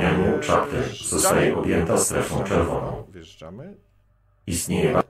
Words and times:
New 0.00 0.46
Chapter 0.46 0.96
zostaje 1.04 1.56
objęta 1.56 1.98
strefą 1.98 2.44
czerwoną. 2.44 3.04
Wjeżdżamy. 3.12 3.74
Istnieje 4.46 5.02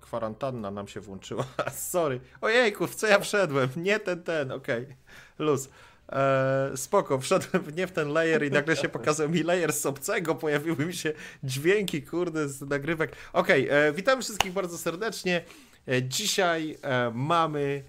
Kwarantanna 0.00 0.70
nam 0.70 0.88
się 0.88 1.00
włączyła. 1.00 1.44
Sorry. 1.90 2.20
Ojejku, 2.40 2.86
w 2.86 2.94
co 2.94 3.06
ja 3.06 3.18
wszedłem? 3.18 3.68
Nie 3.76 4.00
ten, 4.00 4.22
ten, 4.22 4.52
okej. 4.52 4.82
Okay. 4.82 4.96
Luz. 5.38 5.68
Eee, 6.08 6.76
spoko, 6.76 7.18
wszedłem 7.18 7.62
nie 7.76 7.86
w 7.86 7.92
ten 7.92 8.12
layer 8.12 8.46
i 8.46 8.50
nagle 8.50 8.76
się 8.76 8.88
pokazał 8.88 9.28
mi 9.28 9.42
layer 9.42 9.72
z 9.72 9.86
obcego, 9.86 10.34
pojawiły 10.34 10.86
mi 10.86 10.94
się 10.94 11.12
dźwięki, 11.44 12.02
kurde, 12.02 12.48
z 12.48 12.60
nagrywek. 12.60 13.16
Okej, 13.32 13.66
okay, 13.66 13.78
e, 13.78 13.92
witam 13.92 14.22
wszystkich 14.22 14.52
bardzo 14.52 14.78
serdecznie. 14.78 15.44
E, 15.88 16.02
dzisiaj 16.02 16.78
e, 16.82 17.10
mamy 17.14 17.82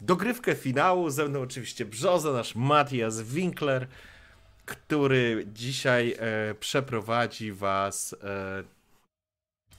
dogrywkę 0.00 0.54
finału, 0.54 1.10
ze 1.10 1.28
mną 1.28 1.40
oczywiście 1.40 1.84
Brzoza, 1.84 2.32
nasz 2.32 2.54
Matthias 2.54 3.22
Winkler, 3.22 3.86
który 4.68 5.46
dzisiaj 5.52 6.16
e, 6.18 6.54
przeprowadzi 6.54 7.52
was 7.52 8.16
e, 8.22 8.64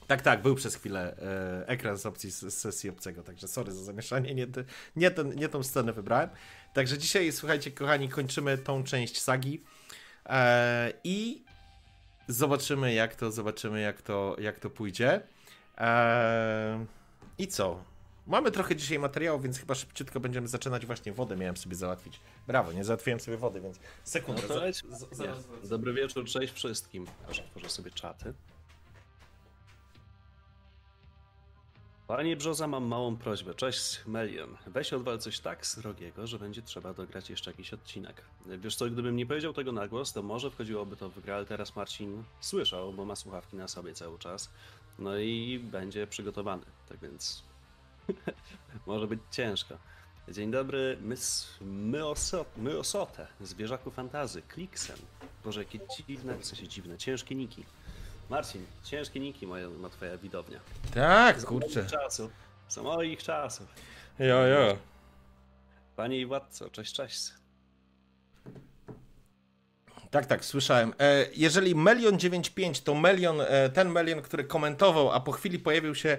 tak, 0.06 0.22
tak, 0.22 0.42
był 0.42 0.54
przez 0.54 0.74
chwilę 0.74 1.16
e, 1.62 1.68
ekran 1.68 1.98
z 1.98 2.06
opcji 2.06 2.30
z, 2.30 2.54
sesji 2.54 2.90
obcego, 2.90 3.22
także 3.22 3.48
sorry 3.48 3.72
za 3.72 3.84
zamieszanie, 3.84 4.34
nie, 4.34 4.46
nie, 4.96 5.10
ten, 5.10 5.34
nie 5.34 5.48
tą 5.48 5.62
scenę 5.62 5.92
wybrałem. 5.92 6.30
Także 6.74 6.98
dzisiaj, 6.98 7.32
słuchajcie, 7.32 7.70
kochani, 7.70 8.08
kończymy 8.08 8.58
tą 8.58 8.84
część 8.84 9.20
sagi 9.20 9.64
e, 10.26 10.92
i 11.04 11.44
zobaczymy, 12.28 12.94
jak 12.94 13.14
to, 13.14 13.32
zobaczymy, 13.32 13.80
jak 13.80 14.02
to, 14.02 14.36
jak 14.38 14.58
to 14.58 14.70
pójdzie. 14.70 15.20
E, 15.78 16.86
I 17.38 17.46
co? 17.46 17.89
Mamy 18.30 18.50
trochę 18.50 18.76
dzisiaj 18.76 18.98
materiału, 18.98 19.40
więc 19.40 19.58
chyba 19.58 19.74
szybciutko 19.74 20.20
będziemy 20.20 20.48
zaczynać. 20.48 20.86
Właśnie 20.86 21.12
wodę 21.12 21.36
miałem 21.36 21.56
sobie 21.56 21.76
załatwić. 21.76 22.20
Brawo, 22.46 22.72
nie 22.72 22.84
załatwiłem 22.84 23.20
sobie 23.20 23.36
wody, 23.36 23.60
więc 23.60 23.78
sekundę. 24.04 24.42
No 24.48 24.48
to 24.48 24.72
z, 24.72 24.82
z, 25.62 25.68
Dobry 25.68 25.92
wieczór, 25.92 26.24
cześć 26.24 26.52
wszystkim. 26.52 27.06
Aż 27.30 27.40
otworzę 27.40 27.68
sobie 27.70 27.90
czaty. 27.90 28.34
Panie 32.06 32.36
Brzoza, 32.36 32.66
mam 32.66 32.84
małą 32.84 33.16
prośbę. 33.16 33.54
Cześć, 33.54 34.00
Melion. 34.06 34.56
Weź 34.66 34.92
odwal 34.92 35.18
coś 35.18 35.40
tak 35.40 35.66
srogiego, 35.66 36.26
że 36.26 36.38
będzie 36.38 36.62
trzeba 36.62 36.94
dograć 36.94 37.30
jeszcze 37.30 37.50
jakiś 37.50 37.74
odcinek. 37.74 38.22
Wiesz 38.46 38.76
co, 38.76 38.86
gdybym 38.86 39.16
nie 39.16 39.26
powiedział 39.26 39.52
tego 39.52 39.72
na 39.72 39.88
głos, 39.88 40.12
to 40.12 40.22
może 40.22 40.50
wchodziłoby 40.50 40.96
to 40.96 41.10
w 41.10 41.20
grę, 41.20 41.34
ale 41.34 41.46
teraz 41.46 41.76
Marcin 41.76 42.22
słyszał, 42.40 42.92
bo 42.92 43.04
ma 43.04 43.16
słuchawki 43.16 43.56
na 43.56 43.68
sobie 43.68 43.94
cały 43.94 44.18
czas. 44.18 44.50
No 44.98 45.18
i 45.18 45.58
będzie 45.58 46.06
przygotowany. 46.06 46.64
Tak 46.88 46.98
więc 46.98 47.49
może 48.86 49.06
być 49.06 49.20
ciężko. 49.30 49.78
Dzień 50.28 50.50
dobry, 50.50 50.98
Myosotę, 52.56 53.26
zwierzaku 53.40 53.90
fantazy, 53.90 54.42
Kliksen. 54.42 54.96
Boże, 55.44 55.60
jakie 55.60 55.80
dziwne, 55.96 56.36
w 56.36 56.44
sensie 56.44 56.68
dziwne, 56.68 56.98
ciężkie 56.98 57.34
niki. 57.34 57.64
Marcin, 58.30 58.66
ciężkie 58.84 59.20
niki 59.20 59.46
moja, 59.46 59.68
ma 59.68 59.88
twoja 59.88 60.18
widownia. 60.18 60.60
Tak, 60.94 61.44
kurczę. 61.44 61.86
Czasu. 61.86 62.30
Za 62.68 62.82
moich 62.82 63.22
czasów. 63.22 63.66
Jo, 64.18 64.46
jo. 64.46 64.76
Panie 65.96 66.20
i 66.20 66.26
władco, 66.26 66.70
cześć, 66.70 66.94
cześć. 66.94 67.32
Tak, 70.10 70.26
tak, 70.26 70.44
słyszałem. 70.44 70.94
E, 70.98 71.26
jeżeli 71.34 71.74
Melion 71.74 72.18
95 72.18 72.80
to 72.80 72.94
Melion, 72.94 73.40
e, 73.40 73.70
ten 73.70 73.88
Melion, 73.88 74.22
który 74.22 74.44
komentował, 74.44 75.10
a 75.10 75.20
po 75.20 75.32
chwili 75.32 75.58
pojawił 75.58 75.94
się 75.94 76.18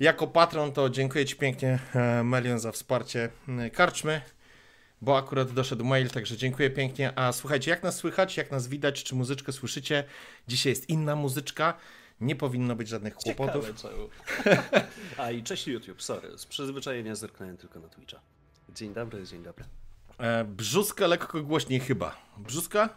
jako 0.00 0.26
patron, 0.26 0.72
to 0.72 0.90
dziękuję 0.90 1.26
Ci 1.26 1.36
pięknie, 1.36 1.78
e, 1.94 2.24
Melion, 2.24 2.58
za 2.58 2.72
wsparcie 2.72 3.28
karczmy 3.72 4.20
bo 5.02 5.18
akurat 5.18 5.52
doszedł 5.52 5.84
mail, 5.84 6.10
także 6.10 6.36
dziękuję 6.36 6.70
pięknie. 6.70 7.18
A 7.18 7.32
słuchajcie, 7.32 7.70
jak 7.70 7.82
nas 7.82 7.96
słychać, 7.96 8.36
jak 8.36 8.50
nas 8.50 8.68
widać, 8.68 9.04
czy 9.04 9.14
muzyczkę 9.14 9.52
słyszycie? 9.52 10.04
Dzisiaj 10.48 10.70
jest 10.70 10.88
inna 10.88 11.16
muzyczka. 11.16 11.74
Nie 12.20 12.36
powinno 12.36 12.76
być 12.76 12.88
żadnych 12.88 13.14
kłopotów. 13.14 13.70
A 15.18 15.30
i 15.30 15.42
cześć 15.42 15.66
YouTube, 15.66 16.02
sorry. 16.02 16.38
Z 16.38 16.46
przyzwyczajenia 16.46 17.14
zerknąłem 17.14 17.56
tylko 17.56 17.80
na 17.80 17.88
Twitcha. 17.88 18.20
Dzień 18.74 18.94
dobry, 18.94 19.24
dzień 19.24 19.42
dobry. 19.42 19.64
E, 20.18 20.44
brzuska 20.44 21.06
lekko 21.06 21.42
głośniej 21.42 21.80
chyba. 21.80 22.16
Brzuska? 22.38 22.88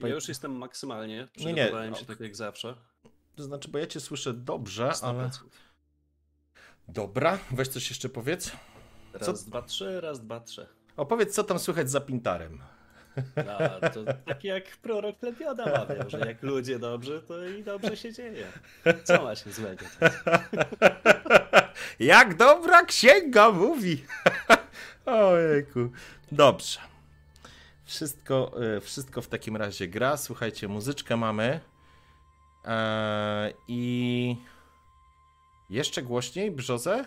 Ja 0.00 0.08
już 0.08 0.28
jestem 0.28 0.52
maksymalnie. 0.52 1.28
Przygotowałem 1.36 1.84
nie, 1.84 1.90
nie. 1.90 1.96
się 1.96 2.06
tak 2.06 2.20
jak 2.20 2.36
zawsze. 2.36 2.74
To 3.36 3.42
znaczy, 3.42 3.68
bo 3.68 3.78
ja 3.78 3.86
cię 3.86 4.00
słyszę 4.00 4.34
dobrze, 4.34 4.88
100%. 4.88 5.04
ale... 5.04 5.30
Dobra, 6.88 7.38
weź 7.50 7.68
coś 7.68 7.88
jeszcze 7.90 8.08
powiedz. 8.08 8.52
Raz, 9.12 9.22
Co? 9.26 9.32
dwa, 9.32 9.62
trzy, 9.62 10.00
raz, 10.00 10.20
dwa, 10.20 10.40
trzy. 10.40 10.66
Opowiedz, 10.96 11.34
co 11.34 11.44
tam 11.44 11.58
słychać 11.58 11.90
za 11.90 12.00
Pintarem. 12.00 12.58
No, 13.36 13.90
to 13.90 14.04
tak 14.26 14.44
jak 14.44 14.76
prorok 14.76 15.18
Plebioda 15.18 15.64
mawiał, 15.64 16.10
że 16.10 16.18
jak 16.18 16.42
ludzie 16.42 16.78
dobrze, 16.78 17.22
to 17.22 17.46
i 17.46 17.62
dobrze 17.62 17.96
się 17.96 18.12
dzieje. 18.12 18.46
Co 19.04 19.22
ma 19.22 19.34
się 19.36 19.52
złego? 19.52 19.86
jak 21.98 22.36
dobra 22.36 22.84
księga 22.84 23.50
mówi. 23.50 24.04
Ojejku. 25.06 25.90
Dobrze. 26.32 26.80
Wszystko, 27.84 28.52
e, 28.76 28.80
wszystko 28.80 29.22
w 29.22 29.28
takim 29.28 29.56
razie 29.56 29.88
gra. 29.88 30.16
Słuchajcie, 30.16 30.68
muzyczkę 30.68 31.16
mamy. 31.16 31.60
Eee, 32.64 33.54
I 33.68 34.36
jeszcze 35.72 36.02
głośniej, 36.02 36.50
Brzozę? 36.50 37.04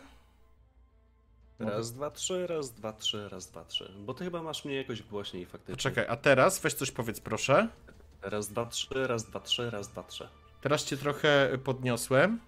Raz, 1.60 1.94
dwa, 1.94 2.12
trzy, 2.12 2.48
raz, 2.48 2.72
dwa, 2.72 2.94
trzy, 2.94 3.30
raz, 3.30 3.48
dwa, 3.48 3.66
trzy. 3.66 3.92
Bo 4.00 4.14
ty 4.14 4.24
chyba 4.24 4.44
masz 4.44 4.66
mnie 4.66 4.76
jakoś 4.76 5.04
głośniej 5.04 5.46
faktycznie. 5.46 5.76
Poczekaj, 5.76 6.06
a 6.10 6.16
teraz 6.16 6.60
weź 6.60 6.74
coś 6.74 6.92
powiedz 6.92 7.20
proszę. 7.20 7.68
Raz, 8.22 8.48
dwa, 8.48 8.66
trzy, 8.66 9.08
raz, 9.08 9.24
dwa, 9.24 9.40
trzy, 9.40 9.70
raz, 9.70 9.90
dwa, 9.90 10.04
trzy. 10.04 10.28
Teraz 10.62 10.86
cię 10.86 10.98
trochę 10.98 11.58
podniosłem. 11.64 12.40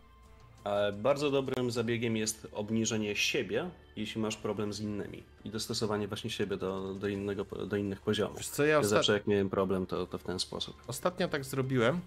Bardzo 0.93 1.31
dobrym 1.31 1.71
zabiegiem 1.71 2.17
jest 2.17 2.47
obniżenie 2.51 3.15
siebie, 3.15 3.69
jeśli 3.95 4.21
masz 4.21 4.37
problem 4.37 4.73
z 4.73 4.79
innymi. 4.79 5.23
I 5.43 5.49
dostosowanie 5.49 6.07
właśnie 6.07 6.29
siebie 6.29 6.57
do, 6.57 6.93
do, 6.93 7.07
innego, 7.07 7.45
do 7.45 7.75
innych 7.75 8.01
poziomów. 8.01 8.37
Wiesz 8.37 8.47
co, 8.47 8.65
ja, 8.65 8.75
ja 8.75 8.83
zawsze 8.83 9.13
jak 9.13 9.27
miałem 9.27 9.49
problem, 9.49 9.85
to, 9.85 10.07
to 10.07 10.17
w 10.17 10.23
ten 10.23 10.39
sposób. 10.39 10.75
Ostatnio 10.87 11.27
tak 11.27 11.45
zrobiłem. 11.45 12.01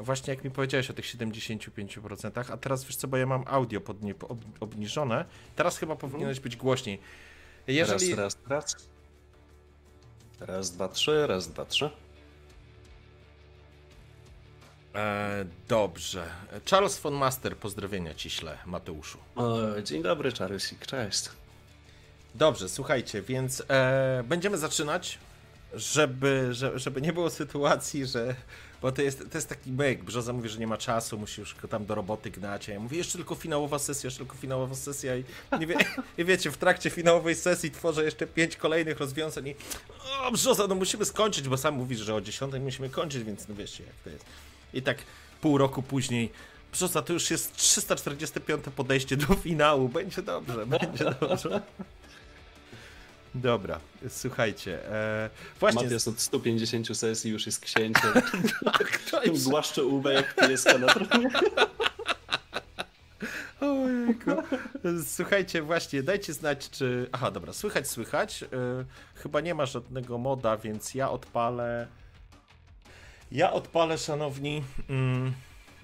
Właśnie 0.00 0.34
jak 0.34 0.44
mi 0.44 0.50
powiedziałeś 0.50 0.90
o 0.90 0.94
tych 0.94 1.04
75%, 1.04 2.52
a 2.52 2.56
teraz 2.56 2.84
wiesz 2.84 2.96
co, 2.96 3.08
bo 3.08 3.16
ja 3.16 3.26
mam 3.26 3.44
audio 3.46 3.80
podnie, 3.80 4.14
ob, 4.28 4.38
obniżone, 4.60 5.24
teraz 5.56 5.78
chyba 5.78 5.96
powinieneś 5.96 6.40
być 6.40 6.56
głośniej. 6.56 7.00
Jeżeli... 7.66 8.14
Raz, 8.14 8.38
raz, 8.48 8.74
raz. 8.74 8.88
Raz, 10.40 10.70
dwa, 10.70 10.88
trzy, 10.88 11.26
raz, 11.26 11.48
dwa, 11.48 11.64
trzy. 11.64 11.90
E, 14.94 15.44
dobrze. 15.68 16.26
Charles 16.70 16.98
von 16.98 17.14
Master, 17.14 17.56
pozdrowienia 17.56 18.14
ci 18.14 18.30
śle, 18.30 18.58
Mateuszu. 18.66 19.18
O, 19.36 19.82
dzień 19.82 20.02
dobry, 20.02 20.32
Charlesik, 20.32 20.86
cześć. 20.86 21.28
Dobrze, 22.34 22.68
słuchajcie, 22.68 23.22
więc 23.22 23.62
e, 23.68 24.24
będziemy 24.28 24.58
zaczynać, 24.58 25.18
żeby, 25.74 26.48
żeby 26.74 27.02
nie 27.02 27.12
było 27.12 27.30
sytuacji, 27.30 28.06
że 28.06 28.34
bo 28.82 28.92
to 28.92 29.02
jest, 29.02 29.30
to 29.30 29.38
jest 29.38 29.48
taki 29.48 29.72
myk. 29.72 30.04
Brzoza 30.04 30.32
mówi, 30.32 30.48
że 30.48 30.58
nie 30.58 30.66
ma 30.66 30.76
czasu, 30.76 31.18
musi 31.18 31.40
już 31.40 31.56
tam 31.70 31.86
do 31.86 31.94
roboty 31.94 32.30
gnać. 32.30 32.68
A 32.68 32.72
ja 32.72 32.80
mówię, 32.80 32.98
jeszcze 32.98 33.18
tylko 33.18 33.34
finałowa 33.34 33.78
sesja, 33.78 34.06
jeszcze 34.06 34.18
tylko 34.18 34.36
finałowa 34.36 34.74
sesja. 34.74 35.16
I, 35.16 35.24
nie 35.60 35.66
wie, 35.66 35.76
i 36.18 36.24
wiecie, 36.24 36.50
w 36.50 36.56
trakcie 36.56 36.90
finałowej 36.90 37.34
sesji 37.34 37.70
tworzę 37.70 38.04
jeszcze 38.04 38.26
pięć 38.26 38.56
kolejnych 38.56 38.98
rozwiązań 38.98 39.48
i 39.48 39.54
o, 40.20 40.32
Brzoza, 40.32 40.66
no 40.66 40.74
musimy 40.74 41.04
skończyć, 41.04 41.48
bo 41.48 41.56
sam 41.56 41.74
mówisz, 41.74 41.98
że 41.98 42.14
o 42.14 42.20
10 42.20 42.54
musimy 42.60 42.90
kończyć, 42.90 43.24
więc 43.24 43.48
no 43.48 43.54
wiecie, 43.54 43.84
jak 43.84 43.94
to 44.04 44.10
jest. 44.10 44.24
I 44.74 44.82
tak 44.82 44.98
pół 45.40 45.58
roku 45.58 45.82
później 45.82 46.30
Brzoza, 46.72 47.02
to 47.02 47.12
już 47.12 47.30
jest 47.30 47.56
345 47.56 48.64
podejście 48.76 49.16
do 49.16 49.34
finału. 49.34 49.88
Będzie 49.88 50.22
dobrze, 50.22 50.66
będzie 50.66 51.04
dobrze. 51.20 51.62
Dobra, 53.34 53.80
słuchajcie. 54.08 54.92
E, 54.92 55.30
właśnie. 55.60 55.82
Matias 55.82 56.08
od 56.08 56.20
150 56.20 56.98
sesji 56.98 57.30
już 57.30 57.46
jest 57.46 57.60
księciem. 57.60 58.12
tak, 58.64 58.98
to 59.10 59.24
jest... 59.24 59.48
Głaszcze 59.48 59.84
ubę 59.84 60.14
jak 60.14 60.34
pieska 60.34 60.78
na 60.78 60.86
tronie. 60.86 61.30
Ojejku. 63.60 64.30
Słuchajcie, 65.06 65.62
właśnie, 65.62 66.02
dajcie 66.02 66.32
znać, 66.32 66.70
czy. 66.70 67.08
Aha, 67.12 67.30
dobra, 67.30 67.52
słychać, 67.52 67.88
słychać. 67.88 68.40
Yy, 68.40 68.48
chyba 69.14 69.40
nie 69.40 69.54
ma 69.54 69.66
żadnego 69.66 70.18
moda, 70.18 70.56
więc 70.56 70.94
ja 70.94 71.10
odpalę. 71.10 71.86
Ja 73.32 73.52
odpalę, 73.52 73.98
szanowni, 73.98 74.64
mm, 74.88 75.32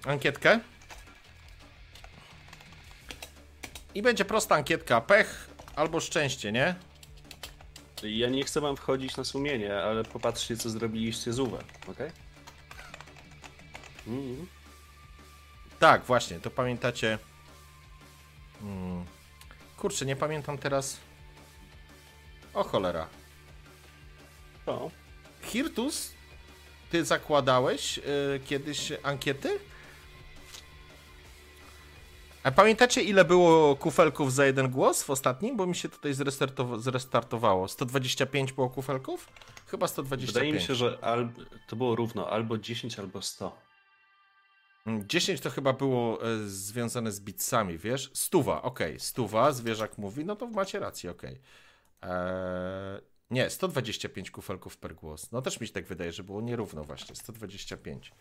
ankietkę. 0.07 0.61
I 3.95 4.03
będzie 4.03 4.25
prosta 4.25 4.55
ankietka. 4.55 5.01
Pech 5.01 5.49
albo 5.77 6.01
szczęście, 6.01 6.53
nie? 6.53 6.75
Ja 8.05 8.29
nie 8.29 8.45
chcę 8.45 8.61
wam 8.61 8.77
wchodzić 8.77 9.17
na 9.17 9.25
sumienie, 9.25 9.77
ale 9.77 10.05
popatrzcie, 10.05 10.57
co 10.57 10.71
zrobiliście 10.71 11.33
z 11.33 11.39
Uwe, 11.39 11.59
ok? 11.87 11.99
Mm. 14.07 14.47
Tak, 15.79 16.05
właśnie, 16.05 16.41
to 16.41 16.51
pamiętacie. 16.51 17.19
Hmm. 18.61 19.05
Kurczę, 19.77 20.07
nie 20.07 20.17
pamiętam 20.17 20.59
teraz. 20.59 20.99
O 22.55 22.65
cholera. 22.65 23.07
O. 24.67 24.91
Hirtus, 25.43 26.13
ty 26.91 27.05
zakładałeś 27.05 27.99
y, 27.99 28.03
kiedyś 28.45 28.93
ankiety? 29.03 29.59
A 32.45 32.51
pamiętacie, 32.51 33.03
ile 33.03 33.25
było 33.25 33.77
kufelków 33.77 34.33
za 34.33 34.47
jeden 34.47 34.71
głos 34.71 35.03
w 35.03 35.11
ostatnim? 35.11 35.57
Bo 35.57 35.67
mi 35.67 35.75
się 35.77 35.89
tutaj 35.89 36.13
zrestartowa- 36.13 36.79
zrestartowało. 36.79 37.69
125 37.69 38.53
było 38.53 38.71
kufelków? 38.71 39.29
Chyba 39.67 39.89
125. 39.89 40.35
Wydaje 40.35 40.53
mi 40.53 40.61
się, 40.61 40.75
że 40.75 40.99
al... 41.03 41.29
to 41.69 41.77
było 41.77 41.97
równo 41.97 42.31
albo 42.31 42.59
10, 42.59 42.99
albo 42.99 43.23
100. 43.23 43.57
10 45.07 45.29
Mm, 45.31 45.43
to 45.43 45.51
chyba 45.51 45.73
było 45.73 46.23
e, 46.23 46.39
związane 46.49 47.13
z 47.13 47.21
bitsami, 47.21 47.79
wiesz? 47.79 48.11
Stuwa, 48.15 48.63
okej, 48.63 49.01
stuwa, 49.01 49.53
zwierzak 49.53 49.99
mówi, 49.99 50.25
no 50.25 50.37
to 50.37 50.47
macie 50.47 50.79
rację, 50.79 51.11
okej. 51.11 51.41
Eee, 52.03 52.11
nie, 53.31 53.51
125 53.51 54.31
kufelków 54.31 54.77
per 54.77 54.95
głos. 54.95 55.33
No 55.33 55.43
też 55.43 55.61
mi 55.61 55.67
się 55.67 55.73
tak 55.73 55.87
wydaje, 55.87 56.13
że 56.13 56.23
było 56.25 56.41
nierówno 56.41 56.85
właśnie, 56.85 57.17
125. 57.17 58.13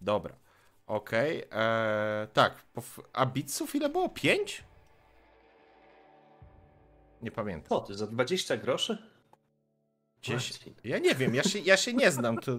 Dobra, 0.00 0.36
okej. 0.86 1.38
eee, 1.50 2.28
tak, 2.32 2.54
pof- 2.76 3.02
a 3.12 3.26
bitsów 3.26 3.74
ile 3.74 3.88
było? 3.88 4.08
5? 4.08 4.64
Nie 7.22 7.30
pamiętam. 7.30 7.68
Co 7.68 7.80
ty, 7.80 7.94
za 7.94 8.06
20 8.06 8.56
groszy? 8.56 8.98
10. 10.22 10.52
Marcin. 10.52 10.74
Ja 10.84 10.98
nie 10.98 11.14
wiem, 11.14 11.34
ja 11.34 11.42
się, 11.42 11.58
ja 11.58 11.76
się 11.76 11.92
nie 11.94 12.10
znam. 12.10 12.38
To... 12.38 12.52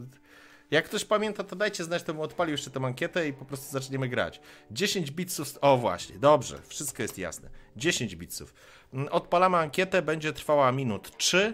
Jak 0.71 0.85
ktoś 0.85 1.05
pamięta, 1.05 1.43
to 1.43 1.55
dajcie 1.55 1.83
znać, 1.83 2.03
to 2.03 2.13
mu 2.13 2.21
odpalił 2.21 2.51
jeszcze 2.51 2.69
tę 2.71 2.79
ankietę 2.85 3.27
i 3.27 3.33
po 3.33 3.45
prostu 3.45 3.71
zaczniemy 3.71 4.09
grać. 4.09 4.41
10 4.71 5.11
bitsów. 5.11 5.57
O 5.61 5.77
właśnie, 5.77 6.19
dobrze, 6.19 6.59
wszystko 6.67 7.01
jest 7.01 7.17
jasne. 7.17 7.49
10 7.75 8.15
bitsów. 8.15 8.53
Mm, 8.93 9.07
Odpalamy 9.07 9.57
ankietę, 9.57 10.01
będzie 10.01 10.33
trwała 10.33 10.71
minut 10.71 11.17
3. 11.17 11.53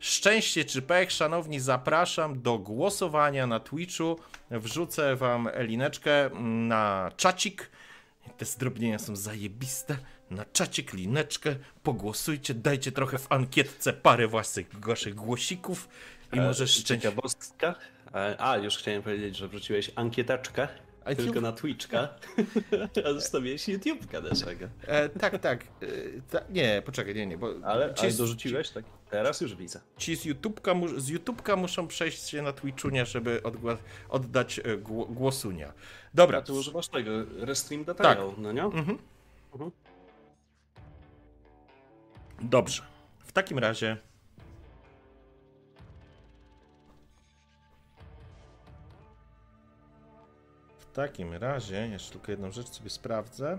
Szczęście 0.00 0.64
czy 0.64 0.82
pech, 0.82 1.12
szanowni, 1.12 1.60
zapraszam 1.60 2.42
do 2.42 2.58
głosowania 2.58 3.46
na 3.46 3.60
Twitchu. 3.60 4.18
Wrzucę 4.50 5.16
wam 5.16 5.48
lineczkę 5.58 6.30
na 6.68 7.10
czacik. 7.16 7.70
Te 8.38 8.44
zdrobnienia 8.44 8.98
są 8.98 9.16
zajebiste. 9.16 9.96
Na 10.30 10.44
czacik, 10.52 10.92
lineczkę, 10.92 11.56
pogłosujcie, 11.82 12.54
dajcie 12.54 12.92
trochę 12.92 13.18
w 13.18 13.32
ankietce 13.32 13.92
parę 13.92 14.28
waszych, 14.28 14.80
waszych 14.80 15.14
głosików 15.14 15.88
i 16.32 16.36
może 16.36 16.68
szczęście. 16.68 16.98
Ciekawostka. 16.98 17.74
E, 18.14 18.36
A, 18.40 18.56
już 18.56 18.76
chciałem 18.76 19.02
powiedzieć, 19.02 19.36
że 19.36 19.48
wrzuciłeś 19.48 19.90
ankietaczkę, 19.94 20.68
A 21.04 21.14
tylko 21.14 21.34
nie- 21.34 21.40
na 21.40 21.52
Twitchka, 21.52 22.08
a 23.06 23.12
zostawiłeś 23.12 23.68
YouTube'ka 23.68 24.22
naszego. 24.22 24.66
E, 24.86 25.08
tak, 25.08 25.38
tak. 25.38 25.62
E, 25.64 25.86
ta, 26.30 26.40
nie, 26.50 26.82
poczekaj, 26.86 27.14
nie, 27.14 27.26
nie, 27.26 27.38
bo 27.38 27.54
Ale, 27.64 27.94
ale 27.98 28.12
dorzuciłeś, 28.12 28.70
tak? 28.70 28.84
Teraz 29.10 29.40
już 29.40 29.54
widzę. 29.54 29.80
ci 29.98 30.16
z 30.16 30.26
YouTube'ka, 30.26 30.74
mu- 30.74 31.00
z 31.00 31.10
YouTube'ka 31.10 31.56
muszą 31.56 31.86
przejść 31.88 32.28
się 32.28 32.42
na 32.42 32.52
Twitchunia, 32.52 33.04
żeby 33.04 33.42
oddać 34.08 34.58
e, 34.58 34.62
gło- 34.78 35.06
głosunia. 35.14 35.72
Dobra, 36.14 36.38
A 36.38 36.42
ty 36.42 36.52
używasz 36.52 36.88
tego, 36.88 37.10
Restream 37.38 37.84
Detail, 37.84 38.18
no 38.38 38.52
nie? 38.52 38.62
Mhm. 38.64 38.98
Mhm. 39.52 39.70
Dobrze. 42.40 42.82
W 43.18 43.32
takim 43.32 43.58
razie. 43.58 43.96
W 50.78 50.92
takim 50.92 51.34
razie, 51.34 51.88
jeszcze 51.88 52.12
tylko 52.12 52.30
jedną 52.32 52.52
rzecz 52.52 52.68
sobie 52.68 52.90
sprawdzę. 52.90 53.58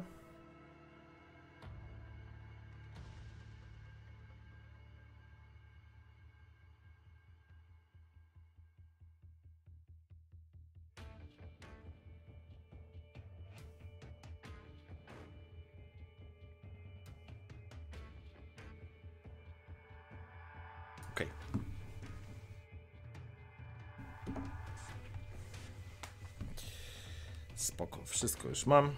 Już 28.61 28.67
mam. 28.67 28.95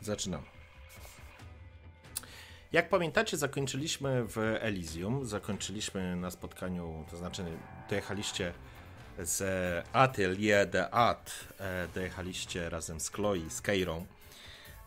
Zaczynam. 0.00 0.42
Jak 2.72 2.88
pamiętacie, 2.88 3.36
zakończyliśmy 3.36 4.24
w 4.24 4.38
Elysium. 4.60 5.26
Zakończyliśmy 5.26 6.16
na 6.16 6.30
spotkaniu, 6.30 7.04
to 7.10 7.16
znaczy 7.16 7.44
dojechaliście 7.90 8.52
z 9.18 9.42
Atelier 9.92 10.70
de 10.70 10.90
Art. 10.90 11.32
e, 11.60 11.88
Dojechaliście 11.94 12.70
razem 12.70 13.00
z 13.00 13.10
Chloe, 13.10 13.50
z 13.50 13.60
Keirą. 13.60 14.06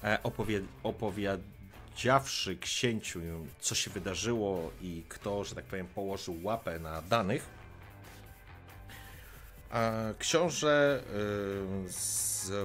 e, 0.04 0.24
Opowie 0.24 0.62
opowiedziawszy 0.84 2.58
księciu, 2.58 3.20
co 3.60 3.76
się 3.76 3.92
wydarzyło 3.92 4.72
i 4.82 5.04
kto, 5.10 5.44
że 5.44 5.56
tak 5.56 5.66
powiem, 5.66 5.88
położył 5.88 6.36
łapę 6.44 6.80
na 6.80 7.02
danych. 7.02 7.59
Książę 10.20 11.04
y, 11.86 11.92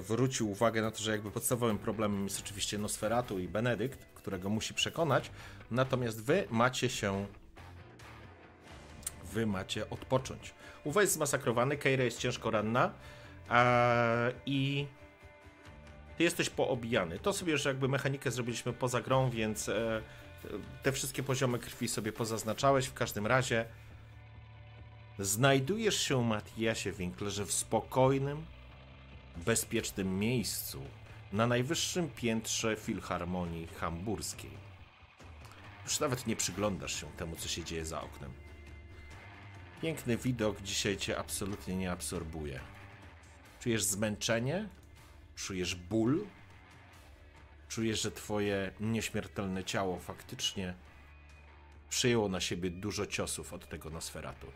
zwrócił 0.03 0.51
uwagę 0.51 0.83
na 0.83 0.91
to, 0.91 0.99
że 0.99 1.11
jakby 1.11 1.31
podstawowym 1.31 1.79
problemem 1.79 2.25
jest 2.25 2.41
oczywiście 2.41 2.79
Nosferatu 2.79 3.39
i 3.39 3.49
Benedykt, 3.49 4.05
którego 4.15 4.49
musi 4.49 4.75
przekonać, 4.75 5.31
natomiast 5.71 6.23
wy 6.23 6.45
macie 6.51 6.89
się 6.89 7.27
wy 9.33 9.47
macie 9.47 9.91
odpocząć. 9.91 10.55
Uwe 10.85 11.01
jest 11.01 11.13
zmasakrowany, 11.13 11.77
Keira 11.77 12.05
jest 12.05 12.19
ciężko 12.19 12.51
ranna 12.51 12.91
i 14.47 14.87
ty 16.17 16.25
jesteś 16.25 16.51
poobijany. 16.51 17.19
To 17.19 17.33
sobie 17.33 17.53
już 17.53 17.65
jakby 17.65 17.89
mechanikę 17.89 18.31
zrobiliśmy 18.31 18.73
poza 18.73 19.01
grą, 19.01 19.31
więc 19.31 19.69
e, 19.69 20.03
te 20.83 20.93
wszystkie 20.93 21.23
poziomy 21.23 21.59
krwi 21.59 21.89
sobie 21.89 22.13
pozaznaczałeś. 22.13 22.87
W 22.87 22.95
każdym 22.95 23.27
razie 23.27 23.65
znajdujesz 25.19 26.01
się, 26.01 26.25
Matiasie 26.25 26.93
Winklerze, 26.93 27.47
w 27.47 27.53
spokojnym, 27.53 28.45
bezpiecznym 29.37 30.19
miejscu 30.19 30.83
na 31.33 31.47
najwyższym 31.47 32.09
piętrze 32.09 32.77
Filharmonii 32.77 33.67
Hamburskiej. 33.67 34.51
Już 35.85 36.01
nawet 36.01 36.27
nie 36.27 36.37
przyglądasz 36.37 37.01
się 37.01 37.07
temu, 37.07 37.37
co 37.37 37.49
się 37.49 37.65
dzieje 37.65 37.87
za 37.87 38.03
oknem. 38.03 38.33
Piękny 39.83 40.17
widok 40.17 40.63
dzisiaj 40.63 40.97
cię 40.97 41.19
absolutnie 41.19 41.77
nie 41.77 41.91
absorbuje. 41.91 42.61
Czujesz 43.61 43.83
zmęczenie? 43.83 44.69
Czujesz 45.37 45.75
ból? 45.75 46.27
Czujesz, 47.69 48.03
że 48.03 48.11
twoje 48.11 48.73
nieśmiertelne 48.81 49.65
ciało 49.65 49.99
faktycznie 49.99 50.75
przyjęło 51.89 52.29
na 52.29 52.41
siebie 52.41 52.71
dużo 52.71 53.07
ciosów 53.07 53.53
od 53.53 53.69
tego 53.69 53.91
Nosferatu. 53.91 54.47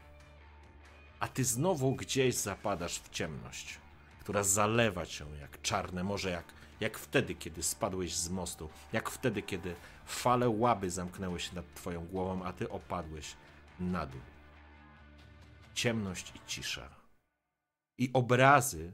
A 1.20 1.28
ty 1.28 1.44
znowu 1.44 1.94
gdzieś 1.94 2.34
zapadasz 2.34 2.98
w 2.98 3.08
ciemność, 3.08 3.78
która 4.20 4.42
zalewa 4.42 5.06
cię 5.06 5.26
jak 5.40 5.62
czarne 5.62 6.04
morze, 6.04 6.30
jak, 6.30 6.44
jak 6.80 6.98
wtedy, 6.98 7.34
kiedy 7.34 7.62
spadłeś 7.62 8.16
z 8.16 8.28
mostu, 8.28 8.68
jak 8.92 9.10
wtedy, 9.10 9.42
kiedy 9.42 9.74
fale 10.06 10.48
łaby 10.48 10.90
zamknęły 10.90 11.40
się 11.40 11.54
nad 11.54 11.74
twoją 11.74 12.06
głową, 12.06 12.44
a 12.44 12.52
ty 12.52 12.68
opadłeś 12.68 13.36
na 13.80 14.06
dół. 14.06 14.20
Ciemność 15.74 16.32
i 16.36 16.40
cisza. 16.46 16.90
I 17.98 18.10
obrazy, 18.12 18.92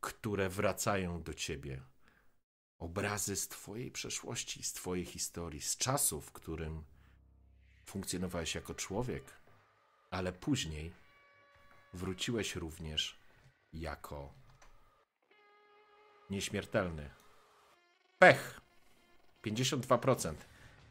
które 0.00 0.48
wracają 0.48 1.22
do 1.22 1.34
ciebie. 1.34 1.82
Obrazy 2.78 3.36
z 3.36 3.48
twojej 3.48 3.90
przeszłości, 3.90 4.62
z 4.62 4.72
twojej 4.72 5.04
historii, 5.04 5.60
z 5.60 5.76
czasu, 5.76 6.20
w 6.20 6.32
którym 6.32 6.84
funkcjonowałeś 7.84 8.54
jako 8.54 8.74
człowiek, 8.74 9.24
ale 10.10 10.32
później 10.32 10.92
wróciłeś 11.92 12.56
również 12.56 13.18
jako 13.72 14.32
nieśmiertelny. 16.30 17.10
Pech 18.18 18.60
52%. 19.46 20.34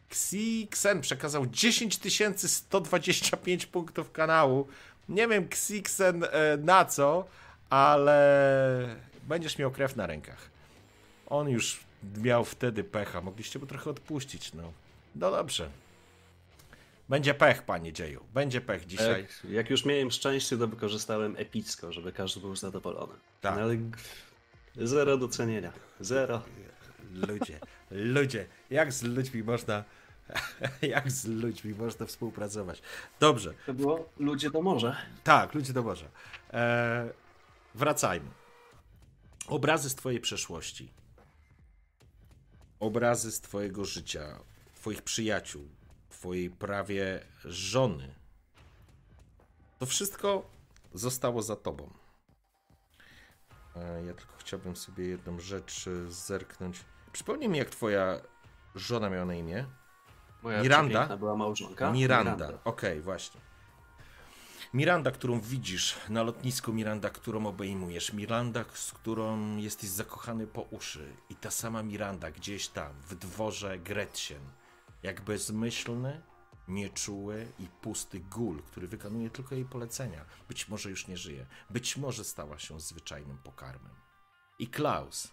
Xixen 0.09 1.01
przekazał 1.01 1.45
10 1.45 1.99
125 2.35 3.65
punktów 3.65 4.11
kanału. 4.11 4.67
Nie 5.09 5.27
wiem, 5.27 5.43
Xixen 5.43 6.23
e, 6.23 6.57
na 6.57 6.85
co, 6.85 7.25
ale 7.69 8.95
będziesz 9.27 9.57
miał 9.57 9.71
krew 9.71 9.95
na 9.95 10.07
rękach. 10.07 10.49
On 11.27 11.49
już 11.49 11.83
miał 12.17 12.45
wtedy 12.45 12.83
pecha. 12.83 13.21
Mogliście 13.21 13.59
mu 13.59 13.65
trochę 13.65 13.89
odpuścić, 13.89 14.53
no. 14.53 14.73
No 15.15 15.31
dobrze. 15.31 15.69
Będzie 17.11 17.33
pech, 17.33 17.63
panie 17.63 17.93
dzieju. 17.93 18.25
Będzie 18.33 18.61
pech 18.61 18.85
dzisiaj. 18.85 19.21
Jak, 19.21 19.51
jak 19.51 19.69
już 19.69 19.85
miałem 19.85 20.11
szczęście, 20.11 20.57
to 20.57 20.67
wykorzystałem 20.67 21.35
epicko, 21.37 21.91
żeby 21.91 22.11
każdy 22.11 22.39
był 22.39 22.55
zadowolony. 22.55 23.13
Tak. 23.41 23.55
No 23.55 23.61
ale 23.61 23.77
zero 24.75 25.17
docenienia. 25.17 25.71
Zero. 25.99 26.41
Ludzie, 27.13 27.59
ludzie, 27.91 28.47
jak 28.69 28.93
z 28.93 29.03
ludźmi 29.03 29.43
można 29.43 29.83
Jak 30.81 31.11
z 31.11 31.25
ludźmi 31.25 31.73
można 31.73 32.05
współpracować. 32.05 32.81
Dobrze. 33.19 33.53
To 33.65 33.73
było 33.73 34.09
ludzie 34.17 34.51
to 34.51 34.61
może. 34.61 34.95
Tak, 35.23 35.53
ludzie 35.53 35.73
to 35.73 35.83
może. 35.83 36.09
Eee, 36.51 37.09
wracajmy. 37.75 38.29
Obrazy 39.47 39.89
z 39.89 39.95
twojej 39.95 40.19
przeszłości. 40.19 40.91
Obrazy 42.79 43.31
z 43.31 43.41
twojego 43.41 43.85
życia, 43.85 44.39
twoich 44.75 45.01
przyjaciół, 45.01 45.67
twojej 46.21 46.49
prawie 46.49 47.19
żony. 47.45 48.15
To 49.79 49.85
wszystko 49.85 50.49
zostało 50.93 51.41
za 51.41 51.55
tobą. 51.55 51.89
Eee, 53.75 54.07
ja 54.07 54.13
tylko 54.13 54.33
chciałbym 54.37 54.75
sobie 54.75 55.05
jedną 55.05 55.39
rzecz 55.39 55.87
e, 55.87 56.11
zerknąć. 56.11 56.85
Przypomnij 57.11 57.49
mi, 57.49 57.57
jak 57.57 57.69
twoja 57.69 58.21
żona 58.75 59.09
miała 59.09 59.25
na 59.25 59.35
imię? 59.35 59.65
Moja 60.43 60.61
Miranda? 60.61 61.17
była 61.17 61.35
małżonka. 61.35 61.91
Miranda. 61.91 62.49
Okej, 62.63 63.01
właśnie. 63.01 63.41
Miranda, 64.73 65.11
którą 65.11 65.39
widzisz 65.39 65.97
na 66.09 66.23
lotnisku, 66.23 66.73
Miranda, 66.73 67.09
którą 67.09 67.45
obejmujesz, 67.45 68.13
Miranda, 68.13 68.65
z 68.73 68.91
którą 68.91 69.57
jesteś 69.57 69.89
zakochany 69.89 70.47
po 70.47 70.61
uszy 70.61 71.13
i 71.29 71.35
ta 71.35 71.51
sama 71.51 71.83
Miranda 71.83 72.31
gdzieś 72.31 72.67
tam, 72.67 72.93
w 73.09 73.15
dworze 73.15 73.79
Gretchen, 73.79 74.60
jak 75.03 75.21
bezmyślny, 75.21 76.21
nieczuły 76.67 77.47
i 77.59 77.67
pusty 77.67 78.19
gól, 78.19 78.63
który 78.63 78.87
wykonuje 78.87 79.29
tylko 79.29 79.55
jej 79.55 79.65
polecenia. 79.65 80.25
Być 80.47 80.67
może 80.67 80.89
już 80.89 81.07
nie 81.07 81.17
żyje, 81.17 81.45
być 81.69 81.97
może 81.97 82.23
stała 82.23 82.59
się 82.59 82.79
zwyczajnym 82.79 83.37
pokarmem. 83.37 83.95
I 84.59 84.67
Klaus, 84.67 85.31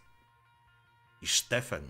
i 1.22 1.26
Stefan, 1.26 1.88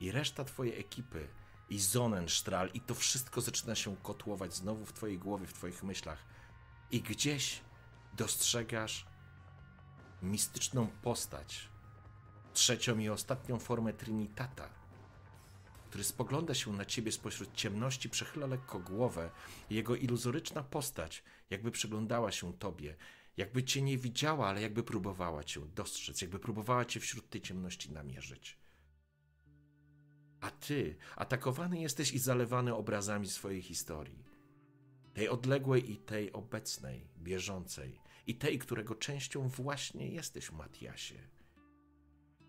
i 0.00 0.10
reszta 0.10 0.44
twojej 0.44 0.80
ekipy, 0.80 1.28
i 1.70 1.80
Sonnenstrahl, 1.80 2.70
i 2.74 2.80
to 2.80 2.94
wszystko 2.94 3.40
zaczyna 3.40 3.74
się 3.74 3.96
kotłować 3.96 4.54
znowu 4.54 4.86
w 4.86 4.92
twojej 4.92 5.18
głowie, 5.18 5.46
w 5.46 5.52
twoich 5.52 5.82
myślach. 5.82 6.18
I 6.90 7.02
gdzieś 7.02 7.60
dostrzegasz 8.16 9.06
mistyczną 10.22 10.86
postać, 11.02 11.68
trzecią 12.52 12.98
i 12.98 13.08
ostatnią 13.08 13.58
formę 13.58 13.92
Trinitata, 13.92 14.77
który 15.88 16.04
spogląda 16.04 16.54
się 16.54 16.72
na 16.72 16.84
ciebie 16.84 17.12
spośród 17.12 17.54
ciemności, 17.54 18.08
przechyla 18.08 18.46
lekko 18.46 18.78
głowę. 18.78 19.30
Jego 19.70 19.96
iluzoryczna 19.96 20.62
postać 20.62 21.22
jakby 21.50 21.70
przyglądała 21.70 22.32
się 22.32 22.52
tobie, 22.52 22.96
jakby 23.36 23.64
cię 23.64 23.82
nie 23.82 23.98
widziała, 23.98 24.46
ale 24.48 24.62
jakby 24.62 24.82
próbowała 24.82 25.44
cię 25.44 25.60
dostrzec, 25.74 26.22
jakby 26.22 26.38
próbowała 26.38 26.84
cię 26.84 27.00
wśród 27.00 27.30
tej 27.30 27.40
ciemności 27.40 27.92
namierzyć. 27.92 28.58
A 30.40 30.50
ty 30.50 30.96
atakowany 31.16 31.80
jesteś 31.80 32.12
i 32.12 32.18
zalewany 32.18 32.74
obrazami 32.74 33.28
swojej 33.28 33.62
historii. 33.62 34.24
Tej 35.14 35.28
odległej 35.28 35.92
i 35.92 35.96
tej 35.96 36.32
obecnej, 36.32 37.08
bieżącej, 37.18 38.00
i 38.26 38.34
tej, 38.34 38.58
którego 38.58 38.94
częścią 38.94 39.48
właśnie 39.48 40.08
jesteś, 40.08 40.52
Matiasie. 40.52 41.37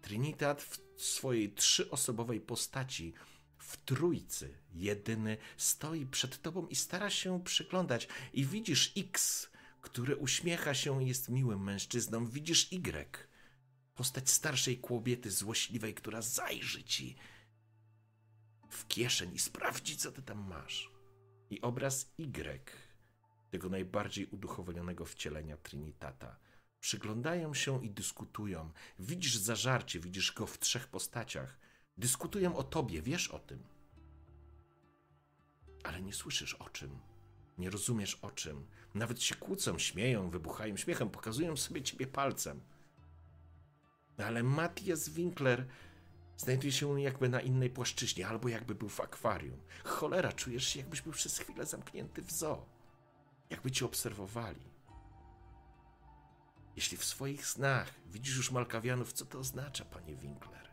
Trinitat 0.02 0.62
w 0.62 1.02
swojej 1.02 1.54
trzyosobowej 1.54 2.42
postaci, 2.42 3.14
w 3.58 3.78
trójcy, 3.78 4.58
jedyny, 4.74 5.38
stoi 5.58 6.06
przed 6.06 6.42
tobą 6.42 6.68
i 6.68 6.76
stara 6.76 7.10
się 7.10 7.44
przyglądać. 7.44 8.08
I 8.34 8.46
widzisz 8.46 8.94
X, 8.98 9.50
który 9.82 10.16
uśmiecha 10.16 10.74
się 10.74 11.04
i 11.04 11.08
jest 11.08 11.30
miłym 11.30 11.64
mężczyzną. 11.64 12.26
Widzisz 12.26 12.74
Y, 12.74 13.28
postać 13.96 14.30
starszej 14.30 14.78
kobiety 14.78 15.32
złośliwej, 15.32 15.94
która 15.94 16.22
zajrzy 16.22 16.84
ci 16.84 17.16
w 18.70 18.88
kieszeń 18.88 19.36
i 19.36 19.40
sprawdzi, 19.40 19.98
co 19.98 20.12
ty 20.12 20.22
tam 20.22 20.48
masz. 20.48 20.92
I 21.50 21.62
obraz 21.62 22.14
Y, 22.20 22.72
tego 23.52 23.70
najbardziej 23.70 24.26
uduchowionego 24.26 25.06
wcielenia 25.06 25.58
Trinitata. 25.58 26.40
Przyglądają 26.80 27.54
się 27.54 27.86
i 27.86 27.92
dyskutują. 27.92 28.72
Widzisz 29.00 29.38
zażarcie, 29.38 30.00
widzisz 30.00 30.34
go 30.34 30.48
w 30.48 30.60
trzech 30.60 30.88
postaciach. 30.88 31.60
Dyskutują 31.98 32.56
o 32.56 32.64
tobie, 32.64 33.02
wiesz 33.02 33.28
o 33.28 33.40
tym. 33.40 33.64
Ale 35.84 36.02
nie 36.02 36.14
słyszysz 36.14 36.54
o 36.54 36.70
czym. 36.70 37.00
Nie 37.58 37.70
rozumiesz 37.70 38.16
o 38.16 38.32
czym. 38.32 38.68
Nawet 38.96 39.24
się 39.24 39.36
kłócą, 39.36 39.80
śmieją, 39.80 40.30
wybuchają 40.30 40.78
śmiechem, 40.78 41.10
pokazują 41.10 41.58
sobie 41.58 41.82
ciebie 41.82 42.08
palcem. 42.08 42.62
Ale 44.18 44.44
Matthias 44.44 45.10
Winkler 45.10 45.68
Znajduje 46.40 46.72
się 46.72 47.02
jakby 47.02 47.30
na 47.30 47.42
innej 47.42 47.70
płaszczyźnie, 47.70 48.28
albo 48.28 48.50
jakby 48.50 48.76
był 48.76 48.90
w 48.90 49.00
akwarium. 49.00 49.60
Cholera, 49.84 50.34
czujesz 50.34 50.68
się, 50.68 50.80
jakbyś 50.80 51.02
był 51.02 51.14
przez 51.14 51.40
chwilę 51.40 51.66
zamknięty 51.66 52.22
w 52.22 52.32
zoo. 52.32 52.66
Jakby 53.50 53.72
cię 53.72 53.86
obserwowali. 53.86 54.62
Jeśli 56.76 56.98
w 56.98 57.06
swoich 57.06 57.48
snach 57.48 57.94
widzisz 58.06 58.38
już 58.38 58.52
Malkawianów, 58.52 59.14
co 59.14 59.26
to 59.26 59.40
oznacza, 59.40 59.86
panie 59.86 60.16
Winkler? 60.16 60.70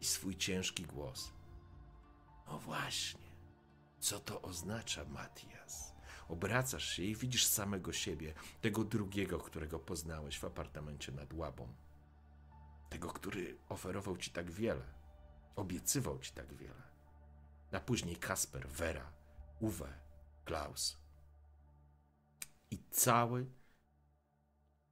I 0.00 0.04
swój 0.04 0.36
ciężki 0.36 0.82
głos. 0.82 1.32
No 2.46 2.58
właśnie, 2.58 3.30
co 3.98 4.20
to 4.20 4.42
oznacza, 4.42 5.04
Matias? 5.04 5.94
Obracasz 6.28 6.88
się 6.88 7.02
i 7.02 7.16
widzisz 7.16 7.46
samego 7.46 7.92
siebie, 7.92 8.34
tego 8.60 8.84
drugiego, 8.84 9.38
którego 9.38 9.78
poznałeś 9.78 10.38
w 10.38 10.44
apartamencie 10.44 11.12
nad 11.12 11.32
Łabą 11.32 11.74
tego, 12.94 13.08
który 13.08 13.58
oferował 13.68 14.16
ci 14.16 14.30
tak 14.30 14.50
wiele, 14.50 14.84
obiecywał 15.56 16.18
ci 16.18 16.32
tak 16.32 16.54
wiele. 16.54 16.82
A 17.72 17.80
później 17.80 18.16
Kasper, 18.16 18.68
Vera, 18.68 19.12
Uwe, 19.60 19.98
Klaus. 20.44 20.96
I 22.70 22.78
cały 22.90 23.46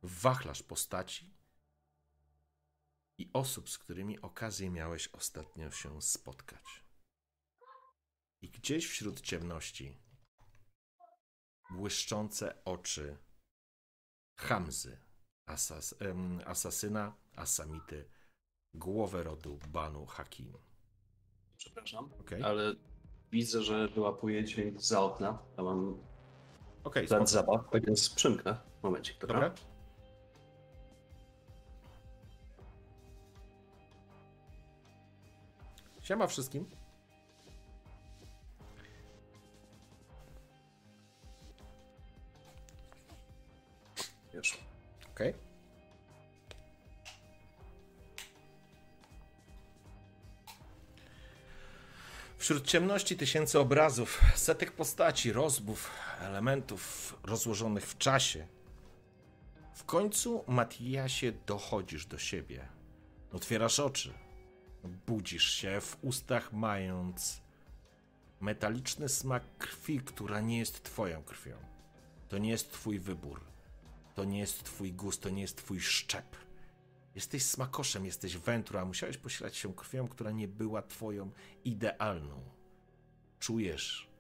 wachlarz 0.03 0.63
postaci 0.63 1.35
i 3.19 3.31
osób, 3.33 3.71
z 3.71 3.79
którymi 3.79 4.21
okazję 4.21 4.71
miałeś 4.71 5.09
ostatnio 5.09 5.71
się 5.71 6.03
spotkać. 6.03 6.85
I 8.43 8.51
gdzieś 8.51 8.87
wśród 8.87 9.21
ciemności 9.21 9.99
błyszczące 11.71 12.65
oczy 12.65 13.19
Hamzy, 14.39 15.01
asas, 15.47 15.95
em, 16.01 16.41
asasyna 16.47 17.17
Asamity, 17.37 18.11
głowę 18.75 19.23
rodu 19.23 19.59
Banu 19.69 20.07
Hakim. 20.07 20.53
Przepraszam, 21.57 22.11
Okej. 22.21 22.43
ale 22.43 22.75
widzę, 23.31 23.63
że 23.63 23.89
wyłapuje 23.89 24.45
dźwięk 24.45 24.81
za 24.81 25.01
okna. 25.01 25.43
Ja 25.57 25.65
mam 25.65 26.03
Okej, 26.85 27.07
spoko. 27.07 27.27
zapach, 27.27 27.61
więc 27.87 28.11
przymknę. 28.11 28.61
Momencik, 28.83 29.19
dobra? 29.21 29.41
Dobra. 29.41 29.72
Siema 36.13 36.27
wszystkim. 36.27 36.67
Wiesz. 44.35 44.59
Okej. 45.13 45.35
Wśród 52.37 52.67
ciemności 52.67 53.17
tysięcy 53.17 53.59
obrazów, 53.59 54.21
setek 54.35 54.73
postaci, 54.73 55.33
rozmów, 55.33 55.91
elementów 56.21 57.15
rozłożonych 57.25 57.87
w 57.87 57.99
czasie. 57.99 58.47
W 59.75 59.85
końcu, 59.85 60.45
Matiasie, 60.47 61.33
dochodzisz 61.47 62.07
do 62.07 62.19
siebie. 62.19 62.69
Otwierasz 63.33 63.81
oczy. 63.81 64.22
Budzisz 65.07 65.51
się 65.51 65.81
w 65.81 65.99
ustach, 66.03 66.53
mając 66.53 67.41
metaliczny 68.41 69.09
smak 69.09 69.57
krwi, 69.59 70.01
która 70.01 70.41
nie 70.41 70.59
jest 70.59 70.83
twoją 70.83 71.23
krwią. 71.23 71.57
To 72.29 72.39
nie 72.39 72.51
jest 72.51 72.73
twój 72.73 72.99
wybór. 72.99 73.41
To 74.15 74.25
nie 74.25 74.39
jest 74.39 74.65
twój 74.65 74.93
gust, 74.93 75.23
to 75.23 75.31
nie 75.31 75.43
jest 75.43 75.57
twój 75.57 75.81
szczep. 75.81 76.37
Jesteś 77.15 77.45
smakoszem, 77.45 78.07
jesteś 78.07 78.37
wętru, 78.37 78.79
a 78.79 78.85
musiałeś 78.85 79.17
posilać 79.17 79.57
się 79.57 79.75
krwią, 79.75 80.09
która 80.09 80.31
nie 80.31 80.49
była 80.49 80.83
twoją 80.83 81.31
idealną. 81.65 82.41
Czujesz, 83.39 84.11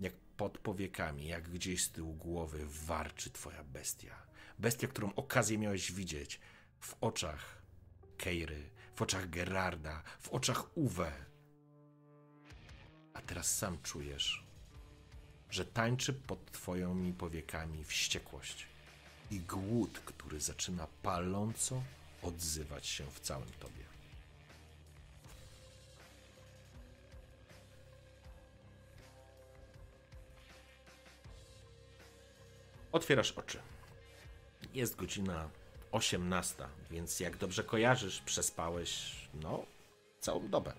jak 0.00 0.12
pod 0.36 0.58
powiekami, 0.58 1.26
jak 1.26 1.48
gdzieś 1.48 1.84
z 1.84 1.90
tyłu 1.90 2.14
głowy 2.14 2.66
warczy 2.66 3.30
twoja 3.30 3.64
bestia. 3.64 4.26
Bestia, 4.58 4.88
którą 4.88 5.14
okazję 5.14 5.58
miałeś 5.58 5.92
widzieć 5.92 6.40
w 6.80 6.96
oczach 7.00 7.62
Keiry, 8.16 8.70
w 8.96 9.02
oczach 9.02 9.30
Gerarda, 9.30 10.02
w 10.20 10.28
oczach 10.28 10.76
Uwe. 10.76 11.12
A 13.14 13.20
teraz 13.20 13.56
sam 13.56 13.82
czujesz, 13.82 14.44
że 15.50 15.64
tańczy 15.64 16.12
pod 16.12 16.52
twoimi 16.52 17.12
powiekami 17.12 17.84
wściekłość 17.84 18.66
i 19.30 19.40
głód, 19.40 19.98
który 20.04 20.40
zaczyna 20.40 20.86
paląco 21.02 21.82
odzywać 22.22 22.86
się 22.86 23.04
w 23.10 23.20
całym 23.20 23.48
tobie. 23.48 23.84
Otwierasz 32.92 33.32
oczy. 33.32 33.58
Jest 34.74 34.96
godzina 34.96 35.48
18, 35.92 36.64
więc 36.90 37.20
jak 37.20 37.36
dobrze 37.36 37.64
kojarzysz, 37.64 38.20
przespałeś, 38.20 39.16
no, 39.42 39.62
całą 40.20 40.48
dobę. 40.48 40.72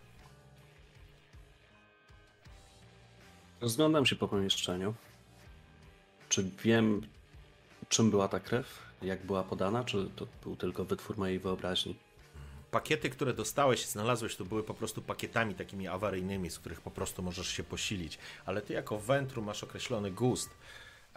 Rozglądam 3.61 4.05
się 4.05 4.15
po 4.15 4.27
pomieszczeniu. 4.27 4.93
Czy 6.29 6.43
wiem, 6.63 7.01
czym 7.89 8.11
była 8.11 8.27
ta 8.27 8.39
krew? 8.39 8.79
Jak 9.01 9.25
była 9.25 9.43
podana? 9.43 9.83
Czy 9.83 10.09
to 10.15 10.27
był 10.43 10.55
tylko 10.55 10.85
wytwór 10.85 11.17
mojej 11.17 11.39
wyobraźni? 11.39 11.95
Pakiety, 12.71 13.09
które 13.09 13.33
dostałeś, 13.33 13.85
znalazłeś, 13.85 14.35
to 14.35 14.45
były 14.45 14.63
po 14.63 14.73
prostu 14.73 15.01
pakietami 15.01 15.55
takimi 15.55 15.87
awaryjnymi, 15.87 16.49
z 16.49 16.59
których 16.59 16.81
po 16.81 16.91
prostu 16.91 17.23
możesz 17.23 17.47
się 17.47 17.63
posilić. 17.63 18.17
Ale 18.45 18.61
ty 18.61 18.73
jako 18.73 18.99
wętru 18.99 19.41
masz 19.41 19.63
określony 19.63 20.11
gust. 20.11 20.49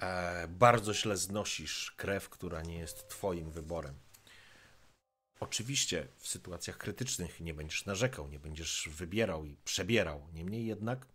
E, 0.00 0.48
bardzo 0.48 0.94
źle 0.94 1.16
znosisz 1.16 1.90
krew, 1.96 2.28
która 2.28 2.62
nie 2.62 2.78
jest 2.78 3.08
twoim 3.08 3.50
wyborem. 3.50 3.94
Oczywiście 5.40 6.08
w 6.16 6.28
sytuacjach 6.28 6.78
krytycznych 6.78 7.40
nie 7.40 7.54
będziesz 7.54 7.86
narzekał, 7.86 8.28
nie 8.28 8.38
będziesz 8.38 8.88
wybierał 8.92 9.44
i 9.44 9.56
przebierał. 9.64 10.26
Niemniej 10.32 10.66
jednak 10.66 11.06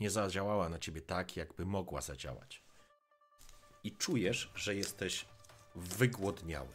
nie 0.00 0.10
zadziałała 0.10 0.68
na 0.68 0.78
ciebie 0.78 1.00
tak, 1.00 1.36
jakby 1.36 1.66
mogła 1.66 2.00
zadziałać. 2.00 2.62
I 3.84 3.92
czujesz, 3.92 4.50
że 4.54 4.74
jesteś 4.74 5.26
wygłodniały. 5.74 6.68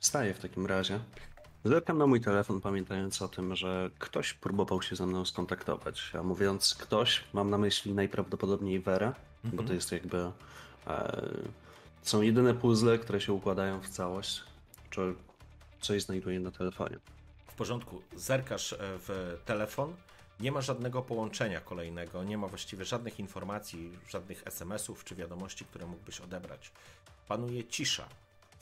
Wstaję 0.00 0.34
w 0.34 0.38
takim 0.38 0.66
razie. 0.66 1.00
Zerkam 1.64 1.98
na 1.98 2.06
mój 2.06 2.20
telefon, 2.20 2.60
pamiętając 2.60 3.22
o 3.22 3.28
tym, 3.28 3.56
że 3.56 3.90
ktoś 3.98 4.34
próbował 4.34 4.82
się 4.82 4.96
ze 4.96 5.06
mną 5.06 5.24
skontaktować. 5.24 6.12
A 6.18 6.22
mówiąc 6.22 6.74
ktoś, 6.74 7.24
mam 7.32 7.50
na 7.50 7.58
myśli 7.58 7.94
najprawdopodobniej 7.94 8.80
Werę, 8.80 9.12
bo 9.44 9.62
to 9.62 9.72
jest 9.72 9.92
jakby. 9.92 10.30
E, 10.86 11.28
są 12.02 12.22
jedyne 12.22 12.54
puzzle, 12.54 12.98
które 12.98 13.20
się 13.20 13.32
układają 13.32 13.80
w 13.80 13.88
całość. 13.88 14.42
Czy 14.90 15.14
coś 15.80 16.02
znajduję 16.02 16.40
na 16.40 16.50
telefonie. 16.50 16.98
W 17.46 17.54
porządku, 17.54 18.02
zerkasz 18.16 18.72
e, 18.72 18.76
w 18.80 19.38
telefon, 19.44 19.94
nie 20.40 20.52
ma 20.52 20.60
żadnego 20.60 21.02
połączenia 21.02 21.60
kolejnego, 21.60 22.24
nie 22.24 22.38
ma 22.38 22.48
właściwie 22.48 22.84
żadnych 22.84 23.20
informacji, 23.20 23.98
żadnych 24.08 24.46
SMS-ów 24.46 25.04
czy 25.04 25.14
wiadomości, 25.14 25.64
które 25.64 25.86
mógłbyś 25.86 26.20
odebrać. 26.20 26.72
Panuje 27.28 27.64
cisza 27.64 28.08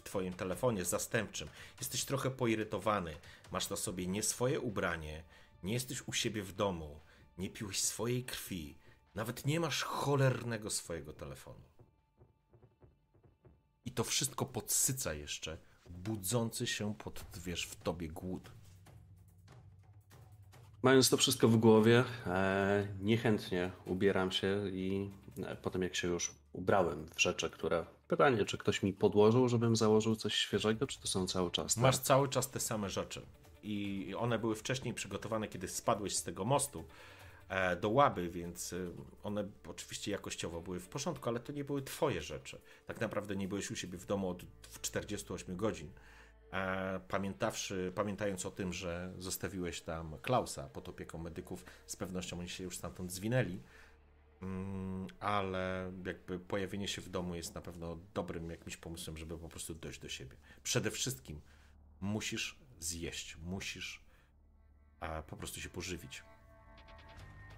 twoim 0.06 0.32
telefonie 0.32 0.84
zastępczym. 0.84 1.48
Jesteś 1.80 2.04
trochę 2.04 2.30
poirytowany, 2.30 3.16
masz 3.52 3.70
na 3.70 3.76
sobie 3.76 4.06
nie 4.06 4.22
swoje 4.22 4.60
ubranie, 4.60 5.24
nie 5.62 5.72
jesteś 5.72 6.08
u 6.08 6.12
siebie 6.12 6.42
w 6.42 6.52
domu, 6.52 7.00
nie 7.38 7.50
piłeś 7.50 7.82
swojej 7.82 8.24
krwi, 8.24 8.78
nawet 9.14 9.46
nie 9.46 9.60
masz 9.60 9.82
cholernego 9.82 10.70
swojego 10.70 11.12
telefonu. 11.12 11.62
I 13.84 13.90
to 13.90 14.04
wszystko 14.04 14.46
podsyca 14.46 15.14
jeszcze 15.14 15.58
budzący 15.90 16.66
się 16.66 16.94
pod, 16.94 17.24
wiesz, 17.44 17.66
w 17.66 17.76
tobie 17.76 18.08
głód. 18.08 18.50
Mając 20.82 21.08
to 21.08 21.16
wszystko 21.16 21.48
w 21.48 21.56
głowie, 21.56 22.04
e, 22.26 22.88
niechętnie 23.00 23.70
ubieram 23.84 24.32
się 24.32 24.68
i 24.68 25.10
e, 25.46 25.56
potem 25.56 25.82
jak 25.82 25.94
się 25.94 26.08
już 26.08 26.34
ubrałem 26.56 27.06
w 27.14 27.20
rzeczy, 27.20 27.50
które... 27.50 27.86
Pytanie, 28.08 28.44
czy 28.44 28.58
ktoś 28.58 28.82
mi 28.82 28.92
podłożył, 28.92 29.48
żebym 29.48 29.76
założył 29.76 30.16
coś 30.16 30.34
świeżego, 30.34 30.86
czy 30.86 31.00
to 31.00 31.08
są 31.08 31.26
cały 31.26 31.50
czas? 31.50 31.74
te- 31.74 31.80
Masz 31.80 31.98
cały 31.98 32.28
czas 32.28 32.50
te 32.50 32.60
same 32.60 32.88
rzeczy. 32.90 33.22
I 33.62 34.14
one 34.18 34.38
były 34.38 34.54
wcześniej 34.54 34.94
przygotowane, 34.94 35.48
kiedy 35.48 35.68
spadłeś 35.68 36.16
z 36.16 36.22
tego 36.22 36.44
mostu 36.44 36.84
e, 37.48 37.76
do 37.76 37.88
łaby, 37.90 38.30
więc 38.30 38.72
e, 38.72 38.76
one 39.22 39.48
oczywiście 39.68 40.10
jakościowo 40.10 40.60
były 40.60 40.80
w 40.80 40.88
porządku, 40.88 41.28
ale 41.28 41.40
to 41.40 41.52
nie 41.52 41.64
były 41.64 41.82
twoje 41.82 42.22
rzeczy. 42.22 42.60
Tak 42.86 43.00
naprawdę 43.00 43.36
nie 43.36 43.48
byłeś 43.48 43.70
u 43.70 43.76
siebie 43.76 43.98
w 43.98 44.06
domu 44.06 44.28
od 44.28 44.42
48 44.82 45.56
godzin. 45.56 45.90
E, 46.52 47.00
pamiętawszy, 47.08 47.92
pamiętając 47.94 48.46
o 48.46 48.50
tym, 48.50 48.72
że 48.72 49.12
zostawiłeś 49.18 49.80
tam 49.80 50.16
Klausa 50.22 50.68
pod 50.68 50.88
opieką 50.88 51.18
medyków, 51.18 51.64
z 51.86 51.96
pewnością 51.96 52.38
oni 52.38 52.48
się 52.48 52.64
już 52.64 52.76
stamtąd 52.76 53.12
zwinęli. 53.12 53.60
Mm, 54.42 55.06
ale 55.20 55.92
jakby 56.06 56.38
pojawienie 56.38 56.88
się 56.88 57.02
w 57.02 57.08
domu 57.08 57.34
jest 57.34 57.54
na 57.54 57.60
pewno 57.60 57.98
dobrym 58.14 58.50
jakimś 58.50 58.76
pomysłem, 58.76 59.16
żeby 59.16 59.38
po 59.38 59.48
prostu 59.48 59.74
dojść 59.74 60.00
do 60.00 60.08
siebie. 60.08 60.36
Przede 60.62 60.90
wszystkim 60.90 61.40
musisz 62.00 62.58
zjeść, 62.80 63.36
musisz 63.44 64.00
e, 65.00 65.22
po 65.22 65.36
prostu 65.36 65.60
się 65.60 65.68
pożywić. 65.68 66.22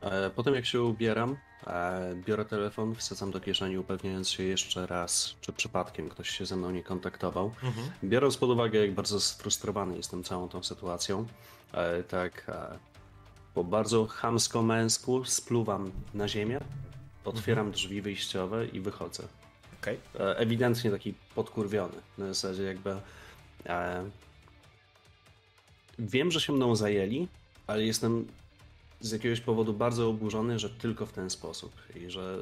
E, 0.00 0.30
Potem 0.30 0.54
jak 0.54 0.66
się 0.66 0.82
ubieram, 0.82 1.36
e, 1.66 2.14
biorę 2.26 2.44
telefon, 2.44 2.94
wsadzam 2.94 3.30
do 3.30 3.40
kieszeni, 3.40 3.78
upewniając 3.78 4.30
się 4.30 4.42
jeszcze 4.42 4.86
raz, 4.86 5.36
czy 5.40 5.52
przypadkiem 5.52 6.08
ktoś 6.08 6.30
się 6.30 6.46
ze 6.46 6.56
mną 6.56 6.70
nie 6.70 6.82
kontaktował. 6.82 7.54
Biorąc 8.04 8.36
pod 8.36 8.50
uwagę, 8.50 8.78
jak 8.78 8.94
bardzo 8.94 9.20
sfrustrowany 9.20 9.96
jestem 9.96 10.24
całą 10.24 10.48
tą 10.48 10.62
sytuacją, 10.62 11.26
tak 12.08 12.46
po 13.58 13.64
bardzo 13.64 14.06
chamsko-męsku 14.06 15.24
spluwam 15.24 15.90
na 16.14 16.28
ziemię, 16.28 16.60
otwieram 17.24 17.72
drzwi 17.72 18.02
wyjściowe 18.02 18.66
i 18.66 18.80
wychodzę. 18.80 19.22
Okej? 19.80 19.98
E, 20.20 20.36
ewidentnie 20.36 20.90
taki 20.90 21.14
podkurwiony. 21.34 21.94
Na 22.18 22.26
zasadzie 22.26 22.62
jakby. 22.62 22.96
E, 23.66 24.04
wiem, 25.98 26.30
że 26.30 26.40
się 26.40 26.52
mną 26.52 26.76
zajęli, 26.76 27.28
ale 27.66 27.84
jestem 27.84 28.26
z 29.00 29.12
jakiegoś 29.12 29.40
powodu 29.40 29.72
bardzo 29.72 30.08
oburzony, 30.08 30.58
że 30.58 30.70
tylko 30.70 31.06
w 31.06 31.12
ten 31.12 31.30
sposób. 31.30 31.72
I 31.96 32.10
że 32.10 32.38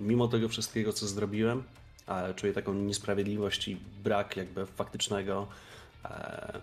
mimo 0.00 0.28
tego 0.28 0.48
wszystkiego, 0.48 0.92
co 0.92 1.06
zrobiłem, 1.06 1.62
e, 2.08 2.34
czuję 2.34 2.52
taką 2.52 2.74
niesprawiedliwość 2.74 3.68
i 3.68 3.76
brak 4.04 4.36
jakby 4.36 4.66
faktycznego 4.66 5.48
e, 6.04 6.60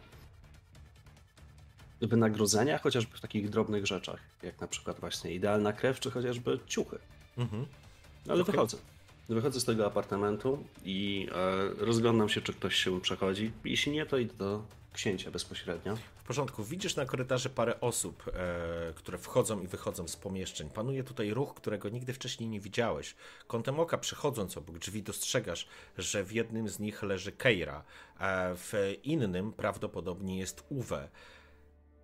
wynagrodzenia, 2.01 2.77
chociażby 2.77 3.17
w 3.17 3.21
takich 3.21 3.49
drobnych 3.49 3.88
rzeczach, 3.88 4.19
jak 4.43 4.62
na 4.62 4.67
przykład 4.67 4.99
właśnie 4.99 5.33
idealna 5.33 5.73
krew, 5.73 5.99
czy 5.99 6.12
chociażby 6.12 6.60
ciuchy. 6.67 6.99
Mhm. 7.38 7.65
Ale 8.27 8.41
Okej. 8.41 8.51
wychodzę. 8.51 8.77
Wychodzę 9.29 9.60
z 9.60 9.65
tego 9.65 9.86
apartamentu 9.86 10.63
i 10.86 11.27
e, 11.79 11.86
rozglądam 11.86 12.29
się, 12.29 12.41
czy 12.41 12.53
ktoś 12.53 12.75
się 12.75 13.01
przechodzi. 13.01 13.51
Jeśli 13.65 13.91
nie, 13.91 14.05
to 14.05 14.17
idę 14.17 14.33
do 14.33 14.63
księcia 14.93 15.31
bezpośrednio. 15.31 15.95
W 15.95 16.23
porządku. 16.27 16.63
Widzisz 16.63 16.95
na 16.95 17.05
korytarzu 17.05 17.49
parę 17.49 17.79
osób, 17.79 18.23
e, 18.27 18.93
które 18.95 19.17
wchodzą 19.17 19.62
i 19.62 19.67
wychodzą 19.67 20.07
z 20.07 20.15
pomieszczeń. 20.15 20.69
Panuje 20.69 21.03
tutaj 21.03 21.33
ruch, 21.33 21.53
którego 21.55 21.89
nigdy 21.89 22.13
wcześniej 22.13 22.49
nie 22.49 22.60
widziałeś. 22.60 23.15
Kątem 23.47 23.79
oka 23.79 23.97
przechodząc 23.97 24.57
obok 24.57 24.77
drzwi 24.77 25.03
dostrzegasz, 25.03 25.67
że 25.97 26.23
w 26.23 26.31
jednym 26.31 26.69
z 26.69 26.79
nich 26.79 27.03
leży 27.03 27.31
Keira, 27.31 27.83
a 28.19 28.47
w 28.55 28.73
innym 29.03 29.53
prawdopodobnie 29.53 30.39
jest 30.39 30.63
Uwe. 30.69 31.10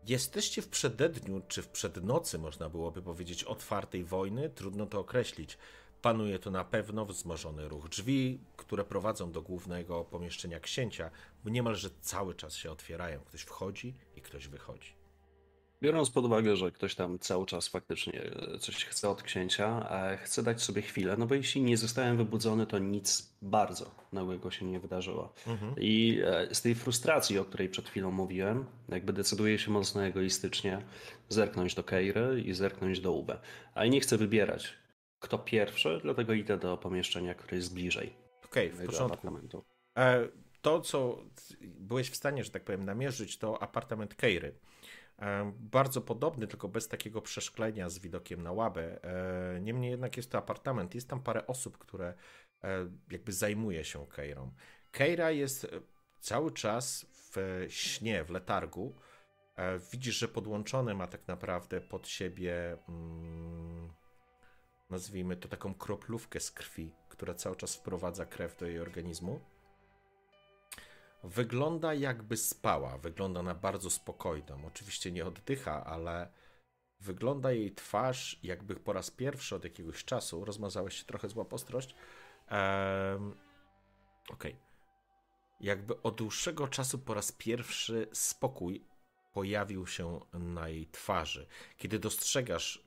Jesteście 0.08 0.62
w 0.62 0.68
przededniu, 0.68 1.42
czy 1.48 1.62
w 1.62 1.68
przednocy, 1.68 2.40
można 2.40 2.70
byłoby 2.70 3.02
powiedzieć, 3.02 3.44
otwartej 3.44 4.04
wojny? 4.04 4.50
Trudno 4.50 4.86
to 4.86 5.00
określić. 5.00 5.58
Panuje 6.02 6.40
tu 6.40 6.52
na 6.52 6.64
pewno 6.64 7.06
wzmożony 7.06 7.70
ruch. 7.70 7.90
Drzwi, 7.90 8.40
które 8.58 8.84
prowadzą 8.84 9.32
do 9.32 9.42
głównego 9.42 10.04
pomieszczenia 10.04 10.60
księcia, 10.60 11.10
niemalże 11.46 11.90
cały 12.02 12.36
czas 12.36 12.56
się 12.56 12.72
otwierają. 12.72 13.20
Ktoś 13.20 13.42
wchodzi 13.42 13.94
i 14.16 14.22
ktoś 14.22 14.48
wychodzi. 14.48 15.03
Biorąc 15.84 16.10
pod 16.10 16.26
uwagę, 16.26 16.56
że 16.56 16.72
ktoś 16.72 16.96
tam 16.96 17.20
cały 17.20 17.46
czas 17.46 17.68
faktycznie 17.68 18.24
e, 18.24 18.60
coś 18.60 18.86
chce 18.86 19.10
od 19.10 19.24
księcia, 19.24 19.90
a 19.90 20.18
chcę 20.18 20.44
dać 20.44 20.62
sobie 20.62 20.82
chwilę, 20.82 21.16
no 21.18 21.26
bo 21.28 21.36
jeśli 21.36 21.62
nie 21.62 21.78
zostałem 21.78 22.18
wybudzony, 22.18 22.68
to 22.68 22.80
nic 22.80 23.36
bardzo 23.42 23.92
nagłego 24.12 24.52
się 24.52 24.66
nie 24.66 24.80
wydarzyło. 24.80 25.34
I 25.78 26.22
e, 26.26 26.56
z 26.56 26.62
tej 26.62 26.76
frustracji, 26.76 27.40
o 27.40 27.46
której 27.46 27.70
przed 27.70 27.90
chwilą 27.90 28.12
mówiłem, 28.12 28.66
jakby 28.90 29.14
decyduję 29.14 29.60
się 29.60 29.72
mocno 29.72 30.04
egoistycznie 30.04 30.82
zerknąć 31.30 31.76
do 31.76 31.84
Keiry 31.84 32.42
i 32.46 32.54
zerknąć 32.54 33.00
do 33.00 33.12
Ube. 33.12 33.40
Ale 33.76 33.90
nie 33.90 34.00
chcę 34.00 34.18
wybierać, 34.18 34.74
kto 35.20 35.40
pierwszy, 35.40 36.00
dlatego 36.04 36.34
idę 36.34 36.58
do 36.58 36.78
pomieszczenia, 36.78 37.34
które 37.34 37.58
jest 37.58 37.74
bliżej 37.74 38.14
Okej, 38.46 38.70
w 38.70 39.02
apartamentu. 39.02 39.64
E, 39.98 40.28
To, 40.62 40.82
co 40.82 41.24
byłeś 41.62 42.10
w 42.10 42.16
stanie, 42.16 42.44
że 42.44 42.52
tak 42.52 42.64
powiem, 42.64 42.86
namierzyć, 42.86 43.38
to 43.38 43.64
apartament 43.64 44.16
Keiry. 44.16 44.56
E, 45.20 45.52
Bardzo 45.60 46.02
podobny, 46.02 46.48
tylko 46.48 46.68
bez 46.68 46.88
takiego 46.88 47.22
przeszklenia 47.22 47.90
z 47.90 48.00
widokiem 48.00 48.44
na 48.44 48.52
łabę. 48.52 49.04
E, 49.04 49.62
Niemniej 49.62 49.92
jednak 49.92 50.18
jest 50.18 50.32
to 50.32 50.38
apartament. 50.38 50.96
Jest 50.96 51.10
tam 51.10 51.24
parę 51.24 51.48
osób, 51.48 51.78
które 51.78 52.14
e, 52.64 52.90
jakby 53.12 53.34
zajmuje 53.34 53.84
się 53.84 54.08
Keirą. 54.08 54.52
Keira 54.92 55.32
jest 55.32 55.68
cały 56.20 56.52
czas 56.52 57.06
w 57.32 57.66
śnie, 57.70 58.24
w 58.24 58.30
letargu. 58.30 58.96
Widzisz, 59.92 60.16
że 60.16 60.28
podłączony 60.28 60.94
ma 60.94 61.08
tak 61.08 61.28
naprawdę 61.28 61.82
pod 61.82 62.08
siebie, 62.08 62.78
mm, 62.90 63.90
nazwijmy 64.90 65.38
to 65.38 65.48
taką 65.50 65.74
kroplówkę 65.74 66.40
z 66.40 66.52
krwi, 66.52 66.92
która 67.10 67.34
cały 67.34 67.56
czas 67.56 67.76
wprowadza 67.76 68.26
krew 68.26 68.58
do 68.58 68.66
jej 68.66 68.80
organizmu. 68.80 69.40
Wygląda 71.24 71.94
jakby 71.94 72.38
spała, 72.38 72.98
wygląda 72.98 73.42
na 73.42 73.56
bardzo 73.56 73.90
spokojną. 73.90 74.66
Oczywiście 74.66 75.12
nie 75.12 75.26
oddycha, 75.26 75.86
ale 75.86 76.32
Wygląda 77.04 77.52
jej 77.52 77.76
twarz, 77.76 78.40
jakby 78.44 78.76
po 78.76 78.94
raz 78.94 79.12
pierwszy 79.12 79.56
od 79.56 79.64
jakiegoś 79.64 80.06
czasu, 80.06 80.46
rozmazałeś 80.46 80.96
się 80.96 81.06
trochę 81.06 81.30
zła 81.30 81.46
postrość. 81.46 81.96
Um, 82.52 83.36
Okej. 84.30 84.52
Okay. 84.52 84.56
Jakby 85.60 86.02
od 86.02 86.16
dłuższego 86.16 86.68
czasu 86.68 87.00
po 87.00 87.14
raz 87.14 87.32
pierwszy 87.32 88.08
spokój 88.14 88.86
pojawił 89.34 89.88
się 89.88 90.20
na 90.34 90.70
jej 90.70 90.88
twarzy. 90.88 91.48
Kiedy 91.78 92.00
dostrzegasz 92.00 92.84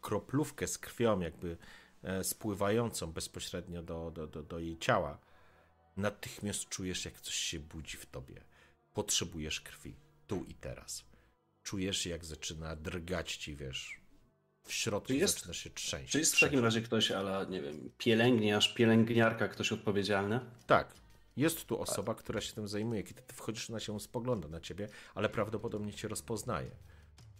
kroplówkę 0.00 0.66
z 0.66 0.78
krwią, 0.78 1.20
jakby 1.20 1.56
e, 2.02 2.24
spływającą 2.24 3.12
bezpośrednio 3.12 3.82
do, 3.82 4.10
do, 4.10 4.26
do, 4.26 4.42
do 4.42 4.58
jej 4.58 4.78
ciała, 4.78 5.18
natychmiast 5.96 6.68
czujesz, 6.68 7.04
jak 7.04 7.20
coś 7.20 7.34
się 7.34 7.58
budzi 7.58 7.96
w 7.96 8.06
tobie. 8.06 8.44
Potrzebujesz 8.92 9.60
krwi, 9.60 9.94
tu 10.26 10.44
i 10.44 10.54
teraz. 10.54 11.04
Czujesz, 11.62 12.06
jak 12.06 12.24
zaczyna 12.24 12.76
drgać 12.76 13.36
ci, 13.36 13.56
wiesz, 13.56 14.00
w 14.66 14.72
środku 14.72 15.12
jest, 15.12 15.34
zaczyna 15.34 15.54
się 15.54 15.70
trzęść. 15.70 16.12
Czy 16.12 16.18
jest 16.18 16.36
w 16.36 16.40
takim 16.40 16.60
razie 16.60 16.80
ktoś, 16.80 17.10
ale 17.10 17.46
nie 17.46 17.62
wiem, 17.62 17.90
pielęgniarz, 17.98 18.74
pielęgniarka, 18.74 19.48
ktoś 19.48 19.72
odpowiedzialny? 19.72 20.40
Tak. 20.66 20.94
Jest 21.36 21.64
tu 21.64 21.80
osoba, 21.80 22.14
która 22.14 22.40
się 22.40 22.52
tym 22.52 22.68
zajmuje. 22.68 23.02
Kiedy 23.02 23.22
ty 23.22 23.34
wchodzisz, 23.34 23.70
ona 23.70 23.80
się 23.80 24.00
spogląda 24.00 24.48
na 24.48 24.60
ciebie, 24.60 24.88
ale 25.14 25.28
prawdopodobnie 25.28 25.92
cię 25.92 26.08
rozpoznaje. 26.08 26.70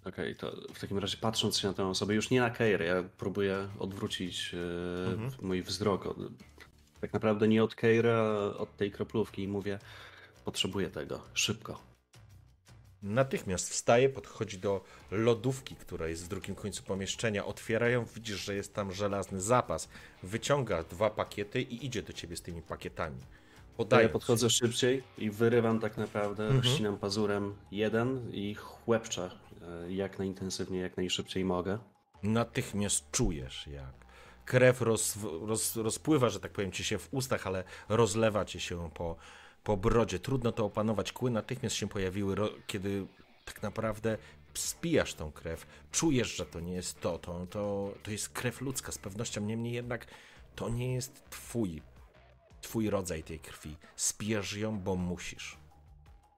Okej, 0.04 0.32
okay, 0.32 0.34
to 0.34 0.72
w 0.74 0.80
takim 0.80 0.98
razie 0.98 1.16
patrząc 1.16 1.58
się 1.58 1.68
na 1.68 1.74
tę 1.74 1.86
osobę, 1.86 2.14
już 2.14 2.30
nie 2.30 2.40
na 2.40 2.50
Keir, 2.50 2.82
ja 2.82 3.04
próbuję 3.18 3.68
odwrócić 3.78 4.54
e, 4.54 5.12
mhm. 5.12 5.32
mój 5.42 5.62
wzrok. 5.62 6.14
Tak 7.00 7.12
naprawdę 7.12 7.48
nie 7.48 7.64
od 7.64 7.74
Keira, 7.74 8.22
od 8.58 8.76
tej 8.76 8.90
kroplówki 8.90 9.42
i 9.42 9.48
mówię, 9.48 9.78
potrzebuję 10.44 10.90
tego, 10.90 11.20
szybko. 11.34 11.96
Natychmiast 13.02 13.70
wstaje, 13.70 14.08
podchodzi 14.08 14.58
do 14.58 14.84
lodówki, 15.10 15.76
która 15.76 16.08
jest 16.08 16.24
w 16.24 16.28
drugim 16.28 16.54
końcu 16.54 16.82
pomieszczenia, 16.82 17.44
otwiera 17.44 17.88
ją, 17.88 18.04
widzisz, 18.04 18.44
że 18.44 18.54
jest 18.54 18.74
tam 18.74 18.92
żelazny 18.92 19.40
zapas, 19.40 19.88
wyciąga 20.22 20.82
dwa 20.82 21.10
pakiety 21.10 21.62
i 21.62 21.86
idzie 21.86 22.02
do 22.02 22.12
ciebie 22.12 22.36
z 22.36 22.42
tymi 22.42 22.62
pakietami. 22.62 23.18
Podaję. 23.76 24.02
Ja 24.02 24.12
podchodzę 24.12 24.50
szybciej 24.50 25.02
i 25.18 25.30
wyrywam 25.30 25.80
tak 25.80 25.96
naprawdę, 25.96 26.46
mhm. 26.46 26.64
ścinam 26.64 26.98
pazurem 26.98 27.54
jeden 27.70 28.30
i 28.32 28.54
chłepczę 28.54 29.30
e, 29.62 29.92
jak 29.92 30.18
najintensywniej, 30.18 30.82
jak 30.82 30.96
najszybciej 30.96 31.44
mogę. 31.44 31.78
Natychmiast 32.22 33.10
czujesz, 33.10 33.66
jak 33.66 34.05
krew 34.46 34.80
roz, 34.80 35.18
roz, 35.42 35.76
rozpływa, 35.76 36.28
że 36.28 36.40
tak 36.40 36.52
powiem, 36.52 36.72
ci 36.72 36.84
się 36.84 36.98
w 36.98 37.08
ustach, 37.10 37.46
ale 37.46 37.64
rozlewa 37.88 38.44
ci 38.44 38.60
się 38.60 38.90
po, 38.94 39.16
po 39.64 39.76
brodzie. 39.76 40.18
Trudno 40.18 40.52
to 40.52 40.64
opanować. 40.64 41.12
Kły 41.12 41.30
natychmiast 41.30 41.76
się 41.76 41.88
pojawiły, 41.88 42.36
kiedy 42.66 43.06
tak 43.44 43.62
naprawdę 43.62 44.18
spijasz 44.54 45.14
tą 45.14 45.32
krew, 45.32 45.66
czujesz, 45.92 46.36
że 46.36 46.46
to 46.46 46.60
nie 46.60 46.72
jest 46.72 47.00
to, 47.00 47.18
to, 47.18 47.46
to, 47.50 47.92
to 48.02 48.10
jest 48.10 48.28
krew 48.28 48.60
ludzka 48.60 48.92
z 48.92 48.98
pewnością, 48.98 49.40
niemniej 49.40 49.72
jednak 49.72 50.06
to 50.54 50.68
nie 50.68 50.94
jest 50.94 51.30
twój 51.30 51.82
twój 52.66 52.90
rodzaj 52.90 53.22
tej 53.22 53.38
krwi. 53.38 53.76
Spijesz 53.96 54.56
ją, 54.56 54.80
bo 54.80 54.96
musisz. 54.96 55.56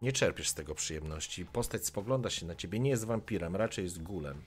Nie 0.03 0.13
czerpiesz 0.13 0.49
z 0.49 0.55
tego 0.55 0.75
przyjemności. 0.75 1.47
Postać 1.47 1.87
spogląda 1.87 2.31
się 2.31 2.47
na 2.47 2.55
ciebie, 2.55 2.79
nie 2.79 2.91
jest 2.91 3.05
wampirem, 3.05 3.57
raczej 3.57 3.85
jest 3.85 4.03
gulem. 4.03 4.43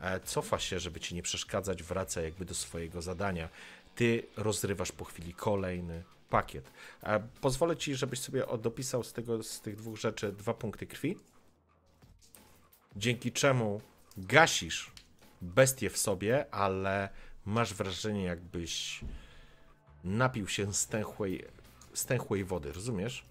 E, 0.00 0.20
cofa 0.20 0.58
się, 0.58 0.80
żeby 0.80 1.00
ci 1.00 1.14
nie 1.14 1.22
przeszkadzać, 1.22 1.82
wraca 1.82 2.20
jakby 2.20 2.44
do 2.44 2.54
swojego 2.54 3.02
zadania. 3.02 3.48
Ty 3.94 4.26
rozrywasz 4.36 4.92
po 4.92 5.04
chwili 5.04 5.34
kolejny 5.34 6.02
pakiet. 6.30 6.70
E, 7.02 7.20
pozwolę 7.40 7.76
ci, 7.76 7.94
żebyś 7.94 8.20
sobie 8.20 8.44
dopisał 8.62 9.02
z, 9.02 9.12
tego, 9.12 9.42
z 9.42 9.60
tych 9.60 9.76
dwóch 9.76 9.96
rzeczy 9.98 10.32
dwa 10.32 10.54
punkty 10.54 10.86
krwi, 10.86 11.16
dzięki 12.96 13.32
czemu 13.32 13.80
gasisz 14.16 14.92
bestię 15.42 15.90
w 15.90 15.98
sobie, 15.98 16.54
ale 16.54 17.08
masz 17.44 17.74
wrażenie, 17.74 18.24
jakbyś 18.24 19.00
napił 20.04 20.48
się 20.48 20.74
stęchłej, 20.74 21.44
stęchłej 21.94 22.44
wody, 22.44 22.72
rozumiesz? 22.72 23.29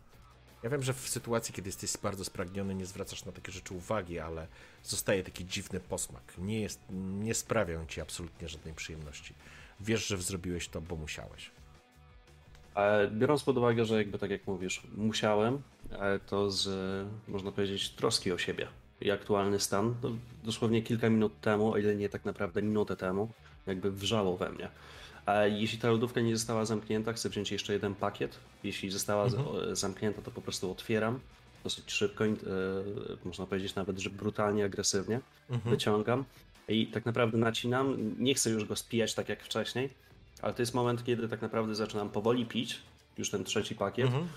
Ja 0.64 0.70
wiem, 0.70 0.84
że 0.84 0.94
w 0.94 1.10
sytuacji, 1.10 1.54
kiedy 1.54 1.68
jesteś 1.68 1.98
bardzo 1.98 2.26
spragniony, 2.26 2.76
nie 2.76 2.86
zwracasz 2.86 3.26
na 3.26 3.32
takie 3.32 3.52
rzeczy 3.52 3.74
uwagi, 3.74 4.20
ale 4.20 4.48
zostaje 4.84 5.24
taki 5.24 5.46
dziwny 5.46 5.80
posmak. 5.80 6.24
Nie, 6.38 6.62
jest, 6.62 6.82
nie 7.20 7.34
sprawiają 7.34 7.86
ci 7.86 8.02
absolutnie 8.02 8.48
żadnej 8.48 8.74
przyjemności. 8.74 9.34
Wiesz, 9.80 10.08
że 10.08 10.18
zrobiłeś 10.18 10.68
to, 10.68 10.82
bo 10.82 10.96
musiałeś. 10.96 11.52
Biorąc 13.12 13.44
pod 13.44 13.58
uwagę, 13.58 13.86
że 13.86 13.98
jakby 13.98 14.20
tak 14.20 14.32
jak 14.32 14.48
mówisz, 14.48 14.82
musiałem, 14.98 15.62
to 16.26 16.52
z, 16.52 16.68
można 17.28 17.52
powiedzieć, 17.52 17.90
troski 17.90 18.32
o 18.32 18.38
siebie 18.38 18.68
i 19.02 19.12
aktualny 19.12 19.60
stan, 19.60 19.96
dosłownie 20.44 20.82
kilka 20.82 21.10
minut 21.10 21.42
temu, 21.42 21.72
o 21.72 21.78
ile 21.78 21.96
nie 21.96 22.10
tak 22.10 22.26
naprawdę 22.26 22.62
minutę 22.62 22.96
temu, 22.96 23.30
jakby 23.68 23.92
wrzało 23.92 24.38
we 24.38 24.50
mnie. 24.50 24.70
Jeśli 25.52 25.80
ta 25.80 25.90
lodówka 25.92 26.22
nie 26.22 26.38
została 26.38 26.66
zamknięta, 26.66 27.14
chcę 27.14 27.30
wziąć 27.30 27.52
jeszcze 27.52 27.74
jeden 27.74 27.96
pakiet. 27.96 28.40
Jeśli 28.64 28.90
została 28.90 29.26
mhm. 29.26 29.76
zamknięta, 29.76 30.22
to 30.22 30.32
po 30.32 30.42
prostu 30.42 30.72
otwieram 30.72 31.20
dosyć 31.64 31.92
szybko, 31.92 32.26
e, 32.26 32.30
można 33.26 33.46
powiedzieć 33.46 33.76
nawet, 33.76 34.00
że 34.00 34.10
brutalnie, 34.10 34.66
agresywnie. 34.66 35.20
Mhm. 35.50 35.76
Wyciągam 35.76 36.26
i 36.68 36.88
tak 36.88 37.06
naprawdę 37.06 37.38
nacinam. 37.38 38.16
Nie 38.20 38.34
chcę 38.34 38.50
już 38.50 38.66
go 38.66 38.76
spijać 38.76 39.14
tak 39.14 39.30
jak 39.30 39.44
wcześniej, 39.44 39.90
ale 40.42 40.54
to 40.54 40.62
jest 40.62 40.74
moment, 40.74 41.04
kiedy 41.04 41.30
tak 41.30 41.42
naprawdę 41.42 41.76
zaczynam 41.76 42.10
powoli 42.10 42.46
pić, 42.46 42.80
już 43.18 43.30
ten 43.30 43.44
trzeci 43.44 43.76
pakiet. 43.76 44.06
Mhm. 44.06 44.28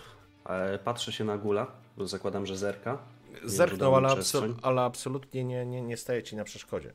Patrzę 0.85 1.13
się 1.13 1.25
na 1.25 1.39
gula, 1.39 1.67
bo 1.97 2.07
zakładam, 2.07 2.47
że 2.47 2.57
zerka. 2.57 2.99
Zerknął, 3.45 3.97
ale, 3.97 4.09
absol 4.09 4.55
ale 4.63 4.83
absolutnie 4.83 5.45
nie, 5.45 5.67
nie, 5.67 5.83
nie 5.83 5.97
staje 5.97 6.23
ci 6.23 6.37
na 6.37 6.45
przeszkodzie. 6.45 6.93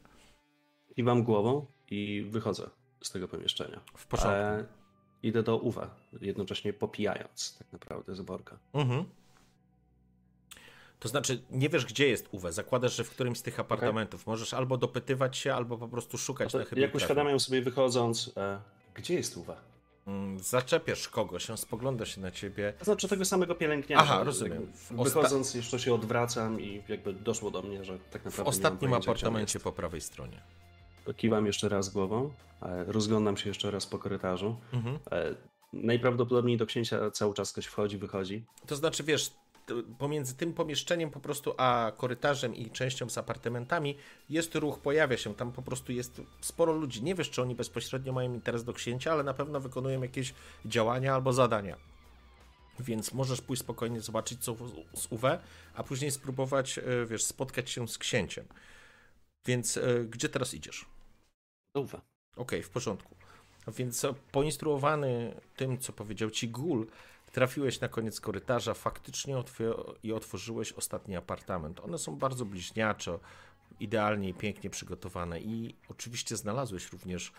Kiwam 0.96 1.24
głową 1.24 1.66
i 1.90 2.28
wychodzę 2.30 2.70
z 3.02 3.12
tego 3.12 3.28
pomieszczenia. 3.28 3.82
W 3.96 4.06
porządku. 4.06 4.36
E, 4.36 4.66
idę 5.24 5.44
do 5.44 5.58
Uwe, 5.58 5.90
jednocześnie 6.22 6.74
popijając 6.74 7.58
tak 7.58 7.72
naprawdę 7.74 8.16
z 8.16 8.22
worka. 8.22 8.58
Mhm. 8.74 9.06
To 11.00 11.10
znaczy, 11.10 11.42
nie 11.52 11.70
wiesz, 11.70 11.86
gdzie 11.86 12.08
jest 12.08 12.28
Uwe. 12.32 12.52
Zakładasz, 12.52 12.96
że 12.96 13.04
w 13.04 13.10
którymś 13.10 13.38
z 13.38 13.44
tych 13.44 13.60
apartamentów. 13.60 14.22
Okay. 14.22 14.32
Możesz 14.32 14.54
albo 14.54 14.78
dopytywać 14.78 15.38
się, 15.38 15.54
albo 15.54 15.78
po 15.78 15.88
prostu 15.88 16.18
szukać 16.18 16.54
na 16.54 16.64
chyba. 16.64 16.82
Jak 16.82 16.96
uświadamiam 16.96 17.40
sobie 17.40 17.62
wychodząc, 17.62 18.32
e, 18.38 18.62
gdzie 18.96 19.14
jest 19.14 19.38
Uwe? 19.38 19.58
Mm, 20.08 20.40
zaczepiasz 20.40 21.08
kogoś, 21.08 21.50
on 21.50 21.58
spogląda 21.58 22.06
się 22.06 22.22
na 22.22 22.32
ciebie. 22.32 22.74
To 22.80 22.86
znaczy 22.86 23.08
tego 23.08 23.26
samego 23.26 23.56
pielęgniarza. 23.56 24.04
Aha, 24.04 24.24
rozumiem. 24.24 24.72
Wychodząc 24.92 25.54
jeszcze 25.54 25.80
się 25.80 25.94
odwracam 25.94 26.62
i 26.62 26.84
jakby 26.88 27.14
doszło 27.14 27.52
do 27.52 27.62
mnie, 27.62 27.84
że 27.84 28.00
tak 28.00 28.26
naprawdę. 28.26 28.44
W 28.44 28.48
ostatnim 28.48 28.94
apartamencie 28.94 29.60
po 29.60 29.72
prawej 29.72 30.02
stronie. 30.02 30.42
Kiwam 31.14 31.46
jeszcze 31.46 31.70
raz 31.70 31.90
głową, 31.90 32.32
rozglądam 32.88 33.38
się 33.38 33.50
jeszcze 33.50 33.72
raz 33.72 33.86
po 33.86 34.00
korytarzu. 34.00 34.56
Mhm. 34.74 35.00
E, 35.12 35.36
najprawdopodobniej 35.74 36.58
do 36.58 36.66
księcia 36.66 37.12
cały 37.12 37.34
czas 37.34 37.52
ktoś 37.52 37.66
wchodzi, 37.66 37.98
wychodzi. 37.98 38.46
To 38.68 38.76
znaczy, 38.76 39.04
wiesz, 39.04 39.32
pomiędzy 39.98 40.36
tym 40.36 40.54
pomieszczeniem 40.54 41.12
po 41.12 41.20
prostu 41.20 41.54
a 41.58 41.92
korytarzem 41.98 42.56
i 42.56 42.72
częścią 42.72 43.10
z 43.10 43.18
apartamentami 43.18 43.98
jest 44.30 44.56
ruch, 44.56 44.80
pojawia 44.80 45.18
się, 45.18 45.36
tam 45.36 45.52
po 45.52 45.62
prostu 45.62 45.92
jest 45.92 46.22
sporo 46.42 46.74
ludzi. 46.74 47.04
Nie 47.04 47.16
wiesz, 47.16 47.30
czy 47.30 47.42
oni 47.42 47.56
bezpośrednio 47.56 48.14
mają 48.14 48.34
interes 48.34 48.64
do 48.64 48.74
księcia, 48.74 49.12
ale 49.12 49.24
na 49.24 49.34
pewno 49.34 49.60
wykonują 49.60 50.02
jakieś 50.02 50.34
działania 50.66 51.16
albo 51.16 51.34
zadania. 51.34 51.78
Więc 52.80 53.14
możesz 53.14 53.42
pójść 53.42 53.62
spokojnie 53.62 54.02
zobaczyć 54.02 54.44
co 54.44 54.56
z 54.94 55.08
UW, 55.12 55.28
a 55.74 55.84
później 55.84 56.12
spróbować, 56.12 56.78
e, 56.78 57.06
wiesz, 57.06 57.24
spotkać 57.24 57.70
się 57.70 57.88
z 57.88 57.98
księciem. 57.98 58.46
Więc 59.46 59.78
e, 59.78 60.04
gdzie 60.10 60.30
teraz 60.30 60.54
idziesz? 60.54 60.86
Okej, 61.82 62.02
okay, 62.36 62.64
w 62.64 62.70
porządku. 62.70 63.16
Więc 63.68 64.06
poinstruowany 64.32 65.42
tym, 65.56 65.78
co 65.78 65.94
powiedział 65.94 66.30
ci 66.30 66.50
Gul, 66.50 66.88
trafiłeś 67.32 67.80
na 67.80 67.88
koniec 67.88 68.22
korytarza, 68.22 68.74
faktycznie 68.74 69.44
i 70.04 70.14
otworzyłeś 70.14 70.74
ostatni 70.74 71.16
apartament. 71.16 71.80
One 71.80 71.98
są 71.98 72.16
bardzo 72.16 72.46
bliźniacze, 72.46 73.20
idealnie 73.80 74.30
i 74.30 74.34
pięknie 74.34 74.70
przygotowane 74.70 75.42
i 75.42 75.76
oczywiście 75.90 76.38
znalazłeś 76.38 76.92
również 76.92 77.32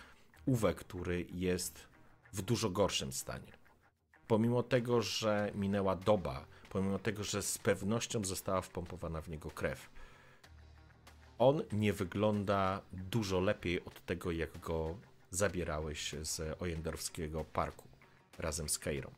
Uwe, 0.47 0.75
który 0.75 1.27
jest 1.31 1.89
w 2.33 2.43
dużo 2.43 2.71
gorszym 2.71 3.13
stanie. 3.13 3.53
Pomimo 4.27 4.63
tego, 4.63 5.03
że 5.03 5.53
minęła 5.55 5.97
doba, 5.97 6.47
pomimo 6.71 6.99
tego, 6.99 7.25
że 7.25 7.43
z 7.43 7.59
pewnością 7.59 8.25
została 8.25 8.61
wpompowana 8.61 9.21
w 9.21 9.29
niego 9.29 9.51
krew, 9.51 9.91
on 11.39 11.63
nie 11.73 11.93
wygląda 11.93 12.81
dużo 12.93 13.41
lepiej 13.41 13.85
od 13.85 14.07
tego, 14.07 14.31
jak 14.31 14.59
go 14.59 14.97
zabierałeś 15.31 16.15
z 16.23 16.63
Ojendorowskiego 16.63 17.45
parku 17.45 17.89
razem 18.39 18.69
z 18.69 18.79
Keirą. 18.79 19.11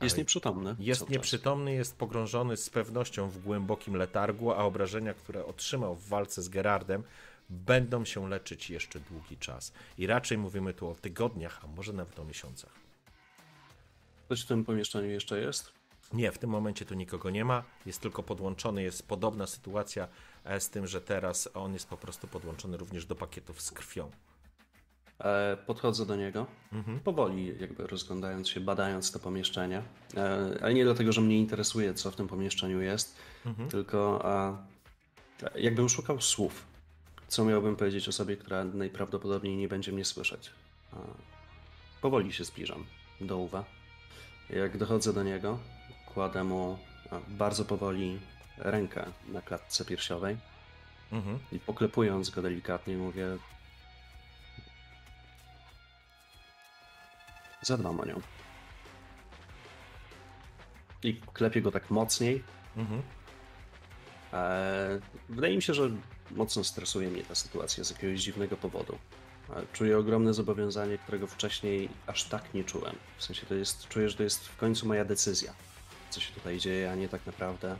Jest 0.00 0.18
nieprzytomny. 0.18 0.76
Jest 0.78 1.10
nieprzytomny, 1.10 1.70
czas. 1.70 1.78
jest 1.78 1.96
pogrążony 1.96 2.56
z 2.56 2.70
pewnością 2.70 3.28
w 3.28 3.38
głębokim 3.38 3.96
letargu, 3.96 4.52
a 4.52 4.56
obrażenia, 4.56 5.14
które 5.14 5.46
otrzymał 5.46 5.94
w 5.94 6.08
walce 6.08 6.42
z 6.42 6.48
Gerardem, 6.48 7.02
będą 7.50 8.04
się 8.04 8.28
leczyć 8.28 8.70
jeszcze 8.70 9.00
długi 9.00 9.36
czas. 9.36 9.72
I 9.98 10.06
raczej 10.06 10.38
mówimy 10.38 10.74
tu 10.74 10.88
o 10.88 10.94
tygodniach, 10.94 11.64
a 11.64 11.66
może 11.66 11.92
nawet 11.92 12.18
o 12.18 12.24
miesiącach. 12.24 12.72
Ktoś 14.24 14.42
w 14.42 14.46
tym 14.46 14.64
pomieszczeniu 14.64 15.10
jeszcze 15.10 15.40
jest? 15.40 15.72
Nie, 16.12 16.32
w 16.32 16.38
tym 16.38 16.50
momencie 16.50 16.84
tu 16.84 16.94
nikogo 16.94 17.30
nie 17.30 17.44
ma. 17.44 17.64
Jest 17.86 18.00
tylko 18.00 18.22
podłączony, 18.22 18.82
jest 18.82 19.08
podobna 19.08 19.46
sytuacja 19.46 20.08
z 20.58 20.70
tym, 20.70 20.86
że 20.86 21.00
teraz 21.00 21.48
on 21.54 21.72
jest 21.72 21.88
po 21.88 21.96
prostu 21.96 22.26
podłączony 22.26 22.76
również 22.76 23.06
do 23.06 23.14
pakietów 23.14 23.62
z 23.62 23.70
krwią. 23.70 24.10
E, 25.18 25.56
podchodzę 25.66 26.06
do 26.06 26.16
niego, 26.16 26.46
mhm. 26.72 27.00
powoli 27.00 27.60
jakby 27.60 27.86
rozglądając 27.86 28.48
się, 28.48 28.60
badając 28.60 29.12
to 29.12 29.18
pomieszczenie, 29.18 29.82
e, 30.16 30.58
ale 30.62 30.74
nie 30.74 30.84
dlatego, 30.84 31.12
że 31.12 31.20
mnie 31.20 31.38
interesuje, 31.38 31.94
co 31.94 32.10
w 32.10 32.16
tym 32.16 32.28
pomieszczeniu 32.28 32.80
jest, 32.80 33.16
mhm. 33.46 33.68
tylko 33.68 34.24
jakbym 35.54 35.88
szukał 35.88 36.20
słów, 36.20 36.66
co 37.28 37.44
miałbym 37.44 37.76
powiedzieć 37.76 38.08
osobie, 38.08 38.36
która 38.36 38.64
najprawdopodobniej 38.64 39.56
nie 39.56 39.68
będzie 39.68 39.92
mnie 39.92 40.04
słyszeć. 40.04 40.50
Powoli 42.00 42.32
się 42.32 42.44
zbliżam 42.44 42.84
do 43.20 43.38
Uwa. 43.38 43.64
Jak 44.50 44.78
dochodzę 44.78 45.12
do 45.12 45.22
niego, 45.22 45.58
kładę 46.14 46.44
mu 46.44 46.78
bardzo 47.28 47.64
powoli 47.64 48.18
rękę 48.58 49.04
na 49.28 49.42
klatce 49.42 49.84
piersiowej 49.84 50.36
mhm. 51.12 51.38
i 51.52 51.58
poklepując 51.58 52.30
go 52.30 52.42
delikatnie 52.42 52.96
mówię 52.96 53.38
zadbam 57.66 58.00
o 58.00 58.04
nią. 58.04 58.20
I 61.02 61.20
klepię 61.32 61.62
go 61.62 61.70
tak 61.70 61.90
mocniej. 61.90 62.44
Mhm. 62.76 63.02
E, 64.32 65.00
wydaje 65.28 65.56
mi 65.56 65.62
się, 65.62 65.74
że 65.74 65.90
mocno 66.30 66.64
stresuje 66.64 67.10
mnie 67.10 67.22
ta 67.22 67.34
sytuacja 67.34 67.84
z 67.84 67.90
jakiegoś 67.90 68.20
dziwnego 68.20 68.56
powodu. 68.56 68.98
E, 69.50 69.62
czuję 69.72 69.98
ogromne 69.98 70.34
zobowiązanie, 70.34 70.98
którego 70.98 71.26
wcześniej 71.26 71.88
aż 72.06 72.24
tak 72.24 72.54
nie 72.54 72.64
czułem. 72.64 72.96
W 73.16 73.24
sensie 73.24 73.46
to 73.46 73.54
jest, 73.54 73.88
czuję, 73.88 74.08
że 74.08 74.16
to 74.16 74.22
jest 74.22 74.48
w 74.48 74.56
końcu 74.56 74.86
moja 74.86 75.04
decyzja, 75.04 75.54
co 76.10 76.20
się 76.20 76.32
tutaj 76.32 76.58
dzieje, 76.58 76.90
a 76.92 76.94
nie 76.94 77.08
tak 77.08 77.26
naprawdę 77.26 77.76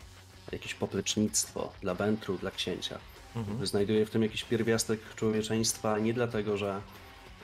jakieś 0.53 0.75
poplecznictwo 0.75 1.73
dla 1.83 1.95
Bentru, 1.95 2.39
dla 2.39 2.51
księcia. 2.51 2.99
Mhm. 3.37 3.67
Znajduję 3.67 4.07
w 4.07 4.11
tym 4.11 4.23
jakiś 4.23 4.45
pierwiastek 4.45 5.15
człowieczeństwa 5.15 5.99
nie 5.99 6.15
dlatego, 6.15 6.57
że 6.57 6.81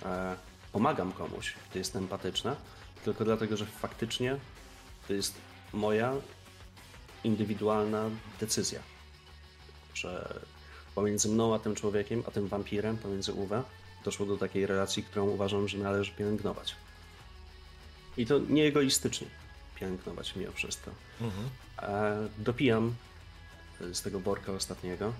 e, 0.03 0.37
pomagam 0.73 1.13
komuś, 1.13 1.55
to 1.73 1.79
jest 1.79 1.97
empatyczne, 1.97 2.57
tylko 3.05 3.25
dlatego, 3.25 3.57
że 3.57 3.67
faktycznie 3.67 4.37
to 5.09 5.15
jest 5.15 5.35
moja 5.73 6.13
indywidualna 7.25 8.11
decyzja, 8.41 8.81
że 9.95 10.41
pomiędzy 10.95 11.29
mną 11.29 11.55
a 11.55 11.59
tym 11.59 11.75
człowiekiem, 11.75 12.23
a 12.27 12.31
tym 12.31 12.49
wampirem, 12.49 12.99
pomiędzy 12.99 13.33
Uwe, 13.33 13.63
doszło 14.05 14.27
do 14.27 14.37
takiej 14.37 14.67
relacji, 14.67 15.03
którą 15.03 15.29
uważam, 15.29 15.69
że 15.69 15.79
należy 15.79 16.13
pielęgnować. 16.13 16.75
I 18.17 18.27
to 18.27 18.39
nie 18.39 18.65
egoistycznie 18.65 19.27
pielęgnować 19.81 20.37
mimo 20.37 20.53
wszystko. 20.53 20.91
Mhm. 21.21 21.49
Dopijam 22.39 22.95
z 23.93 24.03
tego 24.03 24.21
worka 24.21 24.53
ostatniego. 24.53 25.13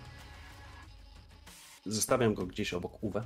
Zostawiam 1.87 2.35
go 2.35 2.47
gdzieś 2.47 2.75
obok 2.75 3.03
Uwe, 3.03 3.25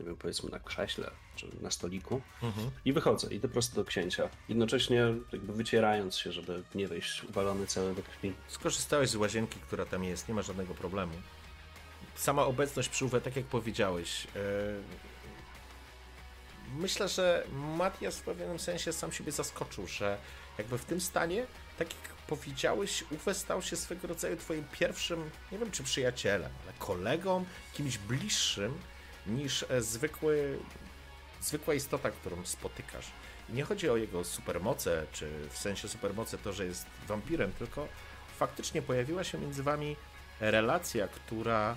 nie 0.00 0.06
wiem, 0.06 0.16
powiedzmy 0.16 0.50
na 0.50 0.58
krześle 0.58 1.10
czy 1.36 1.48
na 1.60 1.70
stoliku 1.70 2.20
mhm. 2.42 2.70
i 2.84 2.92
wychodzę, 2.92 3.34
idę 3.34 3.48
prosto 3.48 3.76
do 3.76 3.84
księcia, 3.84 4.28
jednocześnie 4.48 5.14
jakby 5.32 5.52
wycierając 5.52 6.16
się, 6.16 6.32
żeby 6.32 6.62
nie 6.74 6.88
wejść 6.88 7.24
uwalony 7.24 7.66
cały 7.66 7.94
we 7.94 8.02
krwi. 8.02 8.32
Skorzystałeś 8.48 9.10
z 9.10 9.16
łazienki, 9.16 9.60
która 9.60 9.86
tam 9.86 10.04
jest, 10.04 10.28
nie 10.28 10.34
ma 10.34 10.42
żadnego 10.42 10.74
problemu. 10.74 11.12
Sama 12.14 12.44
obecność 12.44 12.88
przy 12.88 13.04
Uwe, 13.04 13.20
tak 13.20 13.36
jak 13.36 13.44
powiedziałeś, 13.44 14.26
yy... 14.34 14.40
myślę, 16.76 17.08
że 17.08 17.46
Matias 17.52 18.18
w 18.18 18.22
pewnym 18.22 18.58
sensie 18.58 18.92
sam 18.92 19.12
siebie 19.12 19.32
zaskoczył, 19.32 19.86
że 19.86 20.18
jakby 20.58 20.78
w 20.78 20.84
tym 20.84 21.00
stanie, 21.00 21.46
tak 21.78 21.88
jak 21.88 22.14
powiedziałeś, 22.26 23.04
Uwe 23.10 23.34
stał 23.34 23.62
się 23.62 23.76
swego 23.76 24.08
rodzaju 24.08 24.36
twoim 24.36 24.64
pierwszym, 24.72 25.30
nie 25.52 25.58
wiem 25.58 25.70
czy 25.70 25.82
przyjacielem, 25.82 26.52
ale 26.64 26.72
kolegą, 26.78 27.44
kimś 27.74 27.98
bliższym, 27.98 28.78
niż 29.26 29.64
e, 29.68 29.82
zwykły, 29.82 30.58
zwykła 31.40 31.74
istota, 31.74 32.10
którą 32.10 32.44
spotykasz. 32.44 33.06
I 33.48 33.52
nie 33.52 33.64
chodzi 33.64 33.90
o 33.90 33.96
jego 33.96 34.24
supermoce, 34.24 35.06
czy 35.12 35.48
w 35.50 35.58
sensie 35.58 35.88
supermoce 35.88 36.38
to, 36.38 36.52
że 36.52 36.66
jest 36.66 36.86
wampirem, 37.08 37.52
tylko 37.52 37.88
faktycznie 38.38 38.82
pojawiła 38.82 39.24
się 39.24 39.38
między 39.38 39.62
wami 39.62 39.96
relacja, 40.40 41.08
która, 41.08 41.76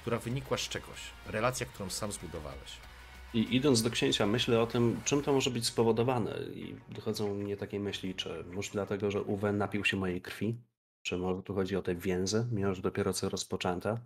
która 0.00 0.18
wynikła 0.18 0.58
z 0.58 0.68
czegoś. 0.68 1.00
Relacja, 1.26 1.66
którą 1.66 1.90
sam 1.90 2.12
zbudowałeś. 2.12 2.87
I 3.34 3.56
idąc 3.56 3.82
do 3.82 3.90
księcia, 3.90 4.26
myślę 4.26 4.60
o 4.60 4.66
tym, 4.66 5.00
czym 5.04 5.22
to 5.22 5.32
może 5.32 5.50
być 5.50 5.66
spowodowane. 5.66 6.38
I 6.54 6.74
dochodzą 6.88 7.34
mnie 7.34 7.56
takie 7.56 7.80
myśli, 7.80 8.14
czy 8.14 8.44
może 8.54 8.70
dlatego, 8.72 9.10
że 9.10 9.22
Uwe 9.22 9.52
napił 9.52 9.84
się 9.84 9.96
mojej 9.96 10.20
krwi, 10.20 10.56
czy 11.02 11.16
może 11.16 11.42
tu 11.42 11.54
chodzi 11.54 11.76
o 11.76 11.82
te 11.82 11.94
więzy, 11.94 12.46
mimo 12.52 12.74
że 12.74 12.82
dopiero 12.82 13.12
co 13.12 13.28
rozpoczęte, 13.28 13.98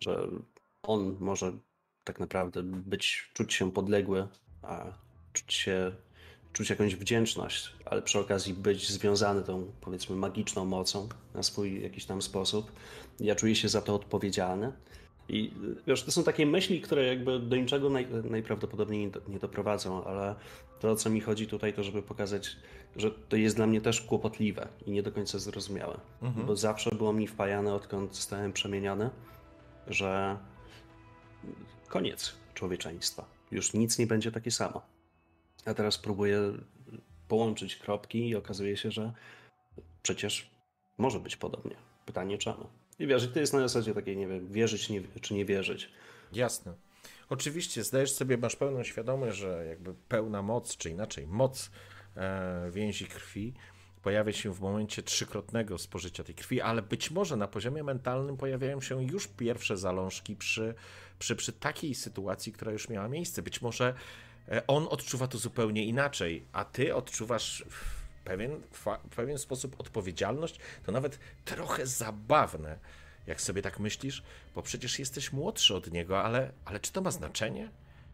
że 0.00 0.28
on 0.82 1.16
może 1.20 1.52
tak 2.04 2.20
naprawdę 2.20 2.62
być, 2.62 3.30
czuć 3.34 3.54
się 3.54 3.72
podległy, 3.72 4.28
a 4.62 4.84
czuć 5.32 5.54
się, 5.54 5.92
czuć 6.52 6.70
jakąś 6.70 6.96
wdzięczność, 6.96 7.72
ale 7.84 8.02
przy 8.02 8.18
okazji 8.18 8.54
być 8.54 8.90
związany 8.90 9.42
tą, 9.42 9.72
powiedzmy, 9.80 10.16
magiczną 10.16 10.64
mocą 10.64 11.08
na 11.34 11.42
swój 11.42 11.82
jakiś 11.82 12.04
tam 12.04 12.22
sposób. 12.22 12.72
Ja 13.20 13.34
czuję 13.34 13.56
się 13.56 13.68
za 13.68 13.82
to 13.82 13.94
odpowiedzialny. 13.94 14.72
I 15.30 15.52
wiesz, 15.86 16.02
to 16.02 16.12
są 16.12 16.24
takie 16.24 16.46
myśli, 16.46 16.80
które 16.80 17.06
jakby 17.06 17.38
do 17.38 17.56
niczego 17.56 17.90
naj, 17.90 18.06
najprawdopodobniej 18.30 19.06
nie, 19.06 19.12
nie 19.28 19.38
doprowadzą, 19.38 20.04
ale 20.04 20.34
to 20.80 20.90
o 20.90 20.96
co 20.96 21.10
mi 21.10 21.20
chodzi 21.20 21.46
tutaj, 21.46 21.72
to 21.72 21.82
żeby 21.82 22.02
pokazać, 22.02 22.56
że 22.96 23.10
to 23.10 23.36
jest 23.36 23.56
dla 23.56 23.66
mnie 23.66 23.80
też 23.80 24.00
kłopotliwe 24.00 24.68
i 24.86 24.90
nie 24.90 25.02
do 25.02 25.12
końca 25.12 25.38
zrozumiałe. 25.38 26.00
Mhm. 26.22 26.46
Bo 26.46 26.56
zawsze 26.56 26.90
było 26.90 27.12
mi 27.12 27.26
wpajane, 27.26 27.74
odkąd 27.74 28.16
zostałem 28.16 28.52
przemieniony, 28.52 29.10
że 29.86 30.38
koniec 31.88 32.34
człowieczeństwa. 32.54 33.24
Już 33.50 33.74
nic 33.74 33.98
nie 33.98 34.06
będzie 34.06 34.32
takie 34.32 34.50
samo. 34.50 34.82
A 35.64 35.74
teraz 35.74 35.98
próbuję 35.98 36.52
połączyć 37.28 37.76
kropki 37.76 38.28
i 38.28 38.36
okazuje 38.36 38.76
się, 38.76 38.90
że 38.90 39.12
przecież 40.02 40.50
może 40.98 41.20
być 41.20 41.36
podobnie. 41.36 41.76
Pytanie 42.06 42.38
czemu? 42.38 42.79
I 43.00 43.06
wierzyć 43.06 43.30
to 43.34 43.40
jest 43.40 43.52
na 43.52 43.60
zasadzie 43.60 43.94
takiej, 43.94 44.16
nie 44.16 44.26
wiem, 44.26 44.52
wierzyć 44.52 44.88
nie, 44.88 45.02
czy 45.20 45.34
nie 45.34 45.44
wierzyć. 45.44 45.90
Jasne. 46.32 46.74
Oczywiście 47.28 47.84
zdajesz 47.84 48.12
sobie, 48.12 48.36
masz 48.36 48.56
pełną 48.56 48.82
świadomość, 48.82 49.38
że 49.38 49.66
jakby 49.68 49.94
pełna 50.08 50.42
moc, 50.42 50.76
czy 50.76 50.90
inaczej 50.90 51.26
moc 51.26 51.70
e, 52.16 52.70
więzi 52.70 53.06
krwi 53.06 53.54
pojawia 54.02 54.32
się 54.32 54.54
w 54.54 54.60
momencie 54.60 55.02
trzykrotnego 55.02 55.78
spożycia 55.78 56.24
tej 56.24 56.34
krwi, 56.34 56.60
ale 56.60 56.82
być 56.82 57.10
może 57.10 57.36
na 57.36 57.48
poziomie 57.48 57.82
mentalnym 57.82 58.36
pojawiają 58.36 58.80
się 58.80 59.04
już 59.04 59.28
pierwsze 59.28 59.76
zalążki 59.76 60.36
przy, 60.36 60.74
przy, 61.18 61.36
przy 61.36 61.52
takiej 61.52 61.94
sytuacji, 61.94 62.52
która 62.52 62.72
już 62.72 62.88
miała 62.88 63.08
miejsce. 63.08 63.42
Być 63.42 63.62
może 63.62 63.94
e, 64.48 64.66
on 64.66 64.86
odczuwa 64.90 65.26
to 65.26 65.38
zupełnie 65.38 65.84
inaczej, 65.84 66.44
a 66.52 66.64
ty 66.64 66.94
odczuwasz 66.94 67.64
pewien, 68.24 68.60
w 69.10 69.14
pewien 69.16 69.38
sposób 69.38 69.80
odpowiedzialność. 69.80 70.58
To 70.82 70.92
nawet 70.92 71.18
trochę 71.44 71.86
zabawne, 71.86 72.78
jak 73.26 73.40
sobie 73.40 73.62
tak 73.62 73.80
myślisz, 73.80 74.22
bo 74.54 74.62
przecież 74.62 74.98
jesteś 74.98 75.32
młodszy 75.32 75.74
od 75.74 75.92
niego, 75.92 76.22
ale, 76.22 76.52
ale 76.64 76.80
czy 76.80 76.92
to 76.92 77.00
ma 77.00 77.10
znaczenie? 77.10 77.70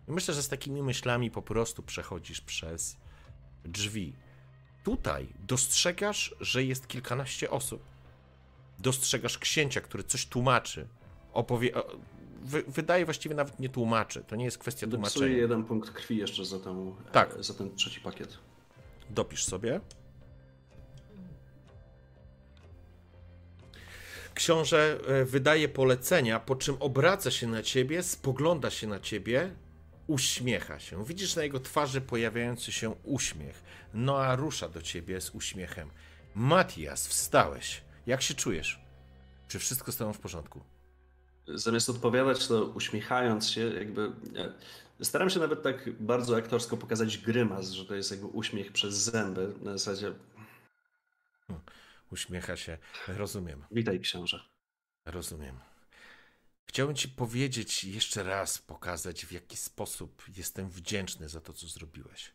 Myślę, 0.08 0.34
że 0.34 0.42
z 0.42 0.48
takimi 0.48 0.82
myślami 0.82 1.30
po 1.30 1.42
prostu 1.42 1.82
przechodzisz 1.82 2.40
przez 2.40 2.96
drzwi 3.64 4.12
Tutaj 4.86 5.26
dostrzegasz, 5.46 6.34
że 6.40 6.64
jest 6.64 6.88
kilkanaście 6.88 7.50
osób. 7.50 7.82
Dostrzegasz 8.78 9.38
księcia, 9.38 9.80
który 9.80 10.04
coś 10.04 10.26
tłumaczy. 10.26 10.88
Opowie... 11.32 11.70
Wy, 12.42 12.62
wydaje 12.68 13.04
właściwie 13.04 13.34
nawet 13.34 13.60
nie 13.60 13.68
tłumaczy. 13.68 14.24
To 14.24 14.36
nie 14.36 14.44
jest 14.44 14.58
kwestia 14.58 14.86
Dopisuję 14.86 15.12
tłumaczenia. 15.12 15.42
jeden 15.42 15.64
punkt 15.64 15.90
krwi 15.90 16.16
jeszcze 16.16 16.44
za, 16.44 16.58
tę, 16.58 16.94
tak. 17.12 17.44
za 17.44 17.54
ten 17.54 17.74
trzeci 17.74 18.00
pakiet. 18.00 18.38
Dopisz 19.10 19.44
sobie. 19.44 19.80
Książę 24.34 24.98
e, 25.06 25.24
wydaje 25.24 25.68
polecenia, 25.68 26.40
po 26.40 26.56
czym 26.56 26.76
obraca 26.80 27.30
się 27.30 27.46
na 27.46 27.62
ciebie, 27.62 28.02
spogląda 28.02 28.70
się 28.70 28.86
na 28.86 29.00
ciebie, 29.00 29.50
uśmiecha 30.06 30.78
się. 30.78 31.04
Widzisz 31.04 31.36
na 31.36 31.42
jego 31.42 31.60
twarzy 31.60 32.00
pojawiający 32.00 32.72
się 32.72 32.90
uśmiech. 33.04 33.62
Noa 33.94 34.36
rusza 34.36 34.68
do 34.68 34.82
ciebie 34.82 35.20
z 35.20 35.30
uśmiechem. 35.30 35.90
Matias, 36.34 37.08
wstałeś. 37.08 37.82
Jak 38.06 38.22
się 38.22 38.34
czujesz? 38.34 38.80
Czy 39.48 39.58
wszystko 39.58 39.92
tobą 39.92 40.12
w 40.12 40.18
porządku? 40.18 40.60
Zamiast 41.48 41.90
odpowiadać, 41.90 42.46
to 42.46 42.64
uśmiechając 42.64 43.50
się, 43.50 43.60
jakby. 43.60 44.12
Staram 45.02 45.30
się 45.30 45.40
nawet 45.40 45.62
tak 45.62 45.90
bardzo 45.92 46.36
aktorsko 46.36 46.76
pokazać 46.76 47.18
grymas, 47.18 47.70
że 47.70 47.84
to 47.84 47.94
jest 47.94 48.10
jakby 48.10 48.26
uśmiech 48.26 48.72
przez 48.72 48.94
zęby. 48.94 49.54
Na 49.60 49.72
zasadzie. 49.72 50.12
Uśmiecha 52.12 52.56
się. 52.56 52.78
Rozumiem. 53.08 53.64
Witaj, 53.70 54.00
książę. 54.00 54.40
Rozumiem. 55.04 55.60
Chciałbym 56.66 56.96
Ci 56.96 57.08
powiedzieć 57.08 57.84
jeszcze 57.84 58.22
raz, 58.22 58.58
pokazać 58.58 59.26
w 59.26 59.32
jaki 59.32 59.56
sposób 59.56 60.22
jestem 60.36 60.70
wdzięczny 60.70 61.28
za 61.28 61.40
to, 61.40 61.52
co 61.52 61.66
zrobiłeś. 61.66 62.32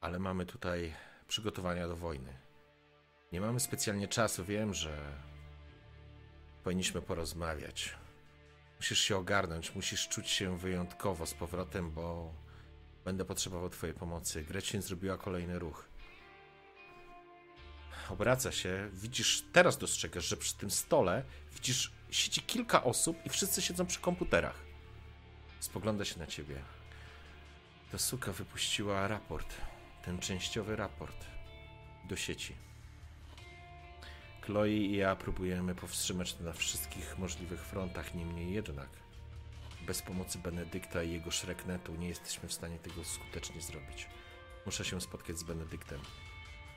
Ale 0.00 0.18
mamy 0.18 0.46
tutaj 0.46 0.94
przygotowania 1.28 1.88
do 1.88 1.96
wojny. 1.96 2.38
Nie 3.32 3.40
mamy 3.40 3.60
specjalnie 3.60 4.08
czasu, 4.08 4.44
wiem, 4.44 4.74
że 4.74 5.22
Powinniśmy 6.64 7.02
porozmawiać. 7.02 7.94
Musisz 8.82 9.00
się 9.00 9.16
ogarnąć, 9.16 9.74
musisz 9.74 10.08
czuć 10.08 10.30
się 10.30 10.58
wyjątkowo 10.58 11.26
z 11.26 11.34
powrotem, 11.34 11.90
bo 11.90 12.34
będę 13.04 13.24
potrzebował 13.24 13.70
Twojej 13.70 13.94
pomocy. 13.94 14.42
Gretchen 14.42 14.82
zrobiła 14.82 15.18
kolejny 15.18 15.58
ruch. 15.58 15.88
Obraca 18.08 18.52
się, 18.52 18.90
widzisz, 18.92 19.44
teraz 19.52 19.78
dostrzegasz, 19.78 20.24
że 20.24 20.36
przy 20.36 20.54
tym 20.54 20.70
stole 20.70 21.24
widzisz, 21.52 21.92
siedzi 22.10 22.42
kilka 22.42 22.84
osób 22.84 23.16
i 23.26 23.28
wszyscy 23.28 23.62
siedzą 23.62 23.86
przy 23.86 24.00
komputerach. 24.00 24.58
Spogląda 25.60 26.04
się 26.04 26.18
na 26.18 26.26
ciebie. 26.26 26.62
Ta 27.92 27.98
suka 27.98 28.32
wypuściła 28.32 29.08
raport, 29.08 29.54
ten 30.04 30.18
częściowy 30.18 30.76
raport 30.76 31.26
do 32.08 32.16
sieci. 32.16 32.54
Chloe 34.42 34.68
i 34.68 34.96
ja 34.96 35.16
próbujemy 35.16 35.74
powstrzymać 35.74 36.34
to 36.34 36.44
na 36.44 36.52
wszystkich 36.52 37.18
możliwych 37.18 37.60
frontach, 37.60 38.14
niemniej 38.14 38.52
jednak 38.52 38.88
bez 39.86 40.02
pomocy 40.02 40.38
Benedykta 40.38 41.02
i 41.02 41.12
jego 41.12 41.30
Shreknetu 41.30 41.94
nie 41.94 42.08
jesteśmy 42.08 42.48
w 42.48 42.52
stanie 42.52 42.78
tego 42.78 43.04
skutecznie 43.04 43.60
zrobić. 43.60 44.08
Muszę 44.66 44.84
się 44.84 45.00
spotkać 45.00 45.38
z 45.38 45.42
Benedyktem. 45.42 46.00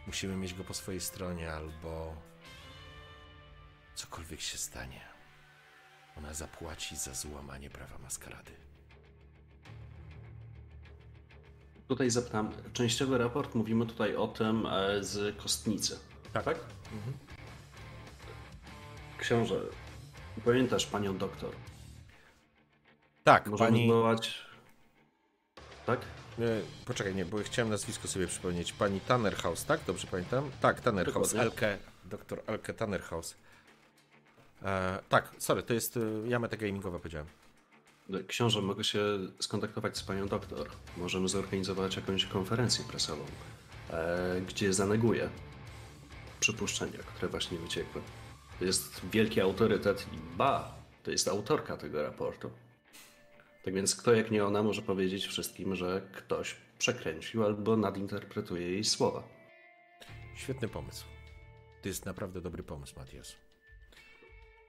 Musimy 0.07 0.35
mieć 0.35 0.53
go 0.53 0.63
po 0.63 0.73
swojej 0.73 1.01
stronie, 1.01 1.53
albo 1.53 2.15
cokolwiek 3.95 4.41
się 4.41 4.57
stanie. 4.57 5.01
Ona 6.17 6.33
zapłaci 6.33 6.97
za 6.97 7.13
złamanie 7.13 7.69
prawa 7.69 7.97
maskarady. 7.97 8.51
Tutaj 11.87 12.09
zapytam, 12.09 12.51
częściowy 12.73 13.17
raport, 13.17 13.55
mówimy 13.55 13.85
tutaj 13.85 14.15
o 14.15 14.27
tym 14.27 14.65
e, 14.65 15.03
z 15.03 15.37
kostnicy. 15.37 15.99
Tak. 16.33 16.45
tak? 16.45 16.57
Książę, 19.17 19.61
pamiętasz 20.45 20.85
panią 20.85 21.17
doktor? 21.17 21.51
Tak, 23.23 23.47
Możemy 23.47 23.69
pani. 23.69 23.85
zdołać... 23.85 24.45
Tak? 25.85 25.99
Nie, 26.37 26.47
poczekaj, 26.85 27.15
nie, 27.15 27.25
bo 27.25 27.37
chciałem 27.37 27.69
nazwisko 27.69 28.07
sobie 28.07 28.27
przypomnieć. 28.27 28.73
Pani 28.73 29.01
Tannerhaus, 29.01 29.65
tak? 29.65 29.79
Dobrze 29.87 30.07
pamiętam? 30.07 30.51
Tak, 30.61 30.81
Tannerhaus. 30.81 31.35
Elke, 31.35 31.77
doktor 32.05 32.41
Elke 32.47 32.73
Tannerhaus. 32.73 33.35
E, 34.63 34.99
tak, 35.09 35.31
sorry, 35.37 35.63
to 35.63 35.73
jest 35.73 35.97
y, 35.97 36.23
ja 36.27 36.39
metagamingowa 36.39 36.99
powiedziałem. 36.99 37.27
Książę, 38.27 38.61
mogę 38.61 38.83
się 38.83 38.99
skontaktować 39.39 39.97
z 39.97 40.03
panią 40.03 40.27
doktor. 40.27 40.69
Możemy 40.97 41.29
zorganizować 41.29 41.95
jakąś 41.95 42.25
konferencję 42.25 42.85
prasową, 42.85 43.25
e, 43.89 44.41
gdzie 44.47 44.73
zaneguję 44.73 45.29
przypuszczenia, 46.39 46.99
które 46.99 47.27
właśnie 47.27 47.57
wyciekły. 47.57 48.01
To 48.59 48.65
jest 48.65 49.01
wielki 49.11 49.41
autorytet 49.41 50.07
i 50.13 50.37
ba, 50.37 50.75
to 51.03 51.11
jest 51.11 51.27
autorka 51.27 51.77
tego 51.77 52.03
raportu. 52.03 52.51
Tak 53.63 53.73
więc 53.73 53.95
kto 53.95 54.13
jak 54.13 54.31
nie 54.31 54.45
ona 54.45 54.63
może 54.63 54.81
powiedzieć 54.81 55.25
wszystkim, 55.25 55.75
że 55.75 56.01
ktoś 56.13 56.55
przekręcił 56.79 57.45
albo 57.45 57.77
nadinterpretuje 57.77 58.71
jej 58.71 58.83
słowa. 58.83 59.23
Świetny 60.35 60.67
pomysł. 60.67 61.05
To 61.81 61.87
jest 61.87 62.05
naprawdę 62.05 62.41
dobry 62.41 62.63
pomysł, 62.63 62.93
Matias. 62.99 63.35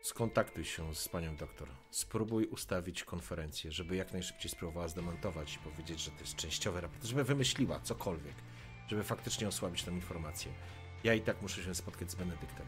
Skontaktuj 0.03 0.64
się 0.64 0.95
z 0.95 1.09
panią 1.09 1.37
doktor. 1.37 1.68
Spróbuj 1.91 2.47
ustawić 2.47 3.05
konferencję, 3.05 3.72
żeby 3.72 3.97
jak 3.97 4.12
najszybciej 4.12 4.51
spróbowała 4.51 4.89
zdemontować 4.89 5.55
i 5.55 5.59
powiedzieć, 5.59 6.01
że 6.01 6.11
to 6.11 6.20
jest 6.20 6.37
częściowy 6.37 6.80
raport, 6.80 7.05
żeby 7.05 7.24
wymyśliła 7.24 7.80
cokolwiek, 7.80 8.34
żeby 8.89 9.03
faktycznie 9.03 9.49
osłabić 9.49 9.82
tę 9.82 9.91
informację. 9.91 10.53
Ja 11.05 11.14
i 11.14 11.20
tak 11.20 11.43
muszę 11.43 11.62
się 11.62 11.74
spotkać 11.74 12.11
z 12.11 12.14
Benedyktem. 12.14 12.66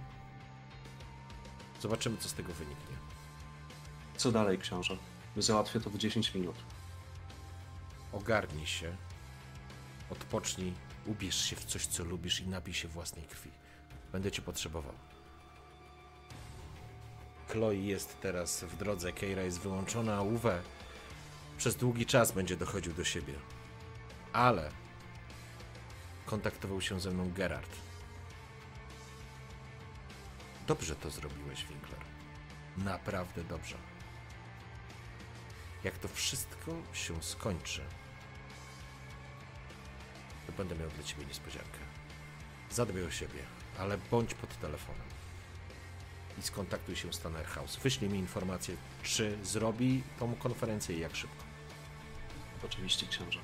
Zobaczymy, 1.80 2.16
co 2.16 2.28
z 2.28 2.34
tego 2.34 2.52
wyniknie. 2.52 2.96
Co 4.16 4.32
dalej, 4.32 4.58
książę? 4.58 4.96
Załatwię 5.36 5.80
to 5.80 5.90
w 5.90 5.98
10 5.98 6.34
minut. 6.34 6.56
Ogarnij 8.12 8.66
się, 8.66 8.96
odpocznij, 10.10 10.74
ubierz 11.06 11.44
się 11.44 11.56
w 11.56 11.64
coś, 11.64 11.86
co 11.86 12.04
lubisz 12.04 12.40
i 12.40 12.48
napij 12.48 12.74
się 12.74 12.88
własnej 12.88 13.24
krwi. 13.24 13.50
Będę 14.12 14.30
cię 14.30 14.42
potrzebował. 14.42 14.94
Chloe 17.48 17.74
jest 17.74 18.20
teraz 18.20 18.64
w 18.64 18.76
drodze, 18.76 19.12
Keira 19.12 19.42
jest 19.42 19.60
wyłączona, 19.60 20.16
a 20.16 20.22
Uwe 20.22 20.62
przez 21.58 21.76
długi 21.76 22.06
czas 22.06 22.32
będzie 22.32 22.56
dochodził 22.56 22.92
do 22.92 23.04
siebie. 23.04 23.34
Ale 24.32 24.70
kontaktował 26.26 26.80
się 26.80 27.00
ze 27.00 27.10
mną 27.10 27.32
Gerard. 27.32 27.87
Dobrze 30.68 30.96
to 30.96 31.10
zrobiłeś, 31.10 31.64
Winkler. 31.66 32.00
Naprawdę 32.76 33.44
dobrze. 33.44 33.76
Jak 35.84 35.98
to 35.98 36.08
wszystko 36.08 36.72
się 36.92 37.22
skończy, 37.22 37.84
to 40.46 40.52
będę 40.52 40.74
miał 40.74 40.90
dla 40.90 41.02
ciebie 41.02 41.26
niespodziankę. 41.26 41.78
Zadbaj 42.70 43.02
o 43.02 43.10
siebie, 43.10 43.42
ale 43.78 43.98
bądź 44.10 44.34
pod 44.34 44.60
telefonem. 44.60 45.06
I 46.38 46.42
skontaktuj 46.42 46.96
się 46.96 47.12
z 47.12 47.20
Tanner 47.20 47.46
House. 47.46 47.76
Wyślij 47.76 48.10
mi 48.10 48.18
informację, 48.18 48.76
czy 49.02 49.38
zrobi 49.44 50.02
tą 50.18 50.34
konferencję 50.34 50.96
i 50.96 51.00
jak 51.00 51.16
szybko. 51.16 51.44
Oczywiście, 52.64 53.06
książę. 53.06 53.40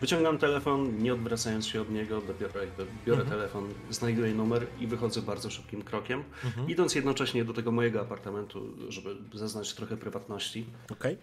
Wyciągam 0.00 0.38
telefon, 0.38 0.98
nie 0.98 1.14
odwracając 1.14 1.66
się 1.66 1.80
od 1.80 1.90
niego, 1.90 2.20
dopiero 2.20 2.60
jakby 2.60 2.86
biorę 3.06 3.24
telefon, 3.24 3.74
znajduję 3.90 4.34
numer 4.34 4.66
i 4.80 4.86
wychodzę 4.86 5.22
bardzo 5.22 5.50
szybkim 5.50 5.82
krokiem, 5.82 6.24
idąc 6.68 6.94
jednocześnie 6.94 7.44
do 7.44 7.52
tego 7.52 7.72
mojego 7.72 8.00
apartamentu, 8.00 8.90
żeby 8.92 9.16
zaznać 9.34 9.74
trochę 9.74 9.96
prywatności 9.96 10.66
Okej? 10.92 11.18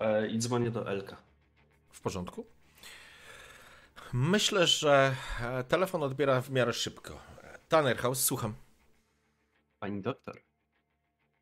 e, 0.00 0.28
i 0.28 0.38
dzwonię 0.38 0.70
do 0.70 0.90
Elka. 0.90 1.16
W 1.90 2.00
porządku? 2.00 2.46
Myślę, 4.12 4.66
że 4.66 5.14
e, 5.40 5.64
telefon 5.64 6.02
odbiera 6.02 6.40
w 6.40 6.50
miarę 6.50 6.72
szybko. 6.72 7.20
Tanner 7.68 7.96
House, 7.98 8.24
słucham. 8.24 8.54
Pani 9.78 10.02
doktor, 10.02 10.42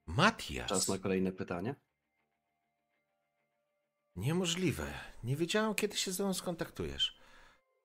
Matias. 0.06 0.68
czas 0.68 0.88
na 0.88 0.98
kolejne 0.98 1.32
pytanie? 1.32 1.74
Niemożliwe. 4.18 4.94
Nie 5.24 5.36
wiedziałem, 5.36 5.74
kiedy 5.74 5.96
się 5.96 6.12
z 6.12 6.18
nią 6.18 6.34
skontaktujesz. 6.34 7.18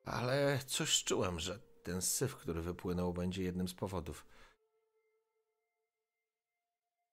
Ale 0.05 0.59
coś 0.67 1.03
czułem, 1.03 1.39
że 1.39 1.59
ten 1.83 2.01
syf, 2.01 2.35
który 2.35 2.61
wypłynął, 2.61 3.13
będzie 3.13 3.43
jednym 3.43 3.67
z 3.67 3.73
powodów. 3.73 4.25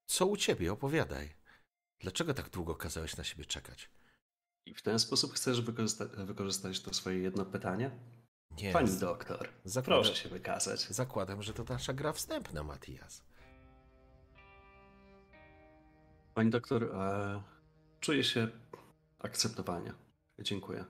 Co 0.07 0.27
u 0.27 0.37
ciebie? 0.37 0.73
Opowiadaj. 0.73 1.35
Dlaczego 2.01 2.35
tak 2.35 2.51
długo 2.51 2.75
kazałeś 2.75 3.17
na 3.17 3.25
siebie 3.25 3.45
czekać? 3.45 3.91
I 4.67 4.75
w 4.75 4.83
ten 4.83 4.99
sposób 4.99 5.33
chcesz 5.35 5.63
wykorzysta- 5.63 6.25
wykorzystać 6.27 6.81
to 6.81 6.95
swoje 6.95 7.19
jedno 7.19 7.45
pytanie? 7.45 7.91
Nie. 8.51 8.73
Pani 8.73 8.99
doktor, 8.99 9.49
Zakładam, 9.65 10.03
proszę 10.05 10.23
się 10.23 10.29
wykazać. 10.29 10.81
zakładam, 10.81 11.43
że 11.43 11.53
to 11.55 11.65
nasza 11.65 11.93
gra 11.93 12.13
wstępna, 12.13 12.63
Matias. 12.63 13.23
Pani 16.35 16.51
doktor, 16.51 16.85
e, 16.85 17.43
czuję 18.01 18.25
się 18.25 18.49
akceptowanie. 19.23 19.93
Dziękuję. 20.39 20.85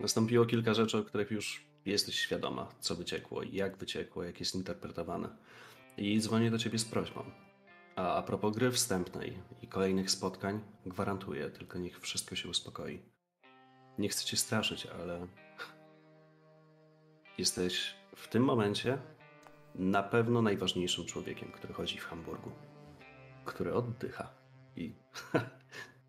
Nastąpiło 0.00 0.46
kilka 0.46 0.74
rzeczy, 0.74 0.98
o 0.98 1.02
których 1.02 1.30
już 1.30 1.66
jesteś 1.84 2.20
świadoma, 2.20 2.68
co 2.80 2.94
wyciekło, 2.94 3.42
jak 3.42 3.76
wyciekło, 3.76 4.24
jak 4.24 4.40
jest 4.40 4.54
interpretowane. 4.54 5.36
I 5.96 6.20
dzwonię 6.20 6.50
do 6.50 6.58
ciebie 6.58 6.78
z 6.78 6.84
prośbą. 6.84 7.24
A 7.96 8.14
a 8.14 8.22
propos 8.22 8.56
gry 8.56 8.70
wstępnej 8.70 9.38
i 9.62 9.68
kolejnych 9.68 10.10
spotkań, 10.10 10.60
gwarantuję, 10.86 11.50
tylko 11.50 11.78
niech 11.78 12.00
wszystko 12.00 12.36
się 12.36 12.48
uspokoi. 12.48 13.02
Nie 13.98 14.08
chcę 14.08 14.24
cię 14.24 14.36
straszyć, 14.36 14.86
ale 14.86 15.26
jesteś 17.38 17.94
w 18.16 18.28
tym 18.28 18.44
momencie 18.44 18.98
na 19.74 20.02
pewno 20.02 20.42
najważniejszym 20.42 21.06
człowiekiem, 21.06 21.52
który 21.52 21.74
chodzi 21.74 21.98
w 21.98 22.04
Hamburgu 22.04 22.50
który 23.44 23.74
oddycha. 23.74 24.30
I 24.76 24.94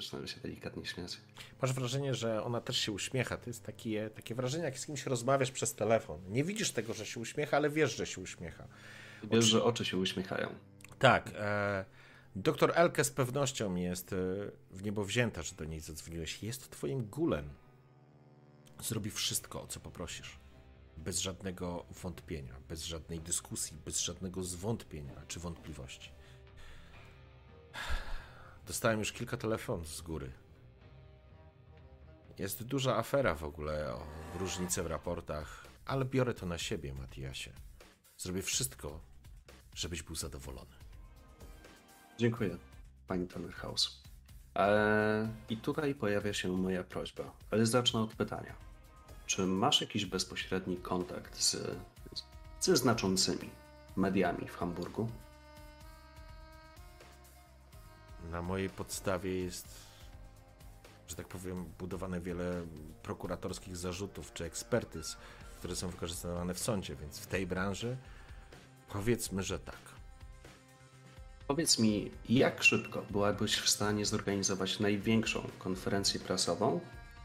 zaczynam 0.00 0.26
się 0.26 0.40
delikatnie 0.40 0.86
śmiać. 0.86 1.20
Masz 1.62 1.72
wrażenie, 1.72 2.14
że 2.14 2.42
ona 2.44 2.60
też 2.60 2.78
się 2.78 2.92
uśmiecha. 2.92 3.36
To 3.36 3.50
jest 3.50 3.64
takie, 3.64 4.10
takie 4.10 4.34
wrażenie, 4.34 4.64
jak 4.64 4.78
z 4.78 4.86
kimś 4.86 5.06
rozmawiasz 5.06 5.50
przez 5.50 5.74
telefon. 5.74 6.20
Nie 6.28 6.44
widzisz 6.44 6.72
tego, 6.72 6.94
że 6.94 7.06
się 7.06 7.20
uśmiecha, 7.20 7.56
ale 7.56 7.70
wiesz, 7.70 7.96
że 7.96 8.06
się 8.06 8.20
uśmiecha. 8.20 8.68
Wiesz, 9.30 9.44
że 9.44 9.64
oczy 9.64 9.84
się 9.84 9.96
uśmiechają. 9.96 10.48
Tak. 10.98 11.30
E, 11.34 11.84
doktor 12.36 12.72
Elke 12.74 13.04
z 13.04 13.10
pewnością 13.10 13.74
jest 13.74 14.12
e, 14.12 14.16
w 14.70 14.82
niebo 14.82 15.04
wzięta, 15.04 15.42
że 15.42 15.54
do 15.54 15.64
niej 15.64 15.80
zadzwoniłeś. 15.80 16.42
Jest 16.42 16.70
twoim 16.70 17.04
gulem. 17.04 17.50
Zrobi 18.80 19.10
wszystko, 19.10 19.62
o 19.62 19.66
co 19.66 19.80
poprosisz. 19.80 20.38
Bez 20.96 21.18
żadnego 21.18 21.86
wątpienia, 22.02 22.54
bez 22.68 22.84
żadnej 22.84 23.20
dyskusji, 23.20 23.76
bez 23.84 24.00
żadnego 24.00 24.42
zwątpienia 24.42 25.22
czy 25.28 25.40
wątpliwości. 25.40 26.10
Dostałem 28.66 28.98
już 28.98 29.12
kilka 29.12 29.36
telefonów 29.36 29.88
z 29.88 30.00
góry. 30.00 30.32
Jest 32.38 32.62
duża 32.62 32.96
afera 32.96 33.34
w 33.34 33.44
ogóle 33.44 33.94
o 33.94 34.02
różnice 34.38 34.82
w 34.82 34.86
raportach, 34.86 35.66
ale 35.86 36.04
biorę 36.04 36.34
to 36.34 36.46
na 36.46 36.58
siebie, 36.58 36.94
Matiasie. 36.94 37.52
Zrobię 38.18 38.42
wszystko, 38.42 39.00
żebyś 39.74 40.02
był 40.02 40.14
zadowolony. 40.14 40.74
Dziękuję, 42.18 42.56
pani 43.06 43.28
Tannerhaus. 43.28 44.02
Eee, 44.54 45.28
I 45.48 45.56
tutaj 45.56 45.94
pojawia 45.94 46.32
się 46.32 46.48
moja 46.48 46.84
prośba, 46.84 47.32
ale 47.50 47.66
zacznę 47.66 48.00
od 48.00 48.14
pytania. 48.14 48.54
Czy 49.26 49.46
masz 49.46 49.80
jakiś 49.80 50.06
bezpośredni 50.06 50.76
kontakt 50.76 51.36
z, 51.36 51.56
ze 52.60 52.76
znaczącymi 52.76 53.50
mediami 53.96 54.48
w 54.48 54.56
Hamburgu? 54.56 55.08
Na 58.30 58.42
mojej 58.42 58.70
podstawie 58.70 59.44
jest, 59.44 59.68
że 61.08 61.16
tak 61.16 61.28
powiem, 61.28 61.64
budowane 61.78 62.20
wiele 62.20 62.62
prokuratorskich 63.02 63.76
zarzutów 63.76 64.32
czy 64.32 64.44
ekspertyz, 64.44 65.16
które 65.58 65.76
są 65.76 65.88
wykorzystywane 65.88 66.54
w 66.54 66.58
sądzie, 66.58 66.96
więc 66.96 67.18
w 67.18 67.26
tej 67.26 67.46
branży 67.46 67.96
powiedzmy, 68.88 69.42
że 69.42 69.58
tak. 69.58 69.96
Powiedz 71.46 71.78
mi, 71.78 72.10
jak 72.28 72.62
szybko 72.62 73.02
byłabyś 73.10 73.56
w 73.56 73.68
stanie 73.68 74.06
zorganizować 74.06 74.80
największą 74.80 75.50
konferencję 75.58 76.20
prasową, 76.20 76.80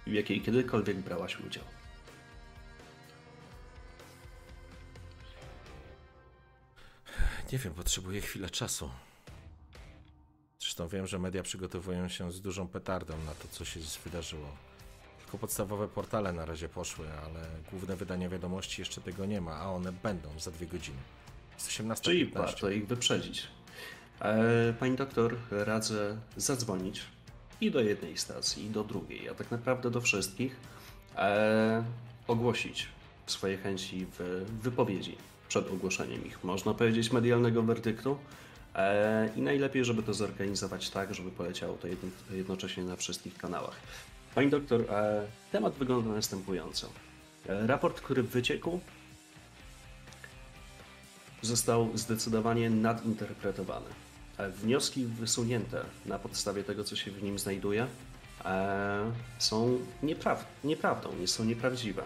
w 0.07 0.11
jakiej 0.11 0.41
kiedykolwiek 0.41 0.97
brałaś 0.97 1.39
udział? 1.39 1.63
Nie 7.51 7.57
wiem, 7.57 7.73
potrzebuję 7.73 8.21
chwilę 8.21 8.49
czasu. 8.49 8.89
Zresztą 10.71 10.87
wiem, 10.87 11.07
że 11.07 11.19
media 11.19 11.43
przygotowują 11.43 12.07
się 12.07 12.31
z 12.31 12.41
dużą 12.41 12.67
petardą 12.67 13.13
na 13.25 13.31
to, 13.31 13.47
co 13.51 13.65
się 13.65 13.79
wydarzyło. 14.03 14.47
Tylko 15.21 15.37
podstawowe 15.37 15.87
portale 15.87 16.33
na 16.33 16.45
razie 16.45 16.69
poszły, 16.69 17.05
ale 17.25 17.39
główne 17.71 17.95
wydania 17.95 18.29
wiadomości 18.29 18.81
jeszcze 18.81 19.01
tego 19.01 19.25
nie 19.25 19.41
ma, 19.41 19.51
a 19.51 19.69
one 19.69 19.91
będą 19.91 20.29
za 20.39 20.51
dwie 20.51 20.67
godziny. 20.67 20.97
Jest 21.53 21.67
18. 21.67 22.03
Czyli 22.03 22.25
warto 22.25 22.69
ich 22.69 22.87
wyprzedzić. 22.87 23.47
E, 24.21 24.73
pani 24.79 24.95
doktor, 24.95 25.35
radzę 25.51 26.17
zadzwonić 26.37 27.01
i 27.61 27.71
do 27.71 27.79
jednej 27.79 28.17
stacji, 28.17 28.65
i 28.65 28.69
do 28.69 28.83
drugiej, 28.83 29.29
a 29.29 29.33
tak 29.33 29.51
naprawdę 29.51 29.91
do 29.91 30.01
wszystkich, 30.01 30.55
e, 31.15 31.83
ogłosić 32.27 32.87
swoje 33.25 33.57
chęci 33.57 34.05
w 34.19 34.45
wypowiedzi 34.61 35.17
przed 35.49 35.71
ogłoszeniem 35.71 36.25
ich, 36.25 36.43
można 36.43 36.73
powiedzieć, 36.73 37.11
medialnego 37.11 37.63
werdyktu. 37.63 38.17
E, 38.75 39.29
I 39.35 39.41
najlepiej, 39.41 39.85
żeby 39.85 40.03
to 40.03 40.13
zorganizować 40.13 40.89
tak, 40.89 41.13
żeby 41.15 41.31
poleciało 41.31 41.77
to 41.77 41.87
jednocześnie 42.35 42.83
na 42.83 42.95
wszystkich 42.95 43.37
kanałach. 43.37 43.75
Pani 44.35 44.49
doktor, 44.49 44.85
temat 45.51 45.73
wygląda 45.73 46.09
następująco. 46.09 46.89
Raport, 47.45 48.01
który 48.01 48.23
wyciekł, 48.23 48.79
został 51.41 51.97
zdecydowanie 51.97 52.69
nadinterpretowany. 52.69 53.85
Wnioski 54.49 55.05
wysunięte 55.05 55.83
na 56.05 56.19
podstawie 56.19 56.63
tego, 56.63 56.83
co 56.83 56.95
się 56.95 57.11
w 57.11 57.23
nim 57.23 57.39
znajduje, 57.39 57.87
są 59.39 59.79
niepraw 60.03 60.45
nieprawdą, 60.63 61.15
nie 61.19 61.27
są 61.27 61.43
nieprawdziwe. 61.43 62.03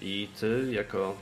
I 0.00 0.28
ty, 0.40 0.68
jako 0.72 1.16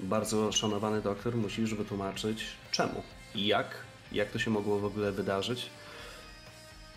bardzo 0.00 0.52
szanowany 0.52 1.02
doktor, 1.02 1.36
musisz 1.36 1.74
wytłumaczyć 1.74 2.44
czemu 2.70 3.02
i 3.34 3.46
jak, 3.46 3.66
jak 4.12 4.30
to 4.30 4.38
się 4.38 4.50
mogło 4.50 4.78
w 4.78 4.84
ogóle 4.84 5.12
wydarzyć, 5.12 5.70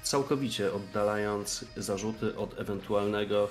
całkowicie 0.01 0.73
oddalając 0.73 1.65
zarzuty 1.77 2.37
od 2.37 2.59
ewentualnego, 2.59 3.49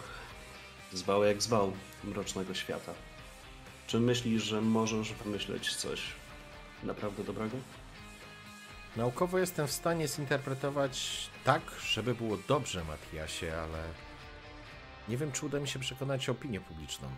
zwał 0.93 1.25
jak 1.25 1.43
zwał, 1.43 1.73
mrocznego 2.05 2.55
świata. 2.55 2.93
Czy 3.87 4.01
myślisz, 4.01 4.43
że 4.43 4.61
możesz 4.61 5.13
wymyśleć 5.13 5.77
coś 5.77 6.01
naprawdę 6.83 7.25
dobrego? 7.25 7.57
Naukowo 8.97 9.39
jestem 9.39 9.67
w 9.67 9.73
stanie 9.73 10.09
zinterpretować 10.09 11.29
tak, 11.45 11.63
żeby 11.87 12.15
było 12.15 12.37
dobrze, 12.49 12.85
Matiasie, 12.85 13.57
ale 13.57 13.83
nie 15.09 15.17
wiem, 15.17 15.33
czy 15.33 15.47
uda 15.47 15.61
mi 15.61 15.69
się 15.69 15.79
przekonać 15.79 16.29
opinię 16.29 16.61
publiczną. 16.61 17.09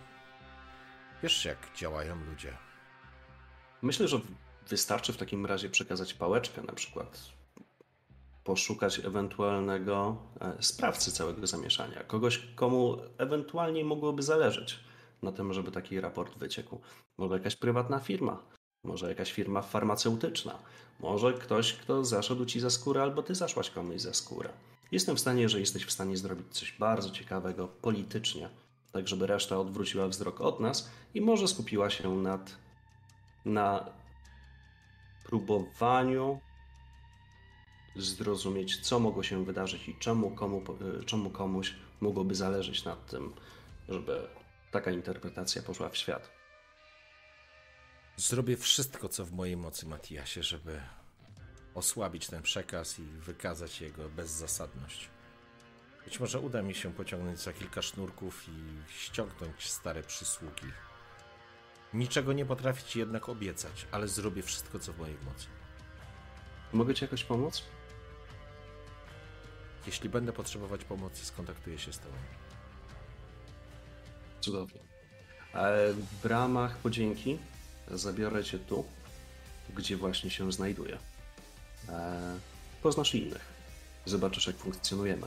Wiesz, 1.22 1.44
jak 1.44 1.58
działają 1.76 2.24
ludzie. 2.24 2.56
Myślę, 3.82 4.08
że 4.08 4.20
wystarczy 4.68 5.12
w 5.12 5.16
takim 5.16 5.46
razie 5.46 5.68
przekazać 5.70 6.14
pałeczkę, 6.14 6.62
na 6.62 6.72
przykład 6.72 7.32
poszukać 8.44 8.98
ewentualnego 8.98 10.16
e, 10.40 10.52
sprawcy 10.60 11.12
całego 11.12 11.46
zamieszania, 11.46 12.04
kogoś, 12.04 12.46
komu 12.54 12.98
ewentualnie 13.18 13.84
mogłoby 13.84 14.22
zależeć 14.22 14.80
na 15.22 15.32
tym, 15.32 15.52
żeby 15.52 15.70
taki 15.70 16.00
raport 16.00 16.38
wyciekł. 16.38 16.80
Może 17.18 17.34
jakaś 17.34 17.56
prywatna 17.56 17.98
firma, 17.98 18.42
może 18.84 19.08
jakaś 19.08 19.32
firma 19.32 19.62
farmaceutyczna, 19.62 20.58
może 21.00 21.32
ktoś, 21.32 21.72
kto 21.72 22.04
zaszedł 22.04 22.44
ci 22.44 22.60
za 22.60 22.70
skórę, 22.70 23.02
albo 23.02 23.22
ty 23.22 23.34
zaszłaś 23.34 23.70
komuś 23.70 24.00
za 24.00 24.14
skórę. 24.14 24.50
Jestem 24.92 25.16
w 25.16 25.20
stanie, 25.20 25.48
że 25.48 25.60
jesteś 25.60 25.84
w 25.84 25.92
stanie 25.92 26.16
zrobić 26.16 26.46
coś 26.50 26.72
bardzo 26.72 27.10
ciekawego 27.10 27.68
politycznie, 27.68 28.48
tak 28.92 29.08
żeby 29.08 29.26
reszta 29.26 29.58
odwróciła 29.58 30.08
wzrok 30.08 30.40
od 30.40 30.60
nas 30.60 30.90
i 31.14 31.20
może 31.20 31.48
skupiła 31.48 31.90
się 31.90 32.16
nad 32.16 32.56
na 33.44 33.84
próbowaniu 35.32 36.40
zrozumieć, 37.96 38.80
co 38.80 38.98
mogło 38.98 39.22
się 39.22 39.44
wydarzyć 39.44 39.88
i 39.88 39.98
czemu, 39.98 40.30
komu, 40.30 40.64
czemu 41.06 41.30
komuś 41.30 41.74
mogłoby 42.00 42.34
zależeć 42.34 42.84
nad 42.84 43.10
tym, 43.10 43.34
żeby 43.88 44.28
taka 44.70 44.90
interpretacja 44.90 45.62
poszła 45.62 45.88
w 45.88 45.96
świat. 45.96 46.30
Zrobię 48.16 48.56
wszystko, 48.56 49.08
co 49.08 49.24
w 49.24 49.32
mojej 49.32 49.56
mocy, 49.56 49.86
Matiasie, 49.86 50.42
żeby 50.42 50.80
osłabić 51.74 52.26
ten 52.26 52.42
przekaz 52.42 52.98
i 52.98 53.02
wykazać 53.02 53.80
jego 53.80 54.08
bezzasadność. 54.08 55.08
Być 56.04 56.20
może 56.20 56.40
uda 56.40 56.62
mi 56.62 56.74
się 56.74 56.92
pociągnąć 56.92 57.38
za 57.38 57.52
kilka 57.52 57.82
sznurków 57.82 58.48
i 58.48 58.92
ściągnąć 58.92 59.68
stare 59.68 60.02
przysługi. 60.02 60.66
Niczego 61.94 62.32
nie 62.32 62.46
potrafię 62.46 62.82
ci 62.82 62.98
jednak 62.98 63.28
obiecać, 63.28 63.86
ale 63.92 64.08
zrobię 64.08 64.42
wszystko, 64.42 64.78
co 64.78 64.92
w 64.92 64.98
mojej 64.98 65.16
mocy. 65.24 65.46
Mogę 66.72 66.94
ci 66.94 67.04
jakoś 67.04 67.24
pomóc? 67.24 67.62
Jeśli 69.86 70.08
będę 70.08 70.32
potrzebować 70.32 70.84
pomocy, 70.84 71.26
skontaktuję 71.26 71.78
się 71.78 71.92
z 71.92 71.98
tobą. 71.98 72.14
Cudownie. 74.40 74.80
E, 75.54 75.92
w 76.22 76.26
ramach 76.26 76.76
podzięki 76.76 77.38
zabiorę 77.90 78.44
cię 78.44 78.58
tu, 78.58 78.84
gdzie 79.76 79.96
właśnie 79.96 80.30
się 80.30 80.52
znajduję. 80.52 80.98
E, 81.88 82.38
poznasz 82.82 83.14
innych. 83.14 83.52
Zobaczysz, 84.06 84.46
jak 84.46 84.56
funkcjonujemy. 84.56 85.26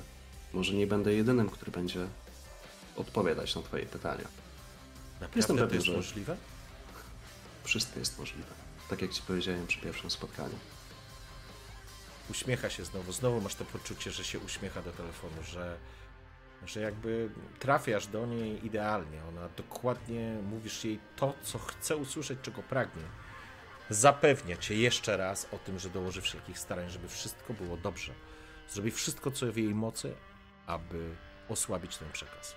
Może 0.54 0.74
nie 0.74 0.88
będę 0.88 1.14
jedynym, 1.14 1.50
który 1.50 1.72
będzie 1.72 2.08
odpowiadać 2.96 3.56
na 3.56 3.62
Twoje 3.62 3.86
pytania. 3.86 4.28
Naprawdę 5.14 5.40
Jestem 5.40 5.56
pewien, 5.56 5.70
to 5.70 5.76
jest 5.76 5.86
że 5.86 5.94
możliwe? 5.94 6.38
Wszystko 7.66 8.00
jest 8.00 8.20
możliwe. 8.20 8.54
Tak 8.90 9.02
jak 9.02 9.12
Ci 9.12 9.22
powiedziałem 9.22 9.68
przy 9.68 9.80
pierwszym 9.82 10.10
spotkaniu. 10.10 10.60
Uśmiecha 12.30 12.70
się 12.70 12.86
znowu. 12.86 13.12
Znowu 13.12 13.42
masz 13.42 13.56
to 13.56 13.66
poczucie, 13.66 14.12
że 14.12 14.24
się 14.24 14.40
uśmiecha 14.40 14.82
do 14.82 14.92
telefonu, 14.92 15.44
że 15.44 15.78
że 16.66 16.82
jakby 16.82 17.30
trafiasz 17.60 18.08
do 18.08 18.26
niej 18.26 18.66
idealnie. 18.66 19.24
Ona 19.30 19.50
dokładnie 19.58 20.38
mówisz 20.44 20.86
jej 20.86 21.00
to, 21.16 21.34
co 21.44 21.60
chce 21.60 21.98
usłyszeć, 21.98 22.40
czego 22.42 22.64
pragnie. 22.64 23.04
Zapewnia 23.90 24.58
cię 24.58 24.76
jeszcze 24.76 25.18
raz 25.18 25.48
o 25.52 25.58
tym, 25.58 25.80
że 25.80 25.90
dołoży 25.90 26.22
wszelkich 26.22 26.60
starań, 26.60 26.90
żeby 26.90 27.08
wszystko 27.08 27.54
było 27.54 27.78
dobrze. 27.78 28.14
Zrobi 28.70 28.92
wszystko, 28.92 29.32
co 29.32 29.52
w 29.52 29.58
jej 29.58 29.76
mocy, 29.76 30.14
aby 30.68 31.16
osłabić 31.50 31.98
ten 31.98 32.12
przekaz. 32.12 32.56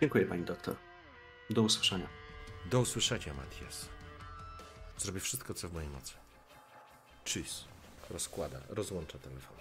Dziękuję 0.00 0.26
pani 0.26 0.44
doktor. 0.44 0.76
Do 1.50 1.62
usłyszenia. 1.62 2.27
Do 2.66 2.80
usłyszenia, 2.80 3.34
Matias. 3.34 3.88
Zrobię 4.98 5.20
wszystko, 5.20 5.54
co 5.54 5.68
w 5.68 5.72
mojej 5.72 5.90
mocy. 5.90 6.14
Tschüss. 7.24 7.64
Rozkłada, 8.10 8.60
rozłącza 8.68 9.18
telefon. 9.18 9.56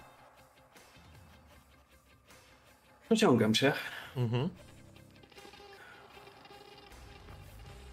Pociągam 3.10 3.56
się. 3.56 3.74
Mhm. 4.16 4.50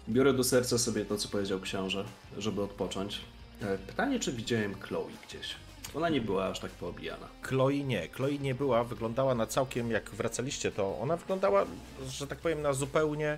Biorę 0.09 0.33
do 0.33 0.43
serca 0.43 0.77
sobie 0.77 1.05
to, 1.05 1.17
co 1.17 1.29
powiedział 1.29 1.59
książę, 1.59 2.05
żeby 2.37 2.61
odpocząć. 2.61 3.21
E, 3.61 3.77
pytanie, 3.77 4.19
czy 4.19 4.33
widziałem 4.33 4.81
Chloe 4.81 5.09
gdzieś? 5.27 5.55
Ona 5.95 6.09
nie 6.09 6.21
była 6.21 6.45
aż 6.45 6.59
tak 6.59 6.71
poobijana. 6.71 7.27
Chloe 7.41 7.83
nie. 7.83 8.07
Chloe 8.07 8.39
nie 8.39 8.55
była. 8.55 8.83
Wyglądała 8.83 9.35
na 9.35 9.47
całkiem, 9.47 9.91
jak 9.91 10.09
wracaliście, 10.09 10.71
to 10.71 10.99
ona 10.99 11.17
wyglądała, 11.17 11.65
że 12.07 12.27
tak 12.27 12.39
powiem, 12.39 12.61
na 12.61 12.73
zupełnie 12.73 13.37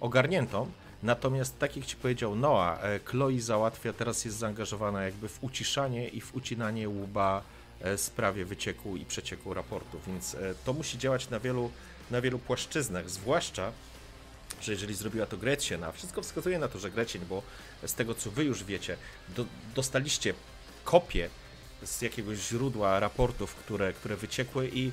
ogarniętą. 0.00 0.70
Natomiast 1.02 1.58
tak 1.58 1.76
jak 1.76 1.86
ci 1.86 1.96
powiedział 1.96 2.36
Noah, 2.36 2.84
e, 2.84 3.00
Chloe 3.04 3.40
załatwia, 3.40 3.92
teraz 3.92 4.24
jest 4.24 4.36
zaangażowana 4.36 5.02
jakby 5.02 5.28
w 5.28 5.44
uciszanie 5.44 6.08
i 6.08 6.20
w 6.20 6.34
ucinanie 6.34 6.88
łuba 6.88 7.42
E, 7.80 7.98
sprawie 7.98 8.44
wycieku 8.44 8.96
i 8.96 9.04
przecieku 9.04 9.54
raportu, 9.54 10.00
więc 10.06 10.34
e, 10.34 10.54
to 10.64 10.72
musi 10.72 10.98
działać 10.98 11.30
na 11.30 11.40
wielu, 11.40 11.70
na 12.10 12.20
wielu 12.20 12.38
płaszczyznach, 12.38 13.10
zwłaszcza 13.10 13.72
że 14.62 14.72
jeżeli 14.72 14.94
zrobiła 14.94 15.26
to 15.26 15.36
Gretchen, 15.36 15.84
a 15.84 15.92
wszystko 15.92 16.22
wskazuje 16.22 16.58
na 16.58 16.68
to, 16.68 16.78
że 16.78 16.90
Gretchen, 16.90 17.26
bo 17.28 17.42
z 17.86 17.94
tego 17.94 18.14
co 18.14 18.30
wy 18.30 18.44
już 18.44 18.64
wiecie, 18.64 18.96
do, 19.28 19.44
dostaliście 19.74 20.34
kopię 20.84 21.28
z 21.84 22.02
jakiegoś 22.02 22.38
źródła 22.38 23.00
raportów, 23.00 23.54
które, 23.54 23.92
które 23.92 24.16
wyciekły 24.16 24.70
i, 24.72 24.92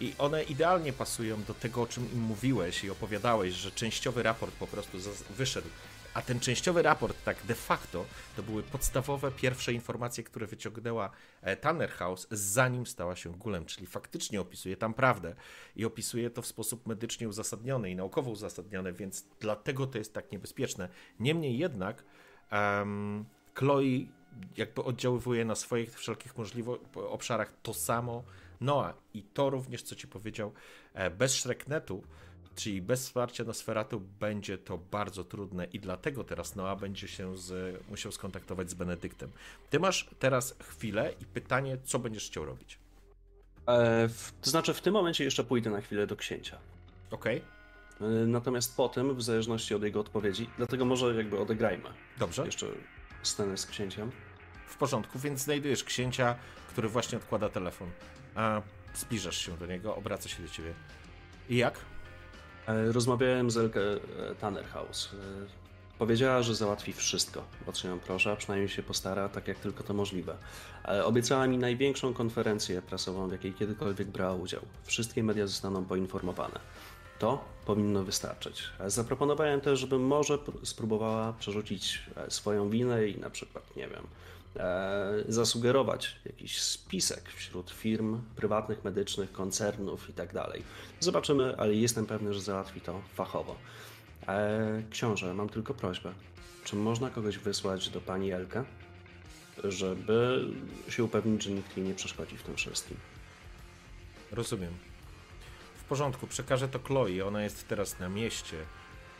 i 0.00 0.14
one 0.18 0.42
idealnie 0.42 0.92
pasują 0.92 1.42
do 1.42 1.54
tego, 1.54 1.82
o 1.82 1.86
czym 1.86 2.12
im 2.12 2.20
mówiłeś 2.20 2.84
i 2.84 2.90
opowiadałeś, 2.90 3.54
że 3.54 3.70
częściowy 3.70 4.22
raport 4.22 4.54
po 4.54 4.66
prostu 4.66 4.98
wyszedł. 5.30 5.68
A 6.14 6.22
ten 6.22 6.40
częściowy 6.40 6.82
raport, 6.82 7.24
tak 7.24 7.46
de 7.46 7.54
facto, 7.54 8.04
to 8.36 8.42
były 8.42 8.62
podstawowe 8.62 9.30
pierwsze 9.30 9.72
informacje, 9.72 10.24
które 10.24 10.46
wyciągnęła 10.46 11.10
e, 11.42 11.56
Tanner 11.56 11.90
House, 11.90 12.26
zanim 12.30 12.86
stała 12.86 13.16
się 13.16 13.32
gulem, 13.32 13.64
czyli 13.64 13.86
faktycznie 13.86 14.40
opisuje 14.40 14.76
tam 14.76 14.94
prawdę 14.94 15.34
i 15.76 15.84
opisuje 15.84 16.30
to 16.30 16.42
w 16.42 16.46
sposób 16.46 16.86
medycznie 16.86 17.28
uzasadniony 17.28 17.90
i 17.90 17.96
naukowo 17.96 18.30
uzasadniony, 18.30 18.92
więc 18.92 19.26
dlatego 19.40 19.86
to 19.86 19.98
jest 19.98 20.14
tak 20.14 20.32
niebezpieczne. 20.32 20.88
Niemniej 21.20 21.58
jednak, 21.58 22.04
um, 22.52 23.24
Chloe 23.54 24.06
jakby 24.56 24.84
oddziaływuje 24.84 25.44
na 25.44 25.54
swoich 25.54 25.98
wszelkich 25.98 26.38
możliwych 26.38 26.80
obszarach 26.94 27.52
to 27.62 27.74
samo 27.74 28.24
Noah 28.64 28.94
i 29.14 29.22
to 29.22 29.50
również, 29.50 29.82
co 29.82 29.94
ci 29.94 30.08
powiedział, 30.08 30.52
e, 30.94 31.10
bez 31.10 31.34
Shreknetu, 31.34 32.02
czyli 32.54 32.82
bez 32.82 33.04
wsparcia 33.06 33.44
Nosferatu 33.44 34.00
będzie 34.00 34.58
to 34.58 34.78
bardzo 34.78 35.24
trudne 35.24 35.64
i 35.64 35.80
dlatego 35.80 36.24
teraz 36.24 36.56
Noah 36.56 36.80
będzie 36.80 37.08
się 37.08 37.36
z, 37.36 37.76
musiał 37.90 38.12
skontaktować 38.12 38.70
z 38.70 38.74
Benedyktem. 38.74 39.30
Ty 39.70 39.80
masz 39.80 40.10
teraz 40.18 40.56
chwilę 40.62 41.14
i 41.20 41.26
pytanie, 41.26 41.78
co 41.84 41.98
będziesz 41.98 42.26
chciał 42.26 42.44
robić. 42.44 42.78
E, 43.66 44.08
w, 44.08 44.32
to 44.40 44.50
znaczy, 44.50 44.74
w 44.74 44.80
tym 44.80 44.94
momencie 44.94 45.24
jeszcze 45.24 45.44
pójdę 45.44 45.70
na 45.70 45.80
chwilę 45.80 46.06
do 46.06 46.16
księcia. 46.16 46.58
Okej, 47.10 47.42
E, 48.00 48.04
Natomiast 48.26 48.76
potem, 48.76 49.14
w 49.16 49.22
zależności 49.22 49.74
od 49.74 49.82
jego 49.82 50.00
odpowiedzi, 50.00 50.50
dlatego 50.56 50.84
może 50.84 51.14
jakby 51.14 51.38
odegrajmy 51.38 51.88
dobrze, 52.18 52.44
jeszcze 52.44 52.66
scenę 53.22 53.56
z 53.56 53.66
księciem. 53.66 54.10
w 54.66 54.76
porządku, 54.76 55.18
więc 55.18 55.40
znajdujesz 55.40 55.84
księcia, 55.84 56.36
który 56.68 56.88
właśnie 56.88 57.18
odkłada 57.18 57.48
telefon. 57.48 57.90
A 58.34 58.62
zbliżasz 58.94 59.38
się 59.38 59.56
do 59.56 59.66
niego, 59.66 59.96
obraca 59.96 60.28
się 60.28 60.42
do 60.42 60.48
ciebie. 60.48 60.74
I 61.48 61.56
jak? 61.56 61.78
E, 62.68 62.92
Rozmawiałem 62.92 63.50
z 63.50 63.56
Elke 63.56 63.80
e, 63.80 64.34
Tannerhaus. 64.34 65.10
E, 65.14 65.64
Powiedziała, 65.98 66.42
że 66.42 66.54
załatwi 66.54 66.92
wszystko, 66.92 67.44
o 67.66 67.72
co 67.72 67.88
ją 67.88 67.98
proszę, 68.00 68.32
a 68.32 68.36
przynajmniej 68.36 68.68
się 68.68 68.82
postara, 68.82 69.28
tak 69.28 69.48
jak 69.48 69.58
tylko 69.58 69.82
to 69.84 69.94
możliwe. 69.94 70.36
Obiecała 71.04 71.46
mi 71.46 71.58
największą 71.58 72.14
konferencję 72.14 72.82
prasową, 72.82 73.28
w 73.28 73.32
jakiej 73.32 73.52
kiedykolwiek 73.54 74.08
brała 74.08 74.34
udział. 74.34 74.60
Wszystkie 74.84 75.22
media 75.22 75.46
zostaną 75.46 75.84
poinformowane. 75.84 76.60
To 77.18 77.44
powinno 77.66 78.04
wystarczyć. 78.04 78.62
Zaproponowałem 78.86 79.60
też, 79.60 79.80
żeby 79.80 79.98
może 79.98 80.34
pr- 80.38 80.66
spróbowała 80.66 81.32
przerzucić 81.32 82.02
swoją 82.28 82.70
winę 82.70 83.08
i 83.08 83.20
na 83.20 83.30
przykład, 83.30 83.76
nie 83.76 83.88
wiem, 83.88 84.06
zasugerować 85.28 86.16
jakiś 86.24 86.60
spisek 86.60 87.28
wśród 87.28 87.70
firm 87.70 88.22
prywatnych, 88.36 88.84
medycznych, 88.84 89.32
koncernów 89.32 90.10
i 90.10 90.12
tak. 90.12 90.34
Zobaczymy, 91.00 91.54
ale 91.58 91.74
jestem 91.74 92.06
pewny, 92.06 92.34
że 92.34 92.40
załatwi 92.40 92.80
to 92.80 93.02
fachowo. 93.14 93.56
E, 94.28 94.82
książę, 94.90 95.34
mam 95.34 95.48
tylko 95.48 95.74
prośbę. 95.74 96.12
Czy 96.64 96.76
można 96.76 97.10
kogoś 97.10 97.38
wysłać 97.38 97.88
do 97.88 98.00
pani 98.00 98.32
Elkę, 98.32 98.64
żeby 99.64 100.44
się 100.88 101.04
upewnić, 101.04 101.42
że 101.42 101.50
nikt 101.50 101.76
jej 101.76 101.86
nie 101.86 101.94
przeszkodzi 101.94 102.36
w 102.36 102.42
tym 102.42 102.56
wszystkim? 102.56 102.96
Rozumiem. 104.32 104.72
W 105.76 105.84
porządku, 105.84 106.26
przekażę 106.26 106.68
to 106.68 106.78
Chloe, 106.78 107.26
ona 107.26 107.42
jest 107.42 107.68
teraz 107.68 107.98
na 107.98 108.08
mieście. 108.08 108.56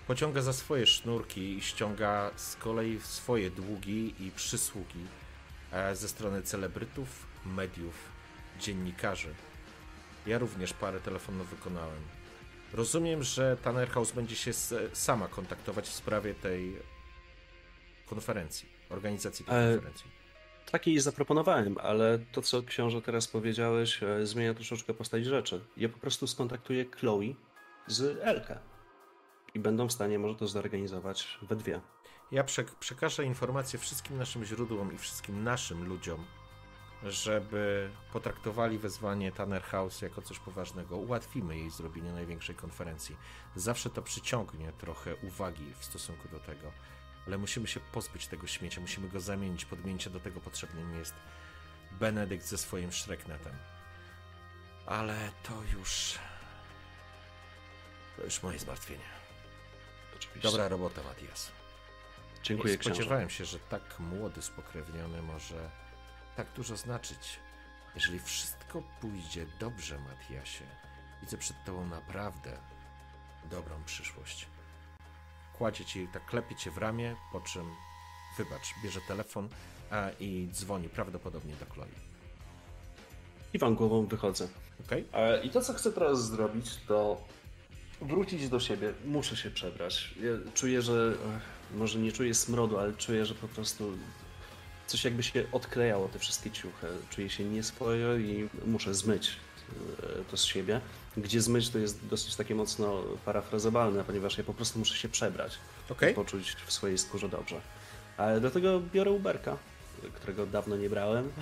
Pociąga 0.07 0.43
za 0.43 0.53
swoje 0.53 0.87
sznurki 0.87 1.41
i 1.41 1.63
ściąga 1.63 2.31
z 2.37 2.57
kolei 2.57 3.01
swoje 3.01 3.51
długi 3.51 4.15
i 4.21 4.31
przysługi 4.31 5.01
e, 5.01 5.24
ze 5.93 6.09
strony 6.09 6.43
celebrytów, 6.43 7.27
mediów, 7.47 7.95
dziennikarzy. 8.61 9.35
Ja 10.27 10.39
również 10.39 10.73
parę 10.73 11.01
telefonów 11.01 11.51
wykonałem. 11.51 12.01
Rozumiem, 12.73 13.23
że 13.23 13.57
Tanner 13.57 13.91
House 13.91 14.13
będzie 14.13 14.37
się 14.37 14.53
sama 14.93 15.29
kontaktować 15.29 15.89
w 15.89 15.93
sprawie 15.93 16.35
tej 16.35 16.77
konferencji, 18.07 18.69
organizacji 18.91 19.45
tej 19.45 19.55
E, 19.55 19.73
konferencji. 19.73 20.11
Takiej 20.71 21.01
zaproponowałem, 21.01 21.79
ale 21.79 22.19
to, 22.33 22.43
co 22.43 22.63
książę 22.63 23.03
teraz 23.03 23.29
powiedziałeś, 23.29 24.03
e, 24.03 24.27
zmienia 24.27 24.55
troszeczkę 24.55 24.95
postać 24.95 25.25
rzeczy. 25.25 25.61
Ja 25.77 25.89
po 25.89 25.99
prostu 25.99 26.27
skontaktuję 26.27 26.85
Chloe 26.85 27.35
z 27.87 28.19
Elkę. 28.23 28.59
I 29.55 29.59
będą 29.59 29.87
w 29.89 29.93
stanie 29.93 30.19
może 30.19 30.35
to 30.35 30.47
zorganizować 30.47 31.39
we 31.43 31.57
dwie. 31.57 31.81
Ja 32.35 32.45
przek- 32.45 32.75
przekażę 32.81 33.25
informacje 33.25 33.79
wszystkim 33.79 34.19
naszym 34.19 34.45
źródłom 34.45 34.95
i 34.95 34.99
wszystkim 34.99 35.45
naszym 35.45 35.85
ludziom, 35.85 36.25
żeby 37.03 37.91
potraktowali 38.13 38.79
wezwanie 38.79 39.33
Tanner 39.33 39.63
House 39.63 40.03
jako 40.03 40.23
coś 40.23 40.39
poważnego. 40.39 40.97
Ułatwimy 40.97 41.59
jej 41.59 41.71
zrobienie 41.71 42.13
największej 42.13 42.55
konferencji. 42.55 43.17
Zawsze 43.57 43.91
to 43.91 44.03
przyciągnie 44.03 44.73
trochę 44.73 45.17
uwagi 45.17 45.75
w 45.79 45.85
stosunku 45.85 46.29
do 46.29 46.41
tego, 46.41 46.73
ale 47.27 47.39
musimy 47.39 47.67
się 47.67 47.81
pozbyć 47.81 48.27
tego 48.27 48.47
śmiecia, 48.47 48.81
musimy 48.81 49.09
go 49.09 49.21
zamienić. 49.21 49.65
Podmięcie 49.65 50.11
do 50.11 50.21
tego 50.21 50.41
potrzebnym 50.41 50.95
jest 50.95 51.15
Benedykt 51.93 52.47
ze 52.47 52.59
swoim 52.59 52.93
Shreknetem. 52.93 53.57
Ale 54.87 55.33
to 55.43 55.63
już. 55.63 56.19
To 58.17 58.25
już 58.25 58.43
moje 58.43 58.59
zmartwienie. 58.59 59.05
Oczywiście. 60.17 60.49
Dobra 60.51 60.69
robota, 60.69 61.03
Matias. 61.03 61.64
Dziękuję, 62.45 62.73
Nie 62.73 62.79
książę. 62.79 62.95
spodziewałem 62.95 63.31
się, 63.31 63.45
że 63.45 63.59
tak 63.59 63.99
młody, 64.01 64.43
spokrewniony 64.43 65.23
może 65.23 65.71
tak 66.37 66.47
dużo 66.57 66.77
znaczyć. 66.77 67.39
Jeżeli 67.95 68.19
wszystko 68.19 68.83
pójdzie 69.01 69.47
dobrze, 69.61 69.99
Matiasie, 69.99 70.65
widzę 71.23 71.39
przed 71.39 71.57
tobą 71.67 71.87
naprawdę 71.87 72.59
dobrą 73.51 73.85
przyszłość. 73.85 74.47
Kładzie 75.59 75.85
ci, 75.85 76.09
tak 76.13 76.27
klepie 76.27 76.55
cię 76.57 76.71
w 76.71 76.79
ramię, 76.79 77.17
po 77.33 77.41
czym, 77.41 77.71
wybacz, 78.39 78.75
bierze 78.85 79.01
telefon 79.09 79.49
a, 79.91 80.11
i 80.21 80.49
dzwoni 80.53 80.89
prawdopodobnie 80.89 81.55
do 81.55 81.67
Chloe. 81.75 81.87
Kiwam 83.53 83.75
głową, 83.75 84.07
wychodzę. 84.07 84.49
Okej? 84.87 85.09
E, 85.13 85.43
I 85.45 85.51
to, 85.51 85.61
co 85.61 85.75
chcę 85.75 85.93
teraz 85.93 86.27
zrobić, 86.27 86.77
to 86.89 87.25
wrócić 88.03 88.49
do 88.49 88.61
siebie. 88.61 88.93
Muszę 89.05 89.37
się 89.37 89.51
przebrać. 89.51 90.15
Ja 90.21 90.53
czuję, 90.55 90.83
że 90.83 91.15
ech, 91.37 91.43
może 91.75 91.99
nie 91.99 92.13
czuję 92.13 92.35
smrodu, 92.35 92.79
ale 92.79 92.93
czuję, 92.93 93.27
że 93.27 93.35
po 93.35 93.49
prostu 93.49 93.93
coś 94.87 95.05
jakby 95.05 95.23
się 95.23 95.45
odklejało, 95.53 96.09
te 96.09 96.19
wszystkie 96.19 96.51
ciuchy. 96.51 96.87
Czuję 97.11 97.31
się 97.31 97.45
nieswojo 97.45 98.17
i 98.17 98.49
muszę 98.67 98.95
zmyć 98.95 99.31
e, 99.31 100.25
to 100.31 100.37
z 100.37 100.45
siebie. 100.45 100.81
Gdzie 101.17 101.41
zmyć 101.41 101.71
to 101.71 101.79
jest 101.79 102.07
dosyć 102.07 102.37
takie 102.37 102.55
mocno 102.55 103.03
parafrazowalne, 103.25 104.05
ponieważ 104.05 104.39
ja 104.39 104.45
po 104.45 104.55
prostu 104.55 104.79
muszę 104.79 104.97
się 104.97 105.09
przebrać. 105.09 105.59
Okej. 105.91 106.13
i 106.13 106.15
Poczuć 106.15 106.57
w 106.67 106.73
swojej 106.73 106.99
skórze 106.99 107.29
dobrze. 107.29 107.61
Ale 108.17 108.41
dlatego 108.41 108.81
biorę 108.93 109.11
Uberka, 109.11 109.57
którego 110.15 110.47
dawno 110.47 110.77
nie 110.77 110.91
brałem. 110.91 111.33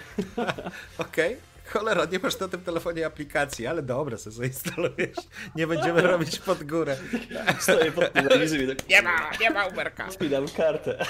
Okej. 0.98 1.51
Cholera, 1.66 2.04
nie 2.04 2.18
masz 2.18 2.38
na 2.40 2.48
tym 2.48 2.60
telefonie 2.60 3.06
aplikacji, 3.06 3.66
ale 3.66 3.82
dobra, 3.82 4.18
sobie 4.18 4.36
zainstalujesz. 4.36 5.16
Nie 5.56 5.66
będziemy 5.66 6.02
robić 6.02 6.38
pod 6.38 6.64
górę. 6.64 6.96
Stoję 7.60 7.92
pod 7.92 8.12
telewizją 8.12 8.60
i 8.60 8.66
tak 8.76 8.88
Nie 8.88 9.02
ma, 9.02 9.30
nie 9.40 9.50
ma 9.50 9.66
Uberka. 9.66 10.10
spinam 10.10 10.48
kartę. 10.48 11.00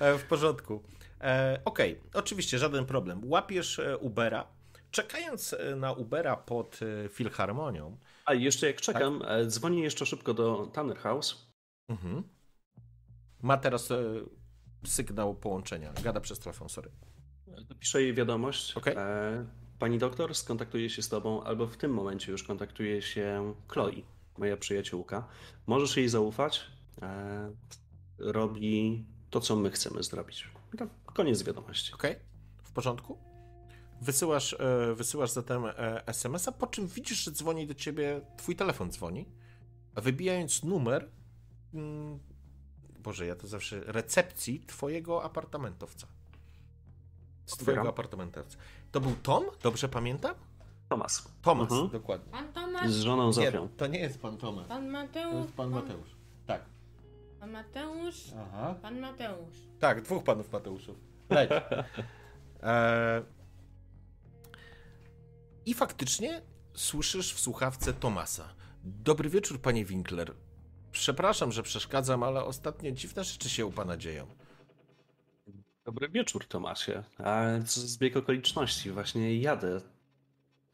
E, 0.00 0.18
W 0.18 0.22
porządku. 0.28 0.82
E, 1.20 1.60
Okej, 1.64 2.00
oczywiście, 2.14 2.58
żaden 2.58 2.86
problem. 2.86 3.20
Łapiesz 3.24 3.78
e, 3.78 3.98
Ubera. 3.98 4.46
Czekając 4.90 5.52
e, 5.52 5.76
na 5.76 5.92
Ubera 5.92 6.36
pod 6.36 6.80
Filharmonią, 7.12 7.96
A 8.24 8.34
jeszcze 8.34 8.66
jak 8.66 8.76
czekam, 8.80 9.20
Tak? 9.20 9.46
dzwonię 9.46 9.82
jeszcze 9.82 10.06
szybko 10.06 10.34
do 10.34 10.66
Tanner 10.72 10.98
House. 10.98 11.46
mhm, 11.88 12.22
ma 13.42 13.56
teraz 13.56 13.90
e, 13.90 13.96
sygnał 14.86 15.34
połączenia. 15.34 15.92
Gada 16.02 16.20
przez 16.20 16.38
telefon, 16.38 16.68
sorry. 16.68 16.90
Piszę 17.80 18.02
jej 18.02 18.14
wiadomość. 18.14 18.76
Okej. 18.76 18.94
E, 18.96 19.46
Pani 19.78 19.98
doktor 19.98 20.34
skontaktuje 20.34 20.90
się 20.90 21.02
z 21.02 21.08
tobą, 21.08 21.42
albo 21.42 21.66
w 21.66 21.76
tym 21.76 21.94
momencie 21.94 22.32
już 22.32 22.42
kontaktuje 22.42 23.02
się 23.02 23.54
Chloe, 23.68 24.02
moja 24.38 24.56
przyjaciółka. 24.56 25.28
Możesz 25.66 25.96
jej 25.96 26.08
zaufać. 26.08 26.60
E, 27.02 27.52
Robi 28.18 29.04
to, 29.30 29.40
co 29.40 29.56
my 29.56 29.70
chcemy 29.70 30.02
zrobić. 30.02 30.48
Koniec 31.04 31.42
wiadomości. 31.42 31.92
Okej, 31.92 32.16
w 32.62 32.72
porządku. 32.72 33.18
Wysyłasz, 34.00 34.56
e, 34.58 34.94
wysyłasz 34.94 35.30
zatem 35.30 35.64
SMS-a, 36.06 36.52
po 36.52 36.66
czym 36.66 36.86
widzisz, 36.86 37.24
że 37.24 37.30
dzwoni 37.30 37.66
do 37.66 37.74
ciebie, 37.74 38.20
twój 38.36 38.56
telefon 38.56 38.90
dzwoni, 38.90 39.26
a 39.94 40.00
wybijając 40.00 40.64
numer, 40.64 41.08
mm, 41.74 42.18
Boże, 42.98 43.26
ja 43.26 43.36
to 43.36 43.46
zawsze, 43.46 43.80
recepcji 43.86 44.60
twojego 44.66 45.24
apartamentowca. 45.24 46.06
Z 47.52 47.56
twojego 47.56 47.88
apartamentowca. 47.88 48.58
To 48.92 49.00
był 49.00 49.14
Tom? 49.22 49.44
Dobrze 49.62 49.88
pamiętam? 49.88 50.34
Tomas. 50.88 51.28
Tomas, 51.42 51.70
Mhm. 51.72 51.88
dokładnie. 51.90 52.32
Pan 52.32 52.52
Tomasz! 52.52 52.90
Z 52.90 53.00
żoną 53.00 53.26
Nie, 53.26 53.32
Zofią. 53.32 53.68
to 53.76 53.86
nie 53.86 53.98
jest 53.98 54.20
pan 54.22 54.36
Tomasz. 54.36 54.66
Pan 54.68 54.84
To 54.86 54.90
Mateusz? 54.92 55.34
jest 55.42 55.52
pan 55.54 55.70
Mateusz. 55.70 56.10
Tak. 56.46 56.62
Pan 57.40 57.50
Mateusz? 57.50 58.16
Aha. 58.42 58.74
Pan 58.82 59.00
Mateusz. 59.00 59.56
Tak, 59.80 60.02
dwóch 60.02 60.24
panów 60.24 60.52
Mateuszów. 60.52 60.96
Leć. 61.30 61.50
E... 62.62 63.22
I 65.66 65.74
faktycznie 65.74 66.42
słyszysz 66.74 67.34
w 67.34 67.40
słuchawce 67.40 67.92
Tomasa. 67.92 68.48
Dobry 68.84 69.30
wieczór, 69.30 69.60
panie 69.60 69.84
Winkler. 69.84 70.34
Przepraszam, 70.92 71.52
że 71.52 71.62
przeszkadzam, 71.62 72.22
ale 72.22 72.44
ostatnio 72.44 72.90
dziwne 72.90 73.24
rzeczy 73.24 73.50
się 73.50 73.66
u 73.66 73.72
pana 73.72 73.96
dzieją. 73.96 74.26
Dobry 75.84 76.08
wieczór, 76.08 76.44
Tomasie. 76.46 77.02
A 77.18 77.42
co 77.66 77.80
zbieg 77.80 78.16
okoliczności? 78.16 78.90
Właśnie 78.90 79.36
jadę. 79.38 79.80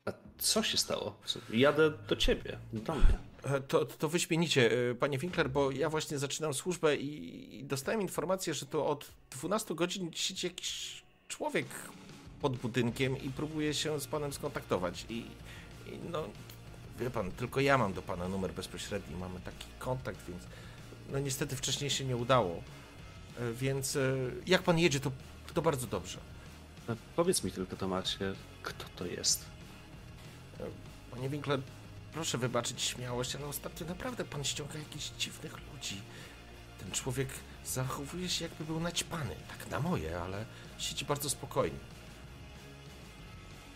A 0.04 0.12
co 0.38 0.62
się 0.62 0.76
stało? 0.76 1.16
Jadę 1.52 1.90
do 2.08 2.16
ciebie, 2.16 2.58
do 2.72 2.94
mnie. 2.94 3.18
E, 3.44 3.60
To, 3.60 3.84
to 3.84 4.08
wyśmienicie, 4.08 4.90
e, 4.90 4.94
panie 4.94 5.18
Winkler, 5.18 5.50
bo 5.50 5.70
ja 5.70 5.90
właśnie 5.90 6.18
zaczynam 6.18 6.54
służbę 6.54 6.96
i, 6.96 7.58
i 7.60 7.64
dostałem 7.64 8.00
informację, 8.00 8.54
że 8.54 8.66
to 8.66 8.86
od 8.86 9.08
12 9.30 9.74
godzin 9.74 10.10
siedzi 10.12 10.46
jakiś 10.46 11.02
człowiek 11.28 11.66
pod 12.40 12.56
budynkiem 12.56 13.22
i 13.22 13.30
próbuje 13.30 13.74
się 13.74 14.00
z 14.00 14.06
panem 14.06 14.32
skontaktować. 14.32 15.06
I, 15.08 15.18
i 15.86 15.98
no, 16.10 16.24
wie 17.00 17.10
pan, 17.10 17.30
tylko 17.32 17.60
ja 17.60 17.78
mam 17.78 17.92
do 17.92 18.02
pana 18.02 18.28
numer 18.28 18.52
bezpośredni, 18.52 19.16
mamy 19.16 19.40
taki 19.40 19.66
kontakt, 19.78 20.18
więc 20.28 20.42
no 21.12 21.18
niestety 21.18 21.56
wcześniej 21.56 21.90
się 21.90 22.04
nie 22.04 22.16
udało. 22.16 22.62
E, 23.38 23.52
Więc 23.52 23.96
e, 23.96 24.00
jak 24.46 24.62
pan 24.62 24.78
jedzie, 24.78 25.00
to, 25.00 25.12
to 25.54 25.62
bardzo 25.62 25.86
dobrze. 25.86 26.18
A 26.88 26.92
Powiedz 27.16 27.44
mi 27.44 27.52
tylko, 27.52 27.76
Tomasie, 27.76 28.34
kto 28.62 28.84
to 28.96 29.06
jest? 29.06 29.44
Panie 31.10 31.28
Winkler, 31.28 31.60
proszę 32.12 32.38
wybaczyć 32.38 32.82
śmiałość, 32.82 33.36
ale 33.36 33.46
ostatnio 33.46 33.86
naprawdę 33.86 34.24
pan 34.24 34.44
ściąga 34.44 34.78
jakichś 34.78 35.10
dziwnych 35.18 35.52
ludzi. 35.72 36.00
Ten 36.80 36.90
człowiek 36.90 37.28
zachowuje 37.66 38.28
się 38.28 38.44
jakby 38.44 38.64
był 38.64 38.80
naćpany, 38.80 39.34
tak 39.48 39.70
na 39.70 39.80
moje, 39.80 40.20
ale 40.20 40.44
siedzi 40.78 41.04
bardzo 41.04 41.30
spokojnie. 41.30 41.78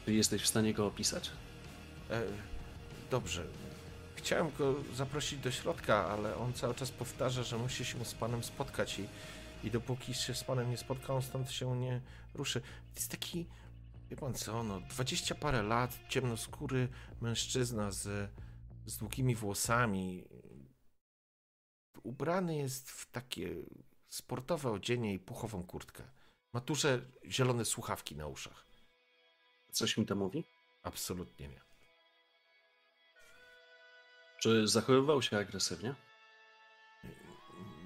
Czy 0.04 0.12
jesteś 0.12 0.42
w 0.42 0.46
stanie 0.46 0.74
go 0.74 0.86
opisać? 0.86 1.30
E, 2.10 2.22
dobrze. 3.10 3.44
Chciałem 4.16 4.50
go 4.58 4.74
zaprosić 4.94 5.38
do 5.40 5.50
środka, 5.50 6.06
ale 6.06 6.36
on 6.36 6.52
cały 6.52 6.74
czas 6.74 6.90
powtarza, 6.90 7.42
że 7.42 7.58
musi 7.58 7.84
się 7.84 8.04
z 8.04 8.14
panem 8.14 8.44
spotkać 8.44 8.98
i, 8.98 9.06
i 9.62 9.70
dopóki 9.70 10.14
się 10.14 10.34
z 10.34 10.44
panem 10.44 10.70
nie 10.70 10.76
spotka, 10.76 11.14
on 11.14 11.22
stąd 11.22 11.50
się 11.50 11.76
nie 11.76 12.00
ruszy. 12.34 12.60
To 12.60 12.94
jest 12.94 13.10
taki, 13.10 13.46
wie 14.10 14.16
pan 14.16 14.34
co, 14.34 14.62
no, 14.62 14.80
dwadzieścia 14.80 15.34
parę 15.34 15.62
lat, 15.62 15.98
ciemnoskóry 16.08 16.88
mężczyzna 17.20 17.90
z, 17.90 18.30
z 18.86 18.98
długimi 18.98 19.34
włosami. 19.34 20.24
Ubrany 22.02 22.56
jest 22.56 22.90
w 22.90 23.10
takie 23.10 23.54
sportowe 24.08 24.70
odzienie 24.70 25.14
i 25.14 25.18
puchową 25.18 25.62
kurtkę. 25.62 26.02
Ma 26.52 26.60
duże 26.60 27.00
zielone 27.26 27.64
słuchawki 27.64 28.16
na 28.16 28.26
uszach. 28.26 28.66
Coś 29.72 29.96
mi 29.96 30.06
to 30.06 30.16
mówi? 30.16 30.44
Absolutnie 30.82 31.48
nie. 31.48 31.60
Czy 34.40 34.68
zachowywał 34.68 35.22
się 35.22 35.38
agresywnie? 35.38 35.94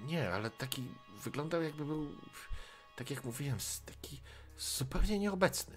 Nie, 0.05 0.31
ale 0.31 0.51
taki 0.51 0.89
wyglądał 1.27 1.63
jakby 1.63 1.85
był, 1.85 2.09
tak 2.97 3.11
jak 3.11 3.25
mówiłem, 3.25 3.59
taki 3.87 4.21
zupełnie 4.59 5.19
nieobecny. 5.19 5.77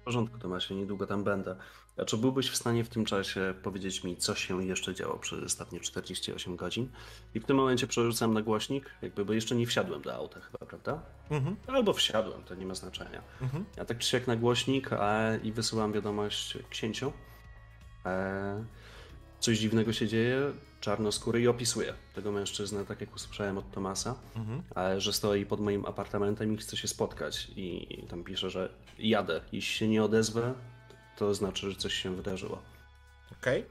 W 0.00 0.04
porządku, 0.04 0.38
Tomasie, 0.38 0.74
niedługo 0.74 1.06
tam 1.06 1.24
będę. 1.24 1.56
A 1.96 2.04
czy 2.04 2.16
byłbyś 2.16 2.50
w 2.50 2.56
stanie 2.56 2.84
w 2.84 2.88
tym 2.88 3.04
czasie 3.04 3.54
powiedzieć 3.62 4.04
mi, 4.04 4.16
co 4.16 4.34
się 4.34 4.64
jeszcze 4.64 4.94
działo 4.94 5.18
przez 5.18 5.44
ostatnie 5.44 5.80
48 5.80 6.56
godzin? 6.56 6.88
I 7.34 7.40
w 7.40 7.44
tym 7.44 7.56
momencie 7.56 7.86
przerzucam 7.86 8.34
na 8.34 8.42
głośnik, 8.42 8.90
jakby, 9.02 9.24
bo 9.24 9.32
jeszcze 9.32 9.54
nie 9.54 9.66
wsiadłem 9.66 10.02
do 10.02 10.14
auta 10.14 10.40
chyba, 10.40 10.58
prawda? 10.66 11.02
Mhm, 11.30 11.56
Albo 11.66 11.92
wsiadłem, 11.92 12.44
to 12.44 12.54
nie 12.54 12.66
ma 12.66 12.74
znaczenia. 12.74 13.22
mhm. 13.42 13.64
Ja 13.76 13.84
tak 13.84 13.98
czy 13.98 14.08
siak 14.08 14.26
na 14.26 14.36
głośnik 14.36 14.88
e, 14.92 15.38
i 15.42 15.52
wysyłam 15.52 15.92
wiadomość 15.92 16.58
księciu. 16.70 17.12
E, 18.06 18.64
coś 19.40 19.58
dziwnego 19.58 19.92
się 19.92 20.08
dzieje, 20.08 20.52
czarnoskóry 20.82 21.40
i 21.40 21.48
opisuję 21.48 21.94
tego 22.14 22.32
mężczyznę, 22.32 22.84
tak 22.86 23.00
jak 23.00 23.14
usłyszałem 23.16 23.58
od 23.58 23.70
Tomasa, 23.70 24.14
Mhm. 24.36 24.62
e, 24.76 25.00
że 25.00 25.12
stoi 25.12 25.46
pod 25.46 25.60
moim 25.60 25.86
apartamentem 25.86 26.52
i 26.54 26.56
chce 26.56 26.76
się 26.76 26.88
spotkać. 26.88 27.48
I, 27.56 27.98
I 28.04 28.06
tam 28.06 28.24
pisze, 28.24 28.50
że 28.50 28.68
jadę. 28.98 29.40
Jeśli 29.52 29.74
się 29.78 29.88
nie 29.88 30.04
odezwę, 30.04 30.54
to 31.16 31.34
znaczy, 31.34 31.70
że 31.70 31.76
coś 31.76 31.94
się 31.94 32.16
wydarzyło. 32.16 32.58
Okej. 33.40 33.64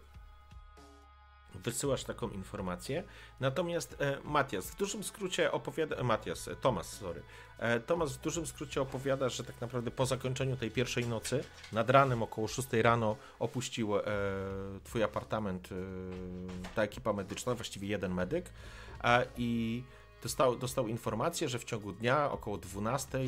Wysyłasz 1.56 2.04
taką 2.04 2.30
informację. 2.30 3.04
Natomiast 3.39 3.95
e, 3.99 4.18
Matias 4.24 4.72
w 4.72 4.76
dużym 4.76 5.04
skrócie 5.04 5.52
opowiada. 5.52 5.95
E, 5.95 6.04
Matias, 6.04 6.47
e, 6.47 6.56
Tomas, 6.56 6.89
sorry. 6.93 7.22
E, 7.60 7.80
Tomas 7.80 8.14
w 8.14 8.22
dużym 8.22 8.47
skrócie 8.47 8.82
opowiada, 8.82 9.30
że 9.30 9.43
tak 9.43 9.62
naprawdę 9.62 9.91
po 9.91 10.06
zakończeniu 10.06 10.58
tej 10.58 10.72
pierwszej 10.72 11.08
nocy, 11.08 11.43
nad 11.72 11.89
ranem 11.89 12.24
około 12.24 12.47
6 12.47 12.68
rano, 12.74 13.16
opuścił 13.39 13.97
e, 13.97 14.02
twój 14.84 15.04
apartament 15.04 15.70
e, 15.72 15.76
ta 16.76 16.84
ekipa 16.84 17.14
medyczna, 17.14 17.56
właściwie 17.56 17.88
jeden 17.88 18.14
medyk. 18.14 18.49
I 19.38 19.84
dostał, 20.24 20.56
dostał 20.56 20.88
informację, 20.88 21.49
że 21.49 21.60
w 21.60 21.64
ciągu 21.64 21.91
dnia 21.91 22.32
około 22.32 22.58
12 22.58 23.18
e, 23.18 23.26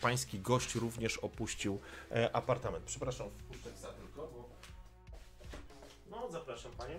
pański 0.00 0.40
gość 0.40 0.74
również 0.74 1.18
opuścił 1.18 1.78
e, 2.10 2.36
apartament. 2.36 2.84
Przepraszam, 2.84 3.30
wpuszczę 3.30 3.70
za 3.76 3.88
tylko, 3.88 4.26
bo. 4.26 4.48
No, 6.10 6.30
zapraszam 6.30 6.72
panią. 6.72 6.94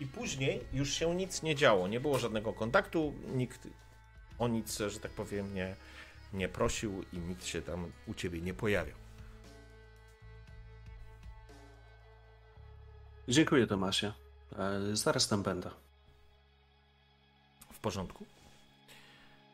I 0.00 0.06
później 0.06 0.64
już 0.72 0.94
się 0.94 1.14
nic 1.14 1.42
nie 1.42 1.54
działo. 1.54 1.88
Nie 1.88 2.00
było 2.00 2.18
żadnego 2.18 2.52
kontaktu, 2.52 3.14
nikt 3.34 3.68
o 4.38 4.48
nic, 4.48 4.78
że 4.78 5.00
tak 5.00 5.10
powiem, 5.10 5.54
nie, 5.54 5.76
nie 6.32 6.48
prosił 6.48 7.04
i 7.12 7.18
nikt 7.18 7.46
się 7.46 7.62
tam 7.62 7.92
u 8.06 8.14
ciebie 8.14 8.40
nie 8.40 8.54
pojawiał. 8.54 8.96
Dziękuję, 13.28 13.66
Tomasie. 13.66 14.12
E, 14.58 14.80
zaraz 14.96 15.28
tam 15.28 15.42
będę. 15.42 15.70
W 17.72 17.78
porządku. 17.78 18.26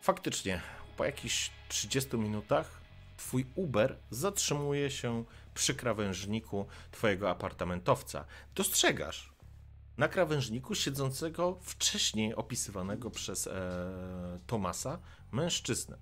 Faktycznie, 0.01 0.61
po 0.97 1.05
jakichś 1.05 1.51
30 1.69 2.17
minutach 2.17 2.81
twój 3.17 3.47
Uber 3.55 3.97
zatrzymuje 4.11 4.91
się 4.91 5.25
przy 5.55 5.75
krawężniku 5.75 6.67
twojego 6.91 7.31
apartamentowca. 7.31 8.25
Dostrzegasz 8.55 9.34
na 9.99 10.09
krawężniku 10.09 10.75
siedzącego 10.75 11.59
wcześniej 11.63 12.35
opisywanego 12.35 13.11
przez 13.11 13.47
e, 13.47 14.41
Tomasa 14.47 14.99
mężczyznę. 15.33 15.99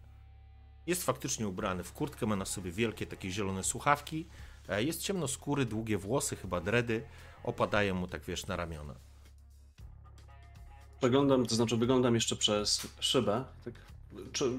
Jest 0.86 1.04
faktycznie 1.04 1.48
ubrany 1.48 1.84
w 1.84 1.92
kurtkę, 1.92 2.26
ma 2.26 2.36
na 2.36 2.44
sobie 2.44 2.72
wielkie 2.72 3.06
takie 3.06 3.30
zielone 3.30 3.64
słuchawki, 3.64 4.28
e, 4.68 4.82
jest 4.82 5.02
ciemnoskóry, 5.02 5.66
długie 5.66 5.98
włosy, 5.98 6.36
chyba 6.36 6.60
dredy, 6.60 7.04
opadają 7.44 7.94
mu 7.94 8.08
tak 8.08 8.24
wiesz 8.24 8.46
na 8.46 8.56
ramiona. 8.56 8.94
Przeglądam, 11.00 11.46
to 11.46 11.54
znaczy 11.54 11.76
wyglądam 11.76 12.14
jeszcze 12.14 12.36
przez 12.36 12.86
szybę. 13.00 13.44
Tak, 13.64 13.74
czy 14.32 14.50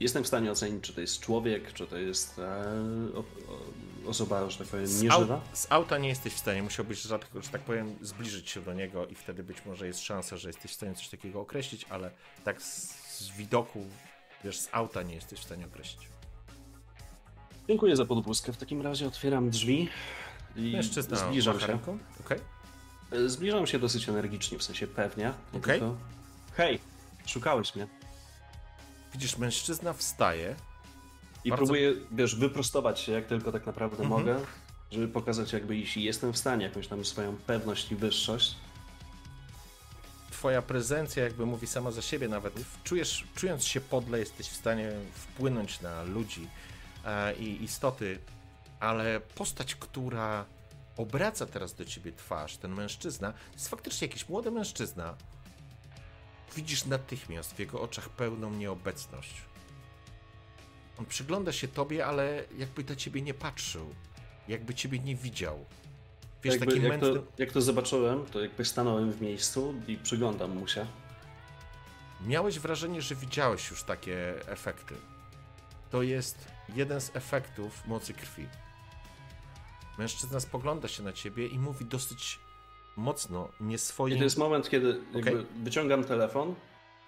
jestem 0.00 0.24
w 0.24 0.26
stanie 0.26 0.50
ocenić, 0.52 0.84
czy 0.84 0.92
to 0.94 1.00
jest 1.00 1.20
człowiek, 1.20 1.72
czy 1.72 1.86
to 1.86 1.96
jest 1.96 2.38
e, 2.38 2.64
osoba, 4.06 4.50
że 4.50 4.58
tak 4.58 4.66
powiem, 4.66 4.86
Z, 4.86 5.02
nieżywa? 5.02 5.34
au, 5.34 5.40
z 5.52 5.66
auta 5.70 5.98
nie 5.98 6.08
jesteś 6.08 6.32
w 6.32 6.38
stanie, 6.38 6.62
musiałbyś, 6.62 7.02
że 7.02 7.08
tak, 7.18 7.28
że 7.40 7.50
tak 7.50 7.60
powiem, 7.60 7.96
zbliżyć 8.00 8.50
się 8.50 8.60
do 8.62 8.72
niego 8.74 9.06
i 9.06 9.14
wtedy 9.14 9.42
być 9.44 9.56
może 9.66 9.86
jest 9.86 10.00
szansa, 10.00 10.36
że 10.36 10.48
jesteś 10.48 10.70
w 10.70 10.74
stanie 10.74 10.94
coś 10.94 11.08
takiego 11.08 11.40
określić, 11.40 11.86
ale 11.90 12.10
tak 12.44 12.62
z, 12.62 12.94
z 13.18 13.30
widoku, 13.30 13.86
wiesz, 14.44 14.58
z 14.60 14.68
auta 14.72 15.02
nie 15.02 15.14
jesteś 15.14 15.40
w 15.40 15.44
stanie 15.44 15.66
określić. 15.66 16.08
Dziękuję 17.68 17.96
za 17.96 18.04
podpustkę. 18.04 18.52
W 18.52 18.56
takim 18.56 18.82
razie 18.82 19.06
otwieram 19.06 19.50
drzwi 19.50 19.88
i 20.56 20.72
Mężczyzna 20.72 21.16
zbliżam 21.16 21.60
się. 21.60 21.78
Okej. 22.20 22.38
E, 23.12 23.28
Zbliżam 23.28 23.66
się 23.66 23.78
dosyć 23.78 24.08
energicznie, 24.08 24.58
w 24.58 24.62
sensie 24.62 24.86
pewnie. 24.86 25.32
nie 25.52 25.58
Okej. 25.58 25.80
tylko- 25.80 25.96
Hej, 26.56 26.78
szukałeś 27.26 27.74
mnie. 27.76 27.86
Widzisz, 29.14 29.38
mężczyzna 29.38 29.92
wstaje. 29.92 30.56
I 31.44 31.50
Bardzo- 31.50 31.64
próbuję, 31.64 31.92
wiesz, 32.12 32.36
wyprostować 32.36 33.00
się 33.00 33.12
jak 33.12 33.26
tylko 33.26 33.52
tak 33.52 33.66
naprawdę 33.66 34.02
Mhm. 34.02 34.20
mogę, 34.20 34.40
żeby 34.90 35.08
pokazać 35.08 35.52
jakby, 35.52 35.76
jeśli 35.76 36.04
jestem 36.04 36.32
w 36.32 36.38
stanie, 36.38 36.64
jakąś 36.64 36.86
tam 36.88 37.04
swoją 37.04 37.36
pewność 37.36 37.92
i 37.92 37.96
wyższość. 37.96 38.54
Twoja 40.30 40.62
prezencja 40.62 41.24
jakby 41.24 41.46
mówi 41.46 41.66
sama 41.66 41.90
za 41.90 42.02
siebie 42.02 42.28
nawet. 42.28 42.54
Czujesz, 42.84 43.24
czując 43.34 43.64
się 43.64 43.80
podle, 43.80 44.18
jesteś 44.18 44.48
w 44.48 44.56
stanie 44.56 44.92
wpłynąć 45.14 45.80
na 45.80 46.02
ludzi 46.02 46.48
e, 47.04 47.34
i 47.34 47.64
istoty, 47.64 48.18
ale 48.80 49.20
postać, 49.20 49.74
która 49.74 50.44
obraca 50.96 51.46
teraz 51.46 51.74
do 51.74 51.84
ciebie 51.84 52.12
twarz, 52.12 52.56
ten 52.56 52.74
mężczyzna, 52.74 53.32
to 53.32 53.54
jest 53.54 53.68
faktycznie 53.68 54.08
jakiś 54.08 54.28
młody 54.28 54.50
mężczyzna. 54.50 55.14
Widzisz 56.56 56.84
natychmiast 56.84 57.54
w 57.54 57.58
jego 57.58 57.80
oczach 57.80 58.08
pełną 58.08 58.50
nieobecność. 58.50 59.34
On 60.98 61.06
przygląda 61.06 61.52
się 61.52 61.68
tobie, 61.68 62.06
ale 62.06 62.44
jakby 62.58 62.84
do 62.84 62.96
ciebie 62.96 63.22
nie 63.22 63.34
patrzył. 63.34 63.94
Jakby 64.48 64.74
ciebie 64.74 64.98
nie 64.98 65.16
widział. 65.16 65.64
Wiesz, 66.42 66.54
jakby, 66.54 66.66
taki 66.66 66.82
jak, 66.82 66.88
mętny... 66.88 67.14
to, 67.14 67.26
jak 67.38 67.52
to 67.52 67.62
zobaczyłem, 67.62 68.26
to 68.26 68.40
jakby 68.40 68.64
stanąłem 68.64 69.12
w 69.12 69.20
miejscu 69.20 69.74
i 69.88 69.96
przyglądam 69.96 70.56
mu 70.58 70.68
się. 70.68 70.86
Miałeś 72.26 72.58
wrażenie, 72.58 73.02
że 73.02 73.14
widziałeś 73.14 73.70
już 73.70 73.82
takie 73.82 74.46
efekty. 74.48 74.94
To 75.90 76.02
jest 76.02 76.48
jeden 76.74 77.00
z 77.00 77.16
efektów 77.16 77.86
mocy 77.86 78.14
krwi. 78.14 78.46
Mężczyzna 79.98 80.40
spogląda 80.40 80.88
się 80.88 81.02
na 81.02 81.12
ciebie 81.12 81.46
i 81.46 81.58
mówi 81.58 81.84
dosyć 81.84 82.38
mocno, 82.96 83.48
nie 83.60 83.76
I 84.08 84.18
to 84.18 84.24
jest 84.24 84.38
moment, 84.38 84.70
kiedy 84.70 85.00
Okej. 85.20 85.46
wyciągam 85.62 86.04
telefon, 86.04 86.54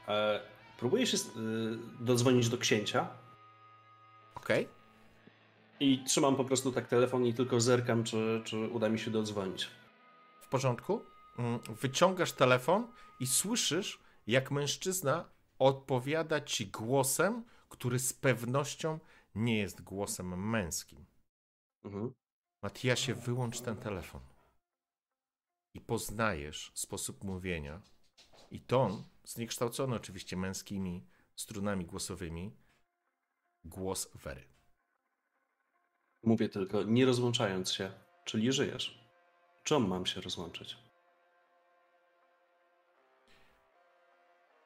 e, 0.09 0.41
próbuję 0.79 1.07
się 1.07 1.17
e, 1.17 1.21
dodzwonić 2.01 2.49
do 2.49 2.59
księcia 2.59 3.09
Okej? 4.35 4.69
i 5.81 6.05
trzymam 6.05 6.37
po 6.37 6.45
prostu 6.45 6.73
tak 6.73 6.89
telefon 6.89 7.27
i 7.27 7.35
tylko 7.35 7.61
zerkam, 7.61 8.05
czy, 8.05 8.43
czy 8.45 8.69
uda 8.69 8.89
mi 8.89 8.99
się 8.99 9.11
dodzwonić. 9.11 9.69
W 10.41 10.49
porządku? 10.49 11.03
Mm, 11.39 11.59
Wyciągasz 11.81 12.33
telefon 12.33 12.87
i 13.21 13.27
słyszysz, 13.27 13.99
jak 14.27 14.51
mężczyzna 14.51 15.25
odpowiada 15.59 16.41
ci 16.41 16.67
głosem, 16.67 17.45
który 17.69 17.99
z 17.99 18.13
pewnością 18.13 18.99
nie 19.35 19.59
jest 19.59 19.83
głosem 19.83 20.51
męskim. 20.51 21.05
Mhm. 21.85 22.13
Matiasie, 22.63 23.15
wyłącz 23.15 23.61
ten 23.61 23.77
telefon. 23.77 24.21
I 25.77 25.81
poznajesz 25.81 26.73
sposób 26.75 27.25
mówienia 27.25 27.83
i 28.51 28.61
ton, 28.61 29.05
zniekształcony 29.25 29.97
oczywiście 29.97 30.37
męskimi 30.37 31.07
strunami 31.35 31.87
głosowymi, 31.87 32.57
głos 33.65 34.11
Wery. 34.15 34.45
Mówię 36.23 36.49
tylko, 36.49 36.83
nie 36.83 37.07
rozłączając 37.07 37.73
się, 37.73 37.93
czyli 38.25 38.53
żyjesz. 38.53 39.09
Czym 39.63 39.89
mam 39.89 40.07
się 40.07 40.21
rozłączyć? 40.21 40.79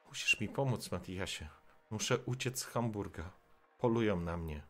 Musisz 0.08 0.40
mi 0.40 0.48
pomóc, 0.48 0.90
Matiasie. 0.90 1.48
Muszę 1.90 2.18
uciec 2.18 2.58
z 2.58 2.64
Hamburga. 2.64 3.30
Polują 3.78 4.20
na 4.20 4.36
mnie. 4.36 4.66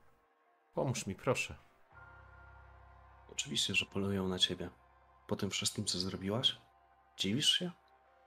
Pomóż 0.74 1.06
mi, 1.06 1.14
proszę. 1.14 1.54
Oczywiście, 3.32 3.74
że 3.74 3.86
polują 3.86 4.28
na 4.28 4.38
ciebie. 4.38 4.70
Po 5.30 5.36
tym 5.36 5.50
wszystkim, 5.50 5.84
co 5.84 5.98
zrobiłaś? 5.98 6.56
Dziwisz 7.16 7.50
się? 7.50 7.70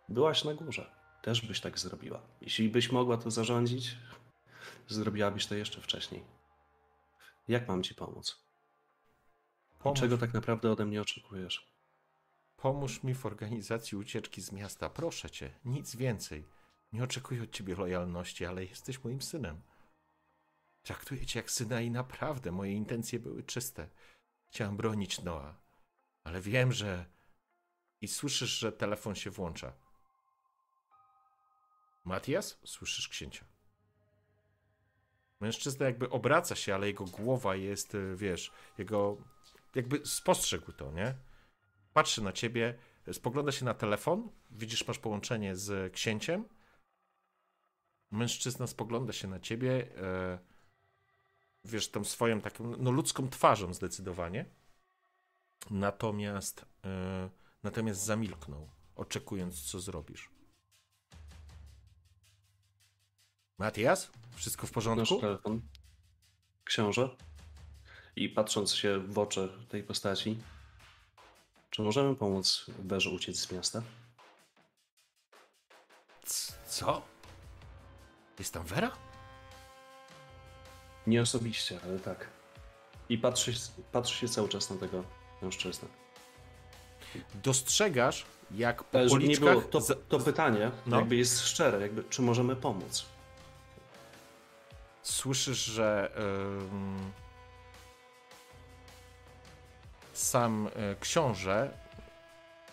Byłaś 0.09 0.43
na 0.43 0.53
górze. 0.53 0.95
Też 1.21 1.41
byś 1.41 1.61
tak 1.61 1.79
zrobiła. 1.79 2.21
Jeśli 2.41 2.69
byś 2.69 2.91
mogła 2.91 3.17
to 3.17 3.31
zarządzić, 3.31 3.97
zrobiłabyś 4.87 5.45
to 5.45 5.55
jeszcze 5.55 5.81
wcześniej. 5.81 6.23
Jak 7.47 7.67
mam 7.67 7.83
ci 7.83 7.95
pomóc? 7.95 8.45
Pomóż, 9.79 9.99
czego 9.99 10.17
tak 10.17 10.33
naprawdę 10.33 10.71
ode 10.71 10.85
mnie 10.85 11.01
oczekujesz? 11.01 11.73
pomóż 12.57 13.03
mi 13.03 13.13
w 13.13 13.25
organizacji 13.25 13.97
ucieczki 13.97 14.41
z 14.41 14.51
miasta. 14.51 14.89
Proszę 14.89 15.29
cię, 15.29 15.59
nic 15.65 15.95
więcej. 15.95 16.45
Nie 16.93 17.03
oczekuję 17.03 17.43
od 17.43 17.51
ciebie 17.51 17.75
lojalności, 17.75 18.45
ale 18.45 18.65
jesteś 18.65 19.03
moim 19.03 19.21
synem. 19.21 19.61
Traktuję 20.83 21.25
cię 21.25 21.39
jak 21.39 21.51
syna 21.51 21.81
i 21.81 21.91
naprawdę 21.91 22.51
moje 22.51 22.73
intencje 22.73 23.19
były 23.19 23.43
czyste. 23.43 23.89
Chciałem 24.47 24.77
bronić 24.77 25.21
Noa, 25.21 25.62
ale 26.23 26.41
wiem, 26.41 26.71
że. 26.71 27.05
I 28.01 28.07
słyszysz, 28.07 28.59
że 28.59 28.71
telefon 28.71 29.15
się 29.15 29.29
włącza. 29.29 29.73
Matias? 32.05 32.59
Słyszysz 32.65 33.07
księcia. 33.07 33.45
Mężczyzna 35.39 35.85
jakby 35.85 36.09
obraca 36.09 36.55
się, 36.55 36.75
ale 36.75 36.87
jego 36.87 37.05
głowa 37.05 37.55
jest, 37.55 37.95
y, 37.95 38.15
wiesz, 38.15 38.51
jego. 38.77 39.17
Jakby 39.75 40.05
spostrzegł 40.05 40.71
to, 40.71 40.91
nie? 40.91 41.15
Patrzy 41.93 42.23
na 42.23 42.31
ciebie, 42.31 42.77
spogląda 43.11 43.51
się 43.51 43.65
na 43.65 43.73
telefon. 43.73 44.29
Widzisz, 44.51 44.87
masz 44.87 44.99
połączenie 44.99 45.55
z 45.55 45.93
księciem. 45.93 46.45
Mężczyzna 48.11 48.67
spogląda 48.67 49.13
się 49.13 49.27
na 49.27 49.39
ciebie. 49.39 49.97
E, 49.97 50.39
wiesz, 51.65 51.91
tą 51.91 52.03
swoją 52.03 52.41
taką 52.41 52.63
no, 52.77 52.91
ludzką 52.91 53.29
twarzą 53.29 53.73
zdecydowanie. 53.73 54.45
Natomiast, 55.71 56.65
e, 56.85 57.29
natomiast 57.63 58.03
zamilknął, 58.03 58.69
oczekując, 58.95 59.61
co 59.61 59.79
zrobisz. 59.79 60.29
Matias? 63.57 64.11
Wszystko 64.35 64.67
w 64.67 64.71
porządku? 64.71 65.19
telefon. 65.21 65.61
Książę. 66.63 67.09
I 68.15 68.29
patrząc 68.29 68.73
się 68.73 68.99
w 68.99 69.19
oczy 69.19 69.49
tej 69.69 69.83
postaci, 69.83 70.37
czy 71.69 71.81
możemy 71.81 72.15
pomóc 72.15 72.65
Berze 72.79 73.09
uciec 73.09 73.39
z 73.39 73.51
miasta? 73.51 73.81
Co? 76.67 77.01
Jest 78.39 78.53
tam 78.53 78.63
Wera? 78.63 78.91
Nie 81.07 81.21
osobiście, 81.21 81.79
ale 81.83 81.99
tak. 81.99 82.29
I 83.09 83.17
patrzy, 83.17 83.53
patrzy 83.91 84.15
się 84.15 84.27
cały 84.27 84.49
czas 84.49 84.69
na 84.69 84.75
tego 84.75 85.03
mężczyznę. 85.43 85.87
Dostrzegasz, 87.43 88.25
jak 88.51 88.83
po 88.83 88.97
Ale 88.99 89.09
żeby 89.09 89.27
nie 89.27 89.37
było, 89.37 89.51
policzkach... 89.51 89.85
to, 89.87 89.95
to 89.95 90.19
pytanie 90.19 90.71
No. 90.85 90.97
jakby 90.97 91.15
jest 91.15 91.41
szczere, 91.41 91.81
jakby, 91.81 92.03
czy 92.03 92.21
możemy 92.21 92.55
pomóc? 92.55 93.05
słyszysz, 95.03 95.65
że 95.65 96.11
sam 100.13 100.67
y, 100.67 100.95
książę 100.99 101.77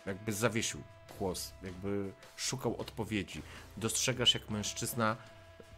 jakby 0.07 0.33
zawiesił 0.33 0.83
głos, 1.19 1.53
jakby 1.63 2.13
szukał 2.37 2.77
odpowiedzi. 2.81 3.43
Dostrzegasz, 3.77 4.35
jak 4.35 4.51
mężczyzna, 4.51 5.17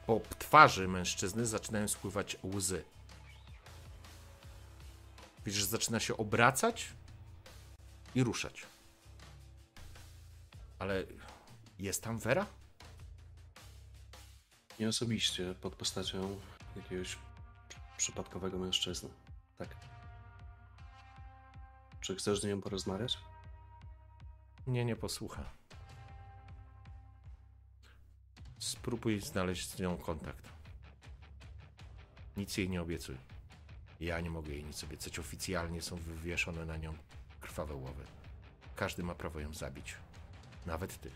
po 0.07 0.21
twarzy 0.39 0.89
mężczyzny 0.89 1.47
zaczynają 1.47 1.89
spływać 1.89 2.37
łzy. 2.55 2.85
Widzisz, 5.47 5.61
że 5.61 5.67
zaczyna 5.67 6.01
się 6.01 6.17
obracać 6.17 6.89
i 8.15 8.23
ruszać. 8.25 8.63
Ale 10.79 11.05
jest 11.79 12.03
tam 12.03 12.19
Wera? 12.19 12.47
Nie 14.81 14.89
osobiście, 14.89 15.55
pod 15.55 15.75
postacią 15.77 16.41
jakiegoś 16.77 17.09
przy- 17.69 17.79
przypadkowego 17.97 18.59
mężczyzny. 18.59 19.09
Tak. 19.59 19.69
Czy 22.01 22.17
chcesz 22.17 22.41
z 22.41 22.45
nią 22.45 22.61
porozmawiać? 22.61 23.19
Nie, 24.67 24.85
nie 24.85 24.97
posłucha. 24.97 25.45
Spróbuj 28.59 29.21
znaleźć 29.21 29.71
z 29.71 29.79
nią 29.79 29.97
kontakt. 29.97 30.49
Nic 32.37 32.57
jej 32.57 32.69
nie 32.69 32.83
obiecuj. 32.83 33.17
Ja 34.03 34.21
nie 34.21 34.31
mogę 34.31 34.53
jej 34.53 34.65
nic 34.65 34.85
obiecać. 34.85 35.19
Oficjalnie 35.19 35.83
są 35.83 35.97
wywieszone 35.97 36.65
na 36.65 36.77
nią 36.77 36.97
krwawe 37.41 37.75
łowy. 37.75 38.05
Każdy 38.77 39.03
ma 39.03 39.15
prawo 39.15 39.41
ją 39.41 39.55
zabić. 39.55 39.95
Nawet 40.67 41.01
ty. 41.01 41.11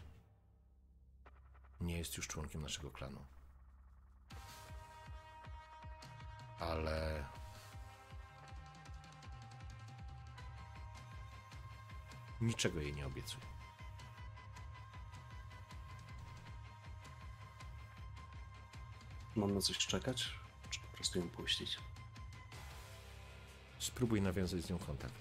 Nie 1.80 1.98
jest 1.98 2.16
już 2.16 2.28
członkiem 2.28 2.62
naszego 2.62 2.90
klanu. 2.90 3.24
Ale. 6.60 7.24
Niczego 12.40 12.80
jej 12.80 12.94
nie 12.94 13.06
obiecuj. 13.06 13.40
Mam 19.36 19.54
na 19.54 19.60
coś 19.60 19.78
czekać? 19.78 20.38
Czy 20.70 20.80
po 20.80 20.96
prostu 20.96 21.18
ją 21.18 21.28
puścić? 21.28 21.78
Spróbuj 23.78 24.22
nawiązać 24.22 24.60
z 24.62 24.70
nią 24.70 24.78
kontakt. 24.78 25.14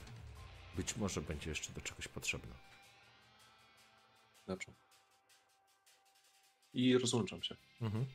Być 0.75 0.95
może 0.97 1.21
będzie 1.21 1.49
jeszcze 1.49 1.73
do 1.73 1.81
czegoś 1.81 2.07
potrzebna. 2.07 2.55
Dobrze. 4.47 4.71
I 6.73 6.97
rozłączam 6.97 7.43
się. 7.43 7.55
Mhm. 7.81 8.05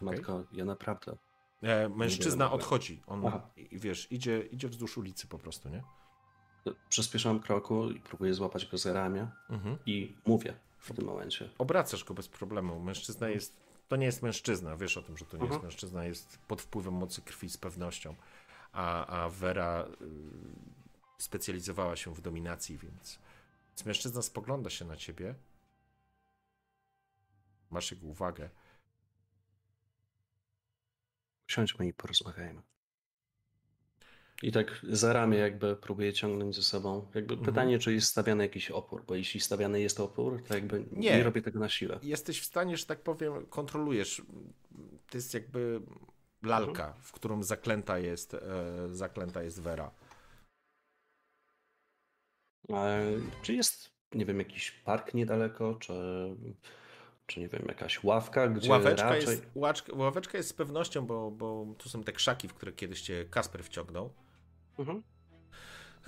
Matko, 0.00 0.44
ja 0.52 0.64
naprawdę. 0.64 1.16
E, 1.62 1.88
mężczyzna 1.88 2.52
odchodzi. 2.52 3.02
On, 3.06 3.26
Aha. 3.26 3.50
i- 3.56 3.68
wiesz, 3.78 4.12
idzie, 4.12 4.40
idzie 4.40 4.68
wzdłuż 4.68 4.98
ulicy 4.98 5.26
po 5.26 5.38
prostu, 5.38 5.68
nie? 5.68 5.82
Przyspieszam 6.88 7.40
kroku 7.40 7.90
i 7.90 8.00
próbuję 8.00 8.34
złapać 8.34 8.66
go 8.66 8.78
za 8.78 8.92
ramię 8.92 9.28
Mhm. 9.50 9.78
i 9.86 10.16
mówię 10.26 10.54
w 10.78 10.92
tym 10.96 11.04
momencie. 11.06 11.50
Obracasz 11.58 12.04
go 12.04 12.14
bez 12.14 12.28
problemu. 12.28 12.80
Mężczyzna 12.80 13.28
jest. 13.28 13.69
To 13.90 13.96
nie 13.96 14.06
jest 14.06 14.22
mężczyzna, 14.22 14.76
wiesz 14.76 14.96
o 14.96 15.02
tym, 15.02 15.16
że 15.16 15.24
to 15.24 15.36
nie 15.36 15.42
jest 15.42 15.52
Mhm. 15.54 15.62
mężczyzna, 15.62 16.04
jest 16.04 16.38
pod 16.38 16.62
wpływem 16.62 16.94
mocy 16.94 17.22
krwi 17.22 17.50
z 17.50 17.56
pewnością. 17.56 18.14
A, 18.72 19.06
a 19.06 19.28
Vera 19.28 19.86
y, 19.86 19.94
specjalizowała 21.18 21.96
się 21.96 22.14
w 22.14 22.20
dominacji, 22.20 22.78
więc, 22.78 23.18
więc 23.68 23.84
mężczyzna 23.84 24.22
spogląda 24.22 24.70
się 24.70 24.84
na 24.84 24.96
ciebie. 24.96 25.34
Masz 27.70 27.90
jego 27.90 28.06
uwagę. 28.06 28.50
Siądźmy 31.46 31.86
i 31.86 31.92
porozmawiajmy. 31.92 32.62
I 34.42 34.52
tak 34.52 34.80
za 34.90 35.12
ramię 35.12 35.38
jakby 35.38 35.76
próbuję 35.76 36.12
ciągnąć 36.12 36.56
ze 36.56 36.62
sobą. 36.62 37.06
Jakby 37.14 37.34
Mhm. 37.34 37.44
pytanie, 37.52 37.78
czy 37.78 37.92
jest 37.94 38.06
stawiany 38.08 38.44
jakiś 38.44 38.70
opór, 38.70 39.04
bo 39.06 39.14
jeśli 39.14 39.40
stawiany 39.40 39.80
jest 39.80 40.00
opór, 40.00 40.42
to 40.48 40.54
jakby 40.54 40.84
nie, 40.92 41.16
Nie. 41.16 41.22
robię 41.22 41.42
tego 41.42 41.58
na 41.58 41.68
siłę. 41.68 41.98
Jesteś 42.02 42.40
w 42.40 42.44
stanie, 42.44 42.76
że 42.76 42.86
tak 42.86 43.00
powiem, 43.02 43.46
kontrolujesz. 43.46 44.22
To 45.10 45.18
jest 45.18 45.34
jakby 45.34 45.80
lalka, 46.42 46.94
w 47.00 47.12
którą 47.12 47.42
zaklęta 47.42 47.98
jest, 47.98 48.34
e, 48.34 48.40
zaklęta 48.92 49.42
jest 49.42 49.60
Vera. 49.62 49.90
A 52.72 52.86
czy 53.42 53.54
jest, 53.54 53.90
nie 54.14 54.24
wiem, 54.26 54.38
jakiś 54.38 54.70
park 54.70 55.14
niedaleko, 55.14 55.74
czy, 55.74 55.92
czy 57.26 57.40
nie 57.40 57.48
wiem, 57.48 57.62
jakaś 57.68 58.04
ławka, 58.04 58.48
gdzie 58.48 58.70
Ławeczka, 58.70 59.10
raczej... 59.10 59.30
jest, 59.30 59.46
łaczka, 59.54 59.92
ławeczka 59.96 60.38
jest 60.38 60.50
z 60.50 60.52
pewnością, 60.52 61.06
bo, 61.06 61.30
bo 61.30 61.66
tu 61.78 61.88
są 61.88 62.04
te 62.04 62.12
krzaki, 62.12 62.48
w 62.48 62.54
które 62.54 62.72
kiedyś 62.72 63.00
cię 63.02 63.24
Kasper 63.30 63.64
wciągnął. 63.64 64.12
Mhm. 64.80 65.02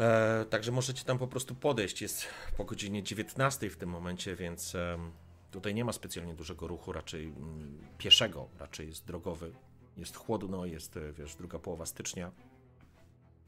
E, 0.01 0.45
także 0.51 0.73
możecie 0.73 1.05
tam 1.05 1.19
po 1.19 1.27
prostu 1.29 1.55
podejść. 1.55 2.03
Jest 2.03 2.27
po 2.57 2.65
godzinie 2.65 3.03
19 3.03 3.71
w 3.71 3.77
tym 3.77 3.89
momencie, 3.89 4.37
więc 4.37 4.75
em, 4.75 5.13
tutaj 5.51 5.75
nie 5.75 5.85
ma 5.85 5.93
specjalnie 5.93 6.35
dużego 6.35 6.67
ruchu, 6.69 6.93
raczej 6.93 7.25
mm, 7.27 7.79
pieszego, 7.99 8.49
raczej 8.59 8.89
jest 8.89 9.07
drogowy. 9.07 9.53
Jest 9.97 10.17
chłodno, 10.17 10.67
jest, 10.67 10.97
e, 10.97 11.13
wiesz, 11.13 11.37
druga 11.37 11.59
połowa 11.59 11.87
stycznia, 11.87 12.33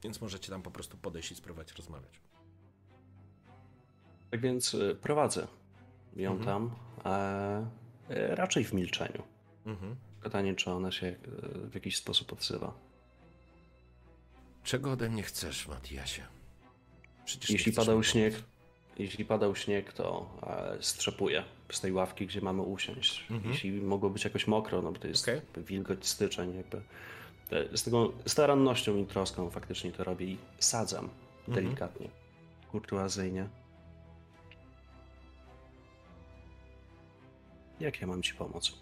więc 0.02 0.20
możecie 0.20 0.50
tam 0.50 0.62
po 0.62 0.70
prostu 0.70 0.96
podejść 0.96 1.32
i 1.32 1.34
spróbować 1.34 1.72
rozmawiać. 1.72 2.20
Tak 4.30 4.40
więc 4.40 4.74
y, 4.74 4.94
prowadzę 5.02 5.46
ją 6.16 6.32
Mhm. 6.32 6.46
tam, 6.46 6.76
a 7.04 7.60
y, 7.60 8.34
raczej 8.34 8.64
w 8.64 8.72
milczeniu. 8.72 9.22
Mhm. 9.66 9.96
Pytanie, 10.22 10.54
czy 10.54 10.70
ona 10.70 10.90
się 10.90 11.16
w 11.70 11.74
jakiś 11.74 11.96
sposób 11.96 12.32
odzywa. 12.32 12.74
Czego 14.64 14.92
ode 14.92 15.08
mnie 15.08 15.22
chcesz, 15.22 15.68
Matiasie? 15.68 16.22
Przecież 17.24 17.50
Jeśli 17.50 17.72
padał 17.72 18.02
śnieg, 18.04 18.34
jeśli 18.98 19.24
padał 19.24 19.56
śnieg, 19.56 19.92
to 19.92 20.30
e, 20.42 20.82
strzepuję 20.82 21.44
z 21.72 21.80
tej 21.80 21.92
ławki, 21.92 22.26
gdzie 22.26 22.40
mamy 22.40 22.62
usiąść. 22.62 23.26
Mhm. 23.30 23.52
Jeśli 23.52 23.72
mogło 23.72 24.10
być 24.10 24.24
jakoś 24.24 24.46
mokro, 24.46 24.82
no 24.82 24.92
bo 24.92 24.98
to 24.98 25.08
jest 25.08 25.26
jakby 25.26 25.62
wilgoć, 25.62 26.06
styczeń, 26.06 26.56
jakby 26.56 26.82
e, 27.50 27.76
z 27.76 27.82
tego 27.82 28.12
starannością 28.26 28.96
i 28.96 29.06
troską 29.06 29.50
faktycznie 29.50 29.92
to 29.92 30.04
robię 30.04 30.26
i 30.26 30.38
sadzam 30.58 31.08
Mhm. 31.48 31.64
delikatnie, 31.64 32.08
kurtuazyjnie. 32.70 33.48
Jak 37.80 38.00
ja 38.00 38.06
mam 38.06 38.22
ci 38.22 38.34
pomóc? 38.34 38.72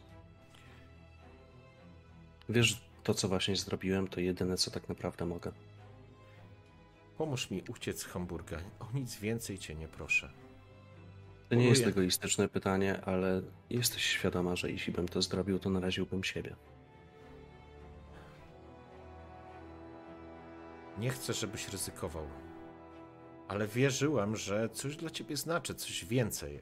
Wiesz, 2.48 2.80
to 3.02 3.14
co 3.14 3.28
właśnie 3.28 3.56
zrobiłem, 3.56 4.08
to 4.08 4.20
jedyne 4.20 4.56
co 4.56 4.70
tak 4.70 4.88
naprawdę 4.88 5.26
mogę. 5.26 5.52
Pomóż 7.22 7.50
mi 7.50 7.62
uciec 7.68 8.00
z 8.00 8.04
Hamburga. 8.04 8.58
O 8.80 8.88
nic 8.94 9.16
więcej 9.16 9.58
cię 9.58 9.74
nie 9.74 9.88
proszę. 9.88 10.32
To 11.48 11.54
nie 11.54 11.68
jest 11.68 11.86
egoistyczne 11.86 12.48
pytanie, 12.48 13.00
ale 13.04 13.42
jesteś 13.70 14.02
świadoma, 14.02 14.56
że 14.56 14.70
jeśli 14.70 14.92
bym 14.92 15.08
to 15.08 15.22
zrobił, 15.22 15.58
to 15.58 15.70
naraziłbym 15.70 16.24
siebie. 16.24 16.56
Nie 20.98 21.10
chcę, 21.10 21.32
żebyś 21.32 21.68
ryzykował. 21.68 22.26
Ale 23.48 23.66
wierzyłam, 23.66 24.36
że 24.36 24.68
coś 24.68 24.96
dla 24.96 25.10
ciebie 25.10 25.36
znaczy, 25.36 25.74
coś 25.74 26.04
więcej. 26.04 26.60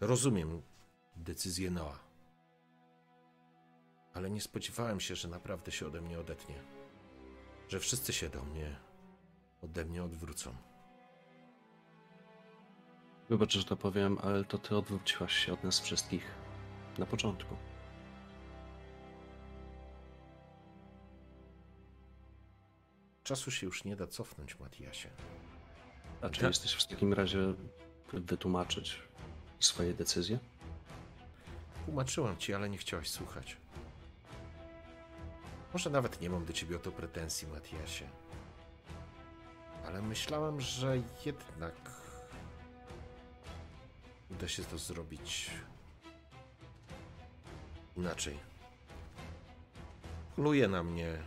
Rozumiem 0.00 0.62
decyzję 1.16 1.70
Noa. 1.70 1.98
Ale 4.14 4.30
nie 4.30 4.40
spodziewałem 4.40 5.00
się, 5.00 5.14
że 5.14 5.28
naprawdę 5.28 5.72
się 5.72 5.86
ode 5.86 6.00
mnie 6.00 6.18
odetnie. 6.18 6.75
Że 7.68 7.80
wszyscy 7.80 8.12
się 8.12 8.28
do 8.28 8.42
mnie 8.42 8.76
ode 9.62 9.84
mnie 9.84 10.04
odwrócą. 10.04 10.54
Wybacz, 13.28 13.52
że 13.52 13.64
to 13.64 13.76
powiem, 13.76 14.18
ale 14.22 14.44
to 14.44 14.58
ty 14.58 14.76
odwróciłaś 14.76 15.32
się 15.32 15.52
od 15.52 15.64
nas 15.64 15.80
wszystkich 15.80 16.24
na 16.98 17.06
początku. 17.06 17.56
Czasu 23.24 23.50
się 23.50 23.66
już 23.66 23.84
nie 23.84 23.96
da 23.96 24.06
cofnąć, 24.06 24.58
Matiasie. 24.58 25.10
A 26.20 26.28
czy 26.30 26.40
Tak. 26.40 26.50
jesteś 26.50 26.72
w 26.72 26.86
takim 26.86 27.12
razie 27.12 27.38
wytłumaczyć 28.12 29.02
swoje 29.60 29.94
decyzje? 29.94 30.38
Tłumaczyłam 31.84 32.36
ci, 32.36 32.54
ale 32.54 32.68
nie 32.70 32.78
chciałaś 32.78 33.10
słuchać. 33.10 33.56
Może 35.76 35.90
nawet 35.90 36.20
nie 36.20 36.30
mam 36.30 36.44
do 36.44 36.52
ciebie 36.52 36.76
o 36.76 36.78
to 36.78 36.92
pretensji, 36.92 37.48
Matiasie. 37.48 38.04
Ale 39.86 40.02
myślałem, 40.02 40.60
że 40.60 41.02
jednak 41.24 41.74
uda 44.30 44.48
się 44.48 44.64
to 44.64 44.78
zrobić 44.78 45.50
inaczej. 47.96 48.38
Pluje 50.36 50.68
na 50.68 50.82
mnie 50.82 51.18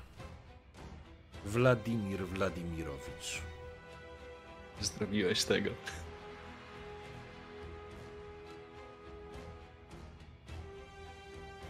Władimir 1.45 2.27
Władimirowicz. 2.27 3.41
Zrobiłeś 4.81 5.43
tego. 5.43 5.69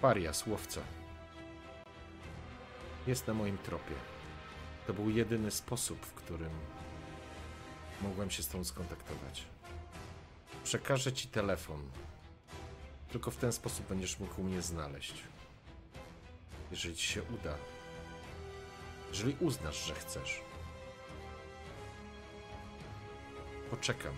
Paria, 0.01 0.33
słowca. 0.33 0.98
Jest 3.09 3.27
na 3.27 3.33
moim 3.33 3.57
tropie. 3.57 3.95
To 4.87 4.93
był 4.93 5.09
jedyny 5.09 5.51
sposób, 5.51 6.05
w 6.05 6.13
którym 6.13 6.51
mogłem 8.01 8.31
się 8.31 8.43
z 8.43 8.47
tą 8.47 8.63
skontaktować. 8.63 9.43
Przekażę 10.63 11.13
ci 11.13 11.27
telefon. 11.27 11.81
Tylko 13.11 13.31
w 13.31 13.37
ten 13.37 13.53
sposób 13.53 13.87
będziesz 13.87 14.19
mógł 14.19 14.43
mnie 14.43 14.61
znaleźć. 14.61 15.13
Jeżeli 16.71 16.95
ci 16.95 17.07
się 17.07 17.23
uda. 17.23 17.55
Jeżeli 19.09 19.35
uznasz, 19.39 19.85
że 19.85 19.95
chcesz. 19.95 20.41
Poczekam 23.69 24.13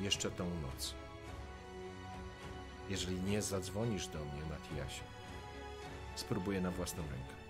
jeszcze 0.00 0.30
tą 0.30 0.50
noc. 0.60 0.94
Jeżeli 2.88 3.20
nie 3.20 3.42
zadzwonisz 3.42 4.06
do 4.06 4.18
mnie, 4.18 4.42
Matiasie, 4.50 5.02
spróbuję 6.16 6.60
na 6.60 6.70
własną 6.70 7.02
rękę. 7.02 7.43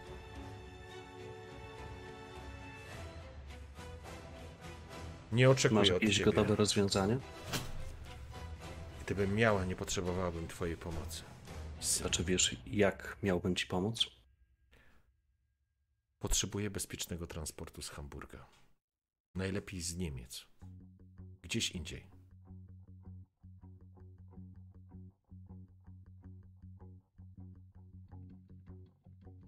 Nie 5.33 5.47
Masz 5.49 5.57
oczekuję 5.57 5.81
od 5.81 6.03
jakieś 6.03 6.17
ciebie. 6.19 6.25
gotowe 6.25 6.57
rozwiązanie? 6.57 7.19
Gdybym 9.05 9.35
miała, 9.35 9.65
nie 9.65 9.77
potrzebowałabym 9.77 10.49
twojej 10.49 10.77
pomocy. 10.77 11.23
Znaczy 11.81 12.25
wiesz, 12.25 12.57
jak 12.67 13.17
miałbym 13.23 13.57
ci 13.57 13.67
pomóc? 13.67 14.07
Potrzebuję 16.19 16.71
bezpiecznego 16.71 17.27
transportu 17.27 17.83
z 17.83 17.89
Hamburga. 17.89 18.47
Najlepiej 19.35 19.81
z 19.81 19.97
Niemiec. 19.97 20.47
Gdzieś 21.43 21.71
indziej. 21.71 22.07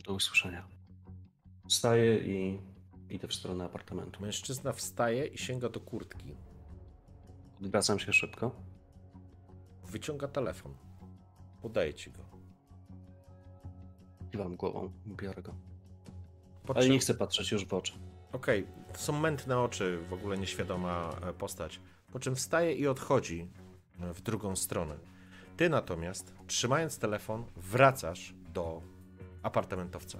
Do 0.04 0.14
usłyszenia. 0.14 0.68
Wstaję 1.68 2.18
i 2.18 2.58
idę 3.10 3.28
w 3.28 3.34
stronę 3.34 3.64
apartamentu. 3.64 4.22
Mężczyzna 4.22 4.72
wstaje 4.72 5.26
i 5.26 5.38
sięga 5.38 5.68
do 5.68 5.80
kurtki. 5.80 6.36
Odwracam 7.60 7.98
się 7.98 8.12
szybko. 8.12 8.50
Wyciąga 9.84 10.28
telefon. 10.28 10.74
Podaje 11.62 11.94
ci 11.94 12.10
go. 12.10 12.22
Kiwam 14.30 14.56
głową, 14.56 14.92
biorę 15.06 15.42
go. 15.42 15.54
Po 16.66 16.76
Ale 16.76 16.88
nie 16.88 16.98
chcę 16.98 17.14
patrzeć 17.14 17.52
już 17.52 17.66
w 17.66 17.74
oczy. 17.74 17.92
Okej, 18.32 18.66
to 18.92 18.98
są 18.98 19.20
mętne 19.20 19.58
oczy, 19.58 19.98
w 20.08 20.12
ogóle 20.12 20.38
nieświadoma 20.38 21.10
e, 21.22 21.32
postać. 21.32 21.80
Po 22.12 22.18
czym 22.18 22.36
wstaje 22.36 22.72
i 22.72 22.86
odchodzi 22.86 23.50
e, 24.00 24.14
w 24.14 24.20
drugą 24.20 24.56
stronę. 24.56 24.98
Ty 25.56 25.68
natomiast, 25.68 26.34
trzymając 26.46 26.98
telefon, 26.98 27.44
wracasz 27.56 28.34
do 28.52 28.82
apartamentowca. 29.42 30.18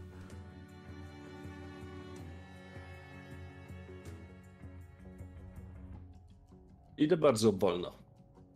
Idę 6.98 7.16
bardzo 7.16 7.52
wolno. 7.52 7.92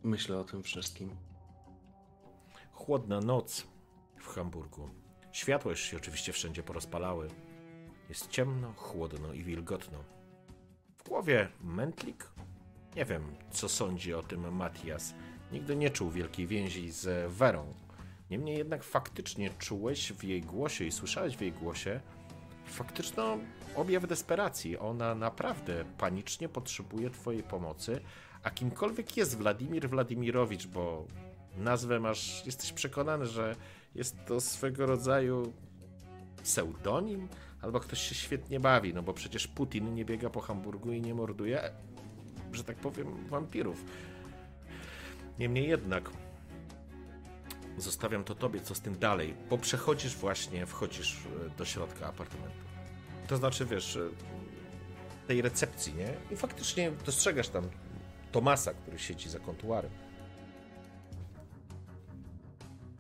Myślę 0.03 0.39
o 0.39 0.45
tym 0.45 0.63
wszystkim. 0.63 1.11
Chłodna 2.73 3.21
noc 3.21 3.67
w 4.17 4.27
Hamburgu. 4.27 4.89
Światła 5.33 5.71
już 5.71 5.81
się 5.81 5.97
oczywiście 5.97 6.33
wszędzie 6.33 6.63
porozpalały. 6.63 7.29
Jest 8.09 8.31
ciemno, 8.31 8.73
chłodno 8.77 9.33
i 9.33 9.45
wilgotno. 9.45 9.99
W 10.99 11.09
głowie 11.09 11.49
mętlik? 11.61 12.29
Nie 12.97 13.05
wiem, 13.05 13.23
co 13.51 13.69
sądzi 13.69 14.15
o 14.15 14.23
tym 14.23 14.57
Matias. 14.57 15.15
Nigdy 15.53 15.77
nie 15.77 15.91
czuł 15.91 16.11
wielkiej 16.11 16.47
więzi 16.47 16.91
z 16.91 17.33
Werą. 17.33 17.75
Niemniej 18.31 18.59
jednak 18.59 18.85
faktycznie 18.85 19.51
czułeś 19.59 20.13
w 20.13 20.25
jej 20.25 20.43
głosie 20.43 20.85
i 20.85 20.93
słyszałeś 20.93 21.37
w 21.37 21.41
jej 21.41 21.53
głosie 21.53 22.01
faktyczną 22.65 23.39
objaw 23.77 24.07
desperacji. 24.07 24.79
Ona 24.79 25.15
naprawdę 25.15 25.85
panicznie 25.99 26.49
potrzebuje 26.49 27.11
Twojej 27.11 27.43
pomocy, 27.43 28.01
a 28.43 28.51
kimkolwiek 28.51 29.17
jest 29.17 29.39
Władimir 29.39 29.91
Władimirowicz, 29.91 30.67
bo 30.67 31.07
nazwę 31.57 32.01
masz, 32.01 32.47
jesteś 32.47 32.73
przekonany, 32.73 33.27
że 33.27 33.57
jest 33.95 34.17
to 34.27 34.41
swego 34.41 34.87
rodzaju 34.87 35.53
pseudonim, 36.43 37.29
albo 37.63 37.81
ktoś 37.81 38.01
się 38.09 38.15
świetnie 38.15 38.61
bawi, 38.61 38.95
no 38.95 39.03
bo 39.03 39.13
przecież 39.13 39.49
Putin 39.49 39.95
nie 39.95 40.05
biega 40.05 40.31
po 40.31 40.41
Hamburgu 40.41 40.93
i 40.93 41.01
nie 41.01 41.15
morduje, 41.15 41.71
że 42.53 42.65
tak 42.65 42.77
powiem, 42.77 43.29
wampirów. 43.29 43.85
Niemniej 45.39 45.69
jednak, 45.69 46.11
zostawiam 47.79 48.25
to 48.25 48.35
tobie, 48.35 48.61
co 48.61 48.75
z 48.75 48.81
tym 48.81 48.99
dalej, 48.99 49.35
bo 49.51 49.59
przechodzisz 49.59 50.17
właśnie, 50.17 50.67
wchodzisz 50.67 51.17
e, 51.17 51.59
do 51.59 51.65
środka 51.65 52.07
apartamentu. 52.07 52.59
To 53.27 53.37
znaczy, 53.37 53.67
wiesz, 53.67 53.97
e, 53.97 54.09
tej 55.27 55.43
recepcji, 55.43 55.95
nie? 55.95 56.15
I 56.31 56.37
faktycznie 56.37 56.93
dostrzegasz 57.07 57.49
tam 57.49 57.65
Tomasa, 58.33 58.75
który 58.75 58.99
siedzi 58.99 59.29
za 59.29 59.39
kontuarem. 59.39 59.91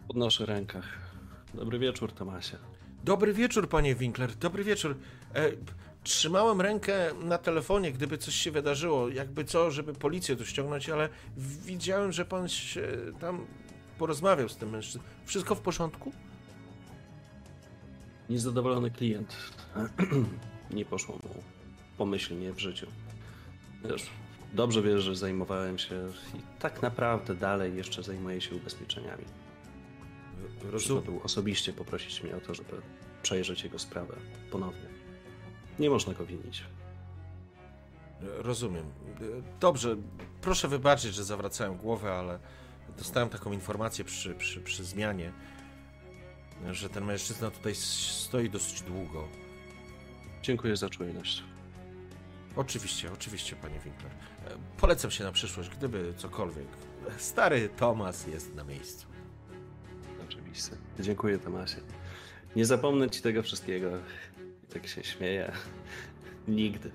Podnoszę 0.08 0.46
rękach. 0.46 0.98
Dobry 1.54 1.78
wieczór, 1.78 2.12
Tomasie. 2.12 2.58
Dobry 3.04 3.32
wieczór, 3.32 3.68
panie 3.68 3.94
Winkler, 3.94 4.36
dobry 4.36 4.64
wieczór. 4.64 4.96
E, 5.34 5.50
trzymałem 6.02 6.60
rękę 6.60 7.14
na 7.22 7.38
telefonie, 7.38 7.92
gdyby 7.92 8.18
coś 8.18 8.34
się 8.34 8.50
wydarzyło, 8.50 9.08
jakby 9.08 9.44
co, 9.44 9.70
żeby 9.70 9.94
policję 9.94 10.36
tu 10.36 10.46
ściągnąć, 10.46 10.88
ale 10.88 11.08
widziałem, 11.36 12.12
że 12.12 12.24
pan 12.24 12.48
się 12.48 12.82
tam 13.20 13.46
porozmawiał 13.98 14.48
z 14.48 14.56
tym 14.56 14.70
mężczyzną. 14.70 15.02
Wszystko 15.24 15.54
w 15.54 15.60
porządku? 15.60 16.12
Niezadowolony 18.30 18.90
klient. 18.90 19.36
nie 20.70 20.84
poszło 20.84 21.14
mu 21.14 21.42
pomyślnie 21.98 22.52
w 22.52 22.58
życiu. 22.58 22.86
Wiesz, 23.84 24.10
dobrze 24.52 24.82
wiesz, 24.82 25.02
że 25.02 25.16
zajmowałem 25.16 25.78
się 25.78 26.08
i 26.34 26.60
tak 26.60 26.82
naprawdę 26.82 27.34
dalej 27.34 27.76
jeszcze 27.76 28.02
zajmuję 28.02 28.40
się 28.40 28.56
ubezpieczeniami. 28.56 29.24
Rozumiem. 30.62 31.18
Osobiście 31.22 31.72
poprosić 31.72 32.22
mnie 32.22 32.36
o 32.36 32.40
to, 32.40 32.54
żeby 32.54 32.82
przejrzeć 33.22 33.64
jego 33.64 33.78
sprawę 33.78 34.16
ponownie. 34.50 34.88
Nie 35.78 35.90
można 35.90 36.14
go 36.14 36.26
winić. 36.26 36.64
Rozumiem. 38.20 38.84
Dobrze, 39.60 39.96
proszę 40.40 40.68
wybaczyć, 40.68 41.14
że 41.14 41.24
zawracałem 41.24 41.76
głowę, 41.76 42.12
ale 42.12 42.38
dostałem 42.98 43.28
taką 43.28 43.52
informację 43.52 44.04
przy, 44.04 44.34
przy, 44.34 44.60
przy 44.60 44.84
zmianie, 44.84 45.32
że 46.70 46.88
ten 46.88 47.04
mężczyzna 47.04 47.50
tutaj 47.50 47.74
stoi 47.74 48.50
dosyć 48.50 48.82
długo. 48.82 49.28
Dziękuję 50.42 50.76
za 50.76 50.90
czujność. 50.90 51.42
Oczywiście, 52.56 53.12
oczywiście, 53.12 53.56
panie 53.56 53.78
Winkler. 53.84 54.12
Polecam 54.76 55.10
się 55.10 55.24
na 55.24 55.32
przyszłość, 55.32 55.70
gdyby 55.70 56.14
cokolwiek. 56.16 56.66
Stary 57.18 57.68
Tomas 57.76 58.26
jest 58.26 58.54
na 58.54 58.64
miejscu. 58.64 59.06
Oczywiście. 60.28 60.70
Dziękuję, 61.00 61.38
Tomasie. 61.38 61.76
Nie 62.56 62.66
zapomnę 62.66 63.10
ci 63.10 63.22
tego 63.22 63.42
wszystkiego. 63.42 63.90
Tak 64.72 64.86
się 64.86 65.04
śmieję. 65.04 65.52
Nigdy. 66.48 66.90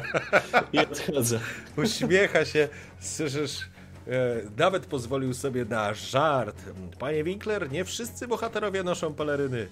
Nie 0.74 0.88
odchodzę. 0.88 1.40
Uśmiecha 1.76 2.44
się, 2.44 2.68
słyszysz, 3.00 3.60
e, 4.06 4.36
nawet 4.56 4.86
pozwolił 4.86 5.34
sobie 5.34 5.64
na 5.64 5.94
żart. 5.94 6.62
Panie 6.98 7.24
Winkler, 7.24 7.72
nie 7.72 7.84
wszyscy 7.84 8.28
bohaterowie 8.28 8.82
noszą 8.82 9.14
peleryny. 9.14 9.68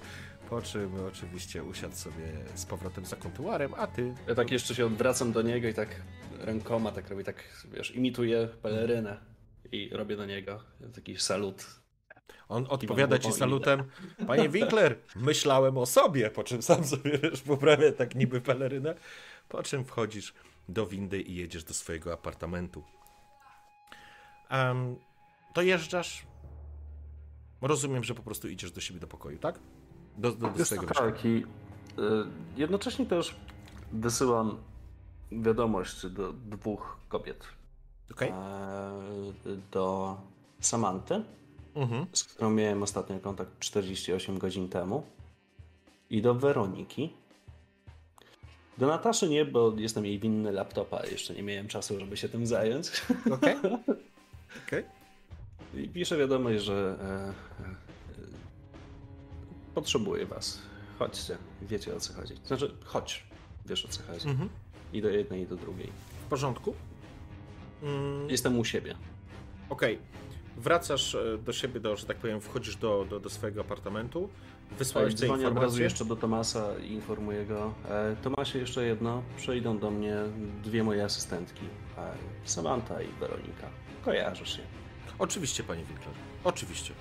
Po 0.48 0.62
czym 0.62 1.06
oczywiście 1.08 1.64
usiadł 1.64 1.94
sobie 1.94 2.24
z 2.54 2.66
powrotem 2.66 3.04
za 3.04 3.16
kontuarem, 3.16 3.74
a 3.76 3.86
ty... 3.86 4.14
Ja 4.28 4.34
tak 4.34 4.50
jeszcze 4.50 4.74
się 4.74 4.86
odwracam 4.86 5.32
do 5.32 5.42
niego 5.42 5.68
i 5.68 5.74
tak 5.74 6.02
rękoma 6.38 6.92
tak 6.92 7.10
robię, 7.10 7.24
tak 7.24 7.64
wiesz, 7.72 7.94
imituję 7.94 8.48
pelerynę 8.62 9.20
i 9.72 9.90
robię 9.92 10.16
do 10.16 10.26
niego 10.26 10.62
taki 10.94 11.16
salut. 11.16 11.66
On 12.48 12.66
odpowiada 12.68 13.18
ci 13.18 13.32
salutem. 13.32 13.84
Panie 14.26 14.48
Winkler, 14.48 14.98
myślałem 15.16 15.78
o 15.78 15.86
sobie, 15.86 16.30
po 16.30 16.44
czym 16.44 16.62
sam 16.62 16.84
sobie 16.84 17.18
wiesz, 17.18 17.42
poprawia 17.42 17.92
tak 17.92 18.14
niby 18.14 18.40
pelerynę, 18.40 18.94
po 19.48 19.62
czym 19.62 19.84
wchodzisz 19.84 20.34
do 20.68 20.86
windy 20.86 21.20
i 21.20 21.34
jedziesz 21.34 21.64
do 21.64 21.74
swojego 21.74 22.12
apartamentu. 22.12 22.84
Um, 24.50 24.96
dojeżdżasz. 25.54 26.26
Rozumiem, 27.62 28.04
że 28.04 28.14
po 28.14 28.22
prostu 28.22 28.48
idziesz 28.48 28.72
do 28.72 28.80
siebie 28.80 29.00
do 29.00 29.06
pokoju, 29.06 29.38
tak? 29.38 29.58
Do, 30.18 30.32
do, 30.32 30.48
do 30.48 30.64
swojego 30.64 30.94
tak, 30.94 31.24
i 31.24 31.28
y, 31.28 31.44
jednocześnie 32.56 33.06
też 33.06 33.36
wysyłam 33.92 34.56
wiadomość 35.32 36.06
do 36.06 36.32
dwóch 36.32 36.96
kobiet. 37.08 37.44
Okay. 38.10 38.28
E, 38.28 38.32
do 39.70 40.16
Samanty, 40.60 41.22
mhm. 41.74 42.06
z 42.12 42.24
którą 42.24 42.50
miałem 42.50 42.82
ostatnio 42.82 43.18
kontakt 43.20 43.58
48 43.58 44.38
godzin 44.38 44.68
temu. 44.68 45.02
I 46.10 46.22
do 46.22 46.34
Weroniki. 46.34 47.12
Do 48.78 48.86
Nataszy 48.86 49.28
nie, 49.28 49.44
bo 49.44 49.72
jestem 49.76 50.06
jej 50.06 50.18
winny 50.18 50.52
laptopa, 50.52 51.06
jeszcze 51.06 51.34
nie 51.34 51.42
miałem 51.42 51.68
czasu, 51.68 52.00
żeby 52.00 52.16
się 52.16 52.28
tym 52.28 52.46
zająć. 52.46 52.90
Okej. 53.32 53.56
Okay. 54.66 54.82
okay. 54.82 55.82
I 55.82 55.88
piszę 55.88 56.16
wiadomość, 56.16 56.64
że 56.64 56.96
e, 57.00 57.87
potrzebuję 59.78 60.26
was. 60.26 60.58
Chodźcie, 60.98 61.36
wiecie 61.62 61.96
o 61.96 62.00
co 62.00 62.12
chodzi. 62.12 62.34
Znaczy, 62.44 62.74
chodź, 62.84 63.26
wiesz 63.66 63.84
o 63.84 63.88
co 63.88 64.02
chodzi. 64.02 64.28
Mhm. 64.28 64.48
I 64.92 65.02
do 65.02 65.08
jednej, 65.08 65.42
i 65.42 65.46
do 65.46 65.56
drugiej. 65.56 65.92
W 66.26 66.28
porządku. 66.28 66.74
Mm. 67.82 68.30
Jestem 68.30 68.58
u 68.58 68.64
siebie. 68.64 68.94
Okej. 69.68 69.94
Okay. 69.94 70.62
Wracasz 70.62 71.14
e, 71.14 71.38
do 71.38 71.52
siebie, 71.52 71.80
do, 71.80 71.96
że 71.96 72.06
tak 72.06 72.16
powiem, 72.16 72.40
wchodzisz 72.40 72.76
do, 72.76 73.06
do, 73.10 73.20
do 73.20 73.30
swojego 73.30 73.60
apartamentu, 73.60 74.28
wysłałeś 74.78 75.14
te 75.14 75.26
informacje. 75.26 75.48
od 75.48 75.62
razu 75.62 75.82
jeszcze 75.82 76.04
do 76.04 76.16
Tomasa 76.16 76.78
i 76.78 76.92
informuję 76.92 77.46
go. 77.46 77.74
E, 77.88 78.16
Tomasie, 78.22 78.58
jeszcze 78.58 78.84
jedno. 78.84 79.22
Przyjdą 79.36 79.78
do 79.78 79.90
mnie 79.90 80.16
dwie 80.64 80.84
moje 80.84 81.04
asystentki. 81.04 81.64
E, 81.98 82.12
Samantha 82.44 83.02
i 83.02 83.08
Weronika. 83.20 83.68
Kojarzysz 84.04 84.58
je. 84.58 84.64
Oczywiście, 85.18 85.62
panie 85.62 85.84
Winkler. 85.84 86.14
Oczywiście. 86.44 86.94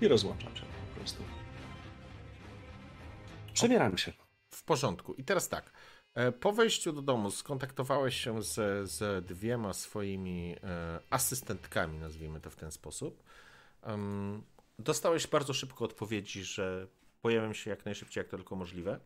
I 0.00 0.08
rozłączam 0.08 0.56
się 0.56 0.62
po 0.62 1.00
prostu. 1.00 1.35
Przebieram 3.56 3.98
się. 3.98 4.12
W 4.50 4.62
porządku. 4.62 5.14
I 5.14 5.24
teraz 5.24 5.48
tak. 5.48 5.72
E, 6.14 6.32
po 6.32 6.52
wejściu 6.52 6.92
do 6.92 7.02
domu 7.02 7.30
skontaktowałeś 7.30 8.16
się 8.16 8.42
z, 8.42 8.54
z 8.90 9.26
dwiema 9.26 9.72
swoimi 9.72 10.56
e, 10.62 11.00
asystentkami, 11.10 11.98
nazwijmy 11.98 12.40
to 12.40 12.50
w 12.50 12.56
ten 12.56 12.72
sposób. 12.72 13.22
Dostałeś 14.78 15.26
bardzo 15.26 15.54
szybko 15.54 15.84
odpowiedzi, 15.84 16.44
że 16.44 16.86
pojawią 17.22 17.52
się 17.52 17.70
jak 17.70 17.84
najszybciej, 17.84 18.20
jak 18.20 18.28
to 18.28 18.36
tylko 18.36 18.56
możliwe. 18.56 19.00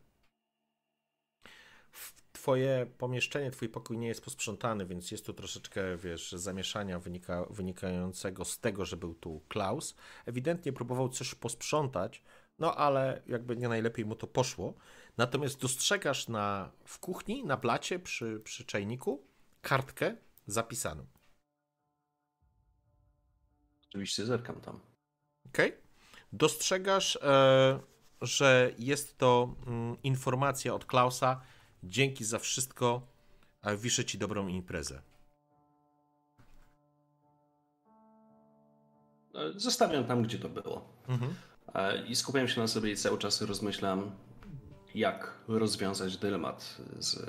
Twoje 2.32 2.86
pomieszczenie, 2.98 3.50
twój 3.50 3.68
pokój 3.68 3.98
nie 3.98 4.08
jest 4.08 4.24
posprzątany, 4.24 4.86
więc 4.86 5.10
jest 5.10 5.26
tu 5.26 5.32
troszeczkę, 5.32 5.96
wiesz, 5.96 6.32
zamieszania 6.32 6.98
wynika, 6.98 7.46
wynikającego 7.50 8.44
z 8.44 8.58
tego, 8.58 8.84
że 8.84 8.96
był 8.96 9.14
tu 9.14 9.40
Klaus. 9.48 9.94
Ewidentnie 10.26 10.72
próbował 10.72 11.08
coś 11.08 11.34
posprzątać, 11.34 12.22
no 12.60 12.74
ale 12.74 13.22
jakby 13.26 13.56
nie 13.56 13.68
najlepiej 13.68 14.04
mu 14.04 14.14
to 14.14 14.26
poszło. 14.26 14.74
Natomiast 15.16 15.60
dostrzegasz 15.60 16.28
na, 16.28 16.70
w 16.84 16.98
kuchni, 16.98 17.44
na 17.44 17.56
blacie 17.56 17.98
przy, 17.98 18.40
przy 18.44 18.64
czajniku 18.64 19.26
kartkę 19.62 20.16
zapisaną. 20.46 21.06
Oczywiście 23.88 24.26
zerkam 24.26 24.60
tam. 24.60 24.80
Okej. 25.46 25.68
Okay. 25.68 25.82
Dostrzegasz, 26.32 27.16
e, 27.22 27.80
że 28.20 28.72
jest 28.78 29.18
to 29.18 29.54
mm, 29.66 30.02
informacja 30.02 30.74
od 30.74 30.84
Klausa. 30.84 31.40
Dzięki 31.82 32.24
za 32.24 32.38
wszystko. 32.38 33.06
A 33.62 33.74
wiszę 33.74 34.04
ci 34.04 34.18
dobrą 34.18 34.48
imprezę. 34.48 35.02
E, 39.34 39.52
zostawiam 39.56 40.04
tam, 40.04 40.22
gdzie 40.22 40.38
to 40.38 40.48
było. 40.48 41.02
Mhm. 41.08 41.34
E, 41.74 42.06
I 42.06 42.16
skupiam 42.16 42.48
się 42.48 42.60
na 42.60 42.66
sobie 42.66 42.90
i 42.92 42.96
cały 42.96 43.18
czas 43.18 43.42
rozmyślam, 43.42 44.10
jak 44.94 45.34
rozwiązać 45.48 46.16
dylemat 46.16 46.76
z 46.98 47.22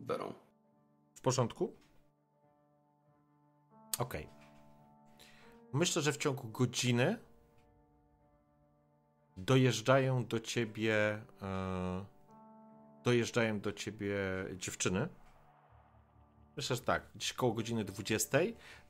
Berą. 0.00 0.34
W 1.14 1.20
porządku? 1.20 1.72
Okej. 3.98 4.24
Okay. 4.24 4.34
Myślę, 5.72 6.02
że 6.02 6.12
w 6.12 6.16
ciągu 6.16 6.48
godziny 6.48 7.18
dojeżdżają 9.36 10.26
do 10.26 10.40
ciebie 10.40 11.22
e, 11.42 12.04
dojeżdżają 13.04 13.60
do 13.60 13.72
ciebie 13.72 14.16
dziewczyny 14.56 15.08
Myślę, 16.56 16.76
że 16.76 16.82
tak, 16.82 17.02
gdzieś 17.14 17.32
koło 17.32 17.52
godziny 17.52 17.84
20. 17.84 18.38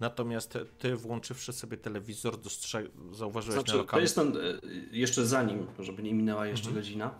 Natomiast 0.00 0.58
ty 0.78 0.96
włączywszy 0.96 1.52
sobie 1.52 1.76
telewizor, 1.76 2.40
dostrzeg... 2.40 2.86
zauważyłeś 3.12 3.54
Znaczy, 3.54 3.68
na 3.72 3.72
to 3.72 3.78
lokalnym... 3.78 4.02
jest 4.02 4.14
ten, 4.14 4.36
e, 4.36 4.40
jeszcze 4.96 5.26
zanim, 5.26 5.66
żeby 5.78 6.02
nie 6.02 6.14
minęła 6.14 6.46
jeszcze 6.46 6.66
Mhm. 6.68 6.82
godzina. 6.84 7.14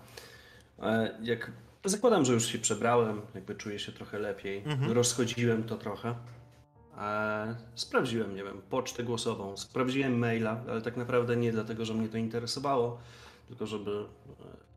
E, 0.78 1.18
Jak 1.22 1.52
zakładam, 1.84 2.24
że 2.24 2.32
już 2.32 2.46
się 2.46 2.58
przebrałem, 2.58 3.20
jakby 3.34 3.54
czuję 3.54 3.78
się 3.78 3.92
trochę 3.92 4.18
lepiej, 4.18 4.58
Mhm. 4.66 4.92
rozchodziłem 4.92 5.64
to 5.64 5.76
trochę. 5.76 6.14
E, 6.98 7.56
Sprawdziłem, 7.74 8.34
nie 8.36 8.44
wiem, 8.44 8.62
pocztę 8.70 9.04
głosową, 9.04 9.56
sprawdziłem 9.56 10.18
maila, 10.18 10.64
ale 10.68 10.82
tak 10.82 10.96
naprawdę 10.96 11.36
nie 11.36 11.52
dlatego, 11.52 11.84
że 11.84 11.94
mnie 11.94 12.08
to 12.08 12.18
interesowało, 12.18 12.98
tylko 13.48 13.66
żeby 13.66 14.04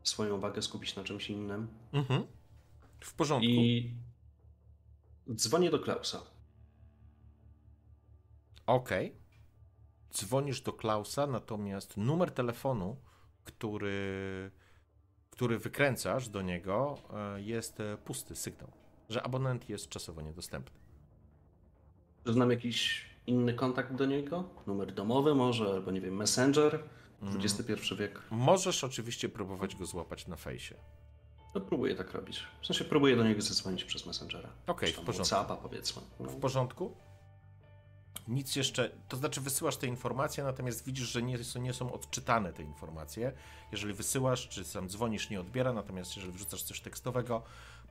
swoją 0.02 0.36
uwagę 0.36 0.62
skupić 0.62 0.96
na 0.96 1.04
czymś 1.04 1.30
innym. 1.30 1.68
Mhm. 1.92 2.22
W 3.00 3.14
porządku. 3.14 3.48
I 3.50 3.90
dzwonię 5.34 5.70
do 5.70 5.78
Klausa. 5.78 6.20
Okej. 8.66 9.16
Dzwonisz 10.12 10.60
do 10.60 10.72
Klausa, 10.72 11.26
natomiast 11.26 11.96
numer 11.96 12.30
telefonu, 12.30 12.96
który, 13.44 14.50
który 15.30 15.58
wykręcasz 15.58 16.28
do 16.28 16.42
niego, 16.42 16.98
e, 17.36 17.42
jest 17.42 17.80
e, 17.80 17.96
pusty 17.96 18.36
sygnał, 18.36 18.70
że 19.08 19.22
abonent 19.22 19.68
jest 19.68 19.88
czasowo 19.88 20.22
niedostępny. 20.22 20.78
Czy 22.24 22.32
znam 22.32 22.50
jakiś 22.50 23.06
inny 23.26 23.54
kontakt 23.54 23.94
do 23.94 24.06
niego? 24.06 24.44
Numer 24.66 24.94
domowy 24.94 25.34
może, 25.34 25.64
albo 25.64 25.90
nie 25.90 26.00
wiem, 26.00 26.16
Messenger? 26.16 26.82
Mm. 27.22 27.36
XXI 27.36 27.94
wiek. 27.98 28.22
Możesz 28.30 28.84
oczywiście 28.84 29.28
próbować 29.28 29.76
go 29.76 29.86
złapać 29.86 30.26
na 30.26 30.36
fejsie. 30.36 30.74
No 31.58 31.64
próbuję 31.64 31.94
tak 31.94 32.12
robić. 32.14 32.42
W 32.62 32.66
sensie 32.66 32.84
próbuję 32.84 33.16
do 33.16 33.24
niego 33.24 33.42
zadzwonić 33.42 33.84
przez 33.84 34.06
Messengera. 34.06 34.48
Okej, 34.66 34.88
Czy 34.92 35.00
w 35.00 35.04
porządku. 35.04 35.26
Whatsappa 35.34 35.56
powiedzmy. 35.56 36.02
No. 36.20 36.26
W 36.30 36.36
porządku? 36.40 36.96
Nic 38.28 38.56
jeszcze, 38.56 38.90
to 39.08 39.16
znaczy 39.16 39.40
wysyłasz 39.40 39.76
te 39.76 39.86
informacje, 39.86 40.44
natomiast 40.44 40.84
widzisz, 40.84 41.08
że 41.08 41.22
nie, 41.22 41.44
są- 41.44 41.60
nie 41.60 41.72
są 41.72 41.92
odczytane 41.92 42.52
te 42.52 42.62
informacje. 42.62 43.32
Jeżeli 43.72 43.94
wysyłasz, 43.94 44.48
czy 44.48 44.64
sam 44.64 44.88
dzwonisz, 44.88 45.30
nie 45.30 45.40
odbiera, 45.40 45.72
natomiast 45.72 46.16
jeżeli 46.16 46.32
wrzucasz 46.32 46.62
coś 46.62 46.80
tekstowego, 46.80 47.42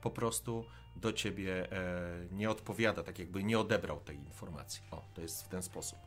po 0.02 0.10
prostu 0.10 0.64
do 0.96 1.12
ciebie 1.12 1.72
e, 1.72 2.26
nie 2.32 2.50
odpowiada, 2.50 3.02
tak 3.02 3.18
jakby 3.18 3.44
nie 3.44 3.58
odebrał 3.58 4.00
tej 4.00 4.16
informacji. 4.16 4.82
O, 4.90 5.02
to 5.14 5.20
jest 5.20 5.42
w 5.44 5.48
ten 5.48 5.62
sposób. 5.62 5.98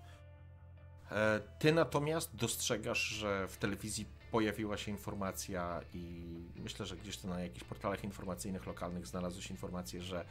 E, 1.12 1.42
ty 1.60 1.74
natomiast 1.74 2.36
dostrzegasz, 2.36 3.00
że 3.02 3.48
w 3.48 3.58
telewizji 3.58 4.06
pojawiła 4.32 4.78
się 4.78 4.92
informacja 4.92 5.82
i 5.94 6.26
myślę, 6.56 6.86
że 6.86 6.98
gdzieś 6.98 7.18
to 7.18 7.28
na 7.28 7.40
jakichś 7.40 7.64
portalach 7.64 8.04
informacyjnych 8.04 8.66
lokalnych 8.66 9.08
znalazłeś 9.08 9.52
informację, 9.52 10.02
że 10.02 10.26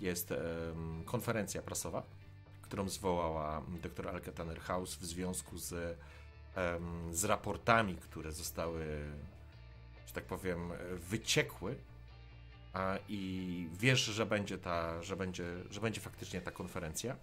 jest 0.00 0.34
konferencja 1.04 1.62
prasowa, 1.62 2.02
którą 2.62 2.88
zwołała 2.88 3.62
dr 3.82 4.08
Elke 4.08 4.32
Tannerhaus 4.32 4.94
w 4.94 5.04
związku 5.04 5.58
z, 5.58 5.98
z 7.10 7.24
raportami, 7.24 7.96
które 7.96 8.32
zostały, 8.32 8.84
że 10.06 10.12
tak 10.12 10.24
powiem, 10.24 10.72
wyciekły. 10.92 11.76
I 13.08 13.68
wiesz, 13.72 14.00
że 14.00 14.26
będzie 14.26 14.58
ta, 14.58 15.02
że 15.02 15.16
będzie, 15.16 15.44
że 15.70 15.80
będzie 15.80 16.00
faktycznie 16.00 16.40
ta 16.40 16.50
konferencja. 16.50 17.16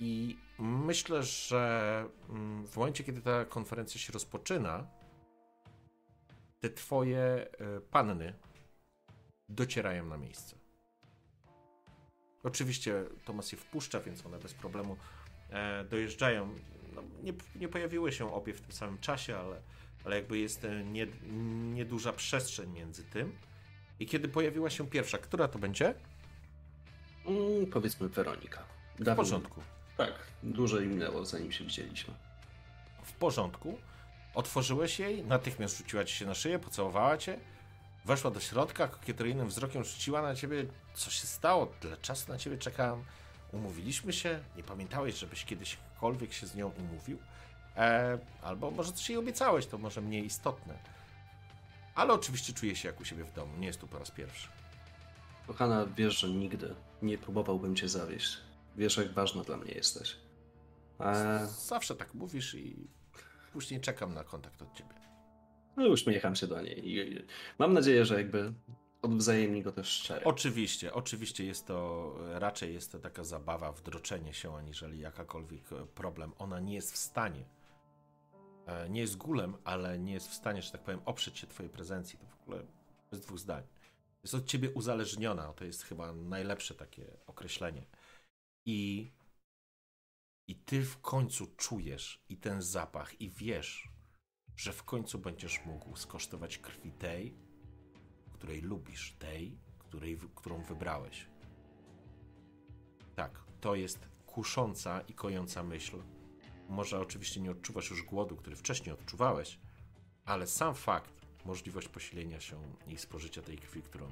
I 0.00 0.36
myślę, 0.58 1.22
że 1.22 2.04
mm, 2.28 2.66
w 2.66 2.76
momencie, 2.76 3.04
kiedy 3.04 3.20
ta 3.22 3.44
konferencja 3.44 4.00
się 4.00 4.12
rozpoczyna, 4.12 4.86
te 6.60 6.70
twoje 6.70 7.20
e, 7.20 7.46
panny 7.80 8.34
docierają 9.48 10.06
na 10.06 10.16
miejsce. 10.16 10.56
Oczywiście 12.42 13.04
Tomas 13.24 13.52
je 13.52 13.58
wpuszcza, 13.58 14.00
więc 14.00 14.26
one 14.26 14.38
bez 14.38 14.54
problemu 14.54 14.96
e, 15.50 15.84
dojeżdżają. 15.84 16.54
No, 16.94 17.02
nie, 17.22 17.32
nie 17.56 17.68
pojawiły 17.68 18.12
się 18.12 18.34
obie 18.34 18.54
w 18.54 18.60
tym 18.60 18.72
samym 18.72 18.98
czasie, 18.98 19.36
ale, 19.36 19.62
ale 20.04 20.16
jakby 20.16 20.38
jest 20.38 20.64
e, 20.64 20.84
nie, 20.84 21.06
nieduża 21.74 22.12
przestrzeń 22.12 22.70
między 22.72 23.04
tym. 23.04 23.32
I 24.00 24.06
kiedy 24.06 24.28
pojawiła 24.28 24.70
się 24.70 24.86
pierwsza, 24.86 25.18
która 25.18 25.48
to 25.48 25.58
będzie? 25.58 25.94
Mm, 27.26 27.66
powiedzmy 27.66 28.08
Weronika. 28.08 28.64
W 28.98 29.16
porządku. 29.16 29.62
Tak, 29.96 30.12
dużo 30.42 30.80
im 30.80 30.90
minęło 30.90 31.24
zanim 31.24 31.52
się 31.52 31.64
widzieliśmy. 31.64 32.14
W 33.02 33.12
porządku. 33.12 33.78
Otworzyłeś 34.34 34.98
jej, 34.98 35.24
natychmiast 35.24 35.78
rzuciła 35.78 36.04
ci 36.04 36.16
się 36.16 36.26
na 36.26 36.34
szyję, 36.34 36.58
pocałowała 36.58 37.16
cię, 37.18 37.38
weszła 38.04 38.30
do 38.30 38.40
środka, 38.40 38.88
kokieteryjnym 38.88 39.48
wzrokiem 39.48 39.84
rzuciła 39.84 40.22
na 40.22 40.34
ciebie. 40.34 40.66
Co 40.94 41.10
się 41.10 41.26
stało? 41.26 41.66
Tyle 41.66 41.96
czasu 41.96 42.32
na 42.32 42.38
ciebie 42.38 42.58
czekałem. 42.58 43.04
Umówiliśmy 43.52 44.12
się? 44.12 44.40
Nie 44.56 44.62
pamiętałeś, 44.62 45.18
żebyś 45.18 45.44
kiedyśkolwiek 45.44 46.32
się 46.32 46.46
z 46.46 46.54
nią 46.54 46.72
umówił? 46.78 47.18
E, 47.76 48.18
albo 48.42 48.70
może 48.70 48.92
coś 48.92 49.08
jej 49.08 49.18
obiecałeś, 49.18 49.66
to 49.66 49.78
może 49.78 50.00
mniej 50.00 50.24
istotne. 50.26 50.78
Ale 51.94 52.12
oczywiście 52.12 52.52
czuję 52.52 52.76
się 52.76 52.88
jak 52.88 53.00
u 53.00 53.04
siebie 53.04 53.24
w 53.24 53.32
domu, 53.32 53.56
nie 53.58 53.66
jest 53.66 53.80
tu 53.80 53.86
po 53.86 53.98
raz 53.98 54.10
pierwszy. 54.10 54.48
Kochana, 55.46 55.86
wiesz, 55.96 56.18
że 56.18 56.28
nigdy 56.28 56.74
nie 57.02 57.18
próbowałbym 57.18 57.76
cię 57.76 57.88
zawieść. 57.88 58.38
Wiesz, 58.80 58.96
jak 58.96 59.12
ważna 59.12 59.42
dla 59.42 59.56
mnie 59.56 59.72
jesteś. 59.72 60.16
E, 61.00 61.46
Zawsze 61.46 61.96
tak 61.96 62.14
mówisz 62.14 62.54
i 62.54 62.88
później 63.52 63.80
czekam 63.80 64.14
na 64.14 64.24
kontakt 64.24 64.62
od 64.62 64.74
ciebie. 64.74 64.94
no 65.76 65.88
uśmiecham 65.88 66.36
się 66.36 66.46
do 66.46 66.62
niej 66.62 66.88
i 66.88 67.12
i 67.12 67.26
mam 67.58 67.72
nadzieję, 67.72 68.04
że 68.04 68.14
jakby 68.14 68.52
odwzajemni 69.02 69.62
go 69.62 69.72
też 69.72 69.88
szczerze. 69.88 70.24
Oczywiście, 70.24 70.94
oczywiście 70.94 71.44
jest 71.44 71.66
to, 71.66 72.14
raczej 72.38 72.74
jest 72.74 72.92
to 72.92 72.98
taka 72.98 73.24
zabawa, 73.24 73.72
wdroczenie 73.72 74.34
się, 74.34 74.56
aniżeli 74.56 74.98
jakakolwiek 74.98 75.72
e, 75.72 75.86
problem. 75.86 76.32
Ona 76.38 76.60
nie 76.60 76.74
jest 76.74 76.92
w 76.92 76.96
stanie, 76.96 77.44
e, 78.66 78.88
nie 78.88 79.00
jest 79.00 79.16
gulem, 79.16 79.56
ale 79.64 79.98
nie 79.98 80.12
jest 80.12 80.28
w 80.28 80.34
stanie, 80.34 80.62
że 80.62 80.72
tak 80.72 80.82
powiem, 80.82 81.00
oprzeć 81.04 81.38
się 81.38 81.46
twojej 81.46 81.70
prezencji. 81.72 82.18
To 82.18 82.26
w 82.26 82.42
ogóle 82.42 82.62
bez 83.10 83.20
dwóch 83.20 83.38
zdań. 83.38 83.62
Jest 84.22 84.34
od 84.34 84.46
ciebie 84.46 84.70
uzależniona, 84.70 85.52
to 85.52 85.64
jest 85.64 85.82
chyba 85.82 86.12
najlepsze 86.12 86.74
takie 86.74 87.04
określenie. 87.26 87.86
I, 88.66 89.12
I 90.48 90.56
ty 90.56 90.82
w 90.82 91.00
końcu 91.00 91.46
czujesz 91.56 92.24
i 92.28 92.36
ten 92.36 92.62
zapach, 92.62 93.20
i 93.20 93.30
wiesz, 93.30 93.88
że 94.56 94.72
w 94.72 94.84
końcu 94.84 95.18
będziesz 95.18 95.64
mógł 95.64 95.96
skosztować 95.96 96.58
krwi 96.58 96.92
tej, 96.92 97.36
której 98.32 98.60
lubisz, 98.60 99.16
tej, 99.18 99.58
której, 99.78 100.18
którą 100.34 100.62
wybrałeś. 100.62 101.26
Tak, 103.14 103.44
to 103.60 103.74
jest 103.74 104.08
kusząca 104.26 105.00
i 105.00 105.14
kojąca 105.14 105.62
myśl. 105.62 106.02
Może 106.68 107.00
oczywiście 107.00 107.40
nie 107.40 107.50
odczuwasz 107.50 107.90
już 107.90 108.02
głodu, 108.02 108.36
który 108.36 108.56
wcześniej 108.56 108.92
odczuwałeś, 108.92 109.58
ale 110.24 110.46
sam 110.46 110.74
fakt, 110.74 111.26
możliwość 111.44 111.88
posilenia 111.88 112.40
się 112.40 112.62
i 112.86 112.96
spożycia 112.96 113.42
tej 113.42 113.58
krwi, 113.58 113.82
którą, 113.82 114.08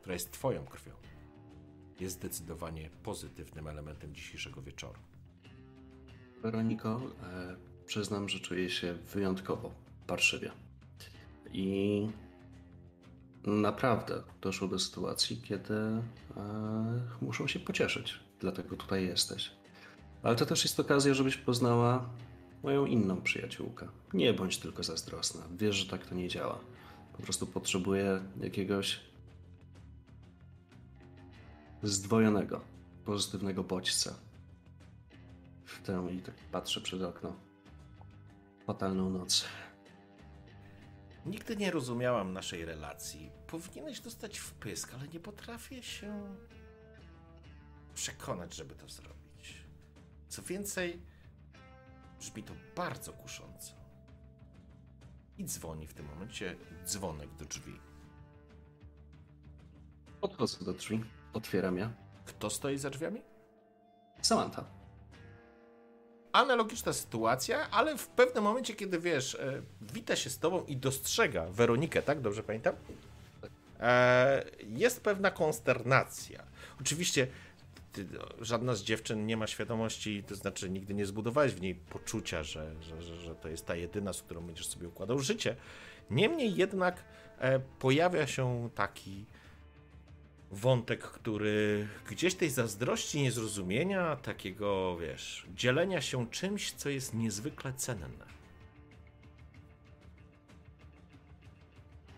która 0.00 0.14
jest 0.14 0.32
Twoją 0.32 0.66
krwią, 0.66 0.92
jest 2.00 2.16
zdecydowanie 2.16 2.90
pozytywnym 3.02 3.68
elementem 3.68 4.14
dzisiejszego 4.14 4.62
wieczoru. 4.62 4.98
Weroniko, 6.42 7.00
e, 7.22 7.56
przyznam, 7.86 8.28
że 8.28 8.40
czuję 8.40 8.70
się 8.70 8.94
wyjątkowo 8.94 9.70
parszywie. 10.06 10.50
I 11.52 12.08
naprawdę 13.44 14.22
doszło 14.40 14.68
do 14.68 14.78
sytuacji, 14.78 15.42
kiedy 15.44 15.74
e, 15.74 16.02
muszą 17.22 17.46
się 17.46 17.60
pocieszyć. 17.60 18.20
Dlatego 18.40 18.76
tutaj 18.76 19.06
jesteś. 19.06 19.50
Ale 20.22 20.36
to 20.36 20.46
też 20.46 20.64
jest 20.64 20.80
okazja, 20.80 21.14
żebyś 21.14 21.36
poznała 21.36 22.10
moją 22.62 22.86
inną 22.86 23.22
przyjaciółkę. 23.22 23.88
Nie 24.14 24.34
bądź 24.34 24.58
tylko 24.58 24.82
zazdrosna. 24.82 25.42
Wiesz, 25.56 25.76
że 25.76 25.86
tak 25.86 26.06
to 26.06 26.14
nie 26.14 26.28
działa. 26.28 26.58
Po 27.16 27.22
prostu 27.22 27.46
potrzebuję 27.46 28.20
jakiegoś 28.40 29.00
zdwojonego, 31.82 32.60
pozytywnego 33.04 33.64
bodźca 33.64 34.14
w 35.64 35.82
tę 35.82 36.08
i 36.12 36.18
tak 36.22 36.34
patrzę 36.34 36.80
przez 36.80 37.02
okno. 37.02 37.36
Fatalną 38.66 39.10
noc. 39.10 39.44
Nigdy 41.26 41.56
nie 41.56 41.70
rozumiałam 41.70 42.32
naszej 42.32 42.64
relacji. 42.64 43.30
Powinieneś 43.46 44.00
dostać 44.00 44.38
wpysk, 44.38 44.94
ale 44.94 45.08
nie 45.08 45.20
potrafię 45.20 45.82
się 45.82 46.36
przekonać, 47.94 48.54
żeby 48.54 48.74
to 48.74 48.88
zrobić. 48.88 49.64
Co 50.28 50.42
więcej, 50.42 51.02
brzmi 52.18 52.42
to 52.42 52.54
bardzo 52.76 53.12
kusząco. 53.12 53.72
I 55.38 55.44
dzwoni 55.44 55.86
w 55.86 55.94
tym 55.94 56.06
momencie 56.06 56.56
dzwonek 56.84 57.34
do 57.38 57.44
drzwi. 57.44 57.80
Podchodzę 60.20 60.64
do 60.64 60.72
drzwi, 60.72 61.04
otwieram 61.32 61.78
je. 61.78 61.90
Kto 62.26 62.50
stoi 62.50 62.78
za 62.78 62.90
drzwiami? 62.90 63.22
Samantha. 64.22 64.64
Analogiczna 66.32 66.92
sytuacja, 66.92 67.70
ale 67.70 67.98
w 67.98 68.08
pewnym 68.08 68.44
momencie, 68.44 68.74
kiedy 68.74 68.98
wiesz, 68.98 69.34
e, 69.34 69.62
wita 69.80 70.16
się 70.16 70.30
z 70.30 70.38
tobą 70.38 70.64
i 70.64 70.76
dostrzega 70.76 71.46
Weronikę, 71.46 72.02
tak? 72.02 72.20
Dobrze 72.20 72.42
pamiętam? 72.42 72.74
E, 73.80 74.44
jest 74.66 75.02
pewna 75.02 75.30
konsternacja. 75.30 76.44
Oczywiście 76.80 77.26
ty, 77.92 78.06
żadna 78.40 78.74
z 78.74 78.82
dziewczyn 78.82 79.26
nie 79.26 79.36
ma 79.36 79.46
świadomości, 79.46 80.24
to 80.26 80.34
znaczy 80.34 80.70
nigdy 80.70 80.94
nie 80.94 81.06
zbudowałeś 81.06 81.52
w 81.52 81.60
niej 81.60 81.74
poczucia, 81.74 82.42
że, 82.42 82.82
że, 82.82 83.02
że, 83.02 83.16
że 83.16 83.34
to 83.34 83.48
jest 83.48 83.66
ta 83.66 83.74
jedyna, 83.74 84.12
z 84.12 84.22
którą 84.22 84.40
będziesz 84.40 84.66
sobie 84.66 84.88
układał 84.88 85.18
życie. 85.18 85.56
Niemniej 86.10 86.54
jednak 86.54 87.04
e, 87.38 87.60
pojawia 87.60 88.26
się 88.26 88.68
taki 88.74 89.26
wątek, 90.50 91.00
który 91.00 91.88
gdzieś 92.08 92.34
tej 92.34 92.50
zazdrości, 92.50 93.22
niezrozumienia, 93.22 94.16
takiego, 94.16 94.96
wiesz, 94.96 95.46
dzielenia 95.54 96.00
się 96.00 96.30
czymś, 96.30 96.72
co 96.72 96.88
jest 96.88 97.14
niezwykle 97.14 97.72
cenne. 97.72 98.30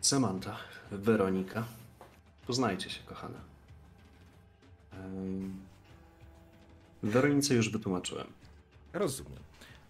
Samantha, 0.00 0.56
Weronika, 0.90 1.64
poznajcie 2.46 2.90
się, 2.90 3.00
kochana. 3.06 3.38
Weronice 7.02 7.54
już 7.54 7.70
wytłumaczyłem. 7.70 8.26
Rozumiem. 8.92 9.42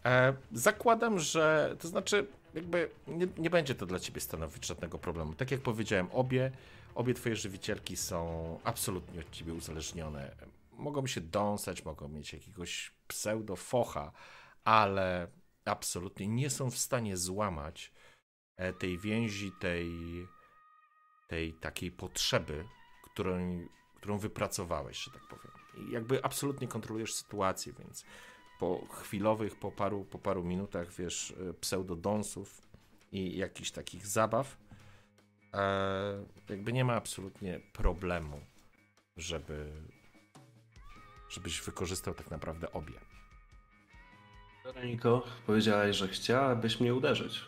E, 0.04 0.34
zakładam, 0.52 1.18
że 1.18 1.76
to 1.80 1.88
znaczy, 1.88 2.26
jakby 2.54 2.90
nie, 3.08 3.28
nie 3.38 3.50
będzie 3.50 3.74
to 3.74 3.86
dla 3.86 3.98
ciebie 3.98 4.20
stanowić 4.20 4.66
żadnego 4.66 4.98
problemu. 4.98 5.34
Tak 5.34 5.50
jak 5.50 5.60
powiedziałem, 5.60 6.06
obie, 6.12 6.50
obie 6.94 7.14
twoje 7.14 7.36
żywicielki 7.36 7.96
są 7.96 8.58
absolutnie 8.64 9.20
od 9.20 9.30
ciebie 9.30 9.54
uzależnione. 9.54 10.36
Mogą 10.72 11.06
się 11.06 11.20
dąsać, 11.20 11.84
mogą 11.84 12.08
mieć 12.08 12.32
jakiegoś 12.32 12.92
pseudo-focha, 13.08 14.12
ale 14.64 15.28
absolutnie 15.64 16.28
nie 16.28 16.50
są 16.50 16.70
w 16.70 16.78
stanie 16.78 17.16
złamać 17.16 17.92
e, 18.56 18.72
tej 18.72 18.98
więzi, 18.98 19.52
tej, 19.60 19.90
tej 21.28 21.52
takiej 21.52 21.90
potrzeby, 21.90 22.64
którą, 23.04 23.66
którą 23.96 24.18
wypracowałeś, 24.18 24.98
że 24.98 25.10
tak 25.10 25.22
powiem. 25.28 25.52
I 25.76 25.92
jakby 25.92 26.24
absolutnie 26.24 26.68
kontrolujesz 26.68 27.14
sytuację, 27.14 27.72
więc 27.78 28.04
po 28.58 28.86
chwilowych, 28.90 29.58
po 29.58 29.72
paru, 29.72 30.04
po 30.04 30.18
paru 30.18 30.44
minutach, 30.44 30.92
wiesz, 30.92 31.34
e, 31.50 31.54
pseudodonsów 31.54 32.62
i 33.12 33.36
jakichś 33.36 33.70
takich 33.70 34.06
zabaw, 34.06 34.56
jakby 36.48 36.72
nie 36.72 36.84
ma 36.84 36.94
absolutnie 36.94 37.60
problemu, 37.72 38.40
żeby 39.16 39.72
żebyś 41.28 41.60
wykorzystał 41.60 42.14
tak 42.14 42.30
naprawdę 42.30 42.72
obie. 42.72 42.94
Weroniko, 44.64 45.24
powiedziałaś, 45.46 45.96
że 45.96 46.08
chciałabyś 46.08 46.80
mnie 46.80 46.94
uderzyć. 46.94 47.40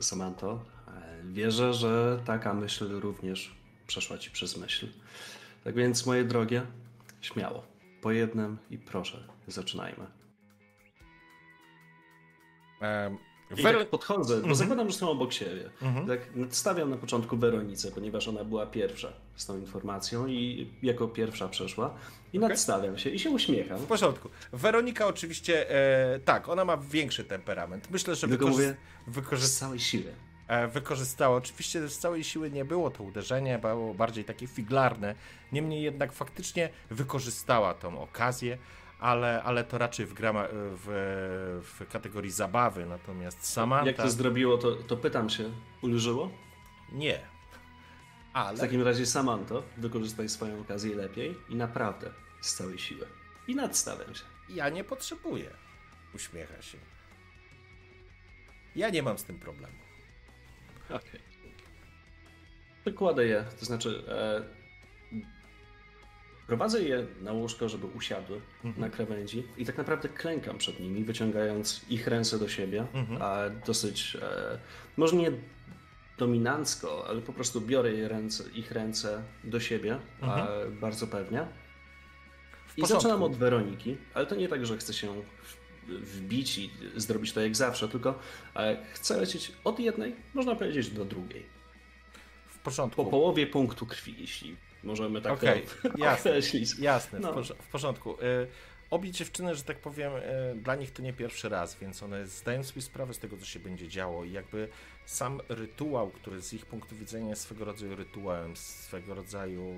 Samanto, 0.00 0.64
e, 0.88 1.22
wierzę, 1.24 1.74
że 1.74 2.22
taka 2.24 2.54
myśl 2.54 3.00
również 3.00 3.54
przeszła 3.86 4.18
ci 4.18 4.30
przez 4.30 4.56
myśl. 4.56 4.88
Tak 5.64 5.74
więc, 5.74 6.06
moje 6.06 6.24
drogie, 6.24 6.66
śmiało. 7.20 7.66
Po 8.02 8.12
jednym 8.12 8.58
i 8.70 8.78
proszę, 8.78 9.28
zaczynajmy. 9.46 10.06
E, 12.82 13.16
I 13.56 13.62
Wero- 13.62 13.78
tak 13.78 13.88
podchodzę, 13.88 14.34
bo 14.34 14.38
Mhm. 14.40 14.54
zakładam, 14.54 14.90
że 14.90 14.96
są 14.96 15.10
obok 15.10 15.32
siebie. 15.32 15.70
Mhm. 15.82 16.06
Tak 16.06 16.20
nadstawiam 16.36 16.90
na 16.90 16.96
początku 16.96 17.36
Weronicę, 17.36 17.90
ponieważ 17.92 18.28
ona 18.28 18.44
była 18.44 18.66
pierwsza 18.66 19.12
z 19.36 19.46
tą 19.46 19.58
informacją 19.58 20.26
i 20.26 20.70
jako 20.82 21.08
pierwsza 21.08 21.48
przeszła. 21.48 21.94
I 22.32 22.38
nadstawiam 22.38 22.98
się 22.98 23.10
i 23.10 23.18
się 23.18 23.30
uśmiecham. 23.30 23.78
W 23.78 23.86
porządku. 23.86 24.28
Weronika 24.52 25.06
oczywiście, 25.06 25.70
e, 26.14 26.18
tak, 26.20 26.48
ona 26.48 26.64
ma 26.64 26.76
większy 26.76 27.24
temperament. 27.24 27.90
Myślę, 27.90 28.14
że 28.14 28.26
wykorzy- 28.26 28.76
wykorzy- 29.06 29.46
z 29.46 29.58
całej 29.58 29.80
siły. 29.80 30.12
e, 30.48 30.68
wykorzystała. 30.68 31.36
Oczywiście 31.36 31.88
z 31.88 31.98
całej 31.98 32.24
siły 32.24 32.50
nie 32.50 32.64
było 32.64 32.90
to 32.90 33.04
uderzenie, 33.04 33.58
było 33.58 33.94
bardziej 33.94 34.24
takie 34.24 34.46
figlarne. 34.46 35.14
Niemniej 35.52 35.82
jednak 35.82 36.12
faktycznie 36.12 36.68
wykorzystała 36.90 37.74
tą 37.74 38.00
okazję, 38.00 38.58
ale, 38.98 39.42
ale 39.42 39.64
to 39.64 39.78
raczej 39.78 40.06
w, 40.06 40.12
grama, 40.14 40.46
w, 40.52 41.60
w 41.62 41.88
kategorii 41.92 42.30
zabawy. 42.30 42.86
Natomiast 42.86 43.46
Samantha 43.46 43.86
Jak 43.86 43.96
to 43.96 44.10
zrobiło, 44.10 44.58
to, 44.58 44.72
to 44.76 44.96
pytam 44.96 45.30
się, 45.30 45.50
ulżyło? 45.82 46.30
nie. 46.92 47.18
W 47.18 48.36
Ale 48.40 48.58
takim 48.58 48.82
razie 48.82 49.06
Samanto, 49.06 49.62
wykorzystaj 49.76 50.28
swoją 50.28 50.60
okazję 50.60 50.96
lepiej 50.96 51.36
i 51.48 51.56
naprawdę 51.56 52.10
z 52.40 52.54
całej 52.54 52.78
siły. 52.78 53.06
I 53.48 53.54
nadstawiam 53.54 54.14
się. 54.14 54.24
ja 54.48 54.68
nie 54.68 54.84
potrzebuję. 54.84 55.50
Uśmiecha 56.14 56.62
się. 56.62 56.78
Ja 58.76 58.90
nie 58.90 59.02
mam 59.02 59.18
z 59.18 59.24
tym 59.24 59.38
problemu. 59.38 59.74
Okej. 60.90 61.20
Wykładę 62.84 63.26
je, 63.26 63.44
to 63.60 63.64
znaczy 63.66 64.02
e, 64.08 64.42
prowadzę 66.48 66.82
je 66.82 67.06
na 67.20 67.32
łóżko, 67.32 67.68
żeby 67.68 67.86
usiadły 67.86 68.40
na 68.76 68.90
krawędzi 68.90 69.42
i 69.56 69.66
tak 69.66 69.78
naprawdę 69.78 70.08
klękam 70.08 70.58
przed 70.58 70.80
nimi, 70.80 71.04
wyciągając 71.04 71.84
ich 71.90 72.06
ręce 72.06 72.38
do 72.38 72.48
siebie, 72.48 72.86
a 73.20 73.40
dosyć, 73.66 74.16
e, 74.22 74.58
może 74.96 75.16
nie 75.16 75.32
dominancko, 76.18 77.04
ale 77.08 77.20
po 77.20 77.32
prostu 77.32 77.60
biorę 77.60 78.08
ręce, 78.08 78.44
ich 78.54 78.70
ręce 78.70 79.22
do 79.44 79.60
siebie, 79.60 79.98
a, 80.20 80.48
bardzo 80.80 81.06
pewnie. 81.06 81.46
I 82.76 82.86
zaczynam 82.86 83.22
od 83.22 83.36
Weroniki, 83.36 83.96
ale 84.14 84.26
to 84.26 84.34
nie 84.34 84.48
tak, 84.48 84.66
że 84.66 84.76
chcę 84.76 84.92
się 84.92 85.22
wbić 85.88 86.58
i 86.58 86.70
zrobić 86.96 87.32
to 87.32 87.40
jak 87.40 87.56
zawsze, 87.56 87.88
tylko 87.88 88.18
e, 88.56 88.86
chcę 88.92 89.16
lecieć 89.16 89.52
od 89.64 89.80
jednej, 89.80 90.16
można 90.34 90.54
powiedzieć, 90.54 90.90
do 90.90 91.04
drugiej. 91.04 91.46
W 92.48 92.58
porządku. 92.58 93.04
Po 93.04 93.10
połowie 93.10 93.46
punktu 93.46 93.86
krwi, 93.86 94.14
jeśli 94.18 94.56
możemy 94.82 95.22
tak 95.22 95.32
Okej, 95.32 95.62
to 95.82 95.88
jasne. 95.98 96.30
określić. 96.30 96.78
Jasne, 96.78 97.20
No. 97.20 97.42
w 97.42 97.68
porządku. 97.72 98.14
Y, 98.22 98.46
obie 98.90 99.10
dziewczyny, 99.10 99.54
że 99.54 99.62
tak 99.62 99.78
powiem, 99.78 100.12
y, 100.16 100.20
dla 100.62 100.74
nich 100.76 100.92
to 100.92 101.02
nie 101.02 101.12
pierwszy 101.12 101.48
raz, 101.48 101.74
więc 101.78 102.02
one 102.02 102.26
zdają 102.26 102.64
sobie 102.64 102.82
sprawę 102.82 103.14
z 103.14 103.18
tego, 103.18 103.36
co 103.36 103.44
się 103.44 103.60
będzie 103.60 103.88
działo 103.88 104.24
i 104.24 104.32
jakby 104.32 104.68
sam 105.06 105.40
rytuał, 105.48 106.10
który 106.10 106.42
z 106.42 106.52
ich 106.52 106.66
punktu 106.66 106.96
widzenia 106.96 107.28
jest 107.30 107.42
swego 107.42 107.64
rodzaju 107.64 107.96
rytuałem, 107.96 108.56
swego 108.56 109.14
rodzaju 109.14 109.74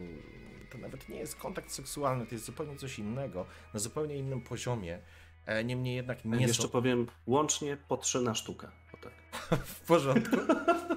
to 0.71 0.79
nawet 0.79 1.09
nie 1.09 1.19
jest 1.19 1.37
kontakt 1.37 1.73
seksualny, 1.73 2.27
to 2.27 2.35
jest 2.35 2.45
zupełnie 2.45 2.77
coś 2.77 2.99
innego, 2.99 3.47
na 3.75 3.81
zupełnie 3.81 4.17
innym 4.17 4.41
poziomie. 4.41 4.99
E, 5.47 5.65
Niemniej 5.65 5.97
jednak 5.97 6.25
nie 6.25 6.47
Jeszcze 6.47 6.63
są... 6.63 6.69
powiem, 6.69 7.07
łącznie 7.27 7.77
po 7.89 7.97
trzy 7.97 8.21
na 8.21 8.35
sztukę. 8.35 8.69
O 8.93 8.97
tak. 8.97 9.13
W 9.65 9.81
porządku. 9.81 10.37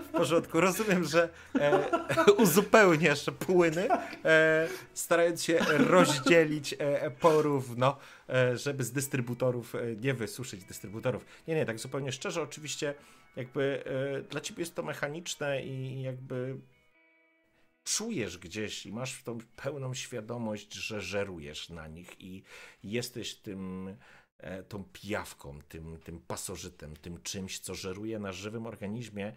W 0.07 0.11
porządku. 0.11 0.61
Rozumiem, 0.61 1.03
że 1.03 1.29
e, 1.55 1.89
uzupełniasz 2.37 3.25
płyny, 3.39 3.87
e, 4.25 4.67
starając 4.93 5.43
się 5.43 5.59
rozdzielić 5.77 6.75
e, 6.79 7.11
porówno, 7.11 7.97
e, 8.29 8.57
żeby 8.57 8.83
z 8.83 8.91
dystrybutorów 8.91 9.75
e, 9.75 9.79
nie 9.95 10.13
wysuszyć 10.13 10.63
dystrybutorów. 10.65 11.25
Nie, 11.47 11.55
nie, 11.55 11.65
tak 11.65 11.79
zupełnie 11.79 12.11
szczerze, 12.11 12.41
oczywiście 12.41 12.93
jakby 13.35 13.83
e, 13.85 14.21
dla 14.21 14.41
ciebie 14.41 14.61
jest 14.61 14.75
to 14.75 14.83
mechaniczne 14.83 15.63
i 15.63 16.01
jakby 16.01 16.57
czujesz 17.83 18.37
gdzieś 18.37 18.85
i 18.85 18.91
masz 18.91 19.23
tą 19.23 19.37
pełną 19.55 19.93
świadomość, 19.93 20.73
że 20.73 21.01
żerujesz 21.01 21.69
na 21.69 21.87
nich 21.87 22.21
i 22.21 22.43
jesteś 22.83 23.35
tym 23.35 23.95
tą 24.69 24.83
pijawką, 24.83 25.59
tym, 25.69 25.99
tym 26.03 26.19
pasożytem, 26.19 26.95
tym 26.95 27.21
czymś, 27.21 27.59
co 27.59 27.75
żeruje 27.75 28.19
na 28.19 28.31
żywym 28.31 28.67
organizmie 28.67 29.33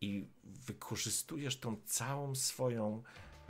i 0.00 0.26
wykorzystujesz 0.44 1.58
tą 1.58 1.76
całą 1.86 2.34
swoją 2.34 3.02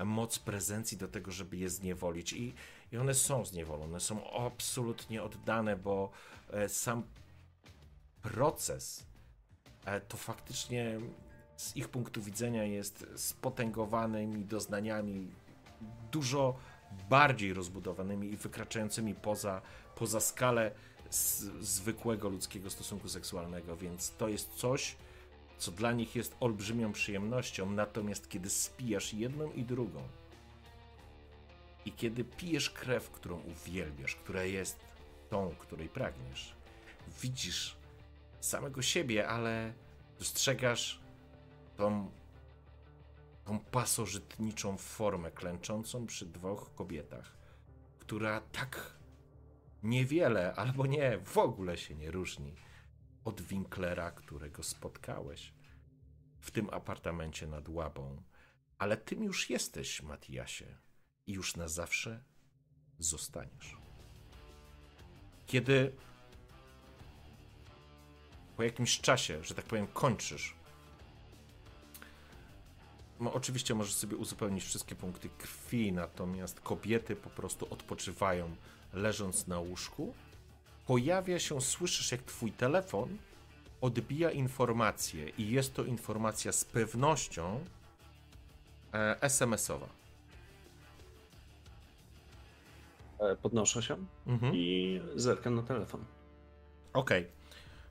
moc 0.05 0.39
prezencji 0.39 0.99
do 0.99 1.09
tego, 1.09 1.31
żeby 1.31 1.57
je 1.57 1.70
zniewolić. 1.70 2.33
I, 2.33 2.55
i 2.93 2.97
one 2.97 3.15
są 3.15 3.45
zniewolone, 3.45 4.01
są 4.01 4.31
absolutnie 4.31 5.23
oddane, 5.23 5.77
bo 5.77 6.11
e, 6.51 6.69
sam 6.69 7.03
proces 8.23 9.07
e, 9.85 10.01
to 10.01 10.16
faktycznie 10.16 11.01
z 11.57 11.77
ich 11.77 11.89
punktu 11.89 12.23
widzenia 12.23 12.65
jest 12.65 13.07
spotęgowanymi 13.16 14.45
doznaniami 14.45 15.31
dużo 16.12 16.59
bardziej 17.11 17.55
rozbudowanymi 17.55 18.33
i 18.33 18.37
wykraczającymi 18.37 19.15
poza, 19.15 19.62
poza 19.99 20.20
skalę 20.20 20.70
zwykłego 21.61 22.29
ludzkiego 22.29 22.70
stosunku 22.70 23.09
seksualnego, 23.09 23.77
więc 23.77 24.11
to 24.11 24.29
jest 24.29 24.55
coś, 24.55 24.97
co 25.59 25.70
dla 25.70 25.93
nich 25.93 26.16
jest 26.16 26.37
olbrzymią 26.41 26.93
przyjemnością, 26.93 27.70
natomiast 27.70 28.29
kiedy 28.29 28.51
spijasz 28.51 29.15
jedną 29.15 29.53
i 29.53 29.65
drugą 29.65 30.03
i 31.85 31.93
kiedy 31.93 32.25
pijesz 32.25 32.70
krew, 32.70 33.11
którą 33.11 33.41
uwielbiasz, 33.41 34.16
która 34.16 34.45
jest 34.45 34.81
tą, 35.31 35.55
której 35.59 35.89
pragniesz, 35.89 36.55
widzisz 37.23 37.77
samego 38.41 38.83
siebie, 38.83 39.29
ale 39.29 39.73
dostrzegasz 40.19 41.01
tą, 41.77 42.11
tą 43.45 43.59
pasożytniczą 43.59 44.77
formę 44.77 45.31
klęczącą 45.31 46.07
przy 46.07 46.27
dwóch 46.27 46.75
kobietach, 46.75 47.33
która 47.99 48.41
tak 48.41 48.98
niewiele 49.83 50.55
albo 50.55 50.87
nie, 50.87 51.19
w 51.19 51.39
ogóle 51.39 51.77
się 51.77 51.95
nie 51.95 52.11
różni 52.11 52.55
od 53.25 53.41
Winklera, 53.41 54.11
którego 54.11 54.63
spotkałeś 54.63 55.53
w 56.41 56.51
tym 56.51 56.71
apartamencie 56.71 57.47
nad 57.47 57.69
Łabą. 57.69 58.23
Ale 58.79 58.97
tym 58.97 59.23
już 59.23 59.51
jesteś, 59.51 60.03
Matiasie. 60.03 60.79
I 61.27 61.33
już 61.33 61.57
na 61.57 61.69
zawsze 61.69 62.25
zostaniesz. 62.99 63.77
Kiedy 65.47 65.93
po 68.57 68.63
jakimś 68.63 69.01
czasie, 69.01 69.45
że 69.45 69.55
tak 69.55 69.65
powiem, 69.65 69.87
kończysz, 69.87 70.55
no, 73.21 73.33
oczywiście 73.33 73.75
możesz 73.75 73.95
sobie 73.95 74.17
uzupełnić 74.17 74.65
wszystkie 74.65 74.95
punkty 74.95 75.29
krwi, 75.29 75.93
natomiast 75.93 76.61
kobiety 76.61 77.17
po 77.17 77.31
prostu 77.31 77.67
odpoczywają 77.71 78.57
leżąc 78.93 79.47
na 79.47 79.59
łóżku. 79.59 80.15
Pojawia 80.86 81.39
się, 81.39 81.60
słyszysz 81.60 82.12
jak 82.12 82.23
twój 82.23 82.52
telefon 82.52 83.19
odbija 83.81 84.31
informację 84.31 85.28
i 85.28 85.51
jest 85.51 85.74
to 85.74 85.85
informacja 85.85 86.52
z 86.52 86.65
pewnością 86.65 87.65
e, 88.94 89.16
SMS-owa. 89.23 89.86
E, 93.20 93.36
Podnoszę 93.36 93.82
się 93.82 93.97
Mhm. 94.27 94.52
i 94.56 95.01
zerkam 95.16 95.55
na 95.55 95.62
telefon. 95.62 96.05
Okej, 96.93 97.27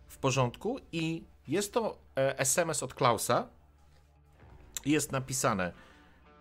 w 0.08 0.18
porządku. 0.18 0.80
I 0.92 1.24
jest 1.48 1.74
to 1.74 1.98
e, 2.16 2.40
SMS 2.40 2.84
od 2.84 2.94
Klausa. 2.94 3.48
Jest 4.86 5.12
napisane: 5.12 5.74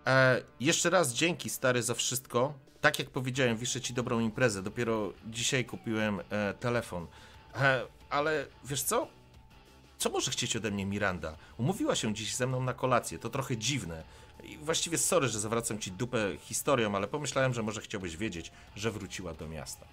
e, 0.07 0.43
Jeszcze 0.61 0.91
raz 0.91 1.13
dzięki, 1.15 1.51
stary, 1.51 1.83
za 1.83 1.95
wszystko. 1.95 2.55
Tak 2.87 2.99
jak 2.99 3.11
powiedziałem, 3.11 3.57
wiszę 3.57 3.81
ci 3.81 3.95
dobrą 3.95 4.21
imprezę. 4.21 4.63
Dopiero 4.63 5.13
dzisiaj 5.27 5.65
kupiłem 5.65 6.21
e, 6.31 6.55
telefon. 6.55 7.07
E, 7.55 7.87
ale 8.11 8.47
wiesz 8.65 8.83
co? 8.83 9.09
Co 9.99 10.11
może 10.11 10.31
chcieć 10.31 10.57
ode 10.57 10.71
mnie 10.71 10.87
Miranda? 10.87 11.37
Umówiła 11.59 11.95
się 11.95 12.15
dziś 12.15 12.35
ze 12.35 12.47
mną 12.47 12.63
na 12.63 12.75
kolację. 12.75 13.19
To 13.19 13.31
trochę 13.31 13.57
dziwne. 13.57 14.03
I 14.45 14.57
właściwie 14.59 14.99
sorry, 14.99 15.29
że 15.29 15.41
zawracam 15.41 15.79
ci 15.79 15.93
dupę 15.93 16.37
historią, 16.41 16.97
ale 16.97 17.07
pomyślałem, 17.07 17.55
że 17.55 17.63
może 17.63 17.81
chciałbyś 17.81 18.17
wiedzieć, 18.17 18.53
że 18.77 18.91
wróciła 18.91 19.35
do 19.35 19.49
miasta. 19.49 19.87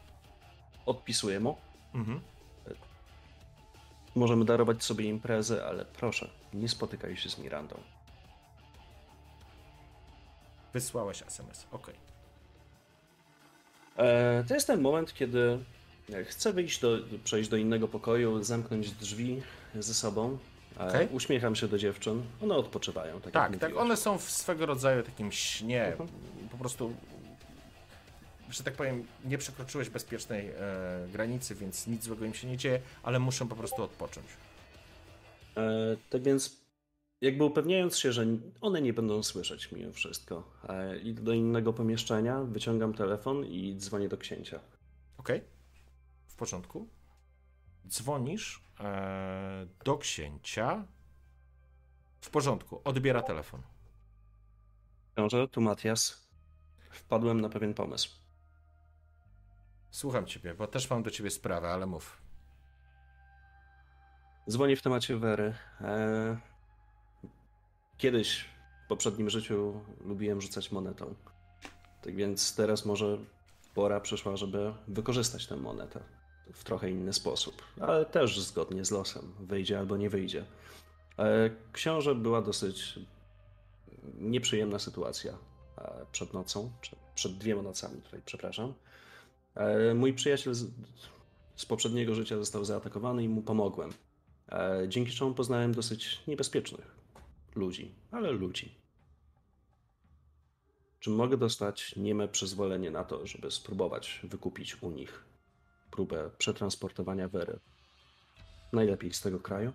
Odpisuję 0.86 1.40
mu. 1.40 1.58
Mhm. 1.94 2.20
Możemy 4.16 4.46
darować 4.46 4.84
sobie 4.84 5.06
imprezę, 5.06 5.66
ale 5.66 5.86
proszę, 5.86 6.30
nie 6.54 6.70
spotykaj 6.70 7.18
się 7.18 7.30
z 7.30 7.38
Mirandą. 7.38 7.80
Wysłałeś 10.74 11.22
SMS. 11.22 11.66
Okej. 11.72 11.96
E, 11.96 12.03
to 14.48 14.54
jest 14.54 14.68
ten 14.68 14.82
moment, 14.82 15.14
kiedy 15.14 15.60
chcę 16.26 16.54
wyjść 16.54 16.80
do, 16.80 16.98
przejść 17.24 17.50
do 17.50 17.58
innego 17.58 17.88
pokoju, 17.88 18.44
zamknąć 18.44 18.92
drzwi 18.92 19.42
ze 19.76 19.94
sobą. 19.94 20.38
E, 20.80 20.88
Okej. 20.88 21.08
Uśmiecham 21.12 21.56
się 21.56 21.68
do 21.68 21.78
dziewczyn. 21.78 22.24
One 22.42 22.56
odpoczywają, 22.56 23.22
tak, 23.22 23.34
Tak, 23.34 23.58
tak. 23.58 23.78
One 23.78 23.98
są 23.98 24.18
w 24.18 24.32
swego 24.32 24.66
rodzaju 24.66 25.04
takim 25.04 25.32
śnie. 25.32 25.86
Mhm. 25.86 26.10
Po 26.52 26.58
prostu, 26.58 26.94
że 28.50 28.64
tak 28.64 28.74
powiem, 28.74 29.08
nie 29.26 29.38
przekroczyłeś 29.38 29.90
bezpiecznej 29.90 30.48
e, 30.48 30.54
granicy, 31.12 31.56
więc 31.56 31.88
nic 31.88 32.04
złego 32.04 32.26
im 32.26 32.34
się 32.34 32.48
nie 32.48 32.58
dzieje, 32.58 32.80
ale 33.04 33.20
muszą 33.20 33.48
po 33.48 33.56
prostu 33.56 33.84
odpocząć. 33.84 34.28
E, 35.58 35.62
tak 36.10 36.22
więc, 36.22 36.63
jakby 37.24 37.44
upewniając 37.44 37.98
się, 37.98 38.12
że 38.12 38.26
one 38.62 38.82
nie 38.82 38.94
będą 38.94 39.24
słyszeć 39.24 39.72
mimo 39.72 39.92
wszystko, 39.92 40.52
e, 40.70 41.00
idę 41.00 41.22
do 41.22 41.34
innego 41.34 41.74
pomieszczenia, 41.74 42.44
wyciągam 42.44 42.94
telefon 42.94 43.46
i 43.46 43.76
dzwonię 43.78 44.10
do 44.10 44.18
księcia. 44.18 44.60
Ok? 45.18 45.30
W 46.28 46.36
porządku. 46.36 46.88
Dzwonisz 47.88 48.64
e, 48.80 49.68
do 49.86 49.98
księcia. 49.98 50.86
W 52.22 52.30
porządku. 52.30 52.82
Odbiera 52.84 53.22
telefon. 53.22 53.62
Książę, 55.16 55.48
tu 55.48 55.62
Matias. 55.62 56.28
Wpadłem 56.90 57.42
na 57.42 57.50
pewien 57.50 57.74
pomysł. 57.74 58.10
Słucham 59.92 60.26
ciebie, 60.26 60.54
bo 60.54 60.68
też 60.68 60.90
mam 60.90 61.04
do 61.04 61.12
ciebie 61.12 61.30
sprawę, 61.30 61.70
ale 61.70 61.86
mów. 61.86 62.22
Dzwonię 64.50 64.76
w 64.76 64.82
temacie 64.82 65.18
Wery. 65.18 65.56
E, 65.82 66.53
Kiedyś 68.04 68.46
w 68.86 68.88
poprzednim 68.88 69.30
życiu 69.30 69.82
lubiłem 70.06 70.42
rzucać 70.42 70.72
monetą. 70.72 71.16
Tak 72.02 72.16
więc 72.16 72.56
teraz 72.56 72.86
może 72.86 73.18
pora 73.74 74.00
przyszła, 74.00 74.38
żeby 74.38 74.74
wykorzystać 74.88 75.48
tę 75.48 75.58
monetę 75.58 76.00
w 76.54 76.64
trochę 76.64 76.92
inny 76.92 77.14
sposób, 77.14 77.62
ale 77.82 78.06
też 78.06 78.40
zgodnie 78.40 78.86
z 78.86 78.92
losem. 78.92 79.34
Wyjdzie 79.40 79.80
albo 79.80 79.98
nie 79.98 80.10
wyjdzie. 80.10 80.46
E, 81.20 81.50
Książę 81.74 82.16
była 82.16 82.42
dosyć 82.42 83.00
nieprzyjemna 84.20 84.80
sytuacja 84.80 85.38
e, 85.78 86.06
przed 86.12 86.34
nocą, 86.34 86.72
przed, 87.16 87.38
dwiema 87.38 87.62
nocami 87.62 88.02
tutaj, 88.02 88.22
przepraszam. 88.26 88.74
E, 89.56 89.94
Mój 89.94 90.14
przyjaciel 90.14 90.54
z, 90.54 91.66
poprzedniego 91.68 92.16
życia 92.16 92.38
został 92.38 92.66
zaatakowany 92.66 93.24
i 93.24 93.30
mu 93.30 93.42
pomogłem. 93.42 93.94
Dzięki 94.88 95.12
czemu 95.12 95.34
poznałem 95.34 95.74
dosyć 95.74 96.20
niebezpiecznych 96.28 97.03
ludzi, 97.56 97.96
ale 98.12 98.32
ludzi. 98.32 98.76
Czy 101.00 101.10
mogę 101.10 101.38
dostać 101.38 101.96
nieme 101.96 102.28
przyzwolenie 102.28 102.92
na 102.92 103.04
to, 103.04 103.28
żeby 103.28 103.52
spróbować 103.52 104.20
wykupić 104.24 104.84
u 104.84 104.92
nich 104.92 105.26
próbę 105.92 106.30
przetransportowania 106.38 107.28
Wery? 107.28 107.60
Najlepiej 108.74 109.14
z 109.14 109.22
tego 109.22 109.40
kraju? 109.40 109.74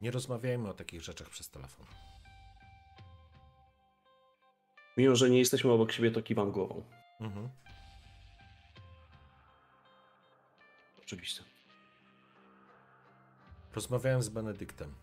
Nie 0.00 0.10
rozmawiajmy 0.10 0.68
o 0.68 0.74
takich 0.74 1.02
rzeczach 1.02 1.28
przez 1.28 1.50
telefon. 1.50 1.86
Mimo, 4.96 5.16
że 5.16 5.30
nie 5.30 5.38
jesteśmy 5.38 5.72
obok 5.72 5.92
siebie, 5.92 6.10
to 6.10 6.22
kiwam 6.22 6.52
głową. 6.52 6.82
Mhm. 7.20 7.48
Oczywiście. 11.08 11.44
Rozmawiałem 13.74 14.22
z 14.22 14.28
Benedyktem. 14.28 14.94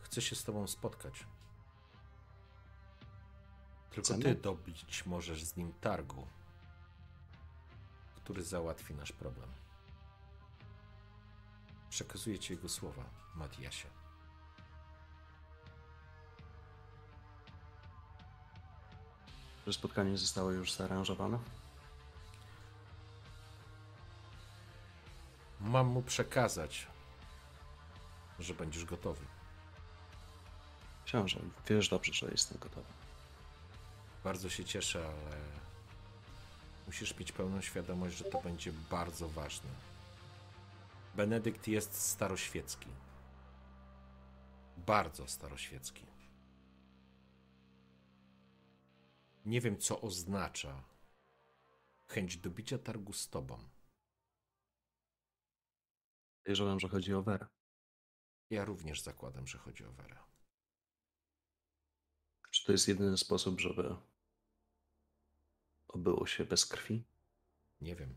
Chcę 0.00 0.22
się 0.22 0.36
z 0.36 0.44
tobą 0.44 0.66
spotkać. 0.66 1.26
Tylko 3.90 4.06
Ze 4.08 4.18
ty 4.18 4.34
dobić 4.34 5.06
możesz 5.06 5.44
z 5.44 5.56
nim 5.56 5.72
targu, 5.72 6.26
który 8.16 8.42
załatwi 8.42 8.94
nasz 8.94 9.12
problem. 9.12 9.48
Przekazuję 11.90 12.38
ci 12.38 12.52
jego 12.52 12.68
słowa, 12.68 13.04
Matiasie. 13.34 13.88
Że 19.66 19.72
spotkanie 19.72 20.18
zostało 20.18 20.50
już 20.50 20.72
zaaranżowane? 20.72 21.38
Mam 25.64 25.86
mu 25.86 26.02
przekazać, 26.02 26.86
że 28.38 28.54
będziesz 28.54 28.84
gotowy. 28.84 29.24
Książę, 31.04 31.40
wiesz 31.66 31.88
dobrze, 31.88 32.12
że 32.12 32.30
jestem 32.30 32.58
gotowy. 32.58 32.92
Bardzo 34.24 34.48
się 34.50 34.64
cieszę, 34.64 35.08
ale 35.08 35.36
musisz 36.86 37.18
mieć 37.18 37.32
pełną 37.32 37.60
świadomość, 37.60 38.16
że 38.16 38.24
to 38.24 38.42
będzie 38.42 38.72
bardzo 38.72 39.28
ważne. 39.28 39.70
Benedykt 41.14 41.68
jest 41.68 42.00
staroświecki. 42.00 42.88
Bardzo 44.76 45.28
staroświecki. 45.28 46.06
Nie 49.44 49.60
wiem, 49.60 49.78
co 49.78 50.00
oznacza 50.00 50.82
chęć 52.08 52.36
dobicia 52.36 52.78
targu 52.78 53.12
z 53.12 53.28
tobą. 53.28 53.73
Wierzyłem, 56.46 56.80
że 56.80 56.88
chodzi 56.88 57.14
o 57.14 57.22
Werę. 57.22 57.46
Ja 58.50 58.64
również 58.64 59.02
zakładam, 59.02 59.46
że 59.46 59.58
chodzi 59.58 59.84
o 59.84 59.92
Werę. 59.92 60.16
Czy 62.50 62.64
to 62.64 62.72
jest 62.72 62.88
jedyny 62.88 63.18
sposób, 63.18 63.60
żeby 63.60 63.96
obyło 65.88 66.26
się 66.26 66.44
bez 66.44 66.66
krwi? 66.66 67.04
Nie 67.80 67.96
wiem. 67.96 68.16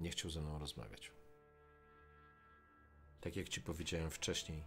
Nie 0.00 0.10
chciał 0.10 0.30
ze 0.30 0.40
mną 0.40 0.58
rozmawiać. 0.58 1.12
Tak 3.20 3.36
jak 3.36 3.48
ci 3.48 3.60
powiedziałem 3.60 4.10
wcześniej, 4.10 4.64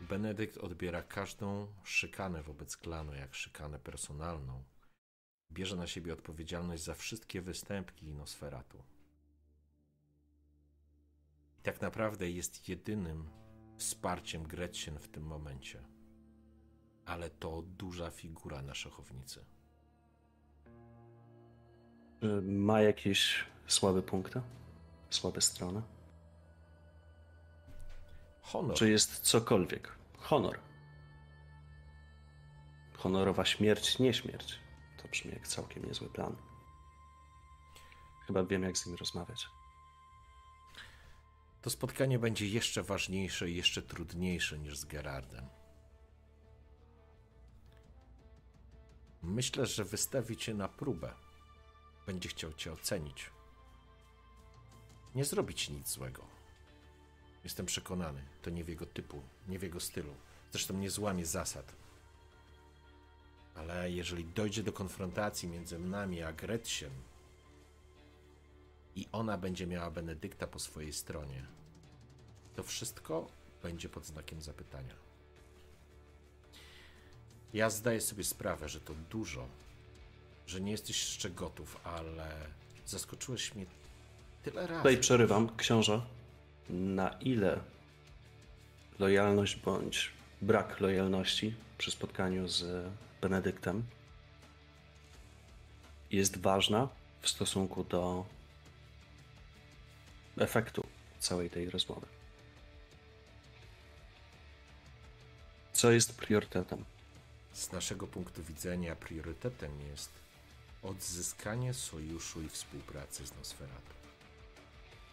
Benedykt 0.00 0.58
odbiera 0.58 1.02
każdą 1.02 1.74
szykanę 1.84 2.42
wobec 2.42 2.76
klanu 2.76 3.14
jak 3.14 3.34
szykanę 3.34 3.78
personalną. 3.78 4.64
Bierze 5.52 5.76
na 5.76 5.86
siebie 5.86 6.12
odpowiedzialność 6.12 6.82
za 6.82 6.94
wszystkie 6.94 7.42
występki 7.42 8.06
Inosferatu. 8.06 8.84
I 11.60 11.62
tak 11.62 11.80
naprawdę 11.80 12.30
jest 12.30 12.68
jedynym 12.68 13.30
wsparciem 13.76 14.42
Gretchen 14.42 14.98
w 14.98 15.08
tym 15.08 15.22
momencie. 15.22 15.82
Ale 17.06 17.30
to 17.30 17.62
duża 17.62 18.10
figura 18.10 18.62
na 18.62 18.74
szachownicy. 18.74 19.44
Ma 22.42 22.80
jakieś 22.80 23.44
słabe 23.66 24.02
punkty? 24.02 24.42
Słabe 25.10 25.40
strony? 25.40 25.82
Honor. 28.42 28.76
Czy 28.76 28.90
jest 28.90 29.20
cokolwiek? 29.20 29.96
Honor. 30.18 30.58
Honorowa 32.96 33.44
śmierć, 33.44 33.98
nie 33.98 34.14
śmierć. 34.14 34.58
To 35.02 35.08
brzmi 35.08 35.32
jak 35.32 35.48
całkiem 35.48 35.84
niezły 35.84 36.08
plan. 36.08 36.36
Chyba 38.26 38.44
wiem, 38.44 38.62
jak 38.62 38.78
z 38.78 38.86
nim 38.86 38.96
rozmawiać. 38.96 39.48
To 41.62 41.70
spotkanie 41.70 42.18
będzie 42.18 42.48
jeszcze 42.48 42.82
ważniejsze 42.82 43.50
i 43.50 43.56
jeszcze 43.56 43.82
trudniejsze 43.82 44.58
niż 44.58 44.78
z 44.78 44.84
Gerardem. 44.84 45.48
Myślę, 49.22 49.66
że 49.66 49.84
wystawi 49.84 50.36
cię 50.36 50.54
na 50.54 50.68
próbę. 50.68 51.14
Będzie 52.06 52.28
chciał 52.28 52.52
cię 52.52 52.72
ocenić. 52.72 53.30
Nie 55.14 55.24
zrobi 55.24 55.54
ci 55.54 55.72
nic 55.72 55.88
złego. 55.88 56.24
Jestem 57.44 57.66
przekonany, 57.66 58.24
to 58.42 58.50
nie 58.50 58.64
w 58.64 58.68
jego 58.68 58.86
typu, 58.86 59.22
nie 59.48 59.58
w 59.58 59.62
jego 59.62 59.80
stylu. 59.80 60.14
Zresztą 60.52 60.74
nie 60.74 60.90
złamie 60.90 61.26
zasad. 61.26 61.72
Ale 63.54 63.90
jeżeli 63.90 64.24
dojdzie 64.24 64.62
do 64.62 64.72
konfrontacji 64.72 65.48
między 65.48 65.78
nami 65.78 66.22
a 66.22 66.32
Gretchen 66.32 66.92
i 68.96 69.06
ona 69.12 69.38
będzie 69.38 69.66
miała 69.66 69.90
Benedykta 69.90 70.46
po 70.46 70.58
swojej 70.58 70.92
stronie, 70.92 71.42
to 72.56 72.62
wszystko 72.62 73.28
będzie 73.62 73.88
pod 73.88 74.06
znakiem 74.06 74.42
zapytania. 74.42 74.94
Ja 77.54 77.70
zdaję 77.70 78.00
sobie 78.00 78.24
sprawę, 78.24 78.68
że 78.68 78.80
to 78.80 78.94
dużo, 79.10 79.48
że 80.46 80.60
nie 80.60 80.70
jesteś 80.70 81.00
jeszcze 81.00 81.30
gotów, 81.30 81.80
ale 81.84 82.46
zaskoczyłeś 82.86 83.54
mnie 83.54 83.66
tyle 84.42 84.66
razy. 84.66 84.82
Tutaj 84.82 84.98
przerywam, 84.98 85.56
książę. 85.56 86.02
Na 86.70 87.08
ile 87.08 87.60
lojalność 88.98 89.56
bądź 89.56 90.10
brak 90.42 90.80
lojalności 90.80 91.54
przy 91.78 91.90
spotkaniu 91.90 92.48
z 92.48 92.90
Benedyktem 93.22 93.82
jest 96.10 96.38
ważna 96.38 96.88
w 97.20 97.28
stosunku 97.28 97.84
do 97.84 98.24
efektu 100.38 100.86
całej 101.18 101.50
tej 101.50 101.70
rozmowy? 101.70 102.06
Co 105.72 105.90
jest 105.90 106.16
priorytetem? 106.16 106.84
Z 107.52 107.72
naszego 107.72 108.06
punktu 108.06 108.42
widzenia 108.42 108.96
priorytetem 108.96 109.80
jest 109.80 110.10
odzyskanie 110.82 111.74
sojuszu 111.74 112.42
i 112.42 112.48
współpracy 112.48 113.26
z 113.26 113.36
Nosferatu. 113.36 113.94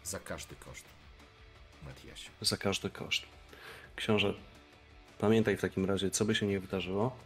Za 0.04 0.20
każdy 0.20 0.56
koszt. 0.56 0.86
Matiasie. 1.84 2.30
Za 2.42 2.58
każdy 2.58 2.90
koszt. 2.90 3.24
Książę, 3.96 4.34
pamiętaj 5.20 5.58
w 5.58 5.62
takim 5.62 5.86
razie, 5.86 6.12
co 6.12 6.26
by 6.26 6.36
się 6.36 6.48
nie 6.48 6.60
wydarzyło, 6.60 7.18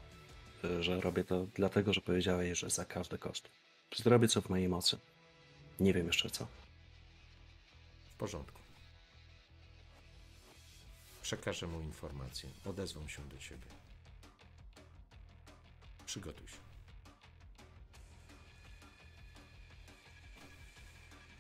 że 0.80 1.02
robię 1.02 1.24
to 1.24 1.48
dlatego, 1.56 1.94
że 1.94 2.02
powiedziałeś, 2.02 2.60
że 2.60 2.70
za 2.70 2.86
każdy 2.86 3.18
koszt. 3.18 3.50
Zrobię 3.96 4.28
co 4.28 4.42
w 4.42 4.50
mojej 4.50 4.70
mocy. 4.70 4.98
Nie 5.80 5.94
wiem 5.94 6.08
jeszcze 6.08 6.30
co. 6.30 6.48
Porządku. 8.22 8.60
Przekażę 11.22 11.68
mu 11.68 11.82
informację. 11.82 12.50
Odezwą 12.66 13.08
się 13.08 13.22
do 13.22 13.38
ciebie. 13.38 13.68
Przygotuj 16.06 16.48
się. 16.48 16.58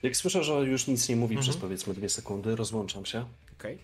Jak 0.03 0.17
słyszę, 0.17 0.43
że 0.43 0.53
już 0.53 0.87
nic 0.87 1.09
nie 1.09 1.15
mówi 1.15 1.37
przez 1.37 1.57
powiedzmy 1.57 1.93
dwie 1.93 2.09
sekundy, 2.09 2.55
rozłączam 2.55 3.05
się. 3.05 3.25
Okej? 3.59 3.77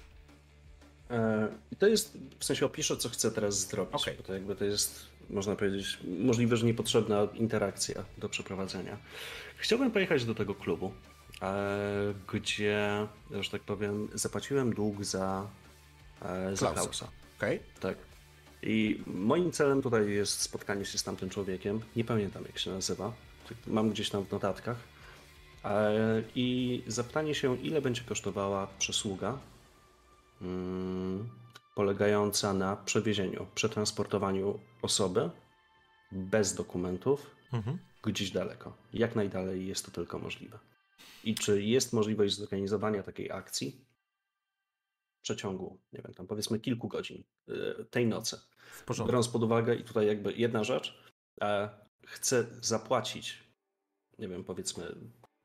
E, 1.09 1.47
I 1.71 1.75
to 1.75 1.87
jest, 1.87 2.17
w 2.39 2.45
sensie 2.45 2.65
opiszę, 2.65 2.97
co 2.97 3.09
chcę 3.09 3.31
teraz 3.31 3.67
zrobić. 3.67 4.01
Okej. 4.01 4.17
Bo 4.17 4.23
to 4.23 4.33
jakby 4.33 4.55
to 4.55 4.65
jest, 4.65 5.05
można 5.29 5.55
powiedzieć, 5.55 5.99
możliwe, 6.19 6.57
że 6.57 6.65
niepotrzebna 6.65 7.27
interakcja 7.33 8.05
do 8.17 8.29
przeprowadzenia. 8.29 8.97
Chciałbym 9.57 9.91
pojechać 9.91 10.25
do 10.25 10.35
tego 10.35 10.55
klubu, 10.55 10.93
gdzie, 12.33 13.07
że 13.31 13.49
tak 13.49 13.61
powiem, 13.61 14.07
zapłaciłem 14.13 14.73
dług 14.73 15.03
za, 15.03 15.47
e, 16.21 16.55
za 16.55 16.71
Klausa. 16.71 17.07
Okej? 17.37 17.59
Tak. 17.79 17.97
I 18.63 19.03
moim 19.07 19.51
celem 19.51 19.81
tutaj 19.81 20.09
jest 20.11 20.41
spotkanie 20.41 20.85
się 20.85 20.97
z 20.97 21.03
tamtym 21.03 21.29
człowiekiem. 21.29 21.81
Nie 21.95 22.03
pamiętam, 22.03 22.43
jak 22.43 22.59
się 22.59 22.71
nazywa. 22.71 23.13
Mam 23.67 23.89
gdzieś 23.89 24.09
tam 24.09 24.25
w 24.25 24.31
notatkach. 24.31 24.77
E, 25.65 26.23
I 26.35 26.83
zapytanie 26.87 27.35
się, 27.35 27.57
ile 27.57 27.81
będzie 27.81 28.01
kosztowała 28.01 28.67
przysługa 28.79 29.37
mm, 30.41 31.29
polegająca 31.75 32.53
na 32.53 32.75
przewiezieniu, 32.75 33.47
przetransportowaniu 33.55 34.59
osoby 34.81 35.29
bez 36.11 36.55
dokumentów 36.55 37.37
Mhm. 37.53 37.77
gdzieś 38.03 38.31
daleko. 38.31 38.73
Jak 38.93 39.15
najdalej 39.15 39.67
jest 39.67 39.85
to 39.85 39.91
tylko 39.91 40.19
możliwe. 40.19 40.59
I 41.23 41.35
czy 41.35 41.63
jest 41.63 41.93
możliwość 41.93 42.35
zorganizowania 42.35 43.03
takiej 43.03 43.31
akcji 43.31 43.85
w 45.19 45.21
przeciągu, 45.21 45.79
nie 45.93 46.01
wiem, 46.01 46.13
tam 46.13 46.27
powiedzmy 46.27 46.59
kilku 46.59 46.87
godzin 46.87 47.23
y, 47.49 47.85
tej 47.85 48.07
nocy? 48.07 48.39
Biorąc 49.05 49.27
pod 49.27 49.43
uwagę, 49.43 49.75
i 49.75 49.83
tutaj 49.83 50.07
jakby 50.07 50.33
jedna 50.33 50.63
rzecz, 50.63 51.03
e, 51.41 51.69
chcę 52.05 52.45
zapłacić, 52.61 53.43
nie 54.19 54.27
wiem, 54.27 54.43
powiedzmy 54.43 54.95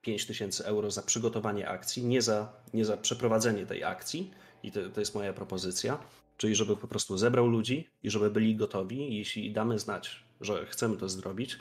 5 0.00 0.26
tysięcy 0.26 0.64
euro 0.64 0.90
za 0.90 1.02
przygotowanie 1.02 1.68
akcji, 1.68 2.04
nie 2.04 2.22
za, 2.22 2.52
nie 2.74 2.84
za 2.84 2.96
przeprowadzenie 2.96 3.66
tej 3.66 3.84
akcji, 3.84 4.30
i 4.62 4.72
to, 4.72 4.90
to 4.90 5.00
jest 5.00 5.14
moja 5.14 5.32
propozycja, 5.32 5.98
czyli 6.36 6.54
żeby 6.54 6.76
po 6.76 6.88
prostu 6.88 7.18
zebrał 7.18 7.46
ludzi 7.46 7.88
i 8.02 8.10
żeby 8.10 8.30
byli 8.30 8.56
gotowi, 8.56 9.16
jeśli 9.16 9.52
damy 9.52 9.78
znać, 9.78 10.24
że 10.40 10.66
chcemy 10.66 10.96
to 10.96 11.08
zrobić, 11.08 11.58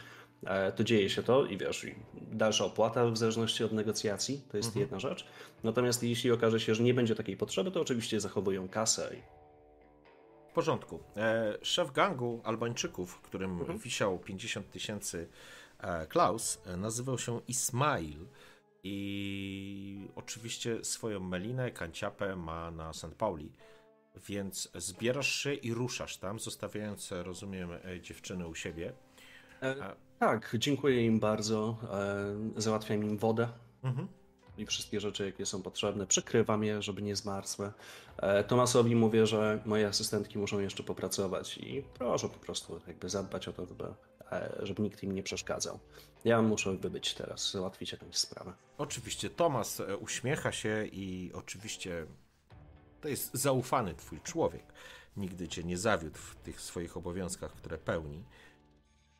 to 0.76 0.84
dzieje 0.84 1.10
się 1.10 1.24
to 1.24 1.46
i 1.46 1.58
wiesz, 1.58 1.86
dalsza 2.32 2.66
opłata 2.66 3.06
w 3.06 3.18
zależności 3.18 3.64
od 3.64 3.72
negocjacji, 3.72 4.42
to 4.52 4.58
jest 4.58 4.76
jedna 4.76 5.00
rzecz. 5.00 5.26
Natomiast 5.64 6.04
jeśli 6.04 6.32
okaże 6.32 6.60
się, 6.60 6.76
że 6.76 6.84
nie 6.84 6.94
będzie 6.94 7.16
takiej 7.16 7.38
potrzeby, 7.38 7.72
to 7.72 7.82
oczywiście 7.82 8.20
zachowują 8.20 8.70
kasę 8.70 9.16
i 9.18 9.22
W 10.50 10.54
porządku. 10.54 11.00
E, 11.18 11.58
szef 11.62 11.92
gangu 11.92 12.42
Albańczyków, 12.44 13.22
którym 13.22 13.60
Mhm. 13.60 13.80
wisiał 13.80 14.20
50 14.20 14.72
tysięcy 14.72 15.28
e, 15.80 16.08
Klaus, 16.08 16.62
e, 16.66 16.78
nazywał 16.78 17.18
się 17.18 17.42
Ismail 17.48 18.28
i 18.84 20.08
oczywiście 20.16 20.84
swoją 20.86 21.20
melinę, 21.20 21.72
kanciapę 21.72 22.36
ma 22.36 22.72
na 22.72 22.94
St. 22.94 23.16
Pauli. 23.18 23.52
Więc 24.28 24.72
zbierasz 24.76 25.36
się 25.36 25.54
i 25.54 25.74
ruszasz 25.74 26.18
tam, 26.18 26.40
zostawiając, 26.40 27.12
e, 27.12 27.24
rozumiem, 27.24 27.72
e, 27.72 28.02
dziewczyny 28.02 28.48
u 28.48 28.56
siebie. 28.56 28.94
Tak, 30.22 30.56
dziękuję 30.60 31.06
im 31.06 31.20
bardzo. 31.20 31.78
E, 32.58 32.62
załatwiam 32.62 33.04
im 33.04 33.18
wodę 33.18 33.48
Mhm. 33.84 34.08
i 34.58 34.66
wszystkie 34.66 35.00
rzeczy, 35.00 35.26
jakie 35.26 35.46
są 35.46 35.62
potrzebne. 35.62 36.08
Przykrywam 36.08 36.64
je, 36.64 36.82
żeby 36.82 37.02
nie 37.02 37.16
zmarzły. 37.16 37.72
E, 38.18 38.44
Tomasowi 38.44 38.96
mówię, 38.96 39.28
że 39.28 39.62
moje 39.66 39.88
asystentki 39.88 40.40
muszą 40.40 40.60
jeszcze 40.60 40.84
popracować 40.84 41.58
i 41.58 41.84
proszę 41.94 42.30
po 42.30 42.40
prostu 42.40 42.82
jakby 42.88 43.10
zadbać 43.10 43.48
o 43.48 43.54
to, 43.54 43.66
żeby, 43.66 43.84
e, 44.32 44.52
żeby 44.62 44.82
nikt 44.82 45.04
im 45.04 45.12
nie 45.12 45.24
przeszkadzał. 45.24 45.80
Ja 46.26 46.42
muszę 46.42 46.78
wybyć 46.78 47.14
teraz, 47.14 47.52
załatwić 47.52 47.92
jakąś 47.92 48.18
sprawę. 48.18 48.54
Oczywiście 48.78 49.30
Tomas 49.30 49.82
uśmiecha 50.00 50.52
się 50.52 50.86
i 50.92 51.32
oczywiście 51.34 52.06
to 53.02 53.08
jest 53.08 53.34
zaufany 53.34 53.96
twój 53.96 54.22
człowiek. 54.22 54.64
Nigdy 55.18 55.48
cię 55.48 55.64
nie 55.64 55.78
zawiódł 55.78 56.18
w 56.18 56.36
tych 56.36 56.62
swoich 56.62 56.98
obowiązkach, 56.98 57.52
które 57.52 57.78
pełni. 57.78 58.24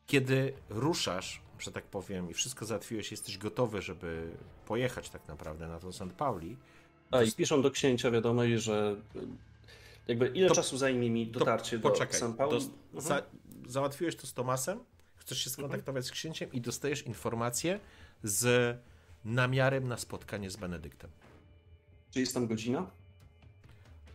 Kiedy 0.06 0.52
ruszasz, 0.68 1.42
że 1.58 1.72
tak 1.72 1.84
powiem, 1.84 2.30
i 2.30 2.34
wszystko 2.34 2.64
załatwiłeś, 2.66 3.10
jesteś 3.10 3.38
gotowy, 3.38 3.82
żeby 3.82 4.30
pojechać 4.66 5.10
tak 5.10 5.28
naprawdę 5.28 5.68
na 5.68 5.78
to 5.78 5.92
St. 5.92 6.12
Pauli, 6.18 6.56
A 7.10 7.22
i 7.22 7.32
piszą 7.32 7.62
do 7.62 7.70
księcia 7.70 8.10
wiadomość, 8.10 8.52
że 8.62 8.96
e, 9.16 9.18
jakby 10.08 10.26
ile 10.28 10.48
To- 10.48 10.54
czasu 10.54 10.78
zajmie 10.78 11.10
mi 11.10 11.26
to 11.26 11.38
dotarcie 11.38 11.78
do 11.78 11.90
poczekaj. 11.90 12.20
St. 12.20 12.36
Pauli? 12.38 12.56
Mhm. 12.56 12.72
za, 13.02 13.22
załatwiłeś 13.68 14.16
to 14.16 14.26
z 14.26 14.34
Tomasem, 14.34 14.78
chcesz 15.16 15.38
się 15.44 15.50
skontaktować 15.50 16.06
z 16.06 16.10
księciem 16.10 16.52
i 16.52 16.60
dostajesz 16.60 17.02
informację 17.02 17.80
z 18.22 18.76
namiarem 19.24 19.88
na 19.88 19.96
spotkanie 19.96 20.50
z 20.50 20.56
Benedyktem. 20.56 21.10
Czy 22.10 22.20
jest 22.20 22.34
tam 22.34 22.46
godzina? 22.46 22.90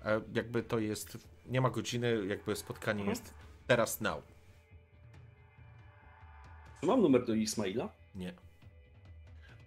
E, 0.06 0.22
Jakby 0.34 0.64
to 0.64 0.80
jest. 0.80 1.18
Nie 1.46 1.62
ma 1.62 1.70
godziny, 1.70 2.26
jakby 2.28 2.56
spotkanie 2.56 3.00
Mhm. 3.02 3.10
jest 3.18 3.34
teraz 3.68 4.02
now. 4.02 4.24
Czy 6.82 6.86
mam 6.88 7.02
numer 7.02 7.26
do 7.26 7.34
Ismaila? 7.34 7.90
Nie. 8.16 8.34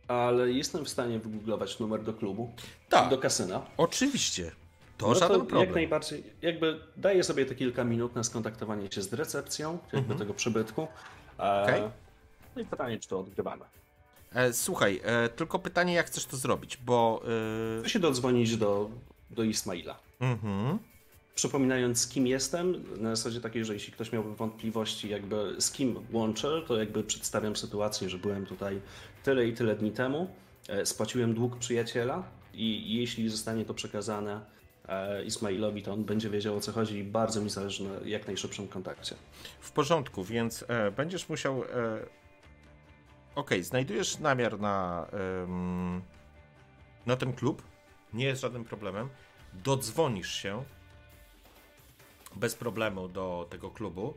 Ale 0.09 0.51
jestem 0.53 0.85
w 0.85 0.89
stanie 0.89 1.19
wygooglować 1.19 1.79
numer 1.79 2.03
do 2.03 2.13
klubu. 2.15 2.53
Tak. 2.89 3.11
Do 3.11 3.19
kasyna. 3.19 3.63
Oczywiście. 3.77 4.53
To 4.99 5.09
no 5.09 5.15
żaden 5.15 5.29
to 5.41 5.45
problem. 5.47 5.61
jak 5.67 5.75
najbardziej, 5.75 6.25
jakby 6.43 6.81
daję 6.97 7.25
sobie 7.25 7.47
te 7.47 7.55
kilka 7.55 7.85
minut 7.85 8.15
na 8.15 8.23
skontaktowanie 8.25 8.93
się 8.93 9.03
z 9.03 9.13
recepcją, 9.13 9.79
jakby 9.93 10.15
tego 10.15 10.35
przybytku. 10.35 10.83
E, 10.83 10.87
Mhm. 11.43 11.65
Okej. 11.65 11.83
No 12.57 12.63
i 12.63 12.65
pytanie, 12.65 12.99
czy 12.99 13.09
to 13.09 13.21
odgrywamy. 13.21 13.65
E, 14.35 14.53
słuchaj, 14.53 15.01
e, 15.05 15.29
tylko 15.29 15.59
pytanie, 15.59 15.95
jak 15.95 16.07
chcesz 16.07 16.27
to 16.27 16.37
zrobić, 16.37 16.77
bo. 16.77 17.23
Chcę 17.81 17.89
się 17.91 17.99
dodzwonić 17.99 18.57
do, 18.57 18.91
do 19.31 19.43
Ismaila. 19.43 19.99
Mhm. 20.21 20.79
Przypominając, 21.35 22.01
z 22.01 22.09
kim 22.09 22.27
jestem, 22.27 22.85
na 22.97 23.17
zasadzie 23.17 23.41
takiej, 23.41 23.65
że 23.65 23.75
jeśli 23.75 23.93
ktoś 23.93 24.13
miałby 24.13 24.35
wątpliwości, 24.35 25.09
jakby 25.09 25.55
z 25.59 25.71
kim 25.71 26.07
łączę, 26.13 26.63
to 26.67 26.77
jakby 26.77 27.05
przedstawiam 27.05 27.57
sytuację, 27.57 28.11
że 28.11 28.19
byłem 28.19 28.47
tutaj 28.47 28.81
tyle 29.25 29.49
i 29.49 29.53
tyle 29.53 29.77
dni 29.77 29.93
temu, 29.93 30.31
e, 30.69 30.87
spłaciłem 30.87 31.35
dług 31.35 31.59
przyjaciela 31.59 32.23
i 32.55 32.95
jeśli 32.95 33.29
zostanie 33.29 33.65
to 33.65 33.75
przekazane 33.75 34.41
e, 34.89 35.25
Ismailowi, 35.25 35.83
to 35.83 35.93
on 35.93 36.05
będzie 36.05 36.31
wiedział 36.31 36.57
o 36.57 36.61
co 36.61 36.73
chodzi 36.73 36.99
i 36.99 37.05
bardzo 37.05 37.41
mi 37.41 37.51
zależy 37.51 37.85
na 37.85 37.91
jak 38.05 38.27
najszybszym 38.27 38.69
kontakcie. 38.69 39.15
W 39.61 39.73
porządku, 39.73 40.25
więc 40.25 40.65
e, 40.69 40.91
będziesz 40.91 41.29
musiał. 41.29 41.65
E, 41.65 42.21
Okej, 43.35 43.63
znajdujesz 43.63 44.19
namiar 44.19 44.61
na, 44.61 45.07
na 47.07 47.17
ten 47.17 47.33
klub. 47.33 47.63
Nie 48.13 48.25
jest 48.25 48.43
żadnym 48.43 48.65
problemem. 48.65 49.09
Dodzwonisz 49.53 50.35
się 50.35 50.65
bez 52.37 52.55
problemu 52.55 53.09
do 53.09 53.47
tego 53.51 53.71
klubu. 53.71 54.15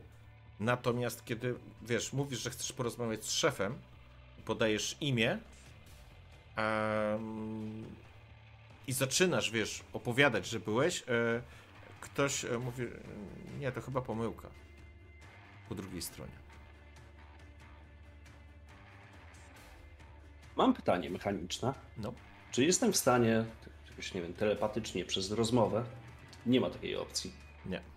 Natomiast 0.60 1.24
kiedy 1.24 1.54
wiesz, 1.82 2.12
mówisz, 2.12 2.40
że 2.42 2.50
chcesz 2.50 2.72
porozmawiać 2.72 3.24
z 3.24 3.30
szefem, 3.30 3.78
podajesz 4.44 4.96
imię 5.00 5.38
em, 6.56 7.84
i 8.86 8.92
zaczynasz, 8.92 9.50
wiesz, 9.50 9.84
opowiadać, 9.92 10.46
że 10.46 10.60
byłeś, 10.60 11.02
e, 11.08 11.42
ktoś 12.00 12.44
e, 12.44 12.58
mówi, 12.58 12.86
nie, 13.60 13.72
to 13.72 13.80
chyba 13.80 14.00
pomyłka 14.00 14.48
po 15.68 15.74
drugiej 15.74 16.02
stronie. 16.02 16.44
Mam 20.56 20.74
pytanie 20.74 21.10
mechaniczne. 21.10 21.74
No. 21.96 22.12
Czy 22.50 22.64
jestem 22.64 22.92
w 22.92 22.96
stanie, 22.96 23.44
jakoś 23.90 24.14
nie 24.14 24.22
wiem, 24.22 24.34
telepatycznie 24.34 25.04
przez 25.04 25.30
rozmowę, 25.30 25.84
nie 26.46 26.60
ma 26.60 26.70
takiej 26.70 26.96
opcji, 26.96 27.32
Nie. 27.66 27.93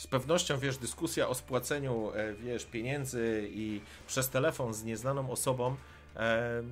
Z 0.00 0.06
pewnością, 0.06 0.58
wiesz, 0.58 0.78
dyskusja 0.78 1.28
o 1.28 1.34
spłaceniu, 1.34 2.12
e, 2.14 2.34
wiesz, 2.34 2.64
pieniędzy 2.64 3.48
i 3.52 3.80
przez 4.06 4.30
telefon 4.30 4.74
z 4.74 4.84
nieznaną 4.84 5.30
osobą, 5.30 5.76
e, 6.16 6.62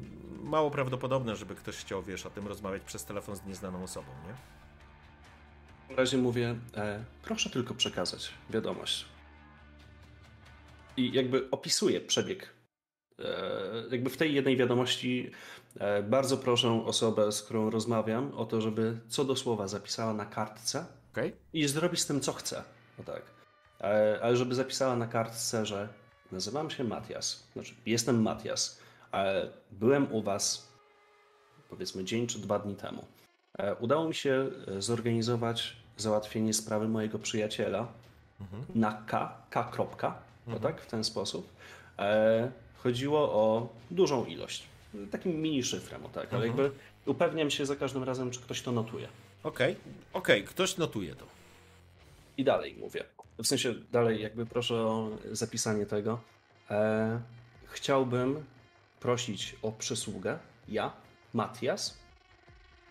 mało 0.42 0.70
prawdopodobne, 0.70 1.36
żeby 1.36 1.54
ktoś 1.54 1.76
chciał, 1.76 2.02
wiesz, 2.02 2.26
o 2.26 2.30
tym 2.30 2.46
rozmawiać 2.46 2.82
przez 2.82 3.04
telefon 3.04 3.36
z 3.36 3.44
nieznaną 3.46 3.82
osobą, 3.82 4.06
nie? 4.26 4.34
W 5.94 5.98
razie 5.98 6.18
mówię, 6.18 6.56
e, 6.76 7.04
proszę 7.22 7.50
tylko 7.50 7.74
przekazać 7.74 8.30
wiadomość. 8.50 9.04
I 10.96 11.12
jakby 11.12 11.50
opisuję 11.50 12.00
przebieg. 12.00 12.54
E, 13.18 13.24
jakby 13.90 14.10
w 14.10 14.16
tej 14.16 14.34
jednej 14.34 14.56
wiadomości 14.56 15.30
e, 15.78 16.02
bardzo 16.02 16.36
proszę 16.36 16.84
osobę, 16.86 17.32
z 17.32 17.42
którą 17.42 17.70
rozmawiam, 17.70 18.34
o 18.34 18.44
to, 18.46 18.60
żeby 18.60 18.98
co 19.08 19.24
do 19.24 19.36
słowa 19.36 19.68
zapisała 19.68 20.14
na 20.14 20.26
kartce 20.26 20.86
Okej? 21.12 21.36
i 21.52 21.68
zrobi 21.68 21.96
z 21.96 22.06
tym 22.06 22.20
co 22.20 22.32
chce. 22.32 22.77
No 22.98 23.04
tak. 23.04 23.22
E, 23.80 24.18
ale 24.22 24.36
żeby 24.36 24.54
zapisała 24.54 24.96
na 24.96 25.06
kartce, 25.06 25.66
że 25.66 25.88
nazywam 26.32 26.70
się 26.70 26.84
Matias. 26.84 27.48
Znaczy, 27.52 27.74
jestem 27.86 28.22
Matias, 28.22 28.80
ale 29.10 29.50
byłem 29.70 30.12
u 30.12 30.22
was 30.22 30.68
powiedzmy 31.70 32.04
dzień 32.04 32.26
czy 32.26 32.38
dwa 32.38 32.58
dni 32.58 32.74
temu. 32.76 33.04
E, 33.58 33.74
Udało 33.74 34.08
mi 34.08 34.14
się 34.14 34.50
e, 34.76 34.82
zorganizować 34.82 35.76
załatwienie 35.96 36.54
sprawy 36.54 36.88
mojego 36.88 37.18
przyjaciela 37.18 37.88
na 38.74 39.02
K, 39.06 39.36
K. 39.50 39.64
Kropka, 39.64 40.18
no 40.46 40.58
tak, 40.58 40.80
w 40.80 40.86
ten 40.86 41.04
sposób. 41.04 41.48
E, 41.98 42.50
chodziło 42.76 43.20
o 43.32 43.68
dużą 43.90 44.24
ilość, 44.24 44.64
takim 45.10 45.42
mini 45.42 45.62
szyfrem, 45.64 46.06
o 46.06 46.08
tak, 46.08 46.34
ale 46.34 46.46
jakby 46.46 46.70
upewniam 47.06 47.50
się 47.50 47.66
za 47.66 47.76
każdym 47.76 48.04
razem, 48.04 48.30
czy 48.30 48.40
ktoś 48.40 48.62
to 48.62 48.72
notuje. 48.72 49.08
Okej, 49.42 49.76
okej, 50.12 50.44
ktoś 50.44 50.76
notuje 50.76 51.14
to. 51.14 51.24
I 52.38 52.44
dalej 52.44 52.76
mówię. 52.76 53.04
W 53.38 53.46
sensie 53.46 53.74
dalej 53.74 54.22
jakby 54.22 54.46
proszę 54.46 54.74
o 54.74 55.10
zapisanie 55.32 55.86
tego. 55.86 56.20
E, 56.70 57.20
chciałbym 57.64 58.44
prosić 59.00 59.56
o 59.62 59.72
przysługę. 59.72 60.38
Ja, 60.68 60.92
Matias. 61.34 61.98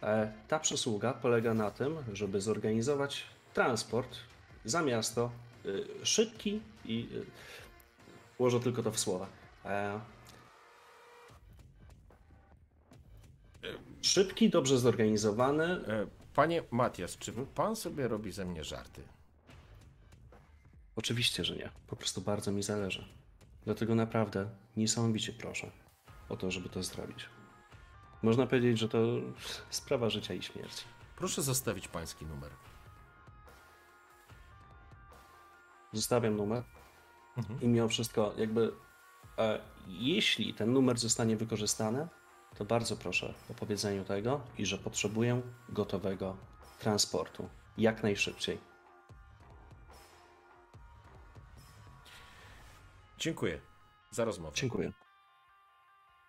E, 0.03 0.33
ta 0.47 0.59
przysługa 0.59 1.13
polega 1.13 1.53
na 1.53 1.71
tym, 1.71 1.97
żeby 2.13 2.41
zorganizować 2.41 3.23
transport 3.53 4.17
za 4.65 4.81
miasto 4.81 5.31
y, 5.65 5.87
szybki 6.03 6.61
i 6.85 7.09
y, 7.13 7.25
ułożę 8.37 8.59
tylko 8.59 8.83
to 8.83 8.91
w 8.91 8.99
słowa. 8.99 9.27
E, 9.65 9.99
szybki, 14.01 14.49
dobrze 14.49 14.77
zorganizowany, 14.77 15.63
E, 15.63 16.07
Panie 16.33 16.63
Matias, 16.71 17.17
czy 17.17 17.33
pan 17.55 17.75
sobie 17.75 18.07
robi 18.07 18.31
ze 18.31 18.45
mnie 18.45 18.63
żarty? 18.63 19.16
Oczywiście, 20.97 21.43
że 21.43 21.55
nie. 21.55 21.69
Po 21.87 21.95
prostu 21.95 22.21
bardzo 22.21 22.51
mi 22.51 22.63
zależy. 22.63 23.05
Dlatego 23.65 23.95
naprawdę 23.95 24.49
niesamowicie 24.77 25.33
proszę 25.33 25.71
o 26.29 26.37
to, 26.37 26.51
żeby 26.51 26.69
to 26.69 26.83
zrobić. 26.83 27.29
Można 28.21 28.47
powiedzieć, 28.47 28.79
że 28.79 28.89
to 28.89 28.97
sprawa 29.69 30.09
życia 30.09 30.33
i 30.33 30.41
śmierci. 30.41 30.85
Proszę 31.15 31.41
zostawić 31.41 31.87
pański 31.87 32.25
numer. 32.25 32.51
Zostawiam 35.93 36.35
numer 36.35 36.63
i 37.61 37.67
mimo 37.67 37.87
wszystko, 37.87 38.33
jakby 38.37 38.73
e, 39.37 39.61
jeśli 39.87 40.53
ten 40.53 40.73
numer 40.73 40.97
zostanie 40.97 41.37
wykorzystany, 41.37 42.07
to 42.57 42.65
bardzo 42.65 42.97
proszę 42.97 43.33
o 43.49 43.53
powiedzeniu 43.53 44.03
tego 44.03 44.41
i 44.57 44.65
że 44.65 44.77
potrzebuję 44.77 45.41
gotowego 45.69 46.37
transportu. 46.79 47.49
Jak 47.77 48.03
najszybciej. 48.03 48.66
Dziękuję 53.18 53.61
za 54.11 54.26
rozmowę. 54.26 54.56
Dziękuję. 54.56 54.91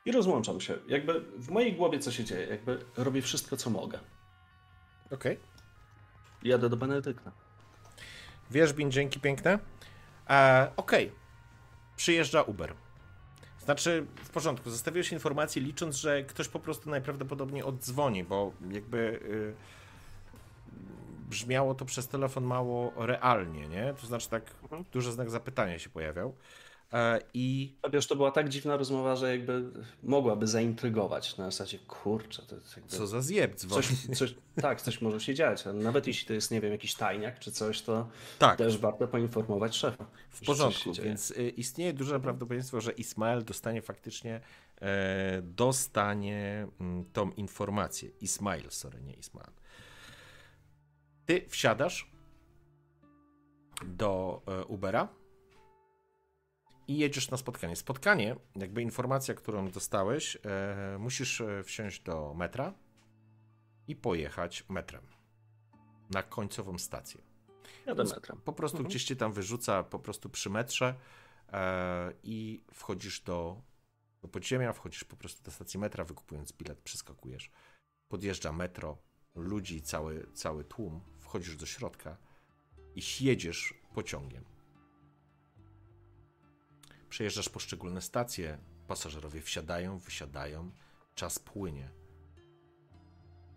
I 0.04 0.12
rozłączam 0.12 0.60
się. 0.60 0.78
Jakby 0.88 1.20
w 1.20 1.50
mojej 1.50 1.72
głowie 1.72 1.98
co 1.98 2.12
się 2.12 2.24
dzieje? 2.24 2.46
Jakby 2.46 2.84
robię 2.96 3.22
wszystko, 3.22 3.56
co 3.56 3.70
mogę. 3.70 3.98
Okej. 5.10 5.40
Jadę 6.42 6.68
do 6.68 6.76
Benedykta. 6.76 7.32
Wierzbin, 8.50 8.90
dzięki 8.90 9.20
piękne. 9.20 9.58
E, 10.30 10.72
Okej. 10.76 11.12
Przyjeżdża 11.96 12.42
Uber. 12.42 12.74
Znaczy, 13.58 14.06
w 14.24 14.30
porządku, 14.30 14.70
zostawiłeś 14.70 15.12
informację 15.12 15.62
licząc, 15.62 15.96
że 15.96 16.24
ktoś 16.24 16.48
po 16.48 16.58
prostu 16.58 16.90
najprawdopodobniej 16.90 17.62
oddzwoni, 17.62 18.24
bo 18.24 18.52
jakby 18.70 18.98
y, 18.98 19.54
brzmiało 21.28 21.74
to 21.74 21.84
przez 21.84 22.08
telefon 22.08 22.44
mało 22.44 22.92
realnie, 22.96 23.68
nie? 23.68 23.94
To 24.00 24.06
znaczy 24.06 24.28
tak 24.28 24.42
duży 24.92 25.12
znak 25.12 25.30
zapytania 25.30 25.78
się 25.78 25.90
pojawiał. 25.90 26.34
E, 26.92 27.20
I 27.34 27.76
wiesz, 27.92 28.06
to 28.06 28.16
była 28.16 28.30
tak 28.30 28.48
dziwna 28.48 28.76
rozmowa, 28.76 29.16
że 29.16 29.36
jakby 29.36 29.70
mogłaby 30.02 30.46
zaintrygować 30.46 31.36
na 31.36 31.44
zasadzie, 31.44 31.78
kurczę, 31.78 32.42
to 32.42 32.56
jest 32.56 32.76
jakby... 32.76 32.90
co 32.90 33.06
za 33.06 33.22
zjeb. 33.22 33.54
Coś, 33.54 33.88
coś, 34.16 34.34
tak, 34.62 34.80
coś 34.80 35.00
może 35.00 35.20
się 35.20 35.34
dziać. 35.34 35.64
Nawet 35.74 36.06
jeśli 36.06 36.26
to 36.26 36.32
jest, 36.32 36.50
nie 36.50 36.60
wiem, 36.60 36.72
jakiś 36.72 36.94
tajniak 36.94 37.38
czy 37.38 37.52
coś, 37.52 37.82
to 37.82 38.08
Tak. 38.38 38.58
też 38.58 38.78
warto 38.78 39.08
poinformować 39.08 39.76
szefa. 39.76 40.06
W 40.30 40.46
porządku, 40.46 40.92
więc 40.92 41.30
y, 41.30 41.48
istnieje 41.48 41.92
duże 41.92 42.20
prawdopodobieństwo, 42.20 42.80
że 42.80 42.92
Ismael 42.92 43.44
dostanie 43.44 43.82
faktycznie 43.82 44.40
e, 44.80 45.42
dostanie 45.42 46.68
mm, 46.80 47.04
tą 47.12 47.30
informację. 47.30 48.10
Ismail, 48.20 48.70
sorry, 48.70 49.00
nie 49.00 49.14
Ismael. 49.14 49.50
Ty 51.26 51.44
wsiadasz 51.48 52.10
do 53.86 54.42
e, 54.46 54.64
Ubera 54.64 55.17
i 56.88 56.98
jedziesz 56.98 57.30
na 57.30 57.36
spotkanie. 57.36 57.76
Spotkanie, 57.76 58.36
jakby 58.56 58.82
informacja, 58.82 59.34
którą 59.34 59.70
dostałeś, 59.70 60.36
e, 60.36 60.98
musisz 60.98 61.40
e, 61.40 61.62
wsiąść 61.62 62.00
do 62.02 62.34
metra 62.34 62.74
i 63.88 63.96
pojechać 63.96 64.64
metrem 64.68 65.02
na 66.10 66.22
końcową 66.22 66.78
stację. 66.78 67.22
Jadę 67.86 68.04
metrem. 68.04 68.40
Po 68.44 68.52
prostu 68.52 68.84
gdzieś 68.84 69.04
cię 69.04 69.16
tam 69.16 69.32
wyrzuca 69.32 69.82
po 69.84 69.98
prostu 69.98 70.28
przy 70.28 70.50
metrze 70.50 70.94
e, 71.52 72.12
i 72.22 72.62
wchodzisz 72.72 73.20
do, 73.20 73.62
do 74.22 74.28
podziemia, 74.28 74.72
wchodzisz 74.72 75.04
po 75.04 75.16
prostu 75.16 75.42
do 75.42 75.50
stacji 75.50 75.80
metra, 75.80 76.04
wykupując 76.04 76.52
bilet, 76.52 76.78
przeskakujesz. 76.78 77.50
Podjeżdża 78.08 78.52
metro, 78.52 78.98
ludzi, 79.34 79.82
cały, 79.82 80.26
cały 80.34 80.64
tłum, 80.64 81.00
wchodzisz 81.20 81.56
do 81.56 81.66
środka 81.66 82.16
i 82.94 83.02
jedziesz 83.20 83.74
pociągiem. 83.94 84.57
Przejeżdżasz 87.08 87.48
poszczególne 87.48 88.00
stacje, 88.00 88.58
pasażerowie 88.88 89.42
wsiadają, 89.42 89.98
wysiadają, 89.98 90.70
czas 91.14 91.38
płynie. 91.38 91.90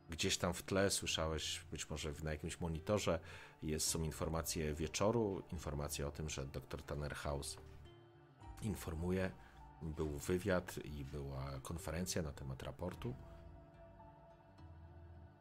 Gdzieś 0.09 0.37
tam 0.37 0.53
w 0.53 0.63
tle 0.63 0.91
słyszałeś, 0.91 1.61
być 1.71 1.89
może 1.89 2.13
na 2.23 2.31
jakimś 2.31 2.59
monitorze, 2.59 3.19
jest, 3.63 3.87
są 3.87 4.03
informacje 4.03 4.73
wieczoru, 4.73 5.43
informacje 5.51 6.07
o 6.07 6.11
tym, 6.11 6.29
że 6.29 6.45
dr 6.45 6.83
Tannerhaus 6.83 7.57
informuje, 8.61 9.31
był 9.81 10.17
wywiad 10.17 10.77
i 10.77 11.05
była 11.05 11.59
konferencja 11.59 12.21
na 12.21 12.31
temat 12.31 12.63
raportu. 12.63 13.15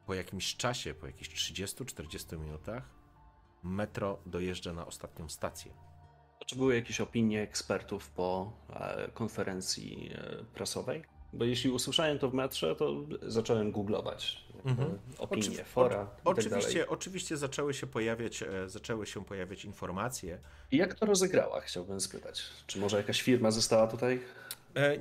po 0.05 0.13
jakimś 0.13 0.55
czasie, 0.55 0.93
po 0.93 1.07
jakichś 1.07 1.51
30-40 1.51 2.39
minutach, 2.39 2.89
metro 3.63 4.19
dojeżdża 4.25 4.73
na 4.73 4.85
ostatnią 4.85 5.29
stację. 5.29 5.90
Czy 6.51 6.57
były 6.57 6.75
jakieś 6.75 7.01
opinie 7.01 7.41
ekspertów 7.41 8.09
po 8.09 8.53
e, 8.69 9.07
konferencji 9.13 10.11
e, 10.15 10.43
prasowej? 10.53 11.03
Bo 11.33 11.45
jeśli 11.45 11.69
usłyszałem 11.69 12.19
to 12.19 12.29
w 12.29 12.33
metrze, 12.33 12.75
to 12.75 12.95
zacząłem 13.21 13.71
googlować 13.71 14.45
Mhm. 14.65 14.99
opinie, 15.17 15.63
fora 15.63 16.05
tak 16.05 16.19
Oczywiście, 16.23 16.89
oczywiście 16.89 17.37
zaczęły 17.37 17.73
się 17.73 17.87
pojawiać, 17.87 18.43
e, 18.43 18.69
zaczęły 18.69 19.05
się 19.05 19.25
pojawiać 19.25 19.65
informacje. 19.65 20.37
I 20.71 20.77
jak 20.77 20.93
to 20.93 21.05
rozegrała, 21.05 21.61
chciałbym 21.61 22.01
spytać. 22.01 22.43
Czy 22.67 22.79
może 22.79 22.97
jakaś 22.97 23.21
firma 23.21 23.51
została 23.51 23.87
tutaj? 23.87 24.21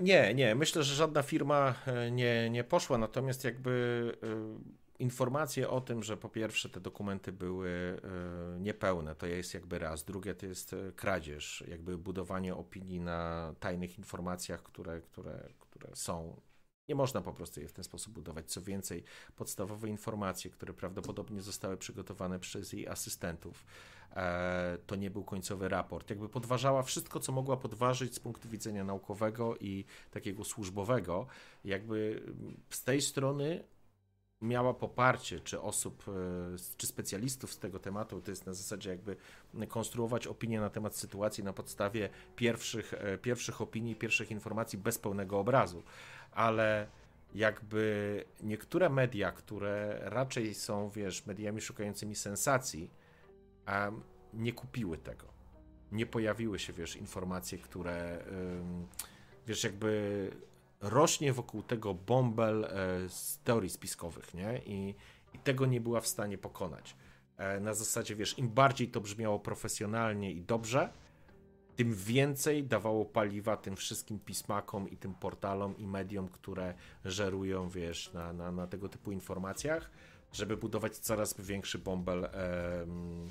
Nie, 0.01 0.35
nie, 0.35 0.55
myślę, 0.55 0.83
że 0.83 0.95
żadna 0.95 1.23
firma 1.23 1.75
nie, 2.11 2.51
nie 2.51 2.65
poszła, 2.65 2.99
natomiast 2.99 3.45
jakby 3.45 4.13
informacje 5.01 5.71
o 5.71 5.81
tym, 5.81 6.03
że 6.03 6.17
po 6.17 6.29
pierwsze 6.29 6.69
te 6.69 6.81
dokumenty 6.81 7.33
były 7.33 7.71
e, 7.71 8.61
niepełne, 8.61 9.15
to 9.15 9.27
jest 9.27 9.55
jakby 9.55 9.79
raz. 9.79 10.05
Drugie 10.05 10.35
to 10.35 10.47
jest 10.47 10.73
e, 10.73 10.93
kradzież, 10.93 11.65
jakby 11.69 11.99
budowanie 11.99 12.55
opinii 12.55 13.01
na 13.01 13.55
tajnych 13.61 13.99
informacjach, 13.99 14.63
które, 14.63 15.01
które, 15.01 15.49
które 15.59 15.97
są. 15.97 16.41
Nie 16.89 16.95
można 16.95 17.21
po 17.21 17.33
prostu 17.33 17.61
je 17.61 17.69
w 17.69 17.73
ten 17.73 17.85
sposób 17.85 18.13
budować. 18.13 18.51
Co 18.51 18.63
więcej, 18.63 19.05
podstawowe 19.37 19.89
informacje, 19.89 20.51
które 20.51 20.75
prawdopodobnie 20.75 21.43
zostały 21.43 21.77
przygotowane 21.77 22.39
przez 22.39 22.73
jej 22.73 22.89
asystentów, 22.89 23.67
e, 24.13 24.79
to 24.87 24.97
nie 24.97 25.11
był 25.11 25.25
końcowy 25.25 25.69
raport. 25.69 26.11
Jakby 26.11 26.29
podważała 26.29 26.83
wszystko, 26.83 27.21
co 27.21 27.33
mogła 27.33 27.57
podważyć 27.57 28.15
z 28.15 28.21
punktu 28.21 28.49
widzenia 28.49 28.85
naukowego 28.85 29.57
i 29.57 29.85
takiego 30.11 30.45
służbowego. 30.45 31.27
Jakby 31.65 32.23
z 32.71 32.85
tej 32.85 33.01
strony 33.03 33.65
miała 34.43 34.75
poparcie, 34.75 35.41
czy 35.41 35.61
osób, 35.61 36.05
e, 36.09 36.13
czy 36.77 36.87
specjalistów 36.87 37.53
z 37.53 37.59
tego 37.59 37.79
tematu, 37.79 38.21
to 38.21 38.31
jest 38.31 38.47
na 38.47 38.55
zasadzie 38.55 38.91
jakby 38.91 39.17
konstruować 39.69 40.27
opinie 40.27 40.61
na 40.61 40.71
temat 40.71 40.97
sytuacji 40.97 41.45
na 41.45 41.53
podstawie 41.53 42.09
pierwszych, 42.37 42.95
e, 42.95 43.19
pierwszych 43.19 43.61
opinii, 43.61 43.97
pierwszych 43.97 44.31
informacji 44.31 44.79
bez 44.79 44.99
pełnego 44.99 45.39
obrazu, 45.39 45.83
ale 46.33 46.87
jakby 47.35 48.25
niektóre 48.43 48.89
media, 48.89 49.33
które 49.33 50.01
raczej 50.03 50.55
są, 50.55 50.91
wiesz, 50.91 51.27
mediami 51.27 51.61
szukającymi 51.61 52.15
sensacji, 52.15 52.91
nie 54.35 54.53
kupiły 54.53 54.99
tego. 54.99 55.27
Nie 55.93 56.07
pojawiły 56.07 56.59
się, 56.59 56.73
wiesz, 56.73 56.97
informacje, 56.97 57.59
które, 57.59 58.25
wiesz, 59.47 59.65
jakby 59.65 60.31
rośnie 60.81 61.33
wokół 61.33 61.63
tego 61.63 61.95
bąbel 61.95 62.65
e, 62.65 62.69
z 63.09 63.39
teorii 63.45 63.71
spiskowych, 63.71 64.35
nie? 64.35 64.63
I, 64.67 64.95
I 65.35 65.39
tego 65.39 65.67
nie 65.67 65.81
była 65.81 66.01
w 66.01 66.07
stanie 66.07 66.39
pokonać. 66.39 66.97
E, 67.37 67.61
Na 67.61 67.75
zasadzie, 67.75 68.17
wiesz, 68.17 68.39
im 68.39 68.49
bardziej 68.49 68.89
to 68.89 69.01
brzmiało 69.01 69.39
profesjonalnie 69.39 70.33
i 70.33 70.43
dobrze, 70.43 70.93
tym 71.77 71.95
więcej 71.95 72.65
dawało 72.65 73.05
paliwa 73.05 73.57
tym 73.57 73.77
wszystkim 73.77 74.19
pismakom 74.19 74.91
i 74.91 74.97
tym 74.97 75.15
portalom 75.15 75.79
i 75.79 75.87
mediom, 75.87 76.29
które 76.29 76.75
żerują, 77.05 77.69
wiesz, 77.69 78.13
na, 78.13 78.33
na, 78.33 78.53
na 78.53 78.67
tego 78.67 78.89
typu 78.89 79.13
informacjach, 79.13 79.91
żeby 80.33 80.57
budować 80.57 80.97
coraz 80.99 81.41
większy 81.41 81.79
bąbel 81.79 82.25
em, 82.25 83.29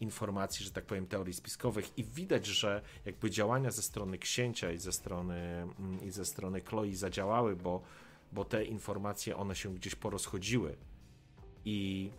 informacji, 0.00 0.64
że 0.64 0.70
tak 0.70 0.86
powiem, 0.86 1.06
teorii 1.06 1.34
spiskowych 1.34 1.98
i 1.98 2.04
widać, 2.04 2.46
że 2.46 2.82
jakby 3.04 3.30
działania 3.30 3.70
ze 3.70 3.82
strony 3.82 4.18
księcia 4.18 4.72
i 4.72 4.78
ze 4.78 4.92
strony, 4.92 5.34
mm, 5.78 6.02
i 6.04 6.10
ze 6.10 6.24
strony 6.24 6.60
Chloe 6.60 6.94
zadziałały, 6.94 7.56
bo, 7.56 7.82
bo 8.32 8.44
te 8.44 8.64
informacje, 8.64 9.36
one 9.36 9.54
się 9.54 9.74
gdzieś 9.74 9.94
porozchodziły 9.94 10.76
i 11.64 12.10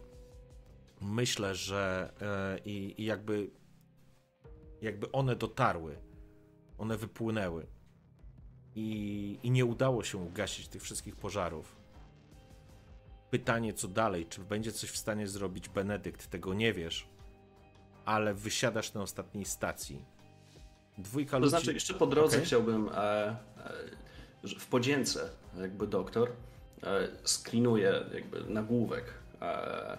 myślę, 1.02 1.56
że 1.56 2.14
e, 2.22 2.60
i, 2.66 3.06
jakby 3.06 3.49
jakby 4.82 5.12
one 5.12 5.36
dotarły, 5.36 5.98
one 6.78 6.98
wypłynęły 6.98 7.68
i, 8.76 9.40
i 9.44 9.52
nie 9.52 9.66
udało 9.66 10.04
się 10.04 10.18
ugasić 10.18 10.68
tych 10.68 10.82
wszystkich 10.82 11.16
pożarów. 11.16 11.76
Pytanie, 13.30 13.74
co 13.74 13.88
dalej? 13.88 14.26
Czy 14.26 14.41
będzie 14.41 14.72
coś 14.72 14.90
w 14.90 14.98
stanie 14.98 15.28
zrobić 15.28 15.70
Benedykt? 15.70 16.28
Tego 16.28 16.54
nie 16.54 16.74
wiesz, 16.74 17.08
ale 18.07 18.34
wysiadasz 18.34 18.93
na 18.93 19.01
ostatniej 19.01 19.45
stacji. 19.45 20.05
Dwójka 20.97 21.31
To 21.31 21.39
ludzi. 21.39 21.49
znaczy, 21.49 21.73
jeszcze 21.73 21.93
po 21.93 22.07
drodze 22.07 22.35
Okej. 22.38 22.45
chciałbym 22.47 22.89
e, 22.89 22.95
e, 22.95 23.35
w 24.59 24.67
podzięce, 24.67 25.29
jakby 25.59 25.88
doktor 25.88 26.29
e, 26.84 27.07
sklinuje 27.23 27.93
jakby 28.13 28.41
nagłówek 28.53 29.03
e, 29.41 29.93
e, 29.93 29.97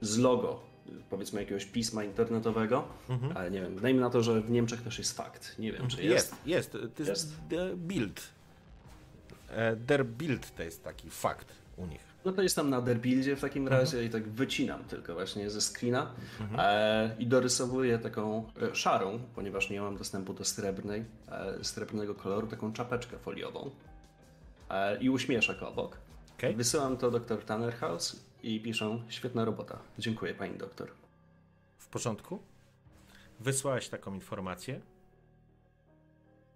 z 0.00 0.18
logo, 0.18 0.62
powiedzmy 1.10 1.40
jakiegoś 1.40 1.64
pisma 1.64 2.04
internetowego, 2.04 2.88
ale 3.34 3.50
nie 3.50 3.60
wiem, 3.60 3.80
dajmy 3.80 4.00
na 4.00 4.10
to, 4.10 4.22
że 4.22 4.40
w 4.40 4.50
Niemczech 4.50 4.82
też 4.82 4.98
jest 4.98 5.16
fakt. 5.16 5.58
Nie 5.58 5.72
wiem, 5.72 5.88
czy 5.88 6.02
jest. 6.02 6.34
Jest, 6.46 6.46
jest. 6.46 6.72
To 6.96 7.02
jest, 7.02 7.08
Jest? 7.50 7.76
Bild. 7.76 8.22
E, 9.50 9.76
Der 9.76 10.06
Bild 10.06 10.56
to 10.56 10.62
jest 10.62 10.84
taki 10.84 11.10
fakt 11.10 11.52
u 11.76 11.86
nich. 11.86 12.07
No 12.28 12.32
to 12.32 12.42
jestem 12.42 12.70
na 12.70 12.80
derbildzie 12.80 13.36
w 13.36 13.40
takim 13.40 13.68
razie 13.68 14.04
i 14.04 14.10
tak 14.10 14.28
wycinam 14.28 14.84
tylko 14.84 15.14
właśnie 15.14 15.50
ze 15.50 15.60
screena 15.60 16.14
e, 16.58 17.16
i 17.18 17.26
dorysowuję 17.26 17.98
taką 17.98 18.44
e, 18.62 18.74
szarą, 18.74 19.20
ponieważ 19.34 19.70
nie 19.70 19.80
mam 19.80 19.96
dostępu 19.96 20.34
do 20.34 20.44
srebrnej, 20.44 21.04
e, 21.28 21.64
srebrnego 21.64 22.14
koloru, 22.14 22.46
taką 22.46 22.72
czapeczkę 22.72 23.18
foliową 23.18 23.70
e, 24.70 24.98
i 24.98 25.10
uśmieszek 25.10 25.62
obok. 25.62 25.96
Okej. 26.38 26.56
Wysyłam 26.56 26.96
to 26.96 27.10
dr 27.10 27.44
Tannerhaus 27.44 28.24
i 28.42 28.60
piszą 28.60 29.02
świetna 29.08 29.44
robota. 29.44 29.78
Dziękuję 29.98 30.34
pani 30.34 30.58
doktor. 30.58 30.88
W 31.78 31.88
porządku? 31.88 32.38
Wysłałeś 33.40 33.88
taką 33.88 34.14
informację. 34.14 34.80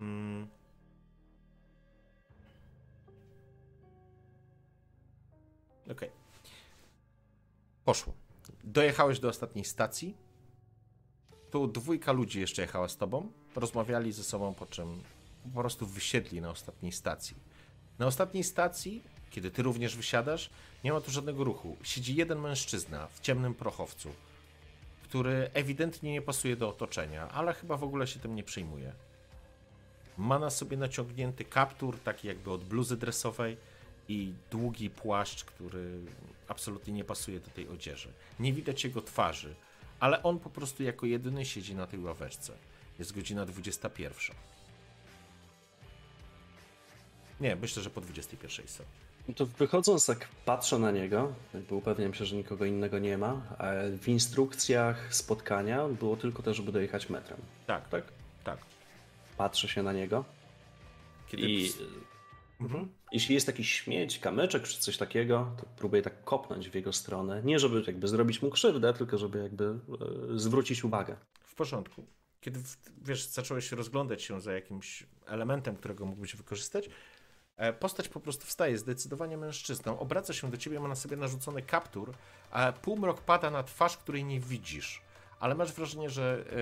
Mm. 0.00 0.48
Okej. 5.90 6.10
Poszło. 7.84 8.12
Dojechałeś 8.64 9.20
do 9.20 9.28
ostatniej 9.28 9.64
stacji. 9.64 10.16
Tu 11.50 11.66
dwójka 11.66 12.12
ludzi 12.12 12.40
jeszcze 12.40 12.62
jechała 12.62 12.88
z 12.88 12.96
tobą. 12.96 13.32
Rozmawiali 13.56 14.12
ze 14.12 14.24
sobą, 14.24 14.54
po 14.54 14.66
czym 14.66 15.02
po 15.54 15.60
prostu 15.60 15.86
wysiedli 15.86 16.40
na 16.40 16.50
ostatniej 16.50 16.92
stacji. 16.92 17.36
Na 17.98 18.06
ostatniej 18.06 18.44
stacji, 18.44 19.02
kiedy 19.30 19.50
ty 19.50 19.62
również 19.62 19.96
wysiadasz, 19.96 20.50
nie 20.84 20.92
ma 20.92 21.00
tu 21.00 21.10
żadnego 21.10 21.44
ruchu. 21.44 21.76
Siedzi 21.82 22.14
jeden 22.14 22.40
mężczyzna 22.40 23.06
w 23.06 23.20
ciemnym 23.20 23.54
prochowcu 23.54 24.08
który 25.12 25.50
ewidentnie 25.54 26.12
nie 26.12 26.22
pasuje 26.22 26.56
do 26.56 26.68
otoczenia, 26.68 27.28
ale 27.28 27.54
chyba 27.54 27.76
w 27.76 27.84
ogóle 27.84 28.06
się 28.06 28.20
tym 28.20 28.34
nie 28.34 28.42
przejmuje. 28.42 28.92
Ma 30.18 30.38
na 30.38 30.50
sobie 30.50 30.76
naciągnięty 30.76 31.44
kaptur, 31.44 31.98
taki 31.98 32.28
jakby 32.28 32.50
od 32.50 32.64
bluzy 32.64 32.96
dresowej 32.96 33.56
i 34.12 34.34
długi 34.50 34.90
płaszcz, 34.90 35.44
który 35.44 35.98
absolutnie 36.48 36.92
nie 36.92 37.04
pasuje 37.04 37.40
do 37.40 37.50
tej 37.50 37.68
odzieży. 37.68 38.08
Nie 38.40 38.52
widać 38.52 38.84
jego 38.84 39.02
twarzy, 39.02 39.54
ale 40.00 40.22
on 40.22 40.38
po 40.38 40.50
prostu 40.50 40.82
jako 40.82 41.06
jedyny 41.06 41.44
siedzi 41.44 41.74
na 41.74 41.86
tej 41.86 42.00
ławeczce. 42.00 42.52
Jest 42.98 43.14
godzina 43.14 43.46
21. 43.46 44.36
Nie, 47.40 47.56
myślę, 47.56 47.82
że 47.82 47.90
po 47.90 48.00
21 48.00 48.68
są. 48.68 48.84
No 49.28 49.34
To 49.34 49.46
wychodząc, 49.46 50.06
tak 50.06 50.28
patrzę 50.44 50.78
na 50.78 50.90
niego, 50.90 51.32
jakby 51.54 51.74
upewniam 51.74 52.14
się, 52.14 52.24
że 52.24 52.36
nikogo 52.36 52.64
innego 52.64 52.98
nie 52.98 53.18
ma. 53.18 53.42
a 53.58 53.66
W 53.98 54.08
instrukcjach 54.08 55.14
spotkania 55.14 55.88
było 55.88 56.16
tylko 56.16 56.42
to, 56.42 56.54
żeby 56.54 56.72
dojechać 56.72 57.10
metrem. 57.10 57.38
Tak, 57.66 57.88
Tak? 57.88 58.04
tak. 58.44 58.58
Patrzę 59.36 59.68
się 59.68 59.82
na 59.82 59.92
niego 59.92 60.24
Kiedy 61.28 61.42
i 61.50 61.72
Mhm. 62.62 62.88
jeśli 63.12 63.34
jest 63.34 63.46
jakiś 63.46 63.72
śmieć, 63.72 64.18
kamyczek 64.18 64.62
czy 64.62 64.78
coś 64.78 64.96
takiego, 64.96 65.54
to 65.56 65.66
próbuję 65.76 66.02
tak 66.02 66.24
kopnąć 66.24 66.68
w 66.68 66.74
jego 66.74 66.92
stronę. 66.92 67.42
Nie 67.44 67.58
żeby 67.58 67.82
jakby 67.86 68.08
zrobić 68.08 68.42
mu 68.42 68.50
krzywdę, 68.50 68.92
tylko 68.92 69.18
żeby 69.18 69.38
jakby 69.42 69.64
e, 69.64 69.78
zwrócić 70.38 70.84
uwagę. 70.84 71.16
W 71.40 71.54
porządku. 71.54 72.06
Kiedy 72.40 72.60
wiesz, 73.04 73.26
zacząłeś 73.26 73.72
rozglądać 73.72 74.22
się 74.22 74.40
za 74.40 74.52
jakimś 74.52 75.06
elementem, 75.26 75.76
którego 75.76 76.06
mógłbyś 76.06 76.36
wykorzystać, 76.36 76.88
e, 77.56 77.72
postać 77.72 78.08
po 78.08 78.20
prostu 78.20 78.46
wstaje, 78.46 78.78
zdecydowanie 78.78 79.36
mężczyzną, 79.36 79.98
obraca 79.98 80.32
się 80.32 80.50
do 80.50 80.56
ciebie, 80.56 80.80
ma 80.80 80.88
na 80.88 80.94
sobie 80.94 81.16
narzucony 81.16 81.62
kaptur, 81.62 82.14
a 82.50 82.72
półmrok 82.72 83.20
pada 83.20 83.50
na 83.50 83.62
twarz, 83.62 83.96
której 83.96 84.24
nie 84.24 84.40
widzisz. 84.40 85.02
Ale 85.42 85.54
masz 85.54 85.72
wrażenie, 85.72 86.10
że 86.10 86.44
e, 86.46 86.54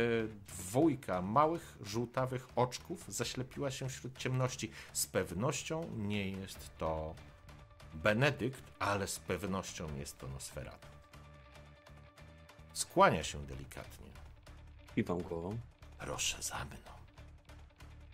dwójka 0.48 1.22
małych, 1.22 1.76
żółtawych 1.80 2.48
oczków 2.56 3.04
zaślepiła 3.08 3.70
się 3.70 3.88
wśród 3.88 4.18
ciemności. 4.18 4.70
Z 4.92 5.06
pewnością 5.06 5.90
nie 5.96 6.30
jest 6.30 6.78
to 6.78 7.14
Benedykt, 7.94 8.62
ale 8.78 9.06
z 9.06 9.18
pewnością 9.18 9.96
jest 9.96 10.18
to 10.18 10.28
Nosferatu. 10.28 10.86
Skłania 12.72 13.24
się 13.24 13.46
delikatnie. 13.46 14.10
Kiwam 14.94 15.22
głową. 15.22 15.58
Proszę 15.98 16.42
za 16.42 16.64
mną. 16.64 16.90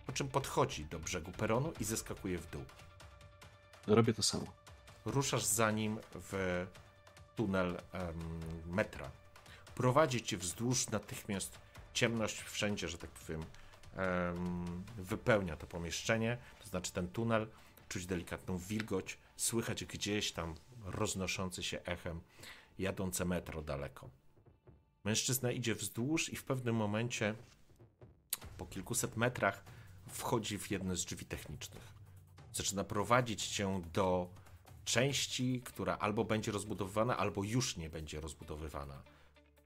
Po 0.05 0.11
czym 0.11 0.27
podchodzi 0.27 0.85
do 0.85 0.99
brzegu 0.99 1.31
peronu 1.31 1.73
i 1.79 1.83
zeskakuje 1.83 2.37
w 2.37 2.49
dół. 2.49 2.63
Robię 3.87 4.13
to 4.13 4.23
samo. 4.23 4.45
ruszasz 5.05 5.43
za 5.43 5.71
nim 5.71 5.99
w 6.13 6.65
tunel 7.35 7.81
em, 7.91 8.39
metra. 8.65 9.11
Prowadzi 9.77 10.23
cię 10.23 10.37
wzdłuż 10.37 10.89
natychmiast 10.89 11.59
ciemność 11.93 12.41
wszędzie, 12.41 12.87
że 12.87 12.97
tak 12.97 13.09
powiem, 13.09 13.45
em, 13.95 14.83
wypełnia 14.97 15.57
to 15.57 15.67
pomieszczenie, 15.67 16.37
to 16.59 16.67
znaczy 16.67 16.91
ten 16.91 17.07
tunel, 17.07 17.47
czuć 17.89 18.05
delikatną 18.05 18.57
wilgoć, 18.57 19.17
słychać 19.35 19.85
gdzieś 19.85 20.31
tam 20.31 20.55
roznoszący 20.85 21.63
się 21.63 21.81
echem 21.83 22.21
jadące 22.79 23.25
metro 23.25 23.61
daleko. 23.61 24.09
Mężczyzna 25.03 25.51
idzie 25.51 25.75
wzdłuż 25.75 26.33
i 26.33 26.35
w 26.35 26.43
pewnym 26.43 26.75
momencie, 26.75 27.35
po 28.57 28.65
kilkuset 28.65 29.17
metrach, 29.17 29.63
wchodzi 30.09 30.59
w 30.59 30.71
jedne 30.71 30.95
z 30.95 31.05
drzwi 31.05 31.25
technicznych. 31.25 31.93
Zaczyna 32.53 32.83
prowadzić 32.83 33.47
cię 33.47 33.81
do 33.93 34.29
części, 34.85 35.61
która 35.65 35.97
albo 35.97 36.23
będzie 36.23 36.51
rozbudowywana, 36.51 37.17
albo 37.17 37.43
już 37.43 37.77
nie 37.77 37.89
będzie 37.89 38.21
rozbudowywana. 38.21 39.16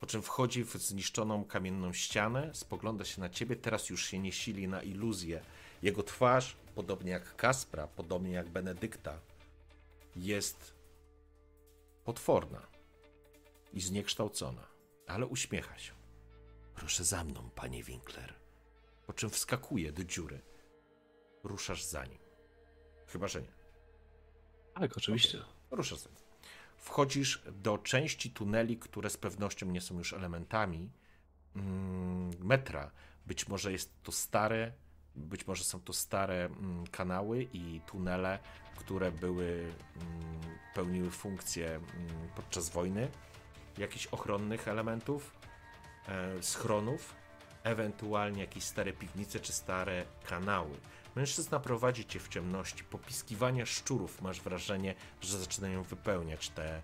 Po 0.01 0.07
czym 0.07 0.21
wchodzi 0.21 0.63
w 0.63 0.71
zniszczoną 0.73 1.45
kamienną 1.45 1.93
ścianę, 1.93 2.51
spogląda 2.53 3.05
się 3.05 3.21
na 3.21 3.29
ciebie, 3.29 3.55
teraz 3.55 3.89
już 3.89 4.05
się 4.05 4.19
nie 4.19 4.31
sili 4.31 4.67
na 4.67 4.81
iluzję. 4.81 5.41
Jego 5.81 6.03
twarz, 6.03 6.57
podobnie 6.75 7.11
jak 7.11 7.35
Kaspra, 7.35 7.87
podobnie 7.87 8.31
jak 8.31 8.49
Benedykta, 8.49 9.19
jest 10.15 10.73
potworna 12.03 12.67
i 13.73 13.81
zniekształcona, 13.81 14.67
ale 15.07 15.25
uśmiecha 15.25 15.79
się. 15.79 15.93
Proszę 16.75 17.03
za 17.03 17.23
mną, 17.23 17.49
panie 17.55 17.83
Winkler. 17.83 18.33
Po 19.07 19.13
czym 19.13 19.29
wskakuje 19.29 19.91
do 19.91 20.03
dziury. 20.03 20.41
Ruszasz 21.43 21.83
za 21.83 22.05
nim. 22.05 22.19
Chyba, 23.07 23.27
że 23.27 23.41
nie. 23.41 23.53
Tak, 24.73 24.97
oczywiście. 24.97 25.37
Ruszasz 25.71 25.99
za 25.99 26.09
nim. 26.09 26.20
Wchodzisz 26.81 27.41
do 27.51 27.77
części 27.77 28.31
tuneli, 28.31 28.77
które 28.77 29.09
z 29.09 29.17
pewnością 29.17 29.65
nie 29.65 29.81
są 29.81 29.97
już 29.97 30.13
elementami 30.13 30.89
mm, 31.55 32.31
metra. 32.39 32.91
Być 33.25 33.47
może 33.47 33.71
jest 33.71 34.03
to 34.03 34.11
stare, 34.11 34.71
być 35.15 35.47
może 35.47 35.63
są 35.63 35.81
to 35.81 35.93
stare 35.93 36.45
mm, 36.45 36.87
kanały 36.87 37.47
i 37.53 37.81
tunele, 37.85 38.39
które 38.75 39.11
były, 39.11 39.73
mm, 39.95 40.41
pełniły 40.75 41.11
funkcję 41.11 41.79
podczas 42.35 42.69
wojny, 42.69 43.07
jakichś 43.77 44.07
ochronnych 44.07 44.67
elementów, 44.67 45.31
e, 46.07 46.43
schronów, 46.43 47.15
ewentualnie 47.63 48.41
jakieś 48.41 48.63
stare 48.63 48.93
piwnice 48.93 49.39
czy 49.39 49.53
stare 49.53 50.05
kanały. 50.25 50.77
Mężczyzna 51.15 51.59
prowadzi 51.59 52.05
cię 52.05 52.19
w 52.19 52.27
ciemności. 52.27 52.83
Popiskiwania 52.83 53.65
szczurów 53.65 54.21
masz 54.21 54.41
wrażenie, 54.41 54.95
że 55.21 55.39
zaczynają 55.39 55.83
wypełniać 55.83 56.49
te, 56.49 56.81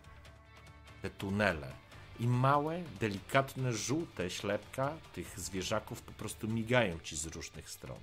te 1.02 1.10
tunele. 1.10 1.74
I 2.20 2.28
małe, 2.28 2.84
delikatne, 3.00 3.74
żółte 3.74 4.30
ślepka 4.30 4.94
tych 5.14 5.40
zwierzaków 5.40 6.02
po 6.02 6.12
prostu 6.12 6.48
migają 6.48 7.00
ci 7.00 7.18
z 7.18 7.26
różnych 7.26 7.70
stron. 7.70 8.00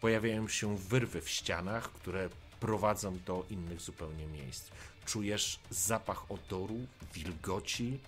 Pojawiają 0.00 0.48
się 0.48 0.76
wyrwy 0.76 1.20
w 1.20 1.28
ścianach, 1.30 1.92
które 1.92 2.28
prowadzą 2.60 3.18
do 3.18 3.44
innych 3.50 3.80
zupełnie 3.80 4.26
miejsc. 4.26 4.70
Czujesz 5.06 5.60
zapach 5.70 6.30
odoru, 6.30 6.86
wilgoci, 7.14 8.00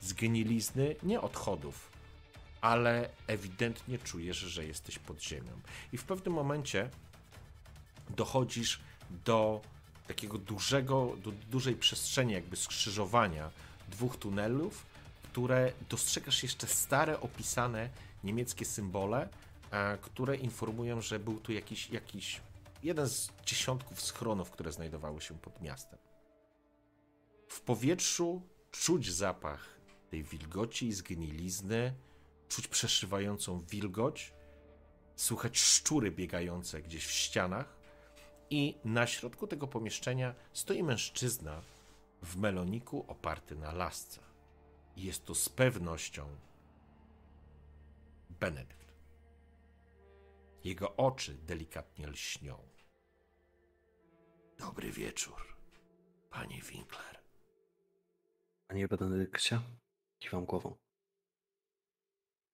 zgnilizny, 0.00 0.96
nie 1.02 1.20
odchodów, 1.20 1.95
ale 2.60 3.08
ewidentnie 3.26 3.98
czujesz, 3.98 4.36
że 4.36 4.64
jesteś 4.64 4.98
pod 4.98 5.22
ziemią. 5.22 5.60
I 5.92 5.98
w 5.98 6.04
pewnym 6.04 6.34
momencie 6.34 6.90
dochodzisz 8.16 8.80
do 9.24 9.60
takiego 10.06 10.38
dużego, 10.38 11.16
do 11.24 11.32
dużej 11.32 11.76
przestrzeni, 11.76 12.32
jakby 12.32 12.56
skrzyżowania 12.56 13.50
dwóch 13.88 14.16
tunelów, 14.16 14.86
które 15.22 15.72
dostrzegasz 15.88 16.42
jeszcze 16.42 16.66
stare, 16.66 17.20
opisane 17.20 17.90
niemieckie 18.24 18.64
symbole, 18.64 19.28
e, 19.70 19.98
które 19.98 20.36
informują, 20.36 21.00
że 21.00 21.18
był 21.18 21.40
tu 21.40 21.52
jakiś, 21.52 21.90
jakiś 21.90 22.40
jeden 22.82 23.08
z 23.08 23.30
dziesiątków 23.46 24.00
schronów, 24.02 24.50
które 24.50 24.72
znajdowały 24.72 25.20
się 25.20 25.38
pod 25.38 25.62
miastem. 25.62 25.98
W 27.48 27.60
powietrzu 27.60 28.42
czuć 28.70 29.12
zapach 29.12 29.68
tej 30.10 30.24
wilgoci 30.24 30.86
i 30.88 30.92
zgnilizny, 30.92 31.94
czuć 32.48 32.68
przeszywającą 32.68 33.60
wilgoć, 33.60 34.32
słychać 35.16 35.58
szczury 35.58 36.10
biegające 36.10 36.82
gdzieś 36.82 37.06
w 37.06 37.10
ścianach 37.10 37.76
i 38.50 38.78
na 38.84 39.06
środku 39.06 39.46
tego 39.46 39.66
pomieszczenia 39.66 40.34
stoi 40.52 40.82
mężczyzna 40.82 41.62
w 42.22 42.36
meloniku 42.36 43.04
oparty 43.08 43.56
na 43.56 43.72
lasce. 43.72 44.20
Jest 44.96 45.24
to 45.24 45.34
z 45.34 45.48
pewnością 45.48 46.36
Benedykt. 48.30 48.94
Jego 50.64 50.96
oczy 50.96 51.34
delikatnie 51.34 52.06
lśnią. 52.06 52.58
Dobry 54.58 54.92
wieczór, 54.92 55.56
panie 56.30 56.62
Winkler. 56.62 57.20
Panie 58.68 58.88
Benedykcie, 58.88 59.60
kiwam 60.18 60.44
głową. 60.44 60.85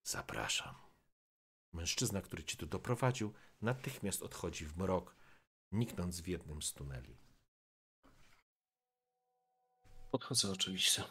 Zapraszam. 0.05 0.75
Mężczyzna, 1.73 2.21
który 2.21 2.45
ci 2.45 2.57
tu 2.57 2.67
doprowadził, 2.67 3.35
natychmiast 3.61 4.23
odchodzi 4.23 4.67
w 4.67 4.77
mrok, 4.77 5.17
niknąc 5.73 6.21
w 6.21 6.27
jednym 6.29 6.63
z 6.63 6.73
tuneli. 6.73 7.17
Podchodzę 10.11 10.51
oczywiście. 10.51 11.05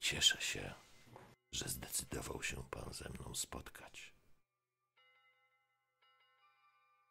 Cieszę 0.00 0.40
się, 0.40 0.74
że 1.52 1.68
zdecydował 1.68 2.42
się 2.42 2.64
pan 2.70 2.92
ze 2.92 3.08
mną 3.08 3.34
spotkać. 3.34 4.14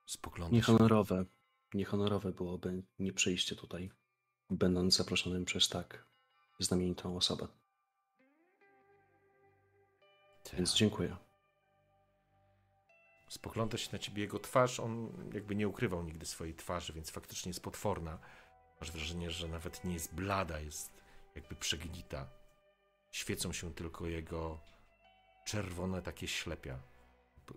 Spogląda 0.05 0.51
się. 0.51 0.55
Niehonorowe, 0.55 1.25
niehonorowe 1.73 2.31
byłoby 2.31 2.83
nie 2.99 3.13
przyjście 3.13 3.55
tutaj, 3.55 3.91
będąc 4.49 4.95
zaproszonym 4.95 5.45
przez 5.45 5.69
tak 5.69 6.05
znamienitą 6.59 7.17
osobę. 7.17 7.47
Więc 10.53 10.73
dziękuję. 10.73 11.17
Spogląda 13.29 13.77
się 13.77 13.89
na 13.91 13.99
ciebie 13.99 14.21
jego 14.21 14.39
twarz. 14.39 14.79
On 14.79 15.11
jakby 15.33 15.55
nie 15.55 15.67
ukrywał 15.67 16.03
nigdy 16.03 16.25
swojej 16.25 16.55
twarzy, 16.55 16.93
więc 16.93 17.09
faktycznie 17.09 17.49
jest 17.49 17.63
potworna. 17.63 18.19
Masz 18.81 18.91
wrażenie, 18.91 19.31
że 19.31 19.47
nawet 19.47 19.83
nie 19.83 19.93
jest 19.93 20.13
blada, 20.15 20.59
jest 20.59 20.91
jakby 21.35 21.55
przegnita. 21.55 22.29
Świecą 23.11 23.53
się 23.53 23.73
tylko 23.73 24.07
jego 24.07 24.59
czerwone 25.45 26.01
takie 26.01 26.27
ślepia. 26.27 26.79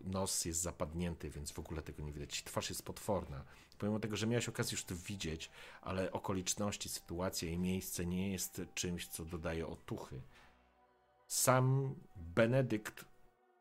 Nos 0.04 0.44
jest 0.44 0.60
zapadnięty, 0.60 1.30
więc 1.30 1.52
w 1.52 1.58
ogóle 1.58 1.82
tego 1.82 2.02
nie 2.02 2.12
widać. 2.12 2.44
Twarz 2.44 2.68
jest 2.68 2.82
potworna. 2.82 3.44
Pomimo 3.78 4.00
tego, 4.00 4.16
że 4.16 4.26
miałeś 4.26 4.48
okazję 4.48 4.74
już 4.74 4.84
to 4.84 4.94
widzieć, 4.96 5.50
ale 5.82 6.12
okoliczności, 6.12 6.88
sytuacja 6.88 7.50
i 7.50 7.58
miejsce 7.58 8.06
nie 8.06 8.32
jest 8.32 8.60
czymś, 8.74 9.08
co 9.08 9.24
dodaje 9.24 9.66
otuchy. 9.66 10.20
Sam 11.27 11.94
Benedykt, 12.16 13.05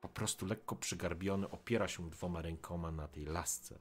po 0.01 0.09
prostu 0.09 0.45
lekko 0.45 0.75
przygarbiony, 0.75 1.49
opiera 1.49 1.87
się 1.87 2.09
dwoma 2.09 2.41
rękoma 2.41 2.91
na 2.91 3.07
tej 3.07 3.25
lasce. 3.25 3.79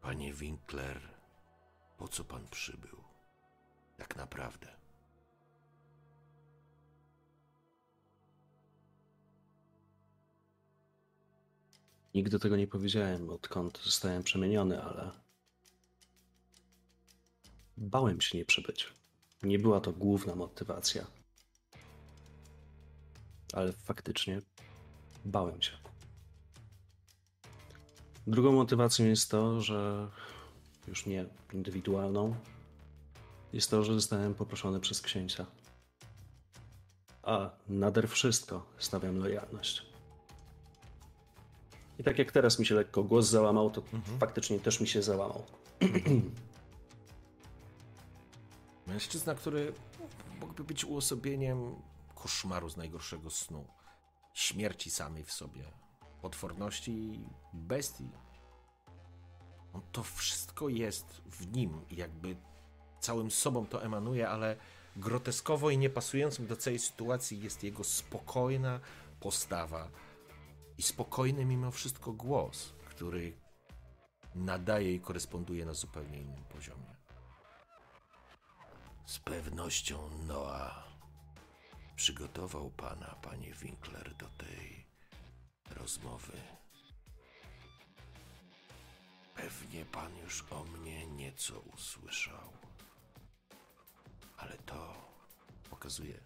Panie 0.00 0.34
Winkler, 0.34 1.00
po 1.98 2.08
co 2.08 2.24
pan 2.24 2.48
przybył? 2.48 3.04
Tak 3.96 4.16
naprawdę. 4.16 4.76
Nigdy 12.14 12.38
tego 12.38 12.56
nie 12.56 12.66
powiedziałem, 12.66 13.30
odkąd 13.30 13.78
zostałem 13.78 14.22
przemieniony, 14.22 14.82
ale. 14.82 15.10
Bałem 17.76 18.20
się 18.20 18.38
nie 18.38 18.44
przybyć. 18.44 19.03
Nie 19.44 19.58
była 19.58 19.80
to 19.80 19.92
główna 19.92 20.34
motywacja. 20.34 21.06
Ale 23.52 23.72
faktycznie 23.72 24.40
bałem 25.24 25.62
się. 25.62 25.72
Drugą 28.26 28.52
motywacją 28.52 29.06
jest 29.06 29.30
to, 29.30 29.60
że 29.60 30.08
już 30.88 31.06
nie 31.06 31.26
indywidualną, 31.52 32.34
jest 33.52 33.70
to, 33.70 33.84
że 33.84 33.94
zostałem 33.94 34.34
poproszony 34.34 34.80
przez 34.80 35.00
księcia. 35.00 35.46
A 37.22 37.50
nader 37.68 38.08
wszystko 38.08 38.66
stawiam 38.78 39.18
lojalność. 39.18 39.86
I 41.98 42.04
tak 42.04 42.18
jak 42.18 42.32
teraz 42.32 42.58
mi 42.58 42.66
się 42.66 42.74
lekko 42.74 43.04
głos 43.04 43.26
załamał, 43.26 43.70
to 43.70 43.82
faktycznie 44.20 44.60
też 44.60 44.80
mi 44.80 44.88
się 44.88 45.02
załamał. 45.02 45.44
Mężczyzna, 48.94 49.34
który 49.34 49.72
mógłby 50.40 50.64
być 50.64 50.84
uosobieniem 50.84 51.82
koszmaru 52.14 52.68
z 52.68 52.76
najgorszego 52.76 53.30
snu, 53.30 53.64
śmierci 54.34 54.90
samej 54.90 55.24
w 55.24 55.32
sobie, 55.32 55.64
potworności 56.22 57.20
bestii. 57.52 58.10
On 59.72 59.82
to 59.92 60.02
wszystko 60.02 60.68
jest 60.68 61.06
w 61.26 61.56
nim, 61.56 61.80
i 61.90 61.96
jakby 61.96 62.36
całym 63.00 63.30
sobą 63.30 63.66
to 63.66 63.82
emanuje, 63.84 64.28
ale 64.28 64.56
groteskowo 64.96 65.70
i 65.70 65.78
niepasującym 65.78 66.46
do 66.46 66.56
całej 66.56 66.78
sytuacji 66.78 67.42
jest 67.42 67.64
jego 67.64 67.84
spokojna 67.84 68.80
postawa 69.20 69.88
i 70.78 70.82
spokojny 70.82 71.44
mimo 71.44 71.70
wszystko 71.70 72.12
głos, 72.12 72.72
który 72.84 73.32
nadaje 74.34 74.94
i 74.94 75.00
koresponduje 75.00 75.66
na 75.66 75.74
zupełnie 75.74 76.20
innym 76.20 76.44
poziomie. 76.44 76.93
Z 79.06 79.18
pewnością 79.18 80.10
Noah 80.26 80.84
przygotował 81.96 82.70
pana, 82.70 83.16
panie 83.22 83.54
Winkler, 83.54 84.14
do 84.14 84.28
tej 84.28 84.86
rozmowy. 85.70 86.40
Pewnie 89.34 89.84
pan 89.84 90.16
już 90.16 90.44
o 90.52 90.64
mnie 90.64 91.06
nieco 91.06 91.60
usłyszał. 91.60 92.52
Ale 94.36 94.58
to 94.58 94.94
pokazuje 95.70 96.20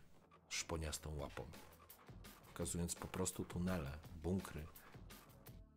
szponiastą 0.49 1.17
łapą. 1.17 1.47
Pokazując 2.47 2.95
po 2.95 3.09
prostu 3.09 3.45
tunele, 3.45 3.99
bunkry, 4.23 4.67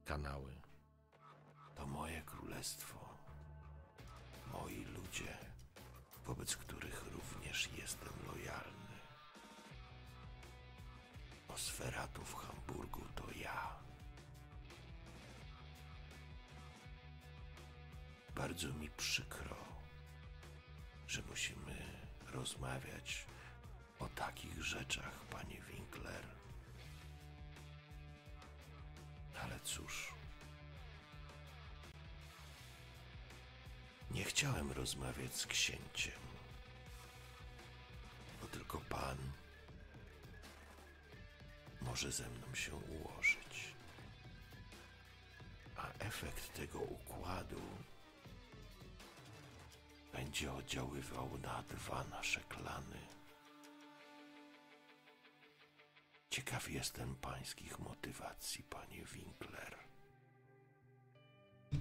kanały. 0.06 0.56
To 1.76 1.88
moje 1.88 2.22
królestwo. 2.22 3.10
Moi 4.54 4.86
ludzie, 4.86 5.51
wobec 6.32 6.56
których 6.58 7.04
również 7.14 7.70
jestem 7.78 8.14
lojalny. 8.28 8.98
Osferatu 11.48 12.26
w 12.26 12.36
Hamburgu 12.36 13.02
to 13.16 13.24
ja. 13.32 13.76
Bardzo 18.36 18.74
mi 18.74 18.90
przykro, 18.90 19.56
że 21.08 21.22
musimy 21.30 21.76
rozmawiać 22.28 23.26
o 24.00 24.08
takich 24.08 24.64
rzeczach, 24.64 25.26
panie 25.26 25.62
Winkler. 25.62 26.26
Ale 29.44 29.60
cóż. 29.60 30.14
Nie 34.12 34.24
chciałem 34.24 34.72
rozmawiać 34.72 35.36
z 35.36 35.46
księciem, 35.46 36.21
tylko 38.52 38.82
pan 38.90 39.18
może 41.82 42.12
ze 42.12 42.30
mną 42.30 42.56
się 42.56 42.76
ułożyć. 42.76 43.76
A 45.76 45.88
efekt 46.00 46.54
tego 46.54 46.80
układu 46.80 47.62
będzie 50.14 50.54
oddziaływał 50.54 51.38
na 51.38 51.64
dwa 51.64 52.04
nasze 52.04 52.42
klany. 52.42 53.00
Ciekaw 56.30 56.70
jestem 56.70 57.16
pańskich 57.16 57.80
motywacji, 57.80 58.64
panie 58.64 59.06
Winkler. 59.06 59.78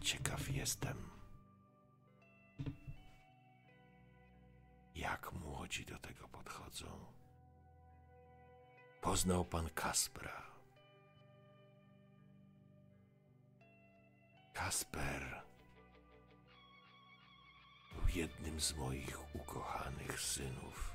Ciekaw 0.01 0.51
jestem, 0.51 1.11
jak 5.01 5.33
młodzi 5.33 5.85
do 5.85 5.99
tego 5.99 6.29
podchodzą. 6.29 6.87
Poznał 9.01 9.45
pan 9.45 9.71
Kaspra. 9.71 10.43
Kasper 14.53 15.43
był 17.93 18.09
jednym 18.15 18.61
z 18.61 18.75
moich 18.75 19.35
ukochanych 19.35 20.21
synów. 20.21 20.95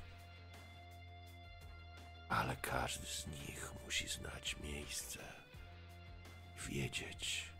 Ale 2.28 2.56
każdy 2.56 3.06
z 3.06 3.26
nich 3.26 3.72
musi 3.84 4.08
znać 4.08 4.56
miejsce, 4.56 5.32
wiedzieć, 6.68 7.52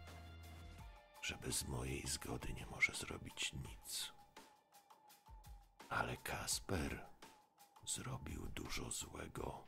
że 1.23 1.36
bez 1.36 1.68
mojej 1.68 2.06
zgody 2.06 2.52
nie 2.52 2.66
może 2.66 2.93
zrobić 2.94 3.52
nic. 3.52 4.15
Ale 5.88 6.16
Kasper 6.16 7.06
zrobił 7.86 8.46
dużo 8.46 8.90
złego. 8.90 9.64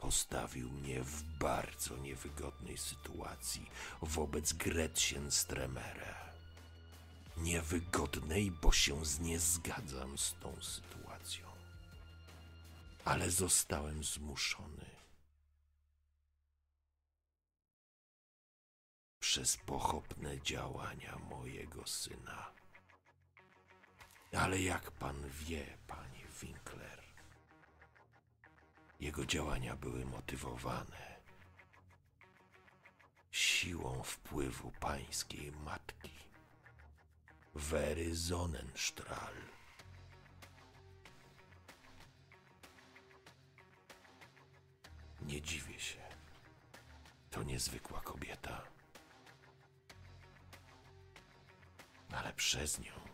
Postawił 0.00 0.70
mnie 0.70 1.02
w 1.02 1.22
bardzo 1.22 1.96
niewygodnej 1.96 2.78
sytuacji 2.78 3.70
wobec 4.02 4.52
Gretchen 4.52 5.30
Stremere. 5.30 6.14
Niewygodnej, 7.36 8.50
bo 8.50 8.72
się 8.72 9.02
nie 9.20 9.38
zgadzam 9.38 10.18
z 10.18 10.34
tą 10.34 10.62
sytuacją. 10.62 11.46
Ale 13.04 13.30
zostałem 13.30 14.04
zmuszony. 14.04 14.90
Przez 19.20 19.56
pochopne 19.56 20.40
działania 20.40 21.18
mojego 21.18 21.86
syna. 21.86 22.59
Ale 24.38 24.60
jak 24.60 24.90
pan 24.90 25.28
wie, 25.28 25.66
panie 25.86 26.24
Winkler, 26.42 27.02
jego 29.00 29.26
działania 29.26 29.76
były 29.76 30.04
motywowane 30.04 31.20
siłą 33.30 34.02
wpływu 34.02 34.72
pańskiej 34.80 35.52
matki, 35.52 36.10
Wery 37.54 38.16
Sonnenstrahl. 38.16 39.34
Nie 45.20 45.42
dziwię 45.42 45.80
się. 45.80 46.00
To 47.30 47.42
niezwykła 47.42 48.00
kobieta. 48.00 48.62
Ale 52.12 52.32
przez 52.32 52.78
nią 52.78 53.09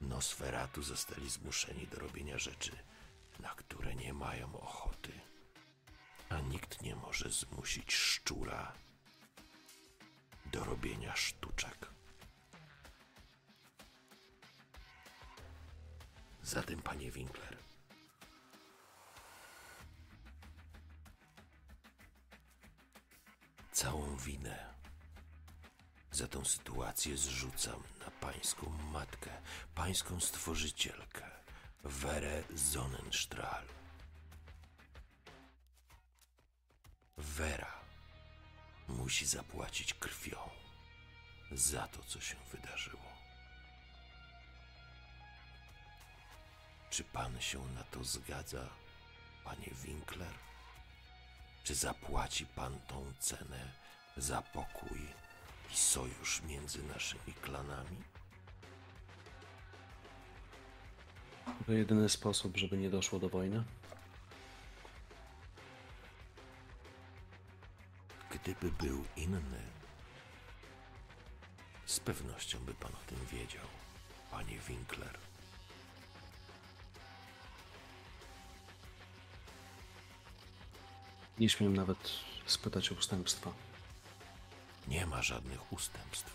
Nosferatu 0.00 0.82
zostali 0.82 1.30
zmuszeni 1.30 1.86
do 1.86 1.98
robienia 1.98 2.38
rzeczy, 2.38 2.72
na 3.40 3.48
które 3.48 3.94
nie 3.94 4.12
mają 4.14 4.60
ochoty. 4.60 5.12
A 6.28 6.40
nikt 6.40 6.82
nie 6.82 6.96
może 6.96 7.30
zmusić 7.30 7.92
szczura 7.92 8.72
do 10.52 10.64
robienia 10.64 11.16
sztuczek. 11.16 11.90
Zatem, 16.42 16.82
panie 16.82 17.10
Winkler, 17.10 17.56
całą 23.72 24.16
winę 24.16 24.77
za 26.12 26.28
tą 26.28 26.44
sytuację 26.44 27.16
zrzucam 27.16 27.82
na 28.00 28.10
pańską 28.10 28.70
matkę, 28.92 29.30
pańską 29.74 30.20
stworzycielkę, 30.20 31.30
Werę 31.84 32.42
Sonnenstrahl. 32.56 33.66
Wera 37.16 37.80
musi 38.88 39.26
zapłacić 39.26 39.94
krwią 39.94 40.50
za 41.52 41.88
to, 41.88 42.04
co 42.04 42.20
się 42.20 42.36
wydarzyło. 42.52 43.08
Czy 46.90 47.04
pan 47.04 47.40
się 47.40 47.66
na 47.66 47.84
to 47.84 48.04
zgadza, 48.04 48.68
panie 49.44 49.70
Winkler? 49.84 50.34
Czy 51.64 51.74
zapłaci 51.74 52.46
pan 52.46 52.80
tą 52.80 53.12
cenę 53.18 53.72
za 54.16 54.42
pokój 54.42 55.08
i 55.72 55.76
sojusz 55.76 56.42
między 56.42 56.82
naszymi 56.82 57.34
klanami? 57.42 57.96
To 61.66 61.72
jedyny 61.72 62.08
sposób, 62.08 62.56
żeby 62.56 62.78
nie 62.78 62.90
doszło 62.90 63.18
do 63.18 63.28
wojny? 63.28 63.64
Gdyby 68.30 68.72
był 68.72 69.04
inny, 69.16 69.62
z 71.86 72.00
pewnością 72.00 72.58
by 72.58 72.74
pan 72.74 72.92
o 72.92 73.08
tym 73.08 73.18
wiedział, 73.26 73.66
panie 74.30 74.58
Winkler. 74.58 75.18
Nie 81.38 81.48
śmiem 81.48 81.76
nawet 81.76 82.10
spytać 82.46 82.92
o 82.92 82.94
ustępstwa. 82.94 83.67
Nie 84.88 85.06
ma 85.06 85.22
żadnych 85.22 85.72
ustępstw. 85.72 86.32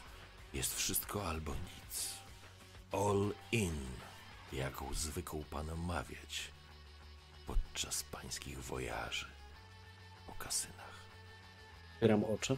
Jest 0.54 0.76
wszystko 0.76 1.30
albo 1.30 1.56
nic. 1.56 2.10
All 2.92 3.34
in, 3.52 3.86
jak 4.52 4.74
zwykł 4.94 5.44
pan 5.44 5.76
mawiać. 5.76 6.52
podczas 7.48 8.04
pańskich 8.04 8.64
wojaży 8.64 9.28
po 10.28 10.34
kasynach. 10.34 10.94
Otwieram 11.96 12.24
oczy. 12.24 12.58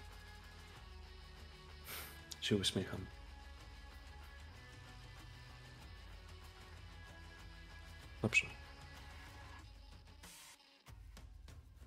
Się 2.41 2.55
uśmiecham. 2.55 3.05
Dobrze. 8.21 8.45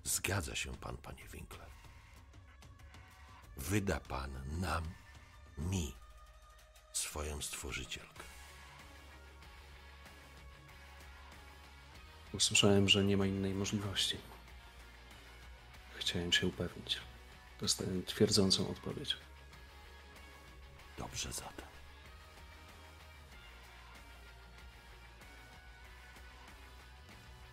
Zgadza 0.03 0.55
się 0.55 0.75
pan, 0.77 0.97
panie 0.97 1.27
Winkler. 1.33 1.68
Wyda 3.59 3.99
pan 3.99 4.59
nam, 4.59 4.83
mi, 5.57 5.95
swoją 6.93 7.41
stworzycielkę. 7.41 8.23
Usłyszałem, 12.33 12.89
że 12.89 13.03
nie 13.03 13.17
ma 13.17 13.25
innej 13.25 13.53
możliwości. 13.53 14.17
Chciałem 15.97 16.31
się 16.31 16.47
upewnić. 16.47 16.97
Dostałem 17.61 18.03
twierdzącą 18.03 18.69
odpowiedź. 18.69 19.17
Dobrze 20.97 21.31
zatem. 21.33 21.67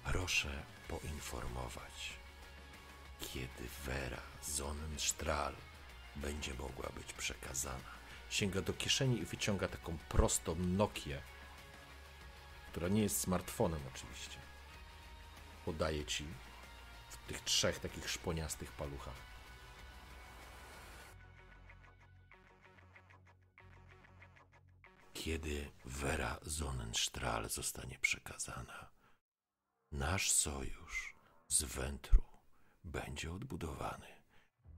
Proszę 0.05 0.63
poinformować, 0.89 2.13
kiedy 3.21 3.69
Vera 3.85 4.23
Sonnenstrahl 4.41 5.55
będzie 6.17 6.55
mogła 6.55 6.89
być 6.89 7.13
przekazana. 7.13 7.97
Sięga 8.31 8.63
do 8.63 8.73
kieszeni 8.73 9.19
i 9.19 9.25
wyciąga 9.25 9.69
taką 9.69 9.99
prostą 9.99 10.55
Nokię, 10.55 11.23
która 12.71 12.89
nie 12.89 13.03
jest 13.03 13.21
smartfonem 13.21 13.81
oczywiście. 13.95 14.39
Podaje 15.65 16.05
ci 16.05 16.27
w 17.11 17.17
tych 17.17 17.41
trzech 17.41 17.79
takich 17.79 18.11
szponiastych 18.11 18.73
paluchach. 18.73 19.27
Kiedy 25.15 25.71
Vera 25.85 26.41
Sonnenstrahl 26.49 27.49
zostanie 27.49 27.99
przekazana, 27.99 28.91
nasz 29.93 30.31
sojusz 30.31 31.15
z 31.49 31.63
Wętru 31.63 32.23
będzie 32.85 33.33
odbudowany, 33.33 34.16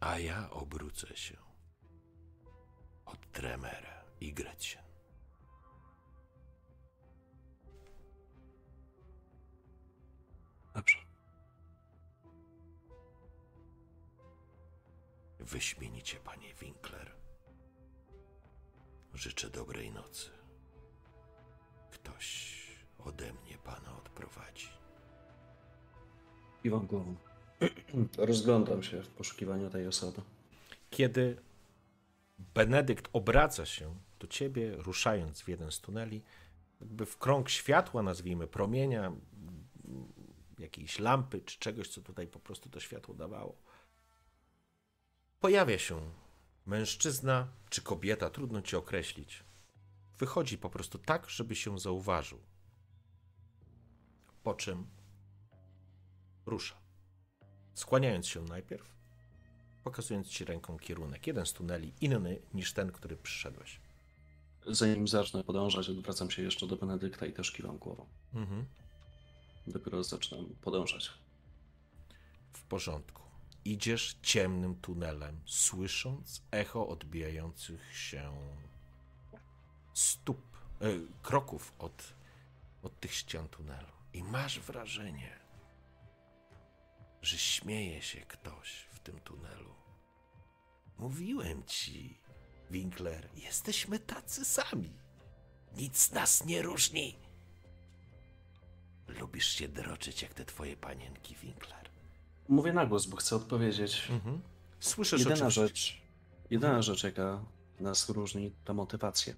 a 0.00 0.18
ja 0.18 0.50
obrócę 0.50 1.16
się 1.16 1.36
od 3.06 3.32
Tremera 3.32 4.04
i 4.20 4.32
Gretchen. 4.32 4.82
Dobrze. 10.74 10.98
Wyśmienicie, 15.40 16.20
panie 16.20 16.54
Winkler. 16.54 17.16
Życzę 19.14 19.50
dobrej 19.50 19.92
nocy. 19.92 20.30
Ktoś 21.90 22.58
ode 22.98 23.32
mnie 23.32 23.58
pana 23.58 23.96
odprowadzi. 23.96 24.68
Kiwam 26.62 26.86
głową. 26.86 27.27
Rozglądam 28.18 28.82
się 28.82 29.02
w 29.02 29.08
poszukiwaniu 29.08 29.70
tej 29.70 29.86
osoby. 29.86 30.22
Kiedy 30.90 31.36
Benedykt 32.38 33.08
obraca 33.12 33.66
się 33.66 33.94
do 34.18 34.26
ciebie, 34.26 34.76
ruszając 34.76 35.40
w 35.40 35.48
jeden 35.48 35.72
z 35.72 35.80
tuneli, 35.80 36.22
jakby 36.80 37.06
w 37.06 37.18
krąg 37.18 37.48
światła, 37.48 38.02
nazwijmy 38.02 38.46
promienia, 38.46 39.12
jakiejś 40.58 40.98
lampy 40.98 41.40
czy 41.40 41.58
czegoś, 41.58 41.88
co 41.88 42.02
tutaj 42.02 42.26
po 42.26 42.38
prostu 42.38 42.68
to 42.68 42.80
światło 42.80 43.14
dawało, 43.14 43.56
pojawia 45.40 45.78
się 45.78 46.00
mężczyzna 46.66 47.48
czy 47.70 47.82
kobieta, 47.82 48.30
trudno 48.30 48.62
ci 48.62 48.76
określić. 48.76 49.44
Wychodzi 50.18 50.58
po 50.58 50.70
prostu 50.70 50.98
tak, 50.98 51.30
żeby 51.30 51.56
się 51.56 51.78
zauważył. 51.78 52.38
Po 54.42 54.54
czym 54.54 54.86
rusza. 56.46 56.87
Skłaniając 57.78 58.26
się 58.26 58.42
najpierw, 58.42 58.94
pokazując 59.84 60.28
ci 60.28 60.44
ręką 60.44 60.78
kierunek. 60.78 61.26
Jeden 61.26 61.46
z 61.46 61.52
tuneli 61.52 61.92
inny 62.00 62.38
niż 62.54 62.72
ten, 62.72 62.92
który 62.92 63.16
przyszedłeś. 63.16 63.80
Zanim 64.66 65.08
zacznę 65.08 65.44
podążać, 65.44 65.88
odwracam 65.88 66.30
się 66.30 66.42
jeszcze 66.42 66.66
do 66.66 66.76
Benedykta 66.76 67.26
i 67.26 67.32
też 67.32 67.52
kiwam 67.52 67.78
głową. 67.78 68.06
Mhm. 68.34 68.64
Dopiero 69.66 70.04
zaczynam 70.04 70.46
podążać. 70.62 71.10
W 72.52 72.62
porządku. 72.62 73.22
Idziesz 73.64 74.16
ciemnym 74.22 74.74
tunelem, 74.74 75.40
słysząc 75.46 76.42
echo 76.50 76.88
odbijających 76.88 77.96
się 77.96 78.32
stóp, 79.94 80.40
e, 80.80 80.86
kroków 81.22 81.72
od, 81.78 82.14
od 82.82 83.00
tych 83.00 83.14
ścian 83.14 83.48
tunelu. 83.48 83.92
I 84.12 84.22
masz 84.22 84.60
wrażenie, 84.60 85.47
że 87.22 87.38
śmieje 87.38 88.02
się 88.02 88.20
ktoś 88.20 88.86
w 88.92 88.98
tym 88.98 89.20
tunelu. 89.20 89.74
Mówiłem 90.98 91.64
ci, 91.64 92.20
Winkler, 92.70 93.28
jesteśmy 93.36 93.98
tacy 93.98 94.44
sami. 94.44 94.92
Nic 95.76 96.12
nas 96.12 96.44
nie 96.44 96.62
różni. 96.62 97.16
Lubisz 99.08 99.48
się 99.48 99.68
droczyć 99.68 100.22
jak 100.22 100.34
te 100.34 100.44
twoje 100.44 100.76
panienki, 100.76 101.34
Winkler. 101.34 101.88
Mówię 102.48 102.72
na 102.72 102.86
głos, 102.86 103.06
bo 103.06 103.16
chcę 103.16 103.36
odpowiedzieć. 103.36 104.06
Mhm. 104.10 104.40
Słyszysz 104.80 105.20
Jedyna 105.20 105.34
oczywiście... 105.34 105.60
rzecz, 105.60 106.02
jedyna 106.50 106.82
rzecz, 106.82 107.04
jaka 107.04 107.44
nas 107.80 108.08
różni, 108.08 108.52
to 108.64 108.74
motywacja. 108.74 109.34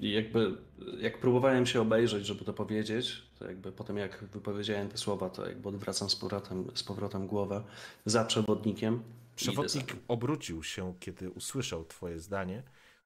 I 0.00 0.12
jakby, 0.12 0.56
jak 1.00 1.20
próbowałem 1.20 1.66
się 1.66 1.80
obejrzeć, 1.80 2.26
żeby 2.26 2.44
to 2.44 2.52
powiedzieć, 2.52 3.22
to 3.38 3.44
jakby 3.44 3.72
po 3.72 3.84
tym, 3.84 3.96
jak 3.96 4.24
wypowiedziałem 4.24 4.88
te 4.88 4.98
słowa, 4.98 5.30
to 5.30 5.48
jakby 5.48 5.68
odwracam 5.68 6.10
z 6.10 6.16
powrotem, 6.16 6.70
z 6.74 6.82
powrotem 6.82 7.26
głowę 7.26 7.64
za 8.06 8.24
przewodnikiem. 8.24 9.02
Przewodnik 9.36 9.96
obrócił 10.08 10.62
się, 10.62 10.94
kiedy 11.00 11.30
usłyszał 11.30 11.84
twoje 11.84 12.18
zdanie, 12.18 12.62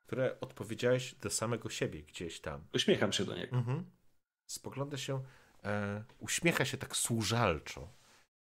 które 0.06 0.40
odpowiedziałeś 0.40 1.14
do 1.14 1.30
samego 1.30 1.70
siebie 1.70 2.02
gdzieś 2.02 2.40
tam. 2.40 2.64
Uśmiecham 2.74 3.12
się 3.12 3.24
do 3.24 3.36
niego. 3.36 3.56
Mhm. 3.56 3.84
Spogląda 4.46 4.96
się, 4.96 5.22
e, 5.64 6.04
uśmiecha 6.18 6.64
się 6.64 6.76
tak 6.76 6.96
służalczo, 6.96 7.88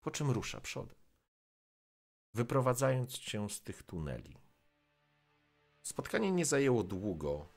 po 0.02 0.12
czym 0.12 0.32
rusza 0.32 0.62
przodem, 0.62 0.96
wyprowadzając 2.34 3.18
cię 3.18 3.50
z 3.50 3.62
tych 3.62 3.84
tuneli. 3.84 4.38
Spotkanie 5.84 6.32
nie 6.32 6.46
zajęło 6.46 6.84
długo, 6.84 7.50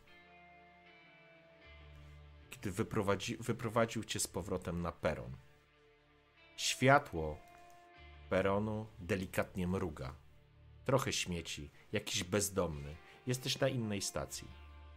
kiedy 2.64 2.76
wyprowadzi, 2.76 3.36
wyprowadził 3.36 4.04
cię 4.04 4.20
z 4.20 4.26
powrotem 4.26 4.82
na 4.82 4.92
peron. 4.92 5.36
Światło 6.56 7.38
peronu 8.30 8.86
delikatnie 8.98 9.66
mruga. 9.66 10.14
Trochę 10.84 11.12
śmieci, 11.12 11.70
jakiś 11.92 12.24
bezdomny. 12.24 12.96
Jesteś 13.26 13.58
na 13.58 13.68
innej 13.68 14.02
stacji. 14.02 14.48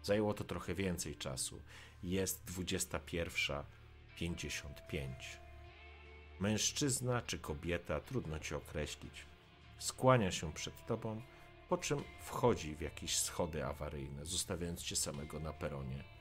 Zajęło 0.03 0.34
to 0.34 0.44
trochę 0.44 0.73
więcej 0.73 1.15
czasu. 1.15 1.61
Jest 2.03 2.45
21.55. 2.45 5.14
Mężczyzna 6.39 7.22
czy 7.22 7.39
kobieta, 7.39 7.99
trudno 7.99 8.39
ci 8.39 8.56
określić. 8.56 9.26
Skłania 9.77 10.31
się 10.31 10.53
przed 10.53 10.85
tobą, 10.85 11.22
po 11.69 11.77
czym 11.77 12.03
wchodzi 12.22 12.76
w 12.76 12.81
jakieś 12.81 13.18
schody 13.18 13.65
awaryjne, 13.65 14.26
zostawiając 14.26 14.84
cię 14.84 14.95
samego 14.95 15.39
na 15.39 15.53
peronie. 15.53 16.16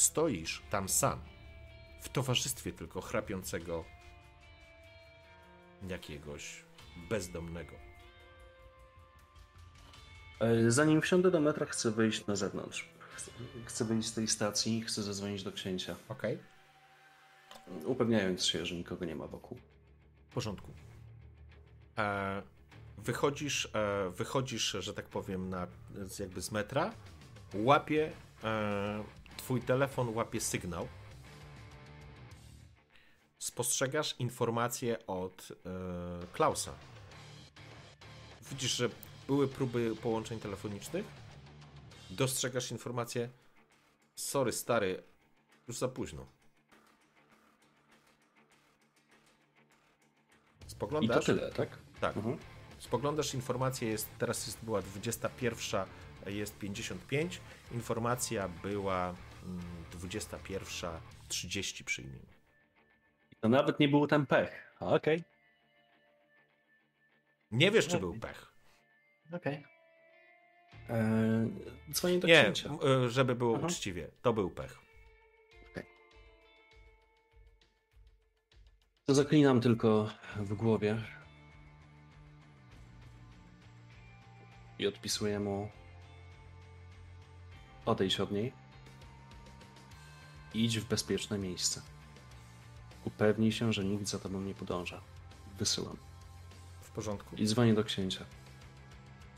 Stoisz 0.00 0.62
tam 0.70 0.88
sam, 0.88 1.20
w 2.00 2.08
towarzystwie 2.08 2.72
tylko 2.72 3.00
chrapiącego 3.00 3.84
jakiegoś 5.88 6.64
bezdomnego. 7.08 7.72
E, 10.40 10.70
Zanim 10.70 11.00
wsiądę 11.00 11.30
do 11.30 11.40
metra, 11.40 11.66
chcę 11.66 11.90
wyjść 11.90 12.26
na 12.26 12.36
zewnątrz. 12.36 12.88
Chcę, 13.64 13.84
wyjść 13.84 14.08
z 14.08 14.12
tej 14.14 14.28
stacji, 14.28 14.82
chcę 14.82 15.02
zadzwonić 15.02 15.42
do 15.42 15.52
księcia, 15.52 15.96
Okej, 16.08 16.38
upewniając 17.84 18.44
się, 18.46 18.66
że 18.66 18.74
nikogo 18.74 19.04
nie 19.04 19.16
ma 19.16 19.26
wokół. 19.26 19.58
w 20.30 20.34
porządku. 20.34 20.72
E, 21.98 22.42
wychodzisz, 22.98 23.68
e, 23.74 24.10
wychodzisz, 24.10 24.76
że 24.80 24.94
tak 24.94 25.08
powiem, 25.08 25.50
na, 25.50 25.66
jakby 26.18 26.40
z 26.40 26.50
metra, 26.50 26.92
łapie, 27.54 28.12
e, 28.44 29.19
twój 29.40 29.62
telefon 29.62 30.14
łapie 30.14 30.40
sygnał. 30.40 30.88
Spostrzegasz 33.38 34.16
informację 34.18 35.06
od 35.06 35.48
e, 36.22 36.26
Klausa. 36.32 36.72
Widzisz, 38.50 38.76
że 38.76 38.88
były 39.26 39.48
próby 39.48 39.96
połączeń 40.02 40.40
telefonicznych. 40.40 41.06
Dostrzegasz 42.10 42.70
informację. 42.70 43.28
Sorry, 44.14 44.52
stary, 44.52 45.02
już 45.68 45.78
za 45.78 45.88
późno. 45.88 46.26
I 50.60 50.64
to 50.64 50.70
Spoglądasz? 50.70 51.26
tyle, 51.26 51.52
tak? 51.52 51.78
Tak. 52.00 52.16
Mhm. 52.16 52.38
Spoglądasz, 52.78 53.34
informacja 53.34 53.88
jest, 53.88 54.08
teraz 54.18 54.46
jest, 54.46 54.58
była 54.62 54.82
21, 54.82 55.86
jest 56.26 56.58
55, 56.58 57.40
informacja 57.72 58.48
była 58.48 59.14
21.30 59.92 61.84
przyjmij. 61.84 62.20
To 63.40 63.48
nawet 63.48 63.80
nie 63.80 63.88
był 63.88 64.06
ten 64.06 64.26
pech. 64.26 64.74
Okej. 64.80 65.24
Nie 67.50 67.70
wiesz, 67.70 67.88
czy 67.88 67.98
był 67.98 68.14
pech. 68.20 68.52
Okej. 69.32 69.64
Eee, 70.88 71.50
Dzwonię 71.92 72.18
do 72.18 72.28
Nie, 72.28 72.42
księcia. 72.42 72.70
y, 73.06 73.10
żeby 73.10 73.34
było 73.34 73.56
Aha. 73.56 73.66
uczciwie, 73.66 74.08
to 74.22 74.32
był 74.32 74.50
pech. 74.50 74.78
To 79.04 79.14
zaklinam 79.14 79.60
tylko 79.60 80.10
w 80.36 80.54
głowie. 80.54 81.02
I 84.78 84.86
odpisuję 84.86 85.40
mu. 85.40 85.70
Odejdź 87.86 88.20
od 88.20 88.30
niej. 88.32 88.52
Idź 90.54 90.78
w 90.78 90.84
bezpieczne 90.84 91.38
miejsce. 91.38 91.82
Upewnij 93.04 93.52
się, 93.52 93.72
że 93.72 93.84
nikt 93.84 94.08
za 94.08 94.18
tobą 94.18 94.40
nie 94.40 94.54
podąża. 94.54 95.00
Wysyłam. 95.58 95.96
W 96.80 96.90
porządku. 96.90 97.36
I 97.36 97.46
dzwonię 97.46 97.74
do 97.74 97.84
księcia. 97.84 98.24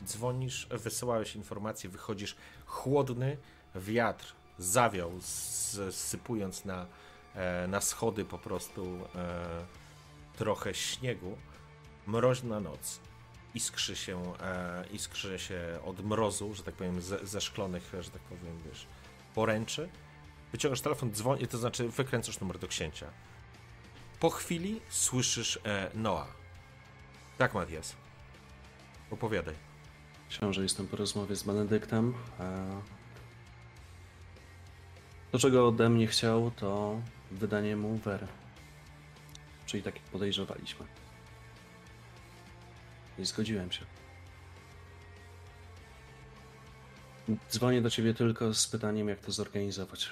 Dzwonisz, 0.05 0.67
wysyłałeś 0.71 1.35
informację, 1.35 1.89
wychodzisz 1.89 2.35
chłodny, 2.65 3.37
wiatr 3.75 4.33
zawiał, 4.57 5.11
sypując 5.91 6.65
na, 6.65 6.85
e, 7.35 7.67
na 7.67 7.81
schody 7.81 8.25
po 8.25 8.37
prostu 8.37 8.99
e, 9.15 9.65
trochę 10.37 10.73
śniegu. 10.73 11.37
Mroźna 12.07 12.59
noc. 12.59 12.99
Iskrzy 13.55 13.95
się, 13.95 14.33
e, 14.41 14.85
iskrzy 14.91 15.39
się 15.39 15.79
od 15.85 16.05
mrozu, 16.05 16.53
że 16.53 16.63
tak 16.63 16.75
powiem, 16.75 17.01
ze, 17.01 17.27
ze 17.27 17.41
szklonych, 17.41 17.91
że 18.01 18.09
tak 18.09 18.21
powiem, 18.21 18.61
wiesz, 18.65 18.87
poręczy. 19.35 19.89
Wyciągasz 20.53 20.81
telefon, 20.81 21.11
dzwoni, 21.11 21.47
to 21.47 21.57
znaczy 21.57 21.89
wykręcasz 21.89 22.39
numer 22.39 22.59
do 22.59 22.67
księcia. 22.67 23.07
Po 24.19 24.29
chwili 24.29 24.81
słyszysz 24.89 25.59
e, 25.65 25.89
Noa. 25.93 26.27
Tak, 27.37 27.53
Matias. 27.53 27.95
Opowiadaj. 29.11 29.55
Książę, 30.29 30.63
jestem 30.63 30.87
po 30.87 30.97
rozmowie 30.97 31.35
z 31.35 31.43
Benedyktem. 31.43 32.13
E, 32.39 32.81
To, 35.31 35.39
czego 35.39 35.67
ode 35.67 35.89
mnie 35.89 36.07
chciał, 36.07 36.51
to 36.51 37.01
wydanie 37.31 37.75
mu 37.75 37.97
Wery. 37.97 38.27
Czyli 39.65 39.83
tak 39.83 39.99
podejrzewaliśmy. 39.99 40.85
I 43.19 43.25
zgodziłem 43.25 43.71
się. 43.71 43.85
Dzwonię 47.51 47.81
do 47.81 47.89
ciebie 47.89 48.13
tylko 48.13 48.53
z 48.53 48.67
pytaniem, 48.67 49.09
jak 49.09 49.19
to 49.19 49.31
zorganizować. 49.31 50.09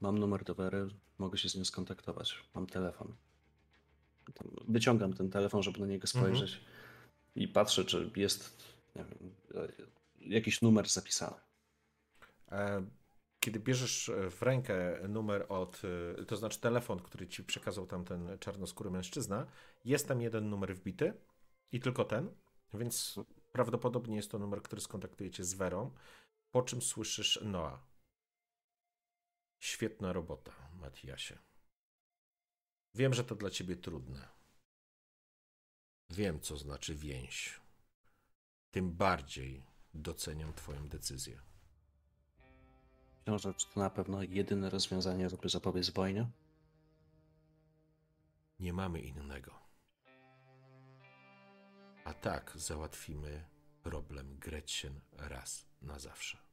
Mam 0.00 0.18
numer 0.18 0.44
do 0.44 0.54
Wery, 0.54 0.88
mogę 1.18 1.38
się 1.38 1.48
z 1.48 1.56
nią 1.56 1.64
skontaktować. 1.64 2.44
Mam 2.54 2.66
telefon. 2.66 3.14
Wyciągam 4.68 5.12
ten 5.12 5.30
telefon, 5.30 5.62
żeby 5.62 5.80
na 5.80 5.86
niego 5.86 6.06
spojrzeć 6.06 6.60
i 7.34 7.48
patrzę, 7.48 7.84
czy 7.84 8.10
jest 8.16 8.62
nie 8.96 9.04
wiem, 9.04 9.34
jakiś 10.20 10.62
numer 10.62 10.88
zapisany. 10.88 11.36
E, 12.52 12.86
Kiedy 13.40 13.60
bierzesz 13.60 14.10
w 14.30 14.42
rękę 14.42 15.08
numer 15.08 15.46
od, 15.48 15.82
e, 16.18 16.24
to 16.24 16.36
znaczy 16.36 16.60
telefon, 16.60 16.98
który 17.00 17.26
ci 17.28 17.44
przekazał 17.44 17.86
tam 17.86 18.04
ten 18.04 18.38
czarnoskóry 18.38 18.90
mężczyzna, 18.90 19.46
jest 19.84 20.08
tam 20.08 20.20
jeden 20.20 20.50
numer 20.50 20.74
wbity 20.76 21.12
i 21.72 21.80
tylko 21.80 22.04
ten, 22.04 22.30
więc 22.74 23.20
prawdopodobnie 23.52 24.16
jest 24.16 24.30
to 24.30 24.38
numer, 24.38 24.62
który 24.62 24.80
skontaktuje 24.82 25.30
cię 25.30 25.44
z 25.44 25.54
Werą, 25.54 25.90
po 26.52 26.62
czym 26.62 26.82
słyszysz 26.82 27.40
Noa. 27.42 27.89
Świetna 29.60 30.12
robota, 30.12 30.52
Matiasie. 30.80 31.38
Wiem, 32.94 33.14
że 33.14 33.24
to 33.24 33.34
dla 33.34 33.50
ciebie 33.50 33.76
trudne. 33.76 34.28
Wiem, 36.10 36.40
co 36.40 36.56
znaczy 36.56 36.94
więź. 36.94 37.60
Tym 38.70 38.92
bardziej 38.92 39.62
doceniam 39.94 40.54
twoją 40.54 40.88
decyzję. 40.88 41.40
Książę, 43.24 43.54
czy 43.54 43.66
to 43.66 43.80
na 43.80 43.90
pewno 43.90 44.22
jedyne 44.22 44.70
rozwiązanie, 44.70 45.30
żeby 45.30 45.48
zapobiec 45.48 45.90
wojnie? 45.90 46.30
Nie 48.60 48.72
mamy 48.72 49.00
innego. 49.00 49.60
A 52.04 52.14
tak 52.14 52.52
załatwimy 52.54 53.44
problem 53.82 54.38
Gretchen 54.38 55.00
raz 55.12 55.66
na 55.82 55.98
zawsze. 55.98 56.49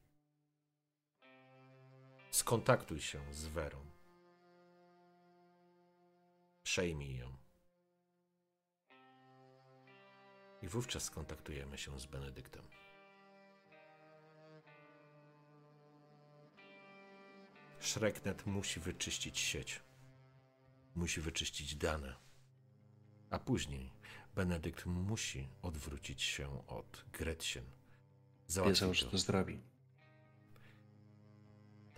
Skontaktuj 2.30 3.00
się 3.00 3.34
z 3.34 3.46
Werą. 3.46 3.78
Przejmij 6.62 7.16
ją. 7.16 7.36
I 10.62 10.68
wówczas 10.68 11.02
skontaktujemy 11.02 11.78
się 11.78 12.00
z 12.00 12.06
Benedyktem. 12.06 12.62
Shreknet 17.80 18.46
musi 18.46 18.80
wyczyścić 18.80 19.38
sieć. 19.38 19.80
Musi 20.94 21.20
wyczyścić 21.20 21.76
dane. 21.76 22.14
A 23.30 23.38
później 23.38 23.92
Benedykt 24.34 24.86
musi 24.86 25.48
odwrócić 25.62 26.22
się 26.22 26.66
od 26.66 27.04
Gretchen. 27.12 27.64
Załatwi 28.46 28.74
Wiedział, 28.74 28.94
że 28.94 29.04
to. 29.04 29.10
to 29.10 29.18
zrobi. 29.18 29.60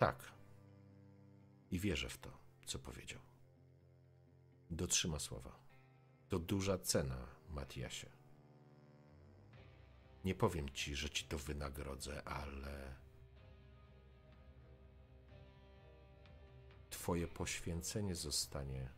Tak. 0.01 0.31
I 1.71 1.79
wierzę 1.79 2.09
w 2.09 2.17
to, 2.17 2.29
co 2.65 2.79
powiedział. 2.79 3.19
Dotrzyma 4.69 5.19
słowa. 5.19 5.59
To 6.29 6.39
duża 6.39 6.77
cena, 6.77 7.27
Matiasie. 7.49 8.09
Nie 10.25 10.35
powiem 10.35 10.69
ci, 10.69 10.95
że 10.95 11.09
ci 11.09 11.25
to 11.25 11.37
wynagrodzę, 11.37 12.23
ale. 12.23 12.95
Twoje 16.89 17.27
poświęcenie 17.27 18.15
zostanie. 18.15 18.89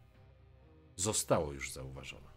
Zostało 0.96 1.54
już 1.54 1.72
zauważone. 1.72 2.30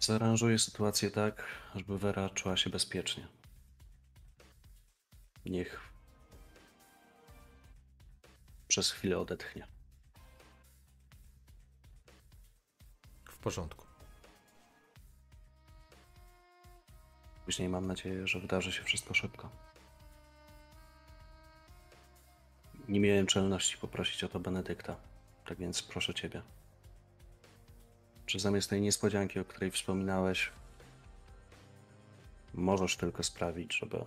Zaaranżuję 0.00 0.58
sytuację 0.58 1.10
tak, 1.10 1.44
żeby 1.74 1.98
Wera 1.98 2.30
czuła 2.30 2.56
się 2.56 2.70
bezpiecznie. 2.70 3.28
Niech 5.50 5.80
przez 8.68 8.90
chwilę 8.90 9.18
odetchnie. 9.18 9.66
W 13.24 13.38
porządku. 13.38 13.86
Później 17.44 17.68
mam 17.68 17.86
nadzieję, 17.86 18.26
że 18.26 18.40
wydarzy 18.40 18.72
się 18.72 18.82
wszystko 18.82 19.14
szybko. 19.14 19.50
Nie 22.88 23.00
miałem 23.00 23.26
czelności 23.26 23.78
poprosić 23.78 24.24
o 24.24 24.28
to 24.28 24.40
Benedykta, 24.40 24.96
tak 25.46 25.58
więc 25.58 25.82
proszę 25.82 26.14
ciebie. 26.14 26.42
Czy 28.26 28.38
zamiast 28.38 28.70
tej 28.70 28.80
niespodzianki, 28.80 29.40
o 29.40 29.44
której 29.44 29.70
wspominałeś, 29.70 30.52
możesz 32.54 32.96
tylko 32.96 33.22
sprawić, 33.22 33.78
żeby 33.78 34.04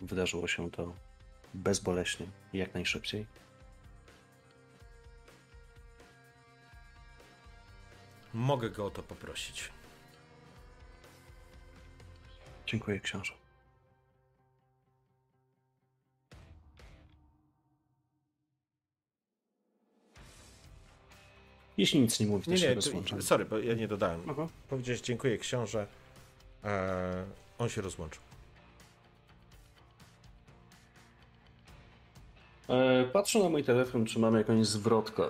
wydarzyło 0.00 0.48
się 0.48 0.70
to 0.70 0.94
bezboleśnie 1.54 2.26
i 2.52 2.58
jak 2.58 2.74
najszybciej? 2.74 3.26
Mogę 8.34 8.70
go 8.70 8.86
o 8.86 8.90
to 8.90 9.02
poprosić. 9.02 9.68
Dziękuję, 12.66 13.00
książę. 13.00 13.32
Jeśli 21.78 22.00
nic 22.00 22.20
nie 22.20 22.26
mówi, 22.26 22.44
to 22.44 22.50
Nie, 22.50 22.58
się 22.58 22.68
nie, 22.68 22.74
rozłączam. 22.74 23.22
sorry, 23.22 23.44
bo 23.44 23.58
ja 23.58 23.74
nie 23.74 23.88
dodałem. 23.88 24.20
Aha. 24.30 24.48
Powiedziałeś 24.68 25.00
dziękuję 25.00 25.38
książę. 25.38 25.86
E, 26.64 27.24
on 27.58 27.68
się 27.68 27.80
rozłączył. 27.82 28.22
Patrzę 33.12 33.38
na 33.38 33.48
mój 33.48 33.64
telefon, 33.64 34.06
czy 34.06 34.18
mam 34.18 34.34
jakąś 34.36 34.66
zwrotkę 34.66 35.22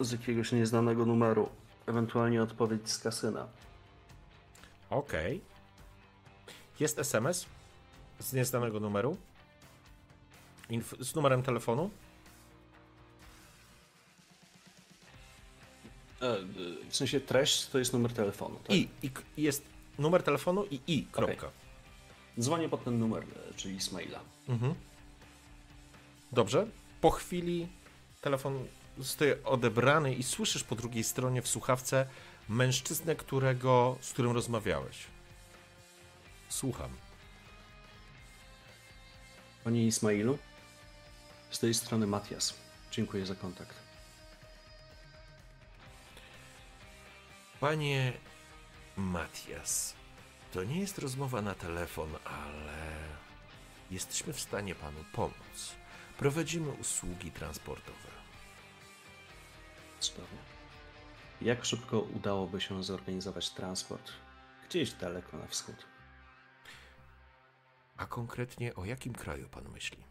z 0.00 0.12
jakiegoś 0.12 0.52
nieznanego 0.52 1.06
numeru. 1.06 1.48
Ewentualnie 1.86 2.42
odpowiedź 2.42 2.90
z 2.90 2.98
kasyna. 2.98 3.48
Okej. 4.90 5.40
Jest 6.80 6.98
SMS 6.98 7.46
z 8.18 8.32
nieznanego 8.32 8.80
numeru. 8.80 9.16
Inf- 10.70 11.04
z 11.04 11.14
numerem 11.14 11.42
telefonu. 11.42 11.90
E, 16.22 16.36
w 16.90 16.96
sensie 16.96 17.20
treść 17.20 17.66
to 17.66 17.78
jest 17.78 17.92
numer 17.92 18.12
telefonu. 18.12 18.56
Tak? 18.56 18.76
I, 18.76 18.88
i 19.02 19.10
jest 19.36 19.62
numer 19.98 20.22
telefonu 20.22 20.64
i 20.70 20.80
i, 20.86 21.04
kropka. 21.12 21.50
Dzwonię 22.40 22.68
pod 22.68 22.84
ten 22.84 22.98
numer, 22.98 23.22
e, 23.50 23.54
czyli 23.54 23.80
z 23.80 23.92
maila. 23.92 24.20
Dobrze? 26.32 26.66
Po 27.00 27.10
chwili 27.10 27.68
telefon 28.20 28.66
zostaje 28.98 29.44
odebrany 29.44 30.14
i 30.14 30.22
słyszysz 30.22 30.64
po 30.64 30.74
drugiej 30.74 31.04
stronie 31.04 31.42
w 31.42 31.48
słuchawce 31.48 32.06
mężczyznę, 32.48 33.16
którego, 33.16 33.98
z 34.00 34.12
którym 34.12 34.32
rozmawiałeś. 34.32 35.06
Słucham. 36.48 36.90
Panie 39.64 39.86
Ismailu, 39.86 40.38
z 41.50 41.58
tej 41.58 41.74
strony 41.74 42.06
Matias. 42.06 42.54
Dziękuję 42.90 43.26
za 43.26 43.34
kontakt. 43.34 43.74
Panie 47.60 48.12
Matias, 48.96 49.94
to 50.52 50.64
nie 50.64 50.80
jest 50.80 50.98
rozmowa 50.98 51.42
na 51.42 51.54
telefon, 51.54 52.16
ale 52.24 52.98
jesteśmy 53.90 54.32
w 54.32 54.40
stanie 54.40 54.74
panu 54.74 55.04
pomóc. 55.12 55.74
Prowadzimy 56.20 56.70
usługi 56.70 57.30
transportowe. 57.30 58.08
Cudownie. 60.00 60.38
Jak 61.40 61.64
szybko 61.64 62.00
udałoby 62.00 62.60
się 62.60 62.84
zorganizować 62.84 63.50
transport 63.50 64.12
gdzieś 64.68 64.92
daleko 64.92 65.36
na 65.36 65.46
wschód? 65.46 65.86
A 67.96 68.06
konkretnie 68.06 68.74
o 68.74 68.84
jakim 68.84 69.12
kraju 69.12 69.48
pan 69.48 69.68
myśli? 69.68 70.04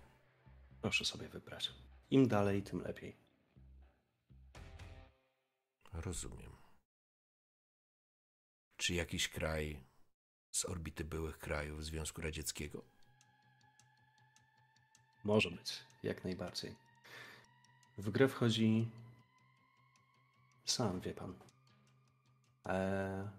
Proszę 0.81 1.05
sobie 1.05 1.29
wybrać. 1.29 1.71
Im 2.11 2.27
dalej, 2.27 2.63
tym 2.63 2.81
lepiej. 2.81 3.17
Rozumiem. 5.93 6.55
Czy 8.77 8.93
jakiś 8.93 9.29
kraj 9.29 9.83
z 10.51 10.65
orbity 10.65 11.03
byłych 11.03 11.37
krajów 11.37 11.85
Związku 11.85 12.21
Radzieckiego? 12.21 12.83
Może 15.23 15.51
być, 15.51 15.88
jak 16.03 16.23
najbardziej. 16.23 16.75
W 17.97 18.09
grę 18.09 18.27
wchodzi. 18.27 18.89
Sam 20.65 20.99
wie 20.99 21.13
pan. 21.13 21.33
E... 22.65 23.29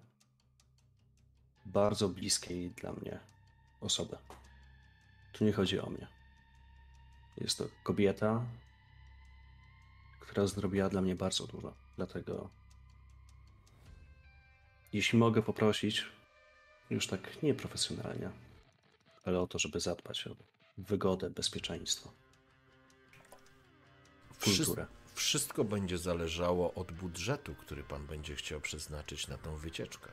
Bardzo 1.67 2.09
bliskiej 2.09 2.71
dla 2.71 2.93
mnie 2.93 3.21
osoby. 3.81 4.17
Tu 5.33 5.45
nie 5.45 5.53
chodzi 5.53 5.81
o 5.81 5.91
mnie. 5.91 6.09
Jest 7.37 7.59
to 7.59 7.65
kobieta, 7.83 8.45
która 10.21 10.47
zrobiła 10.47 10.89
dla 10.89 11.01
mnie 11.03 11.17
bardzo 11.17 11.47
dużo. 11.47 11.75
Dlatego, 11.97 12.51
jeśli 14.93 15.19
mogę 15.19 15.43
poprosić, 15.43 16.07
już 16.91 17.07
tak 17.07 17.43
nieprofesjonalnie, 17.43 18.31
ale 19.25 19.41
o 19.41 19.47
to, 19.47 19.59
żeby 19.59 19.81
zadbać 19.81 20.27
o 20.27 20.37
wygodę, 20.79 21.31
bezpieczeństwo, 21.31 22.13
kulturę. 24.45 24.87
Wszystko 25.15 25.65
będzie 25.65 25.99
zależało 25.99 26.75
od 26.75 26.93
budżetu, 26.93 27.55
który 27.55 27.83
pan 27.83 28.07
będzie 28.07 28.37
chciał 28.37 28.61
przeznaczyć 28.61 29.29
na 29.29 29.39
tą 29.39 29.57
wycieczkę. 29.57 30.11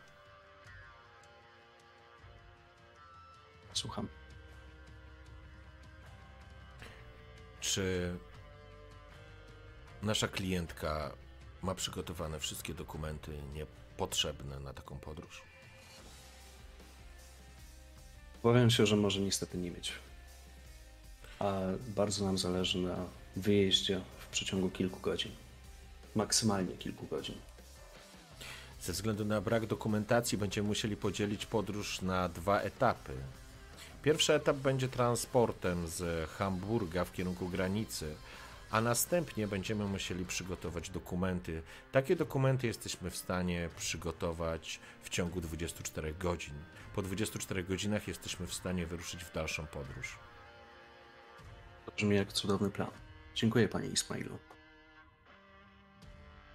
Słucham. 3.74 4.08
Czy 7.60 8.16
nasza 10.02 10.28
klientka 10.28 11.12
ma 11.62 11.76
przygotowane 11.76 12.40
wszystkie 12.40 12.74
dokumenty 12.74 13.42
niepotrzebne 13.54 14.60
na 14.60 14.74
taką 14.74 15.00
podróż? 15.00 15.42
Obawiam 18.44 18.70
się, 18.70 18.86
że 18.86 18.96
może 18.96 19.20
niestety 19.20 19.58
nie 19.58 19.72
mieć. 19.72 19.92
A 21.40 21.62
bardzo 21.96 22.26
nam 22.26 22.38
zależy 22.38 22.78
na 22.78 23.06
wyjeździe 23.38 24.02
w 24.20 24.28
przeciągu 24.28 24.70
kilku 24.70 25.00
godzin. 25.00 25.32
Maksymalnie 26.16 26.78
kilku 26.78 27.08
godzin. 27.08 27.36
Ze 28.82 28.94
względu 28.94 29.26
na 29.26 29.42
brak 29.42 29.66
dokumentacji 29.66 30.38
będziemy 30.38 30.68
musieli 30.68 30.96
podzielić 30.96 31.46
podróż 31.46 32.02
na 32.02 32.30
dwa 32.30 32.60
etapy. 32.62 33.14
Pierwszy 34.04 34.34
etap 34.34 34.58
będzie 34.58 34.88
transportem 34.88 35.88
z 35.88 36.30
Hamburga 36.30 37.06
w 37.06 37.12
kierunku 37.12 37.50
granicy, 37.50 38.16
a 38.72 38.82
następnie 38.82 39.48
będziemy 39.48 39.86
musieli 39.86 40.26
przygotować 40.26 40.90
dokumenty. 40.90 41.62
Takie 41.92 42.16
dokumenty 42.16 42.68
jesteśmy 42.68 43.12
w 43.12 43.18
stanie 43.18 43.70
przygotować 43.78 44.80
w 45.04 45.10
ciągu 45.10 45.42
24 45.42 46.14
godzin. 46.14 46.54
Po 46.96 47.02
24 47.02 47.64
godzinach 47.64 48.08
jesteśmy 48.08 48.48
w 48.48 48.54
stanie 48.54 48.86
wyruszyć 48.86 49.24
w 49.24 49.34
dalszą 49.34 49.68
podróż. 49.68 50.20
Brzmi 51.96 52.16
jak 52.16 52.34
cudowny 52.34 52.70
plan. 52.70 53.07
Dziękuję, 53.38 53.68
panie 53.68 53.88
Ismailu. 53.88 54.40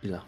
Ile? 0.02 0.20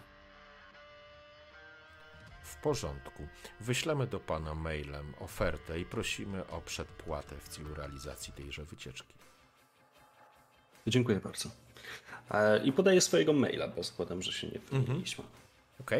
W 2.42 2.56
porządku. 2.56 3.28
Wyślemy 3.60 4.06
do 4.06 4.20
pana 4.20 4.54
mailem 4.54 5.14
ofertę 5.20 5.80
i 5.80 5.84
prosimy 5.84 6.46
o 6.46 6.60
przedpłatę 6.60 7.36
w 7.36 7.48
celu 7.48 7.74
realizacji 7.74 8.32
tejże 8.32 8.64
wycieczki. 8.64 9.14
Dziękuję 10.86 11.20
bardzo. 11.20 11.50
E, 12.30 12.64
I 12.64 12.72
podaję 12.72 13.00
swojego 13.00 13.32
maila, 13.32 13.68
bo 13.68 13.82
zakładam, 13.82 14.22
że 14.22 14.32
się 14.32 14.48
nie 14.48 14.58
wymieniliśmy. 14.58 15.24
Ok? 15.80 15.90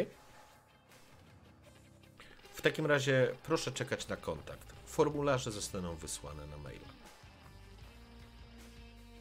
W 2.53 2.61
takim 2.61 2.85
razie 2.85 3.35
proszę 3.43 3.71
czekać 3.71 4.07
na 4.07 4.15
kontakt. 4.15 4.73
Formularze 4.85 5.51
zostaną 5.51 5.95
wysłane 5.95 6.47
na 6.47 6.57
maila. 6.57 6.87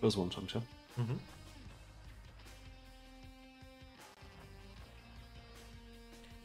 Rozłączam 0.02 0.48
się. 0.48 0.60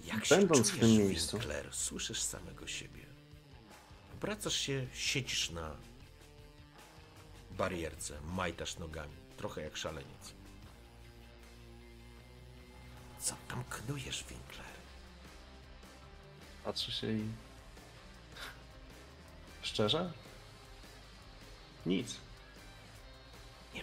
Jak 0.05 0.27
Będąc 0.29 0.67
się 0.67 0.73
w 0.73 0.79
czujesz, 0.79 0.97
tym 0.97 1.07
miejscu. 1.07 1.37
Winkler? 1.37 1.73
Słyszysz 1.73 2.21
samego 2.21 2.67
siebie. 2.67 3.05
Obracasz 4.13 4.55
się, 4.55 4.87
siedzisz 4.93 5.49
na 5.49 5.75
barierce, 7.51 8.21
majtasz 8.21 8.77
nogami, 8.77 9.15
trochę 9.37 9.61
jak 9.61 9.77
szaleniec. 9.77 10.33
Co 13.19 13.35
tam 13.47 13.63
knujesz, 13.63 14.23
Winkler? 14.29 14.65
Patrzę 16.63 16.91
się 16.91 17.11
i... 17.11 17.29
Szczerze? 19.61 20.11
Nic. 21.85 22.17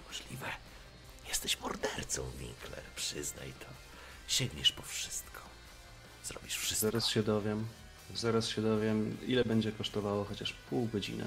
Niemożliwe. 0.00 0.46
Jesteś 1.28 1.60
mordercą, 1.60 2.30
Winkler. 2.38 2.82
Przyznaj 2.96 3.52
to. 3.60 3.66
Sięgniesz 4.28 4.72
po 4.72 4.82
wszystko. 4.82 5.40
Zrobisz 6.24 6.56
wszystko. 6.56 6.86
Zaraz 6.86 7.08
się 7.08 7.22
dowiem. 7.22 7.66
Zaraz 8.14 8.48
się 8.48 8.62
dowiem, 8.62 9.18
ile 9.26 9.44
będzie 9.44 9.72
kosztowało 9.72 10.24
chociaż 10.24 10.52
pół 10.52 10.86
godziny 10.86 11.26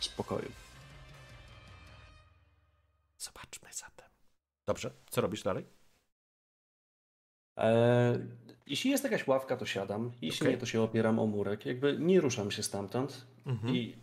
spokoju. 0.00 0.50
Zobaczmy 3.18 3.68
zatem. 3.72 4.06
Dobrze, 4.66 4.90
co 5.10 5.20
robisz 5.20 5.42
dalej? 5.42 5.66
Eee, 7.56 8.18
jeśli 8.66 8.90
jest 8.90 9.04
jakaś 9.04 9.26
ławka, 9.26 9.56
to 9.56 9.66
siadam. 9.66 10.12
Jeśli 10.22 10.40
Okej. 10.46 10.54
nie, 10.54 10.60
to 10.60 10.66
się 10.66 10.82
opieram 10.82 11.18
o 11.18 11.26
murek. 11.26 11.66
Jakby 11.66 11.96
nie 11.98 12.20
ruszam 12.20 12.50
się 12.50 12.62
stamtąd 12.62 13.26
Mhm. 13.46 13.76
i 13.76 13.96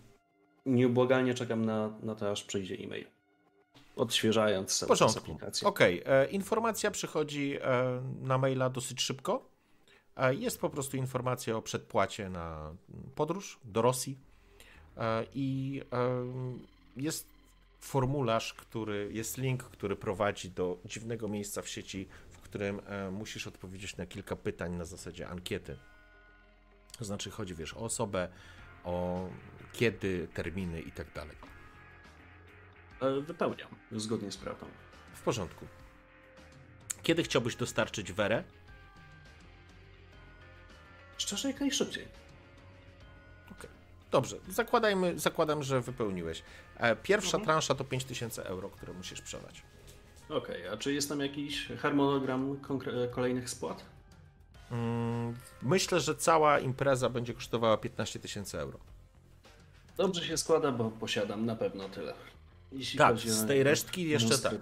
nieubłagalnie 0.66 1.34
czekam 1.34 1.66
na, 1.66 1.90
na 2.04 2.16
to, 2.16 2.32
aż 2.32 2.44
przyjdzie 2.44 2.76
e-mail. 2.76 3.06
Odświeżając 3.96 4.80
czas 4.80 4.90
porządku. 4.90 5.20
aplikację. 5.20 5.68
Okej, 5.68 6.04
e, 6.06 6.26
informacja 6.26 6.92
przychodzi 6.92 7.58
e, 7.62 8.02
na 8.22 8.38
maila 8.38 8.70
dosyć 8.70 9.02
szybko. 9.02 9.50
E, 10.16 10.36
jest 10.36 10.60
po 10.60 10.70
prostu 10.70 10.98
informacja 10.98 11.58
o 11.58 11.62
przedpłacie 11.62 12.30
na 12.30 12.76
podróż 13.16 13.60
do 13.64 13.82
Rosji 13.82 14.18
i 15.34 15.82
jest 16.98 17.28
formularz, 17.80 18.54
który 18.54 19.10
jest 19.14 19.38
link, 19.38 19.64
który 19.64 19.96
prowadzi 19.96 20.50
do 20.50 20.78
dziwnego 20.86 21.28
miejsca 21.28 21.62
w 21.62 21.68
sieci, 21.68 22.08
w 22.30 22.40
którym 22.40 22.82
musisz 23.12 23.48
odpowiedzieć 23.48 23.98
na 23.98 24.06
kilka 24.06 24.36
pytań 24.36 24.76
na 24.76 24.86
zasadzie 24.86 25.28
ankiety. 25.28 25.78
To 26.98 27.06
znaczy 27.06 27.32
chodzi, 27.32 27.56
wiesz, 27.56 27.74
o 27.74 27.80
osobę, 27.80 28.30
o 28.84 29.28
kiedy, 29.74 30.28
terminy 30.34 30.82
i 30.82 30.92
tak 30.92 31.14
dalej. 31.14 31.51
E, 33.02 33.22
Wypełniam, 33.22 33.68
zgodnie 33.92 34.32
z 34.32 34.38
prawdą. 34.38 34.66
W 35.14 35.22
porządku. 35.22 35.66
Kiedy 37.04 37.24
chciałbyś 37.24 37.56
dostarczyć 37.56 38.12
Werę? 38.12 38.44
Szczerze, 41.18 41.48
jak 41.48 41.60
najszybciej. 41.60 42.08
Okej. 43.52 43.70
Dobrze, 44.12 44.38
zakładajmy, 44.50 45.20
zakładam, 45.20 45.64
że 45.64 45.82
wypełniłeś. 45.82 46.44
E, 46.78 46.96
Pierwsza 46.96 47.38
Mhm. 47.38 47.44
transza 47.44 47.76
to 47.76 47.84
5000 47.84 48.46
euro, 48.46 48.70
które 48.70 48.94
musisz 48.94 49.22
przelać. 49.22 49.64
Okej, 50.30 50.68
a 50.68 50.78
czy 50.78 50.94
jest 50.94 51.10
tam 51.10 51.20
jakiś 51.20 51.68
harmonogram 51.68 52.58
kolejnych 53.12 53.50
spłat? 53.50 53.86
Mm, 54.72 55.36
Myślę, 55.62 56.00
że 56.00 56.16
cała 56.16 56.60
impreza 56.60 57.10
będzie 57.10 57.34
kosztowała 57.34 57.78
15 57.78 58.20
tysięcy 58.20 58.60
euro. 58.60 58.80
Dobrze 59.98 60.26
się 60.26 60.38
składa, 60.38 60.72
bo 60.72 60.92
posiadam 60.92 61.46
na 61.46 61.56
pewno 61.56 61.90
tyle. 61.90 62.14
Jeśli 62.72 62.98
Tak, 62.98 63.20
z 63.20 63.48
tej 63.48 63.64
resztki 63.64 64.10
jeszcze 64.10 64.38
tak. 64.38 64.54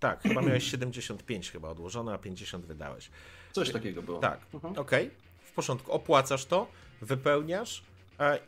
Tak, 0.00 0.22
chyba 0.22 0.42
miałeś 0.42 0.70
75 0.70 1.50
chyba 1.50 1.68
odłożone, 1.68 2.12
a 2.12 2.18
50 2.18 2.66
wydałeś. 2.66 3.10
Coś 3.52 3.70
takiego 3.72 4.02
było. 4.02 4.18
Tak, 4.18 4.40
Mhm. 4.54 4.78
okej, 4.78 5.10
w 5.44 5.52
porządku. 5.52 5.92
Opłacasz 5.92 6.44
to, 6.44 6.66
wypełniasz 7.02 7.82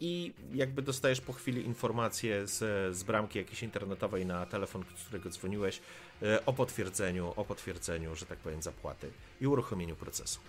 i 0.01 0.33
jakby 0.55 0.83
dostajesz 0.83 1.21
po 1.21 1.33
chwili 1.33 1.65
informację 1.67 2.47
z, 2.47 2.59
z 2.97 3.03
bramki 3.03 3.39
jakiejś 3.39 3.63
internetowej 3.63 4.27
na 4.27 4.47
telefon, 4.47 4.85
z 4.97 5.03
którego 5.05 5.31
dzwoniłeś, 5.31 5.81
e, 6.23 6.47
o 6.47 6.53
potwierdzeniu, 6.53 7.33
o 7.37 7.45
potwierdzeniu, 7.45 8.17
że 8.17 8.27
tak 8.27 8.39
powiem, 8.39 8.63
zapłaty 8.63 9.11
i 9.41 9.47
uruchomieniu 9.47 9.97
procesu. 9.97 10.41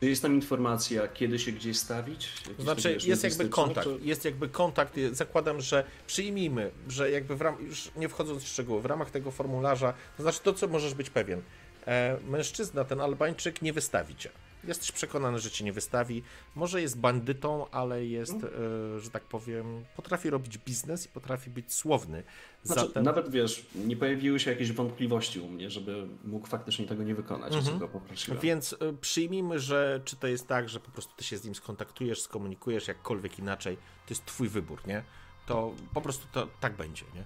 Czy 0.00 0.08
jest 0.08 0.22
tam 0.22 0.34
informacja, 0.34 1.08
kiedy 1.08 1.38
się 1.38 1.52
gdzieś 1.52 1.76
stawić? 1.78 2.28
Jakiś 2.48 2.64
znaczy, 2.64 2.98
jest 3.04 3.24
jakby 3.24 3.48
kontakt, 3.48 3.86
czy- 3.86 3.98
jest 4.02 4.24
jakby 4.24 4.48
kontakt, 4.48 4.94
zakładam, 5.12 5.60
że 5.60 5.84
przyjmijmy, 6.06 6.70
że 6.88 7.10
jakby 7.10 7.36
w 7.36 7.40
ram, 7.40 7.56
już 7.66 7.90
nie 7.96 8.08
wchodząc 8.08 8.42
w 8.42 8.48
szczegóły, 8.48 8.82
w 8.82 8.86
ramach 8.86 9.10
tego 9.10 9.30
formularza, 9.30 9.94
to 10.16 10.22
znaczy 10.22 10.40
to, 10.42 10.52
co 10.52 10.68
możesz 10.68 10.94
być 10.94 11.10
pewien, 11.10 11.42
e, 11.86 12.16
mężczyzna, 12.28 12.84
ten 12.84 13.00
Albańczyk 13.00 13.62
nie 13.62 13.72
wystawi 13.72 14.16
cię. 14.16 14.30
Jesteś 14.66 14.92
przekonany, 14.92 15.38
że 15.38 15.50
cię 15.50 15.64
nie 15.64 15.72
wystawi. 15.72 16.22
Może 16.54 16.82
jest 16.82 16.98
bandytą, 17.00 17.70
ale 17.70 18.06
jest, 18.06 18.32
Mhm. 18.32 18.52
e, 18.96 19.00
że 19.00 19.10
tak 19.10 19.22
powiem, 19.22 19.84
potrafi 19.96 20.30
robić 20.30 20.58
biznes 20.58 21.06
i 21.06 21.08
potrafi 21.08 21.50
być 21.50 21.74
słowny. 21.74 22.22
Znaczy, 22.62 22.86
Zatem 22.86 23.04
Nawet 23.04 23.30
wiesz, 23.30 23.66
nie 23.74 23.96
pojawiły 23.96 24.40
się 24.40 24.50
jakieś 24.50 24.72
wątpliwości 24.72 25.40
u 25.40 25.48
mnie, 25.48 25.70
żeby 25.70 26.06
mógł 26.24 26.46
faktycznie 26.46 26.86
tego 26.86 27.02
nie 27.02 27.14
wykonać, 27.14 27.64
co 27.64 27.78
go 27.78 27.88
poprosiłem. 27.88 28.40
Więc 28.40 28.72
y, 28.72 28.76
przyjmijmy, 29.00 29.58
że 29.58 30.00
czy 30.04 30.16
to 30.16 30.26
jest 30.26 30.48
tak, 30.48 30.68
że 30.68 30.80
po 30.80 30.90
prostu 30.90 31.12
ty 31.16 31.24
się 31.24 31.38
z 31.38 31.44
nim 31.44 31.54
skontaktujesz, 31.54 32.22
skomunikujesz 32.22 32.88
jakkolwiek 32.88 33.38
inaczej, 33.38 33.76
to 33.76 34.10
jest 34.10 34.24
twój 34.24 34.48
wybór, 34.48 34.86
nie? 34.86 35.02
To 35.46 35.72
po 35.94 36.00
prostu 36.00 36.26
to 36.32 36.48
tak 36.60 36.76
będzie, 36.76 37.04
nie? 37.14 37.24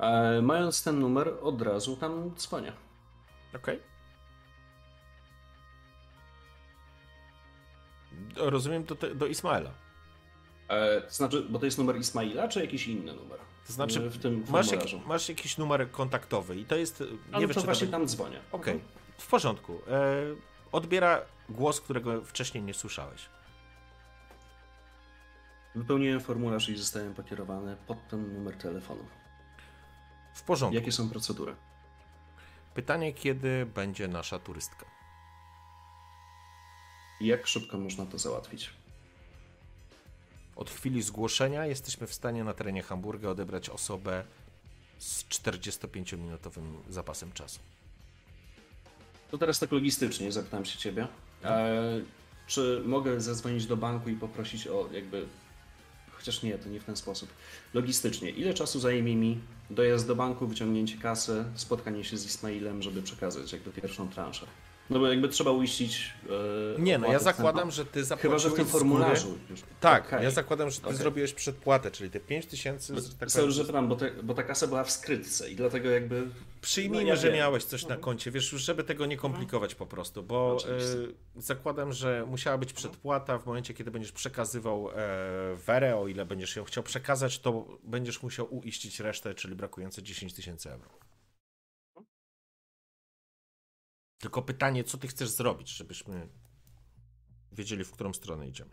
E, 0.00 0.42
mając 0.42 0.82
ten 0.82 1.00
numer, 1.00 1.34
od 1.42 1.62
razu 1.62 1.96
tam 1.96 2.30
dzwonię. 2.36 2.72
Okej. 3.56 3.80
Rozumiem 8.36 8.84
do, 8.84 8.94
do 9.14 9.26
Ismaela. 9.26 9.70
E, 10.68 11.00
to 11.00 11.10
znaczy, 11.10 11.42
bo 11.42 11.58
to 11.58 11.64
jest 11.64 11.78
numer 11.78 11.96
Ismaila, 11.96 12.48
czy 12.48 12.60
jakiś 12.60 12.88
inny 12.88 13.12
numer? 13.12 13.38
To 13.66 13.72
znaczy, 13.72 14.10
w 14.10 14.18
tym 14.18 14.44
masz, 14.48 14.72
jak, 14.72 14.82
masz 15.06 15.28
jakiś 15.28 15.58
numer 15.58 15.90
kontaktowy 15.90 16.56
i 16.56 16.64
to 16.64 16.76
jest. 16.76 17.00
Nie 17.00 17.06
no 17.32 17.40
wiem, 17.40 17.48
to 17.48 17.60
czy 17.60 17.66
właśnie 17.66 17.86
to... 17.86 17.90
tam 17.90 18.06
dzwonię. 18.06 18.40
Okej, 18.52 18.80
w 19.18 19.26
porządku. 19.26 19.80
E, 19.88 20.22
odbiera 20.72 21.22
głos, 21.48 21.80
którego 21.80 22.24
wcześniej 22.24 22.64
nie 22.64 22.74
słyszałeś. 22.74 23.28
Wypełniłem 25.74 26.20
formularz 26.20 26.68
i 26.68 26.76
zostałem 26.76 27.14
pokierowany 27.14 27.76
pod 27.86 28.08
ten 28.08 28.34
numer 28.34 28.56
telefonu. 28.56 29.04
W 30.34 30.42
porządku. 30.42 30.74
Jakie 30.74 30.92
są 30.92 31.10
procedury? 31.10 31.56
Pytanie, 32.74 33.12
kiedy 33.12 33.66
będzie 33.66 34.08
nasza 34.08 34.38
turystka? 34.38 34.86
Jak 37.20 37.46
szybko 37.46 37.78
można 37.78 38.06
to 38.06 38.18
załatwić? 38.18 38.70
Od 40.56 40.70
chwili 40.70 41.02
zgłoszenia 41.02 41.66
jesteśmy 41.66 42.06
w 42.06 42.14
stanie 42.14 42.44
na 42.44 42.54
terenie 42.54 42.82
Hamburga 42.82 43.28
odebrać 43.28 43.70
osobę 43.70 44.24
z 44.98 45.24
45-minutowym 45.24 46.62
zapasem 46.88 47.32
czasu. 47.32 47.60
To 49.30 49.38
teraz 49.38 49.58
tak 49.58 49.72
logistycznie 49.72 50.32
zapytam 50.32 50.64
się 50.64 50.78
ciebie. 50.78 51.06
E, 51.44 52.00
czy 52.46 52.82
mogę 52.86 53.20
zadzwonić 53.20 53.66
do 53.66 53.76
banku 53.76 54.10
i 54.10 54.16
poprosić 54.16 54.66
o 54.66 54.88
jakby. 54.92 55.26
Chociaż 56.24 56.42
nie, 56.42 56.58
to 56.58 56.68
nie 56.68 56.80
w 56.80 56.84
ten 56.84 56.96
sposób. 56.96 57.28
Logistycznie, 57.74 58.30
ile 58.30 58.54
czasu 58.54 58.80
zajmie 58.80 59.16
mi 59.16 59.38
dojazd 59.70 60.06
do 60.06 60.16
banku, 60.16 60.46
wyciągnięcie 60.46 60.98
kasy, 60.98 61.44
spotkanie 61.54 62.04
się 62.04 62.16
z 62.16 62.26
Ismailem, 62.26 62.82
żeby 62.82 63.02
przekazać 63.02 63.52
jakby 63.52 63.72
pierwszą 63.72 64.08
transzę? 64.08 64.46
No 64.90 64.98
bo 64.98 65.08
jakby 65.08 65.28
trzeba 65.28 65.50
uiścić. 65.50 66.14
E, 66.76 66.80
Nie, 66.82 66.98
no 66.98 67.12
ja 67.12 67.18
zakładam, 67.18 67.70
że 67.70 67.84
ty 67.84 67.92
Chyba, 67.92 68.04
zapłaciłeś 68.06 68.42
że 68.42 68.50
w 68.50 68.54
tym 68.54 68.66
formularzu. 68.66 69.38
Już. 69.50 69.60
Tak, 69.80 70.06
Okej. 70.06 70.24
ja 70.24 70.30
zakładam, 70.30 70.70
że 70.70 70.80
ty 70.80 70.86
Okej. 70.86 70.98
zrobiłeś 70.98 71.32
przedpłatę, 71.32 71.90
czyli 71.90 72.10
te 72.10 72.20
5 72.20 72.46
tysięcy. 72.46 72.94
że 72.96 73.14
tak 73.20 73.30
Sorry, 73.30 73.50
że 73.52 73.64
pytam, 73.64 73.88
bo, 73.88 73.96
te, 73.96 74.10
bo 74.22 74.34
ta 74.34 74.42
kasa 74.42 74.66
była 74.66 74.84
w 74.84 74.90
skrytce 74.90 75.50
i 75.50 75.56
dlatego 75.56 75.90
jakby. 75.90 76.26
Przyjmijmy, 76.60 77.02
No, 77.04 77.08
ja 77.08 77.16
że 77.16 77.26
wiem. 77.28 77.36
miałeś 77.36 77.64
coś 77.64 77.86
na 77.86 77.96
koncie, 77.96 78.30
wiesz, 78.30 78.52
już 78.52 78.62
żeby 78.62 78.84
tego 78.84 79.06
nie 79.06 79.16
komplikować 79.16 79.74
po 79.74 79.86
prostu, 79.86 80.22
bo 80.22 80.56
e, 81.36 81.40
zakładam, 81.42 81.92
że 81.92 82.24
musiała 82.28 82.58
być 82.58 82.72
przedpłata 82.72 83.38
w 83.38 83.46
momencie, 83.46 83.74
kiedy 83.74 83.90
będziesz 83.90 84.12
przekazywał 84.12 84.90
e, 84.90 84.94
werę, 85.66 85.96
o 85.96 86.08
ile 86.08 86.26
będziesz 86.26 86.56
ją 86.56 86.64
chciał 86.64 86.84
przekazać, 86.84 87.38
to 87.38 87.78
będziesz 87.84 88.22
musiał 88.22 88.54
uiścić 88.54 89.00
resztę, 89.00 89.34
czyli 89.34 89.54
brakujące 89.54 90.02
10 90.02 90.34
tysięcy 90.34 90.70
euro. 90.70 90.88
Tylko 94.24 94.42
pytanie, 94.42 94.84
co 94.84 94.98
ty 94.98 95.08
chcesz 95.08 95.28
zrobić, 95.28 95.76
żebyśmy 95.76 96.28
wiedzieli, 97.52 97.84
w 97.84 97.90
którą 97.90 98.12
stronę 98.12 98.48
idziemy. 98.48 98.70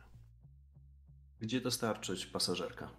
Gdzie 1.39 1.61
dostarczyć 1.61 2.25
pasażerka? 2.25 2.89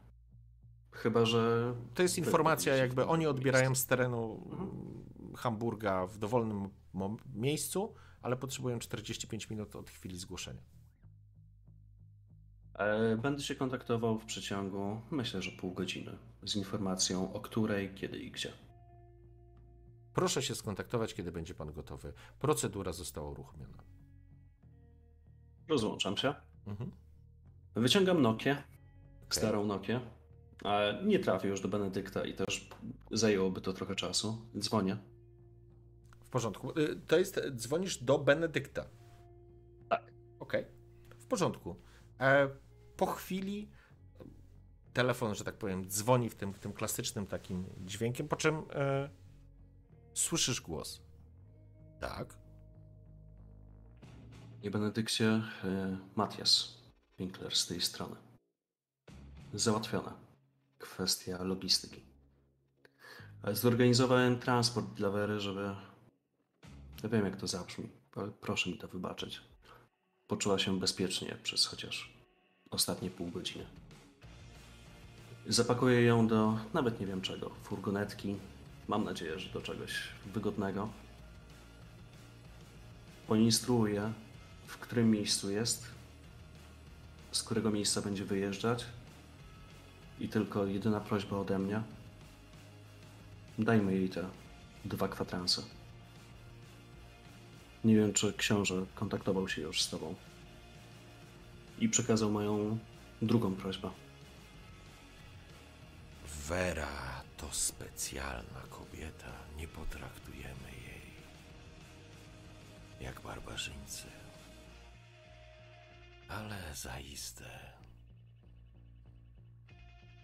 Chyba, 0.91 1.25
że. 1.25 1.75
To 1.95 2.03
jest 2.03 2.19
informacja, 2.19 2.77
jakby 2.77 3.07
oni 3.07 3.27
odbierają 3.27 3.75
z 3.75 3.87
terenu 3.87 4.49
mm, 4.53 5.37
Hamburga 5.37 6.07
w 6.07 6.19
dowolnym 6.19 6.69
miejscu, 7.35 7.95
ale 8.23 8.37
potrzebują 8.37 8.79
45 8.79 9.51
minut 9.51 9.77
od 9.77 9.91
chwili 9.91 10.19
zgłoszenia. 10.19 10.63
E, 12.75 13.17
Będę 13.17 13.43
się 13.43 13.55
kontaktował 13.55 14.19
w 14.19 14.25
przeciągu, 14.25 15.01
myślę, 15.11 15.43
że 15.43 15.51
pół 15.51 15.73
godziny, 15.73 16.19
z 16.43 16.57
informacją 16.57 17.33
o 17.33 17.41
której, 17.41 17.95
kiedy 17.95 18.19
i 18.19 18.31
gdzie. 18.31 18.53
Proszę 20.15 20.43
się 20.43 20.55
skontaktować, 20.55 21.15
kiedy 21.15 21.33
będzie 21.33 21.55
pan 21.55 21.73
gotowy. 21.73 22.13
Procedura 22.39 22.93
została 22.93 23.31
uruchomiona. 23.31 23.83
Rozłączam 25.69 26.17
się. 26.17 26.35
Mhm. 26.67 26.91
Wyciągam 27.75 28.23
Nokię, 28.23 28.63
starą 29.31 29.65
Nokię. 29.65 30.01
E, 30.65 31.03
Nie 31.05 31.19
trafię 31.19 31.49
już 31.49 31.61
do 31.61 31.69
Benedykta 31.69 32.25
i 32.25 32.35
też 32.35 32.69
zajęłoby 33.11 33.61
to 33.61 33.73
trochę 33.73 33.95
czasu. 33.95 34.47
Dzwonię. 34.59 34.97
W 36.25 36.29
porządku. 36.31 36.71
Y, 36.81 37.01
To 37.07 37.19
jest, 37.19 37.41
dzwonisz 37.57 38.03
do 38.05 38.19
Benedykta. 38.19 38.85
Tak. 39.89 40.13
Okej. 40.41 40.65
W 41.19 41.27
porządku. 41.27 41.77
E, 42.21 42.49
po 42.97 43.07
chwili 43.07 43.71
telefon, 44.93 45.35
że 45.35 45.45
tak 45.45 45.55
powiem, 45.55 45.89
dzwoni 45.89 46.31
w 46.31 46.35
tym, 46.35 46.55
tym 46.55 46.73
klasycznym 46.73 47.27
takim 47.27 47.65
dźwiękiem, 47.85 48.29
po 48.29 48.37
czym 48.37 48.63
e, 48.75 49.11
słyszysz 50.15 50.61
głos. 50.61 51.01
Tak. 52.01 52.35
I 54.63 54.71
Benedykcie, 54.71 55.43
e, 55.65 55.97
Matias 56.17 56.75
Winkler 57.19 57.57
z 57.57 57.67
tej 57.67 57.81
strony. 57.81 58.17
Załatwiona. 59.55 60.13
Kwestia 60.79 61.43
logistyki. 61.43 62.01
E, 63.45 63.55
Zorganizowałem 63.55 64.39
transport 64.39 64.87
dla 64.87 65.11
Wery, 65.11 65.41
żeby... 65.41 65.75
Ja 67.03 67.09
wiem, 67.09 67.25
jak 67.25 67.37
to 67.37 67.47
zabrzmi, 67.47 67.89
ale 68.17 68.31
proszę 68.31 68.71
mi 68.71 68.79
to 68.79 68.89
wybaczyć. 68.89 69.41
Poczuła 70.27 70.59
się 70.59 70.81
bezpiecznie 70.81 71.37
przez 71.43 71.67
chociaż 71.67 72.13
ostatnie 72.71 73.11
pół 73.11 73.31
godziny. 73.31 73.67
Zapakuję 75.47 76.03
ją 76.03 76.27
do, 76.27 76.59
nawet 76.75 77.01
nie 77.01 77.07
wiem 77.07 77.21
czego, 77.21 77.51
furgonetki. 77.63 78.37
Mam 78.89 79.05
nadzieję, 79.05 79.39
że 79.39 79.49
do 79.49 79.61
czegoś 79.61 79.93
wygodnego. 80.27 80.89
Poinstruuję, 83.27 84.13
w 84.67 84.79
którym 84.79 85.11
miejscu 85.11 85.51
jest, 85.51 85.87
z 87.33 87.43
którego 87.43 87.71
miejsca 87.71 88.03
będzie 88.03 88.25
wyjeżdżać. 88.25 88.85
I 90.21 90.29
tylko 90.29 90.67
jedyna 90.67 91.01
prośba 91.01 91.37
ode 91.37 91.59
mnie. 91.59 91.83
Dajmy 93.59 93.95
jej 93.95 94.09
te 94.09 94.25
dwa 94.85 95.09
kwadranse. 95.09 95.63
Nie 97.85 97.97
wiem, 97.97 98.13
czy 98.13 98.33
książę 98.33 98.87
kontaktował 98.95 99.49
się 99.49 99.63
już 99.63 99.83
z 99.83 99.91
tobą. 99.91 100.15
I 101.79 101.89
przekazał 101.89 102.31
moją 102.31 102.79
drugą 103.23 103.55
prośbę. 103.55 103.91
Wera 106.49 107.22
to 107.43 107.53
specjalna 107.53 108.63
kobieta. 108.71 109.33
Nie 109.57 109.69
potraktujemy 109.69 110.71
jej 110.71 111.15
jak 113.01 113.21
barbarzyńcy. 113.21 114.07
Ale 116.29 116.75
zaiste 116.75 117.73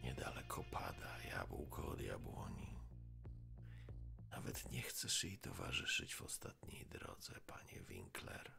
Niedaleko 0.03 0.65
pada 0.65 1.19
jabłko 1.23 1.87
od 1.87 2.01
jabłoni. 2.01 2.79
Nawet 4.31 4.71
nie 4.71 4.83
chcesz 4.83 5.25
jej 5.25 5.39
towarzyszyć 5.39 6.15
w 6.15 6.23
ostatniej 6.23 6.87
drodze, 6.87 7.41
panie 7.47 7.81
Winkler. 7.81 8.53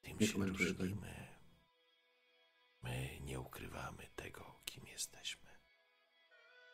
Tym 0.00 0.20
się 0.20 0.46
różnimy. 0.46 1.35
My 2.86 3.20
nie 3.20 3.40
ukrywamy 3.40 4.06
tego, 4.16 4.60
kim 4.64 4.86
jesteśmy. 4.86 5.50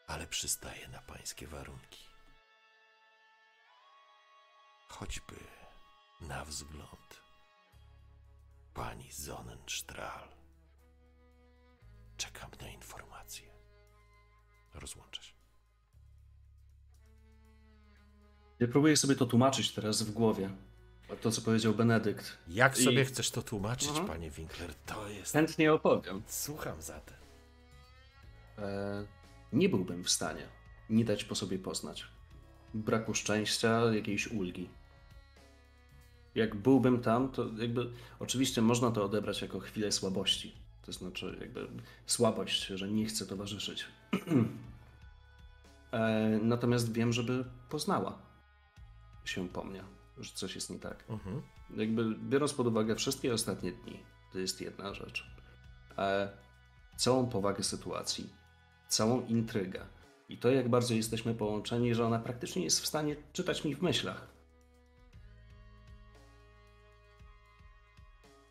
Ale 0.06 0.26
przystaję 0.26 0.88
na 0.88 0.98
pańskie 0.98 1.46
warunki. 1.46 2.06
Choćby 4.88 5.36
na 6.20 6.44
wzgląd 6.44 7.22
pani 8.74 9.12
Sonnenstrahl. 9.12 10.28
Czekam 12.16 12.50
na 12.60 12.68
informacje. 12.68 13.50
Rozłączę 14.74 15.22
się. 15.22 15.34
Ja 18.60 18.68
próbuję 18.68 18.96
sobie 18.96 19.16
to 19.16 19.26
tłumaczyć 19.26 19.72
teraz 19.74 20.02
w 20.02 20.12
głowie. 20.12 20.50
To, 21.20 21.30
co 21.30 21.42
powiedział 21.42 21.74
Benedykt. 21.74 22.38
Jak 22.48 22.78
I- 22.78 22.84
sobie 22.84 23.04
chcesz 23.04 23.30
to 23.30 23.42
tłumaczyć, 23.42 23.88
Mhm. 23.88 24.06
panie 24.06 24.30
Winkler? 24.30 24.74
To 24.86 25.08
jest. 25.08 25.32
Chętnie 25.32 25.72
opowiem. 25.72 26.22
Słucham 26.26 26.82
zatem. 26.82 27.16
E, 28.58 29.04
nie 29.52 29.68
byłbym 29.68 30.04
w 30.04 30.10
stanie 30.10 30.42
nie 30.90 31.04
dać 31.04 31.24
po 31.24 31.34
sobie 31.34 31.58
poznać. 31.58 32.06
Braku 32.74 33.14
szczęścia, 33.14 33.80
jakiejś 33.94 34.26
ulgi. 34.28 34.68
Jak 36.34 36.54
byłbym 36.54 37.00
tam, 37.00 37.28
to 37.32 37.46
jakby 37.58 37.90
oczywiście 38.20 38.62
można 38.62 38.90
to 38.90 39.04
odebrać 39.04 39.42
jako 39.42 39.60
chwilę 39.60 39.92
słabości. 39.92 40.54
To 40.86 40.92
znaczy 40.92 41.36
jakby 41.40 41.68
słabość, 42.06 42.66
że 42.66 42.88
nie 42.88 43.06
chcę 43.06 43.26
towarzyszyć. 43.26 43.84
e, 45.92 46.38
natomiast 46.42 46.92
wiem, 46.92 47.12
żeby 47.12 47.44
poznała 47.68 48.18
się 49.24 49.48
po 49.48 49.64
mnie, 49.64 49.84
że 50.22 50.32
coś 50.34 50.54
jest 50.54 50.70
nie 50.70 50.78
tak. 50.78 51.04
Mhm. 51.08 51.42
Jakby 51.76 52.14
biorąc 52.14 52.54
pod 52.54 52.66
uwagę 52.66 52.96
wszystkie 52.96 53.34
ostatnie 53.34 53.72
dni, 53.72 54.00
to 54.32 54.38
jest 54.38 54.60
jedna 54.60 54.94
rzecz. 54.94 55.26
E, 55.98 56.32
całą 56.96 57.26
powagę 57.26 57.62
sytuacji, 57.62 58.30
całą 58.88 59.26
intrygę 59.26 59.86
i 60.28 60.38
to, 60.38 60.50
jak 60.50 60.68
bardzo 60.68 60.94
jesteśmy 60.94 61.34
połączeni, 61.34 61.94
że 61.94 62.06
ona 62.06 62.18
praktycznie 62.18 62.64
jest 62.64 62.80
w 62.80 62.86
stanie 62.86 63.16
czytać 63.32 63.64
mi 63.64 63.74
w 63.74 63.82
myślach. 63.82 64.28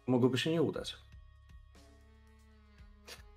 Mogłoby 0.08 0.38
się 0.38 0.52
nie 0.52 0.62
udać. 0.62 0.98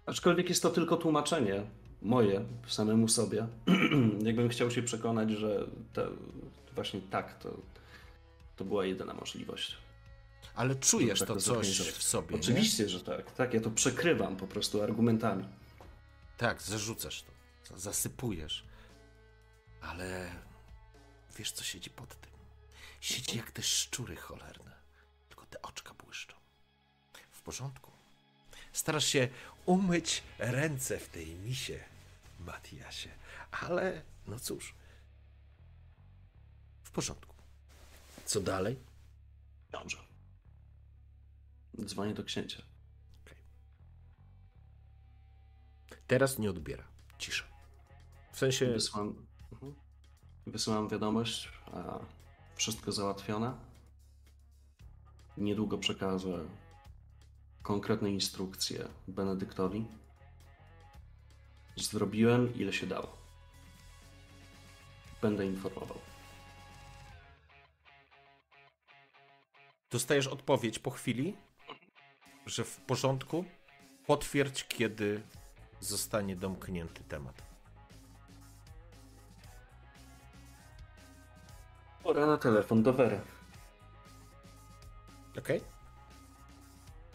Aczkolwiek 0.07 0.49
jest 0.49 0.63
to 0.63 0.71
tylko 0.71 0.97
tłumaczenie 0.97 1.63
moje 2.03 2.45
samemu 2.67 3.09
sobie. 3.09 3.47
Jakbym 4.23 4.49
chciał 4.49 4.71
się 4.71 4.83
przekonać, 4.83 5.31
że 5.31 5.67
to, 5.93 6.03
właśnie 6.75 7.01
tak, 7.01 7.39
to, 7.39 7.57
to 8.57 8.65
była 8.65 8.85
jedyna 8.87 9.15
możliwość. 9.15 9.77
Ale 10.55 10.75
czujesz 10.77 11.19
Tak 11.19 11.29
to 11.29 11.35
to 11.35 11.41
coś 11.41 11.47
zorganizować. 11.47 11.95
w 11.95 12.03
sobie. 12.03 12.35
Nie? 12.35 12.41
Oczywiście, 12.41 12.89
że 12.89 13.01
tak. 13.01 13.33
Tak, 13.33 13.55
ja 13.55 13.61
to 13.61 13.71
przekrywam 13.71 14.37
po 14.37 14.47
prostu 14.47 14.83
argumentami. 14.83 15.49
Tak, 16.37 16.63
zarzucasz 16.63 17.23
to. 17.23 17.79
Zasypujesz. 17.79 18.65
Ale 19.81 20.31
wiesz, 21.39 21.53
co 21.53 21.65
siedzi 21.65 21.91
pod 21.91 22.09
tym? 22.21 22.33
Siedzi 23.01 23.37
jak 23.37 23.51
te 23.51 23.63
szczury 23.63 24.17
cholerne. 24.17 24.73
Tylko 25.29 25.47
te 25.47 25.63
oczka 25.63 25.95
błyszczą. 25.95 26.35
W 27.31 27.43
porządku. 27.43 27.91
Starasz 28.73 29.07
się 29.07 29.29
umyć 29.67 30.23
ręce 30.39 30.99
w 30.99 31.09
tej 31.09 31.35
misie, 31.35 31.85
Matiasie. 32.41 33.11
Ale, 33.51 34.03
no 34.27 34.39
cóż. 34.39 34.75
W 36.83 36.91
porządku. 36.91 37.34
Co 38.25 38.41
dalej? 38.41 38.79
Dobrze. 39.71 39.99
Dzwonię 41.85 42.15
do 42.15 42.25
księcia. 42.25 42.63
Teraz 46.07 46.39
nie 46.39 46.51
odbiera. 46.51 46.85
Cisza. 47.19 47.45
W 48.33 48.39
sensie. 48.39 48.67
Wysyłam, 48.73 49.27
mhm. 49.53 49.75
Wysyłam 50.47 50.89
wiadomość, 50.89 51.49
a 51.73 51.99
wszystko 52.55 52.93
załatwione. 52.93 53.55
Niedługo 55.37 55.79
przekażę 55.79 56.45
konkretne 57.63 58.11
instrukcje 58.11 58.89
Benedyktowi. 59.09 59.87
Zrobiłem 61.77 62.55
ile 62.55 62.73
się 62.73 62.87
dało. 62.87 63.17
Będę 65.23 65.47
informował. 65.47 66.14
Dostajesz 69.95 70.27
odpowiedź 70.27 70.79
po 70.79 70.91
chwili, 70.91 71.37
że 72.47 72.65
w 72.65 72.77
porządku. 72.77 73.45
Potwierdź, 74.07 74.65
kiedy 74.69 75.23
zostanie 75.81 76.37
domknięty 76.37 77.05
temat. 77.05 77.43
Pora 82.03 82.27
na 82.27 82.37
telefon 82.37 82.83
do 82.83 82.93
Wery. 82.93 83.21
Okej? 85.39 85.61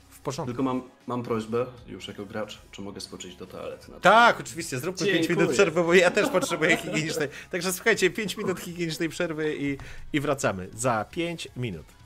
W 0.09 0.19
porządku. 0.19 0.51
Tylko 0.51 0.63
mam, 0.63 0.89
mam 1.07 1.23
prośbę, 1.23 1.65
już 1.87 2.07
jako 2.07 2.25
gracz, 2.25 2.61
czy 2.71 2.81
mogę 2.81 3.01
skoczyć 3.01 3.35
do 3.35 3.47
toalety. 3.47 3.91
Na 3.91 3.99
Tak, 3.99 4.39
oczywiście, 4.39 4.79
zróbmy 4.79 5.05
5 5.05 5.17
Dziękuję. 5.17 5.37
minut 5.37 5.53
przerwy, 5.53 5.83
bo 5.83 5.93
ja 5.93 6.11
też 6.11 6.29
potrzebuję 6.29 6.77
higienicznej. 6.77 7.27
Także 7.51 7.73
słuchajcie, 7.73 8.09
5 8.09 8.37
minut 8.37 8.59
higienicznej 8.59 9.09
przerwy 9.09 9.55
i, 9.57 9.77
i 10.13 10.19
wracamy. 10.19 10.69
Za 10.73 11.05
5 11.05 11.47
minut. 11.55 11.98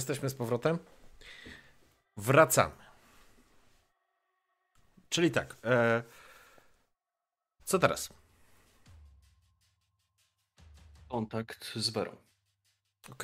Jesteśmy 0.00 0.30
z 0.30 0.34
powrotem. 0.34 0.78
Wracamy. 2.16 2.74
Czyli 5.08 5.30
tak. 5.30 5.56
E, 5.64 6.02
co 7.64 7.78
teraz? 7.78 8.08
Kontakt 11.08 11.72
z 11.76 11.90
Werą. 11.90 12.16
Ok. 13.10 13.22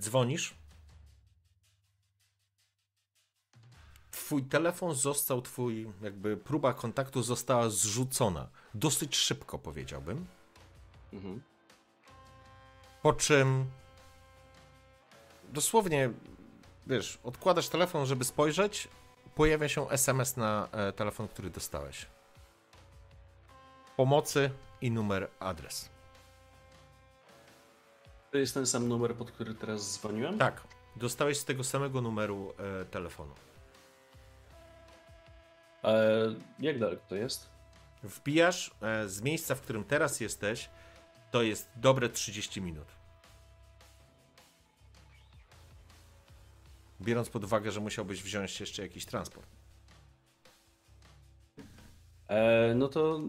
Dzwonisz. 0.00 0.54
Twój 4.10 4.42
telefon 4.42 4.94
został, 4.94 5.42
twój 5.42 5.92
jakby 6.02 6.36
próba 6.36 6.74
kontaktu 6.74 7.22
została 7.22 7.70
zrzucona. 7.70 8.48
Dosyć 8.74 9.16
szybko, 9.16 9.58
powiedziałbym. 9.58 10.26
Mhm. 11.12 11.55
Po 13.06 13.12
czym 13.12 13.70
dosłownie, 15.52 16.10
wiesz, 16.86 17.18
odkładasz 17.24 17.68
telefon, 17.68 18.06
żeby 18.06 18.24
spojrzeć, 18.24 18.88
pojawia 19.34 19.68
się 19.68 19.90
SMS 19.90 20.36
na 20.36 20.68
e, 20.72 20.92
telefon, 20.92 21.28
który 21.28 21.50
dostałeś. 21.50 22.06
Pomocy 23.96 24.50
i 24.80 24.90
numer, 24.90 25.28
adres. 25.40 25.88
To 28.30 28.38
jest 28.38 28.54
ten 28.54 28.66
sam 28.66 28.88
numer, 28.88 29.14
pod 29.14 29.30
który 29.30 29.54
teraz 29.54 29.92
dzwoniłem? 29.92 30.38
Tak, 30.38 30.60
dostałeś 30.96 31.38
z 31.38 31.44
tego 31.44 31.64
samego 31.64 32.00
numeru 32.00 32.54
e, 32.58 32.84
telefonu. 32.84 33.34
E, 35.84 36.34
jak 36.58 36.78
daleko 36.78 37.02
to 37.08 37.16
jest? 37.16 37.48
Wbijasz 38.02 38.70
e, 38.82 39.08
z 39.08 39.22
miejsca, 39.22 39.54
w 39.54 39.60
którym 39.60 39.84
teraz 39.84 40.20
jesteś, 40.20 40.70
to 41.30 41.42
jest 41.42 41.68
dobre 41.76 42.08
30 42.08 42.60
minut. 42.60 42.95
Biorąc 47.00 47.28
pod 47.28 47.44
uwagę, 47.44 47.72
że 47.72 47.80
musiałbyś 47.80 48.22
wziąć 48.22 48.60
jeszcze 48.60 48.82
jakiś 48.82 49.06
transport. 49.06 49.46
E, 52.28 52.74
no 52.74 52.88
to 52.88 53.20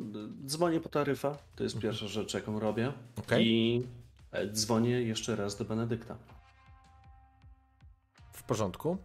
dzwonię 0.46 0.80
po 0.80 0.90
taryfa. 0.90 1.38
To 1.56 1.64
jest 1.64 1.80
pierwsza 1.80 2.08
rzecz, 2.08 2.34
jaką 2.34 2.60
robię. 2.60 2.94
Okej. 3.16 3.48
I 3.48 3.88
e, 4.32 4.52
dzwonię 4.52 4.90
jeszcze 4.90 5.36
raz 5.36 5.58
do 5.58 5.66
Benedykta. 5.66 6.18
W 8.34 8.44
porządku. 8.44 8.98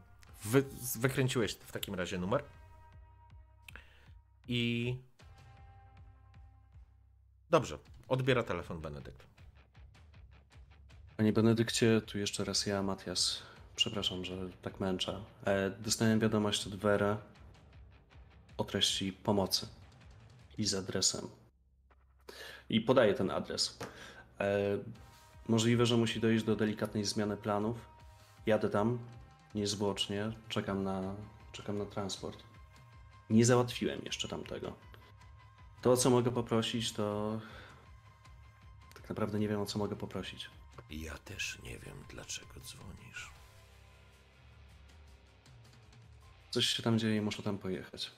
Wy, 0.44 0.64
wykręciłeś 0.98 1.54
w 1.54 1.72
takim 1.72 1.94
razie 1.94 2.18
numer. 2.18 2.44
I. 4.48 4.96
Dobrze. 7.50 7.78
Odbiera 8.08 8.42
telefon 8.42 8.80
Benedykt. 8.80 9.26
Panie 11.16 11.32
Benedykcie, 11.32 12.00
tu 12.06 12.18
jeszcze 12.18 12.44
raz 12.44 12.66
ja, 12.66 12.82
Matias. 12.82 13.42
Przepraszam, 13.82 14.24
że 14.24 14.36
tak 14.62 14.80
męczę. 14.80 15.20
E, 15.44 15.70
dostałem 15.70 16.20
wiadomość 16.20 16.66
od 16.66 16.74
Vera 16.74 17.16
o 18.58 18.64
treści 18.64 19.12
pomocy 19.12 19.68
i 20.58 20.64
z 20.64 20.74
adresem. 20.74 21.28
I 22.70 22.80
podaję 22.80 23.14
ten 23.14 23.30
adres. 23.30 23.78
E, 24.40 24.78
możliwe, 25.48 25.86
że 25.86 25.96
musi 25.96 26.20
dojść 26.20 26.44
do 26.44 26.56
delikatnej 26.56 27.04
zmiany 27.04 27.36
planów. 27.36 27.76
Jadę 28.46 28.70
tam 28.70 28.98
niezwłocznie, 29.54 30.32
czekam 30.48 30.84
na, 30.84 31.14
czekam 31.52 31.78
na 31.78 31.84
transport. 31.84 32.42
Nie 33.30 33.44
załatwiłem 33.44 34.00
jeszcze 34.04 34.28
tamtego. 34.28 34.72
To, 35.82 35.92
o 35.92 35.96
co 35.96 36.10
mogę 36.10 36.30
poprosić, 36.30 36.92
to 36.92 37.40
tak 38.94 39.08
naprawdę 39.08 39.38
nie 39.38 39.48
wiem, 39.48 39.60
o 39.60 39.66
co 39.66 39.78
mogę 39.78 39.96
poprosić. 39.96 40.50
Ja 40.90 41.18
też 41.18 41.58
nie 41.62 41.78
wiem, 41.78 42.04
dlaczego 42.08 42.60
dzwonisz. 42.60 43.41
Coś 46.52 46.66
się 46.66 46.82
tam 46.82 46.98
dzieje 46.98 47.16
i 47.16 47.20
muszę 47.20 47.42
tam 47.42 47.58
pojechać. 47.58 48.10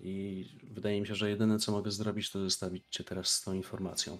I 0.00 0.44
wydaje 0.62 1.00
mi 1.00 1.06
się, 1.06 1.14
że 1.14 1.30
jedyne 1.30 1.58
co 1.58 1.72
mogę 1.72 1.90
zrobić, 1.90 2.30
to 2.30 2.40
zostawić 2.40 2.84
cię 2.90 3.04
teraz 3.04 3.28
z 3.28 3.42
tą 3.42 3.52
informacją. 3.52 4.18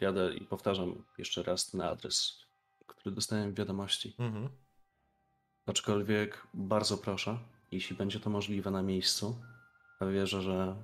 Jadę 0.00 0.34
i 0.34 0.44
powtarzam 0.44 1.04
jeszcze 1.18 1.42
raz 1.42 1.70
ten 1.70 1.80
adres, 1.80 2.38
który 2.86 3.14
dostałem 3.14 3.52
w 3.52 3.58
wiadomości. 3.58 4.14
Mhm. 4.18 4.48
Aczkolwiek 5.66 6.46
bardzo 6.54 6.98
proszę, 6.98 7.38
jeśli 7.72 7.96
będzie 7.96 8.20
to 8.20 8.30
możliwe 8.30 8.70
na 8.70 8.82
miejscu, 8.82 9.40
a 10.00 10.06
wierzę, 10.06 10.42
że 10.42 10.76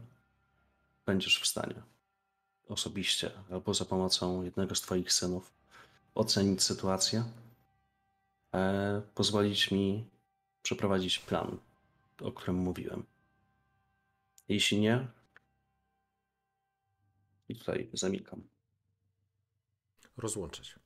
będziesz 1.06 1.40
w 1.40 1.46
stanie 1.46 1.82
osobiście 2.68 3.30
albo 3.50 3.74
za 3.74 3.84
pomocą 3.84 4.42
jednego 4.42 4.74
z 4.74 4.80
Twoich 4.80 5.12
synów 5.12 5.52
ocenić 6.14 6.62
sytuację, 6.62 7.24
pozwolić 9.14 9.70
mi 9.70 10.10
przeprowadzić 10.62 11.18
plan, 11.18 11.59
o 12.20 12.32
którym 12.32 12.56
mówiłem. 12.56 13.05
Jeśli 14.48 14.81
nie, 14.81 15.09
i 17.48 17.56
tutaj 17.56 17.90
zamilkam. 17.93 18.48
Rozłączę 20.16 20.64
się. 20.64 20.81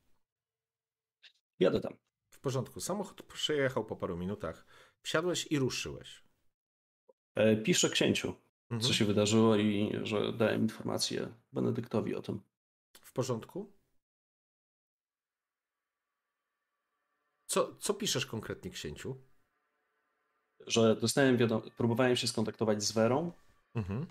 Jadę 1.59 1.79
tam. 1.81 1.93
W 2.29 2.39
porządku. 2.39 2.79
Samochód 2.81 3.21
przyjechał 3.21 3.85
po 3.85 3.95
paru 3.95 4.17
minutach. 4.17 4.65
Wsiadłeś 5.01 5.47
i 5.51 5.59
ruszyłeś. 5.59 6.23
E, 7.35 7.57
piszę 7.57 7.89
księciu, 7.89 8.35
Mhm. 8.69 8.81
co 8.81 8.93
się 8.93 9.05
wydarzyło 9.05 9.55
i 9.55 9.99
że 10.03 10.33
dałem 10.33 10.61
informację 10.61 11.33
Benedyktowi 11.53 12.15
o 12.15 12.21
tym. 12.21 12.41
W 12.93 13.13
porządku? 13.13 13.73
Co, 17.49 17.75
co 17.79 17.93
piszesz 17.93 18.25
konkretnie, 18.25 18.71
księciu? 18.71 19.17
że 20.67 20.95
dostałem 20.95 21.37
wiadomość, 21.37 21.71
próbowałem 21.77 22.15
się 22.15 22.27
skontaktować 22.27 22.83
z 22.83 22.91
Werą. 22.91 23.31
Mhm. 23.75 24.05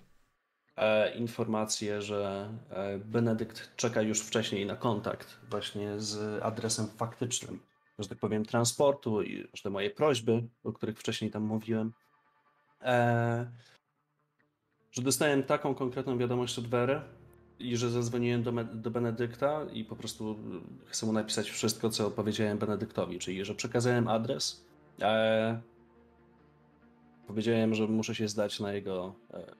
E, 0.77 1.15
informację, 1.15 2.01
że 2.01 2.49
e, 2.69 2.97
Benedykt 2.97 3.75
czeka 3.75 4.01
już 4.01 4.21
wcześniej 4.21 4.65
na 4.65 4.75
kontakt 4.75 5.39
właśnie 5.49 5.99
z 5.99 6.43
adresem 6.43 6.87
faktycznym, 6.87 7.59
że 7.99 8.09
tak 8.09 8.17
powiem, 8.17 8.45
transportu 8.45 9.21
i 9.23 9.47
że 9.53 9.63
te 9.63 9.69
moje 9.69 9.89
prośby, 9.89 10.43
o 10.63 10.73
których 10.73 10.99
wcześniej 10.99 11.31
tam 11.31 11.43
mówiłem. 11.43 11.93
E, 12.81 13.51
że 14.91 15.01
dostałem 15.01 15.43
taką 15.43 15.75
konkretną 15.75 16.17
wiadomość 16.17 16.59
od 16.59 16.67
Wery 16.67 17.01
i 17.59 17.77
że 17.77 17.89
zadzwoniłem 17.89 18.43
do, 18.43 18.51
do 18.73 18.91
Benedykta 18.91 19.65
i 19.73 19.85
po 19.85 19.95
prostu 19.95 20.39
chcę 20.85 21.05
mu 21.05 21.13
napisać 21.13 21.49
wszystko, 21.49 21.89
co 21.89 22.11
powiedziałem 22.11 22.57
Benedyktowi, 22.57 23.19
czyli 23.19 23.45
że 23.45 23.55
przekazałem 23.55 24.07
adres. 24.07 24.65
E, 25.01 25.61
powiedziałem, 27.27 27.75
że 27.75 27.87
muszę 27.87 28.15
się 28.15 28.27
zdać 28.27 28.59
na 28.59 28.73
jego, 28.73 29.13
e, 29.33 29.55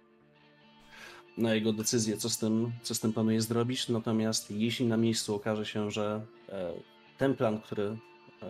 na 1.38 1.54
jego 1.54 1.74
decyzję, 1.74 2.18
co 2.18 2.30
z, 2.30 2.38
tym, 2.38 2.72
co 2.82 2.96
z 2.96 3.00
tym 3.00 3.14
planuję 3.14 3.42
zrobić. 3.42 3.90
Natomiast 3.90 4.52
jeśli 4.52 4.86
na 4.86 4.98
miejscu 4.98 5.36
okaże 5.36 5.66
się, 5.66 5.92
że 5.92 6.22
e, 6.50 6.74
ten 7.18 7.36
plan, 7.36 7.62
który 7.62 7.84
e, 7.84 7.98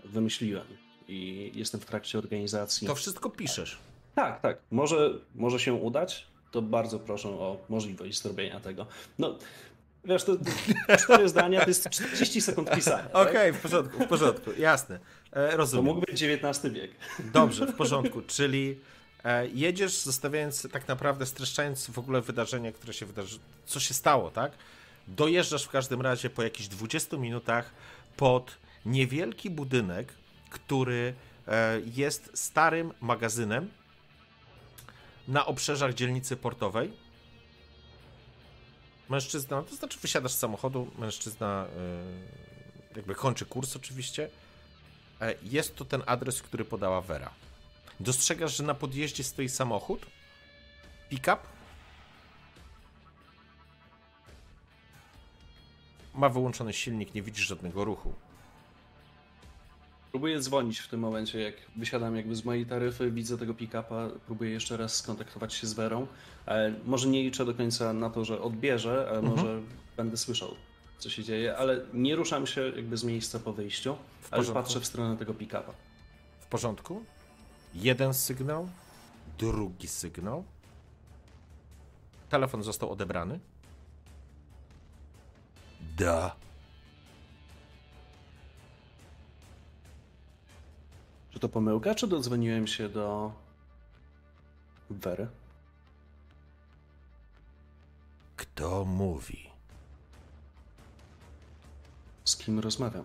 wymyśliłem 0.05 0.67
i 1.07 1.51
jestem 1.55 1.81
w 1.81 1.85
trakcie 1.85 2.17
organizacji. 2.17 2.87
To 2.87 2.95
wszystko 2.95 3.29
piszesz. 3.29 3.77
Tak, 4.15 4.41
tak. 4.41 4.57
Może, 4.71 5.13
może 5.35 5.59
się 5.59 5.73
udać, 5.73 6.27
to 6.51 6.61
bardzo 6.61 6.99
proszę 6.99 7.29
o 7.29 7.57
możliwość 7.69 8.21
zrobienia 8.21 8.59
tego. 8.59 8.85
No, 9.19 9.37
wiesz, 10.05 10.23
to, 10.23 10.35
to 10.35 10.97
cztery 10.97 11.29
zdania 11.29 11.61
to 11.61 11.67
jest 11.69 11.89
40 11.89 12.41
sekund 12.41 12.71
pisania. 12.71 13.11
Okej, 13.13 13.51
tak? 13.51 13.59
w 13.59 13.61
porządku, 13.61 14.03
w 14.03 14.07
porządku, 14.07 14.51
jasne. 14.57 14.99
E, 15.31 15.51
To 15.51 15.57
rozumiem. 15.57 15.85
mógł 15.85 16.01
być 16.01 16.23
XIX 16.23 16.73
wiek. 16.73 16.91
Dobrze, 17.33 17.67
w 17.67 17.75
porządku, 17.75 18.21
czyli 18.21 18.79
e, 19.23 19.47
jedziesz 19.47 19.97
zostawiając 19.97 20.67
tak 20.71 20.87
naprawdę, 20.87 21.25
streszczając 21.25 21.89
w 21.89 21.99
ogóle 21.99 22.21
wydarzenie, 22.21 22.71
które 22.71 22.93
się 22.93 23.05
wydarzy, 23.05 23.39
co 23.65 23.79
się 23.79 23.93
stało, 23.93 24.31
tak? 24.31 24.51
Dojeżdżasz 25.07 25.63
w 25.63 25.69
każdym 25.69 26.01
razie 26.01 26.29
po 26.29 26.43
jakichś 26.43 26.67
20 26.67 27.17
minutach 27.17 27.71
pod 28.17 28.57
niewielki 28.85 29.49
budynek, 29.49 30.13
który 30.49 31.13
e, 31.47 31.79
jest 31.95 32.31
starym 32.33 32.91
magazynem 33.01 33.69
na 35.27 35.45
obrzeżach 35.45 35.93
dzielnicy 35.93 36.37
portowej. 36.37 36.93
Mężczyzna, 39.09 39.61
to 39.61 39.75
znaczy 39.75 39.99
wysiadasz 39.99 40.31
z 40.31 40.37
samochodu, 40.37 40.91
mężczyzna 40.97 41.65
e, 42.93 42.97
jakby 42.97 43.15
kończy 43.15 43.45
kurs 43.45 43.75
oczywiście. 43.75 44.29
E, 45.21 45.33
Jest 45.43 45.75
to 45.75 45.85
ten 45.85 46.03
adres, 46.05 46.41
który 46.41 46.65
podała 46.65 47.01
Vera. 47.01 47.31
Dostrzegasz, 47.99 48.57
że 48.57 48.63
na 48.63 48.73
podjeździe 48.73 49.23
stoi 49.23 49.49
samochód, 49.49 50.05
pick-up. 51.09 51.37
Ma 56.13 56.29
wyłączony 56.29 56.73
silnik, 56.73 57.13
nie 57.13 57.21
widzisz 57.21 57.47
żadnego 57.47 57.85
ruchu. 57.85 58.13
Próbuję 60.11 60.39
dzwonić 60.39 60.79
w 60.79 60.87
tym 60.87 60.99
momencie, 60.99 61.39
jak 61.41 61.53
wysiadam 61.75 62.15
jakby 62.15 62.35
z 62.35 62.45
mojej 62.45 62.65
taryfy, 62.65 63.11
widzę 63.11 63.37
tego 63.37 63.53
pick-upa, 63.53 64.09
próbuję 64.25 64.51
jeszcze 64.51 64.77
raz 64.77 64.95
skontaktować 64.95 65.53
się 65.53 65.67
z 65.67 65.73
Werą. 65.73 66.07
E, 66.47 66.73
może 66.85 67.07
nie 67.07 67.23
liczę 67.23 67.45
do 67.45 67.53
końca 67.53 67.93
na 67.93 68.09
to, 68.09 68.25
że 68.25 68.41
odbierze, 68.41 69.07
ale 69.09 69.19
Mhm. 69.19 69.35
może 69.37 69.61
będę 69.97 70.17
słyszał 70.17 70.55
co 70.99 71.09
się 71.09 71.23
dzieje, 71.23 71.57
ale 71.57 71.81
nie 71.93 72.15
ruszam 72.15 72.47
się 72.47 72.61
jakby 72.75 72.97
z 72.97 73.03
miejsca 73.03 73.39
po 73.39 73.53
wyjściu, 73.53 73.89
ale 74.31 74.39
porządku. 74.41 74.63
patrzę 74.63 74.79
w 74.79 74.85
stronę 74.85 75.17
tego 75.17 75.33
pick-upa. 75.33 75.73
W 76.39 76.45
porządku? 76.45 77.03
Jeden 77.73 78.13
sygnał, 78.13 78.69
drugi 79.37 79.87
sygnał. 79.87 80.43
Telefon 82.29 82.63
został 82.63 82.91
odebrany. 82.91 83.39
Da. 85.97 86.35
Czy 91.39 91.41
to 91.41 91.49
pomyłka, 91.49 91.95
czy 91.95 92.07
dodzwoniłem 92.07 92.67
się 92.67 92.89
do 92.89 93.31
Wery? 94.89 95.27
Kto 98.37 98.85
mówi? 98.85 99.49
Z 102.25 102.37
kim 102.37 102.59
rozmawiam? 102.59 103.03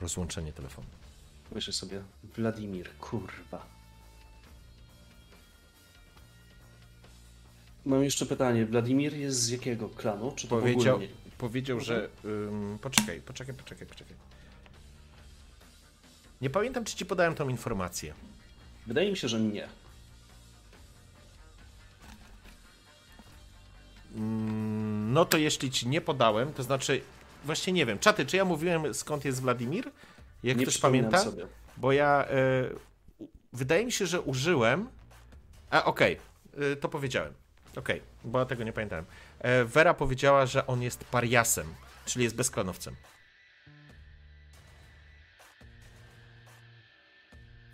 Rozłączenie 0.00 0.52
telefonu. 0.52 0.86
Myślę 1.52 1.72
sobie, 1.72 2.02
Wladimir, 2.36 2.90
kurwa. 3.00 3.66
Mam 7.84 8.04
jeszcze 8.04 8.26
pytanie. 8.26 8.66
Wladimir 8.66 9.14
jest 9.14 9.42
z 9.42 9.48
jakiego 9.48 9.88
klanu? 9.88 10.32
Czy 10.36 10.48
to 10.48 10.56
Powiedział, 10.56 10.94
w 10.98 11.02
ogóle 11.02 11.08
nie? 11.08 11.30
powiedział 11.38 11.80
że. 11.80 12.08
Ym, 12.24 12.78
poczekaj, 12.82 13.20
poczekaj, 13.20 13.54
poczekaj, 13.54 13.86
poczekaj. 13.86 14.16
Nie 16.40 16.50
pamiętam, 16.50 16.84
czy 16.84 16.96
ci 16.96 17.06
podałem 17.06 17.34
tą 17.34 17.48
informację. 17.48 18.14
Wydaje 18.86 19.10
mi 19.10 19.16
się, 19.16 19.28
że 19.28 19.40
nie. 19.40 19.68
Mm, 24.14 25.12
No 25.12 25.24
to 25.24 25.38
jeśli 25.38 25.70
ci 25.70 25.88
nie 25.88 26.00
podałem, 26.00 26.52
to 26.52 26.62
znaczy. 26.62 27.00
Właśnie 27.44 27.72
nie 27.72 27.86
wiem. 27.86 27.98
Czaty, 27.98 28.26
czy 28.26 28.36
ja 28.36 28.44
mówiłem 28.44 28.94
skąd 28.94 29.24
jest 29.24 29.42
Wladimir? 29.42 29.90
Jak 30.42 30.56
nie 30.56 30.62
ktoś 30.64 30.78
pamięta? 30.78 31.18
sobie. 31.24 31.46
Bo 31.76 31.92
ja. 31.92 32.24
E, 32.28 32.34
u- 33.18 33.28
wydaje 33.52 33.86
mi 33.86 33.92
się, 33.92 34.06
że 34.06 34.20
użyłem. 34.20 34.88
A 35.70 35.84
okej, 35.84 36.18
y, 36.72 36.76
to 36.76 36.88
powiedziałem. 36.88 37.32
Okej, 37.76 38.02
bo 38.24 38.38
ja 38.38 38.44
tego 38.46 38.64
nie 38.64 38.72
pamiętałem. 38.72 39.04
E, 39.38 39.64
Vera 39.64 39.94
powiedziała, 39.94 40.46
że 40.46 40.66
on 40.66 40.82
jest 40.82 41.04
pariasem, 41.04 41.66
czyli 42.06 42.24
jest 42.24 42.36
bezklanowcem. 42.36 42.96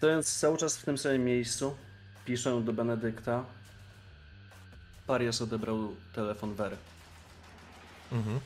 Stojąc 0.02 0.38
cały 0.38 0.58
czas 0.58 0.76
w 0.76 0.84
tym 0.84 0.98
samym 0.98 1.24
miejscu, 1.24 1.76
piszę 2.24 2.60
do 2.60 2.72
Benedykta. 2.72 3.44
Parias 5.06 5.42
odebrał 5.42 5.96
telefon 6.14 6.54
Wery. 6.54 6.76
Mhm. 8.12 8.40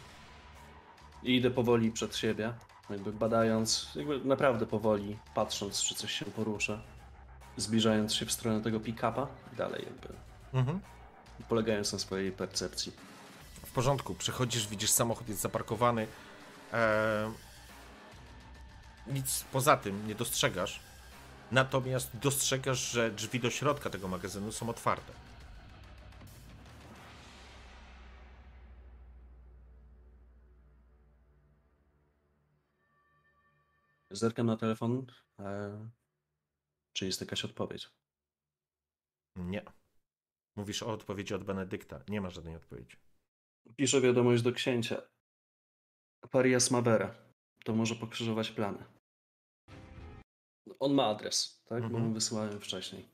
I 1.22 1.36
idę 1.36 1.50
powoli 1.50 1.90
przed 1.92 2.16
siebie, 2.16 2.52
jakby 2.90 3.12
badając, 3.12 3.88
jakby 3.94 4.18
naprawdę 4.24 4.66
powoli, 4.66 5.18
patrząc, 5.34 5.82
czy 5.82 5.94
coś 5.94 6.12
się 6.12 6.24
porusza. 6.24 6.80
Zbliżając 7.56 8.14
się 8.14 8.26
w 8.26 8.32
stronę 8.32 8.60
tego 8.60 8.80
pick-upa 8.80 9.26
i 9.52 9.56
dalej 9.56 9.84
jakby 9.84 10.08
Mhm. 10.58 10.80
polegając 11.48 11.92
na 11.92 11.98
swojej 11.98 12.32
percepcji. 12.32 12.92
W 13.66 13.70
porządku, 13.72 14.14
przychodzisz, 14.14 14.68
widzisz 14.68 14.90
samochód 14.90 15.28
jest 15.28 15.40
zaparkowany. 15.40 16.06
E, 16.72 17.32
nic 19.06 19.44
poza 19.52 19.76
tym 19.76 20.08
nie 20.08 20.14
dostrzegasz. 20.14 20.85
Natomiast 21.52 22.16
dostrzegasz, 22.18 22.90
że 22.90 23.10
drzwi 23.10 23.40
do 23.40 23.50
środka 23.50 23.90
tego 23.90 24.08
magazynu 24.08 24.52
są 24.52 24.68
otwarte. 24.68 25.12
Zerkam 34.10 34.46
na 34.46 34.56
telefon. 34.56 35.06
E, 35.38 35.88
czy 36.92 37.06
jest 37.06 37.20
jakaś 37.20 37.44
odpowiedź? 37.44 37.90
Nie. 39.36 39.62
Mówisz 40.56 40.82
o 40.82 40.92
odpowiedzi 40.92 41.34
od 41.34 41.44
Benedykta. 41.44 42.00
Nie 42.08 42.20
ma 42.20 42.30
żadnej 42.30 42.56
odpowiedzi. 42.56 42.96
Piszę 43.76 44.00
wiadomość 44.00 44.42
do 44.42 44.52
księcia. 44.52 45.02
Parias 46.30 46.70
Mabera. 46.70 47.14
To 47.64 47.74
może 47.74 47.94
pokrzyżować 47.94 48.50
plany. 48.50 48.95
On 50.80 50.94
ma 50.94 51.06
adres, 51.06 51.62
tak? 51.68 51.80
Bo 51.80 51.86
Mhm. 51.86 52.04
mu 52.04 52.12
wysyłałem 52.14 52.60
wcześniej. 52.60 53.08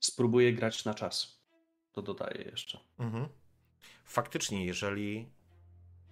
Spróbuję 0.00 0.52
grać 0.52 0.84
na 0.84 0.94
czas. 0.94 1.44
To 1.92 2.02
dodaję 2.02 2.42
jeszcze. 2.42 2.80
Mhm. 2.98 3.28
Faktycznie, 4.04 4.64
jeżeli 4.66 5.28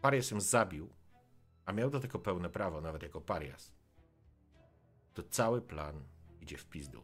Parias 0.03 0.31
ją 0.31 0.41
zabił, 0.41 0.89
a 1.65 1.73
miał 1.73 1.91
do 1.91 2.01
tego 2.01 2.19
pełne 2.19 2.51
prawo, 2.51 2.81
nawet 2.81 3.03
jako 3.03 3.21
Parias, 3.21 3.73
to 5.15 5.23
cały 5.23 5.63
plan 5.63 6.05
idzie 6.41 6.57
w 6.59 6.67
pizdu. 6.67 7.03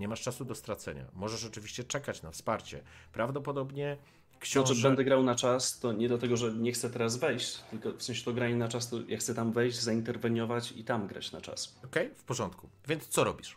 Nie 0.00 0.08
masz 0.08 0.22
czasu 0.22 0.44
do 0.44 0.54
stracenia. 0.54 1.04
Możesz 1.12 1.44
oczywiście 1.44 1.84
czekać 1.84 2.22
na 2.22 2.30
wsparcie. 2.30 2.82
Prawdopodobnie 3.12 3.96
książę... 4.40 4.66
Znaczy, 4.66 4.82
będę 4.82 5.04
grał 5.04 5.22
na 5.22 5.34
czas, 5.34 5.78
to 5.78 5.92
nie 5.92 6.08
dlatego, 6.08 6.36
że 6.36 6.52
nie 6.52 6.72
chcę 6.72 6.90
teraz 6.90 7.16
wejść, 7.16 7.60
tylko 7.70 7.92
w 7.92 8.02
sensie 8.02 8.24
to 8.24 8.32
granie 8.32 8.56
na 8.56 8.68
czas, 8.68 8.90
to 8.90 8.96
ja 9.08 9.18
chcę 9.18 9.34
tam 9.34 9.52
wejść, 9.52 9.80
zainterweniować 9.80 10.72
i 10.72 10.84
tam 10.84 11.06
grać 11.06 11.32
na 11.32 11.40
czas. 11.40 11.78
Okej, 11.84 12.10
w 12.14 12.22
porządku. 12.22 12.68
Więc 12.88 13.08
co 13.08 13.24
robisz? 13.24 13.56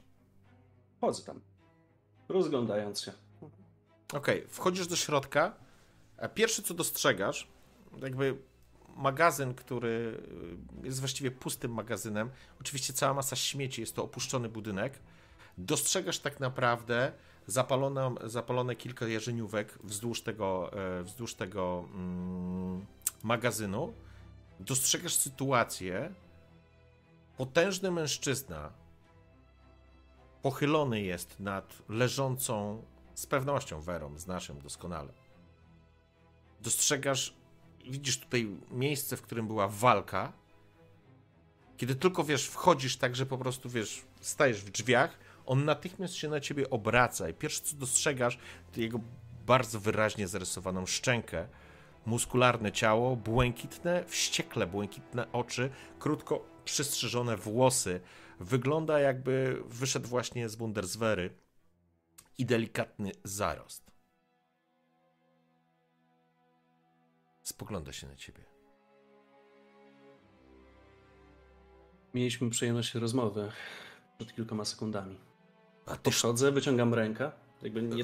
Chodzę 1.02 1.24
tam, 1.24 1.42
rozglądając 2.30 3.02
się. 3.02 3.12
Okej, 4.14 4.46
wchodzisz 4.50 4.88
do 4.88 4.96
środka. 4.96 5.54
a 6.18 6.28
Pierwsze 6.28 6.62
co 6.62 6.74
dostrzegasz, 6.74 7.48
jakby 8.02 8.38
magazyn, 8.96 9.54
który 9.54 10.20
y, 10.84 10.86
jest 10.88 11.00
właściwie 11.00 11.32
pustym 11.32 11.74
magazynem. 11.74 12.30
Oczywiście 12.62 12.94
cała 12.94 13.14
masa 13.14 13.36
śmieci, 13.36 13.82
jest 13.82 13.96
to 13.96 14.04
opuszczony 14.04 14.50
budynek. 14.50 15.00
Dostrzegasz 15.58 16.20
tak 16.20 16.40
naprawdę 16.40 17.12
zapalone, 17.48 18.16
zapalone 18.24 18.76
kilka 18.76 19.08
jarzeniówek 19.08 19.80
wzdłuż 19.84 20.22
tego, 20.22 20.72
e, 20.74 21.04
wzdłuż 21.04 21.34
tego 21.34 21.86
mm, 21.94 22.86
magazynu. 23.24 23.94
Dostrzegasz 24.60 25.16
sytuację. 25.16 26.14
Potężny 27.38 27.92
mężczyzna 27.92 28.72
pochylony 30.42 31.02
jest 31.02 31.40
nad 31.40 31.82
leżącą 31.90 32.84
z 33.16 33.26
pewnością 33.26 33.82
Werą, 33.82 34.18
znasz 34.18 34.50
ją 34.50 34.60
doskonale. 34.60 35.14
Dostrzegasz, 36.62 37.34
widzisz 37.90 38.20
tutaj 38.20 38.58
miejsce, 38.72 39.18
w 39.18 39.22
którym 39.22 39.48
była 39.48 39.68
walka. 39.68 40.34
Kiedy 41.78 41.96
tylko 41.96 42.24
wiesz, 42.24 42.48
wchodzisz 42.48 42.98
tak, 42.98 43.16
że 43.16 43.26
po 43.26 43.38
prostu 43.38 43.70
wiesz, 43.70 44.02
stajesz 44.22 44.62
w 44.62 44.70
drzwiach, 44.70 45.18
on 45.50 45.66
natychmiast 45.66 46.14
się 46.14 46.30
na 46.30 46.40
ciebie 46.40 46.70
obraca 46.70 47.30
i 47.30 47.34
pierwsze 47.34 47.62
co 47.62 47.76
dostrzegasz, 47.76 48.40
to 48.72 48.82
jego 48.82 49.00
bardzo 49.46 49.80
wyraźnie 49.80 50.28
zarysowaną 50.28 50.86
szczękę, 50.86 51.48
muskularne 52.06 52.72
ciało, 52.72 53.16
błękitne, 53.16 54.06
wściekle 54.06 54.68
błękitne 54.68 55.32
oczy, 55.32 55.70
krótko 56.00 56.46
przystrzyżone 56.66 57.38
włosy. 57.38 58.02
Wygląda 58.40 59.00
jakby 59.00 59.64
wyszedł 59.66 60.08
właśnie 60.08 60.50
z 60.50 60.56
Bundeswehry 60.56 61.30
i 62.38 62.46
delikatny 62.46 63.12
zarost. 63.24 63.92
Spogląda 67.44 67.94
się 67.94 68.08
na 68.08 68.16
ciebie. 68.16 68.44
Mieliśmy 72.14 72.50
przyjemność 72.50 72.94
rozmowy 72.94 73.52
przed 74.18 74.36
kilkoma 74.36 74.66
sekundami. 74.66 75.29
A 75.86 75.96
ty 75.96 76.00
Podchodzę, 76.04 76.52
wyciągam 76.52 76.94
rękę. 76.94 77.32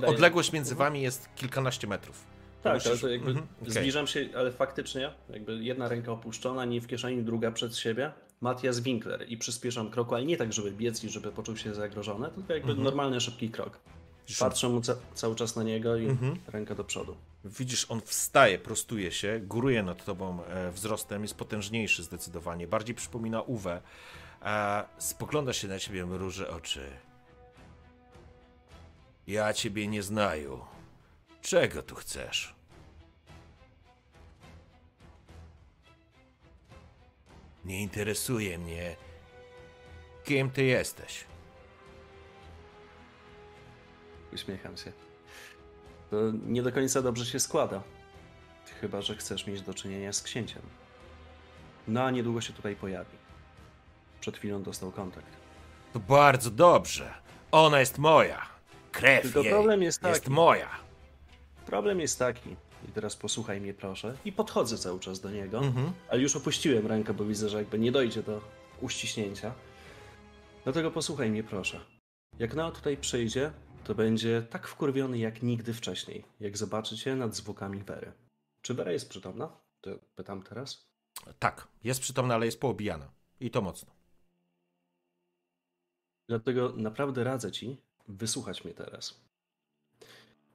Odległość 0.07 0.51
między 0.51 0.75
wami 0.75 1.01
jest 1.01 1.29
kilkanaście 1.35 1.87
metrów. 1.87 2.23
Tak, 2.63 2.73
Musisz- 2.75 2.89
ale 2.91 2.97
to 2.99 3.09
jakby 3.09 3.29
Mhm, 3.29 3.47
zbliżam 3.67 4.07
się, 4.07 4.29
ale 4.37 4.51
faktycznie 4.51 5.11
jakby 5.29 5.63
jedna 5.63 5.87
ręka 5.89 6.11
opuszczona, 6.11 6.65
nie 6.65 6.81
w 6.81 6.87
kieszeni, 6.87 7.23
druga 7.23 7.51
przed 7.51 7.77
siebie. 7.77 8.11
Matthias 8.41 8.79
Winkler 8.79 9.25
i 9.29 9.37
przyspieszam 9.37 9.89
kroku, 9.91 10.15
ale 10.15 10.25
nie 10.25 10.37
tak, 10.37 10.53
żeby 10.53 10.71
biec 10.71 11.03
i 11.03 11.09
żeby 11.09 11.31
poczuł 11.31 11.57
się 11.57 11.73
zagrożony, 11.73 12.29
tylko 12.35 12.53
jakby 12.53 12.69
Mhm. 12.69 12.83
normalny, 12.83 13.21
szybki 13.21 13.49
krok. 13.49 13.79
Patrzę 14.39 14.69
mu 14.69 14.81
ca- 14.81 14.95
cały 15.13 15.35
czas 15.35 15.55
na 15.55 15.63
niego 15.63 15.95
i 15.97 16.05
Mhm. 16.05 16.35
ręka 16.47 16.75
do 16.75 16.83
przodu. 16.83 17.15
Widzisz, 17.45 17.85
on 17.91 18.01
wstaje, 18.01 18.59
prostuje 18.59 19.11
się, 19.11 19.39
góruje 19.43 19.83
nad 19.83 20.05
tobą 20.05 20.43
e, 20.43 20.71
wzrostem, 20.71 21.21
jest 21.21 21.35
potężniejszy 21.35 22.03
zdecydowanie, 22.03 22.67
bardziej 22.67 22.95
przypomina 22.95 23.41
Uwe. 23.41 23.81
A 24.41 24.85
spogląda 24.97 25.53
się 25.53 25.67
na 25.67 25.79
ciebie, 25.79 26.05
mruży 26.05 26.49
oczy. 26.49 26.81
Ja 29.27 29.53
ciebie 29.53 29.87
nie 29.87 30.03
znaju. 30.03 30.65
Czego 31.41 31.83
tu 31.83 31.95
chcesz? 31.95 32.55
Nie 37.65 37.81
interesuje 37.81 38.57
mnie, 38.57 38.95
kim 40.23 40.51
ty 40.51 40.63
jesteś. 40.63 41.25
Uśmiecham 44.33 44.77
się. 44.77 44.91
To 46.09 46.15
nie 46.45 46.63
do 46.63 46.71
końca 46.71 47.01
dobrze 47.01 47.25
się 47.25 47.39
składa. 47.39 47.83
chyba 48.81 49.01
że 49.01 49.15
chcesz 49.15 49.47
mieć 49.47 49.61
do 49.61 49.73
czynienia 49.73 50.13
z 50.13 50.21
księciem. 50.21 50.61
No 51.87 52.03
a 52.03 52.11
niedługo 52.11 52.41
się 52.41 52.53
tutaj 52.53 52.75
pojawi. 52.75 53.17
Przed 54.19 54.37
chwilą 54.37 54.63
dostał 54.63 54.91
kontakt. 54.91 55.27
To 55.93 55.99
bardzo 55.99 56.51
dobrze. 56.51 57.13
Ona 57.51 57.79
jest 57.79 57.97
moja. 57.97 58.54
Krew 58.95 59.21
Tylko 59.23 59.39
jej 59.41 59.49
problem 59.49 59.81
jest 59.83 60.03
jest 60.03 60.21
taki. 60.21 60.31
moja. 60.33 60.69
Problem 61.65 61.99
jest 61.99 62.19
taki, 62.19 62.49
i 62.89 62.91
teraz 62.93 63.15
posłuchaj 63.15 63.61
mnie 63.61 63.73
proszę, 63.73 64.17
i 64.25 64.31
podchodzę 64.31 64.77
cały 64.77 64.99
czas 64.99 65.19
do 65.19 65.31
niego, 65.31 65.57
Mhm. 65.59 65.91
ale 66.09 66.21
już 66.21 66.35
opuściłem 66.35 66.87
rękę, 66.87 67.13
bo 67.13 67.25
widzę, 67.25 67.49
że 67.49 67.57
jakby 67.57 67.79
nie 67.79 67.91
dojdzie 67.91 68.23
do 68.23 68.41
uściśnięcia. 68.81 69.53
Dlatego 70.63 70.91
posłuchaj 70.91 71.29
mnie 71.29 71.43
proszę. 71.43 71.79
Jak 72.39 72.53
Neo 72.55 72.71
tutaj 72.71 72.97
przyjdzie, 72.97 73.51
to 73.83 73.95
będzie 73.95 74.41
tak 74.49 74.67
wkurwiony 74.67 75.17
jak 75.17 75.43
nigdy 75.43 75.73
wcześniej, 75.73 76.25
jak 76.39 76.57
zobaczy 76.57 76.97
cię 76.97 77.15
nad 77.15 77.35
zwłokami 77.35 77.83
Wery. 77.83 78.11
Czy 78.61 78.73
Wera 78.73 78.91
jest 78.91 79.09
przytomna? 79.09 79.49
To 79.81 79.89
pytam 80.15 80.43
teraz. 80.43 80.87
Tak, 81.39 81.67
jest 81.83 81.99
przytomna, 82.01 82.35
ale 82.35 82.45
jest 82.45 82.59
poobijana. 82.59 83.11
I 83.39 83.51
to 83.51 83.61
mocno. 83.61 83.91
Dlatego 86.29 86.73
naprawdę 86.75 87.23
radzę 87.23 87.51
ci 87.51 87.77
wysłuchać 88.07 88.63
mnie 88.63 88.73
teraz. 88.73 89.21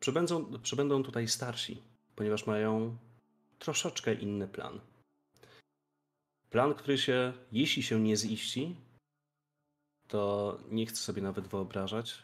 Przybędą, 0.01 0.61
przybędą 0.63 1.03
tutaj 1.03 1.29
starsi, 1.29 1.83
ponieważ 2.17 2.47
mają 2.47 2.97
troszeczkę 3.59 4.15
inny 4.15 4.49
plan. 4.49 4.81
Plan, 6.51 6.75
który 6.75 6.99
się, 6.99 7.33
jeśli 7.53 7.83
się 7.83 8.01
nie 8.01 8.17
ziści, 8.17 8.77
to 10.09 10.59
nie 10.71 10.87
chcę 10.87 10.97
sobie 10.97 11.23
nawet 11.23 11.49
wyobrażać, 11.49 12.23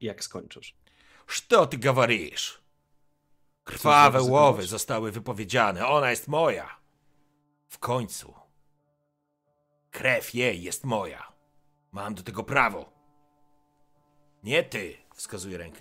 jak 0.00 0.24
skończysz. 0.24 0.74
Co 1.48 1.66
ty 1.66 1.78
gawarisz? 1.78 2.60
Krwawe 3.64 4.22
łowy 4.22 4.66
zostały 4.66 5.12
wypowiedziane. 5.12 5.86
Ona 5.86 6.10
jest 6.10 6.28
moja. 6.28 6.76
W 7.68 7.78
końcu. 7.78 8.34
Krew 9.90 10.34
jej 10.34 10.62
jest 10.62 10.84
moja. 10.84 11.32
Mam 11.92 12.14
do 12.14 12.22
tego 12.22 12.44
prawo. 12.44 12.93
Nie 14.44 14.62
ty, 14.62 14.94
wskazuje 15.14 15.58
rękę. 15.58 15.80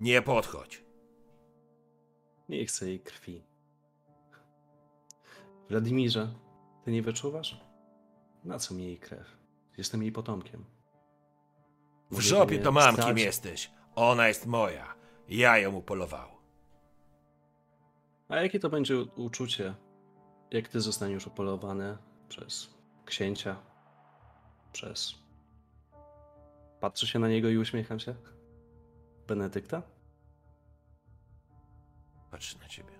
Nie 0.00 0.22
podchodź. 0.22 0.84
Nie 2.48 2.66
chcę 2.66 2.88
jej 2.88 3.00
krwi. 3.00 3.44
Wladimirze, 5.68 6.34
ty 6.84 6.92
nie 6.92 7.02
wyczuwasz? 7.02 7.60
Na 8.44 8.58
co 8.58 8.74
mi 8.74 8.84
jej 8.84 8.98
krew? 8.98 9.36
Jestem 9.78 10.02
jej 10.02 10.12
potomkiem. 10.12 10.64
W 12.10 12.20
żopie 12.20 12.58
to 12.58 12.72
mam, 12.72 12.94
kim 12.94 13.04
stać- 13.04 13.18
jesteś. 13.18 13.70
Ona 13.94 14.28
jest 14.28 14.46
moja. 14.46 14.94
Ja 15.28 15.58
ją 15.58 15.74
upolował. 15.74 16.28
A 18.28 18.36
jakie 18.36 18.60
to 18.60 18.70
będzie 18.70 19.00
uczucie, 19.02 19.74
jak 20.50 20.68
ty 20.68 20.80
zostaniesz 20.80 21.26
upolowany 21.26 21.98
przez 22.28 22.74
księcia, 23.04 23.56
przez... 24.72 25.19
Patrzę 26.80 27.06
się 27.06 27.18
na 27.18 27.28
niego 27.28 27.48
i 27.48 27.58
uśmiecham 27.58 28.00
się. 28.00 28.14
Benedykta? 29.28 29.82
Patrzę 32.30 32.58
na 32.58 32.68
ciebie. 32.68 32.90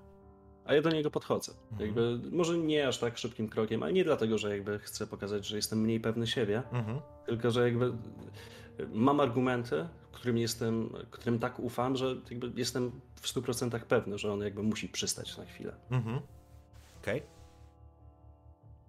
A 0.64 0.74
ja 0.74 0.82
do 0.82 0.90
niego 0.90 1.10
podchodzę. 1.10 1.52
Mhm. 1.72 1.86
Jakby, 1.86 2.30
może 2.36 2.58
nie 2.58 2.88
aż 2.88 2.98
tak 2.98 3.18
szybkim 3.18 3.48
krokiem, 3.48 3.82
ale 3.82 3.92
nie 3.92 4.04
dlatego, 4.04 4.38
że 4.38 4.50
jakby 4.56 4.78
chcę 4.78 5.06
pokazać, 5.06 5.46
że 5.46 5.56
jestem 5.56 5.80
mniej 5.80 6.00
pewny 6.00 6.26
siebie, 6.26 6.62
Mhm. 6.72 7.00
tylko 7.26 7.50
że 7.50 7.64
jakby 7.64 7.92
mam 8.92 9.20
argumenty, 9.20 9.88
którym 10.12 10.38
jestem, 10.38 10.92
którym 11.10 11.38
tak 11.38 11.60
ufam, 11.60 11.96
że 11.96 12.16
jakby 12.30 12.52
jestem 12.60 13.00
w 13.14 13.28
100% 13.28 13.84
pewny, 13.84 14.18
że 14.18 14.32
on 14.32 14.40
jakby 14.40 14.62
musi 14.62 14.88
przystać 14.88 15.36
na 15.38 15.44
chwilę. 15.44 15.76
Mhm. 15.90 16.20
Okej. 17.02 17.22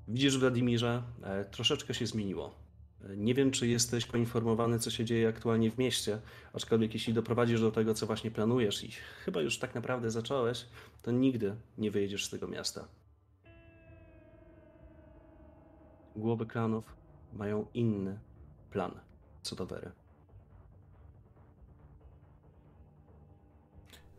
Widzisz, 0.08 0.38
Wladimirze, 0.38 1.04
e, 1.24 1.46
troszeczkę 1.46 1.94
się 1.94 2.06
zmieniło. 2.08 2.61
Nie 3.18 3.34
wiem, 3.34 3.52
czy 3.52 3.68
jesteś 3.68 4.06
poinformowany, 4.06 4.80
co 4.80 4.92
się 4.92 5.06
dzieje 5.06 5.30
aktualnie 5.30 5.72
w 5.72 5.78
mieście, 5.78 6.20
aczkolwiek 6.54 6.94
jeśli 6.94 7.14
doprowadzisz 7.14 7.62
do 7.62 7.72
tego, 7.72 7.94
co 7.94 8.08
właśnie 8.08 8.32
planujesz 8.32 8.84
i 8.84 8.92
chyba 9.26 9.42
już 9.42 9.60
tak 9.60 9.76
naprawdę 9.76 10.12
zacząłeś, 10.12 10.66
to 11.02 11.12
nigdy 11.12 11.56
nie 11.78 11.92
wyjedziesz 11.92 12.26
z 12.26 12.30
tego 12.30 12.48
miasta. 12.48 12.88
Głowy 16.16 16.46
klanów 16.46 16.96
mają 17.34 17.66
inny 17.74 18.20
plan 18.72 19.00
co 19.42 19.56
do 19.56 19.66
Wery. 19.66 19.92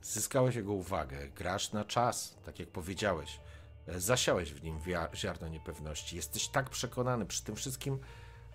Zyskałeś 0.02 0.56
jego 0.56 0.72
uwagę. 0.72 1.28
Grasz 1.28 1.72
na 1.72 1.84
czas, 1.84 2.36
tak 2.44 2.58
jak 2.58 2.68
powiedziałeś. 2.68 3.40
Zasiałeś 3.88 4.52
w 4.52 4.62
nim 4.62 4.78
ziarno 5.14 5.48
niepewności. 5.48 6.16
Jesteś 6.16 6.48
tak 6.48 6.70
przekonany 6.70 7.26
przy 7.26 7.44
tym 7.44 7.56
wszystkim. 7.56 7.98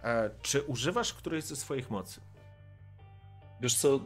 E, 0.03 0.30
czy 0.42 0.61
używasz 0.61 1.14
którejś 1.14 1.43
ze 1.43 1.56
swoich 1.56 1.90
mocy? 1.90 2.22
Wiesz 3.61 3.76
co, 3.76 3.95
e, 3.95 4.00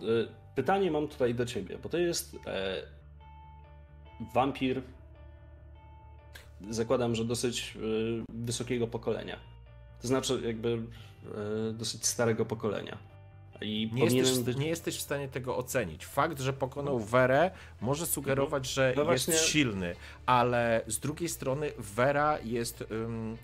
pytanie 0.56 0.92
mam 0.92 1.08
tutaj 1.08 1.36
do 1.36 1.46
ciebie, 1.46 1.78
bo 1.84 1.90
to 1.90 1.98
jest 1.98 2.36
e, 2.48 2.82
wampir, 4.34 4.82
zakładam, 6.70 7.16
że 7.16 7.26
dosyć 7.26 7.78
e, 7.78 7.80
wysokiego 8.30 8.88
pokolenia. 8.88 9.38
To 10.02 10.08
znaczy 10.08 10.42
jakby 10.46 10.82
e, 11.70 11.74
dosyć 11.74 12.06
starego 12.06 12.46
pokolenia. 12.46 12.98
I 13.62 13.90
Nie 13.94 14.04
powinienem 14.04 14.34
jesteś, 14.36 14.56
nie 14.56 14.68
jesteś 14.68 14.98
w 14.98 15.02
stanie 15.02 15.28
tego 15.28 15.58
ocenić. 15.58 16.06
Fakt, 16.06 16.40
że 16.40 16.54
pokonał 16.54 17.00
Werę, 17.00 17.52
może 17.82 18.06
sugerować, 18.06 18.68
że 18.74 18.94
No 18.98 19.12
jest 19.12 19.26
właśnie- 19.26 19.48
silny, 19.48 19.96
ale 20.26 20.82
z 20.88 21.00
drugiej 21.00 21.30
strony 21.30 21.72
Wera 21.78 22.40
jest. 22.40 22.84
ym, 22.92 23.38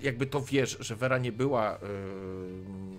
jakby 0.00 0.26
to 0.26 0.40
wiesz, 0.40 0.76
że 0.80 0.96
Wera 0.96 1.18
nie 1.18 1.32
była 1.32 1.78
ym, 1.82 2.98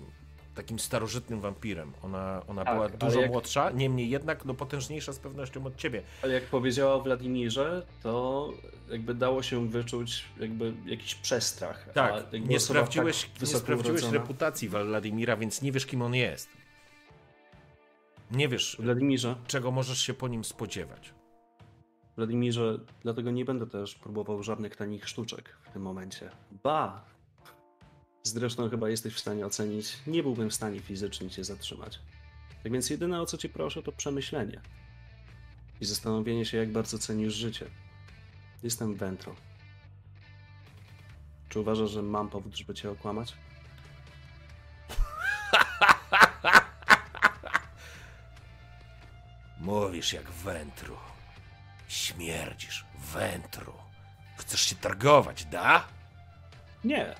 takim 0.55 0.79
starożytnym 0.79 1.39
wampirem. 1.41 1.93
Ona, 2.03 2.41
ona 2.47 2.65
Tak, 2.65 2.75
była 2.75 2.89
dużo 2.89 3.21
jak- 3.21 3.31
młodsza, 3.31 3.71
niemniej 3.71 4.09
jednak 4.09 4.45
no, 4.45 4.53
potężniejsza 4.53 5.13
z 5.13 5.19
pewnością 5.19 5.65
od 5.65 5.75
ciebie. 5.75 6.01
Ale 6.23 6.33
jak 6.33 6.43
powiedziała 6.43 6.99
Wladimirze, 6.99 7.85
to 8.03 8.49
jakby 8.91 9.13
dało 9.15 9.43
się 9.43 9.69
wyczuć 9.69 10.25
jakby 10.39 10.73
jakiś 10.85 11.15
przestrach. 11.15 11.89
Tak, 11.93 12.13
nie 12.33 12.57
osoba 12.57 12.79
sprawdziłeś, 12.79 13.23
tak 13.23 13.41
nie 13.41 13.47
sprawdziłeś 13.47 14.01
urodzona- 14.01 14.13
reputacji 14.13 14.69
Wladimira, 14.69 15.37
więc 15.37 15.61
nie 15.61 15.71
wiesz, 15.71 15.85
kim 15.85 16.01
on 16.01 16.15
jest. 16.15 16.49
Nie 18.31 18.47
wiesz, 18.47 18.77
Wladimirze, 18.79 19.35
czego 19.47 19.71
możesz 19.71 20.01
się 20.01 20.13
po 20.13 20.27
nim 20.27 20.43
spodziewać. 20.43 21.13
Wladimirze, 22.17 22.79
dlatego 23.01 23.31
nie 23.31 23.45
będę 23.45 23.67
też 23.67 23.95
próbował 23.95 24.43
żadnych 24.43 24.75
tanich 24.75 25.09
sztuczek 25.09 25.57
w 25.61 25.69
tym 25.69 25.81
momencie. 25.81 26.29
Ba! 26.63 27.05
Zresztą 28.23 28.69
chyba 28.69 28.89
jesteś 28.89 29.13
w 29.13 29.19
stanie 29.19 29.45
ocenić, 29.45 29.97
nie 30.07 30.23
byłbym 30.23 30.49
w 30.49 30.53
stanie 30.53 30.79
fizycznie 30.79 31.29
cię 31.29 31.43
zatrzymać. 31.43 31.99
Tak 32.63 32.71
więc 32.71 32.89
jedyne 32.89 33.21
o 33.21 33.25
co 33.25 33.37
cię 33.37 33.49
proszę 33.49 33.83
to 33.83 33.91
przemyślenie. 33.91 34.61
I 35.81 35.85
zastanowienie 35.85 36.45
się, 36.45 36.57
jak 36.57 36.71
bardzo 36.71 36.99
cenisz 36.99 37.33
życie. 37.33 37.65
Jestem 38.63 38.95
Ventro. 38.95 39.35
Czy 41.49 41.59
uważasz, 41.59 41.91
że 41.91 42.01
mam 42.01 42.29
powód, 42.29 42.57
żeby 42.57 42.73
cię 42.73 42.91
okłamać? 42.91 43.33
Mówisz 49.59 50.13
jak 50.13 50.31
wętru. 50.31 50.95
Śmierdzisz, 51.87 52.85
wętru. 53.13 53.73
Chcesz 54.37 54.61
się 54.61 54.75
targować, 54.75 55.45
da? 55.45 55.87
Nie. 56.83 57.15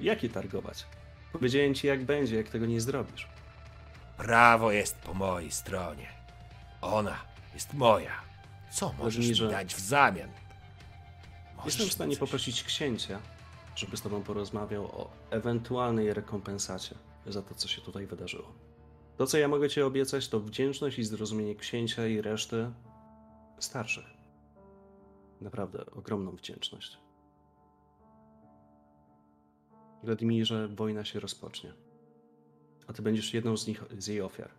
Jakie 0.00 0.28
targować? 0.28 0.86
Powiedziałem 1.32 1.74
ci, 1.74 1.86
jak 1.86 2.04
będzie, 2.04 2.36
jak 2.36 2.48
tego 2.48 2.66
nie 2.66 2.80
zrobisz. 2.80 3.28
Prawo 4.16 4.72
jest 4.72 4.96
po 4.96 5.14
mojej 5.14 5.50
stronie. 5.50 6.08
Ona 6.80 7.16
jest 7.54 7.74
moja. 7.74 8.20
Co 8.72 8.92
możesz 8.92 9.18
mi 9.18 9.24
Wladimírze, 9.34 9.48
dać 9.48 9.74
w 9.74 9.80
zamian? 9.80 10.30
Możesz 11.56 11.66
Jestem 11.66 11.88
w 11.88 11.92
stanie 11.92 12.10
coś- 12.12 12.20
poprosić 12.20 12.62
księcia, 12.64 13.18
żeby 13.76 13.96
z 13.96 14.02
tobą 14.02 14.22
porozmawiał 14.22 14.84
o 14.84 15.10
ewentualnej 15.30 16.14
rekompensacie 16.14 16.94
za 17.26 17.42
to, 17.42 17.54
co 17.54 17.68
się 17.68 17.80
tutaj 17.82 18.06
wydarzyło. 18.06 18.52
To, 19.16 19.26
co 19.26 19.38
ja 19.38 19.48
mogę 19.48 19.68
ci 19.68 19.82
obiecać, 19.82 20.28
to 20.28 20.40
wdzięczność 20.40 20.98
i 20.98 21.04
zrozumienie 21.04 21.54
księcia 21.54 22.06
i 22.06 22.20
reszty 22.20 22.70
starszych. 23.58 24.04
Naprawdę 25.40 25.86
ogromną 25.86 26.36
wdzięczność. 26.36 26.98
Wladimirze, 30.02 30.68
wojna 30.68 31.04
się 31.04 31.20
rozpocznie. 31.20 31.72
A 32.86 32.92
ty 32.92 33.02
będziesz 33.02 33.34
jedną 33.34 33.56
z 33.56 33.66
nich, 33.66 33.84
z 33.98 34.06
jej 34.06 34.20
ofiar. 34.20 34.50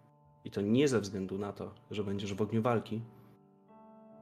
I 0.43 0.51
to 0.51 0.61
nie 0.61 0.87
ze 0.87 0.99
względu 0.99 1.37
na 1.37 1.53
to, 1.53 1.75
że 1.91 2.03
będziesz 2.03 2.33
w 2.33 2.41
ogniu 2.41 2.61
walki, 2.61 3.01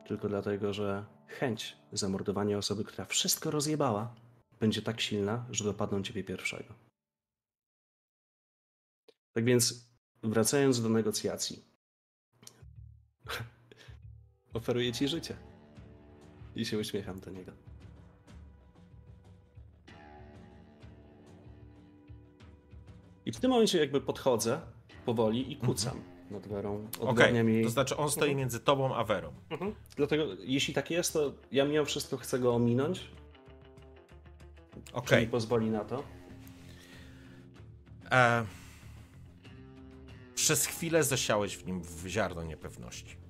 tylko 0.07 0.29
dlatego, 0.29 0.73
że 0.73 1.05
chęć 1.27 1.77
zamordowania 1.91 2.57
osoby, 2.57 2.83
która 2.83 3.05
wszystko 3.05 3.51
rozjebała, 3.51 4.15
będzie 4.59 4.81
tak 4.81 5.01
silna, 5.01 5.45
że 5.49 5.63
dopadną 5.63 6.03
ciebie 6.03 6.23
pierwszego. 6.23 6.73
Tak 9.33 9.45
więc, 9.45 9.89
wracając 10.23 10.81
do 10.81 10.89
negocjacji. 10.89 11.63
Oferuję 14.55 14.93
ci 14.93 15.07
życie. 15.07 15.35
I 16.55 16.65
się 16.65 16.79
uśmiecham 16.79 17.19
do 17.19 17.31
niego. 17.31 17.51
I 23.25 23.31
w 23.31 23.39
tym 23.39 23.51
momencie 23.51 23.79
jakby 23.79 24.01
podchodzę 24.01 24.61
powoli 25.05 25.51
i 25.51 25.57
kucam 25.57 26.01
nad 26.31 26.47
Werą. 26.47 26.87
Okej, 26.99 27.35
jej... 27.35 27.63
to 27.63 27.69
znaczy 27.69 27.97
on 27.97 28.11
stoi 28.11 28.35
między 28.35 28.59
tobą 28.59 28.95
a 28.95 29.03
Werą. 29.03 29.33
Mhm. 29.49 29.75
Dlatego 29.95 30.25
jeśli 30.39 30.73
tak 30.73 30.91
jest, 30.91 31.13
to 31.13 31.33
ja 31.51 31.65
mimo 31.65 31.85
wszystko 31.85 32.17
chcę 32.17 32.39
go 32.39 32.55
ominąć. 32.55 33.11
Okej. 34.93 35.25
Mi 35.25 35.31
pozwoli 35.31 35.69
na 35.69 35.85
to? 35.85 36.03
E, 38.11 38.45
przez 40.35 40.65
chwilę 40.65 41.03
zasiałeś 41.03 41.57
w 41.57 41.65
nim 41.65 41.81
w 41.81 42.07
ziarno 42.07 42.43
niepewności. 42.43 43.24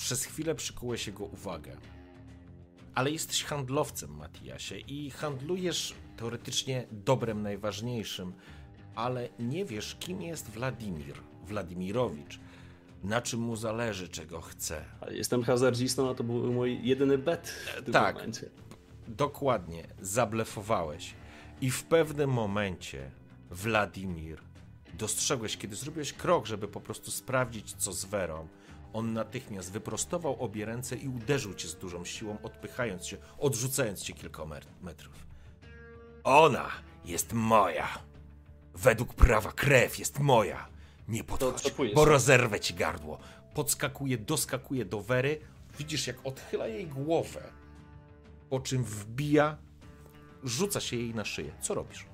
Przez 0.00 0.24
chwilę 0.24 0.54
przykułeś 0.54 1.06
jego 1.06 1.24
uwagę. 1.24 1.76
Ale 2.94 3.10
jesteś 3.10 3.44
handlowcem, 3.44 4.10
Matiasie, 4.16 4.78
i 4.78 5.10
handlujesz 5.10 5.94
teoretycznie 6.16 6.86
dobrem 6.92 7.42
najważniejszym, 7.42 8.32
ale 8.94 9.28
nie 9.38 9.64
wiesz, 9.64 9.96
kim 10.00 10.22
jest 10.22 10.50
Wladimir, 10.50 11.14
Wladimirowicz, 11.46 12.38
na 13.04 13.20
czym 13.22 13.40
mu 13.40 13.56
zależy, 13.56 14.08
czego 14.08 14.40
chce. 14.40 14.84
Jestem 15.10 15.42
hazardzistą, 15.42 16.10
a 16.10 16.14
to 16.14 16.24
był 16.24 16.52
mój 16.52 16.86
jedyny 16.86 17.18
bet 17.18 17.48
w 17.48 17.82
tym 17.84 17.92
Tak. 17.92 18.14
momencie. 18.16 18.50
Dokładnie, 19.08 19.86
zablefowałeś. 20.00 21.14
I 21.60 21.70
w 21.70 21.84
pewnym 21.84 22.30
momencie, 22.30 23.10
Wladimir, 23.50 24.38
dostrzegłeś, 24.98 25.56
kiedy 25.56 25.76
zrobiłeś 25.76 26.12
krok, 26.12 26.46
żeby 26.46 26.68
po 26.68 26.80
prostu 26.80 27.10
sprawdzić, 27.10 27.72
co 27.72 27.92
z 27.92 28.04
Werą, 28.04 28.48
on 28.92 29.12
natychmiast 29.12 29.72
wyprostował 29.72 30.42
obie 30.42 30.64
ręce 30.64 30.96
i 30.96 31.08
uderzył 31.08 31.54
cię 31.54 31.68
z 31.68 31.76
dużą 31.76 32.04
siłą, 32.04 32.38
odpychając 32.42 33.02
cię, 33.02 33.16
odrzucając 33.38 34.02
cię 34.02 34.12
kilka 34.12 34.44
metrów. 34.82 35.26
Ona 36.24 36.68
jest 37.04 37.32
moja. 37.32 37.88
Według 38.74 39.14
prawa 39.14 39.52
krew 39.52 39.98
jest 39.98 40.18
moja. 40.20 40.68
Nie 41.08 41.24
podchodź, 41.24 41.72
bo 41.94 42.04
rozerwę 42.04 42.60
ci 42.60 42.74
gardło. 42.74 43.18
Podskakuje, 43.54 44.18
doskakuje 44.18 44.84
do 44.84 45.00
Wery. 45.00 45.40
Widzisz, 45.78 46.06
jak 46.06 46.16
odchyla 46.24 46.66
jej 46.66 46.86
głowę, 46.86 47.52
po 48.50 48.60
czym 48.60 48.84
wbija, 48.84 49.56
rzuca 50.44 50.80
się 50.80 50.96
jej 50.96 51.14
na 51.14 51.24
szyję. 51.24 51.52
Co 51.60 51.74
robisz? 51.74 52.06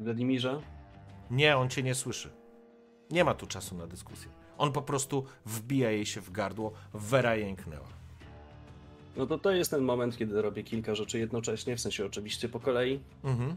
Wladimirze, 0.00 0.60
Nie, 1.30 1.56
on 1.56 1.68
cię 1.70 1.82
nie 1.82 1.94
słyszy. 1.94 2.30
Nie 3.10 3.24
ma 3.24 3.34
tu 3.34 3.46
czasu 3.46 3.74
na 3.74 3.86
dyskusję. 3.86 4.37
On 4.58 4.72
po 4.72 4.82
prostu 4.82 5.24
wbija 5.46 5.90
jej 5.90 6.06
się 6.06 6.20
w 6.20 6.30
gardło, 6.30 6.72
Wera 6.94 7.36
jęknęła. 7.36 7.88
no 9.16 9.26
to 9.26 9.38
to 9.38 9.50
jest 9.50 9.70
ten 9.70 9.82
moment, 9.82 10.16
kiedy 10.16 10.42
robię 10.42 10.62
kilka 10.62 10.94
rzeczy 10.94 11.18
jednocześnie, 11.18 11.76
w 11.76 11.80
sensie 11.80 12.06
oczywiście 12.06 12.48
po 12.48 12.60
kolei. 12.60 13.00
Mhm. 13.24 13.54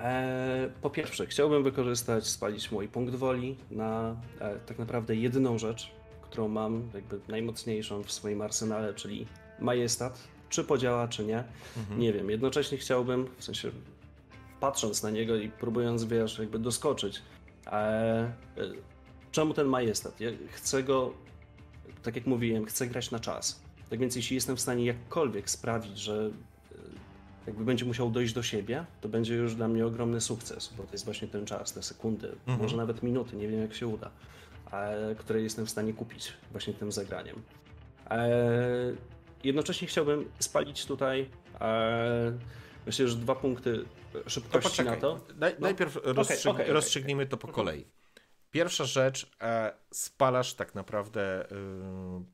Eee, 0.00 0.70
po 0.82 0.90
pierwsze, 0.90 1.26
chciałbym 1.26 1.62
wykorzystać, 1.62 2.26
spalić 2.26 2.70
mój 2.72 2.88
punkt 2.88 3.14
woli 3.14 3.56
na 3.70 4.16
e, 4.40 4.56
tak 4.66 4.78
naprawdę 4.78 5.16
jedyną 5.16 5.58
rzecz, 5.58 5.90
którą 6.22 6.48
mam 6.48 6.90
jakby 6.94 7.20
najmocniejszą 7.28 8.02
w 8.02 8.12
swoim 8.12 8.42
arsenale, 8.42 8.94
czyli 8.94 9.26
majestat. 9.58 10.28
Czy 10.48 10.64
podziała, 10.64 11.08
czy 11.08 11.24
nie, 11.24 11.44
nie 11.98 12.12
wiem. 12.12 12.30
Jednocześnie 12.30 12.78
chciałbym, 12.78 13.26
w 13.38 13.44
sensie 13.44 13.70
patrząc 14.60 15.02
na 15.02 15.10
niego 15.10 15.36
i 15.36 15.48
próbując, 15.48 16.04
wiesz, 16.04 16.38
jakby 16.38 16.58
doskoczyć, 16.58 17.22
e, 17.66 17.70
e, 17.72 18.32
czemu 19.32 19.54
ten 19.54 19.66
majestat? 19.66 20.20
Ja 20.20 20.30
chcę 20.50 20.82
go, 20.82 21.12
tak 22.02 22.16
jak 22.16 22.26
mówiłem, 22.26 22.64
chcę 22.66 22.86
grać 22.86 23.10
na 23.10 23.20
czas. 23.20 23.60
Tak 23.90 23.98
więc 23.98 24.16
jeśli 24.16 24.34
jestem 24.34 24.56
w 24.56 24.60
stanie 24.60 24.84
jakkolwiek 24.84 25.50
sprawić, 25.50 25.98
że 25.98 26.30
jakby 27.46 27.64
będzie 27.64 27.84
musiał 27.84 28.10
dojść 28.10 28.34
do 28.34 28.42
siebie, 28.42 28.84
to 29.00 29.08
będzie 29.08 29.34
już 29.34 29.54
dla 29.54 29.68
mnie 29.68 29.86
ogromny 29.86 30.20
sukces, 30.20 30.72
bo 30.76 30.82
to 30.82 30.92
jest 30.92 31.04
właśnie 31.04 31.28
ten 31.28 31.46
czas, 31.46 31.72
te 31.72 31.82
sekundy, 31.82 32.36
może 32.46 32.76
nawet 32.76 33.02
minuty, 33.02 33.36
nie 33.36 33.48
wiem 33.48 33.60
jak 33.60 33.74
się 33.74 33.86
uda, 33.86 34.10
e, 34.72 35.14
które 35.18 35.42
jestem 35.42 35.66
w 35.66 35.70
stanie 35.70 35.92
kupić 35.92 36.32
właśnie 36.52 36.74
tym 36.74 36.92
zagraniem. 36.92 37.42
E, 38.10 38.28
jednocześnie 39.44 39.88
chciałbym 39.88 40.24
spalić 40.38 40.86
tutaj 40.86 41.30
e, 41.60 42.32
myślę, 42.86 43.08
że 43.08 43.16
dwa 43.16 43.34
punkty 43.34 43.84
To 44.12 44.30
szybkości 44.30 44.84
na 44.84 44.90
poczekaj. 44.92 45.00
to. 45.00 45.20
Naj, 45.38 45.52
No. 45.52 45.60
Najpierw 45.60 45.98
rozstrzyg, 46.04 46.46
okej, 46.52 46.62
okej. 46.64 46.74
rozstrzygnijmy 46.74 47.26
to 47.26 47.36
po 47.36 47.48
kolei. 47.48 47.84
Pierwsza 48.50 48.84
rzecz, 48.84 49.30
e, 49.40 49.74
spalasz 49.90 50.54
tak 50.54 50.74
naprawdę 50.74 51.52
y, 51.52 51.54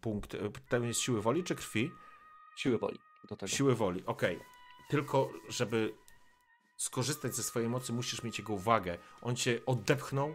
punkt, 0.01 0.35
y, 0.35 0.39
tam 0.69 0.85
jest 0.85 1.01
siły 1.01 1.23
woli 1.23 1.45
czy 1.45 1.55
krwi? 1.55 1.91
Siły 2.57 2.79
woli 2.79 2.99
do 3.29 3.37
tego. 3.37 3.53
Siły 3.53 3.75
woli, 3.75 4.03
okej. 4.07 4.41
Tylko, 4.89 5.33
żeby 5.49 5.95
skorzystać 6.77 7.35
ze 7.35 7.43
swojej 7.43 7.69
mocy, 7.69 7.93
musisz 7.93 8.23
mieć 8.23 8.39
jego 8.39 8.53
uwagę. 8.53 8.99
On 9.23 9.37
cię 9.37 9.61
odepchnął, 9.67 10.35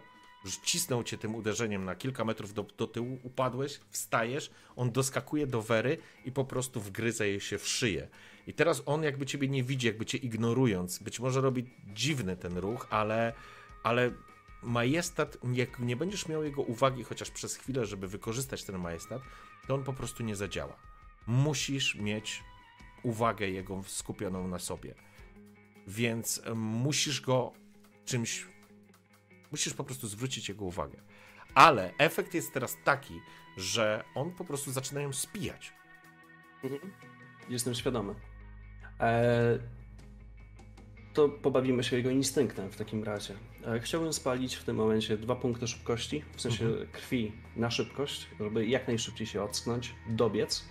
cisnął 0.64 1.04
cię 1.04 1.18
tym 1.18 1.34
uderzeniem 1.34 1.84
na 1.84 1.94
kilka 1.94 2.24
metrów 2.24 2.54
do, 2.54 2.62
do 2.62 2.86
tyłu, 2.86 3.18
upadłeś, 3.22 3.80
wstajesz, 3.90 4.50
on 4.76 4.92
doskakuje 4.92 5.46
do 5.46 5.62
Wery 5.62 5.98
i 6.24 6.32
po 6.32 6.44
prostu 6.44 6.80
wgryza 6.80 7.24
jej 7.24 7.40
się 7.40 7.58
w 7.58 7.68
szyję. 7.68 8.08
I 8.46 8.54
teraz 8.54 8.82
on 8.86 9.02
jakby 9.02 9.26
ciebie 9.26 9.48
nie 9.48 9.64
widzi, 9.64 9.86
jakby 9.86 10.06
cię 10.06 10.18
ignorując. 10.18 10.98
Być 10.98 11.20
może 11.20 11.40
robi 11.40 11.70
dziwny 11.86 12.36
ten 12.36 12.58
ruch, 12.58 12.86
ale, 12.90 13.32
ale 13.82 14.10
majestat, 14.62 15.38
jak 15.52 15.78
nie 15.78 15.96
będziesz 15.96 16.28
miał 16.28 16.44
jego 16.44 16.62
uwagi 16.62 17.04
chociaż 17.04 17.30
przez 17.30 17.56
chwilę, 17.56 17.86
żeby 17.86 18.08
wykorzystać 18.08 18.64
ten 18.64 18.78
majestat, 18.78 19.22
to 19.66 19.74
on 19.74 19.84
po 19.84 19.92
prostu 19.92 20.22
nie 20.22 20.36
zadziała. 20.36 20.76
Musisz 21.26 21.94
mieć 21.94 22.42
uwagę 23.02 23.48
jego 23.48 23.82
skupioną 23.86 24.48
na 24.48 24.58
sobie. 24.58 24.94
Więc 25.86 26.42
musisz 26.54 27.20
go 27.20 27.52
czymś. 28.04 28.46
Musisz 29.50 29.74
po 29.74 29.84
prostu 29.84 30.08
zwrócić 30.08 30.48
jego 30.48 30.64
uwagę. 30.64 30.98
Ale 31.54 31.92
efekt 31.98 32.34
jest 32.34 32.52
teraz 32.52 32.76
taki, 32.84 33.20
że 33.56 34.04
on 34.14 34.32
po 34.32 34.44
prostu 34.44 34.72
zaczyna 34.72 35.00
ją 35.00 35.12
spijać. 35.12 35.72
Mhm. 36.64 36.92
Jestem 37.48 37.74
świadomy. 37.74 38.14
E, 39.00 39.58
to 41.14 41.28
pobawimy 41.28 41.84
się 41.84 41.96
jego 41.96 42.10
instynktem 42.10 42.70
w 42.70 42.76
takim 42.76 43.04
razie. 43.04 43.34
E, 43.66 43.80
chciałbym 43.80 44.12
spalić 44.12 44.54
w 44.54 44.64
tym 44.64 44.76
momencie 44.76 45.16
dwa 45.16 45.36
punkty 45.36 45.68
szybkości, 45.68 46.22
w 46.36 46.40
sensie 46.40 46.64
krwi 46.92 47.32
na 47.56 47.70
szybkość, 47.70 48.26
żeby 48.40 48.66
jak 48.66 48.86
najszybciej 48.88 49.26
się 49.26 49.42
ocknąć, 49.42 49.94
dobiec. 50.08 50.64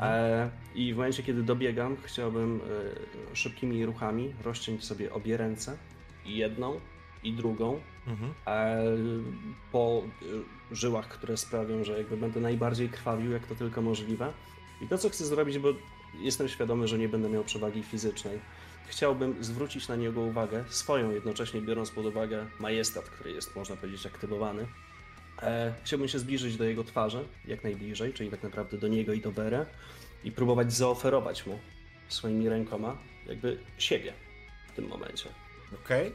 E, 0.00 0.50
I 0.74 0.94
w 0.94 0.96
momencie, 0.96 1.22
kiedy 1.22 1.42
dobiegam, 1.42 1.96
chciałbym 2.02 2.60
e, 3.32 3.36
szybkimi 3.36 3.86
ruchami 3.86 4.34
rozciąć 4.44 4.84
sobie 4.84 5.12
obie 5.12 5.36
ręce, 5.36 5.76
jedną 6.26 6.80
i 7.24 7.32
drugą, 7.32 7.80
Mhm. 8.06 8.32
po 9.72 10.02
żyłach, 10.72 11.08
które 11.08 11.36
sprawią, 11.36 11.84
że 11.84 11.98
jakby 11.98 12.16
będę 12.16 12.40
najbardziej 12.40 12.88
krwawił, 12.88 13.30
jak 13.32 13.46
to 13.46 13.54
tylko 13.54 13.82
możliwe. 13.82 14.32
I 14.80 14.88
to, 14.88 14.98
co 14.98 15.08
chcę 15.08 15.24
zrobić, 15.26 15.58
bo 15.58 15.68
jestem 16.20 16.48
świadomy, 16.48 16.88
że 16.88 16.98
nie 16.98 17.08
będę 17.08 17.28
miał 17.28 17.44
przewagi 17.44 17.82
fizycznej, 17.82 18.38
chciałbym 18.88 19.44
zwrócić 19.44 19.88
na 19.88 19.96
niego 19.96 20.20
uwagę, 20.20 20.64
swoją 20.68 21.10
jednocześnie 21.10 21.60
biorąc 21.62 21.90
pod 21.90 22.06
uwagę 22.06 22.46
majestat, 22.58 23.04
który 23.04 23.32
jest, 23.32 23.56
można 23.56 23.76
powiedzieć, 23.76 24.06
aktywowany. 24.06 24.66
E, 25.42 25.74
chciałbym 25.84 26.08
się 26.08 26.18
zbliżyć 26.18 26.56
do 26.56 26.64
jego 26.64 26.84
twarzy, 26.84 27.24
jak 27.44 27.64
najbliżej, 27.64 28.12
czyli 28.12 28.30
tak 28.30 28.42
naprawdę 28.42 28.78
do 28.78 28.88
niego 28.88 29.12
i 29.12 29.20
do 29.20 29.32
Berę 29.32 29.66
i 30.24 30.32
próbować 30.32 30.72
zaoferować 30.72 31.46
mu 31.46 31.58
swoimi 32.08 32.48
rękoma 32.48 32.98
jakby 33.26 33.58
siebie 33.78 34.12
w 34.72 34.76
tym 34.76 34.88
momencie. 34.88 35.28
Okej? 35.84 36.12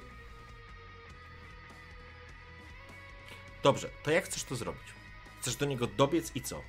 Dobrze, 3.64 3.90
to 4.04 4.12
jak 4.12 4.26
chcesz 4.26 4.44
to 4.44 4.56
zrobić? 4.56 4.84
Chcesz 5.42 5.56
do 5.56 5.66
niego 5.66 5.88
dobiec 5.88 6.36
i 6.36 6.42
co? 6.42 6.62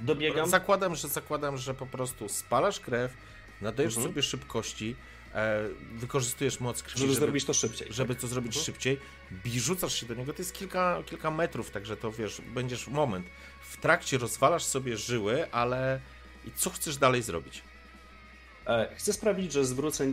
Dobiegam. 0.00 0.48
Zakładam, 0.48 0.94
że 0.94 1.08
zakładam, 1.08 1.56
że 1.56 1.74
po 1.74 1.86
prostu 1.86 2.28
spalasz 2.28 2.80
krew, 2.80 3.16
nadajesz 3.62 3.96
Mhm. 3.96 4.12
sobie 4.12 4.22
szybkości, 4.22 4.96
e, 5.34 5.68
wykorzystujesz 5.94 6.60
moc 6.60 6.82
krwi, 6.82 7.00
Żeby 7.00 7.14
zrobić 7.14 7.44
to 7.44 7.54
szybciej. 7.54 7.86
żeby 7.90 8.14
to 8.14 8.26
zrobić 8.26 8.56
Mhm. 8.56 8.64
szybciej, 8.66 9.00
bi- 9.32 9.60
rzucasz 9.60 9.94
się 10.00 10.06
do 10.06 10.14
niego, 10.14 10.32
to 10.32 10.42
jest 10.42 10.52
kilka, 10.54 11.02
kilka 11.06 11.30
metrów, 11.30 11.70
także 11.70 11.96
to 11.96 12.12
wiesz, 12.12 12.40
będziesz 12.54 12.88
moment. 12.88 13.26
W 13.70 13.76
trakcie 13.76 14.18
rozwalasz 14.18 14.64
sobie 14.64 14.96
żyły, 14.96 15.52
ale 15.52 16.00
i 16.46 16.50
co 16.56 16.70
chcesz 16.70 16.96
dalej 16.96 17.22
zrobić? 17.22 17.62
E, 18.66 18.88
Chcę 18.96 19.12
sprawić, 19.12 19.52
że 19.52 19.64
zwrócę 19.64 20.04
e, 20.04 20.12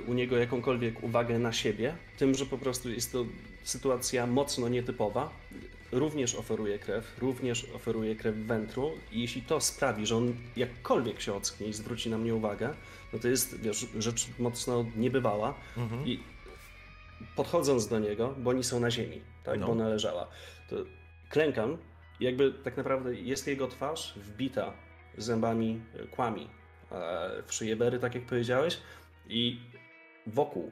u 0.00 0.14
niego 0.14 0.36
jakąkolwiek 0.36 1.02
uwagę 1.02 1.38
na 1.38 1.52
siebie, 1.52 1.96
tym, 2.18 2.34
że 2.34 2.46
po 2.46 2.58
prostu 2.58 2.90
jest 2.90 3.12
to 3.12 3.24
sytuacja 3.64 4.26
mocno 4.26 4.68
nietypowa. 4.68 5.30
Również 5.92 6.34
oferuje 6.34 6.78
krew, 6.78 7.16
również 7.18 7.66
oferuje 7.74 8.16
krew 8.16 8.36
wętru 8.36 8.90
i 9.12 9.20
jeśli 9.20 9.42
to 9.42 9.60
sprawi, 9.60 10.06
że 10.06 10.16
on 10.16 10.34
jakkolwiek 10.56 11.20
się 11.20 11.34
ocknie 11.34 11.66
i 11.66 11.72
zwróci 11.72 12.10
na 12.10 12.18
mnie 12.18 12.34
uwagę, 12.34 12.74
no 13.12 13.18
to 13.18 13.28
jest 13.28 13.60
wiesz, 13.60 13.86
rzecz 13.98 14.26
mocno 14.38 14.84
niebywała 14.96 15.54
i 16.04 16.20
podchodząc 17.36 17.88
do 17.88 17.98
niego, 17.98 18.34
bo 18.38 18.50
oni 18.50 18.64
są 18.64 18.80
na 18.80 18.90
ziemi, 18.90 19.20
tak, 19.44 19.60
No. 19.60 19.66
bo 19.66 19.72
ona 19.72 19.88
leżała, 19.88 20.28
to 20.70 20.76
klękam 21.28 21.78
Jakby 22.20 22.52
tak 22.52 22.76
naprawdę 22.76 23.14
jest 23.14 23.46
jego 23.46 23.68
twarz 23.68 24.14
wbita 24.16 24.72
zębami 25.18 25.80
e, 25.94 26.06
kłami 26.06 26.48
w 27.46 27.52
szyję 27.54 27.76
Bery, 27.76 27.98
tak 27.98 28.14
jak 28.14 28.26
powiedziałeś, 28.26 28.78
i 29.28 29.60
wokół 30.26 30.70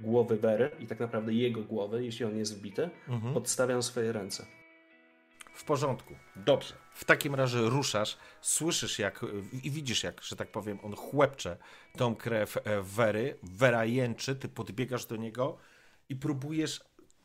głowy 0.00 0.36
Bery 0.36 0.70
i 0.80 0.86
tak 0.86 1.00
naprawdę 1.00 1.32
jego 1.32 1.62
głowy, 1.62 2.04
jeśli 2.04 2.24
on 2.24 2.36
jest 2.38 2.58
wbity, 2.58 2.90
Mhm. 3.08 3.34
podstawiam 3.34 3.82
swoje 3.82 4.12
ręce. 4.12 4.46
W 5.54 5.64
porządku. 5.64 6.14
Dobrze. 6.36 6.74
W 6.92 7.04
takim 7.04 7.34
razie 7.34 7.58
ruszasz, 7.58 8.18
słyszysz 8.40 8.98
jak 8.98 9.20
i 9.62 9.70
widzisz 9.70 10.02
jak, 10.04 10.22
że 10.22 10.36
tak 10.36 10.48
powiem, 10.48 10.78
on 10.82 10.96
chłepcze 10.96 11.56
tą 11.96 12.16
krew 12.16 12.56
e, 12.56 12.82
Wery. 12.82 13.38
Wera 13.42 13.84
jęczy, 13.84 14.36
ty 14.36 14.48
podbiegasz 14.48 15.06
do 15.06 15.16
niego 15.16 15.58
i 16.08 16.16
próbujesz 16.16 16.80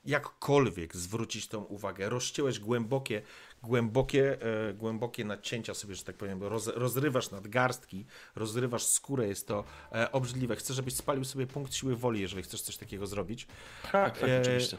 jakkolwiek 0.08 0.96
zwrócić 0.96 1.48
tą 1.48 1.64
uwagę. 1.64 2.10
Rozcięłeś 2.10 2.60
głębokie, 2.60 3.22
głębokie, 3.64 4.42
e, 4.70 4.74
głębokie 4.74 5.26
nacięcia 5.26 5.74
sobie, 5.74 5.96
że 5.96 6.04
tak 6.04 6.18
powiem, 6.18 6.44
roz, 6.44 6.68
rozrywasz 6.68 7.32
nadgarstki, 7.32 8.06
rozrywasz 8.36 8.86
skórę, 8.86 9.28
jest 9.28 9.48
to 9.48 9.64
e, 9.92 10.12
obrzydliwe. 10.12 10.56
Chcę, 10.56 10.74
żebyś 10.74 10.96
spalił 10.96 11.24
sobie 11.24 11.48
punkt 11.48 11.74
siły 11.76 11.96
woli, 11.96 12.22
jeżeli 12.22 12.44
chcesz 12.44 12.62
coś 12.62 12.78
takiego 12.78 13.08
zrobić. 13.08 13.48
Tak, 13.92 14.20
tak, 14.20 14.30
E, 14.30 14.42
oczywiście. 14.42 14.78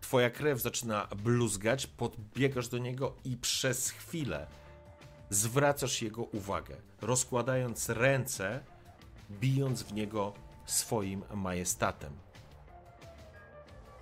Twoja 0.00 0.30
krew 0.30 0.60
zaczyna 0.60 1.08
bluzgać, 1.16 1.86
podbiegasz 1.86 2.68
do 2.68 2.78
niego 2.78 3.16
i 3.24 3.36
przez 3.36 3.90
chwilę 3.90 4.46
zwracasz 5.30 6.02
jego 6.02 6.22
uwagę, 6.22 6.76
rozkładając 7.00 7.88
ręce, 7.88 8.60
bijąc 9.30 9.82
w 9.82 9.92
niego 9.92 10.32
swoim 10.66 11.22
majestatem. 11.34 12.25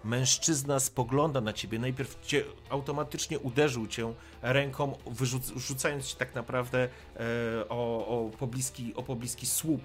Mężczyzna 0.04 0.80
spogląda 0.80 1.40
na 1.40 1.52
ciebie, 1.52 1.78
najpierw 1.78 2.26
cię 2.26 2.44
automatycznie 2.70 3.38
uderzył 3.38 3.86
cię 3.86 4.12
ręką, 4.42 4.92
wyrzuc- 5.06 5.58
rzucając 5.58 6.06
ci 6.06 6.16
tak 6.16 6.34
naprawdę 6.34 6.88
e, 7.16 7.68
o, 7.68 8.06
o, 8.06 8.30
pobliski, 8.38 8.94
o 8.94 9.02
pobliski 9.02 9.46
słup, 9.46 9.82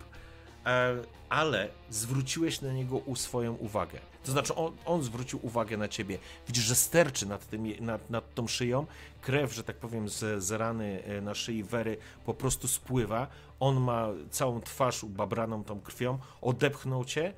e, 0.66 0.96
ale 1.30 1.70
zwróciłeś 1.90 2.62
na 2.62 2.74
niego 2.74 3.02
swoją 3.16 3.54
uwagę. 3.54 4.00
To 4.24 4.32
znaczy, 4.32 4.56
on, 4.56 4.74
on 4.86 5.04
zwrócił 5.04 5.40
uwagę 5.42 5.78
na 5.78 5.88
ciebie. 5.88 6.20
Widzisz, 6.48 6.64
że 6.64 6.76
sterczy 6.76 7.26
nad, 7.26 7.48
tym, 7.50 7.86
nad, 7.86 8.10
nad 8.10 8.34
tą 8.34 8.48
szyją, 8.48 8.86
krew, 9.22 9.54
że 9.54 9.64
tak 9.64 9.76
powiem, 9.76 10.10
z, 10.10 10.44
z 10.44 10.52
rany 10.52 11.04
e, 11.04 11.22
na 11.22 11.36
szyi 11.36 11.64
Wery 11.64 11.98
po 12.26 12.34
prostu 12.34 12.68
spływa. 12.68 13.28
On 13.60 13.80
ma 13.80 14.08
całą 14.32 14.62
twarz 14.62 15.04
ubabraną 15.04 15.64
tą 15.64 15.82
krwią, 15.82 16.20
odepchnął 16.42 17.06
cię 17.06 17.34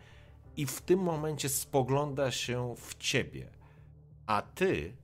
i 0.57 0.65
w 0.65 0.81
tym 0.81 0.99
momencie 0.99 1.49
spogląda 1.49 2.31
się 2.31 2.75
w 2.77 2.97
ciebie. 2.97 3.49
A 4.25 4.41
ty 4.41 4.97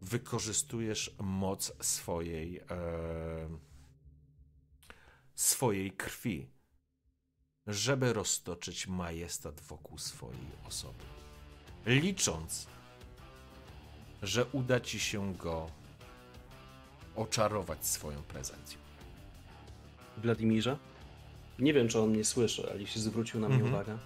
wykorzystujesz 0.00 1.14
moc 1.20 1.72
swojej, 1.86 2.58
e, 2.58 2.64
swojej 5.34 5.90
krwi 5.90 6.52
żeby 7.66 8.12
roztoczyć 8.12 8.86
majestat 8.86 9.60
wokół 9.60 9.98
swojej 9.98 10.46
osoby. 10.68 11.04
Licząc, 11.86 12.66
że 14.22 14.44
uda 14.44 14.80
ci 14.80 15.00
się 15.00 15.34
go 15.34 15.70
oczarować 17.16 17.86
swoją 17.86 18.22
prezencją. 18.22 18.78
Wladimirze? 20.16 20.78
Nie 21.58 21.72
wiem, 21.72 21.88
czy 21.88 22.00
on 22.00 22.10
mnie 22.10 22.24
słyszy, 22.24 22.70
ale 22.70 22.80
jeśli 22.80 23.00
zwrócił 23.00 23.40
na 23.40 23.48
mnie 23.48 23.56
Mhm. 23.56 23.74
uwagę. 23.74 23.98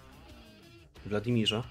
Wladimirze? 1.07 1.63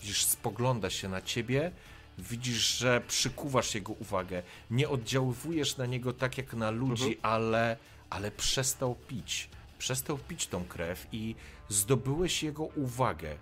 Widzisz, 0.00 0.24
spogląda 0.24 0.90
się 0.90 1.08
na 1.08 1.20
ciebie, 1.20 1.72
widzisz, 2.18 2.78
że 2.78 3.00
przykuwasz 3.08 3.74
jego 3.74 3.92
uwagę. 3.92 4.42
Nie 4.70 4.88
oddziaływujesz 4.88 5.76
na 5.76 5.86
niego 5.86 6.12
tak 6.12 6.38
jak 6.38 6.54
na 6.54 6.70
ludzi, 6.70 7.18
ale, 7.22 7.76
ale 8.10 8.30
przestał 8.30 8.94
pić. 8.94 9.48
Przestał 9.78 10.18
pić 10.18 10.46
tą 10.46 10.64
krew 10.64 11.06
i 11.12 11.34
zdobyłeś 11.68 12.42
jego 12.42 12.64
uwagę. 12.64 13.36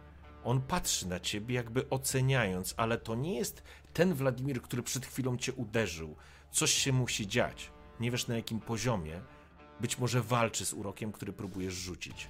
On 0.44 0.60
patrzy 0.60 1.08
na 1.08 1.20
ciebie, 1.20 1.54
jakby 1.54 1.90
oceniając, 1.90 2.74
ale 2.76 2.98
to 2.98 3.14
nie 3.14 3.38
jest 3.38 3.62
ten 3.92 4.14
Wladimir, 4.14 4.62
który 4.62 4.82
przed 4.82 5.06
chwilą 5.06 5.36
cię 5.36 5.52
uderzył. 5.52 6.16
Coś 6.50 6.72
się 6.72 6.92
musi 6.92 7.26
dziać. 7.26 7.70
Nie 8.00 8.10
wiesz 8.10 8.26
na 8.26 8.36
jakim 8.36 8.60
poziomie. 8.60 9.20
Być 9.80 9.98
może 9.98 10.22
walczy 10.22 10.66
z 10.66 10.72
urokiem, 10.72 11.12
który 11.12 11.32
próbujesz 11.32 11.74
rzucić. 11.74 12.28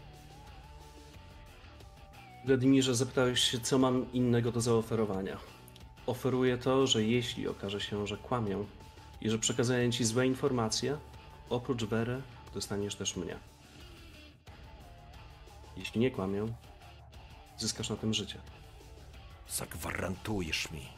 Wladimirze, 2.49 2.95
zapytałeś 2.95 3.41
się, 3.41 3.61
co 3.61 3.79
mam 3.79 4.13
innego 4.13 4.53
do 4.53 4.61
zaoferowania. 4.61 5.39
Oferuję 6.07 6.59
to, 6.59 6.87
że 6.87 7.05
jeśli 7.05 7.49
okaże 7.49 7.81
się, 7.81 8.07
że 8.07 8.17
kłamią 8.17 8.67
i 9.21 9.31
że 9.31 9.39
przekazuję 9.39 9.91
ci 9.93 10.05
złe 10.05 10.27
informacje, 10.27 10.99
oprócz 11.51 11.85
Wery 11.85 12.23
dostaniesz 12.55 12.95
też 12.95 13.17
mnie. 13.17 13.37
Jeśli 15.77 16.01
nie 16.01 16.11
kłamią, 16.11 16.53
zyskasz 17.59 17.91
na 17.91 17.97
tym 17.97 18.15
życie. 18.15 18.39
Zagwarantujesz 19.49 20.71
mi 20.71 20.89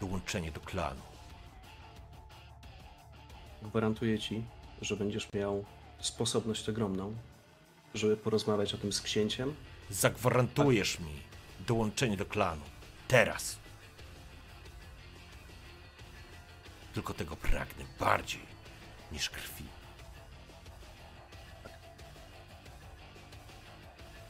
dołączenie 0.00 0.52
do 0.52 0.60
klanu. 0.60 1.02
Gwarantuję 3.62 4.18
ci, 4.18 4.44
że 4.80 4.96
będziesz 4.96 5.32
miał 5.32 5.64
sposobność 5.98 6.68
ogromną, 6.68 7.14
żeby 7.94 8.16
porozmawiać 8.16 8.74
o 8.74 8.78
tym 8.78 8.92
z 8.92 9.00
księciem 9.00 9.54
Zagwarantujesz 9.90 11.00
mi 11.00 11.22
dołączenie 11.66 12.16
do 12.16 12.26
klanu. 12.26 12.64
Teraz. 13.08 13.58
Tylko 16.94 17.14
tego 17.14 17.36
pragnę 17.36 17.84
bardziej 17.98 18.42
niż 19.12 19.30
krwi. 19.30 19.64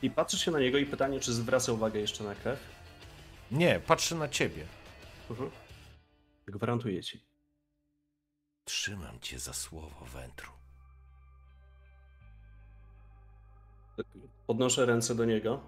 i 0.05 0.11
patrzysz 0.11 0.45
się 0.45 0.51
na 0.51 0.61
niego 0.61 0.79
i 0.79 0.87
pytanie, 0.87 1.21
czy 1.21 1.33
zwraca 1.33 1.73
uwagę 1.73 2.01
jeszcze 2.01 2.25
na 2.25 2.35
krew. 2.35 2.61
Nie, 3.51 3.81
patrzę 3.81 4.15
na 4.15 4.29
ciebie. 4.29 4.67
Mhm. 5.31 5.51
Gwarantuję 6.47 7.03
ci. 7.03 7.25
Trzymam 8.65 9.21
cię 9.21 9.39
za 9.39 9.53
słowo, 9.53 10.05
wętru. 10.05 10.53
Podnoszę 14.47 14.87
ręce 14.87 15.15
do 15.15 15.25
niego. 15.25 15.61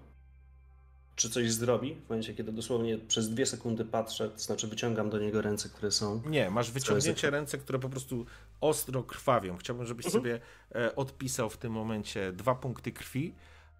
Czy 1.15 1.29
coś 1.29 1.51
zrobi? 1.51 1.95
W 1.95 2.09
momencie, 2.09 2.33
kiedy 2.33 2.51
dosłownie 2.51 2.97
przez 2.97 3.29
dwie 3.29 3.45
sekundy 3.45 3.85
patrzę, 3.85 4.29
to 4.29 4.39
znaczy 4.39 4.67
wyciągam 4.67 5.09
do 5.09 5.19
niego 5.19 5.41
ręce, 5.41 5.69
które 5.69 5.91
są. 5.91 6.21
Nie, 6.25 6.49
masz 6.49 6.71
wyciągnięcie 6.71 7.29
ręce, 7.29 7.57
które 7.57 7.79
po 7.79 7.89
prostu 7.89 8.25
ostro 8.61 9.03
krwawią. 9.03 9.57
Chciałbym, 9.57 9.85
żebyś 9.85 10.05
sobie 10.05 10.39
e, 10.75 10.95
odpisał 10.95 11.49
w 11.49 11.57
tym 11.57 11.71
momencie 11.71 12.33
dwa 12.33 12.55
punkty 12.55 12.91
krwi. 12.91 13.35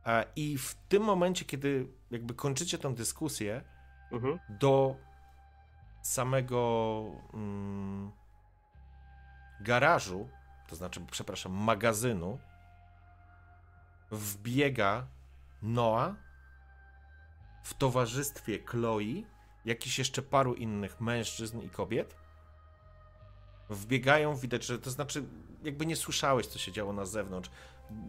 E, 0.06 0.26
I 0.36 0.58
w 0.58 0.76
tym 0.90 1.04
momencie, 1.04 1.46
kiedy 1.46 1.88
jakby 2.12 2.34
kończycie 2.34 2.78
tą 2.78 2.96
dyskusję, 2.96 3.62
Mhm. 4.12 4.40
do 4.50 4.96
samego 6.02 7.04
mm, 7.34 8.12
garażu, 9.62 10.30
to 10.68 10.76
znaczy, 10.76 11.02
przepraszam, 11.12 11.52
magazynu, 11.52 12.40
wbiega 14.12 15.08
Noa 15.62 16.16
w 17.64 17.74
towarzystwie 17.74 18.60
Chloe, 18.60 19.24
jakichś 19.66 20.00
jeszcze 20.00 20.22
paru 20.22 20.54
innych 20.54 21.02
mężczyzn 21.02 21.60
i 21.60 21.70
kobiet. 21.70 22.16
Wbiegają, 23.70 24.36
widać, 24.36 24.66
że 24.66 24.80
to 24.80 24.92
znaczy, 24.92 25.26
jakby 25.64 25.86
nie 25.86 25.96
słyszałeś, 25.96 26.48
co 26.48 26.60
się 26.60 26.72
działo 26.72 26.94
na 26.94 27.06
zewnątrz. 27.06 27.50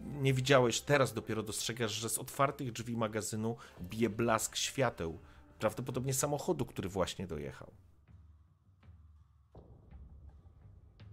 Nie 0.05 0.33
widziałeś, 0.33 0.81
teraz 0.81 1.13
dopiero 1.13 1.43
dostrzegasz, 1.43 1.91
że 1.91 2.09
z 2.09 2.17
otwartych 2.17 2.71
drzwi 2.71 2.97
magazynu 2.97 3.57
bije 3.81 4.09
blask 4.09 4.55
świateł. 4.55 5.19
Prawdopodobnie 5.59 6.13
samochodu, 6.13 6.65
który 6.65 6.89
właśnie 6.89 7.27
dojechał. 7.27 7.71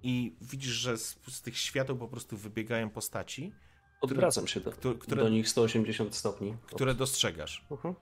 I 0.03 0.37
widzisz, 0.41 0.73
że 0.73 0.99
z, 0.99 1.19
z 1.29 1.43
tych 1.43 1.59
świateł 1.59 1.97
po 1.97 2.09
prostu 2.09 2.37
wybiegają 2.37 2.91
postaci, 2.91 3.53
Odwracam 4.01 4.47
się 4.47 4.61
do, 4.61 4.73
które- 4.95 5.23
do 5.23 5.29
nich 5.29 5.49
180 5.49 6.15
stopni. 6.15 6.57
które 6.67 6.95
dostrzegasz. 6.95 7.65
Mhm. 7.71 7.95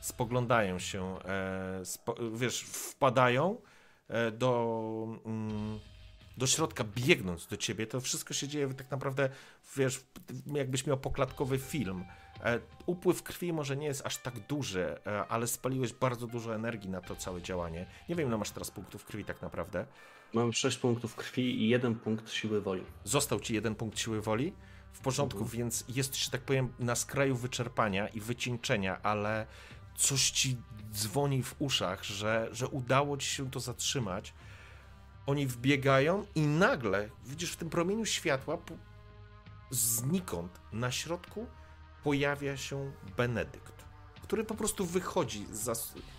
spoglądają 0.00 0.78
się, 0.78 1.18
e, 1.24 1.84
spo, 1.84 2.14
wiesz, 2.34 2.60
wpadają 2.62 3.60
e, 4.08 4.30
do, 4.30 5.20
mm, 5.24 5.78
do 6.36 6.46
środka, 6.46 6.84
biegnąc 6.84 7.46
do 7.46 7.56
ciebie. 7.56 7.86
To 7.86 8.00
wszystko 8.00 8.34
się 8.34 8.48
dzieje 8.48 8.74
tak 8.74 8.90
naprawdę, 8.90 9.28
wiesz, 9.76 10.04
jakbyś 10.54 10.86
miał 10.86 10.96
poklatkowy 10.98 11.58
film. 11.58 12.04
E, 12.44 12.60
upływ 12.86 13.22
krwi 13.22 13.52
może 13.52 13.76
nie 13.76 13.86
jest 13.86 14.06
aż 14.06 14.16
tak 14.18 14.40
duży, 14.46 14.98
e, 15.06 15.26
ale 15.26 15.46
spaliłeś 15.46 15.92
bardzo 15.92 16.26
dużo 16.26 16.54
energii 16.54 16.90
na 16.90 17.00
to 17.00 17.16
całe 17.16 17.42
działanie. 17.42 17.86
Nie 18.08 18.14
wiem, 18.14 18.28
ile 18.28 18.38
masz 18.38 18.50
teraz 18.50 18.70
punktów 18.70 19.04
krwi 19.04 19.24
tak 19.24 19.42
naprawdę. 19.42 19.86
Mam 20.32 20.52
6 20.52 20.78
punktów 20.78 21.14
krwi 21.14 21.62
i 21.62 21.68
jeden 21.68 21.94
punkt 21.94 22.30
siły 22.30 22.60
woli. 22.60 22.84
Został 23.04 23.40
ci 23.40 23.54
jeden 23.54 23.74
punkt 23.74 23.98
siły 23.98 24.20
woli. 24.20 24.52
W 24.92 25.00
porządku, 25.00 25.44
więc 25.44 25.84
jest, 25.88 26.16
że 26.16 26.30
tak 26.30 26.40
powiem, 26.40 26.72
na 26.78 26.96
skraju 26.96 27.36
wyczerpania 27.36 28.08
i 28.08 28.20
wycieńczenia, 28.20 29.02
ale 29.02 29.46
coś 29.96 30.30
ci 30.30 30.56
dzwoni 30.92 31.42
w 31.42 31.54
uszach, 31.58 32.04
że, 32.04 32.48
że 32.52 32.68
udało 32.68 33.16
ci 33.16 33.28
się 33.28 33.50
to 33.50 33.60
zatrzymać. 33.60 34.34
Oni 35.26 35.46
wbiegają 35.46 36.26
i 36.34 36.40
nagle 36.40 37.08
widzisz 37.26 37.52
w 37.52 37.56
tym 37.56 37.70
promieniu 37.70 38.04
światła 38.04 38.56
po, 38.56 38.74
znikąd 39.70 40.60
na 40.72 40.90
środku 40.90 41.46
pojawia 42.04 42.56
się 42.56 42.92
Benedykt, 43.16 43.84
który 44.22 44.44
po 44.44 44.54
prostu 44.54 44.86
wychodzi, 44.86 45.46
za, 45.52 45.72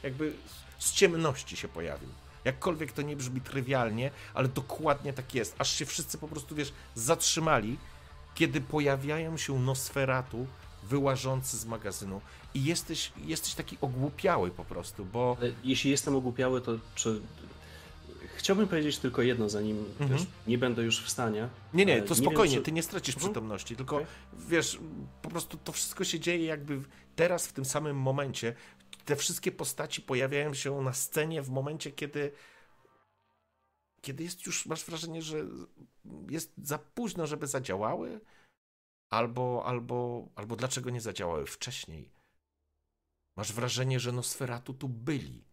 jakby 0.04 0.34
z 0.80 0.94
ciemności 0.94 1.58
się 1.58 1.68
pojawił. 1.68 2.10
Jakkolwiek 2.46 2.92
to 2.92 3.02
nie 3.02 3.16
brzmi 3.16 3.42
trywialnie, 3.42 4.12
ale 4.34 4.48
dokładnie 4.48 5.14
tak 5.14 5.36
jest. 5.36 5.56
Aż 5.58 5.74
się 5.76 5.86
wszyscy 5.86 6.18
po 6.18 6.28
prostu, 6.28 6.56
wiesz, 6.56 6.74
zatrzymali, 6.96 7.78
kiedy 8.36 8.62
pojawiają 8.62 9.38
się 9.38 9.60
Nosferatu 9.60 10.48
wyłażący 10.84 11.58
z 11.58 11.66
magazynu 11.66 12.22
i 12.54 12.64
jesteś, 12.64 13.12
jesteś 13.26 13.54
taki 13.56 13.78
ogłupiały 13.82 14.52
po 14.52 14.66
prostu, 14.66 15.06
bo... 15.06 15.38
Ale 15.42 15.52
jeśli 15.64 15.92
jestem 15.92 16.16
ogłupiały, 16.16 16.62
to 16.62 16.72
czy... 16.96 17.22
Chciałbym 18.36 18.68
powiedzieć 18.68 18.98
tylko 18.98 19.22
jedno, 19.22 19.50
zanim 19.50 19.78
Mhm. 20.00 20.10
wiesz, 20.20 20.28
nie 20.48 20.58
będę 20.58 20.84
już 20.84 21.04
w 21.06 21.10
stanie. 21.10 21.48
Nie, 21.74 21.86
nie, 21.86 22.02
to 22.02 22.16
wiem, 22.16 22.24
spokojnie, 22.24 22.58
czy- 22.58 22.64
ty 22.64 22.72
nie 22.72 22.84
stracisz 22.84 23.16
Mhm. 23.16 23.32
przytomności, 23.34 23.76
tylko 23.76 23.96
Okej. 23.96 24.08
wiesz, 24.50 24.80
po 25.22 25.30
prostu 25.30 25.58
to 25.64 25.72
wszystko 25.72 26.04
się 26.04 26.20
dzieje 26.20 26.46
jakby 26.46 26.82
teraz, 27.16 27.48
w 27.48 27.54
tym 27.54 27.66
samym 27.66 27.98
momencie. 27.98 28.54
Te 29.10 29.16
wszystkie 29.16 29.52
postaci 29.52 30.02
pojawiają 30.02 30.54
się 30.54 30.82
na 30.82 30.94
scenie 30.94 31.42
w 31.42 31.50
momencie, 31.50 31.92
kiedy 31.92 32.32
kiedy 34.02 34.24
jest 34.24 34.46
już, 34.46 34.66
masz 34.66 34.86
wrażenie, 34.86 35.22
że 35.22 35.46
jest 36.30 36.54
za 36.58 36.80
późno, 36.80 37.28
żeby 37.28 37.48
zadziałały, 37.48 38.22
albo, 39.10 39.64
albo, 39.66 40.30
albo 40.36 40.56
dlaczego 40.56 40.90
nie 40.90 41.02
zadziałały 41.02 41.46
wcześniej. 41.46 42.12
Masz 43.36 43.54
wrażenie, 43.54 44.00
że 44.00 44.12
Nosferatu 44.12 44.74
tu 44.74 44.90
byli. 44.90 45.44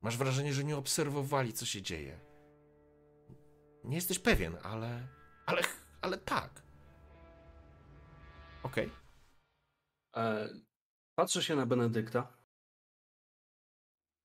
Masz 0.00 0.16
wrażenie, 0.16 0.54
że 0.54 0.64
nie 0.64 0.76
obserwowali, 0.76 1.52
co 1.52 1.66
się 1.66 1.82
dzieje. 1.82 2.20
Nie 3.84 3.96
jesteś 3.96 4.18
pewien, 4.18 4.56
ale. 4.62 5.08
Ale, 5.46 5.62
ale 6.00 6.18
tak. 6.18 6.62
Okej. 8.62 8.90
E, 10.16 10.48
patrzę 11.20 11.42
się 11.42 11.56
na 11.56 11.66
Benedykta. 11.66 12.26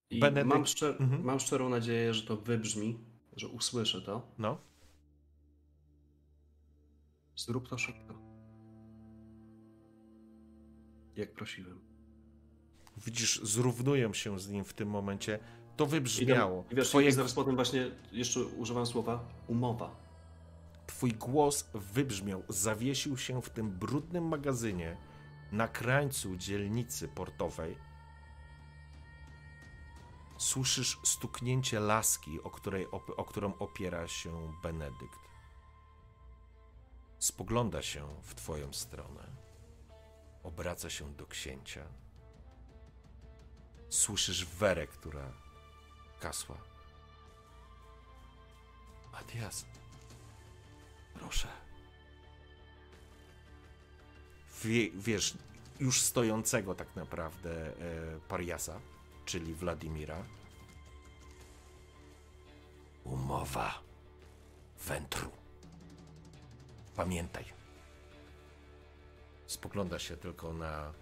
I 0.09 0.19
Benedykt- 0.19 0.45
mam, 0.47 0.63
szczer- 0.63 0.95
Mhm. 1.01 1.23
mam 1.23 1.39
szczerą 1.39 1.69
nadzieję, 1.69 2.13
że 2.13 2.23
to 2.27 2.37
wybrzmi, 2.37 2.99
że 3.35 3.47
usłyszę 3.47 4.01
to. 4.01 4.21
No. 4.37 4.57
Zrób 7.35 7.67
to 7.69 7.77
szybko. 7.77 8.13
Jak 11.15 11.33
prosiłem. 11.33 11.79
Widzisz, 12.97 13.41
zrównują 13.43 14.13
się 14.13 14.39
z 14.39 14.49
nim 14.49 14.63
w 14.63 14.73
tym 14.73 14.89
momencie. 14.89 15.39
To 15.77 15.85
wybrzmiało. 15.85 16.63
I 16.71 16.75
wiesz, 16.75 16.89
Twoje, 16.89 17.07
i 17.09 17.11
zaraz 17.11 17.33
potem 17.33 17.55
właśnie 17.55 17.91
jeszcze 18.11 18.39
używam 18.45 18.85
słowa 18.85 19.27
umowa. 19.47 19.95
twój 20.87 21.11
głos 21.11 21.69
wybrzmiał, 21.73 22.43
zawiesił 22.49 23.17
się 23.17 23.41
w 23.41 23.49
tym 23.49 23.69
brudnym 23.71 24.27
magazynie 24.27 24.97
na 25.55 25.67
krańcu 25.67 26.35
dzielnicy 26.35 27.07
portowej. 27.07 27.77
Słyszysz 30.37 30.99
stuknięcie 31.03 31.79
laski, 31.79 32.41
o, 32.43 32.49
której, 32.49 32.87
op- 32.87 33.13
o 33.17 33.25
którą 33.25 33.57
opiera 33.57 34.07
się 34.07 34.53
Benedykt. 34.63 35.19
Spogląda 37.19 37.81
się 37.81 38.21
w 38.23 38.35
twoją 38.35 38.73
stronę. 38.73 39.35
Obraca 40.43 40.89
się 40.89 41.15
do 41.15 41.27
księcia. 41.27 41.87
Słyszysz 43.89 44.45
werę, 44.45 44.87
która 44.87 45.31
kasła. 46.19 46.57
Matias, 49.11 49.65
proszę. 51.13 51.64
Wie, 54.63 54.91
wiesz, 54.91 55.37
już 55.79 56.01
stojącego 56.01 56.75
tak 56.75 56.95
naprawdę 56.95 57.67
e, 57.67 57.73
pariasa, 58.27 58.79
czyli 59.25 59.53
Wladimira. 59.53 60.23
Umowa 63.03 63.79
wętru. 64.85 65.31
Pamiętaj. 66.95 67.45
Spogląda 69.47 69.99
się 69.99 70.17
tylko 70.17 70.53
na 70.53 70.93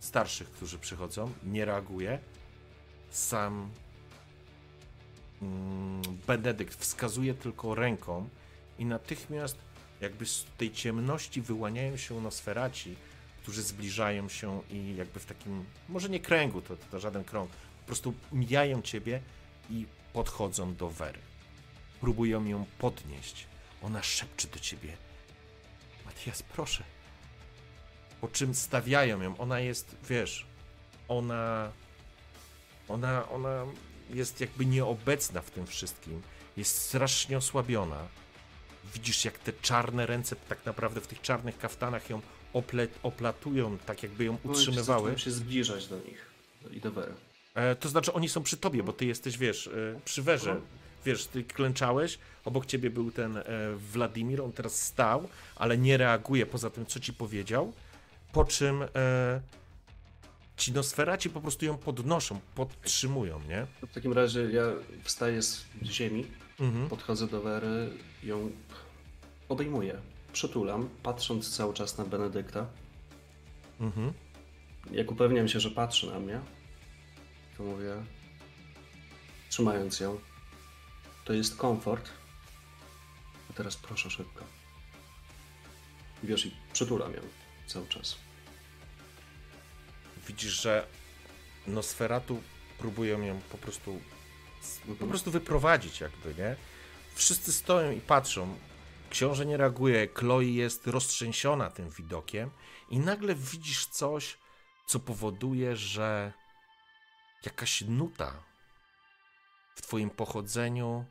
starszych, 0.00 0.50
którzy 0.50 0.78
przychodzą, 0.78 1.32
nie 1.44 1.64
reaguje. 1.64 2.18
Sam 3.10 3.70
mm, 5.42 6.02
Benedykt 6.26 6.74
wskazuje 6.74 7.34
tylko 7.34 7.74
ręką 7.74 8.28
i 8.78 8.84
natychmiast 8.84 9.58
jakby 10.02 10.26
z 10.26 10.44
tej 10.58 10.72
ciemności 10.72 11.42
wyłaniają 11.42 11.96
się 11.96 12.20
nosferaci, 12.20 12.96
którzy 13.42 13.62
zbliżają 13.62 14.28
się 14.28 14.62
i 14.70 14.96
jakby 14.96 15.20
w 15.20 15.26
takim, 15.26 15.64
może 15.88 16.08
nie 16.08 16.20
kręgu, 16.20 16.62
to, 16.62 16.76
to 16.76 17.00
żaden 17.00 17.24
krąg, 17.24 17.50
po 17.80 17.86
prostu 17.86 18.14
mijają 18.32 18.82
ciebie 18.82 19.20
i 19.70 19.86
podchodzą 20.12 20.74
do 20.74 20.88
Wery. 20.88 21.18
Próbują 22.00 22.44
ją 22.44 22.64
podnieść. 22.78 23.46
Ona 23.82 24.02
szepcze 24.02 24.48
do 24.48 24.58
ciebie. 24.58 24.96
Matias, 26.04 26.42
proszę. 26.42 26.84
Po 28.20 28.28
czym 28.28 28.54
stawiają 28.54 29.22
ją. 29.22 29.38
Ona 29.38 29.60
jest, 29.60 29.96
wiesz, 30.08 30.46
ona. 31.08 31.72
Ona, 32.88 33.28
ona 33.28 33.66
jest 34.10 34.40
jakby 34.40 34.66
nieobecna 34.66 35.42
w 35.42 35.50
tym 35.50 35.66
wszystkim. 35.66 36.22
Jest 36.56 36.78
strasznie 36.78 37.36
osłabiona. 37.36 38.08
Widzisz, 38.94 39.24
jak 39.24 39.38
te 39.38 39.52
czarne 39.52 40.06
ręce 40.06 40.36
tak 40.48 40.66
naprawdę 40.66 41.00
w 41.00 41.06
tych 41.06 41.20
czarnych 41.20 41.58
kaftanach 41.58 42.10
ją 42.10 42.20
ople, 42.52 42.86
oplatują, 43.02 43.78
tak 43.78 44.02
jakby 44.02 44.24
ją 44.24 44.38
utrzymywały. 44.44 44.84
Zacząłem 45.00 45.18
się 45.18 45.30
zbliżać 45.30 45.86
do 45.88 45.96
nich 45.98 46.26
i 46.70 46.80
do 46.80 46.90
Wery. 46.92 47.12
E, 47.54 47.76
to 47.76 47.88
znaczy, 47.88 48.12
oni 48.12 48.28
są 48.28 48.42
przy 48.42 48.56
tobie, 48.56 48.82
bo 48.82 48.92
ty 48.92 49.06
jesteś, 49.06 49.38
wiesz, 49.38 49.66
e, 49.66 50.00
przy 50.04 50.22
werze. 50.22 50.60
Wiesz, 51.04 51.26
ty 51.26 51.44
klęczałeś, 51.44 52.18
obok 52.44 52.66
ciebie 52.66 52.90
był 52.90 53.10
ten 53.10 53.36
e, 53.36 53.42
Wladimir, 53.76 54.40
on 54.42 54.52
teraz 54.52 54.82
stał, 54.82 55.28
ale 55.56 55.78
nie 55.78 55.96
reaguje 55.96 56.46
poza 56.46 56.70
tym, 56.70 56.86
co 56.86 57.00
ci 57.00 57.12
powiedział. 57.12 57.72
Po 58.32 58.44
czym 58.44 58.82
e, 58.82 59.40
ci 60.56 60.72
nosferaci 60.72 61.30
po 61.30 61.40
prostu 61.40 61.64
ją 61.64 61.78
podnoszą, 61.78 62.40
podtrzymują, 62.54 63.40
nie? 63.48 63.66
W 63.88 63.94
takim 63.94 64.12
razie 64.12 64.40
ja 64.52 64.62
wstaję 65.04 65.42
z 65.42 65.64
ziemi, 65.82 66.26
Mhm. 66.60 66.88
podchodzę 66.88 67.26
do 67.26 67.40
Wery, 67.40 67.90
ją 68.22 68.50
obejmuję, 69.48 70.00
przytulam, 70.32 70.88
patrząc 71.02 71.56
cały 71.56 71.74
czas 71.74 71.98
na 71.98 72.04
Benedykta. 72.04 72.66
Mhm. 73.80 74.12
Jak 74.90 75.10
upewniam 75.10 75.48
się, 75.48 75.60
że 75.60 75.70
patrzy 75.70 76.06
na 76.06 76.18
mnie, 76.18 76.40
to 77.56 77.62
mówię, 77.62 77.94
trzymając 79.48 80.00
ją, 80.00 80.20
to 81.24 81.32
jest 81.32 81.56
komfort. 81.56 82.10
A 83.50 83.52
teraz 83.52 83.76
proszę 83.76 84.10
szybko. 84.10 84.44
Wiesz, 86.22 86.46
i 86.46 86.56
przytulam 86.72 87.12
ją 87.12 87.20
cały 87.66 87.88
czas. 87.88 88.16
Widzisz, 90.26 90.62
że 90.62 90.86
Nosferatu 91.66 92.42
próbują 92.78 93.22
ją 93.22 93.40
po 93.40 93.58
prostu 93.58 94.00
po 94.98 95.06
prostu 95.06 95.30
wyprowadzić 95.30 96.00
jakby, 96.00 96.34
nie? 96.34 96.56
Wszyscy 97.14 97.52
stoją 97.52 97.92
i 97.92 98.00
patrzą. 98.00 98.58
Książę 99.10 99.46
nie 99.46 99.56
reaguje, 99.56 100.08
Chloe 100.14 100.44
jest 100.44 100.86
roztrzęsiona 100.86 101.70
tym 101.70 101.90
widokiem 101.90 102.50
i 102.90 102.98
nagle 102.98 103.34
widzisz 103.34 103.86
coś, 103.86 104.38
co 104.86 105.00
powoduje, 105.00 105.76
że 105.76 106.32
jakaś 107.44 107.80
nuta 107.80 108.42
w 109.74 109.82
twoim 109.82 110.10
pochodzeniu 110.10 111.04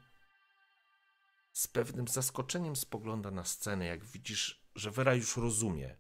z 1.54 1.68
pewnym 1.68 2.08
zaskoczeniem 2.08 2.76
spogląda 2.76 3.32
na 3.32 3.44
scenę, 3.44 3.86
jak 3.86 4.06
widzisz, 4.06 4.62
że 4.76 4.92
Vera 4.92 5.14
już 5.14 5.38
rozumie. 5.38 5.98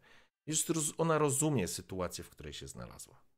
Już 0.47 0.65
ona 0.97 1.17
rozumie 1.17 1.67
sytuację, 1.67 2.23
w 2.23 2.29
której 2.29 2.53
się 2.53 2.67
znalazła. 2.67 3.30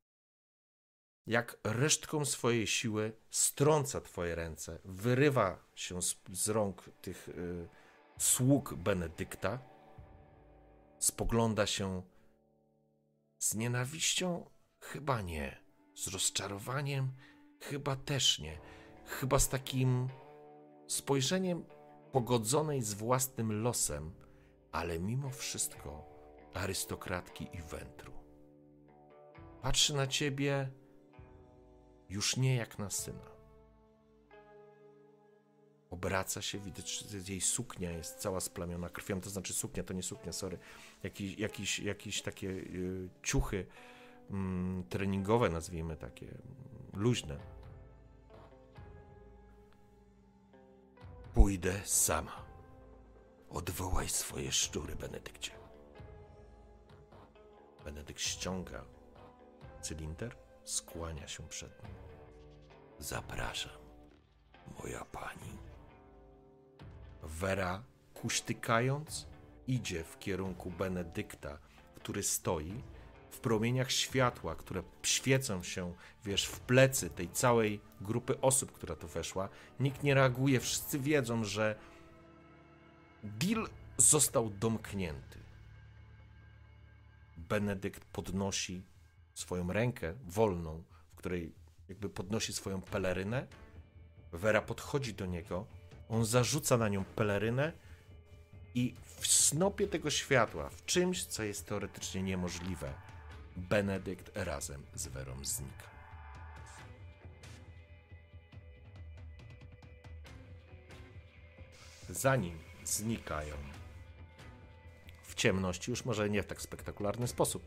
Jak 1.27 1.57
resztką 1.63 2.25
swojej 2.25 2.67
siły 2.67 3.13
strąca 3.29 4.01
twoje 4.01 4.35
ręce, 4.35 4.79
wyrywa 4.85 5.59
się 5.75 6.01
z, 6.01 6.15
z 6.31 6.49
rąk 6.49 6.89
tych 7.01 7.29
y, 7.29 7.67
sług 8.17 8.73
Benedykta, 8.73 9.59
spogląda 10.99 11.67
się 11.67 12.01
z 13.39 13.55
nienawiścią? 13.55 14.49
Chyba 14.79 15.21
nie. 15.21 15.63
Z 15.95 16.07
rozczarowaniem? 16.07 17.11
Chyba 17.59 17.95
też 17.95 18.39
nie. 18.39 18.59
Chyba 19.05 19.39
z 19.39 19.49
takim 19.49 20.09
spojrzeniem 20.87 21.65
pogodzonej 22.11 22.81
z 22.81 22.93
własnym 22.93 23.61
losem, 23.61 24.13
ale 24.71 24.99
mimo 24.99 25.29
wszystko 25.29 26.05
arystokratki 26.53 27.49
i 27.53 27.61
wętru. 27.61 28.13
Patrzy 29.61 29.93
na 29.93 30.07
ciebie 30.07 30.71
już 32.13 32.37
nie 32.37 32.55
jak 32.55 32.79
na 32.79 32.89
syna. 32.89 33.33
Obraca 35.89 36.41
się, 36.41 36.59
widać, 36.59 37.05
jej 37.29 37.41
suknia 37.41 37.91
jest 37.91 38.15
cała 38.15 38.39
splamiona 38.39 38.89
krwią, 38.89 39.21
to 39.21 39.29
znaczy 39.29 39.53
suknia, 39.53 39.83
to 39.83 39.93
nie 39.93 40.03
suknia, 40.03 40.33
sorry. 40.33 40.57
Jakiś, 41.03 41.37
jakiś, 41.37 41.79
jakieś 41.79 42.21
takie 42.21 42.47
y, 42.47 43.09
ciuchy 43.23 43.65
mm, 44.29 44.83
treningowe, 44.89 45.49
nazwijmy 45.49 45.97
takie, 45.97 46.25
mm, 46.25 46.41
luźne. 46.93 47.39
Pójdę 51.33 51.81
sama. 51.85 52.45
Odwołaj 53.49 54.09
swoje 54.09 54.51
szczury, 54.51 54.95
Benedykcie. 54.95 55.51
Benedykt 57.85 58.21
ściąga 58.21 58.85
cylinder, 59.81 60.42
skłania 60.63 61.27
się 61.27 61.47
przed 61.47 61.83
nim. 61.83 61.93
Zapraszam, 62.99 63.71
moja 64.79 65.05
pani. 65.05 65.57
Wera, 67.23 67.83
kuśtykając, 68.13 69.27
idzie 69.67 70.03
w 70.03 70.19
kierunku 70.19 70.71
Benedykta, 70.71 71.57
który 71.95 72.23
stoi 72.23 72.83
w 73.31 73.39
promieniach 73.39 73.91
światła, 73.91 74.55
które 74.55 74.83
świecą 75.03 75.63
się, 75.63 75.93
wiesz, 76.25 76.45
w 76.45 76.59
plecy 76.59 77.09
tej 77.09 77.29
całej 77.29 77.81
grupy 78.01 78.41
osób, 78.41 78.71
która 78.71 78.95
tu 78.95 79.07
weszła. 79.07 79.49
Nikt 79.79 80.03
nie 80.03 80.13
reaguje, 80.13 80.59
wszyscy 80.59 80.99
wiedzą, 80.99 81.43
że 81.43 81.75
deal 83.23 83.67
został 83.97 84.49
domknięty. 84.49 85.39
Benedykt 87.37 88.05
podnosi 88.05 88.83
swoją 89.33 89.73
rękę 89.73 90.13
wolną, 90.25 90.83
w 91.13 91.15
której 91.15 91.55
jakby 91.89 92.09
podnosi 92.09 92.53
swoją 92.53 92.81
pelerynę. 92.81 93.47
Wera 94.31 94.61
podchodzi 94.61 95.13
do 95.13 95.25
niego, 95.25 95.67
on 96.09 96.25
zarzuca 96.25 96.77
na 96.77 96.89
nią 96.89 97.03
pelerynę 97.03 97.73
i 98.75 98.95
w 99.19 99.27
snopie 99.27 99.87
tego 99.87 100.09
światła, 100.09 100.69
w 100.69 100.85
czymś, 100.85 101.25
co 101.25 101.43
jest 101.43 101.67
teoretycznie 101.67 102.23
niemożliwe, 102.23 102.93
Benedykt 103.57 104.37
razem 104.37 104.85
z 104.93 105.07
Werą 105.07 105.45
znika. 105.45 105.93
Zanim 112.09 112.59
znikają 112.83 113.55
w 115.23 115.35
ciemności, 115.35 115.91
już 115.91 116.05
może 116.05 116.29
nie 116.29 116.43
w 116.43 116.47
tak 116.47 116.61
spektakularny 116.61 117.27
sposób, 117.27 117.65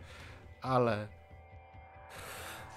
ale 0.62 1.08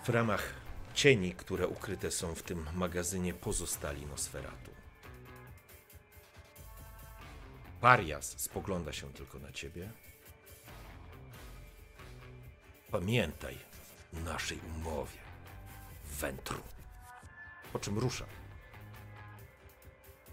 w 0.10 0.12
ramach 0.12 0.54
cieni, 0.94 1.34
które 1.34 1.68
ukryte 1.68 2.12
są 2.12 2.36
w 2.36 2.44
tym 2.44 2.66
magazynie, 2.74 3.34
pozostali 3.34 4.06
Nosferatu. 4.06 4.72
Parias 7.82 8.40
spogląda 8.40 8.94
się 8.94 9.14
tylko 9.14 9.40
na 9.40 9.52
ciebie. 9.52 9.90
Pamiętaj 12.92 13.58
naszej 14.14 14.60
umowie, 14.78 15.20
wętru. 16.20 16.62
Po 17.74 17.80
czym 17.80 18.00
rusza. 18.00 18.26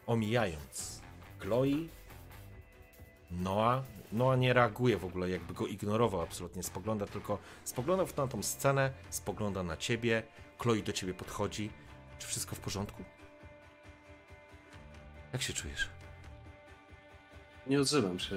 Omijając 0.07 1.01
Chloe, 1.39 1.89
Noa. 3.31 3.85
Noa 4.17 4.37
nie 4.37 4.53
reaguje 4.53 4.97
w 4.97 5.05
ogóle, 5.05 5.31
jakby 5.31 5.55
go 5.55 5.67
ignorował 5.67 6.21
absolutnie. 6.21 6.63
Spogląda 6.63 7.07
tylko, 7.07 7.39
spogląda 7.65 8.05
na 8.17 8.29
tą 8.29 8.43
scenę, 8.43 8.93
spogląda 9.11 9.63
na 9.63 9.77
ciebie. 9.77 10.23
Chloe 10.59 10.83
do 10.83 10.93
ciebie 10.93 11.15
podchodzi. 11.15 11.71
Czy 12.19 12.27
wszystko 12.27 12.57
w 12.57 12.61
porządku? 12.61 13.05
Jak 15.33 15.43
się 15.43 15.53
czujesz? 15.53 15.89
Nie 17.67 17.81
odzywam 17.81 18.19
się. 18.19 18.37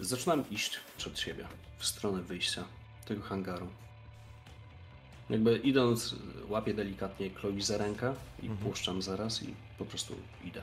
Zaczynam 0.00 0.50
iść 0.50 0.80
przed 0.96 1.20
siebie, 1.20 1.46
w 1.78 1.86
stronę 1.86 2.22
wyjścia 2.22 2.64
tego 3.04 3.22
hangaru. 3.22 3.68
Jakby 5.30 5.58
idąc, 5.58 6.14
łapię 6.48 6.74
delikatnie 6.74 7.30
Chloe 7.30 7.60
za 7.60 7.78
rękę 7.78 8.14
i 8.42 8.48
puszczam 8.48 9.02
zaraz 9.02 9.42
i 9.42 9.54
po 9.78 9.84
prostu 9.84 10.14
idę. 10.44 10.62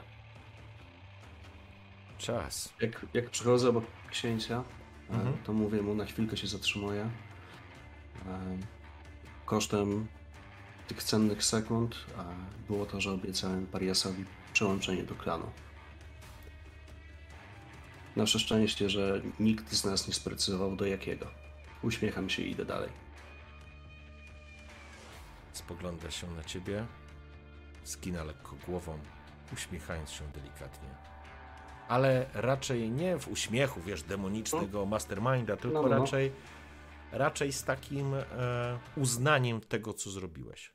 Czas. 2.18 2.74
Jak, 2.82 3.06
jak 3.14 3.30
przychodzę 3.30 3.70
obok 3.70 3.86
księcia, 4.12 4.64
e, 5.12 5.34
to 5.44 5.54
mówię 5.54 5.82
mu, 5.82 5.96
na 5.96 6.06
chwilkę 6.06 6.38
się 6.38 6.48
zatrzymuję. 6.48 7.10
E, 8.26 8.58
Kosztem 9.46 10.08
tych 10.88 11.04
cennych 11.04 11.44
sekund 11.44 11.96
e, 12.18 12.24
było 12.68 12.86
to, 12.86 13.02
że 13.02 13.12
obiecałem 13.12 13.68
Pariasowi 13.68 14.26
przełączenie 14.54 15.04
do 15.04 15.16
klanu. 15.16 15.50
Nasze 18.16 18.40
szczęście, 18.40 18.90
że 18.90 19.22
nikt 19.40 19.74
z 19.74 19.86
nas 19.86 20.08
nie 20.08 20.14
sprecyzował 20.14 20.76
do 20.76 20.86
jakiego. 20.86 21.28
Uśmiecham 21.82 22.30
się 22.30 22.44
i 22.44 22.52
idę 22.52 22.66
dalej. 22.66 22.90
Spogląda 25.54 26.12
się 26.12 26.32
na 26.32 26.44
ciebie, 26.44 26.86
skina 27.84 28.24
lekko 28.24 28.56
głową, 28.68 29.00
uśmiechając 29.54 30.12
się 30.12 30.24
delikatnie. 30.28 30.90
Ale 31.88 32.30
raczej 32.34 32.92
nie 32.92 33.20
w 33.20 33.28
uśmiechu, 33.28 33.82
wiesz, 33.82 34.04
demonicznego 34.04 34.86
masterminda, 34.86 35.58
tylko 35.58 35.82
No, 35.82 35.90
no. 35.90 36.00
raczej, 36.00 36.32
raczej 37.12 37.54
z 37.54 37.64
takim 37.64 38.14
e, 38.14 38.24
uznaniem 38.98 39.62
tego, 39.62 39.94
co 39.94 40.12
zrobiłeś. 40.12 40.74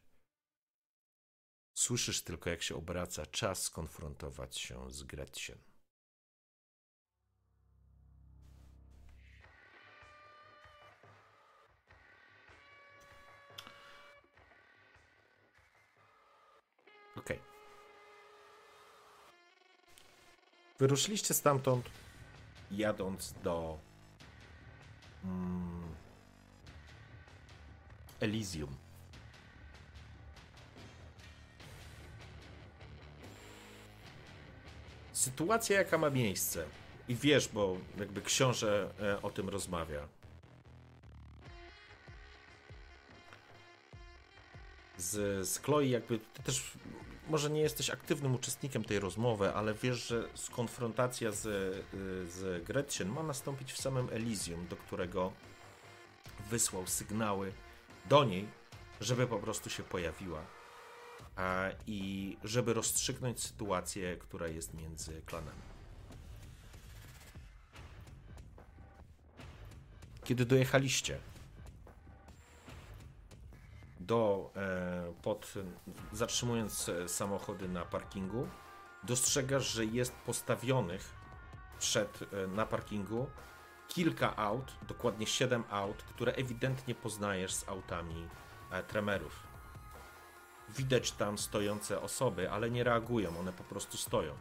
Słyszysz 1.74 2.22
tylko, 2.24 2.50
jak 2.50 2.62
się 2.62 2.76
obraca 2.76 3.26
czas 3.26 3.62
skonfrontować 3.62 4.58
się 4.58 4.90
z 4.90 5.02
Gretchen. 5.02 5.58
Wyruszyliście 20.80 21.34
stamtąd, 21.34 21.90
jadąc 22.70 23.34
do 23.44 23.78
mm, 25.24 25.94
Elysium. 28.20 28.76
Sytuacja, 35.12 35.78
jaka 35.78 35.98
ma 35.98 36.10
miejsce, 36.10 36.66
i 37.08 37.14
wiesz, 37.14 37.48
bo 37.48 37.76
jakby 37.98 38.22
książę 38.22 38.90
e, 39.00 39.22
o 39.22 39.30
tym 39.30 39.48
rozmawia. 39.48 40.08
z, 45.00 45.48
z 45.48 45.58
Chloe 45.58 45.86
jakby 45.86 46.18
ty 46.18 46.42
też 46.42 46.72
może 47.30 47.50
nie 47.50 47.60
jesteś 47.60 47.90
aktywnym 47.90 48.34
uczestnikiem 48.34 48.84
tej 48.84 48.98
rozmowy, 48.98 49.54
ale 49.54 49.74
wiesz, 49.74 50.06
że 50.08 50.28
skonfrontacja 50.34 51.32
z, 51.32 51.46
y, 51.46 52.30
z 52.30 52.64
Gretchen 52.64 53.08
ma 53.08 53.22
nastąpić 53.22 53.72
w 53.72 53.80
samym 53.80 54.08
Elysium, 54.12 54.66
do 54.66 54.76
którego 54.76 55.32
wysłał 56.50 56.86
sygnały 56.86 57.52
do 58.08 58.24
niej, 58.24 58.48
żeby 59.00 59.26
po 59.26 59.38
prostu 59.38 59.70
się 59.70 59.82
pojawiła 59.82 60.42
a, 61.36 61.68
i 61.86 62.36
żeby 62.44 62.74
rozstrzygnąć 62.74 63.42
sytuację, 63.42 64.16
która 64.16 64.48
jest 64.48 64.74
między 64.74 65.22
klanami. 65.26 65.62
Kiedy 70.24 70.46
dojechaliście 70.46 71.18
do, 74.10 74.50
e, 74.56 75.12
pod, 75.22 75.54
zatrzymując 76.12 76.88
e, 76.88 77.08
samochody 77.08 77.68
na 77.68 77.84
parkingu, 77.84 78.48
dostrzegasz, 79.02 79.72
że 79.72 79.84
jest 79.84 80.12
postawionych 80.12 81.14
przed, 81.78 82.20
e, 82.22 82.46
na 82.46 82.66
parkingu 82.66 83.26
kilka 83.88 84.36
aut, 84.36 84.72
dokładnie 84.88 85.26
7 85.26 85.64
aut, 85.70 86.02
które 86.02 86.32
ewidentnie 86.32 86.94
poznajesz 86.94 87.54
z 87.54 87.68
autami 87.68 88.28
tremerów. 88.88 89.46
Widać 90.68 91.12
tam 91.12 91.38
stojące 91.38 92.00
osoby, 92.00 92.50
ale 92.50 92.70
nie 92.70 92.84
reagują, 92.84 93.38
one 93.38 93.52
po 93.52 93.64
prostu 93.64 93.96
stoją. 93.96 94.34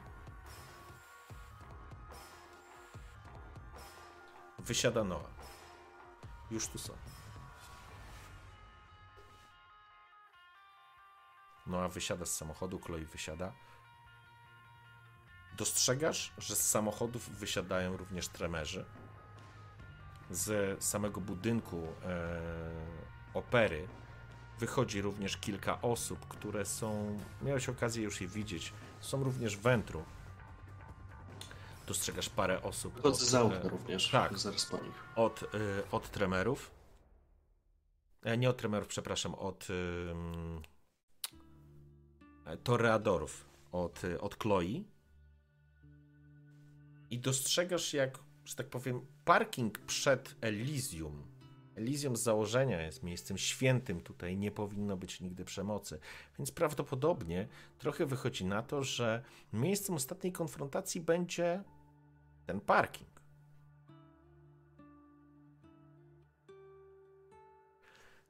Wysiada 4.60 5.04
Noa. 5.04 5.30
Już 6.52 6.68
tu 6.68 6.78
są. 6.78 6.94
Noa 11.70 11.88
wysiada 11.88 12.26
z 12.26 12.36
samochodu, 12.36 12.80
Chloe 12.80 13.06
wysiada. 13.06 13.54
Dostrzegasz, 15.58 16.34
że 16.38 16.56
z 16.56 16.70
samochodów 16.70 17.30
wysiadają 17.30 17.98
również 17.98 18.28
tremerzy. 18.28 18.86
z 20.32 20.84
samego 20.84 21.22
budynku 21.22 21.88
e, 22.06 22.42
opery 23.34 23.88
wychodzi 24.60 25.02
również 25.02 25.38
kilka 25.38 25.82
osób, 25.82 26.28
które 26.28 26.66
są. 26.66 27.18
Miałeś 27.42 27.70
okazję 27.70 28.04
już 28.04 28.22
je 28.22 28.28
widzieć. 28.28 28.74
Są 29.00 29.24
również 29.24 29.58
wętru. 29.58 30.04
Dostrzegasz 31.88 32.30
parę 32.30 32.62
osób. 32.62 33.02
Chodzę 33.02 33.42
od, 33.42 33.54
okno 33.54 33.66
e, 33.66 33.70
również, 33.70 34.10
tak. 34.12 34.38
zaraz 34.38 34.66
po 34.66 34.78
nich. 34.78 35.04
Od, 35.16 35.44
y, 35.44 35.48
od 35.92 36.10
tremerów. 36.10 36.72
E, 38.24 38.38
nie 38.38 38.50
od 38.50 38.58
tremerów, 38.58 38.88
przepraszam, 38.88 39.36
od 39.36 39.68
toreadorów, 42.58 43.46
od, 43.72 44.04
y, 44.04 44.22
od 44.22 44.40
Chloe. 44.40 44.84
I 47.10 47.20
dostrzegasz, 47.20 47.94
jak, 47.94 48.20
że 48.46 48.56
tak 48.56 48.68
powiem, 48.68 49.06
parking 49.26 49.80
przed 49.80 50.36
Elysium. 50.42 51.24
Elysium 51.76 52.16
z 52.16 52.24
założenia 52.24 52.82
jest 52.82 53.04
miejscem 53.04 53.38
świętym, 53.38 54.02
tutaj 54.02 54.38
nie 54.38 54.52
powinno 54.52 54.98
być 54.98 55.22
nigdy 55.22 55.46
przemocy. 55.46 56.00
Więc 56.40 56.52
prawdopodobnie 56.52 57.48
trochę 57.78 58.06
wychodzi 58.06 58.46
na 58.46 58.62
to, 58.62 58.84
że 58.84 59.24
miejscem 59.54 59.96
ostatniej 59.96 60.34
konfrontacji 60.34 61.02
będzie 61.02 61.64
ten 62.46 62.62
parking. 62.62 63.10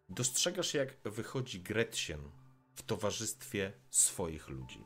Dostrzegasz, 0.09 0.73
jak 0.73 0.97
wychodzi 1.03 1.61
Gretchen 1.61 2.19
w 2.79 2.83
towarzystwie 2.83 3.73
swoich 3.89 4.49
ludzi. 4.49 4.83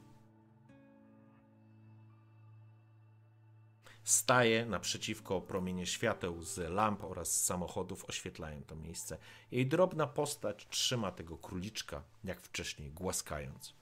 Staje 4.03 4.65
naprzeciwko 4.65 5.41
promienie 5.41 5.85
świateł 5.85 6.41
z 6.41 6.57
lamp 6.57 7.03
oraz 7.03 7.43
samochodów, 7.43 8.05
oświetlają 8.09 8.63
to 8.63 8.75
miejsce. 8.75 9.17
Jej 9.51 9.67
drobna 9.67 10.07
postać 10.07 10.67
trzyma 10.67 11.11
tego 11.11 11.37
króliczka, 11.37 12.03
jak 12.23 12.41
wcześniej, 12.41 12.91
głaskając. 12.91 13.75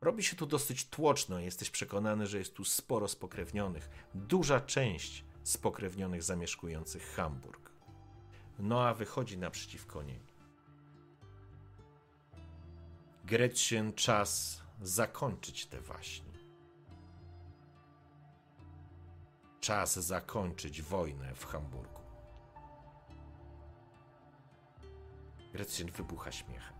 Robi 0.00 0.22
się 0.22 0.36
tu 0.36 0.46
dosyć 0.46 0.88
tłoczno, 0.88 1.38
jesteś 1.38 1.70
przekonany, 1.70 2.26
że 2.26 2.38
jest 2.38 2.54
tu 2.54 2.64
sporo 2.64 3.08
spokrewnionych. 3.08 3.88
Duża 4.14 4.60
część 4.60 5.24
spokrewnionych 5.42 6.22
zamieszkujących 6.22 7.14
Hamburg. 7.14 7.70
Noa 8.58 8.94
wychodzi 8.94 9.38
naprzeciwko 9.38 10.02
niej. 10.02 10.29
Gretchen, 13.30 13.92
czas 13.92 14.62
zakończyć 14.82 15.66
te 15.66 15.80
waśnie. 15.80 16.32
Czas 19.60 19.94
zakończyć 19.98 20.82
wojnę 20.82 21.34
w 21.34 21.46
Hamburgu. 21.46 22.00
Gretchen 25.52 25.90
wybucha 25.90 26.32
śmiechem. 26.32 26.74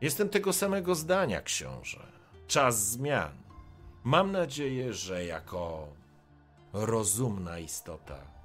Jestem 0.00 0.28
tego 0.28 0.52
samego 0.52 0.94
zdania, 0.94 1.42
książę. 1.42 2.12
Czas 2.46 2.90
zmian. 2.90 3.42
Mam 4.04 4.32
nadzieję, 4.32 4.92
że 4.92 5.24
jako 5.24 5.88
rozumna 6.72 7.58
istota 7.58 8.39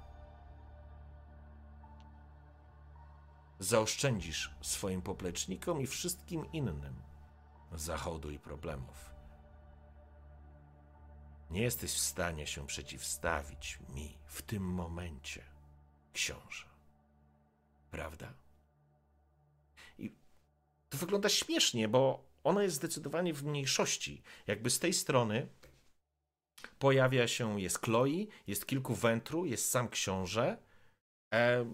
zaoszczędzisz 3.58 4.54
swoim 4.60 5.02
poplecznikom 5.02 5.80
i 5.80 5.86
wszystkim 5.86 6.52
innym 6.52 7.02
zachodu 7.72 8.30
i 8.30 8.38
problemów. 8.38 9.10
Nie 11.50 11.62
jesteś 11.62 11.92
w 11.92 11.98
stanie 11.98 12.46
się 12.46 12.66
przeciwstawić 12.66 13.78
mi 13.88 14.18
w 14.26 14.42
tym 14.42 14.62
momencie, 14.62 15.44
książę. 16.12 16.66
Prawda? 17.90 18.34
I 19.98 20.16
to 20.88 20.98
wygląda 20.98 21.28
śmiesznie, 21.28 21.88
bo 21.88 22.24
ona 22.44 22.62
jest 22.62 22.76
zdecydowanie 22.76 23.34
w 23.34 23.44
mniejszości. 23.44 24.22
Jakby 24.46 24.70
z 24.70 24.78
tej 24.78 24.92
strony 24.92 25.48
pojawia 26.78 27.28
się, 27.28 27.60
jest 27.60 27.80
Chloe, 27.80 28.26
jest 28.46 28.66
kilku 28.66 28.94
wętru, 28.94 29.46
jest 29.46 29.70
sam 29.70 29.88
książę. 29.88 30.58
E, 31.34 31.66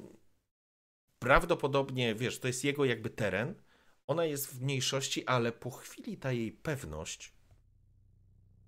prawdopodobnie, 1.23 2.15
wiesz, 2.15 2.41
to 2.41 2.47
jest 2.47 2.65
jego 2.65 2.85
jakby 2.85 3.11
teren. 3.11 3.55
Ona 4.07 4.25
jest 4.25 4.47
w 4.47 4.63
mniejszości, 4.63 5.27
ale 5.27 5.53
po 5.53 5.71
chwili 5.71 6.17
ta 6.17 6.33
jej 6.33 6.53
pewność 6.53 7.33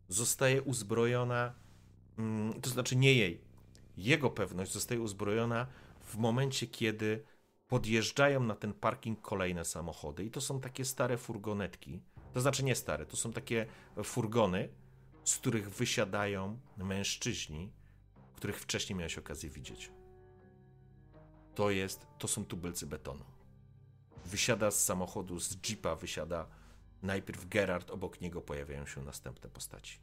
zostaje 0.09 0.63
uzbrojona, 0.63 1.55
mm, 2.19 2.61
to 2.61 2.71
znaczy 2.71 2.97
nie 2.97 3.15
jej, 3.15 3.41
jego 3.97 4.31
pewność 4.31 4.73
zostaje 4.73 5.01
uzbrojona 5.01 5.67
w 6.01 6.17
momencie, 6.17 6.67
kiedy 6.67 7.25
podjeżdżają 7.69 8.43
na 8.43 8.55
ten 8.55 8.73
parking 8.73 9.21
kolejne 9.21 9.65
samochody 9.65 10.25
i 10.25 10.31
to 10.31 10.41
są 10.41 10.61
takie 10.61 10.85
stare 10.85 11.19
furgonetki, 11.19 12.03
to 12.33 12.41
znaczy 12.41 12.65
nie 12.65 12.75
stare, 12.75 13.07
to 13.07 13.17
są 13.17 13.33
takie 13.33 13.67
furgony, 14.05 14.69
z 15.25 15.37
których 15.37 15.71
wysiadają 15.71 16.59
mężczyźni, 16.77 17.73
których 18.37 18.61
wcześniej 18.61 18.97
miałeś 18.97 19.19
okazję 19.19 19.51
widzieć. 19.51 19.94
To 21.55 21.71
jest, 21.71 22.07
to 22.19 22.29
są 22.29 22.45
tubylcy 22.45 22.87
betonu. 22.87 23.25
Wysiada 24.25 24.71
z 24.71 24.85
samochodu, 24.85 25.41
z 25.41 25.69
jeepa 25.69 25.97
wysiada 25.97 26.47
najpierw 27.03 27.49
Gerard, 27.49 27.91
obok 27.91 28.21
niego 28.21 28.41
pojawiają 28.41 28.87
się 28.87 29.03
następne 29.03 29.51
postaci. 29.51 29.99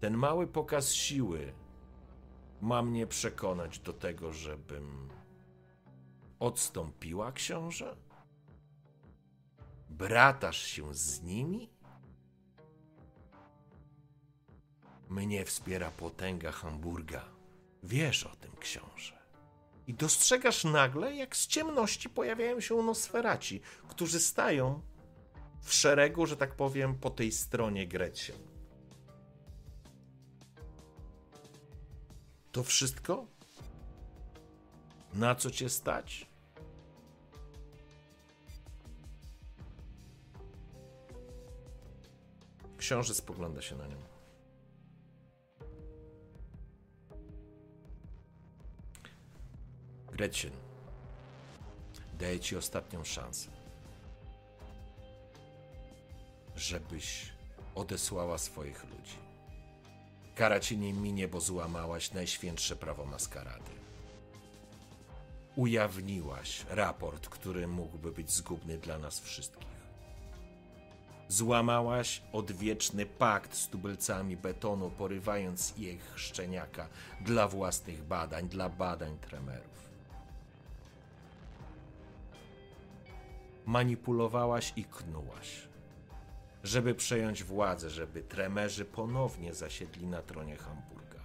Ten 0.00 0.16
mały 0.16 0.46
pokaz 0.46 0.92
siły 0.92 1.52
ma 2.60 2.82
mnie 2.82 3.06
przekonać 3.06 3.78
do 3.78 3.92
tego, 3.92 4.32
żebym 4.32 5.08
odstąpiła 6.38 7.32
książę? 7.32 7.96
Bratasz 9.90 10.62
się 10.62 10.94
z 10.94 11.22
nimi? 11.22 11.70
Mnie 15.08 15.44
wspiera 15.44 15.90
potęga 15.90 16.52
Hamburga. 16.52 17.37
Wiesz 17.82 18.24
o 18.24 18.36
tym, 18.36 18.56
książę. 18.60 19.18
I 19.86 19.94
dostrzegasz 19.94 20.64
nagle, 20.64 21.14
jak 21.14 21.36
z 21.36 21.46
ciemności 21.46 22.08
pojawiają 22.08 22.60
się 22.60 22.82
nosferaci, 22.82 23.60
którzy 23.88 24.20
stają 24.20 24.80
w 25.60 25.72
szeregu, 25.72 26.26
że 26.26 26.36
tak 26.36 26.56
powiem, 26.56 26.94
po 26.94 27.10
tej 27.10 27.32
stronie 27.32 27.86
Grecie. 27.86 28.32
To 32.52 32.62
wszystko? 32.62 33.26
Na 35.14 35.34
co 35.34 35.50
cię 35.50 35.68
stać? 35.68 36.26
Książę 42.76 43.14
spogląda 43.14 43.62
się 43.62 43.76
na 43.76 43.86
nią. 43.86 44.07
Gretchen, 50.18 50.50
daję 52.18 52.40
ci 52.40 52.56
ostatnią 52.56 53.04
szansę, 53.04 53.50
żebyś 56.56 57.32
odesłała 57.74 58.38
swoich 58.38 58.84
ludzi. 58.84 59.18
Kara 60.34 60.60
ci 60.60 60.78
nie 60.78 60.92
minie, 60.92 61.28
bo 61.28 61.40
złamałaś 61.40 62.12
najświętsze 62.12 62.76
prawo 62.76 63.04
maskarady. 63.04 63.70
Ujawniłaś 65.56 66.66
raport, 66.70 67.28
który 67.28 67.68
mógłby 67.68 68.12
być 68.12 68.30
zgubny 68.30 68.78
dla 68.78 68.98
nas 68.98 69.20
wszystkich. 69.20 69.68
Złamałaś 71.28 72.22
odwieczny 72.32 73.06
pakt 73.06 73.56
z 73.56 73.68
tubylcami 73.68 74.36
betonu, 74.36 74.90
porywając 74.90 75.78
ich 75.78 76.12
szczeniaka 76.16 76.88
dla 77.20 77.48
własnych 77.48 78.04
badań, 78.04 78.48
dla 78.48 78.68
badań 78.68 79.18
tremerów. 79.18 79.87
Manipulowałaś 83.68 84.72
i 84.76 84.84
knułaś 84.84 85.68
żeby 86.64 86.94
przejąć 86.94 87.44
władzę, 87.44 87.90
żeby 87.90 88.22
tremerzy 88.22 88.84
ponownie 88.84 89.54
zasiedli 89.54 90.06
na 90.06 90.22
tronie 90.22 90.56
Hamburga. 90.56 91.20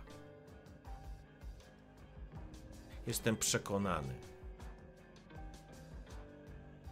Jestem 3.07 3.37
przekonany, 3.37 4.13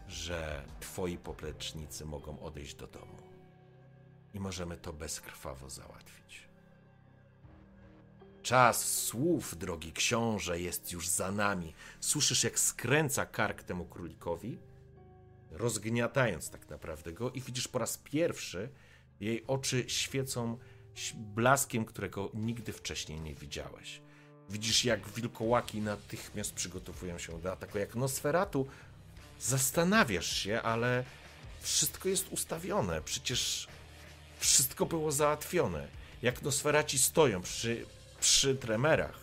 że 0.07 0.63
twoi 0.79 1.17
poplecznicy 1.17 2.05
mogą 2.05 2.39
odejść 2.39 2.75
do 2.75 2.87
domu 2.87 3.17
i 4.33 4.39
możemy 4.39 4.77
to 4.77 4.93
bezkrwawo 4.93 5.69
załatwić. 5.69 6.47
Czas 8.43 9.03
słów, 9.03 9.57
drogi 9.57 9.93
książę, 9.93 10.59
jest 10.59 10.91
już 10.91 11.07
za 11.07 11.31
nami. 11.31 11.73
Słyszysz, 11.99 12.43
jak 12.43 12.59
skręca 12.59 13.25
kark 13.25 13.63
temu 13.63 13.85
królikowi? 13.85 14.70
Rozgniatając 15.51 16.49
tak 16.49 16.69
naprawdę 16.69 17.13
go, 17.13 17.31
i 17.31 17.41
widzisz 17.41 17.67
po 17.67 17.79
raz 17.79 17.97
pierwszy, 17.97 18.69
jej 19.19 19.43
oczy 19.47 19.83
świecą 19.87 20.57
blaskiem, 21.15 21.85
którego 21.85 22.31
nigdy 22.33 22.73
wcześniej 22.73 23.21
nie 23.21 23.35
widziałeś. 23.35 24.01
Widzisz, 24.49 24.85
jak 24.85 25.09
wilkołaki 25.09 25.81
natychmiast 25.81 26.53
przygotowują 26.53 27.17
się 27.17 27.41
do 27.41 27.51
ataku. 27.51 27.77
Jak 27.77 27.95
Nosferatu 27.95 28.67
zastanawiasz 29.39 30.37
się, 30.37 30.61
ale 30.61 31.03
wszystko 31.61 32.09
jest 32.09 32.27
ustawione. 32.31 33.01
Przecież 33.01 33.67
wszystko 34.39 34.85
było 34.85 35.11
załatwione. 35.11 35.87
Jak 36.21 36.41
Nosferaci 36.41 36.99
stoją 36.99 37.41
przy, 37.41 37.85
przy 38.19 38.55
tremerach, 38.55 39.19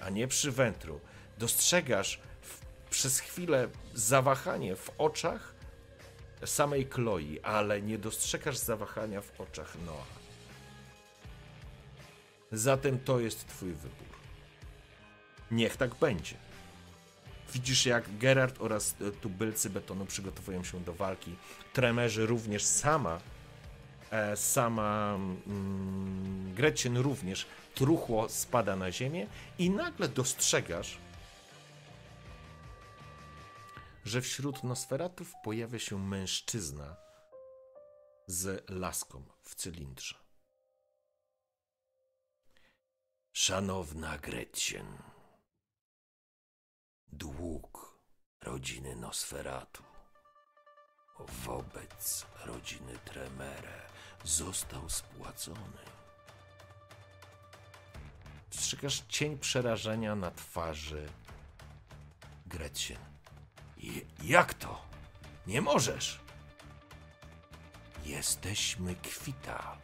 a 0.00 0.10
nie 0.10 0.28
przy 0.28 0.52
wętru, 0.52 1.00
dostrzegasz 1.38 2.20
w, 2.42 2.60
przez 2.90 3.18
chwilę 3.18 3.68
zawahanie 3.94 4.76
w 4.76 4.90
oczach 4.98 5.51
samej 6.44 6.86
Chloe, 6.90 7.42
ale 7.42 7.82
nie 7.82 7.98
dostrzegasz 7.98 8.56
zawahania 8.56 9.20
w 9.20 9.40
oczach 9.40 9.76
Noa. 9.86 10.06
Zatem 12.52 12.98
to 12.98 13.20
jest 13.20 13.46
twój 13.46 13.72
wybór. 13.72 14.16
Niech 15.50 15.76
tak 15.76 15.94
będzie. 15.94 16.34
Widzisz, 17.52 17.86
jak 17.86 18.18
Gerard 18.18 18.56
oraz 18.60 18.94
e, 19.00 19.10
tubylcy 19.10 19.70
betonu 19.70 20.06
przygotowują 20.06 20.64
się 20.64 20.80
do 20.80 20.92
walki. 20.92 21.36
Tremerzy 21.72 22.26
również 22.26 22.64
sama, 22.64 23.20
e, 24.10 24.36
sama 24.36 25.14
mm, 25.46 26.54
Gretchen 26.54 26.96
również 26.96 27.46
truchło 27.74 28.28
spada 28.28 28.76
na 28.76 28.92
ziemię 28.92 29.26
i 29.58 29.70
nagle 29.70 30.08
dostrzegasz, 30.08 30.98
że 34.04 34.20
wśród 34.20 34.64
Nosferatów 34.64 35.32
pojawia 35.44 35.78
się 35.78 35.98
mężczyzna 35.98 36.96
z 38.26 38.70
laską 38.70 39.24
w 39.42 39.54
cylindrze. 39.54 40.14
Szanowna 43.32 44.18
Gretchen, 44.18 44.98
dług 47.06 47.98
rodziny 48.40 48.96
Nosferatu 48.96 49.82
wobec 51.18 52.26
rodziny 52.44 52.98
Tremere 53.04 53.90
został 54.24 54.90
spłacony. 54.90 55.82
Dostrzegasz 58.50 59.02
cień 59.08 59.38
przerażenia 59.38 60.14
na 60.14 60.30
twarzy 60.30 61.08
Gretchen. 62.46 63.11
Jak 64.22 64.54
to? 64.54 64.82
Nie 65.46 65.60
możesz! 65.60 66.20
Jesteśmy 68.04 68.94
kwita 68.94 69.78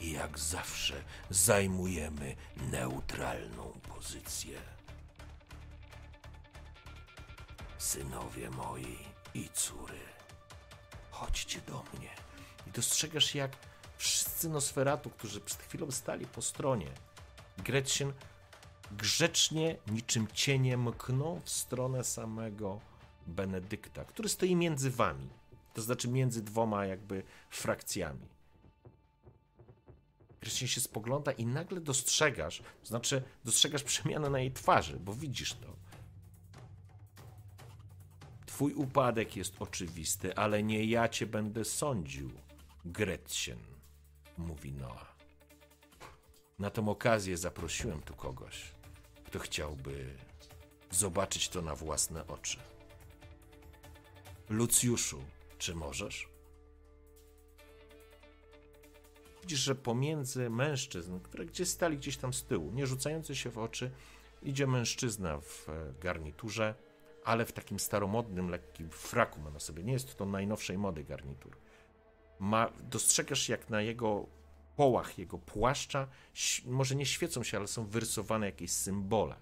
i 0.00 0.12
jak 0.12 0.38
zawsze 0.38 1.04
zajmujemy 1.30 2.36
neutralną 2.56 3.72
pozycję. 3.94 4.60
Synowie 7.78 8.50
moi 8.50 8.98
i 9.34 9.48
córy, 9.48 9.98
chodźcie 11.10 11.60
do 11.60 11.84
mnie. 11.94 12.10
I 12.66 12.70
dostrzegasz, 12.70 13.34
jak 13.34 13.56
wszyscy 13.98 14.48
Nosferatu, 14.48 15.10
którzy 15.10 15.40
przed 15.40 15.62
chwilą 15.62 15.90
stali 15.90 16.26
po 16.26 16.42
stronie 16.42 16.90
Gretchen, 17.58 18.12
grzecznie, 18.90 19.76
niczym 19.86 20.28
cienie 20.32 20.76
mkną 20.76 21.40
w 21.44 21.50
stronę 21.50 22.04
samego 22.04 22.80
Benedykta, 23.26 24.04
który 24.04 24.28
stoi 24.28 24.56
między 24.56 24.90
wami. 24.90 25.28
To 25.74 25.82
znaczy 25.82 26.08
między 26.08 26.42
dwoma 26.42 26.86
jakby 26.86 27.22
frakcjami. 27.50 28.26
Gretchen 30.40 30.68
się 30.68 30.80
spogląda 30.80 31.32
i 31.32 31.46
nagle 31.46 31.80
dostrzegasz, 31.80 32.58
to 32.58 32.86
znaczy 32.86 33.22
dostrzegasz 33.44 33.82
przemianę 33.82 34.30
na 34.30 34.40
jej 34.40 34.52
twarzy, 34.52 35.00
bo 35.00 35.14
widzisz 35.14 35.54
to. 35.54 35.76
Twój 38.46 38.74
upadek 38.74 39.36
jest 39.36 39.62
oczywisty, 39.62 40.36
ale 40.36 40.62
nie 40.62 40.84
ja 40.84 41.08
cię 41.08 41.26
będę 41.26 41.64
sądził, 41.64 42.30
Gretchen, 42.84 43.58
mówi 44.38 44.72
Noa. 44.72 45.06
Na 46.58 46.70
tę 46.70 46.88
okazję 46.88 47.36
zaprosiłem 47.36 48.02
tu 48.02 48.14
kogoś, 48.14 48.72
kto 49.24 49.38
chciałby 49.38 50.16
zobaczyć 50.90 51.48
to 51.48 51.62
na 51.62 51.74
własne 51.74 52.26
oczy. 52.26 52.58
Lucjuszu, 54.48 55.24
czy 55.58 55.74
możesz? 55.74 56.28
Widzisz, 59.42 59.60
że 59.60 59.74
pomiędzy 59.74 60.50
mężczyzn, 60.50 61.20
które 61.20 61.46
gdzieś 61.46 61.68
stali 61.68 61.96
gdzieś 61.96 62.16
tam 62.16 62.32
z 62.32 62.44
tyłu, 62.44 62.72
nie 62.72 62.86
rzucający 62.86 63.36
się 63.36 63.50
w 63.50 63.58
oczy, 63.58 63.90
idzie 64.42 64.66
mężczyzna 64.66 65.40
w 65.40 65.68
e, 65.68 65.92
garniturze, 66.00 66.74
ale 67.24 67.44
w 67.44 67.52
takim 67.52 67.78
staromodnym, 67.78 68.48
lekkim 68.50 68.90
fraku 68.90 69.40
ma 69.40 69.50
na 69.50 69.60
sobie. 69.60 69.84
Nie 69.84 69.92
jest 69.92 70.16
to 70.16 70.26
najnowszej 70.26 70.78
mody 70.78 71.04
garnitur. 71.04 71.56
Ma, 72.38 72.72
dostrzegasz, 72.90 73.48
jak 73.48 73.70
na 73.70 73.82
jego 73.82 74.26
połach, 74.76 75.18
jego 75.18 75.38
płaszcza, 75.38 76.08
może 76.66 76.94
nie 76.94 77.06
świecą 77.06 77.42
się, 77.42 77.56
ale 77.56 77.66
są 77.66 77.86
wyrysowane 77.86 78.46
jakieś 78.46 78.70
symbole. 78.70 79.36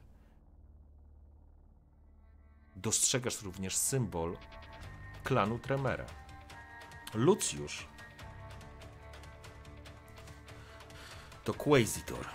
Dostrzegasz 2.77 3.43
również 3.43 3.77
symbol 3.77 4.37
klanu 5.25 5.59
Tremera. 5.59 6.07
Lucjusz 7.15 7.87
to 11.45 11.55
Quasitor. 11.55 12.27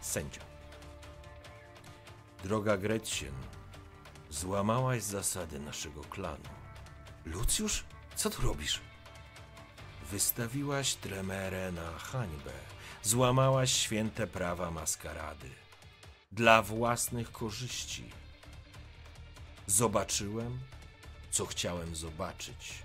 Sędzia. 0.00 0.40
Droga 2.42 2.76
Gretchen, 2.76 3.34
złamałaś 4.30 5.02
zasady 5.02 5.60
naszego 5.60 6.00
klanu. 6.04 6.48
Lucjusz? 7.26 7.84
Co 8.16 8.30
tu 8.30 8.42
robisz? 8.42 8.80
Wystawiłaś 10.10 10.94
Tremerę 10.94 11.72
na 11.72 11.98
hańbę. 11.98 12.52
Złamałaś 13.02 13.72
święte 13.72 14.26
prawa 14.26 14.70
maskarady. 14.70 15.50
Dla 16.32 16.62
własnych 16.62 17.32
korzyści. 17.32 18.10
Zobaczyłem, 19.66 20.58
co 21.30 21.46
chciałem 21.46 21.96
zobaczyć. 21.96 22.82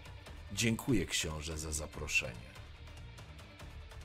Dziękuję 0.53 1.05
książę 1.05 1.57
za 1.57 1.71
zaproszenie. 1.71 2.51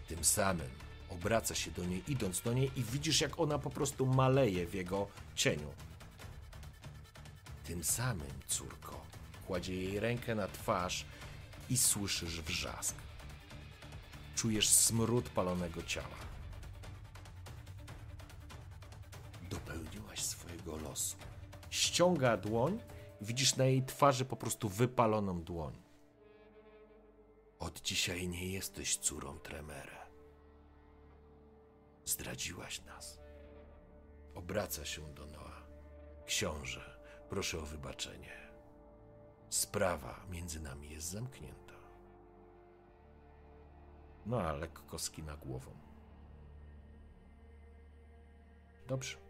Tym 0.09 0.25
samym 0.25 0.71
obraca 1.11 1.55
się 1.55 1.71
do 1.71 1.85
niej, 1.85 2.03
idąc 2.09 2.41
do 2.41 2.53
niej, 2.53 2.71
i 2.77 2.83
widzisz, 2.83 3.21
jak 3.21 3.41
ona 3.41 3.59
po 3.59 3.71
prostu 3.71 4.07
maleje 4.07 4.67
w 4.67 4.75
jego 4.75 5.09
cieniu. 5.35 5.73
Tym 7.65 7.85
samym, 7.85 8.31
córko, 8.47 9.01
kładzie 9.47 9.75
jej 9.75 10.01
rękę 10.01 10.35
na 10.35 10.49
twarz 10.49 11.05
i 11.71 11.77
słyszysz 11.77 12.41
wrzask. 12.41 12.95
Czujesz 14.37 14.69
smród 14.69 15.29
palonego 15.29 15.83
ciała. 15.83 16.17
Dopełniłaś 19.51 20.23
swojego 20.23 20.77
losu. 20.77 21.17
Ściąga 21.77 22.37
dłoń, 22.37 22.83
widzisz 23.21 23.57
na 23.57 23.65
jej 23.65 23.83
twarzy 23.83 24.25
po 24.25 24.37
prostu 24.37 24.69
wypaloną 24.69 25.43
dłoń. 25.43 25.83
Od 27.59 27.81
dzisiaj 27.81 28.29
nie 28.29 28.49
jesteś 28.53 28.97
córą 28.97 29.39
Tremere. 29.39 30.07
Zdradziłaś 32.05 32.85
nas. 32.85 33.19
Obraca 34.35 34.85
się 34.85 35.15
do 35.15 35.27
Noa. 35.27 35.63
Książę, 36.27 37.01
proszę 37.29 37.59
o 37.59 37.67
wybaczenie. 37.67 38.51
Sprawa 39.49 40.25
między 40.31 40.61
nami 40.61 40.91
jest 40.91 41.11
zamknięta. 41.11 41.75
No 44.27 44.41
a 44.41 44.53
lekko 44.53 44.99
skina 44.99 45.37
głową. 45.37 45.71
Dobrze. 48.87 49.26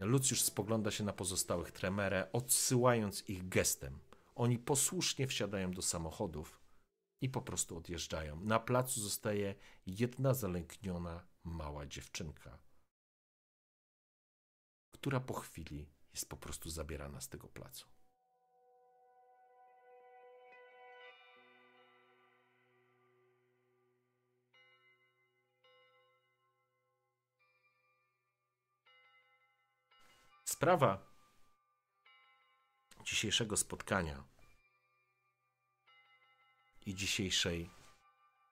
Lucjusz 0.00 0.42
spogląda 0.42 0.90
się 0.90 1.04
na 1.04 1.12
pozostałych 1.12 1.72
Tremere, 1.72 2.32
odsyłając 2.32 3.28
ich 3.28 3.48
gestem. 3.48 3.98
Oni 4.34 4.58
posłusznie 4.58 5.26
wsiadają 5.26 5.70
do 5.70 5.82
samochodów 5.82 6.60
i 7.20 7.28
po 7.28 7.42
prostu 7.42 7.76
odjeżdżają. 7.76 8.40
Na 8.40 8.60
placu 8.60 9.00
zostaje 9.00 9.54
jedna 9.86 10.34
zalękniona 10.34 11.26
mała 11.44 11.86
dziewczynka, 11.86 12.58
która 14.92 15.20
po 15.20 15.34
chwili 15.34 15.88
jest 16.12 16.28
po 16.28 16.36
prostu 16.36 16.70
zabierana 16.70 17.20
z 17.20 17.28
tego 17.28 17.48
placu. 17.48 17.95
Sprawa 30.48 30.98
dzisiejszego 33.04 33.56
spotkania 33.56 34.24
i 36.86 36.94
dzisiejszej 36.94 37.70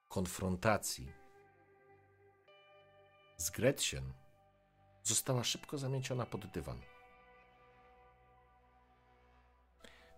konfrontacji 0.08 1.12
z 3.36 3.50
Gretchen 3.50 4.12
została 5.02 5.44
szybko 5.44 5.78
zamieciona 5.78 6.26
pod 6.26 6.46
dywan. 6.46 6.82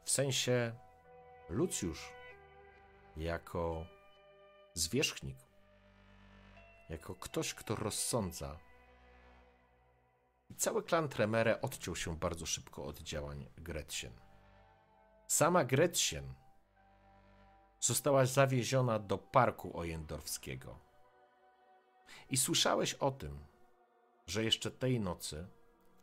W 0.05 0.11
sensie 0.11 0.79
Lucjusz 1.49 2.13
jako 3.17 3.87
zwierzchnik, 4.75 5.39
jako 6.89 7.15
ktoś, 7.15 7.55
kto 7.55 7.77
rozsądza. 7.77 8.66
I 10.51 10.55
cały 10.55 10.83
klan 10.83 11.09
Tremere 11.09 11.61
odciął 11.61 11.97
się 11.97 12.17
bardzo 12.17 12.47
szybko 12.47 12.85
od 12.85 12.99
działań 12.99 13.47
Gretchen. 13.57 14.13
Sama 15.27 15.65
Gretchen 15.65 16.35
została 17.81 18.27
zawieziona 18.27 18.99
do 18.99 19.19
parku 19.19 19.79
ojendorfskiego. 19.79 20.79
I 22.31 22.37
słyszałeś 22.37 22.95
o 22.95 23.11
tym, 23.11 23.39
że 24.27 24.45
jeszcze 24.45 24.71
tej 24.71 25.01
nocy 25.01 25.47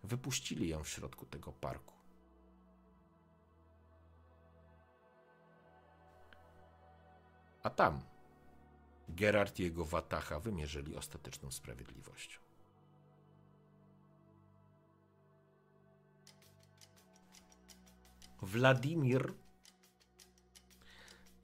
wypuścili 0.04 0.70
ją 0.70 0.84
w 0.84 0.90
środku 0.90 1.26
tego 1.26 1.52
parku. 1.52 1.94
A 7.64 7.70
tam 7.70 8.02
Gerard 9.10 9.60
i 9.60 9.64
jego 9.64 9.86
watacha 9.86 10.40
wymierzyli 10.40 10.96
ostateczną 10.96 11.52
sprawiedliwość. 11.52 12.40
Wladimir 18.44 19.34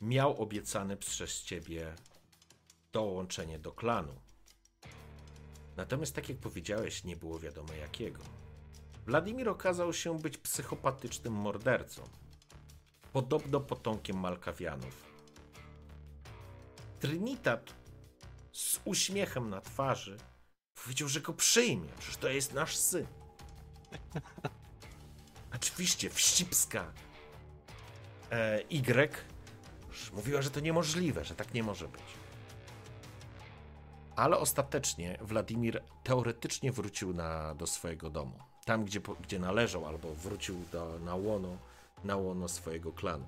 miał 0.02 0.42
obiecane 0.42 0.98
przez 0.98 1.44
ciebie 1.44 1.96
dołączenie 2.92 3.60
do 3.60 3.72
klanu. 3.72 4.14
Natomiast, 5.78 6.16
tak 6.16 6.30
jak 6.30 6.38
powiedziałeś, 6.38 7.04
nie 7.04 7.16
było 7.16 7.40
wiadomo 7.40 7.74
jakiego. 7.74 8.24
Wladimir 9.06 9.50
okazał 9.50 9.94
się 9.94 10.20
być 10.20 10.38
psychopatycznym 10.38 11.34
mordercą. 11.34 12.04
Podobno 13.14 13.60
potomkiem 13.60 14.20
Malkawianów. 14.20 15.04
Trinitat 17.00 17.74
z 18.52 18.80
uśmiechem 18.86 19.50
na 19.50 19.62
twarzy 19.62 20.18
powiedział, 20.84 21.08
że 21.08 21.22
go 21.22 21.34
przyjmie. 21.34 21.90
Przecież 21.98 22.18
to 22.18 22.30
jest 22.30 22.54
nasz 22.54 22.78
syn. 22.78 23.08
Oczywiście 25.56 26.10
wścibska 26.10 26.92
e, 28.32 28.62
Y 28.62 30.14
mówiła, 30.14 30.42
że 30.42 30.52
to 30.52 30.60
niemożliwe, 30.60 31.26
że 31.26 31.36
tak 31.36 31.54
nie 31.54 31.64
może 31.64 31.88
być. 31.88 32.02
Ale 34.16 34.38
ostatecznie 34.38 35.18
Władimir 35.22 35.84
teoretycznie 36.04 36.72
wrócił 36.72 37.14
na, 37.14 37.56
do 37.56 37.68
swojego 37.68 38.10
domu. 38.10 38.40
Tam, 38.66 38.86
gdzie, 38.86 39.02
gdzie 39.22 39.40
należał, 39.40 39.86
albo 39.86 40.16
wrócił 40.16 40.56
do, 40.72 41.00
na, 41.00 41.16
łono, 41.16 41.58
na 42.04 42.16
łono 42.16 42.48
swojego 42.48 42.92
klanu. 42.92 43.26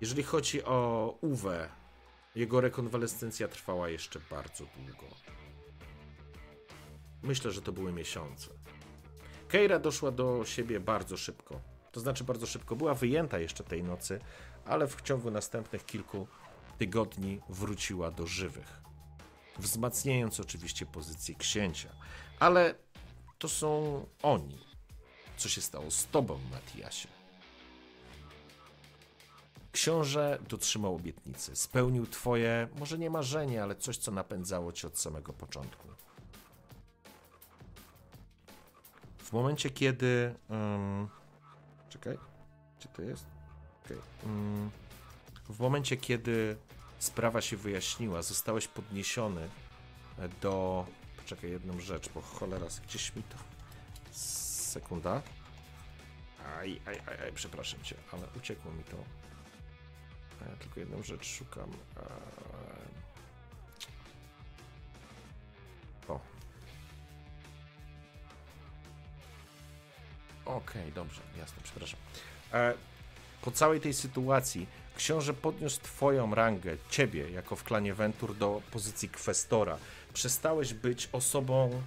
Jeżeli 0.00 0.22
chodzi 0.22 0.64
o 0.64 1.14
Uwe, 1.20 1.68
jego 2.34 2.60
rekonwalescencja 2.60 3.48
trwała 3.48 3.88
jeszcze 3.88 4.20
bardzo 4.30 4.64
długo. 4.76 5.14
Myślę, 7.22 7.50
że 7.50 7.62
to 7.62 7.72
były 7.72 7.92
miesiące. 7.92 8.50
Keira 9.52 9.78
doszła 9.78 10.10
do 10.10 10.44
siebie 10.44 10.80
bardzo 10.80 11.16
szybko. 11.16 11.60
To 11.92 12.00
znaczy 12.00 12.24
bardzo 12.24 12.46
szybko. 12.46 12.76
Była 12.76 12.94
wyjęta 12.94 13.38
jeszcze 13.38 13.64
tej 13.64 13.84
nocy, 13.84 14.20
ale 14.64 14.86
w 14.86 15.02
ciągu 15.02 15.30
następnych 15.30 15.86
kilku 15.86 16.26
tygodni 16.78 17.40
wróciła 17.48 18.10
do 18.10 18.26
żywych. 18.26 18.80
Wzmacniając 19.58 20.40
oczywiście 20.40 20.86
pozycję 20.86 21.34
księcia. 21.34 21.88
Ale 22.38 22.74
to 23.38 23.48
są 23.48 24.00
oni. 24.22 24.58
Co 25.36 25.48
się 25.48 25.60
stało 25.60 25.90
z 25.90 26.06
tobą, 26.06 26.38
Matiasie? 26.50 27.08
Książę 29.72 30.38
dotrzymał 30.48 30.94
obietnicy, 30.94 31.56
spełnił 31.56 32.06
twoje, 32.06 32.68
może 32.78 32.98
nie 32.98 33.10
marzenie, 33.10 33.62
ale 33.62 33.76
coś, 33.76 33.96
co 33.96 34.10
napędzało 34.10 34.72
cię 34.72 34.86
od 34.86 34.98
samego 34.98 35.32
początku. 35.32 35.88
W 39.32 39.34
momencie, 39.34 39.70
kiedy. 39.70 40.34
Um, 40.48 41.08
czekaj, 41.88 42.18
gdzie 42.78 42.88
to 42.88 43.02
jest? 43.02 43.26
Okay. 43.84 43.98
Um, 44.24 44.70
w 45.48 45.60
momencie, 45.60 45.96
kiedy 45.96 46.56
sprawa 46.98 47.40
się 47.40 47.56
wyjaśniła, 47.56 48.22
zostałeś 48.22 48.68
podniesiony 48.68 49.48
do. 50.40 50.86
Poczekaj, 51.16 51.50
jedną 51.50 51.80
rzecz, 51.80 52.08
bo 52.08 52.20
cholera, 52.20 52.66
gdzieś 52.88 53.16
mi 53.16 53.22
to. 53.22 53.36
Sekunda. 54.10 55.22
Aj, 56.58 56.80
aj, 56.86 57.00
aj, 57.06 57.18
aj, 57.24 57.32
przepraszam 57.34 57.82
cię, 57.82 57.96
ale 58.12 58.22
uciekło 58.36 58.72
mi 58.72 58.84
to. 58.84 58.96
Ja 60.40 60.56
tylko 60.56 60.80
jedną 60.80 61.02
rzecz 61.02 61.26
szukam. 61.26 61.70
Okej, 70.56 70.82
okay, 70.82 70.92
dobrze, 70.92 71.20
jasne, 71.38 71.62
przepraszam. 71.62 72.00
E, 72.52 72.74
po 73.42 73.50
całej 73.50 73.80
tej 73.80 73.94
sytuacji 73.94 74.66
książę 74.96 75.34
podniósł 75.34 75.80
twoją 75.80 76.34
rangę, 76.34 76.76
ciebie, 76.90 77.30
jako 77.30 77.56
w 77.56 77.64
klanie 77.64 77.94
Ventur, 77.94 78.36
do 78.36 78.62
pozycji 78.70 79.08
kwestora. 79.08 79.78
Przestałeś 80.12 80.74
być 80.74 81.08
osobą 81.12 81.82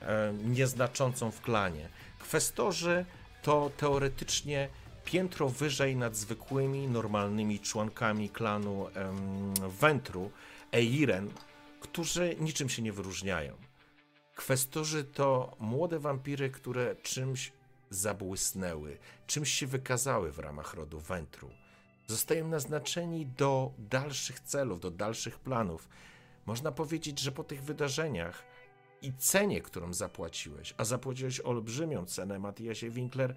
e, 0.00 0.32
nieznaczącą 0.44 1.30
w 1.30 1.40
klanie. 1.40 1.88
Kwestorzy 2.18 3.04
to 3.42 3.70
teoretycznie 3.76 4.68
piętro 5.04 5.48
wyżej 5.48 5.96
nad 5.96 6.16
zwykłymi, 6.16 6.88
normalnymi 6.88 7.60
członkami 7.60 8.30
klanu 8.30 8.88
em, 8.88 9.54
Wentru, 9.54 10.30
Eiren, 10.72 11.30
którzy 11.80 12.36
niczym 12.40 12.68
się 12.68 12.82
nie 12.82 12.92
wyróżniają. 12.92 13.56
Kwestorzy 14.34 15.04
to 15.04 15.56
młode 15.60 15.98
wampiry, 15.98 16.50
które 16.50 16.96
czymś 16.96 17.52
zabłysnęły, 17.94 18.98
czymś 19.26 19.50
się 19.52 19.66
wykazały 19.66 20.32
w 20.32 20.38
ramach 20.38 20.74
rodu 20.74 21.00
Wentru. 21.00 21.50
Zostają 22.06 22.48
naznaczeni 22.48 23.26
do 23.26 23.72
dalszych 23.78 24.40
celów, 24.40 24.80
do 24.80 24.90
dalszych 24.90 25.38
planów. 25.38 25.88
Można 26.46 26.72
powiedzieć, 26.72 27.18
że 27.18 27.32
po 27.32 27.44
tych 27.44 27.62
wydarzeniach 27.62 28.44
i 29.02 29.12
cenie, 29.12 29.62
którą 29.62 29.94
zapłaciłeś, 29.94 30.74
a 30.76 30.84
zapłaciłeś 30.84 31.40
olbrzymią 31.40 32.06
cenę, 32.06 32.38
Matiasie 32.38 32.90
Winkler, 32.90 33.34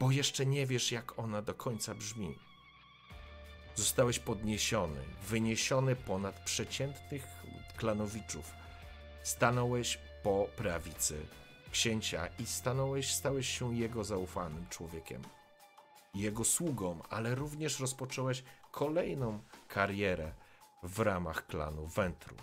bo 0.00 0.10
jeszcze 0.10 0.46
nie 0.46 0.66
wiesz, 0.66 0.92
jak 0.92 1.18
ona 1.18 1.42
do 1.42 1.54
końca 1.54 1.94
brzmi. 1.94 2.38
Zostałeś 3.74 4.18
podniesiony, 4.18 5.00
wyniesiony 5.28 5.96
ponad 5.96 6.44
przeciętnych 6.44 7.26
klanowiczów. 7.76 8.52
Stanąłeś 9.22 9.98
po 10.22 10.48
prawicy 10.56 11.26
księcia 11.74 12.26
i 12.38 12.46
stanąłeś, 12.46 13.14
stałeś 13.14 13.58
się 13.58 13.76
jego 13.76 14.04
zaufanym 14.04 14.66
człowiekiem. 14.70 15.22
Jego 16.14 16.44
sługą, 16.44 17.02
ale 17.10 17.34
również 17.34 17.80
rozpocząłeś 17.80 18.42
kolejną 18.70 19.40
karierę 19.68 20.32
w 20.82 20.98
ramach 20.98 21.46
klanu 21.46 21.86
Wentru. 21.86 22.36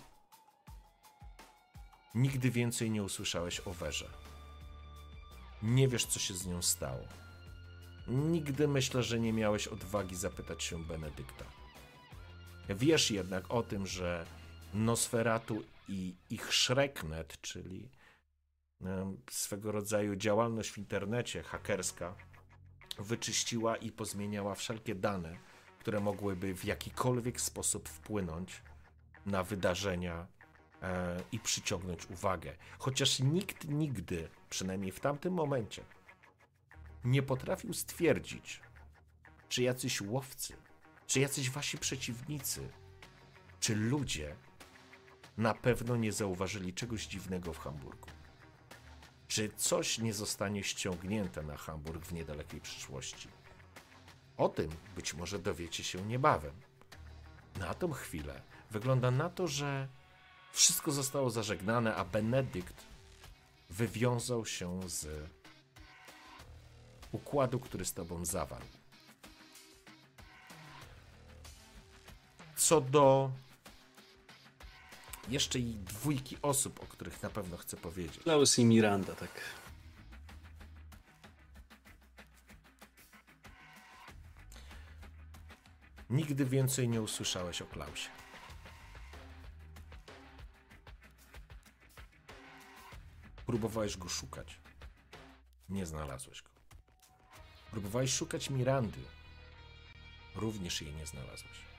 Nigdy 2.14 2.50
więcej 2.50 2.90
nie 2.90 3.02
usłyszałeś 3.02 3.60
o 3.60 3.72
Werze. 3.72 4.08
Nie 5.62 5.88
wiesz, 5.88 6.06
co 6.06 6.18
się 6.18 6.34
z 6.34 6.46
nią 6.46 6.62
stało. 6.62 7.04
Nigdy 8.08 8.68
myślę, 8.68 9.02
że 9.02 9.20
nie 9.20 9.32
miałeś 9.32 9.68
odwagi 9.68 10.16
zapytać 10.16 10.62
się 10.62 10.84
Benedykta. 10.84 11.44
Wiesz 12.68 13.10
jednak 13.10 13.50
o 13.50 13.62
tym, 13.62 13.86
że 13.86 14.26
Nosferatu 14.74 15.62
i 15.88 16.14
ich 16.30 16.54
Shreknet, 16.54 17.40
czyli 17.40 17.88
swego 19.30 19.72
rodzaju 19.72 20.16
działalność 20.16 20.70
w 20.70 20.78
internecie 20.78 21.42
hakerska, 21.42 22.14
wyczyściła 22.98 23.76
i 23.76 23.92
pozmieniała 23.92 24.54
wszelkie 24.54 24.94
dane, 24.94 25.36
które 25.78 26.00
mogłyby 26.00 26.54
w 26.54 26.64
jakikolwiek 26.64 27.40
sposób 27.40 27.88
wpłynąć 27.88 28.62
na 29.26 29.44
wydarzenia 29.44 30.26
e, 30.82 31.22
i 31.32 31.38
przyciągnąć 31.38 32.10
uwagę. 32.10 32.56
Chociaż 32.78 33.20
nikt 33.20 33.68
nigdy, 33.68 34.28
przynajmniej 34.50 34.92
w 34.92 35.00
tamtym 35.00 35.34
momencie, 35.34 35.84
nie 37.04 37.22
potrafił 37.22 37.74
stwierdzić, 37.74 38.60
czy 39.48 39.62
jacyś 39.62 40.00
łowcy, 40.00 40.56
czy 41.06 41.20
jacyś 41.20 41.50
wasi 41.50 41.78
przeciwnicy, 41.78 42.68
czy 43.60 43.76
ludzie 43.76 44.36
na 45.36 45.54
pewno 45.54 45.96
nie 45.96 46.12
zauważyli 46.12 46.74
czegoś 46.74 47.06
dziwnego 47.06 47.52
w 47.52 47.58
Hamburgu. 47.58 48.08
Czy 49.32 49.50
coś 49.56 49.98
nie 49.98 50.14
zostanie 50.14 50.64
ściągnięte 50.64 51.42
na 51.42 51.56
Hamburg 51.56 52.06
w 52.06 52.12
niedalekiej 52.12 52.60
przyszłości? 52.60 53.28
O 54.36 54.48
tym 54.48 54.70
być 54.96 55.14
może 55.14 55.38
dowiecie 55.38 55.84
się 55.84 56.02
niebawem. 56.02 56.52
Na 57.58 57.74
tą 57.74 57.92
chwilę 57.92 58.42
wygląda 58.70 59.10
na 59.10 59.30
to, 59.30 59.48
że 59.48 59.88
wszystko 60.52 60.92
zostało 60.92 61.30
zażegnane, 61.30 61.96
a 61.96 62.04
Benedykt 62.04 62.76
wywiązał 63.70 64.46
się 64.46 64.80
z 64.88 65.30
układu, 67.12 67.60
który 67.60 67.84
z 67.84 67.94
tobą 67.94 68.24
zawarł. 68.24 68.66
Co 72.56 72.80
do 72.80 73.30
jeszcze 75.28 75.58
i 75.58 75.74
dwójki 75.74 76.36
osób, 76.42 76.82
o 76.82 76.86
których 76.86 77.22
na 77.22 77.30
pewno 77.30 77.56
chcę 77.56 77.76
powiedzieć. 77.76 78.18
Klaus 78.22 78.58
i 78.58 78.64
Miranda, 78.64 79.14
tak. 79.14 79.40
Nigdy 86.10 86.44
więcej 86.44 86.88
nie 86.88 87.02
usłyszałeś 87.02 87.62
o 87.62 87.66
Klausie. 87.66 88.08
Próbowałeś 93.46 93.96
go 93.96 94.08
szukać. 94.08 94.60
Nie 95.68 95.86
znalazłeś 95.86 96.42
go. 96.42 96.50
Próbowałeś 97.70 98.14
szukać 98.14 98.50
Mirandy. 98.50 99.00
Również 100.34 100.82
jej 100.82 100.94
nie 100.94 101.06
znalazłeś. 101.06 101.71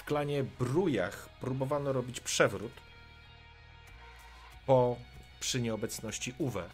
W 0.00 0.04
klanie 0.04 0.44
Brujach 0.44 1.28
próbowano 1.40 1.92
robić 1.92 2.20
przewrót 2.20 2.72
po 4.66 4.96
przy 5.40 5.60
nieobecności 5.60 6.34
Uwe. 6.38 6.70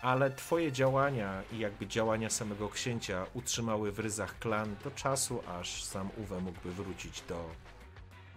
Ale 0.00 0.30
twoje 0.30 0.72
działania 0.72 1.42
i 1.52 1.58
jakby 1.58 1.86
działania 1.86 2.30
samego 2.30 2.68
księcia 2.68 3.26
utrzymały 3.34 3.92
w 3.92 3.98
ryzach 3.98 4.38
klan 4.38 4.76
do 4.84 4.90
czasu, 4.90 5.42
aż 5.48 5.84
sam 5.84 6.10
Uwe 6.16 6.40
mógłby 6.40 6.72
wrócić 6.72 7.20
do, 7.20 7.50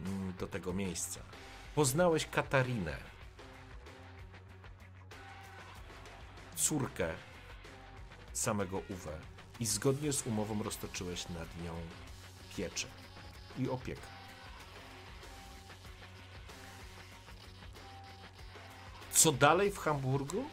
mm, 0.06 0.34
do 0.40 0.48
tego 0.48 0.74
miejsca. 0.74 1.20
Poznałeś 1.76 2.26
Katarinę, 2.26 2.98
córkę 6.56 7.14
samego 8.34 8.82
Uwe 8.90 9.18
i 9.60 9.66
zgodnie 9.66 10.14
z 10.14 10.28
umową 10.28 10.64
roztoczyłeś 10.64 11.30
nad 11.30 11.64
nią 11.64 11.74
pieczę 12.58 12.88
i 13.60 13.70
opiekę. 13.70 14.02
Co 19.14 19.32
dalej 19.32 19.72
w 19.72 19.78
Hamburgu? 19.78 20.46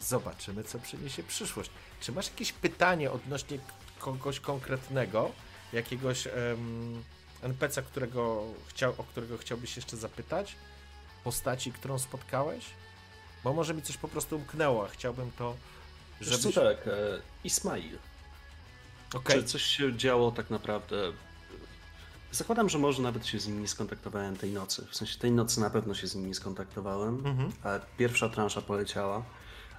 Zobaczymy, 0.00 0.64
co 0.64 0.78
przyniesie 0.78 1.22
przyszłość. 1.22 1.70
Czy 2.00 2.12
masz 2.12 2.26
jakieś 2.28 2.52
pytanie 2.52 3.10
odnośnie 3.10 3.58
kogoś 3.98 4.40
konkretnego? 4.40 5.30
Jakiegoś 5.72 6.26
em, 6.26 7.04
NPC, 7.42 7.82
którego 7.82 8.44
chciał, 8.68 8.94
o 8.98 9.04
którego 9.04 9.38
chciałbyś 9.38 9.76
jeszcze 9.76 9.96
zapytać? 9.96 10.54
Postaci, 11.24 11.72
którą 11.72 11.98
spotkałeś? 11.98 12.64
Bo 13.44 13.52
może 13.52 13.74
mi 13.74 13.82
coś 13.82 13.96
po 13.96 14.08
prostu 14.08 14.36
umknęło, 14.36 14.84
a 14.84 14.88
chciałbym 14.88 15.30
to, 15.38 15.56
Wiesz 16.20 16.28
żebyś... 16.30 16.54
co, 16.54 16.60
tak, 16.60 16.86
e, 16.86 16.90
Ismail. 17.44 17.98
Okej, 19.14 19.36
Czy 19.36 19.44
coś 19.44 19.62
się 19.62 19.96
działo 19.96 20.30
tak 20.32 20.50
naprawdę? 20.50 20.96
Zakładam, 22.32 22.68
że 22.68 22.78
może 22.78 23.02
nawet 23.02 23.26
się 23.26 23.40
z 23.40 23.48
nimi 23.48 23.68
skontaktowałem 23.68 24.36
tej 24.36 24.50
nocy. 24.52 24.86
W 24.90 24.96
sensie 24.96 25.18
tej 25.18 25.30
nocy 25.32 25.60
na 25.60 25.70
pewno 25.70 25.94
się 25.94 26.06
z 26.06 26.14
nimi 26.14 26.34
skontaktowałem, 26.34 27.26
Mhm. 27.26 27.52
a 27.64 27.78
pierwsza 27.98 28.28
transza 28.28 28.62
poleciała. 28.62 29.22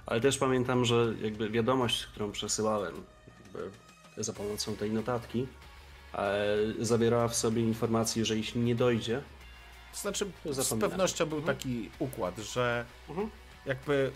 Ale 0.06 0.20
też 0.20 0.38
pamiętam, 0.38 0.84
że 0.84 1.14
jakby 1.22 1.50
wiadomość, 1.50 2.06
którą 2.06 2.32
przesyłałem 2.32 3.04
za 4.16 4.32
pomocą 4.32 4.76
tej 4.76 4.90
notatki, 4.90 5.46
e, 6.14 6.46
zawierała 6.80 7.28
w 7.28 7.34
sobie 7.36 7.62
informację, 7.62 8.24
że 8.24 8.36
jeśli 8.36 8.60
nie 8.60 8.74
dojdzie, 8.74 9.22
To 9.92 9.98
znaczy, 10.00 10.30
z 10.52 10.74
pewnością 10.80 11.26
był 11.26 11.42
taki 11.42 11.90
układ, 11.98 12.38
że 12.38 12.84
Mhm. 13.08 13.30
jakby 13.66 14.10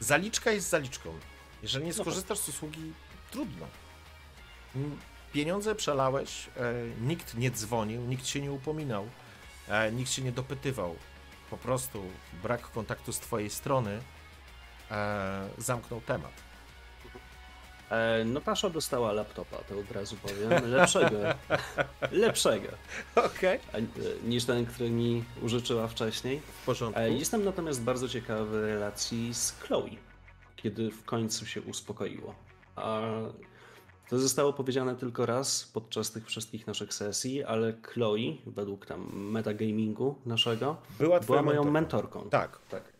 zaliczka 0.00 0.50
jest 0.52 0.68
zaliczką. 0.68 1.10
Jeżeli 1.62 1.84
nie 1.84 1.90
No 1.90 1.96
tak. 1.96 2.04
skorzystasz 2.04 2.38
z 2.38 2.48
usługi, 2.48 2.92
trudno. 3.30 3.66
Pieniądze 5.32 5.74
przelałeś, 5.74 6.46
e, 6.56 6.72
nikt 7.00 7.34
nie 7.34 7.50
dzwonił, 7.50 8.00
nikt 8.00 8.26
się 8.26 8.40
nie 8.40 8.52
upominał, 8.52 9.08
e, 9.68 9.92
nikt 9.92 10.10
się 10.10 10.22
nie 10.22 10.32
dopytywał. 10.32 10.96
Po 11.50 11.56
prostu 11.56 12.02
brak 12.42 12.60
kontaktu 12.70 13.12
z 13.12 13.18
twojej 13.20 13.50
strony 13.50 14.00
e, 14.90 15.48
zamknął 15.58 16.00
temat. 16.00 16.32
e, 17.90 18.24
Natasza 18.24 18.70
dostała 18.70 19.12
laptopa, 19.12 19.56
to 19.56 19.78
od 19.78 19.90
razu 19.90 20.16
powiem, 20.16 20.70
lepszego, 20.70 21.16
lepszego 22.12 22.68
e, 23.42 23.58
niż 24.24 24.44
ten, 24.44 24.66
który 24.66 24.90
mi 24.90 25.24
użyczyła 25.42 25.88
wcześniej. 25.88 26.40
W 26.62 26.66
porządku. 26.66 27.00
Jestem 27.00 27.44
natomiast 27.44 27.82
bardzo 27.82 28.08
ciekawy 28.08 28.66
relacji 28.66 29.34
z 29.34 29.52
Chloe, 29.60 29.90
kiedy 30.56 30.90
w 30.90 31.04
końcu 31.04 31.46
się 31.46 31.62
uspokoiło. 31.62 32.34
A 32.76 33.00
to 34.10 34.18
zostało 34.18 34.52
powiedziane 34.52 34.96
tylko 34.96 35.26
raz 35.26 35.70
podczas 35.74 36.10
tych 36.10 36.26
wszystkich 36.26 36.66
naszych 36.66 36.94
sesji, 36.94 37.44
ale 37.44 37.72
Chloe, 37.82 38.18
według 38.46 38.86
tam 38.86 39.08
metagamingu 39.14 40.14
naszego, 40.26 40.76
Była 40.98 41.20
była 41.20 41.42
moją 41.42 41.64
mentorką. 41.64 42.18
mentorką. 42.20 42.30
Tak. 42.30 42.58
tak. 42.70 42.92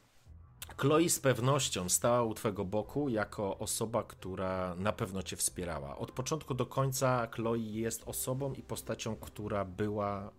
Chloe 0.76 1.08
z 1.08 1.20
pewnością 1.20 1.89
stała 1.89 2.22
u 2.22 2.34
twego 2.34 2.64
boku 2.64 3.08
jako 3.08 3.58
osoba, 3.58 4.02
która 4.02 4.74
na 4.74 4.92
pewno 4.92 5.22
cię 5.22 5.36
wspierała. 5.36 5.98
Od 5.98 6.12
początku 6.12 6.55
do 6.55 6.66
końca 6.66 7.26
Chloe 7.26 7.56
jest 7.58 8.02
osobą 8.06 8.52
i 8.52 8.62
postacią, 8.62 9.16
która 9.16 9.64
była, 9.64 10.30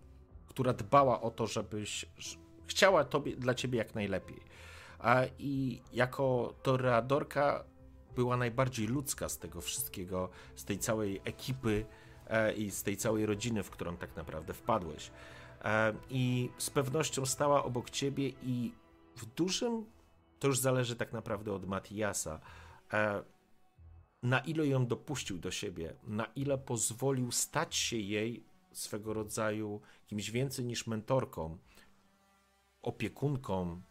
która 0.46 0.72
dbała 0.72 1.20
o 1.20 1.30
to, 1.30 1.46
żebyś 1.46 2.06
chciała 2.66 3.04
tobie, 3.04 3.36
dla 3.36 3.54
ciebie 3.54 3.78
jak 3.78 3.94
najlepiej. 3.94 4.40
A 4.98 5.22
i 5.38 5.82
jako 5.92 6.54
toreadorka 6.62 7.64
była 8.16 8.36
najbardziej 8.36 8.86
ludzka 8.86 9.28
z 9.28 9.38
tego 9.38 9.60
wszystkiego, 9.60 10.28
z 10.56 10.64
tej 10.64 10.78
całej 10.78 11.20
ekipy 11.24 11.84
e, 12.26 12.52
i 12.52 12.70
z 12.70 12.82
tej 12.82 12.96
całej 12.96 13.26
rodziny, 13.26 13.62
w 13.62 13.70
którą 13.70 13.96
tak 13.96 14.16
naprawdę 14.16 14.54
wpadłeś. 14.54 15.10
E, 15.64 15.94
I 16.10 16.50
z 16.58 16.70
pewnością 16.70 17.26
stała 17.26 17.64
obok 17.64 17.90
ciebie 17.90 18.28
i 18.28 18.72
w 19.16 19.26
dużym 19.26 19.84
to 20.38 20.48
już 20.48 20.58
zależy 20.58 20.96
tak 20.96 21.12
naprawdę 21.12 21.52
od 21.52 21.66
Matiasa. 21.66 22.40
E, 22.92 23.22
na 24.22 24.40
ile 24.40 24.66
ją 24.66 24.86
dopuścił 24.86 25.38
do 25.38 25.50
siebie, 25.50 25.94
na 26.06 26.24
ile 26.24 26.58
pozwolił 26.58 27.32
stać 27.32 27.76
się 27.76 27.96
jej 27.96 28.44
swego 28.72 29.14
rodzaju 29.14 29.80
kimś 30.06 30.30
więcej 30.30 30.64
niż 30.64 30.86
mentorką, 30.86 31.58
opiekunką, 32.82 33.82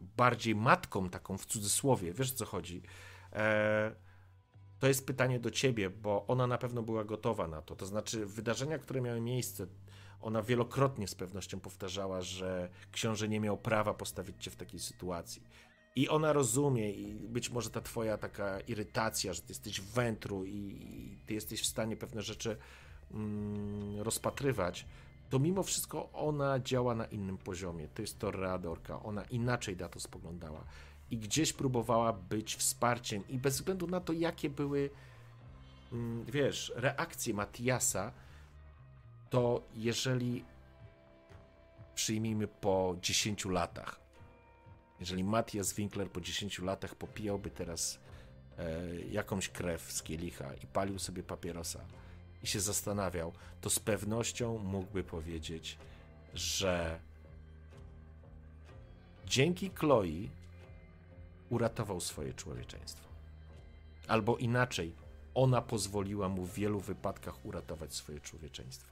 bardziej 0.00 0.54
matką, 0.54 1.10
taką 1.10 1.38
w 1.38 1.46
cudzysłowie, 1.46 2.12
wiesz 2.12 2.32
o 2.32 2.36
co 2.36 2.46
chodzi. 2.46 2.82
E, 3.32 3.94
to 4.78 4.88
jest 4.88 5.06
pytanie 5.06 5.40
do 5.40 5.50
ciebie, 5.50 5.90
bo 5.90 6.26
ona 6.26 6.46
na 6.46 6.58
pewno 6.58 6.82
była 6.82 7.04
gotowa 7.04 7.48
na 7.48 7.62
to. 7.62 7.76
To 7.76 7.86
znaczy, 7.86 8.26
wydarzenia, 8.26 8.78
które 8.78 9.00
miały 9.00 9.20
miejsce, 9.20 9.66
ona 10.20 10.42
wielokrotnie 10.42 11.08
z 11.08 11.14
pewnością 11.14 11.60
powtarzała, 11.60 12.22
że 12.22 12.68
książę 12.92 13.28
nie 13.28 13.40
miał 13.40 13.56
prawa 13.58 13.94
postawić 13.94 14.36
cię 14.44 14.50
w 14.50 14.56
takiej 14.56 14.80
sytuacji. 14.80 15.42
I 15.96 16.08
ona 16.08 16.32
rozumie, 16.32 16.92
i 16.92 17.14
być 17.14 17.50
może 17.50 17.70
ta 17.70 17.80
twoja 17.80 18.18
taka 18.18 18.60
irytacja, 18.60 19.32
że 19.32 19.40
ty 19.40 19.46
jesteś 19.48 19.80
w 19.80 19.92
wętru 19.92 20.44
i, 20.44 20.56
i 20.56 21.18
ty 21.26 21.34
jesteś 21.34 21.62
w 21.62 21.66
stanie 21.66 21.96
pewne 21.96 22.22
rzeczy 22.22 22.56
mm, 23.10 24.00
rozpatrywać, 24.00 24.86
to 25.30 25.38
mimo 25.38 25.62
wszystko 25.62 26.12
ona 26.12 26.60
działa 26.60 26.94
na 26.94 27.04
innym 27.04 27.38
poziomie. 27.38 27.88
To 27.88 28.02
jest 28.02 28.18
to 28.18 28.30
readorka. 28.30 29.02
Ona 29.02 29.22
inaczej 29.22 29.76
na 29.76 29.88
to 29.88 30.00
spoglądała. 30.00 30.64
I 31.10 31.18
gdzieś 31.18 31.52
próbowała 31.52 32.12
być 32.12 32.56
wsparciem, 32.56 33.28
i 33.28 33.38
bez 33.38 33.54
względu 33.54 33.86
na 33.86 34.00
to, 34.00 34.12
jakie 34.12 34.50
były, 34.50 34.90
mm, 35.92 36.24
wiesz, 36.24 36.72
reakcje 36.76 37.34
Matiasa, 37.34 38.12
to 39.30 39.62
jeżeli 39.74 40.44
przyjmijmy 41.94 42.48
po 42.48 42.96
10 43.02 43.44
latach, 43.44 44.00
jeżeli 45.00 45.24
Matthias 45.24 45.74
Winkler 45.74 46.10
po 46.10 46.20
10 46.20 46.58
latach 46.58 46.94
popijałby 46.94 47.50
teraz 47.50 47.98
e, 48.58 49.00
jakąś 49.00 49.48
krew 49.48 49.92
z 49.92 50.02
kielicha 50.02 50.54
i 50.54 50.66
palił 50.66 50.98
sobie 50.98 51.22
papierosa 51.22 51.80
i 52.42 52.46
się 52.46 52.60
zastanawiał, 52.60 53.32
to 53.60 53.70
z 53.70 53.78
pewnością 53.78 54.58
mógłby 54.58 55.04
powiedzieć, 55.04 55.78
że 56.34 57.00
dzięki 59.26 59.70
Chloe 59.70 60.28
uratował 61.50 62.00
swoje 62.00 62.34
człowieczeństwo. 62.34 63.08
Albo 64.08 64.36
inaczej, 64.36 64.94
ona 65.34 65.62
pozwoliła 65.62 66.28
mu 66.28 66.44
w 66.44 66.54
wielu 66.54 66.80
wypadkach 66.80 67.44
uratować 67.44 67.94
swoje 67.94 68.20
człowieczeństwo. 68.20 68.90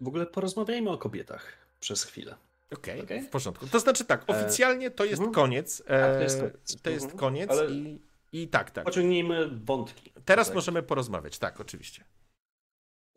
W 0.00 0.08
ogóle 0.08 0.26
porozmawiajmy 0.26 0.90
o 0.90 0.98
kobietach 0.98 1.52
przez 1.80 2.04
chwilę. 2.04 2.36
Okej, 2.72 3.02
Okej? 3.02 3.22
w 3.22 3.28
porządku. 3.28 3.66
To 3.66 3.80
znaczy 3.80 4.04
tak, 4.04 4.24
oficjalnie 4.26 4.90
to 4.90 5.04
jest 5.04 5.18
mhm. 5.22 5.34
koniec. 5.34 5.82
to 5.86 6.20
jest 6.20 6.38
e, 6.38 6.40
koniec. 6.40 6.82
To 6.82 6.90
jest 6.90 7.04
Mhm. 7.04 7.18
koniec 7.20 7.50
Ale- 7.50 7.70
i, 7.70 8.00
i 8.32 8.48
tak, 8.48 8.70
tak. 8.70 8.84
Pociągnijmy 8.84 9.48
wątki. 9.64 10.12
Teraz 10.24 10.46
Tak. 10.46 10.54
możemy 10.54 10.82
porozmawiać, 10.82 11.38
tak, 11.38 11.60
oczywiście. 11.60 12.04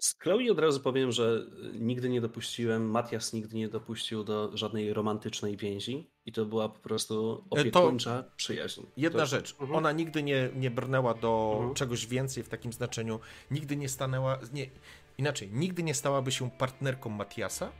Z 0.01 0.15
Chloe 0.19 0.51
od 0.51 0.59
razu 0.59 0.79
powiem, 0.79 1.11
że 1.11 1.45
nigdy 1.73 2.09
nie 2.09 2.21
dopuściłem, 2.21 2.89
Matias 2.91 3.33
nigdy 3.33 3.57
nie 3.57 3.69
dopuścił 3.69 4.23
do 4.23 4.57
żadnej 4.57 4.93
romantycznej 4.93 5.57
więzi 5.57 6.11
i 6.25 6.31
to 6.31 6.45
była 6.45 6.69
po 6.69 6.79
prostu 6.79 7.43
E, 7.45 7.49
to- 7.49 7.61
opiekuńcza 7.61 8.23
przyjaźń. 8.35 8.81
Jedna 8.97 9.19
to, 9.19 9.25
rzecz, 9.25 9.51
Mhm. 9.51 9.75
ona 9.75 9.91
nigdy 9.91 10.23
nie, 10.23 10.49
nie 10.55 10.71
brnęła 10.71 11.13
do 11.13 11.51
Mhm. 11.55 11.73
czegoś 11.73 12.07
więcej 12.07 12.43
w 12.43 12.49
takim 12.49 12.73
znaczeniu, 12.73 13.19
nigdy 13.51 13.75
nie 13.77 13.89
stanęła, 13.89 14.39
nie, 14.53 14.69
inaczej, 15.17 15.49
nigdy 15.51 15.83
nie 15.83 15.93
stałaby 15.93 16.31
się 16.31 16.51
partnerką 16.51 17.09
Matiasa, 17.09 17.71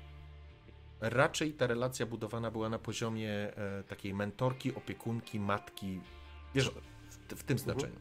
raczej 1.01 1.53
ta 1.53 1.67
relacja 1.67 2.05
budowana 2.05 2.51
była 2.51 2.69
na 2.69 2.79
poziomie 2.79 3.29
e, 3.57 3.83
takiej 3.83 4.13
mentorki, 4.13 4.75
opiekunki, 4.75 5.39
matki, 5.39 5.99
wiesz, 6.55 6.71
w, 7.35 7.43
tym 7.43 7.57
znaczeniu. 7.57 7.99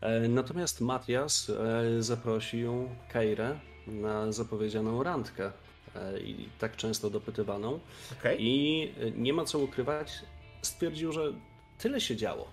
E, 0.00 0.28
Natomiast 0.28 0.80
Matias 0.80 1.50
e, 1.50 2.02
zaprosił 2.02 2.88
Keirę 3.12 3.58
na 3.86 4.32
zapowiedzianą 4.32 5.02
randkę 5.02 5.52
e, 5.94 6.20
i 6.20 6.48
tak 6.58 6.76
często 6.76 7.10
dopytywaną 7.10 7.80
Okej? 8.20 8.36
i 8.40 8.94
nie 9.16 9.32
ma 9.32 9.44
co 9.44 9.58
ukrywać, 9.58 10.22
stwierdził, 10.62 11.12
że 11.12 11.32
tyle 11.78 12.00
się 12.00 12.16
działo, 12.16 12.48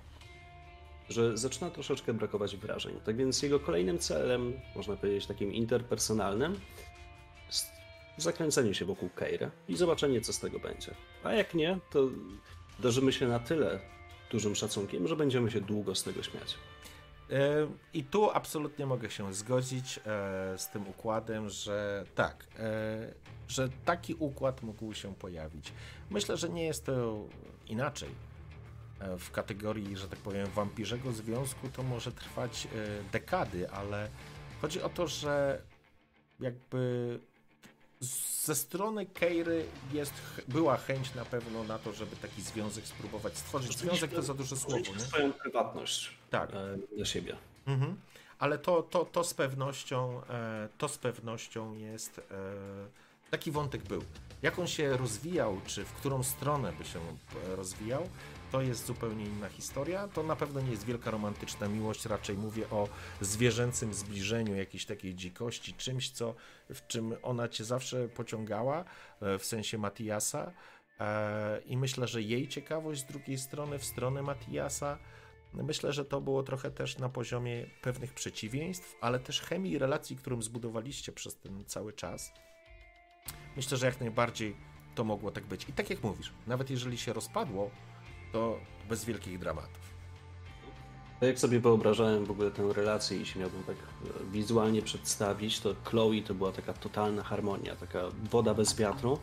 że 1.10 1.38
zaczyna 1.38 1.70
troszeczkę 1.70 2.14
brakować 2.14 2.56
wrażeń. 2.56 3.00
Tak 3.06 3.16
więc 3.16 3.42
jego 3.42 3.60
kolejnym 3.60 4.00
celem, 4.00 4.54
można 4.76 4.96
powiedzieć 4.96 5.26
takim 5.26 5.54
interpersonalnym, 5.54 6.60
jest 7.48 7.72
zakręcenie 8.18 8.74
się 8.74 8.86
wokół 8.86 9.10
Keiry 9.10 9.52
i 9.68 9.76
zobaczenie, 9.76 10.22
co 10.22 10.34
z 10.34 10.40
tego 10.40 10.60
będzie. 10.60 10.92
A 11.24 11.34
jak 11.34 11.54
nie, 11.54 11.80
to 11.92 12.10
darzymy 12.80 13.14
się 13.14 13.28
na 13.28 13.40
tyle 13.40 13.80
dużym 14.32 14.56
szacunkiem, 14.56 15.08
że 15.08 15.16
będziemy 15.16 15.52
się 15.52 15.62
długo 15.62 15.96
z 15.96 16.04
tego 16.04 16.24
śmiać. 16.24 16.58
E, 17.32 17.68
I 17.94 18.04
tu 18.04 18.32
absolutnie 18.32 18.86
mogę 18.86 19.12
się 19.12 19.34
zgodzić 19.34 19.98
e, 19.98 20.02
z 20.58 20.70
tym 20.70 20.88
układem, 20.88 21.50
że 21.50 22.06
tak, 22.16 22.48
e, 22.60 23.14
że 23.48 23.70
taki 23.86 24.16
układ 24.16 24.64
mógł 24.64 24.94
się 24.94 25.16
pojawić. 25.16 25.74
Myślę, 26.10 26.38
że 26.38 26.50
nie 26.50 26.66
jest 26.66 26.86
to 26.86 27.26
inaczej. 27.68 28.10
W 29.20 29.32
kategorii, 29.32 29.98
że 29.98 30.08
tak 30.08 30.20
powiem, 30.20 30.48
wampirzego 30.48 31.12
związku 31.12 31.70
to 31.70 31.84
może 31.84 32.12
trwać 32.12 32.68
dekady, 33.12 33.70
ale 33.70 34.10
chodzi 34.62 34.82
o 34.82 34.90
to, 34.90 35.08
że 35.08 35.62
jakby 36.40 37.20
ze 38.02 38.56
strony 38.56 39.06
Keiry 39.06 39.66
jest, 39.94 40.14
była 40.48 40.78
chęć 40.78 41.16
na 41.16 41.26
pewno 41.26 41.64
na 41.64 41.80
to, 41.80 41.94
żeby 41.94 42.16
taki 42.16 42.42
związek 42.42 42.86
spróbować 42.88 43.38
stworzyć. 43.38 43.78
Związek 43.78 44.12
to 44.12 44.22
za 44.22 44.34
duże 44.34 44.58
słowo, 44.58 44.78
nie? 44.78 45.00
swoją 45.00 45.34
prywatność 45.34 46.18
Tak. 46.30 46.50
e, 46.54 46.96
dla 46.96 47.06
siebie. 47.06 47.36
Mhm. 47.68 47.96
Ale 48.40 48.58
to, 48.58 48.84
to, 48.84 49.06
to 49.06 49.24
z 49.24 49.34
pewnością 49.34 50.22
e, 50.30 50.70
to 50.78 50.88
z 50.88 50.98
pewnością 50.98 51.74
jest 51.74 52.20
e, 52.20 52.22
taki 53.32 53.52
wątek 53.52 53.84
był. 53.84 54.04
Jak 54.42 54.60
on 54.60 54.68
się 54.68 54.98
rozwijał, 54.98 55.62
czy 55.66 55.86
w 55.86 55.94
którą 55.94 56.24
stronę 56.24 56.74
by 56.74 56.86
się 56.86 57.00
rozwijał, 57.56 58.10
to 58.52 58.62
jest 58.62 58.86
zupełnie 58.86 59.26
inna 59.26 59.50
historia. 59.50 60.08
To 60.08 60.24
na 60.24 60.36
pewno 60.36 60.62
nie 60.62 60.72
jest 60.72 60.86
wielka 60.86 61.12
romantyczna 61.12 61.68
miłość, 61.68 62.06
raczej 62.06 62.38
mówię 62.38 62.70
o 62.70 62.88
zwierzęcym 63.22 63.94
zbliżeniu, 63.94 64.56
jakiejś 64.56 64.86
takiej 64.86 65.16
dzikości, 65.16 65.74
czymś, 65.74 66.12
co, 66.12 66.36
w 66.70 66.88
czym 66.88 67.16
ona 67.22 67.48
cię 67.48 67.64
zawsze 67.64 68.08
pociągała, 68.08 68.86
e, 69.22 69.38
w 69.40 69.46
sensie 69.46 69.78
Matiasa. 69.78 70.52
E, 71.00 71.62
I 71.66 71.78
myślę, 71.78 72.08
że 72.08 72.22
jej 72.22 72.48
ciekawość 72.48 73.02
z 73.02 73.06
drugiej 73.06 73.38
strony, 73.38 73.80
w 73.80 73.86
stronę 73.86 74.22
Matiasa, 74.22 74.98
Myślę, 75.54 75.94
że 75.94 76.06
to 76.06 76.22
było 76.22 76.44
trochę 76.44 76.72
też 76.72 76.98
na 76.98 77.10
poziomie 77.10 77.66
pewnych 77.82 78.14
przeciwieństw, 78.14 78.96
ale 79.02 79.20
też 79.20 79.42
chemii 79.42 79.72
i 79.72 79.78
relacji, 79.78 80.16
którą 80.16 80.42
zbudowaliście 80.42 81.12
przez 81.12 81.38
ten 81.38 81.66
cały 81.66 81.94
czas. 81.94 82.34
Myślę, 83.56 83.78
że 83.78 83.86
jak 83.86 84.00
najbardziej 84.00 84.56
to 84.96 85.04
mogło 85.04 85.32
tak 85.32 85.46
być. 85.46 85.70
I 85.70 85.74
tak 85.74 85.90
jak 85.90 86.04
mówisz, 86.04 86.34
nawet 86.48 86.70
jeżeli 86.70 86.98
się 86.98 87.14
rozpadło, 87.14 87.72
to 88.32 88.60
bez 88.90 89.06
wielkich 89.06 89.40
dramatów. 89.40 89.80
To 91.20 91.26
jak 91.26 91.40
sobie 91.40 91.60
wyobrażałem 91.60 92.26
w 92.26 92.32
ogóle 92.32 92.52
tę 92.52 92.74
relację 92.74 93.18
i 93.18 93.26
się 93.26 93.40
miałbym 93.40 93.64
tak 93.64 93.76
e, 93.76 94.32
wizualnie 94.32 94.82
przedstawić, 94.82 95.60
to 95.60 95.76
Chloe 95.84 96.22
to 96.28 96.34
była 96.34 96.52
taka 96.52 96.74
totalna 96.74 97.24
harmonia, 97.24 97.76
taka 97.76 98.00
woda 98.32 98.54
bez 98.54 98.76
wiatru, 98.76 99.20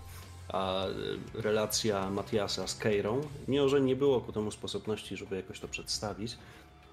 a 0.49 0.87
e, 0.87 0.91
relacja 1.35 2.11
Matiasa 2.11 2.67
z 2.67 2.77
Keirą, 2.77 3.21
mimo 3.49 3.69
że 3.69 3.81
nie 3.81 3.97
było 3.97 4.21
ku 4.21 4.33
temu 4.33 4.51
sposobności, 4.51 5.17
żeby 5.17 5.37
jakoś 5.37 5.61
to 5.61 5.69
przedstawić, 5.69 6.39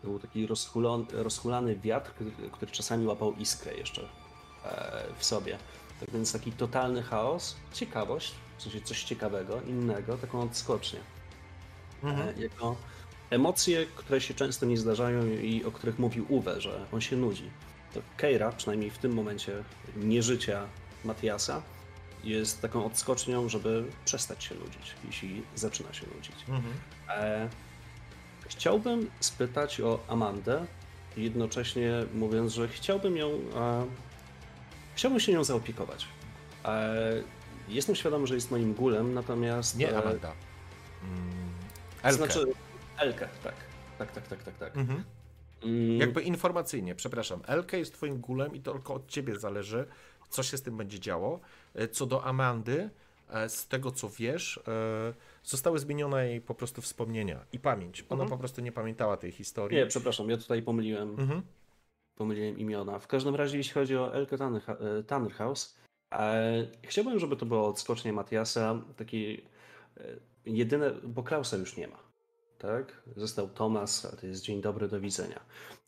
to 0.01 0.07
był 0.07 0.19
taki 0.19 0.47
rozhulon, 0.47 1.05
rozhulany 1.11 1.75
wiatr, 1.75 2.11
który, 2.11 2.31
który 2.51 2.71
czasami 2.71 3.07
łapał 3.07 3.33
iskrę 3.33 3.73
jeszcze 3.73 4.01
e, 4.65 5.03
w 5.17 5.25
sobie. 5.25 5.57
Tak 5.99 6.11
więc 6.11 6.33
taki 6.33 6.51
totalny 6.51 7.03
chaos, 7.03 7.55
ciekawość, 7.73 8.33
w 8.57 8.63
sensie 8.63 8.81
coś 8.81 9.03
ciekawego, 9.03 9.61
innego, 9.61 10.17
taką 10.17 10.41
odskocznię. 10.41 10.99
E, 12.03 12.33
Jako 12.41 12.75
emocje, 13.29 13.85
które 13.95 14.21
się 14.21 14.33
często 14.33 14.65
nie 14.65 14.77
zdarzają 14.77 15.27
i 15.27 15.63
o 15.63 15.71
których 15.71 15.99
mówił 15.99 16.25
Uwe, 16.29 16.61
że 16.61 16.85
on 16.91 17.01
się 17.01 17.15
nudzi. 17.17 17.49
To 17.93 18.01
Keira, 18.17 18.51
przynajmniej 18.51 18.89
w 18.89 18.97
tym 18.97 19.13
momencie 19.13 19.63
nieżycia 19.97 20.65
Matiasa, 21.05 21.61
jest 22.23 22.61
taką 22.61 22.85
odskocznią, 22.85 23.49
żeby 23.49 23.83
przestać 24.05 24.43
się 24.43 24.55
nudzić, 24.55 24.95
jeśli 25.05 25.43
zaczyna 25.55 25.93
się 25.93 26.05
nudzić. 26.15 26.35
E, 27.09 27.49
chciałbym 28.47 29.09
spytać 29.19 29.81
o 29.81 29.99
Amandę, 30.07 30.65
jednocześnie 31.17 31.91
mówiąc, 32.13 32.53
że 32.53 32.67
chciałbym 32.67 33.17
ją. 33.17 33.29
E, 33.55 33.85
chciałbym 34.95 35.19
się 35.19 35.31
nią 35.33 35.43
zaopiekować. 35.43 36.07
E, 36.65 36.93
jestem 37.67 37.95
świadomy, 37.95 38.27
że 38.27 38.35
jest 38.35 38.51
moim 38.51 38.73
gulem, 38.73 39.13
natomiast. 39.13 39.77
Nie 39.77 39.91
e, 39.91 39.97
Amanda. 39.97 40.31
Mm, 41.03 41.42
Elkę. 42.03 42.17
Znaczy, 42.25 42.45
Elkę, 42.97 43.27
tak. 43.43 43.55
Tak, 43.97 44.11
tak, 44.11 44.27
tak, 44.27 44.43
tak, 44.43 44.57
tak. 44.57 44.77
Mhm. 44.77 45.03
Mm, 45.63 45.97
Jakby 45.99 46.21
informacyjnie, 46.21 46.95
przepraszam, 46.95 47.41
Elke 47.47 47.79
jest 47.79 47.93
twoim 47.93 48.17
gulem 48.21 48.55
i 48.55 48.59
to 48.61 48.71
tylko 48.73 48.93
od 48.93 49.07
ciebie 49.07 49.39
zależy, 49.39 49.85
co 50.29 50.43
się 50.43 50.57
z 50.57 50.61
tym 50.61 50.77
będzie 50.77 50.99
działo. 50.99 51.39
E, 51.75 51.87
Co 51.87 52.05
do 52.05 52.23
Amandy, 52.23 52.89
e, 53.29 53.49
z 53.49 53.67
tego 53.67 53.91
co 53.91 54.09
wiesz, 54.09 54.57
e, 54.67 55.13
zostały 55.43 55.79
zmienione 55.79 56.27
jej 56.29 56.41
po 56.41 56.55
prostu 56.55 56.81
wspomnienia 56.81 57.45
i 57.51 57.59
pamięć. 57.59 58.05
Ona 58.09 58.25
po 58.25 58.37
prostu 58.37 58.61
nie 58.61 58.71
pamiętała 58.71 59.17
tej 59.17 59.31
historii. 59.31 59.77
Nie, 59.77 59.85
przepraszam, 59.87 60.29
ja 60.29 60.37
tutaj 60.37 60.61
pomyliłem, 60.61 61.09
Mhm. 61.09 61.41
pomyliłem 62.15 62.59
imiona. 62.59 62.99
W 62.99 63.07
każdym 63.07 63.35
razie, 63.35 63.57
jeśli 63.57 63.73
chodzi 63.73 63.97
o 63.97 64.13
Elke 64.15 64.37
Tannerha- 64.37 65.03
Tannerhaus, 65.07 65.77
chciałbym, 66.83 67.19
żeby 67.19 67.35
to 67.37 67.45
było 67.45 67.67
odskocznie 67.67 68.13
Matiasa, 68.13 68.81
taki 68.95 69.41
jedyne, 70.45 70.91
bo 70.91 71.23
Klausa 71.23 71.57
już 71.57 71.77
nie 71.77 71.87
ma. 71.87 71.99
Tak? 72.57 73.03
Został 73.15 73.49
Tomas, 73.49 74.05
a 74.05 74.15
to 74.15 74.27
jest 74.27 74.41
dzień 74.41 74.61
dobry, 74.61 74.87
do 74.87 74.99
widzenia. 75.01 75.39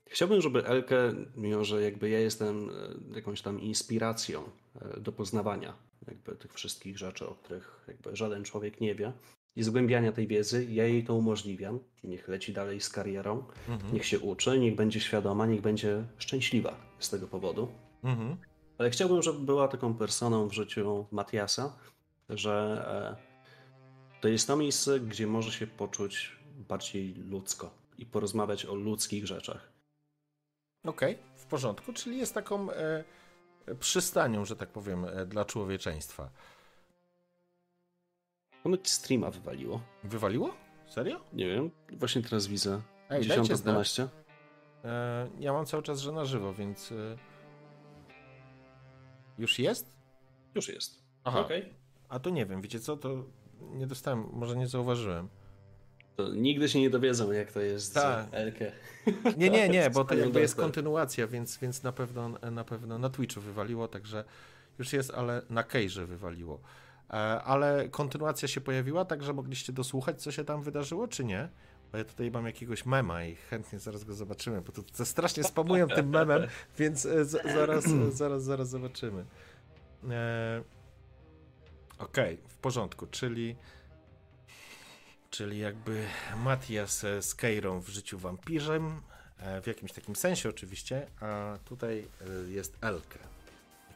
Chciałbym, 0.09 0.41
żeby 0.41 0.65
Elkę, 0.65 1.13
mimo 1.35 1.63
że 1.63 1.81
jakby 1.81 2.09
ja 2.09 2.19
jestem 2.19 2.69
e, 2.69 3.15
jakąś 3.15 3.41
tam 3.41 3.61
inspiracją 3.61 4.43
e, 4.81 4.99
do 4.99 5.11
poznawania 5.11 5.73
jakby 6.07 6.35
tych 6.35 6.53
wszystkich 6.53 6.97
rzeczy, 6.97 7.27
o 7.27 7.35
których 7.35 7.85
jakby 7.87 8.15
żaden 8.15 8.43
człowiek 8.43 8.81
nie 8.81 8.95
wie, 8.95 9.13
i 9.55 9.63
zgłębiania 9.63 10.11
tej 10.11 10.27
wiedzy, 10.27 10.65
ja 10.65 10.85
jej 10.87 11.03
to 11.03 11.15
umożliwiam. 11.15 11.79
Niech 12.03 12.27
leci 12.27 12.53
dalej 12.53 12.81
z 12.81 12.89
karierą, 12.89 13.43
Mhm. 13.69 13.93
niech 13.93 14.05
się 14.05 14.19
uczy, 14.19 14.59
niech 14.59 14.75
będzie 14.75 14.99
świadoma, 14.99 15.45
niech 15.45 15.61
będzie 15.61 16.03
szczęśliwa 16.17 16.75
z 16.99 17.09
tego 17.09 17.27
powodu. 17.27 17.67
Mhm. 18.03 18.37
Ale 18.77 18.89
chciałbym, 18.89 19.21
żeby 19.21 19.39
była 19.39 19.67
taką 19.67 19.93
personą 19.93 20.47
w 20.47 20.53
życiu 20.53 21.05
Matiasa, 21.11 21.77
że 22.29 22.85
e, 23.19 23.24
to 24.21 24.27
jest 24.27 24.47
to 24.47 24.55
miejsce, 24.55 24.99
gdzie 24.99 25.27
może 25.27 25.51
się 25.51 25.67
poczuć 25.67 26.31
bardziej 26.57 27.13
ludzko 27.13 27.71
i 27.97 28.05
porozmawiać 28.05 28.65
o 28.65 28.75
ludzkich 28.75 29.27
rzeczach. 29.27 29.71
Okej, 30.85 31.17
w 31.35 31.45
porządku, 31.45 31.93
czyli 31.93 32.17
jest 32.17 32.33
taką 32.33 32.71
e, 32.71 33.03
przystanią, 33.79 34.45
że 34.45 34.55
tak 34.55 34.69
powiem, 34.69 35.05
e, 35.05 35.25
dla 35.25 35.45
człowieczeństwa. 35.45 36.29
Ponoć 38.63 38.89
streama 38.89 39.31
wywaliło. 39.31 39.81
Wywaliło? 40.03 40.53
Serio? 40.87 41.21
Nie 41.33 41.47
wiem, 41.47 41.71
właśnie 41.91 42.21
teraz 42.21 42.47
widzę. 42.47 42.81
Ej, 43.09 43.27
dajcie 43.27 43.55
znać. 43.55 43.87
10.12. 43.87 44.07
E, 44.83 45.29
ja 45.39 45.53
mam 45.53 45.65
cały 45.65 45.83
czas, 45.83 45.99
że 45.99 46.11
na 46.11 46.25
żywo, 46.25 46.53
więc... 46.53 46.91
E, 46.91 47.17
już 49.37 49.59
jest? 49.59 49.95
Już 50.55 50.69
jest. 50.69 51.03
Aha. 51.23 51.39
Okej. 51.39 51.73
A 52.09 52.19
to 52.19 52.29
nie 52.29 52.45
wiem, 52.45 52.61
wiecie 52.61 52.79
co, 52.79 52.97
to 52.97 53.23
nie 53.73 53.87
dostałem, 53.87 54.25
może 54.33 54.55
nie 54.55 54.67
zauważyłem. 54.67 55.29
To 56.15 56.33
nigdy 56.33 56.69
się 56.69 56.79
nie 56.79 56.89
dowiedzą, 56.89 57.31
jak 57.31 57.51
to 57.51 57.61
jest 57.61 57.93
Tak. 57.93 58.27
Elkę. 58.31 58.71
Nie, 59.37 59.49
nie, 59.49 59.69
nie, 59.69 59.89
bo 59.89 60.05
to 60.05 60.15
jakby 60.15 60.41
jest 60.41 60.55
kontynuacja, 60.55 61.27
więc, 61.27 61.57
więc 61.57 61.83
na 61.83 61.91
pewno 61.91 62.29
na 62.51 62.63
pewno 62.63 62.99
na 62.99 63.09
Twitchu 63.09 63.41
wywaliło, 63.41 63.87
także 63.87 64.23
już 64.79 64.93
jest, 64.93 65.11
ale 65.11 65.41
na 65.49 65.63
Kejże 65.63 66.05
wywaliło. 66.05 66.59
E, 67.09 67.13
ale 67.43 67.89
kontynuacja 67.89 68.47
się 68.47 68.61
pojawiła, 68.61 69.05
także 69.05 69.33
mogliście 69.33 69.73
dosłuchać, 69.73 70.21
co 70.21 70.31
się 70.31 70.43
tam 70.43 70.63
wydarzyło, 70.63 71.07
czy 71.07 71.25
nie? 71.25 71.49
Bo 71.91 71.97
ja 71.97 72.03
tutaj 72.03 72.31
mam 72.31 72.45
jakiegoś 72.45 72.85
mema 72.85 73.23
i 73.23 73.35
chętnie 73.35 73.79
zaraz 73.79 74.03
go 74.03 74.13
zobaczymy, 74.13 74.61
bo 74.61 74.71
to, 74.71 75.05
strasznie 75.05 75.43
spamują 75.43 75.87
tym 75.87 76.09
memem, 76.09 76.41
więc 76.77 77.05
e, 77.05 77.25
zaraz, 77.25 77.85
zaraz, 78.11 78.43
zaraz 78.43 78.69
zobaczymy. 78.69 79.25
E, 80.09 80.63
Okej, 81.99 82.33
okay, 82.33 82.49
w 82.49 82.57
porządku, 82.57 83.07
czyli 83.07 83.55
czyli 85.29 85.59
jakby 85.59 86.07
Matias 86.37 87.05
z 87.21 87.35
Keirą 87.35 87.79
w 87.79 87.89
życiu 87.89 88.19
wampirzem, 88.19 89.01
w 89.63 89.67
jakimś 89.67 89.91
takim 89.91 90.15
sensie 90.15 90.49
oczywiście, 90.49 91.07
a 91.21 91.57
tutaj 91.65 92.07
jest 92.47 92.77
Elke. 92.81 93.19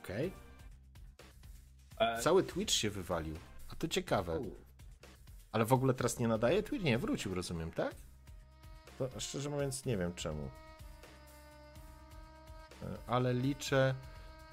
Okej? 0.04 0.32
Okay? 1.96 2.08
E, 2.08 2.22
Cały 2.22 2.44
Twitch 2.44 2.74
się 2.74 2.90
wywalił. 2.90 3.36
A 3.72 3.76
to 3.76 3.88
ciekawe. 3.88 4.40
Ale 5.52 5.66
w 5.66 5.74
ogóle 5.74 5.94
teraz 5.94 6.20
nie 6.20 6.28
nadaje 6.28 6.64
Twitch? 6.64 6.86
Nie, 6.86 6.98
wrócił, 6.98 7.36
rozumiem, 7.36 7.72
tak? 7.72 7.96
To 8.98 9.20
szczerze 9.20 9.50
mówiąc 9.50 9.86
nie 9.86 9.98
wiem 9.98 10.14
czemu. 10.14 10.50
E, 12.84 12.98
ale 13.08 13.34
liczę... 13.34 13.96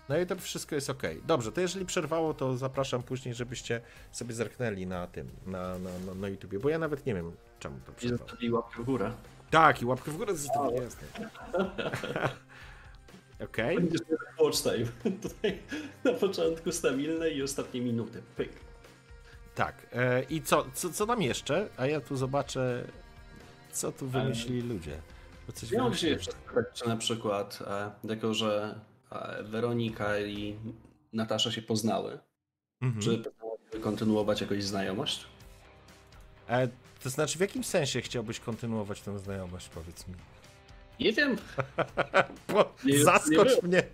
No 0.09 0.19
i 0.19 0.27
to 0.27 0.37
wszystko 0.37 0.75
jest 0.75 0.91
ok. 0.91 1.03
Dobrze, 1.27 1.53
to 1.53 1.61
jeżeli 1.61 1.87
przerwało, 1.87 2.35
to 2.35 2.57
zapraszam 2.57 3.03
później, 3.03 3.35
żebyście 3.35 3.81
sobie 4.13 4.35
zerknęli 4.35 4.87
na 4.87 5.07
tym, 5.07 5.31
na, 5.47 5.79
na, 5.79 5.91
na, 6.07 6.15
na 6.15 6.29
YouTubie, 6.29 6.59
bo 6.59 6.69
ja 6.69 6.79
nawet 6.79 7.07
nie 7.07 7.15
wiem, 7.15 7.33
czemu 7.59 7.77
to 7.87 7.93
przerwało. 7.93 8.31
I 8.41 8.51
łapkę 8.51 8.83
w 8.83 8.85
górę. 8.85 9.13
Tak, 9.51 9.83
i 9.83 9.87
łapkę 9.87 10.11
w 10.11 10.17
górę 10.17 10.37
zostawili, 10.37 10.83
jasne. 10.83 11.09
Okej. 13.45 13.77
Okay. 13.77 13.81
Będziesz 13.81 14.01
watch 14.41 14.63
time. 14.63 15.13
Tutaj 15.23 15.59
na 16.05 16.13
początku 16.13 16.73
stabilne 16.73 17.31
i 17.31 17.43
ostatnie 17.43 17.81
minuty. 17.81 18.23
Pyk. 18.37 18.51
Tak. 19.55 19.87
E, 19.93 20.23
I 20.23 20.43
co, 20.43 20.67
co, 20.75 20.91
co 20.91 21.07
tam 21.07 21.23
jeszcze? 21.23 21.69
A 21.77 21.87
ja 21.87 22.01
tu 22.01 22.17
zobaczę, 22.17 22.85
co 23.73 23.93
tu 23.93 24.07
wymyślili 24.07 24.61
um, 24.61 24.69
ludzie. 24.69 25.01
Bo 25.47 25.53
coś 25.53 25.71
ja 25.71 25.95
się 25.95 26.09
jeszcze 26.09 26.33
czy 26.75 26.89
na 26.89 26.97
przykład, 26.97 27.59
e, 27.67 27.91
jako 28.05 28.35
że 28.35 28.81
Weronika 29.43 30.19
i 30.19 30.57
Natasza 31.13 31.53
się 31.53 31.63
poznały, 31.63 32.19
mhm. 32.81 33.03
czy 33.03 33.23
kontynuować 33.81 34.41
jakąś 34.41 34.65
znajomość? 34.65 35.27
E, 36.49 36.69
to 37.03 37.11
znaczy, 37.11 37.39
w 37.39 37.41
jakim 37.41 37.65
sensie 37.65 38.01
chciałbyś 38.01 38.41
kontynuować 38.41 39.01
tę 39.01 39.19
znajomość, 39.19 39.69
powiedz 39.69 40.09
mi? 40.09 40.15
Nie 41.01 41.13
wiem. 41.13 41.37
Bo 42.53 42.75
nie, 42.85 43.05
zaskocz 43.05 43.63
nie 43.63 43.69
mnie. 43.69 43.83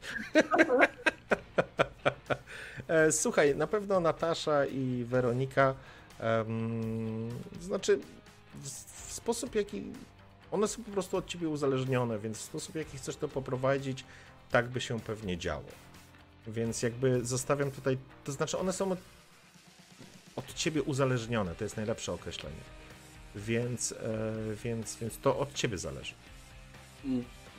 E, 2.89 3.13
słuchaj, 3.13 3.57
na 3.57 3.67
pewno 3.67 4.01
Natasza 4.01 4.67
i 4.67 5.05
Weronika, 5.05 5.75
um, 6.21 7.29
znaczy 7.61 7.99
w, 8.55 8.69
w 9.09 9.13
sposób 9.13 9.55
jaki 9.55 9.83
one 10.51 10.69
są 10.69 10.83
po 10.83 10.91
prostu 10.91 11.17
od 11.17 11.27
ciebie 11.27 11.49
uzależnione, 11.49 12.19
więc 12.19 12.39
w 12.39 12.41
sposób 12.41 12.75
jaki 12.75 12.97
chcesz 12.97 13.17
to 13.17 13.29
poprowadzić, 13.29 14.05
tak 14.53 14.69
by 14.69 14.81
się 14.81 15.01
pewnie 15.01 15.39
działo. 15.39 15.65
Więc 16.47 16.83
jakby 16.83 17.25
zostawiam 17.25 17.71
tutaj, 17.71 17.99
to 18.25 18.33
znaczy 18.33 18.59
one 18.59 18.73
są 18.73 18.93
od, 18.93 18.99
od 20.37 20.55
ciebie 20.55 20.83
uzależnione, 20.83 21.55
to 21.55 21.65
jest 21.65 21.77
najlepsze 21.77 22.13
określenie. 22.13 22.63
Więc, 23.37 23.93
e, 23.93 23.97
więc, 24.65 24.97
więc 24.97 25.19
to 25.19 25.39
od 25.39 25.55
ciebie 25.55 25.79
zależy. 25.79 26.15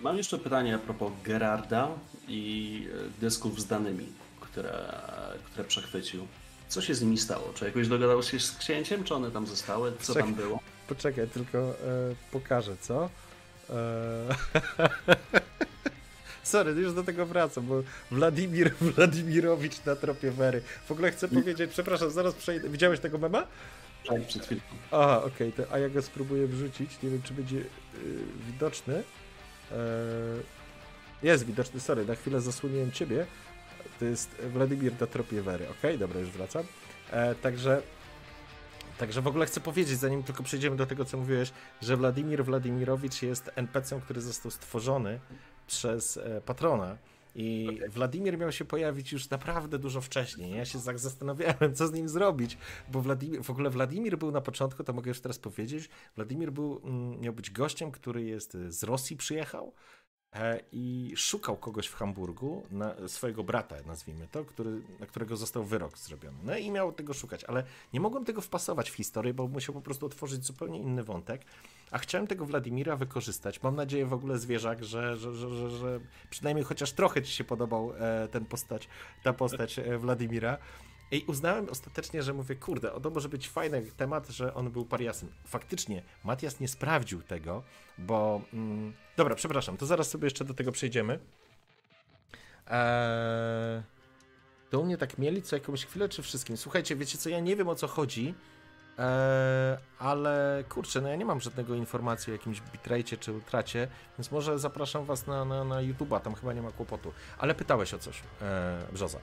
Mam 0.01 0.17
jeszcze 0.17 0.37
pytanie 0.37 0.75
a 0.75 0.77
propos 0.77 1.11
Gerarda 1.23 1.89
i 2.27 2.87
e, 3.17 3.21
dysków 3.21 3.61
z 3.61 3.65
danymi, 3.65 4.05
które, 4.41 5.01
które 5.43 5.63
przechwycił. 5.63 6.27
Co 6.67 6.81
się 6.81 6.95
z 6.95 7.01
nimi 7.01 7.17
stało? 7.17 7.53
Czy 7.53 7.65
jakoś 7.65 7.87
dogadał 7.87 8.23
się 8.23 8.39
z 8.39 8.57
księciem, 8.57 9.03
czy 9.03 9.15
one 9.15 9.31
tam 9.31 9.47
zostały? 9.47 9.93
Co 9.99 10.13
tam 10.13 10.33
było? 10.33 10.59
Poczekaj, 10.87 11.27
tylko 11.27 11.57
e, 11.57 11.73
pokażę, 12.31 12.77
co? 12.81 13.09
E... 13.69 14.35
Sorry, 16.43 16.71
już 16.71 16.93
do 16.93 17.03
tego 17.03 17.25
wracam, 17.25 17.65
bo 17.65 17.83
Wladimir 18.11 18.73
Władimirowicz 18.81 19.85
na 19.85 19.95
tropie 19.95 20.31
Wery. 20.31 20.61
W 20.85 20.91
ogóle 20.91 21.11
chcę 21.11 21.27
powiedzieć, 21.27 21.71
przepraszam, 21.71 22.11
zaraz 22.11 22.33
przejdę. 22.33 22.69
Widziałeś 22.69 22.99
tego 22.99 23.17
mema? 23.17 23.47
Tak, 24.07 24.27
przed 24.27 24.45
chwilą. 24.45 24.61
Aha, 24.91 25.23
okej, 25.23 25.49
okay, 25.53 25.65
a 25.71 25.77
ja 25.77 25.89
go 25.89 26.01
spróbuję 26.01 26.47
wrzucić. 26.47 27.01
Nie 27.03 27.09
wiem, 27.09 27.21
czy 27.21 27.33
będzie 27.33 27.57
yy, 27.57 27.65
widoczny. 28.47 28.93
Eee, 29.71 29.77
jest 31.23 31.45
widoczny, 31.45 31.79
sorry, 31.79 32.05
na 32.05 32.15
chwilę 32.15 32.41
zasłoniłem 32.41 32.91
ciebie. 32.91 33.25
To 33.99 34.05
jest 34.05 34.29
Wladimir 34.29 34.93
da 34.93 35.07
Tropiewery. 35.07 35.69
Ok, 35.69 35.97
dobra, 35.99 36.19
już 36.19 36.29
wracam. 36.29 36.63
Eee, 37.13 37.35
także, 37.35 37.81
także 38.97 39.21
w 39.21 39.27
ogóle 39.27 39.45
chcę 39.45 39.59
powiedzieć, 39.59 39.99
zanim 39.99 40.23
tylko 40.23 40.43
przejdziemy 40.43 40.75
do 40.75 40.85
tego, 40.85 41.05
co 41.05 41.17
mówiłeś, 41.17 41.51
że 41.81 41.97
Wladimir 41.97 42.45
Władimirowicz 42.45 43.21
jest 43.21 43.51
NPC-em, 43.55 44.01
który 44.01 44.21
został 44.21 44.51
stworzony 44.51 45.19
przez 45.67 46.17
e, 46.17 46.41
patrona. 46.41 46.97
I 47.35 47.69
okay. 47.77 47.89
Wladimir 47.89 48.37
miał 48.37 48.51
się 48.51 48.65
pojawić 48.65 49.11
już 49.11 49.29
naprawdę 49.29 49.79
dużo 49.79 50.01
wcześniej. 50.01 50.55
Ja 50.55 50.65
się 50.65 50.81
tak 50.81 50.99
zastanawiałem, 50.99 51.75
co 51.75 51.87
z 51.87 51.93
nim 51.93 52.09
zrobić, 52.09 52.57
bo 52.91 53.01
Wladimir, 53.01 53.43
w 53.43 53.49
ogóle 53.49 53.69
Wladimir 53.69 54.17
był 54.17 54.31
na 54.31 54.41
początku, 54.41 54.83
to 54.83 54.93
mogę 54.93 55.09
już 55.09 55.19
teraz 55.19 55.39
powiedzieć, 55.39 55.89
Wladimir 56.15 56.51
był, 56.51 56.81
mm, 56.83 57.21
miał 57.21 57.33
być 57.33 57.51
gościem, 57.51 57.91
który 57.91 58.23
jest 58.23 58.57
z 58.67 58.83
Rosji 58.83 59.17
przyjechał 59.17 59.73
e, 60.33 60.59
i 60.71 61.13
szukał 61.15 61.57
kogoś 61.57 61.87
w 61.87 61.95
Hamburgu, 61.95 62.63
na, 62.71 62.95
swojego 63.07 63.43
brata 63.43 63.75
nazwijmy 63.85 64.27
to, 64.27 64.45
który, 64.45 64.81
na 64.99 65.05
którego 65.05 65.37
został 65.37 65.63
wyrok 65.63 65.97
zrobiony. 65.97 66.37
No 66.43 66.57
i 66.57 66.71
miał 66.71 66.91
tego 66.91 67.13
szukać, 67.13 67.43
ale 67.43 67.63
nie 67.93 67.99
mogłem 67.99 68.25
tego 68.25 68.41
wpasować 68.41 68.89
w 68.89 68.95
historię, 68.95 69.33
bo 69.33 69.47
musiał 69.47 69.75
po 69.75 69.81
prostu 69.81 70.05
otworzyć 70.05 70.45
zupełnie 70.45 70.79
inny 70.79 71.03
wątek. 71.03 71.45
A 71.93 71.97
chciałem 71.97 72.27
tego 72.27 72.45
Wladimira 72.45 72.95
wykorzystać. 72.95 73.63
Mam 73.63 73.75
nadzieję 73.75 74.05
w 74.05 74.13
ogóle, 74.13 74.37
zwierzak, 74.37 74.83
że, 74.83 75.17
że, 75.17 75.33
że, 75.33 75.69
że, 75.69 75.99
przynajmniej 76.29 76.65
chociaż 76.65 76.91
trochę 76.91 77.21
ci 77.21 77.31
się 77.31 77.43
podobał 77.43 77.93
e, 77.99 78.27
ten 78.27 78.45
postać, 78.45 78.87
ta 79.23 79.33
postać 79.33 79.79
e, 79.79 79.97
Wladimira. 79.97 80.57
I 81.11 81.23
uznałem 81.27 81.69
ostatecznie, 81.69 82.23
że 82.23 82.33
mówię, 82.33 82.55
kurde, 82.55 82.91
to 83.03 83.09
może 83.09 83.29
być 83.29 83.49
fajny 83.49 83.81
temat, 83.97 84.29
że 84.29 84.53
on 84.53 84.71
był 84.71 84.85
pariasem. 84.85 85.29
Faktycznie, 85.45 86.03
Matias 86.23 86.59
nie 86.59 86.67
sprawdził 86.67 87.21
tego, 87.21 87.63
bo... 87.97 88.41
Mm, 88.53 88.93
dobra, 89.17 89.35
przepraszam, 89.35 89.77
to 89.77 89.85
zaraz 89.85 90.09
sobie 90.09 90.25
jeszcze 90.25 90.45
do 90.45 90.53
tego 90.53 90.71
przejdziemy. 90.71 91.19
Eee, 92.67 93.83
to 94.69 94.79
u 94.79 94.85
mnie 94.85 94.97
tak 94.97 95.17
mieli 95.17 95.41
co 95.41 95.55
jakąś 95.55 95.85
chwilę, 95.85 96.09
czy 96.09 96.23
wszystkim? 96.23 96.57
Słuchajcie, 96.57 96.95
wiecie 96.95 97.17
co, 97.17 97.29
ja 97.29 97.39
nie 97.39 97.55
wiem 97.55 97.67
o 97.67 97.75
co 97.75 97.87
chodzi, 97.87 98.33
Eee, 98.97 99.77
ale 99.99 100.63
kurczę, 100.69 101.01
no 101.01 101.09
ja 101.09 101.15
nie 101.15 101.25
mam 101.25 101.41
żadnego 101.41 101.75
informacji 101.75 102.31
o 102.31 102.35
jakimś 102.35 102.61
bitrate 102.61 103.17
czy 103.17 103.33
utracie, 103.33 103.87
więc 104.17 104.31
może 104.31 104.59
zapraszam 104.59 105.05
was 105.05 105.27
na, 105.27 105.45
na, 105.45 105.63
na 105.63 105.75
YouTube'a, 105.75 106.19
tam 106.19 106.35
chyba 106.35 106.53
nie 106.53 106.61
ma 106.61 106.71
kłopotu. 106.71 107.13
Ale 107.37 107.55
pytałeś 107.55 107.93
o 107.93 107.99
coś, 107.99 108.19
eee, 108.19 108.93
Brzoza. 108.93 109.19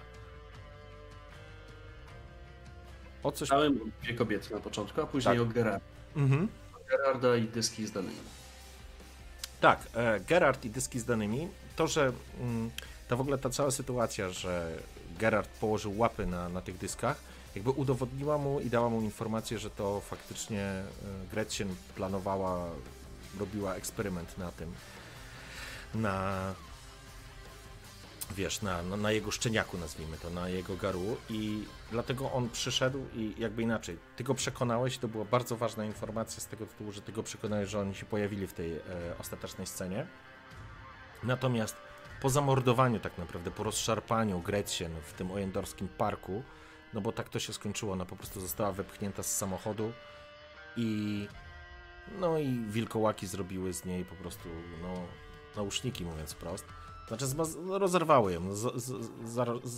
O 3.23 3.33
coś... 3.33 3.49
Pytałem 3.49 3.93
dwie 4.03 4.15
kobiety 4.15 4.55
na 4.55 4.61
początku, 4.61 5.01
a 5.01 5.07
później 5.07 5.39
tak. 5.39 5.43
o 5.43 5.47
Gerarda. 5.47 5.81
Mhm. 6.17 6.49
Gerarda 6.91 7.37
i 7.37 7.43
dyski 7.43 7.87
z 7.87 7.93
danymi. 7.93 8.17
Tak, 9.61 9.81
e, 9.95 10.21
Gerard 10.21 10.65
i 10.65 10.71
dyski 10.71 11.01
z 11.01 11.05
danymi. 11.05 11.49
To, 11.77 11.87
że 11.87 12.13
mm, 12.41 12.71
ta 13.09 13.17
w 13.17 13.21
ogóle 13.21 13.39
ta 13.39 13.51
cała 13.51 13.71
sytuacja, 13.71 14.31
że 14.31 14.73
Gerard 15.19 15.49
położył 15.49 15.99
łapy 15.99 16.27
na, 16.27 16.49
na 16.49 16.61
tych 16.61 16.79
dyskach, 16.79 17.17
jakby 17.55 17.71
udowodniła 17.71 18.39
mu 18.39 18.61
i 18.61 18.71
dała 18.71 18.89
mu 18.89 19.01
informację, 19.03 19.59
że 19.59 19.71
to 19.71 20.01
faktycznie 20.01 20.63
e, 20.63 20.85
Gretchen 21.31 21.75
planowała, 21.95 22.67
robiła 23.39 23.75
eksperyment 23.75 24.39
na 24.39 24.53
tym, 24.53 24.73
na 25.95 26.55
wiesz, 28.37 28.63
na, 28.63 28.83
na, 28.83 29.13
jego 29.13 29.31
szczeniaku, 29.31 29.79
nazwijmy 29.79 30.17
to, 30.17 30.31
na 30.31 30.49
jego 30.49 30.77
garu 30.77 31.17
i 31.31 31.65
dlatego 31.91 32.33
on 32.33 32.49
przyszedł 32.49 32.99
i 33.15 33.35
jakby 33.39 33.63
inaczej, 33.63 33.99
ty 34.17 34.25
go 34.25 34.35
przekonałeś, 34.35 34.99
to 34.99 35.09
była 35.09 35.25
bardzo 35.25 35.57
ważna 35.57 35.85
informacja 35.85 36.41
z 36.41 36.47
tego 36.47 36.67
tytułu, 36.67 36.93
że 36.93 37.03
ty 37.03 37.13
go 37.13 37.23
przekonałeś, 37.23 37.71
że 37.71 37.81
oni 37.81 37.95
się 37.95 38.07
pojawili 38.07 38.47
w 38.47 38.53
tej 38.53 38.73
e, 38.73 38.81
ostatecznej 39.19 39.67
scenie. 39.67 40.07
Natomiast 41.23 41.77
po 42.21 42.31
zamordowaniu 42.31 43.01
tak 43.01 43.19
naprawdę, 43.19 43.51
po 43.51 43.63
rozszarpaniu 43.63 44.41
Gretchen 44.41 44.93
w 45.03 45.13
tym 45.13 45.31
ojendorskim 45.31 45.89
parku, 45.89 46.43
no 46.95 47.01
bo 47.01 47.13
tak 47.13 47.29
to 47.29 47.39
się 47.39 47.53
skończyło, 47.53 47.93
ona 47.93 48.05
po 48.05 48.17
prostu 48.17 48.41
została 48.41 48.73
wepchnięta 48.73 49.23
z 49.23 49.37
samochodu 49.37 49.93
i 50.77 51.29
no 52.21 52.39
i 52.39 52.59
wilkołaki 52.59 53.27
zrobiły 53.27 53.73
z 53.73 53.85
niej 53.85 54.05
po 54.05 54.15
prostu, 54.15 54.49
no, 54.83 54.95
nauszniki 55.57 56.05
mówiąc 56.05 56.33
wprost. 56.33 56.65
Znaczy 57.09 57.27
no, 57.67 57.79
rozerwały 57.79 58.33
ją, 58.33 58.43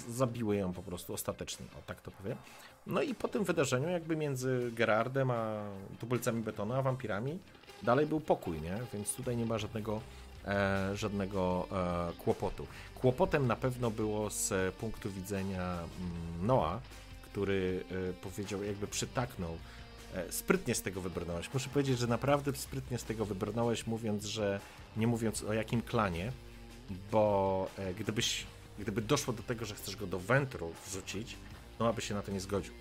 zabiły 0.08 0.56
ją 0.56 0.72
po 0.72 0.82
prostu 0.82 1.14
ostatecznie, 1.14 1.66
o 1.78 1.82
tak 1.86 2.00
to 2.00 2.10
powiem. 2.10 2.38
No 2.86 3.02
i 3.02 3.14
po 3.14 3.28
tym 3.28 3.44
wydarzeniu 3.44 3.88
jakby 3.88 4.16
między 4.16 4.70
Gerardem 4.74 5.30
a 5.30 5.64
tubylcami 6.00 6.42
betonu, 6.42 6.74
a 6.74 6.82
wampirami 6.82 7.38
dalej 7.82 8.06
był 8.06 8.20
pokój, 8.20 8.60
nie? 8.60 8.78
Więc 8.92 9.14
tutaj 9.14 9.36
nie 9.36 9.46
ma 9.46 9.58
żadnego, 9.58 10.00
e, 10.44 10.90
żadnego 10.96 11.68
e, 11.72 12.12
kłopotu. 12.18 12.66
Kłopotem 12.94 13.46
na 13.46 13.56
pewno 13.56 13.90
było 13.90 14.30
z 14.30 14.74
punktu 14.74 15.10
widzenia 15.10 15.78
mm, 15.78 16.46
Noa, 16.46 16.80
który 17.32 17.84
e, 18.10 18.12
powiedział, 18.12 18.62
jakby 18.62 18.86
przytaknął. 18.86 19.58
E, 20.14 20.32
Sprytnie 20.32 20.74
z 20.74 20.82
tego 20.82 21.00
wybrnąłeś. 21.00 21.54
Muszę 21.54 21.68
powiedzieć, 21.68 21.98
że 21.98 22.06
naprawdę 22.06 22.52
sprytnie 22.56 22.98
z 22.98 23.04
tego 23.04 23.24
wybrnąłeś, 23.24 23.86
mówiąc, 23.86 24.24
że 24.24 24.60
nie 24.96 25.06
mówiąc 25.06 25.42
o 25.42 25.52
jakim 25.52 25.82
klanie, 25.82 26.32
bo 27.10 27.68
e, 27.78 27.94
gdybyś, 27.94 28.46
gdyby 28.78 29.02
doszło 29.02 29.32
do 29.34 29.42
tego, 29.42 29.64
że 29.64 29.74
chcesz 29.74 29.96
go 29.96 30.06
do 30.06 30.18
Wentru 30.18 30.72
wrzucić, 30.86 31.36
no 31.80 31.88
aby 31.88 32.02
się 32.02 32.14
na 32.14 32.22
to 32.22 32.32
nie 32.32 32.40
zgodził. 32.40 32.74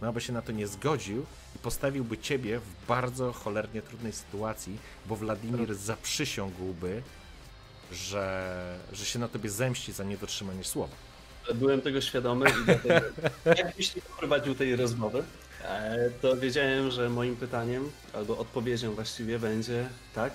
No 0.00 0.08
aby 0.08 0.20
się 0.20 0.32
na 0.32 0.42
to 0.42 0.52
nie 0.52 0.66
zgodził 0.66 1.26
i 1.56 1.58
postawiłby 1.58 2.18
ciebie 2.18 2.58
w 2.58 2.86
bardzo 2.88 3.32
cholernie 3.32 3.82
trudnej 3.82 4.12
sytuacji, 4.12 4.78
bo 5.06 5.16
Wladimir 5.16 5.74
zaprzysiągłby, 5.74 7.02
że, 7.92 8.78
że 8.92 9.04
się 9.04 9.18
na 9.18 9.28
tobie 9.28 9.50
zemści 9.50 9.92
za 9.92 10.04
niedotrzymanie 10.04 10.64
słowa. 10.64 11.11
Byłem 11.54 11.80
tego 11.80 12.00
świadomy 12.00 12.50
i 12.50 12.64
dlatego, 12.64 13.06
jakbyś 13.64 13.96
nie 13.96 14.02
poprowadził 14.02 14.54
tej 14.54 14.76
rozmowy, 14.76 15.24
e, 15.64 16.10
to 16.22 16.36
wiedziałem, 16.36 16.90
że 16.90 17.08
moim 17.08 17.36
pytaniem, 17.36 17.90
albo 18.12 18.38
odpowiedzią 18.38 18.94
właściwie 18.94 19.38
będzie 19.38 19.88
tak, 20.14 20.32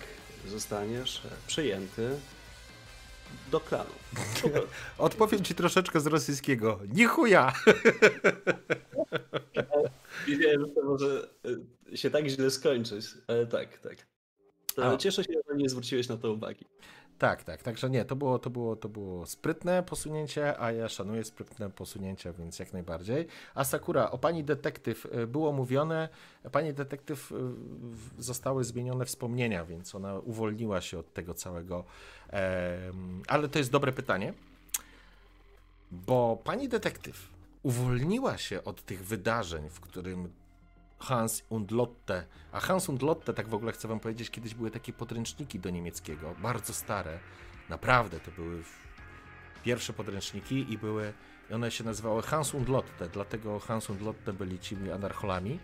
zostaniesz 0.47 1.21
przyjęty 1.47 2.09
do 3.51 3.59
klanu. 3.59 3.89
Odpowiem 4.97 5.43
ci 5.43 5.55
troszeczkę 5.55 5.99
z 5.99 6.07
rosyjskiego. 6.07 6.79
Nichuja! 6.93 7.53
Wiedziałem, 10.27 10.65
że 10.65 10.71
to 10.71 10.83
może 10.83 11.29
e, 11.93 11.97
się 11.97 12.09
tak 12.09 12.27
źle 12.27 12.51
skończyć, 12.51 13.05
ale 13.27 13.47
tak, 13.47 13.77
tak. 13.77 13.95
To 14.75 14.85
A. 14.85 14.97
cieszę 14.97 15.23
się, 15.23 15.33
że 15.49 15.55
nie 15.55 15.69
zwróciłeś 15.69 16.07
na 16.07 16.17
to 16.17 16.31
uwagi. 16.33 16.65
Tak, 17.17 17.43
tak, 17.43 17.63
także 17.63 17.89
nie, 17.89 18.05
to 18.05 18.15
było, 18.15 18.39
to 18.39 18.49
było, 18.49 18.75
to 18.75 18.89
było 18.89 19.25
sprytne 19.25 19.83
posunięcie, 19.83 20.59
a 20.61 20.71
ja 20.71 20.89
szanuję 20.89 21.23
sprytne 21.23 21.69
posunięcia, 21.69 22.33
więc 22.33 22.59
jak 22.59 22.73
najbardziej. 22.73 23.27
A 23.55 23.63
Sakura, 23.63 24.11
o 24.11 24.17
pani 24.17 24.43
detektyw 24.43 25.05
y, 25.05 25.27
było 25.27 25.51
mówione, 25.51 26.09
pani 26.51 26.73
detektyw 26.73 27.31
y, 27.31 27.35
zostały 28.17 28.63
zmienione 28.63 29.05
wspomnienia, 29.05 29.65
więc 29.65 29.95
ona 29.95 30.19
uwolniła 30.19 30.81
się 30.81 30.99
od 30.99 31.13
tego 31.13 31.33
całego. 31.33 31.83
ale 33.27 33.49
to 33.49 33.59
jest 33.59 33.71
dobre 33.71 33.91
pytanie, 33.91 34.33
bo 35.91 36.37
pani 36.43 36.69
detektyw 36.69 37.29
uwolniła 37.63 38.37
się 38.37 38.63
od 38.63 38.83
tych 38.83 39.05
wydarzeń, 39.05 39.69
w 39.69 39.79
którym 39.79 40.31
Hans 40.99 41.43
und 41.49 41.71
Lotte. 41.71 42.25
A 42.51 42.59
Hans 42.59 42.89
und 42.89 43.01
Lotte, 43.01 43.33
tak 43.33 43.47
w 43.47 43.53
ogóle 43.53 43.71
chcę 43.71 43.87
wam 43.87 43.99
powiedzieć, 43.99 44.29
kiedyś 44.29 44.53
były 44.53 44.71
takie 44.71 44.93
podręczniki 44.93 45.59
do 45.59 45.69
niemieckiego, 45.69 46.35
bardzo 46.41 46.73
stare. 46.73 47.19
Naprawdę, 47.69 48.19
to 48.19 48.31
były 48.31 48.63
pierwsze 49.63 49.93
podręczniki 49.93 50.73
i 50.73 50.77
były, 50.77 51.13
i 51.49 51.53
one 51.53 51.71
się 51.71 51.83
nazywały 51.83 52.21
Hans 52.21 52.53
und 52.53 52.69
Lotte, 52.69 53.09
dlatego 53.09 53.59
Hans 53.59 53.89
und 53.89 54.01
Lotte 54.01 54.33
byli 54.33 54.59
tymi 54.59 54.91
anarcholami. 54.91 55.59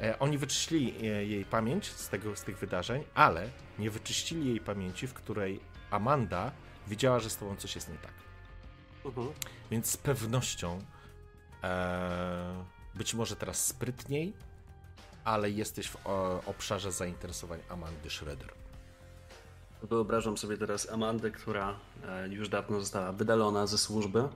E, 0.00 0.18
oni 0.18 0.38
wyczyścili 0.38 0.94
e, 0.96 1.24
jej 1.24 1.44
pamięć 1.44 1.90
z, 1.90 2.08
tego, 2.08 2.36
z 2.36 2.42
tych 2.42 2.58
wydarzeń, 2.58 3.04
ale 3.14 3.50
nie 3.78 3.90
wyczyścili 3.90 4.48
jej 4.48 4.60
pamięci, 4.60 5.06
w 5.06 5.14
której 5.14 5.60
Amanda 5.90 6.52
widziała, 6.86 7.20
że 7.20 7.30
z 7.30 7.36
tobą 7.36 7.56
coś 7.56 7.74
jest 7.74 7.88
nie 7.88 7.98
tak. 7.98 8.12
Mhm. 9.04 9.28
Więc 9.70 9.90
z 9.90 9.96
pewnością 9.96 10.78
e, 11.62 12.64
być 12.94 13.14
może 13.14 13.36
teraz 13.36 13.66
sprytniej, 13.66 14.32
ale 15.26 15.50
jesteś 15.50 15.88
w 15.88 15.96
o, 16.06 16.40
obszarze 16.46 16.92
zainteresowań 16.92 17.60
Amandy 17.68 18.10
Schroeder. 18.10 18.48
Wyobrażam 19.82 20.38
sobie 20.38 20.56
teraz 20.56 20.90
Amandę, 20.90 21.30
która 21.30 21.76
e, 22.08 22.28
już 22.28 22.48
dawno 22.48 22.80
została 22.80 23.12
wydalona 23.12 23.66
ze 23.66 23.78
służby 23.78 24.28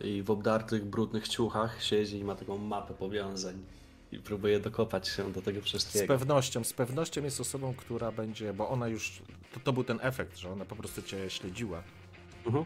i 0.00 0.22
w 0.22 0.30
obdartych, 0.30 0.84
brudnych 0.84 1.28
ciuchach 1.28 1.82
siedzi 1.82 2.18
i 2.18 2.24
ma 2.24 2.34
taką 2.34 2.58
mapę 2.58 2.94
powiązań 2.94 3.64
i 4.12 4.18
próbuje 4.18 4.60
dokopać 4.60 5.08
się 5.08 5.32
do 5.32 5.42
tego 5.42 5.60
Z 5.60 5.64
wszystkiego. 5.64 6.06
pewnością, 6.06 6.64
z 6.64 6.72
pewnością 6.72 7.22
jest 7.22 7.40
osobą, 7.40 7.74
która 7.74 8.12
będzie, 8.12 8.52
bo 8.52 8.68
ona 8.68 8.88
już, 8.88 9.22
to, 9.54 9.60
to 9.60 9.72
był 9.72 9.84
ten 9.84 9.98
efekt, 10.02 10.36
że 10.36 10.52
ona 10.52 10.64
po 10.64 10.76
prostu 10.76 11.02
cię 11.02 11.30
śledziła. 11.30 11.82
Mhm. 12.46 12.64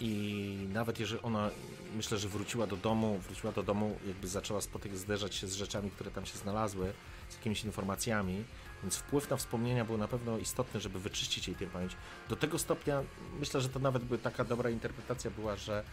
I 0.00 0.68
nawet 0.72 1.00
jeżeli 1.00 1.22
ona, 1.22 1.50
myślę, 1.96 2.18
że 2.18 2.28
wróciła 2.28 2.66
do 2.66 2.76
domu, 2.76 3.18
wróciła 3.18 3.52
do 3.52 3.62
domu, 3.62 3.98
jakby 4.06 4.28
zaczęła 4.28 4.60
spotykać, 4.60 4.98
zderzać 4.98 5.34
się 5.34 5.46
z 5.46 5.54
rzeczami, 5.54 5.90
które 5.90 6.10
tam 6.10 6.26
się 6.26 6.38
znalazły, 6.38 6.92
z 7.28 7.34
jakimiś 7.34 7.64
informacjami, 7.64 8.44
więc 8.82 8.96
wpływ 8.96 9.30
na 9.30 9.36
wspomnienia 9.36 9.84
był 9.84 9.98
na 9.98 10.08
pewno 10.08 10.38
istotny, 10.38 10.80
żeby 10.80 10.98
wyczyścić 10.98 11.48
jej 11.48 11.56
tę 11.56 11.66
pamięć. 11.66 11.92
Do 12.28 12.36
tego 12.36 12.58
stopnia, 12.58 13.02
myślę, 13.40 13.60
że 13.60 13.68
to 13.68 13.78
nawet 13.78 14.04
by 14.04 14.18
taka 14.18 14.44
dobra 14.44 14.70
interpretacja 14.70 15.30
była, 15.30 15.56
że, 15.56 15.84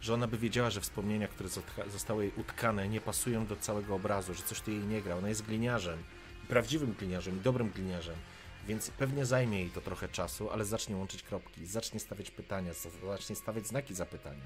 że 0.00 0.14
ona 0.14 0.26
by 0.26 0.38
wiedziała, 0.38 0.70
że 0.70 0.80
wspomnienia, 0.80 1.28
które 1.28 1.48
zostały 1.92 2.24
jej 2.24 2.32
utkane, 2.36 2.88
nie 2.88 3.00
pasują 3.00 3.46
do 3.46 3.56
całego 3.56 3.94
obrazu, 3.94 4.34
że 4.34 4.42
coś 4.42 4.60
tu 4.60 4.70
jej 4.70 4.80
nie 4.80 5.02
gra. 5.02 5.16
Ona 5.16 5.28
jest 5.28 5.42
gliniarzem, 5.42 5.98
prawdziwym 6.48 6.92
gliniarzem 6.92 7.36
i 7.36 7.40
dobrym 7.40 7.70
gliniarzem. 7.70 8.16
Więc 8.68 8.90
pewnie 8.90 9.26
zajmie 9.26 9.60
jej 9.60 9.70
to 9.70 9.80
trochę 9.80 10.08
czasu, 10.08 10.50
ale 10.50 10.64
zacznie 10.64 10.96
łączyć 10.96 11.22
kropki, 11.22 11.66
zacznie 11.66 12.00
stawiać 12.00 12.30
pytania, 12.30 12.72
zacznie 13.04 13.36
stawiać 13.36 13.66
znaki 13.66 13.94
zapytania 13.94 14.44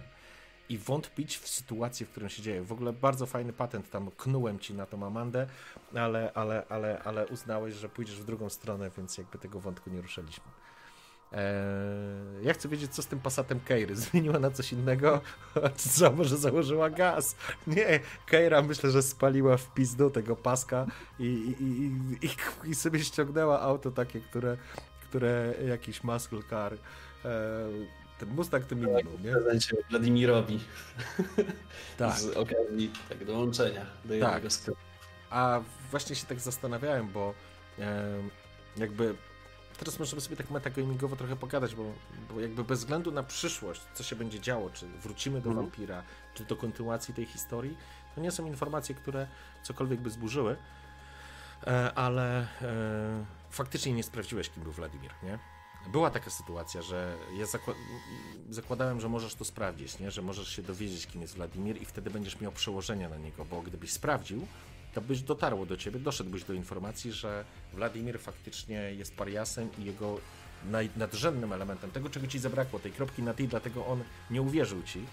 i 0.68 0.78
wątpić 0.78 1.36
w 1.36 1.48
sytuację, 1.48 2.06
w 2.06 2.10
którą 2.10 2.28
się 2.28 2.42
dzieje. 2.42 2.62
W 2.62 2.72
ogóle 2.72 2.92
bardzo 2.92 3.26
fajny 3.26 3.52
patent, 3.52 3.90
tam 3.90 4.10
knułem 4.10 4.58
ci 4.58 4.74
na 4.74 4.86
tą 4.86 5.06
Amandę, 5.06 5.46
ale, 5.94 6.32
ale, 6.34 6.66
ale, 6.68 7.02
ale 7.04 7.26
uznałeś, 7.26 7.74
że 7.74 7.88
pójdziesz 7.88 8.20
w 8.20 8.24
drugą 8.24 8.50
stronę, 8.50 8.90
więc 8.96 9.18
jakby 9.18 9.38
tego 9.38 9.60
wątku 9.60 9.90
nie 9.90 10.00
ruszyliśmy. 10.00 10.44
Eee, 11.32 12.44
ja 12.46 12.54
chcę 12.54 12.68
wiedzieć, 12.68 12.94
co 12.94 13.02
z 13.02 13.06
tym 13.06 13.20
Passatem 13.20 13.60
Keiry. 13.60 13.96
Zmieniła 14.10 14.38
na 14.38 14.50
coś 14.50 14.72
innego? 14.72 15.20
Co, 15.76 16.12
może 16.12 16.36
założyła 16.36 16.90
gaz? 16.90 17.36
Nie, 17.66 18.00
Keira 18.26 18.62
myślę, 18.62 18.90
że 18.90 19.02
spaliła 19.02 19.56
w 19.56 19.74
pizdu 19.74 20.10
tego 20.10 20.36
paska 20.36 20.86
i, 21.18 21.24
i, 21.60 21.64
i, 22.26 22.70
i, 22.70 22.74
sobie 22.74 23.00
ściągnęła 23.04 23.60
auto 23.60 23.90
takie, 23.90 24.20
które, 24.20 24.56
które 25.08 25.54
jakiś 25.68 26.04
muscle 26.04 26.40
car, 26.50 26.72
eee, 26.72 27.88
ten 28.18 28.28
Mustang 28.28 28.64
to 28.66 28.74
minimum, 28.76 29.22
nie? 29.24 29.32
Prezencie 29.32 29.76
Wladimirowi 29.90 30.60
Tak. 31.98 32.18
z 32.18 32.26
okazji 32.36 32.90
tak, 33.08 33.24
dołączenia 33.24 33.86
do 34.04 34.14
jednego 34.14 34.40
Tak. 34.42 34.52
sklepu. 34.52 34.80
A 35.30 35.60
właśnie 35.90 36.16
się 36.16 36.26
tak 36.26 36.40
zastanawiałem, 36.40 37.08
bo 37.08 37.34
em, 37.78 38.30
jakby 38.76 39.14
teraz 39.84 39.98
możemy 39.98 40.20
sobie 40.22 40.36
tak 40.36 40.50
metagamingowo 40.50 41.16
trochę 41.16 41.36
pogadać, 41.36 41.74
bo, 41.74 41.84
bo 42.34 42.40
jakby 42.40 42.64
bez 42.64 42.78
względu 42.78 43.12
na 43.12 43.22
przyszłość, 43.22 43.80
co 43.94 44.02
się 44.02 44.16
będzie 44.16 44.40
działo, 44.40 44.70
czy 44.70 44.86
wrócimy 44.88 45.40
do 45.40 45.48
Mhm. 45.50 45.66
wampira, 45.66 46.02
czy 46.34 46.44
do 46.44 46.56
kontynuacji 46.56 47.14
tej 47.14 47.26
historii, 47.26 47.76
to 48.14 48.20
nie 48.20 48.30
są 48.30 48.46
informacje, 48.46 48.94
które 48.94 49.26
cokolwiek 49.62 50.00
by 50.00 50.10
zburzyły, 50.10 50.56
e, 51.66 51.94
ale 51.94 52.40
e, 52.40 52.46
faktycznie 53.50 53.92
nie 53.92 54.02
sprawdziłeś, 54.02 54.50
kim 54.50 54.62
był 54.62 54.72
Wladimir, 54.72 55.10
nie? 55.22 55.38
Była 55.92 56.10
taka 56.10 56.30
sytuacja, 56.30 56.82
że 56.82 57.16
ja 57.38 57.44
zakła- 57.46 57.74
zakładałem, 58.50 59.00
że 59.00 59.08
możesz 59.08 59.34
to 59.34 59.44
sprawdzić, 59.44 59.98
nie? 59.98 60.10
że 60.10 60.22
możesz 60.22 60.48
się 60.48 60.62
dowiedzieć, 60.62 61.06
kim 61.06 61.20
jest 61.22 61.34
Wladimir 61.34 61.82
i 61.82 61.84
wtedy 61.84 62.10
będziesz 62.10 62.40
miał 62.40 62.52
przełożenie 62.52 63.08
na 63.08 63.16
niego, 63.16 63.44
bo 63.44 63.62
gdybyś 63.62 63.92
sprawdził, 63.92 64.46
to 64.94 65.00
byś 65.00 65.20
dotarło 65.22 65.66
do 65.66 65.76
ciebie, 65.76 66.00
doszedłbyś 66.00 66.44
do 66.44 66.52
informacji, 66.52 67.12
że 67.12 67.44
Wladimir 67.72 68.20
faktycznie 68.20 68.74
jest 68.74 69.16
pariasem 69.16 69.70
i 69.78 69.84
jego 69.84 70.20
naj- 70.70 70.88
nadrzędnym 70.96 71.52
elementem, 71.52 71.90
tego 71.90 72.10
czego 72.10 72.26
ci 72.26 72.38
zabrakło, 72.38 72.78
tej 72.78 72.92
kropki 72.92 73.22
na 73.22 73.34
tej, 73.34 73.48
dlatego 73.48 73.86
on 73.86 74.04
nie 74.30 74.42
uwierzył 74.42 74.82
ci, 74.82 75.04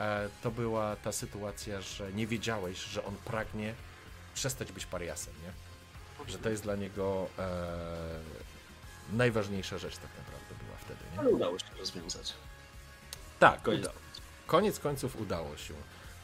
e, 0.00 0.28
to 0.42 0.50
była 0.50 0.96
ta 0.96 1.12
sytuacja, 1.12 1.80
że 1.80 2.12
nie 2.12 2.26
wiedziałeś, 2.26 2.78
że 2.78 3.04
on 3.04 3.14
pragnie 3.24 3.74
przestać 4.34 4.72
być 4.72 4.86
pariasem, 4.86 5.34
nie? 5.44 5.52
Że 6.32 6.38
to 6.38 6.48
jest 6.48 6.62
dla 6.62 6.76
niego 6.76 7.28
e, 7.38 7.58
najważniejsza 9.12 9.78
rzecz 9.78 9.94
tak 9.96 10.10
naprawdę 10.18 10.64
była 10.64 10.76
wtedy, 10.78 11.00
nie? 11.12 11.18
Ale 11.20 11.28
udało 11.30 11.58
się 11.58 11.64
rozwiązać. 11.78 12.32
Tak, 13.38 13.62
Koniec. 13.62 13.88
Koniec 14.46 14.78
końców 14.78 15.20
udało 15.20 15.56
się. 15.56 15.74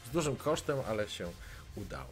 Z 0.07 0.09
dużym 0.09 0.35
kosztem, 0.35 0.77
ale 0.87 1.09
się 1.09 1.31
udało. 1.75 2.09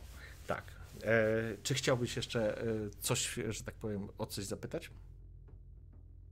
Tak. 0.47 0.63
E, 1.03 1.57
czy 1.63 1.73
chciałbyś 1.73 2.15
jeszcze 2.15 2.61
e, 2.61 2.65
coś, 2.99 3.39
że 3.49 3.63
tak 3.63 3.75
powiem, 3.75 4.07
o 4.17 4.25
coś 4.25 4.45
zapytać? 4.45 4.91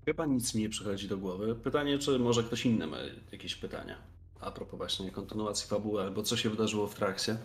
Chyba 0.05 0.25
nic 0.25 0.55
mi 0.55 0.61
nie 0.61 0.69
przychodzi 0.69 1.07
do 1.07 1.17
głowy. 1.17 1.55
Pytanie, 1.55 1.99
czy 1.99 2.19
może 2.19 2.43
ktoś 2.43 2.65
inny 2.65 2.88
ma 2.88 2.97
jakieś 3.31 3.55
pytania? 3.55 3.97
A 4.39 4.51
propos 4.51 4.77
właśnie 4.77 5.11
kontynuacji 5.11 5.67
fabuły, 5.69 6.01
albo 6.01 6.23
co 6.23 6.38
się 6.38 6.49
wydarzyło 6.49 6.88
w 6.88 6.95
trakcie. 6.95 7.38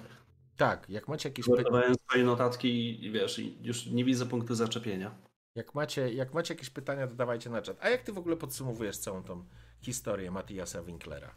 Tak, 0.56 0.90
jak 0.90 1.08
macie 1.08 1.28
jakieś 1.28 1.46
pytania. 1.56 1.94
Swoje 2.08 2.24
notatki 2.24 3.04
i 3.04 3.10
wiesz, 3.10 3.40
już 3.62 3.86
nie 3.86 4.04
widzę 4.04 4.26
punktu 4.26 4.54
zaczepienia. 4.54 5.14
Jak 5.54 5.74
macie, 5.74 6.14
jak 6.14 6.34
macie 6.34 6.54
jakieś 6.54 6.70
pytania, 6.70 7.06
to 7.06 7.14
dawajcie 7.14 7.50
na 7.50 7.62
czat. 7.62 7.76
A 7.80 7.88
jak 7.88 8.02
ty 8.02 8.12
w 8.12 8.18
ogóle 8.18 8.36
podsumowujesz 8.36 8.96
całą 8.96 9.22
tą 9.22 9.44
historię 9.82 10.30
Matiasa 10.30 10.82
Winklera? 10.82 11.34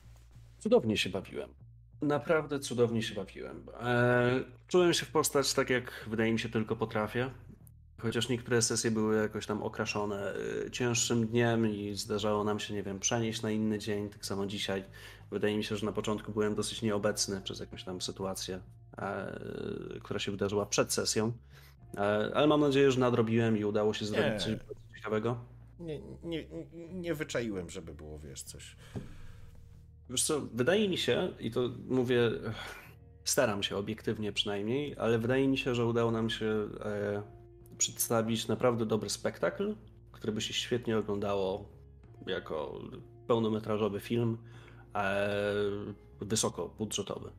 Cudownie 0.60 0.98
się 0.98 1.10
bawiłem. 1.10 1.50
Naprawdę 2.02 2.60
cudownie 2.60 3.02
się 3.04 3.16
bawiłem. 3.16 3.64
Eee, 3.82 4.46
czułem 4.68 4.94
się 4.94 5.06
w 5.06 5.12
postać 5.12 5.54
tak, 5.54 5.70
jak 5.70 6.06
wydaje 6.08 6.34
mi 6.34 6.40
się 6.40 6.50
tylko 6.50 6.76
potrafię. 6.76 7.30
Chociaż 8.02 8.30
niektóre 8.30 8.62
sesje 8.62 8.92
były 8.92 9.22
jakoś 9.22 9.46
tam 9.46 9.64
okraszone 9.64 10.34
y, 10.66 10.72
cięższym 10.72 11.28
dniem 11.28 11.68
i 11.70 11.96
zdarzało 11.96 12.44
nam 12.44 12.60
się, 12.60 12.74
nie 12.74 12.84
wiem, 12.84 13.00
przenieść 13.00 13.42
na 13.42 13.52
inny 13.52 13.80
dzień. 13.80 14.10
Tak 14.10 14.26
samo 14.26 14.46
dzisiaj. 14.46 14.84
Wydaje 15.32 15.58
mi 15.58 15.64
się, 15.64 15.76
że 15.76 15.86
na 15.86 15.92
początku 15.92 16.32
byłem 16.32 16.56
dosyć 16.56 16.82
nieobecny 16.82 17.42
przez 17.42 17.60
jakąś 17.60 17.84
tam 17.84 18.02
sytuację, 18.02 18.60
e, 18.98 19.40
która 20.04 20.20
się 20.20 20.32
wydarzyła 20.32 20.66
przed 20.66 20.94
sesją. 20.94 21.32
E, 21.98 22.00
ale 22.36 22.48
mam 22.48 22.62
nadzieję, 22.62 22.92
że 22.92 23.00
nadrobiłem 23.00 23.58
i 23.58 23.66
udało 23.66 23.94
się 23.94 24.06
zrobić 24.06 24.26
Nie. 24.26 24.40
coś 24.40 24.56
ciekawego. 24.96 25.38
Nie, 25.80 26.00
nie, 26.24 26.46
nie 26.94 27.14
wyczaiłem, 27.16 27.70
żeby 27.70 27.94
było, 27.94 28.20
wiesz, 28.20 28.44
coś. 28.44 28.76
Wiesz 30.10 30.24
co, 30.24 30.42
wydaje 30.54 30.90
mi 30.90 30.98
się, 30.98 31.34
i 31.40 31.52
to 31.52 31.70
mówię, 31.88 32.32
staram 33.24 33.64
się 33.64 33.78
obiektywnie 33.78 34.32
przynajmniej, 34.34 34.96
ale 34.98 35.20
wydaje 35.20 35.48
mi 35.48 35.58
się, 35.58 35.76
że 35.76 35.86
udało 35.86 36.12
nam 36.12 36.30
się 36.30 36.70
e, 36.86 37.24
przedstawić 37.78 38.48
naprawdę 38.48 38.86
dobry 38.86 39.10
spektakl, 39.10 39.76
który 40.12 40.34
by 40.34 40.42
się 40.42 40.54
świetnie 40.54 40.98
oglądało 40.98 41.70
jako 42.28 42.82
pełnometrażowy 43.28 44.00
film, 44.00 44.38
e, 44.96 45.30
wysokobudżetowy. 46.22 47.30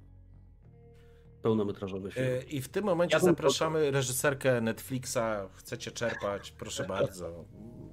Pełnometrażowy 1.42 2.10
film. 2.10 2.26
E, 2.26 2.42
I 2.42 2.60
w 2.60 2.68
tym 2.68 2.84
momencie 2.84 3.16
Ja 3.16 3.20
zapraszamy 3.20 3.90
reżyserkę 3.90 4.60
Netflixa. 4.60 5.18
Chcecie 5.55 5.90
czerpać? 5.90 6.50
Proszę 6.50 6.84
bardzo. 6.84 7.44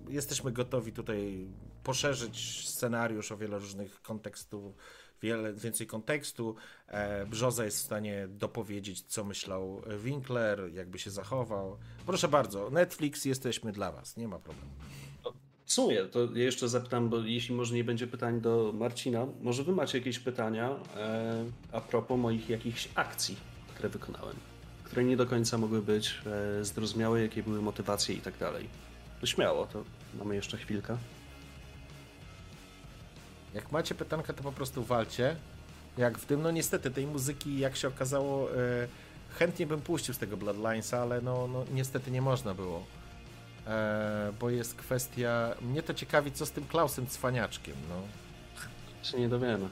Jesteśmy 0.09 0.51
gotowi 0.51 0.91
tutaj 0.91 1.47
poszerzyć 1.85 2.67
scenariusz 2.69 3.31
o 3.31 3.37
wiele 3.37 3.59
różnych 3.59 4.01
kontekstów, 4.01 4.75
wiele 5.21 5.53
więcej 5.53 5.87
kontekstu. 5.87 6.55
E, 6.87 7.25
Brzoza 7.25 7.65
jest 7.65 7.77
w 7.77 7.81
stanie 7.81 8.27
dopowiedzieć, 8.29 9.01
co 9.01 9.23
myślał 9.23 9.81
Winkler, 10.03 10.73
jakby 10.73 10.99
się 10.99 11.11
zachował. 11.11 11.77
Proszę 12.05 12.27
bardzo, 12.27 12.69
Netflix, 12.69 13.25
jesteśmy 13.25 13.71
dla 13.71 13.91
Was, 13.91 14.17
nie 14.17 14.27
ma 14.27 14.39
problemu. 14.39 14.71
W 15.65 15.73
sumie, 15.73 16.05
to 16.05 16.19
jeszcze 16.33 16.69
zapytam, 16.69 17.09
bo 17.09 17.19
jeśli 17.19 17.55
może 17.55 17.75
nie 17.75 17.83
będzie 17.83 18.07
pytań 18.07 18.41
do 18.41 18.71
Marcina, 18.73 19.27
może 19.41 19.63
wy 19.63 19.71
macie 19.71 19.97
jakieś 19.97 20.19
pytania 20.19 20.75
e, 20.97 21.45
a 21.71 21.81
propos 21.81 22.19
moich 22.19 22.49
jakichś 22.49 22.89
akcji, 22.95 23.37
które 23.73 23.89
wykonałem, 23.89 24.35
które 24.83 25.03
nie 25.03 25.17
do 25.17 25.25
końca 25.25 25.57
mogły 25.57 25.81
być 25.81 26.21
e, 26.59 26.65
zrozumiałe, 26.65 27.21
jakie 27.21 27.43
były 27.43 27.61
motywacje 27.61 28.15
i 28.15 28.21
tak 28.21 28.37
dalej. 28.37 28.69
To 29.21 29.25
śmiało, 29.25 29.67
to 29.67 29.83
mamy 30.19 30.35
jeszcze 30.35 30.57
chwilkę. 30.57 30.97
Jak 33.55 33.71
macie 33.71 33.95
pytanka, 33.95 34.33
to 34.33 34.43
po 34.43 34.51
prostu 34.51 34.83
walcie. 34.83 35.35
Jak 35.97 36.17
w 36.17 36.25
tym, 36.25 36.41
no 36.41 36.51
niestety, 36.51 36.91
tej 36.91 37.07
muzyki, 37.07 37.59
jak 37.59 37.75
się 37.75 37.87
okazało, 37.87 38.51
e, 38.51 38.55
chętnie 39.39 39.67
bym 39.67 39.81
puścił 39.81 40.13
z 40.13 40.17
tego 40.17 40.37
Bloodlinesa, 40.37 41.01
ale 41.01 41.21
no, 41.21 41.47
no 41.47 41.65
niestety 41.73 42.11
nie 42.11 42.21
można 42.21 42.53
było. 42.53 42.85
E, 43.67 44.33
bo 44.39 44.49
jest 44.49 44.75
kwestia. 44.75 45.55
Mnie 45.61 45.83
to 45.83 45.93
ciekawi, 45.93 46.31
co 46.31 46.45
z 46.45 46.51
tym 46.51 46.65
Klausem 46.65 47.07
cwaniaczkiem. 47.07 47.75
No. 47.89 47.95
Się 49.03 49.19
nie 49.19 49.29
dowiemy. 49.29 49.69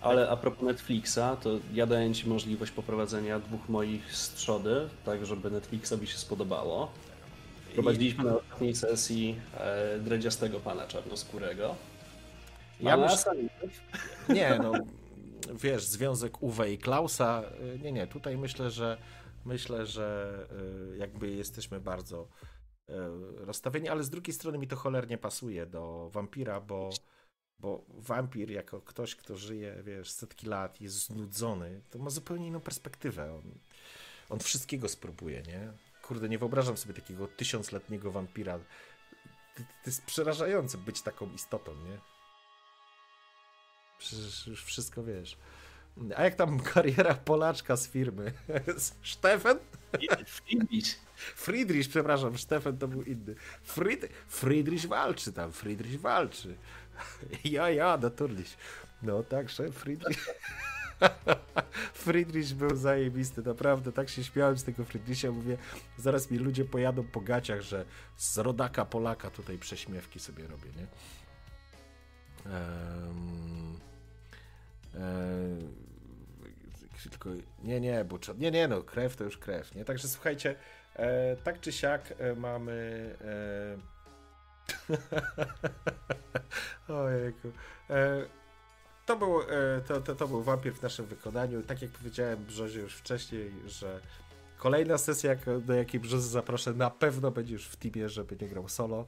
Ale 0.00 0.30
a 0.30 0.36
propos 0.36 0.62
Netflixa, 0.62 1.36
to 1.42 1.50
ja 1.74 1.86
daję 1.86 2.14
ci 2.14 2.28
możliwość 2.28 2.72
poprowadzenia 2.72 3.38
dwóch 3.38 3.68
moich 3.68 4.16
z 4.16 4.34
trzody, 4.34 4.88
tak 5.04 5.26
żeby 5.26 5.50
Netflixowi 5.50 6.06
się 6.06 6.18
spodobało. 6.18 6.92
Prowadziliśmy 7.74 8.24
na 8.24 8.36
ostatniej 8.36 8.74
sesji 8.74 9.36
e, 9.56 9.98
dredziastego 9.98 10.60
pana 10.60 10.86
czarnoskórego. 10.86 11.74
Ja 12.80 12.90
Ja 12.90 12.96
myśl- 12.96 13.32
myślę... 13.62 14.34
Nie, 14.34 14.58
no 14.62 14.72
wiesz, 15.54 15.84
związek 15.84 16.42
Uwe 16.42 16.72
i 16.72 16.78
Klausa. 16.78 17.42
y, 17.74 17.78
Nie, 17.78 17.92
nie, 17.92 18.06
tutaj 18.06 18.36
myślę, 18.38 18.70
że 18.70 18.98
myślę, 19.44 19.86
że 19.86 20.36
y, 20.94 20.96
jakby 20.98 21.30
jesteśmy 21.30 21.80
bardzo 21.80 22.28
y, 22.90 22.92
rozstawieni, 23.44 23.88
ale 23.88 24.02
z 24.04 24.10
drugiej 24.10 24.34
strony 24.34 24.58
mi 24.58 24.68
to 24.68 24.76
cholernie 24.76 25.18
pasuje 25.18 25.66
do 25.66 26.10
wampira, 26.12 26.60
bo, 26.60 26.90
bo 27.58 27.84
wampir 27.88 28.50
jako 28.50 28.80
ktoś, 28.80 29.16
kto 29.16 29.36
żyje, 29.36 29.82
wiesz, 29.82 30.10
setki 30.10 30.46
lat, 30.46 30.80
jest 30.80 30.96
znudzony, 31.06 31.80
to 31.90 31.98
ma 31.98 32.10
zupełnie 32.10 32.46
inną 32.46 32.60
perspektywę. 32.60 33.34
On, 33.34 33.42
on 34.30 34.38
wszystkiego 34.38 34.88
spróbuje, 34.88 35.42
nie? 35.42 35.72
Kurde, 36.02 36.28
nie 36.28 36.38
wyobrażam 36.38 36.76
sobie 36.76 36.94
takiego 36.94 37.28
tysiącletniego 37.28 38.10
wampira. 38.10 38.58
To, 38.58 39.62
to 39.62 39.86
jest 39.86 40.04
przerażające 40.04 40.78
być 40.78 41.02
taką 41.02 41.32
istotą, 41.32 41.74
nie? 41.74 41.98
Przecież 44.04 44.46
już 44.46 44.64
wszystko 44.64 45.02
wiesz. 45.04 45.36
A 46.16 46.24
jak 46.24 46.34
tam 46.34 46.60
kariera 46.74 47.14
Polaczka 47.14 47.76
z 47.76 47.88
firmy? 47.88 48.32
Stefan? 49.02 49.58
Friedrich. 50.26 51.00
Friedrich, 51.16 51.88
przepraszam, 51.88 52.38
Stefan 52.38 52.78
to 52.78 52.88
był 52.88 53.02
inny. 53.02 53.34
Fried... 53.62 54.08
Friedrich 54.28 54.86
walczy 54.86 55.32
tam, 55.32 55.52
Friedrich 55.52 56.00
walczy. 56.00 56.56
Ja, 57.44 57.70
ja, 57.70 57.96
naturlich. 57.96 58.56
No 59.02 59.22
także 59.22 59.72
Friedrich... 59.72 60.28
Friedrich 61.94 62.54
był 62.54 62.76
zajebisty, 62.76 63.42
naprawdę, 63.42 63.92
tak 63.92 64.08
się 64.08 64.24
śmiałem 64.24 64.58
z 64.58 64.64
tego 64.64 64.84
Friedricha, 64.84 65.30
mówię, 65.30 65.56
zaraz 65.98 66.30
mi 66.30 66.38
ludzie 66.38 66.64
pojadą 66.64 67.04
po 67.04 67.20
gaciach, 67.20 67.60
że 67.60 67.84
z 68.16 68.38
rodaka 68.38 68.84
Polaka 68.84 69.30
tutaj 69.30 69.58
prześmiewki 69.58 70.20
sobie 70.20 70.46
robię, 70.46 70.70
nie? 70.76 70.86
Ehm, 72.52 73.78
tylko, 77.10 77.30
nie, 77.62 77.80
nie, 77.80 78.04
bo 78.04 78.18
nie, 78.38 78.50
nie, 78.50 78.68
no, 78.68 78.82
krew 78.82 79.16
to 79.16 79.24
już 79.24 79.38
krew, 79.38 79.74
nie? 79.74 79.84
Także 79.84 80.08
słuchajcie, 80.08 80.56
e, 80.96 81.36
tak 81.36 81.60
czy 81.60 81.72
siak 81.72 82.14
e, 82.18 82.34
mamy. 82.34 83.16
E... 83.20 83.76
Ojejku. 86.94 87.52
E, 87.90 88.26
to, 89.06 89.16
był, 89.16 89.40
e, 89.40 89.80
to, 89.86 90.00
to, 90.00 90.14
to 90.14 90.28
był 90.28 90.42
wampir 90.42 90.74
w 90.74 90.82
naszym 90.82 91.06
wykonaniu. 91.06 91.62
Tak 91.62 91.82
jak 91.82 91.90
powiedziałem 91.90 92.44
Brzozie 92.44 92.80
już 92.80 92.94
wcześniej, 92.94 93.52
że 93.66 94.00
kolejna 94.56 94.98
sesja, 94.98 95.36
do 95.60 95.74
jakiej 95.74 96.00
Brzozy 96.00 96.28
zaproszę, 96.28 96.74
na 96.74 96.90
pewno 96.90 97.30
będzie 97.30 97.52
już 97.52 97.66
w 97.66 97.76
teamie, 97.76 98.08
żeby 98.08 98.36
nie 98.40 98.48
grał 98.48 98.68
solo 98.68 99.06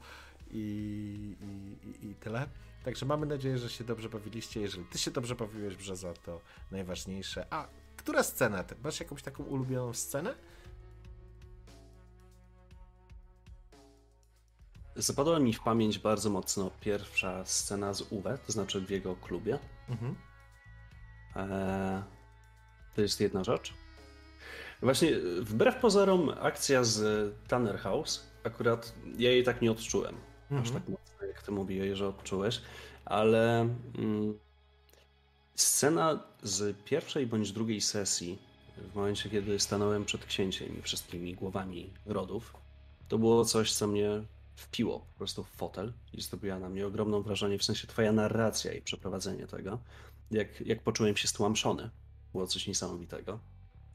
i, 0.51 1.37
i, 1.41 1.89
i, 1.89 2.11
i 2.11 2.15
tyle. 2.15 2.47
Także 2.87 3.07
mamy 3.07 3.27
nadzieję, 3.27 3.59
że 3.59 3.71
się 3.71 3.85
dobrze 3.85 4.09
bawiliście. 4.09 4.61
Jeżeli 4.61 4.85
ty 4.85 4.99
się 4.99 5.11
dobrze 5.11 5.35
bawiłeś, 5.35 5.77
Brzoza, 5.77 6.15
to 6.15 6.41
najważniejsze. 6.71 7.47
A, 7.51 7.69
która 7.97 8.23
scena? 8.23 8.65
Masz 8.85 9.01
jakąś 9.01 9.23
taką 9.23 9.45
ulubioną 9.45 9.93
scenę? 9.95 10.35
Zapadła 14.97 15.39
mi 15.39 15.53
w 15.53 15.61
pamięć 15.61 15.99
bardzo 15.99 16.31
mocno 16.31 16.71
pierwsza 16.81 17.45
scena 17.45 17.95
z 17.95 18.03
Uwe, 18.13 18.39
to 18.47 18.53
znaczy 18.53 18.81
w 18.81 18.91
jego 18.91 19.17
klubie. 19.17 19.59
Mhm. 19.89 20.15
Eee, 21.37 22.03
to 22.95 23.01
jest 23.03 23.21
jedna 23.21 23.45
rzecz. 23.45 23.75
Właśnie, 24.83 25.11
wbrew 25.41 25.77
pozorom, 25.77 26.31
akcja 26.41 26.85
z 26.85 27.33
Tanner 27.49 27.79
House, 27.79 28.27
akurat 28.45 28.95
ja 29.19 29.31
jej 29.31 29.45
tak 29.45 29.63
nie 29.63 29.71
odczułem. 29.71 30.15
Aż 30.51 30.53
Mhm. 30.53 30.75
tak 30.75 30.89
mocno, 30.89 31.06
jak 31.23 31.43
ty 31.43 31.53
mówiłeś, 31.53 31.99
że 31.99 32.09
odczułeś, 32.09 32.61
ale 33.05 33.61
mm, 33.99 34.39
scena 35.55 36.23
z 36.43 36.77
pierwszej 36.85 37.27
bądź 37.27 37.53
drugiej 37.53 37.81
sesji, 37.81 38.39
w 38.77 38.95
momencie, 38.95 39.31
kiedy 39.31 39.59
stanąłem 39.59 40.05
przed 40.05 40.25
księciem 40.25 40.79
i 40.79 40.83
wszystkimi 40.83 41.35
głowami 41.35 41.91
rodów, 42.07 42.55
to 43.09 43.19
było 43.19 43.45
coś, 43.45 43.73
co 43.73 43.87
mnie 43.87 44.23
wpiło 44.57 44.99
po 44.99 45.19
prostu 45.19 45.45
w 45.45 45.51
fotel 45.51 45.93
i 46.13 46.23
zrobiła 46.23 46.59
na 46.59 46.69
mnie 46.69 46.87
ogromne 46.87 47.23
wrażenie, 47.23 47.59
w 47.59 47.65
sensie 47.65 47.87
twoja 47.87 48.13
narracja 48.13 48.73
i 48.73 48.83
przeprowadzenie 48.83 49.47
tego, 49.47 49.79
jak, 50.31 50.61
jak 50.61 50.83
poczułem 50.83 51.17
się 51.17 51.29
stłamszony. 51.29 51.91
Było 52.33 52.47
coś 52.47 52.67
niesamowitego. 52.67 53.39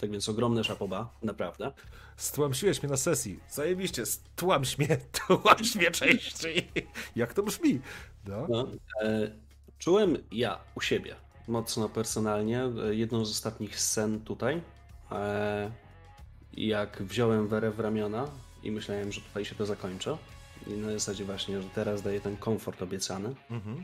Tak 0.02 0.12
więc 0.12 0.30
ogromne 0.30 0.64
szapoba, 0.64 1.10
naprawdę. 1.24 1.72
Stłamsiłeś 2.18 2.84
mnie 2.84 2.92
na 2.92 2.98
sesji. 2.98 3.40
Zajebiście, 3.50 4.06
stłamś 4.06 4.78
mnie, 4.78 4.98
tłamś 5.28 5.76
mnie 5.76 5.92
częściej. 5.92 6.72
Jak 7.16 7.34
to 7.34 7.44
brzmi? 7.44 7.80
No. 8.28 8.48
No, 8.50 8.68
e, 9.02 9.32
czułem 9.80 10.18
ja 10.32 10.60
u 10.76 10.82
siebie 10.82 11.16
mocno 11.48 11.90
personalnie 11.90 12.64
e, 12.64 12.96
jedną 12.96 13.26
z 13.26 13.32
ostatnich 13.32 13.80
scen 13.80 14.20
tutaj, 14.22 14.62
e, 15.12 15.72
jak 16.54 17.04
wziąłem 17.04 17.48
Werę 17.48 17.72
w 17.72 17.80
ramiona 17.80 18.28
i 18.64 18.72
myślałem, 18.72 19.12
że 19.12 19.22
tutaj 19.22 19.46
się 19.46 19.56
to 19.56 19.66
zakończy. 19.66 20.18
I 20.68 20.70
na 20.72 20.92
zasadzie 20.92 21.26
właśnie, 21.26 21.62
że 21.62 21.70
teraz 21.76 22.02
daję 22.02 22.22
ten 22.22 22.38
komfort 22.38 22.82
obiecany 22.82 23.36
Mhm. 23.52 23.84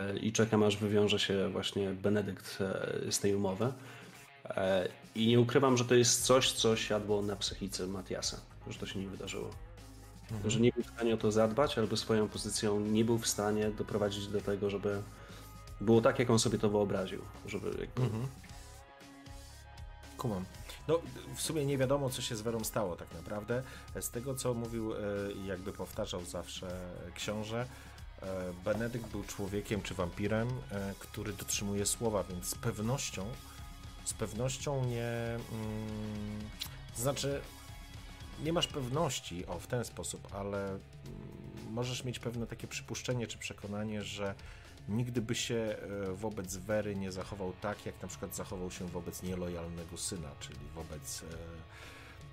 e, 0.00 0.16
i 0.18 0.32
czekam 0.32 0.62
aż 0.62 0.76
wywiąże 0.76 1.18
się 1.18 1.48
właśnie 1.48 1.90
Benedykt 1.90 2.58
e, 2.60 3.12
z 3.12 3.18
tej 3.18 3.34
umowy. 3.34 3.72
E, 5.16 5.18
I 5.18 5.26
nie 5.26 5.40
ukrywam, 5.40 5.76
że 5.76 5.84
to 5.84 5.94
jest 5.94 6.24
coś, 6.24 6.52
co 6.52 6.76
siadło 6.76 7.22
na 7.22 7.36
psychice 7.36 7.86
Matiasa, 7.86 8.40
że 8.70 8.78
to 8.78 8.86
się 8.86 8.98
nie 8.98 9.08
wydarzyło. 9.08 9.50
Że 10.44 10.60
nie 10.60 10.72
był 10.72 10.82
w 10.84 10.90
stanie 10.90 11.14
o 11.14 11.16
to 11.16 11.32
zadbać, 11.32 11.78
albo 11.78 11.96
swoją 11.96 12.28
pozycją 12.28 12.80
nie 12.80 13.04
był 13.04 13.18
w 13.18 13.26
stanie 13.26 13.70
doprowadzić 13.70 14.26
do 14.26 14.40
tego, 14.40 14.70
żeby 14.70 15.02
było 15.80 16.00
tak, 16.00 16.18
jak 16.18 16.30
on 16.30 16.38
sobie 16.38 16.58
to 16.58 16.70
wyobraził. 16.70 17.22
Żeby 17.46 17.66
jakby... 17.66 18.02
Mhm. 18.02 18.26
Kumam. 20.18 20.44
No, 20.88 20.98
w 21.36 21.42
sumie 21.42 21.66
nie 21.66 21.78
wiadomo, 21.78 22.10
co 22.10 22.22
się 22.22 22.36
z 22.36 22.40
Werą 22.40 22.64
stało 22.64 22.96
tak 22.96 23.14
naprawdę. 23.14 23.62
Z 24.00 24.10
tego, 24.10 24.34
co 24.34 24.54
mówił 24.54 24.92
i 25.36 25.46
jakby 25.46 25.72
powtarzał 25.72 26.24
zawsze 26.24 26.80
książę, 27.14 27.66
e, 28.22 28.52
Benedykt 28.64 29.06
był 29.06 29.24
człowiekiem 29.24 29.82
czy 29.82 29.94
wampirem, 29.94 30.48
e, 30.70 30.94
który 30.98 31.32
dotrzymuje 31.32 31.86
słowa, 31.86 32.24
więc 32.24 32.46
z 32.46 32.54
pewnością, 32.54 33.26
z 34.04 34.14
pewnością 34.14 34.84
nie. 34.84 35.38
Mm, 35.52 36.40
to 36.96 37.02
znaczy, 37.02 37.40
nie 38.42 38.52
masz 38.52 38.66
pewności, 38.66 39.46
o 39.46 39.58
w 39.58 39.66
ten 39.66 39.84
sposób, 39.84 40.34
ale 40.34 40.68
mm, 40.68 40.80
możesz 41.70 42.04
mieć 42.04 42.18
pewne 42.18 42.46
takie 42.46 42.66
przypuszczenie 42.66 43.26
czy 43.26 43.38
przekonanie, 43.38 44.02
że 44.02 44.34
nigdy 44.88 45.22
by 45.22 45.34
się 45.34 45.54
e, 45.54 46.12
wobec 46.12 46.56
Wery 46.56 46.96
nie 46.96 47.12
zachował 47.12 47.52
tak, 47.60 47.86
jak 47.86 48.02
na 48.02 48.08
przykład 48.08 48.36
zachował 48.36 48.70
się 48.70 48.88
wobec 48.88 49.22
nielojalnego 49.22 49.96
syna, 49.96 50.28
czyli 50.40 50.60
wobec 50.74 51.22
e, 51.22 51.26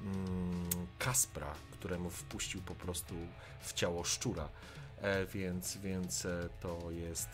mm, 0.02 0.70
Kaspra, 1.00 1.56
któremu 1.72 2.10
wpuścił 2.10 2.62
po 2.62 2.76
prostu 2.76 3.16
w 3.62 3.74
ciało 3.74 4.04
szczura. 4.04 4.50
E, 5.02 5.26
więc, 5.26 5.78
więc 5.78 6.28
to 6.62 6.92
jest. 6.92 7.30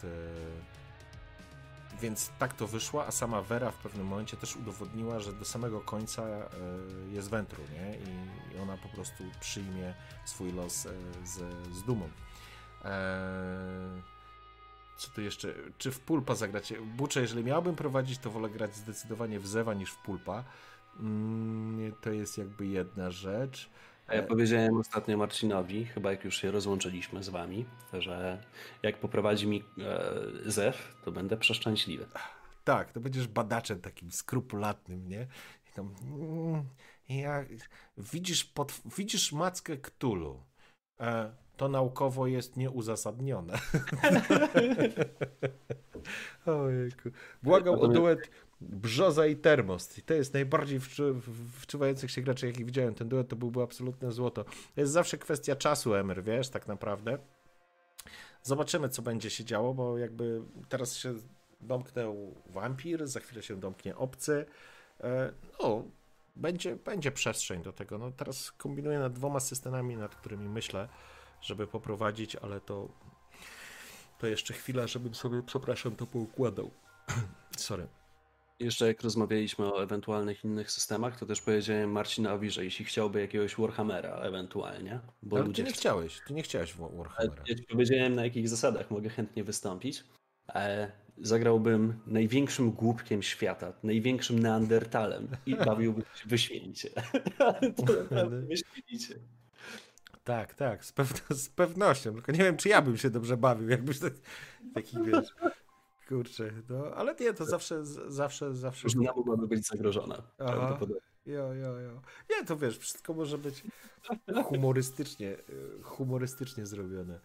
Więc 2.02 2.32
tak 2.40 2.54
to 2.54 2.68
wyszło, 2.68 3.06
a 3.06 3.12
sama 3.12 3.42
Vera 3.42 3.72
w 3.72 3.78
pewnym 3.78 4.08
momencie 4.08 4.38
też 4.38 4.56
udowodniła, 4.56 5.20
że 5.20 5.34
do 5.34 5.46
samego 5.46 5.82
końca 5.82 6.24
jest 7.12 7.30
wętru, 7.30 7.64
nie? 7.74 7.98
I 8.56 8.60
ona 8.60 8.78
po 8.78 8.90
prostu 8.90 9.24
przyjmie 9.40 9.94
swój 10.26 10.52
los 10.52 10.88
z, 11.24 11.34
z 11.76 11.84
dumą. 11.84 12.10
Co 14.98 15.10
tu 15.16 15.22
jeszcze? 15.22 15.54
Czy 15.78 15.92
w 15.92 16.00
pulpa 16.00 16.36
zagracie? 16.36 16.82
Bucze, 16.82 17.22
jeżeli 17.22 17.44
miałbym 17.44 17.76
prowadzić, 17.76 18.20
to 18.20 18.32
wolę 18.32 18.50
grać 18.50 18.76
zdecydowanie 18.76 19.40
w 19.40 19.48
Zewa 19.48 19.74
niż 19.74 19.92
w 19.92 19.98
pulpa. 19.98 20.44
Mm, 21.00 21.94
to 22.02 22.10
jest 22.10 22.38
jakby 22.38 22.68
jedna 22.68 23.12
rzecz. 23.12 23.70
A 24.08 24.16
ja 24.16 24.24
powiedziałem 24.24 24.78
ostatnio 24.78 25.18
Marcinowi, 25.18 25.86
chyba 25.86 26.12
jak 26.12 26.24
już 26.24 26.38
się 26.38 26.52
rozłączyliśmy 26.52 27.24
z 27.24 27.30
wami, 27.30 27.66
że 27.94 28.44
jak 28.84 28.98
poprowadzi 28.98 29.48
mi 29.48 29.64
e, 29.78 30.52
Zew, 30.52 30.96
to 31.06 31.12
będę 31.12 31.38
przeszczęśliwy. 31.38 32.06
Tak, 32.64 32.92
to 32.92 33.00
będziesz 33.00 33.28
badaczem 33.28 33.82
takim 33.82 34.12
skrupulatnym, 34.12 35.10
nie? 35.10 35.28
I 35.70 35.74
tam, 35.74 35.96
mm, 37.10 37.44
widzisz, 37.98 38.46
pod, 38.46 38.82
widzisz 38.98 39.32
mackę 39.32 39.78
Ktulu. 39.78 40.44
E, 41.00 41.32
to 41.58 41.68
naukowo 41.68 42.28
jest 42.28 42.58
nieuzasadnione. 42.58 43.54
Ojejku. 46.46 47.10
Błagał 47.44 47.82
o 47.82 47.88
duet 47.88 48.30
Brzoza 48.70 49.28
i 49.28 49.36
Termost. 49.36 49.98
I 49.98 50.02
to 50.02 50.14
jest 50.14 50.34
najbardziej 50.34 50.80
wczu 50.80 51.22
wczuwających 51.60 52.12
się 52.12 52.22
graczy, 52.22 52.48
jakich 52.48 52.66
widziałem. 52.66 52.96
Ten 52.96 53.10
duet 53.10 53.28
to 53.28 53.36
byłby 53.36 53.62
absolutne 53.62 54.12
złoto. 54.12 54.44
To 54.44 54.82
jest 54.82 54.94
zawsze 54.94 55.18
kwestia 55.18 55.56
czasu, 55.56 55.96
Emer, 55.96 56.24
wiesz, 56.24 56.50
tak 56.50 56.68
naprawdę. 56.68 57.18
Zobaczymy, 58.44 58.90
co 58.90 59.02
będzie 59.02 59.30
się 59.30 59.46
działo, 59.46 59.74
bo 59.74 59.98
jakby 59.98 60.42
teraz 60.70 60.96
się 60.96 61.14
domknął 61.62 62.36
wampir, 62.50 63.08
za 63.08 63.20
chwilę 63.20 63.44
się 63.44 63.60
domknie 63.60 63.96
obcy. 63.96 64.46
E, 65.04 65.32
no, 65.62 65.84
będzie, 66.36 66.76
będzie 66.76 67.12
przestrzeń 67.12 67.64
do 67.64 67.74
tego. 67.74 67.98
No, 67.98 68.12
teraz 68.12 68.52
kombinuję 68.52 69.00
nad 69.00 69.14
dwoma 69.14 69.40
systemami, 69.40 69.98
nad 69.98 70.16
którymi 70.16 70.50
myślę 70.50 70.88
żeby 71.46 71.68
poprowadzić, 71.68 72.36
ale 72.36 72.62
to, 72.62 72.90
to 74.18 74.28
jeszcze 74.28 74.54
chwila, 74.54 74.88
żebym 74.88 75.16
sobie, 75.16 75.44
przepraszam, 75.44 75.96
to 75.96 76.06
poukładał. 76.06 76.72
Sorry. 77.58 77.88
Jeszcze 78.60 78.88
jak 78.88 79.02
rozmawialiśmy 79.02 79.74
o 79.74 79.84
ewentualnych 79.84 80.44
innych 80.44 80.72
systemach, 80.72 81.20
to 81.20 81.26
też 81.26 81.42
powiedziałem 81.42 81.92
Marcinowi, 81.92 82.50
że 82.52 82.64
jeśli 82.64 82.86
chciałby 82.86 83.22
jakiegoś 83.22 83.56
Warhammera 83.56 84.16
ewentualnie, 84.16 85.00
bo 85.22 85.36
Ale 85.36 85.46
ludzie... 85.46 85.64
ty 85.64 85.70
nie 85.70 85.74
chciałeś, 85.74 86.22
ty 86.28 86.34
nie 86.34 86.44
chciałeś 86.44 86.74
Warhammera. 86.74 87.44
Ja 87.48 87.56
ci 87.56 87.64
powiedziałem 87.64 88.16
na 88.16 88.24
jakich 88.24 88.50
zasadach 88.50 88.92
mogę 88.92 89.10
chętnie 89.10 89.44
wystąpić. 89.44 90.04
E, 90.56 90.92
zagrałbym 91.18 92.00
największym 92.08 92.72
głupkiem 92.72 93.24
świata, 93.24 93.74
największym 93.84 94.40
neandertalem 94.40 95.28
i 95.46 95.56
bawiłbym 95.66 96.06
się 96.16 96.30
wyśmienicie. 96.30 96.90
to 98.14 98.30
wyśmienicie. 98.30 99.16
Tak, 100.24 100.54
tak, 100.54 100.86
z, 100.86 100.92
pewno, 100.92 101.18
z, 101.30 101.50
pewnością. 101.50 102.14
Tylko 102.14 102.32
nie 102.32 102.38
wiem, 102.38 102.58
czy 102.58 102.70
ja 102.70 102.82
bym 102.82 102.98
się 102.98 103.10
dobrze 103.10 103.38
bawił, 103.38 103.70
jakbyś 103.70 104.00
tak, 104.00 104.14
taki, 104.74 104.98
wiesz, 105.04 105.28
kurczę, 106.08 106.52
no, 106.70 106.86
ale 106.96 107.16
nie, 107.20 107.34
to 107.34 107.46
zawsze, 107.46 107.86
zawsze, 108.08 108.56
zawsze... 108.56 108.84
Różna 108.84 109.14
mogłaby 109.16 109.48
być 109.48 109.68
zagrożona. 109.68 110.22
Aha. 110.40 110.80
Jo, 111.26 111.54
jo, 111.54 111.80
jo. 111.80 112.02
Nie, 112.30 112.46
to 112.46 112.58
wiesz, 112.58 112.78
wszystko 112.78 113.14
może 113.14 113.38
być 113.38 113.64
humorystycznie, 114.44 115.38
humorystycznie 115.84 116.66
zrobione. 116.66 117.20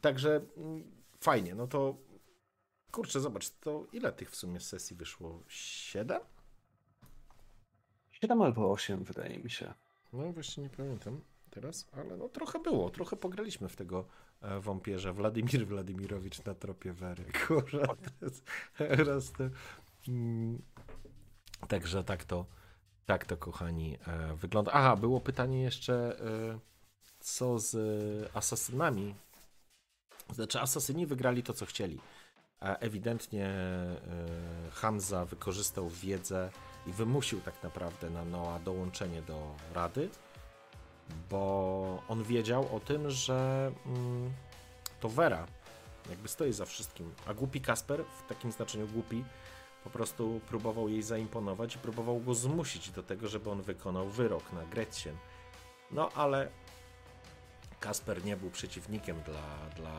Także 0.00 0.40
mm, 0.56 0.84
fajnie, 1.20 1.54
no 1.54 1.66
to 1.66 1.96
kurczę, 2.90 3.20
zobacz, 3.20 3.50
to 3.50 3.86
ile 3.92 4.12
tych 4.12 4.30
w 4.30 4.36
sumie 4.36 4.60
sesji 4.60 4.96
wyszło? 4.96 5.42
Siedem? 5.48 6.20
Siedem 8.10 8.42
albo 8.42 8.72
osiem, 8.72 9.04
wydaje 9.04 9.38
mi 9.38 9.50
się. 9.50 9.74
No 10.12 10.32
właśnie 10.32 10.62
nie 10.62 10.70
pamiętam 10.70 11.20
teraz, 11.50 11.88
ale 11.92 12.16
no 12.16 12.28
trochę 12.28 12.58
było, 12.58 12.90
trochę 12.90 13.16
pograliśmy 13.16 13.68
w 13.68 13.76
tego 13.76 14.08
e, 14.42 14.60
wampierza. 14.60 15.12
Władimir 15.12 15.66
Władimirowicz 15.66 16.44
na 16.44 16.54
tropie 16.54 16.92
Wery. 16.92 17.24
Kurwa, 17.46 17.96
raz 18.78 19.32
to... 19.32 19.44
Mm, 20.08 20.62
także 21.68 22.04
tak 22.04 22.24
to, 22.24 22.46
tak 23.06 23.26
to 23.26 23.36
kochani 23.36 23.98
e, 24.06 24.36
wygląda. 24.36 24.72
Aha, 24.72 24.96
było 24.96 25.20
pytanie 25.20 25.62
jeszcze, 25.62 26.20
e, 26.20 26.58
co 27.20 27.58
z 27.58 27.76
asasynami. 28.34 29.14
Znaczy, 30.34 30.60
asasyni 30.60 31.06
wygrali 31.06 31.42
to, 31.42 31.52
co 31.52 31.66
chcieli. 31.66 32.00
Ewidentnie 32.60 33.54
Hamza 34.72 35.24
wykorzystał 35.24 35.88
wiedzę 35.88 36.50
i 36.86 36.92
wymusił 36.92 37.40
tak 37.40 37.62
naprawdę 37.62 38.10
na 38.10 38.24
Noa 38.24 38.58
dołączenie 38.58 39.22
do 39.22 39.54
Rady 39.74 40.10
bo 41.30 42.02
on 42.08 42.22
wiedział 42.22 42.76
o 42.76 42.80
tym, 42.80 43.10
że 43.10 43.72
mm, 43.86 44.32
to 45.00 45.08
Vera 45.08 45.46
jakby 46.10 46.28
stoi 46.28 46.52
za 46.52 46.64
wszystkim, 46.64 47.14
a 47.26 47.34
głupi 47.34 47.60
Kasper, 47.60 48.04
w 48.04 48.28
takim 48.28 48.52
znaczeniu 48.52 48.88
głupi, 48.88 49.24
po 49.84 49.90
prostu 49.90 50.40
próbował 50.48 50.88
jej 50.88 51.02
zaimponować 51.02 51.76
i 51.76 51.78
próbował 51.78 52.20
go 52.20 52.34
zmusić 52.34 52.90
do 52.90 53.02
tego, 53.02 53.28
żeby 53.28 53.50
on 53.50 53.62
wykonał 53.62 54.08
wyrok 54.08 54.52
na 54.52 54.64
Gretchen. 54.64 55.16
No 55.90 56.12
ale 56.14 56.48
Kasper 57.80 58.24
nie 58.24 58.36
był 58.36 58.50
przeciwnikiem 58.50 59.22
dla, 59.22 59.70
dla 59.76 59.92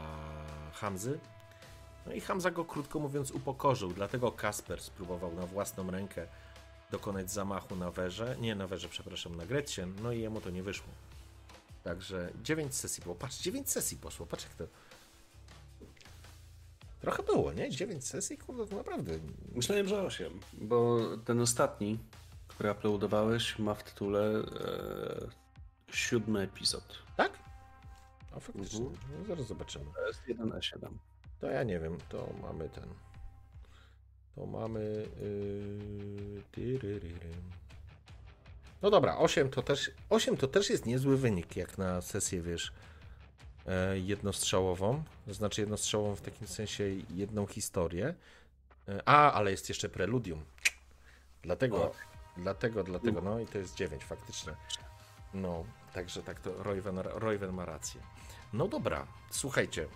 Hamzy. 0.74 1.20
No 2.06 2.14
i 2.14 2.22
Hamza 2.22 2.52
go 2.52 2.66
krótko 2.66 3.00
mówiąc 3.00 3.32
upokorzył, 3.32 3.94
dlatego 3.94 4.32
Kasper 4.32 4.82
spróbował 4.82 5.34
na 5.34 5.46
własną 5.46 5.92
rękę 5.92 6.28
dokonać 6.92 7.32
zamachu 7.32 7.76
na 7.76 7.92
werze, 7.92 8.36
nie 8.40 8.56
na 8.56 8.68
werze, 8.68 8.90
przepraszam, 8.90 9.36
na 9.36 9.46
Gretchen, 9.46 9.94
no 10.04 10.12
i 10.12 10.22
jemu 10.22 10.42
to 10.42 10.50
nie 10.50 10.64
wyszło. 10.64 10.88
Także 11.84 12.32
9 12.44 12.76
sesji 12.76 13.04
było. 13.04 13.16
Patrz, 13.16 13.38
9 13.38 13.70
sesji 13.70 13.98
poszło, 13.98 14.26
patrz 14.26 14.44
jak 14.44 14.54
to... 14.54 14.68
Trochę 17.02 17.24
było, 17.24 17.54
nie? 17.54 17.70
9 17.70 18.08
sesji? 18.08 18.38
Kurde, 18.38 18.68
to 18.68 18.76
naprawdę... 18.76 19.20
Myślałem, 19.56 19.88
że 19.88 20.02
8, 20.02 20.40
bo 20.54 21.00
ten 21.26 21.42
ostatni, 21.42 22.00
który 22.48 22.72
uploadowałeś, 22.72 23.60
ma 23.60 23.74
w 23.74 23.84
tytule 23.84 24.22
e, 24.22 25.28
siódmy 25.92 26.42
epizod. 26.42 27.00
Tak? 27.18 27.32
A 28.36 28.40
faktycznie, 28.40 28.86
mhm. 28.86 29.20
no, 29.20 29.26
zaraz 29.26 29.48
zobaczymy. 29.48 29.86
To 29.96 30.08
jest 30.08 30.28
1 30.28 30.50
na 30.50 30.62
7. 30.62 30.98
To 31.40 31.48
ja 31.48 31.64
nie 31.64 31.80
wiem, 31.80 31.98
to 32.10 32.30
mamy 32.42 32.70
ten... 32.70 32.84
To 34.38 34.46
mamy... 34.46 35.06
Yy... 35.22 36.80
No 38.82 38.90
dobra, 38.90 39.18
8 39.18 39.50
to 39.50 39.62
też, 39.62 39.92
8 40.10 40.38
to 40.38 40.48
też 40.48 40.70
jest 40.70 40.86
niezły 40.86 41.18
wynik, 41.18 41.56
jak 41.56 41.78
na 41.78 42.02
sesję, 42.02 42.42
wiesz, 42.42 42.72
e, 43.66 44.00
jednostrzałową. 44.00 45.04
To 45.26 45.34
znaczy 45.34 45.62
jednostrzałową 45.62 46.16
w 46.16 46.22
takim 46.22 46.48
sensie 46.48 46.84
jedną 47.16 47.48
historię. 47.48 48.14
E, 48.88 49.02
a, 49.06 49.32
ale 49.32 49.52
jest 49.52 49.70
jeszcze 49.70 49.90
preludium. 49.90 50.44
Dlatego, 51.42 51.78
o. 51.78 51.92
dlatego, 52.38 52.84
dlatego, 52.84 53.22
no 53.22 53.40
i 53.40 53.46
to 53.46 53.58
jest 53.58 53.76
9 53.76 54.04
faktycznie. 54.04 54.54
No, 55.34 55.64
także 55.94 56.24
tak 56.24 56.40
to 56.40 56.64
Royven, 56.64 57.00
Royven 57.00 57.54
ma 57.54 57.66
rację. 57.66 58.02
No 58.54 58.68
dobra, 58.68 59.08
słuchajcie, 59.32 59.88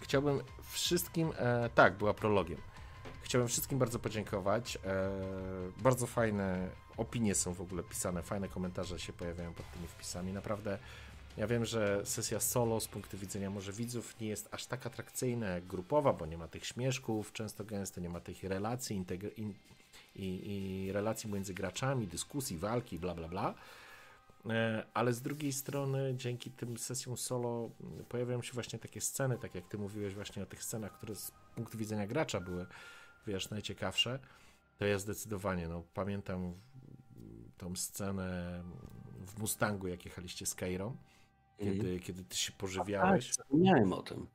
chciałbym 0.00 0.42
wszystkim, 0.70 1.32
e, 1.38 1.70
tak, 1.74 1.94
była 1.94 2.14
prologiem. 2.14 2.58
Chciałbym 3.28 3.48
wszystkim 3.48 3.78
bardzo 3.78 3.98
podziękować. 3.98 4.78
E, 4.84 5.10
bardzo 5.82 6.06
fajne 6.06 6.70
opinie 6.96 7.34
są 7.34 7.54
w 7.54 7.60
ogóle 7.60 7.82
pisane, 7.82 8.22
fajne 8.22 8.48
komentarze 8.48 8.98
się 8.98 9.12
pojawiają 9.12 9.54
pod 9.54 9.72
tymi 9.72 9.86
wpisami. 9.86 10.32
Naprawdę 10.32 10.78
ja 11.36 11.46
wiem, 11.46 11.64
że 11.64 12.06
sesja 12.06 12.40
solo 12.40 12.80
z 12.80 12.88
punktu 12.88 13.18
widzenia 13.18 13.50
może 13.50 13.72
widzów 13.72 14.20
nie 14.20 14.28
jest 14.28 14.48
aż 14.54 14.66
tak 14.66 14.86
atrakcyjna 14.86 15.46
jak 15.46 15.66
grupowa, 15.66 16.12
bo 16.12 16.26
nie 16.26 16.38
ma 16.38 16.48
tych 16.48 16.66
śmieszków 16.66 17.32
często 17.32 17.64
gęsto, 17.64 18.00
nie 18.00 18.08
ma 18.08 18.20
tych 18.20 18.44
relacji, 18.44 18.96
integr 18.96 19.30
in 19.36 19.54
i, 20.16 20.86
i 20.86 20.92
relacji 20.92 21.32
między 21.32 21.54
graczami, 21.54 22.06
dyskusji, 22.06 22.58
walki, 22.58 22.98
bla, 22.98 23.14
bla, 23.14 23.28
bla. 23.28 23.54
E, 24.50 24.84
ale 24.94 25.12
z 25.12 25.22
drugiej 25.22 25.52
strony, 25.52 26.14
dzięki 26.16 26.50
tym 26.50 26.78
sesjom 26.78 27.16
solo 27.16 27.70
pojawiają 28.08 28.42
się 28.42 28.52
właśnie 28.52 28.78
takie 28.78 29.00
sceny, 29.00 29.38
tak 29.38 29.54
jak 29.54 29.68
ty 29.68 29.78
mówiłeś 29.78 30.14
właśnie 30.14 30.42
o 30.42 30.46
tych 30.46 30.64
scenach, 30.64 30.92
które 30.92 31.14
z 31.14 31.32
punktu 31.54 31.78
widzenia 31.78 32.06
gracza 32.06 32.40
były, 32.40 32.66
wiesz, 33.26 33.50
najciekawsze. 33.50 34.18
To 34.78 34.84
ja 34.86 34.98
zdecydowanie, 34.98 35.68
no 35.68 35.82
pamiętam 35.94 36.54
tą 37.56 37.76
scenę 37.76 38.62
w 39.26 39.38
Mustangu, 39.38 39.88
jak 39.88 40.04
jechaliście 40.04 40.46
z 40.46 40.54
Kairą, 40.54 40.96
kiedy, 41.58 41.70
Mhm. 41.80 41.98
kiedy 42.00 42.24
ty 42.24 42.36
się 42.36 42.52
Tak, 42.52 42.60
pożywiałeś. 42.60 43.34
zapomniałem 43.34 43.92
o 43.92 44.02
tym. 44.02 44.26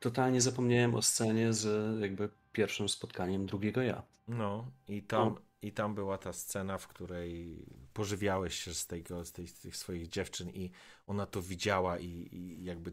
Totalnie 0.00 0.40
zapomniałem 0.40 0.94
o 0.94 1.02
scenie 1.02 1.52
z 1.52 2.00
jakby 2.00 2.28
pierwszym 2.52 2.88
spotkaniem 2.88 3.46
drugiego 3.46 3.82
ja. 3.82 4.02
No 4.28 4.66
i 4.88 5.02
tam, 5.02 5.28
No. 5.34 5.40
i 5.62 5.72
tam 5.72 5.94
była 5.94 6.18
ta 6.18 6.32
scena, 6.32 6.78
w 6.78 6.88
której 6.88 7.64
pożywiałeś 7.94 8.54
się 8.54 8.74
z, 8.74 8.86
tego, 8.86 9.24
z, 9.24 9.32
tej, 9.32 9.46
z 9.48 9.54
tych 9.60 9.76
swoich 9.76 10.08
dziewczyn 10.08 10.50
i 10.50 10.70
ona 11.06 11.26
to 11.26 11.42
widziała 11.42 11.98
i, 11.98 12.28
i 12.32 12.64
jakby 12.64 12.92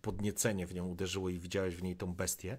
podniecenie 0.00 0.66
w 0.66 0.74
nią 0.74 0.86
uderzyło 0.88 1.28
i 1.28 1.38
widziałeś 1.38 1.76
w 1.76 1.82
niej 1.82 1.96
tą 1.96 2.14
bestię. 2.14 2.58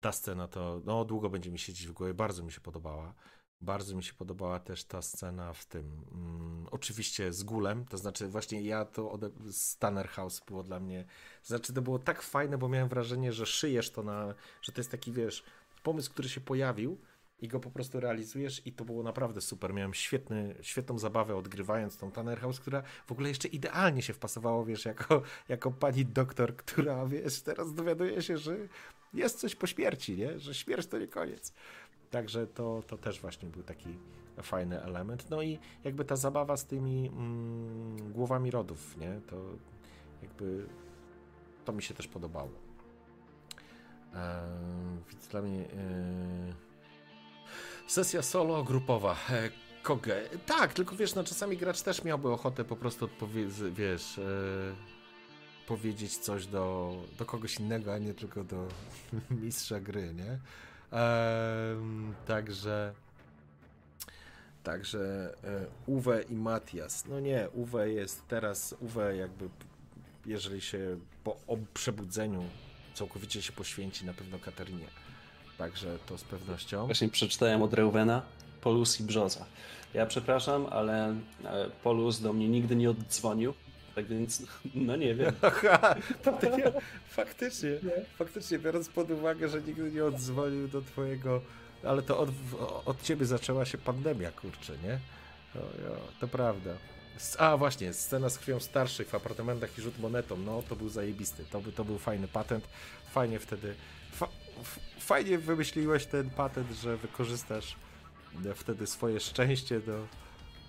Ta 0.00 0.12
scena 0.12 0.48
to, 0.48 0.80
no 0.84 1.04
długo 1.04 1.30
będzie 1.30 1.50
mi 1.50 1.58
siedzieć 1.58 1.86
w 1.86 1.92
głowie, 1.92 2.14
bardzo 2.14 2.42
mi 2.42 2.52
się 2.52 2.60
podobała. 2.60 3.14
Bardzo 3.60 3.96
mi 3.96 4.02
się 4.02 4.12
podobała 4.14 4.60
też 4.60 4.84
ta 4.84 5.02
scena 5.02 5.52
w 5.52 5.66
tym, 5.66 6.04
mm, 6.12 6.66
oczywiście 6.70 7.32
z 7.32 7.42
Gulem, 7.42 7.84
to 7.84 7.98
znaczy 7.98 8.28
właśnie 8.28 8.62
ja 8.62 8.84
to 8.84 9.12
ode... 9.12 9.30
z 9.50 9.76
Tanner 9.76 10.08
House 10.08 10.40
było 10.46 10.62
dla 10.62 10.80
mnie, 10.80 11.04
znaczy 11.42 11.72
to 11.72 11.82
było 11.82 11.98
tak 11.98 12.22
fajne, 12.22 12.58
bo 12.58 12.68
miałem 12.68 12.88
wrażenie, 12.88 13.32
że 13.32 13.46
szyjesz 13.46 13.90
to 13.90 14.02
na, 14.02 14.34
że 14.62 14.72
to 14.72 14.80
jest 14.80 14.90
taki, 14.90 15.12
wiesz, 15.12 15.44
pomysł, 15.82 16.10
który 16.10 16.28
się 16.28 16.40
pojawił 16.40 16.98
i 17.40 17.48
go 17.48 17.60
po 17.60 17.70
prostu 17.70 18.00
realizujesz 18.00 18.66
i 18.66 18.72
to 18.72 18.84
było 18.84 19.02
naprawdę 19.02 19.40
super. 19.40 19.74
Miałem 19.74 19.94
świetny, 19.94 20.54
świetną 20.60 20.98
zabawę 20.98 21.36
odgrywając 21.36 21.96
tą 21.96 22.10
Tanner 22.10 22.40
House, 22.40 22.60
która 22.60 22.82
w 23.06 23.12
ogóle 23.12 23.28
jeszcze 23.28 23.48
idealnie 23.48 24.02
się 24.02 24.12
wpasowało, 24.12 24.64
wiesz, 24.64 24.84
jako, 24.84 25.22
jako 25.48 25.70
pani 25.70 26.06
doktor, 26.06 26.56
która, 26.56 27.06
wiesz, 27.06 27.42
teraz 27.42 27.74
dowiaduje 27.74 28.22
się, 28.22 28.38
że 28.38 28.56
jest 29.14 29.40
coś 29.40 29.54
po 29.54 29.66
śmierci, 29.66 30.16
nie? 30.16 30.38
Że 30.38 30.54
śmierć 30.54 30.86
to 30.86 30.98
nie 30.98 31.08
koniec. 31.08 31.54
Także 32.10 32.46
to, 32.46 32.82
to 32.86 32.98
też 32.98 33.20
właśnie 33.20 33.48
był 33.48 33.62
taki 33.62 33.88
fajny 34.42 34.82
element. 34.82 35.30
No 35.30 35.42
i 35.42 35.58
jakby 35.84 36.04
ta 36.04 36.16
zabawa 36.16 36.56
z 36.56 36.66
tymi 36.66 37.08
mm, 37.08 38.12
głowami 38.12 38.50
rodów, 38.50 38.96
nie? 38.96 39.20
To 39.26 39.36
jakby 40.22 40.66
to 41.64 41.72
mi 41.72 41.82
się 41.82 41.94
też 41.94 42.08
podobało. 42.08 42.50
Eee, 44.14 44.20
więc 45.10 45.28
dla 45.28 45.42
mnie 45.42 45.58
eee, 45.58 46.54
sesja 47.86 48.22
solo 48.22 48.64
grupowa. 48.64 49.16
E, 49.30 49.50
Kogę. 49.82 50.16
Tak, 50.46 50.72
tylko 50.72 50.96
wiesz, 50.96 51.14
no 51.14 51.24
czasami 51.24 51.56
gracz 51.56 51.82
też 51.82 52.04
miałby 52.04 52.30
ochotę 52.30 52.64
po 52.64 52.76
prostu 52.76 53.04
odpowiedzieć, 53.04 53.54
wiesz, 53.72 54.18
e, 54.18 54.22
powiedzieć 55.70 56.18
coś 56.18 56.46
do, 56.46 56.94
do 57.18 57.24
kogoś 57.24 57.60
innego, 57.60 57.94
a 57.94 57.98
nie 57.98 58.14
tylko 58.14 58.44
do 58.44 58.68
mistrza 59.42 59.80
gry, 59.80 60.14
nie? 60.14 60.38
Em, 60.98 62.14
także 62.26 62.94
także 64.62 65.34
e, 65.44 65.66
Uwe 65.86 66.22
i 66.22 66.34
Matias. 66.34 67.04
No 67.06 67.20
nie, 67.20 67.48
Uwe 67.54 67.90
jest 67.90 68.28
teraz, 68.28 68.74
Uwe 68.80 69.16
jakby 69.16 69.48
jeżeli 70.26 70.60
się 70.60 70.98
po 71.24 71.36
przebudzeniu 71.74 72.44
całkowicie 72.94 73.42
się 73.42 73.52
poświęci 73.52 74.06
na 74.06 74.12
pewno 74.12 74.38
Katarinie. 74.38 74.86
Także 75.58 75.98
to 76.06 76.18
z 76.18 76.24
pewnością. 76.24 76.86
Właśnie 76.86 77.08
przeczytałem 77.08 77.62
od 77.62 77.74
Reuvena, 77.74 78.22
Polus 78.60 79.00
i 79.00 79.04
Brzoza. 79.04 79.46
Ja 79.94 80.06
przepraszam, 80.06 80.66
ale 80.70 81.08
e, 81.08 81.70
Polus 81.82 82.20
do 82.20 82.32
mnie 82.32 82.48
nigdy 82.48 82.76
nie 82.76 82.90
oddzwonił, 82.90 83.54
tak 83.94 84.06
więc 84.06 84.42
no 84.74 84.96
nie 84.96 85.14
wiem. 85.14 85.32
Aha, 85.42 85.94
faktycznie, 86.22 86.72
faktycznie, 87.08 87.70
faktycznie, 88.18 88.58
biorąc 88.58 88.88
pod 88.88 89.10
uwagę, 89.10 89.48
że 89.48 89.62
nigdy 89.62 89.90
nie 89.92 90.04
odzwonił 90.04 90.68
do 90.68 90.82
twojego, 90.82 91.40
ale 91.84 92.02
to 92.02 92.18
od, 92.18 92.30
od 92.86 93.02
ciebie 93.02 93.26
zaczęła 93.26 93.64
się 93.64 93.78
pandemia, 93.78 94.32
kurczę, 94.32 94.72
nie? 94.82 94.98
O, 95.54 95.58
jo, 95.58 95.96
to 96.20 96.28
prawda. 96.28 96.70
A 97.38 97.56
właśnie, 97.56 97.92
scena 97.92 98.28
z 98.28 98.38
krwią 98.38 98.60
starszych 98.60 99.08
w 99.08 99.14
apartamentach 99.14 99.78
i 99.78 99.82
rzut 99.82 99.98
monetą, 99.98 100.36
no 100.36 100.62
to 100.68 100.76
był 100.76 100.88
zajebisty, 100.88 101.44
to, 101.50 101.60
by, 101.60 101.72
to 101.72 101.84
był 101.84 101.98
fajny 101.98 102.28
patent, 102.28 102.68
fajnie 103.10 103.38
wtedy, 103.38 103.74
fa, 104.12 104.28
fajnie 105.00 105.38
wymyśliłeś 105.38 106.06
ten 106.06 106.30
patent, 106.30 106.70
że 106.72 106.96
wykorzystasz 106.96 107.76
wtedy 108.54 108.86
swoje 108.86 109.20
szczęście 109.20 109.80
do, 109.80 110.06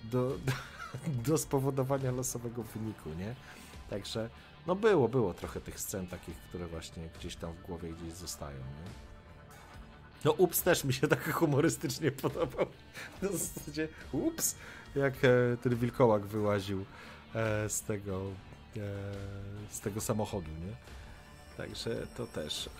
do, 0.04 0.28
do, 0.28 0.52
do 1.26 1.38
spowodowania 1.38 2.10
losowego 2.10 2.62
wyniku, 2.62 3.08
nie? 3.08 3.34
Także, 3.90 4.30
no 4.66 4.76
było, 4.76 5.08
było 5.08 5.34
trochę 5.34 5.60
tych 5.60 5.80
scen 5.80 6.06
takich, 6.06 6.36
które 6.36 6.66
właśnie 6.66 7.08
gdzieś 7.18 7.36
tam 7.36 7.52
w 7.52 7.62
głowie 7.62 7.92
gdzieś 7.92 8.12
zostają, 8.12 8.58
nie? 8.58 9.12
No 10.24 10.32
ups 10.32 10.62
też 10.62 10.84
mi 10.84 10.92
się 10.92 11.08
tak 11.16 11.32
humorystycznie 11.32 12.12
podobał. 12.12 12.66
Na 13.22 13.28
zasadzie 13.28 13.88
ups, 14.12 14.56
jak 14.94 15.14
e, 15.14 15.56
ten 15.62 15.76
wilkołak 15.76 16.26
wyłaził 16.26 16.84
e, 17.34 17.68
z 17.68 17.82
tego 17.82 18.22
e, 18.76 18.80
z 19.70 19.80
tego 19.80 20.00
samochodu, 20.00 20.50
nie? 20.50 20.76
Także 21.56 22.06
to 22.16 22.26
też, 22.26 22.70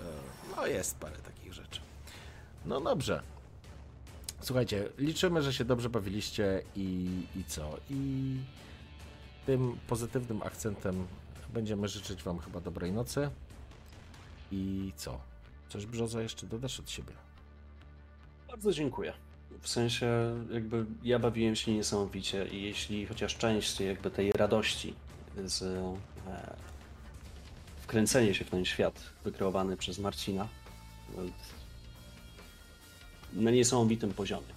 no 0.56 0.66
jest 0.66 0.98
parę 0.98 1.16
takich 1.16 1.52
rzeczy. 1.52 1.80
No 2.64 2.80
dobrze. 2.80 3.22
Słuchajcie, 4.42 4.88
liczymy, 4.98 5.42
że 5.42 5.52
się 5.52 5.64
dobrze 5.64 5.88
bawiliście 5.90 6.62
i, 6.76 7.08
i 7.36 7.44
co? 7.44 7.76
I 7.90 8.36
tym 9.46 9.78
pozytywnym 9.86 10.42
akcentem 10.42 11.06
będziemy 11.52 11.88
życzyć 11.88 12.22
Wam 12.22 12.38
chyba 12.38 12.60
dobrej 12.60 12.92
nocy. 12.92 13.30
I 14.52 14.92
co? 14.96 15.20
Coś 15.68 15.86
Brzoza 15.86 16.22
jeszcze 16.22 16.46
dodasz 16.46 16.80
od 16.80 16.90
siebie? 16.90 17.12
Bardzo 18.48 18.72
dziękuję. 18.72 19.12
W 19.60 19.68
sensie 19.68 20.06
jakby 20.52 20.86
ja 21.02 21.18
bawiłem 21.18 21.56
się 21.56 21.72
niesamowicie 21.72 22.46
i 22.46 22.62
jeśli 22.62 23.06
chociaż 23.06 23.36
część 23.36 23.80
jakby 23.80 24.10
tej 24.10 24.32
radości 24.32 24.94
z 25.44 25.62
e, 25.62 26.56
wkręcenie 27.80 28.34
się 28.34 28.44
w 28.44 28.50
ten 28.50 28.64
świat 28.64 29.02
wykreowany 29.24 29.76
przez 29.76 29.98
Marcina 29.98 30.48
na 33.34 33.50
niesamowitym 33.50 34.14
poziomie 34.14 34.52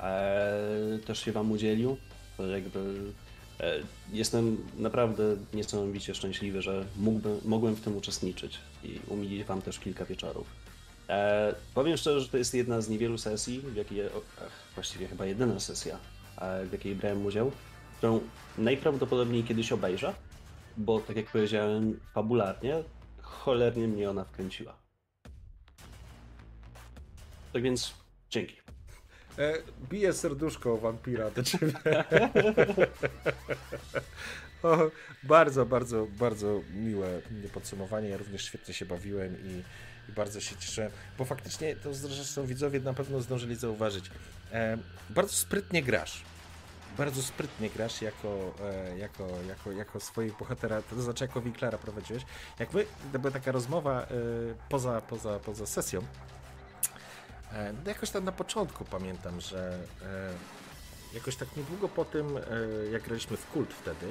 e, 0.00 0.98
też 1.06 1.24
się 1.24 1.32
wam 1.32 1.52
udzielił, 1.52 1.96
jakby 2.52 3.02
e, 3.60 3.74
jestem 4.12 4.56
naprawdę 4.78 5.36
niesamowicie 5.54 6.14
szczęśliwy, 6.14 6.62
że 6.62 6.84
mógłbym, 6.96 7.40
mogłem 7.44 7.76
w 7.76 7.80
tym 7.80 7.96
uczestniczyć 7.96 8.58
i 8.84 9.00
umilić 9.08 9.44
wam 9.44 9.62
też 9.62 9.78
kilka 9.78 10.04
wieczorów. 10.04 10.46
E, 11.08 11.54
powiem 11.74 11.96
szczerze, 11.96 12.20
że 12.20 12.28
to 12.28 12.36
jest 12.36 12.54
jedna 12.54 12.80
z 12.80 12.88
niewielu 12.88 13.18
sesji, 13.18 13.60
w 13.60 13.76
jakiej, 13.76 14.06
ach, 14.06 14.74
właściwie 14.74 15.08
chyba 15.08 15.26
jedyna 15.26 15.60
sesja, 15.60 15.98
w 16.68 16.72
jakiej 16.72 16.94
brałem 16.94 17.26
udział, 17.26 17.52
którą 17.98 18.20
najprawdopodobniej 18.58 19.44
kiedyś 19.44 19.72
obejrzę, 19.72 20.14
bo 20.76 21.00
tak 21.00 21.16
jak 21.16 21.26
powiedziałem, 21.26 22.00
fabularnie, 22.14 22.82
cholernie 23.22 23.88
mnie 23.88 24.10
ona 24.10 24.24
wkręciła. 24.24 24.79
Tak 27.52 27.62
więc 27.62 27.94
dzięki. 28.30 28.56
E, 29.38 29.54
bije 29.90 30.12
serduszko 30.12 30.76
wampira 30.76 31.30
do 31.30 31.42
ciebie. 31.42 31.72
o, 34.62 34.78
bardzo, 35.22 35.66
bardzo, 35.66 36.06
bardzo 36.18 36.60
miłe 36.74 37.20
podsumowanie. 37.54 38.08
Ja 38.08 38.16
również 38.16 38.44
świetnie 38.44 38.74
się 38.74 38.86
bawiłem 38.86 39.36
i, 39.44 39.62
i 40.10 40.12
bardzo 40.12 40.40
się 40.40 40.56
cieszę, 40.56 40.90
bo 41.18 41.24
faktycznie 41.24 41.76
to 41.76 41.94
zresztą 41.94 42.46
widzowie 42.46 42.80
na 42.80 42.94
pewno 42.94 43.20
zdążyli 43.20 43.56
zauważyć. 43.56 44.10
E, 44.52 44.78
bardzo 45.10 45.32
sprytnie 45.32 45.82
grasz. 45.82 46.22
Bardzo 46.98 47.22
sprytnie 47.22 47.70
grasz 47.70 48.02
jako, 48.02 48.54
e, 48.60 48.98
jako, 48.98 49.28
jako, 49.48 49.72
jako 49.72 50.00
swojego 50.00 50.36
bohatera, 50.38 50.82
to 50.82 51.02
znaczy 51.02 51.24
jako 51.24 51.40
Winklara 51.40 51.78
prowadziłeś. 51.78 52.22
Jak 52.58 52.74
my, 52.74 52.86
to 53.12 53.18
była 53.18 53.32
taka 53.32 53.52
rozmowa 53.52 54.02
e, 54.02 54.06
poza, 54.68 55.00
poza, 55.00 55.38
poza 55.38 55.66
sesją, 55.66 56.02
No 57.84 57.90
jakoś 57.90 58.10
tak 58.10 58.22
na 58.24 58.32
początku 58.32 58.84
pamiętam, 58.84 59.40
że 59.40 59.78
e, 60.02 61.14
jakoś 61.14 61.36
tak 61.36 61.56
niedługo 61.56 61.88
po 61.88 62.04
tym, 62.04 62.36
e, 62.36 62.40
jak 62.92 63.02
graliśmy 63.02 63.36
w 63.36 63.46
kult 63.46 63.74
wtedy, 63.74 64.06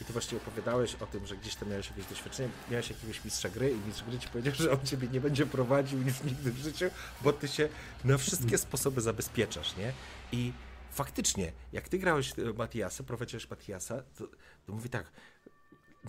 i 0.00 0.04
ty 0.04 0.12
właśnie 0.12 0.38
opowiadałeś 0.38 0.94
o 0.94 1.06
tym, 1.06 1.26
że 1.26 1.36
gdzieś 1.36 1.54
tam 1.54 1.68
miałeś 1.68 1.90
jakieś 1.90 2.06
doświadczenie, 2.06 2.48
miałeś 2.70 2.90
jakiegoś 2.90 3.24
mistrza 3.24 3.48
gry 3.48 3.70
i 3.70 3.86
mistrz 3.86 4.04
gry 4.04 4.18
ci 4.18 4.28
powiedział, 4.28 4.54
że 4.54 4.72
on 4.72 4.86
ciebie 4.86 5.08
nie 5.08 5.20
będzie 5.20 5.46
prowadził 5.46 6.02
już 6.02 6.22
nigdy 6.22 6.52
w 6.52 6.58
życiu, 6.58 6.90
bo 7.20 7.32
ty 7.32 7.48
się 7.48 7.68
na 8.04 8.18
wszystkie 8.18 8.58
sposoby 8.58 9.00
zabezpieczasz, 9.00 9.76
nie? 9.76 9.92
I 10.32 10.52
faktycznie, 10.90 11.52
jak 11.72 11.88
ty 11.88 11.98
grałeś 11.98 12.32
e, 12.38 12.52
Matiasa, 12.52 13.04
prowadziłeś 13.04 13.50
Matiasa, 13.50 14.02
to, 14.18 14.24
to 14.66 14.72
mówi 14.72 14.90
tak, 14.90 15.12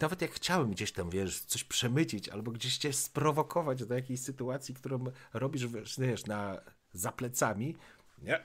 nawet 0.01 0.21
jak 0.21 0.31
chciałem 0.31 0.71
gdzieś 0.71 0.91
tam, 0.91 1.09
wiesz, 1.09 1.39
coś 1.39 1.63
przemycić, 1.63 2.29
albo 2.29 2.51
gdzieś 2.51 2.77
cię 2.77 2.93
sprowokować 2.93 3.85
do 3.85 3.95
jakiejś 3.95 4.19
sytuacji, 4.19 4.75
którą 4.75 5.05
robisz, 5.33 5.67
wiesz, 5.67 5.99
wiesz 5.99 6.25
na, 6.25 6.61
za 6.93 7.11
plecami, 7.11 7.75
Nie. 8.23 8.39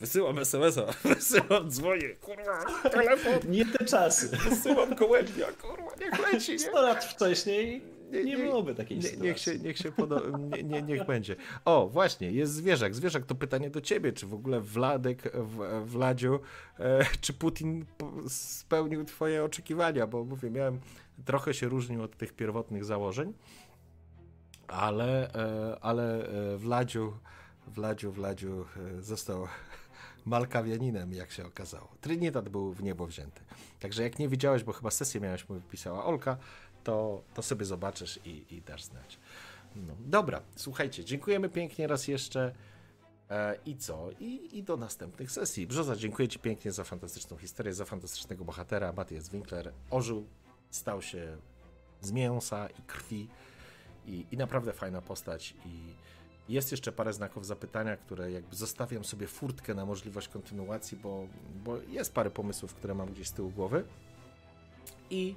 Wysyłam 0.00 0.38
SMS-a, 0.38 0.86
wysyłam, 1.14 1.70
dzwonię, 1.70 2.08
kurwa, 2.08 2.64
telefon, 2.90 3.50
Nie 3.50 3.66
te 3.66 3.84
czasy. 3.84 4.28
wysyłam 4.28 4.94
gołębia, 4.94 5.46
kurwa, 5.52 5.90
niech 6.00 6.32
leci, 6.32 6.52
nie? 6.52 6.58
100 6.58 6.82
lat 6.82 7.04
wcześniej 7.04 7.82
nie, 8.10 8.36
byłoby 8.36 8.74
takiej 8.74 8.96
nie, 8.96 9.02
sytuacji. 9.02 9.28
niech 9.28 9.38
się, 9.38 9.58
niech 9.58 9.78
się 9.78 9.90
podo- 9.92 10.38
nie, 10.56 10.62
nie, 10.62 10.82
niech 10.82 11.06
będzie. 11.06 11.36
O, 11.64 11.88
właśnie, 11.88 12.30
jest 12.30 12.52
zwierzak. 12.52 12.94
Zwierzak 12.94 13.26
to 13.26 13.34
pytanie 13.34 13.70
do 13.70 13.80
ciebie, 13.80 14.12
czy 14.12 14.26
w 14.26 14.34
ogóle 14.34 14.60
Wladek, 14.60 15.32
w, 15.34 15.84
Wladziu, 15.86 16.40
e, 16.78 17.04
czy 17.20 17.32
Putin 17.32 17.84
spełnił 18.28 19.04
twoje 19.04 19.44
oczekiwania, 19.44 20.06
bo 20.06 20.24
mówię, 20.24 20.50
miałem, 20.50 20.80
trochę 21.24 21.54
się 21.54 21.68
różnił 21.68 22.02
od 22.02 22.16
tych 22.16 22.32
pierwotnych 22.32 22.84
założeń, 22.84 23.32
ale, 24.68 25.34
e, 25.34 25.78
ale 25.80 26.28
e, 26.54 26.56
Wladziu, 26.58 27.12
Wladziu, 27.66 28.12
Wladziu 28.12 28.64
e, 28.98 29.02
został 29.02 29.46
Malkawianinem, 30.24 31.12
jak 31.12 31.30
się 31.30 31.46
okazało. 31.46 31.88
Trinitat 32.00 32.48
był 32.48 32.72
w 32.72 32.82
niebo 32.82 33.06
wzięty. 33.06 33.40
Także 33.80 34.02
jak 34.02 34.18
nie 34.18 34.28
widziałeś, 34.28 34.64
bo 34.64 34.72
chyba 34.72 34.90
sesję 34.90 35.20
miałeś, 35.20 35.48
mu 35.48 35.54
wypisała 35.54 36.04
Olka, 36.04 36.36
to, 36.88 37.22
to 37.34 37.42
sobie 37.42 37.64
zobaczysz 37.64 38.20
i, 38.24 38.44
i 38.50 38.62
dasz 38.62 38.84
znać. 38.84 39.18
No, 39.76 39.94
dobra, 40.00 40.42
słuchajcie, 40.56 41.04
dziękujemy 41.04 41.48
pięknie 41.48 41.86
raz 41.86 42.08
jeszcze. 42.08 42.52
E, 43.30 43.56
I 43.66 43.76
co? 43.76 44.10
I, 44.20 44.58
I 44.58 44.62
do 44.62 44.76
następnych 44.76 45.30
sesji. 45.30 45.66
Brzoza, 45.66 45.96
dziękuję 45.96 46.28
Ci 46.28 46.38
pięknie 46.38 46.72
za 46.72 46.84
fantastyczną 46.84 47.36
historię, 47.36 47.74
za 47.74 47.84
fantastycznego 47.84 48.44
bohatera. 48.44 48.92
Matthias 48.92 49.28
Winkler 49.28 49.72
ożył, 49.90 50.26
stał 50.70 51.02
się 51.02 51.36
z 52.00 52.12
mięsa 52.12 52.68
i 52.68 52.82
krwi 52.82 53.28
i, 54.06 54.26
i 54.32 54.36
naprawdę 54.36 54.72
fajna 54.72 55.02
postać. 55.02 55.54
I 55.66 55.94
jest 56.52 56.70
jeszcze 56.70 56.92
parę 56.92 57.12
znaków 57.12 57.46
zapytania, 57.46 57.96
które 57.96 58.32
jakby 58.32 58.56
zostawiam 58.56 59.04
sobie 59.04 59.26
furtkę 59.26 59.74
na 59.74 59.86
możliwość 59.86 60.28
kontynuacji, 60.28 60.98
bo, 60.98 61.26
bo 61.64 61.76
jest 61.88 62.14
parę 62.14 62.30
pomysłów, 62.30 62.74
które 62.74 62.94
mam 62.94 63.12
gdzieś 63.12 63.28
z 63.28 63.32
tyłu 63.32 63.50
głowy. 63.50 63.84
I, 65.10 65.34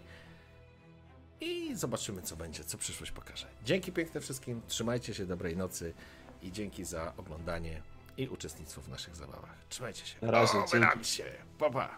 I 1.42 1.76
zobaczymy, 1.76 2.22
co 2.22 2.36
będzie, 2.36 2.64
co 2.64 2.78
przyszłość 2.78 3.12
pokaże. 3.12 3.48
Dzięki 3.64 3.92
piękne 3.92 4.22
wszystkim, 4.22 4.62
trzymajcie 4.68 5.14
się, 5.14 5.26
dobrej 5.26 5.58
nocy 5.58 5.94
i 6.42 6.52
dzięki 6.52 6.86
za 6.86 7.14
oglądanie 7.18 7.82
i 8.18 8.28
uczestnictwo 8.28 8.82
w 8.82 8.90
naszych 8.90 9.16
zabawach. 9.16 9.56
Trzymajcie 9.70 10.06
się. 10.06 10.18
Na 10.22 10.32
razie, 10.32 10.58
O, 10.58 11.04
się. 11.04 11.26
Pa, 11.58 11.70
pa. 11.70 11.98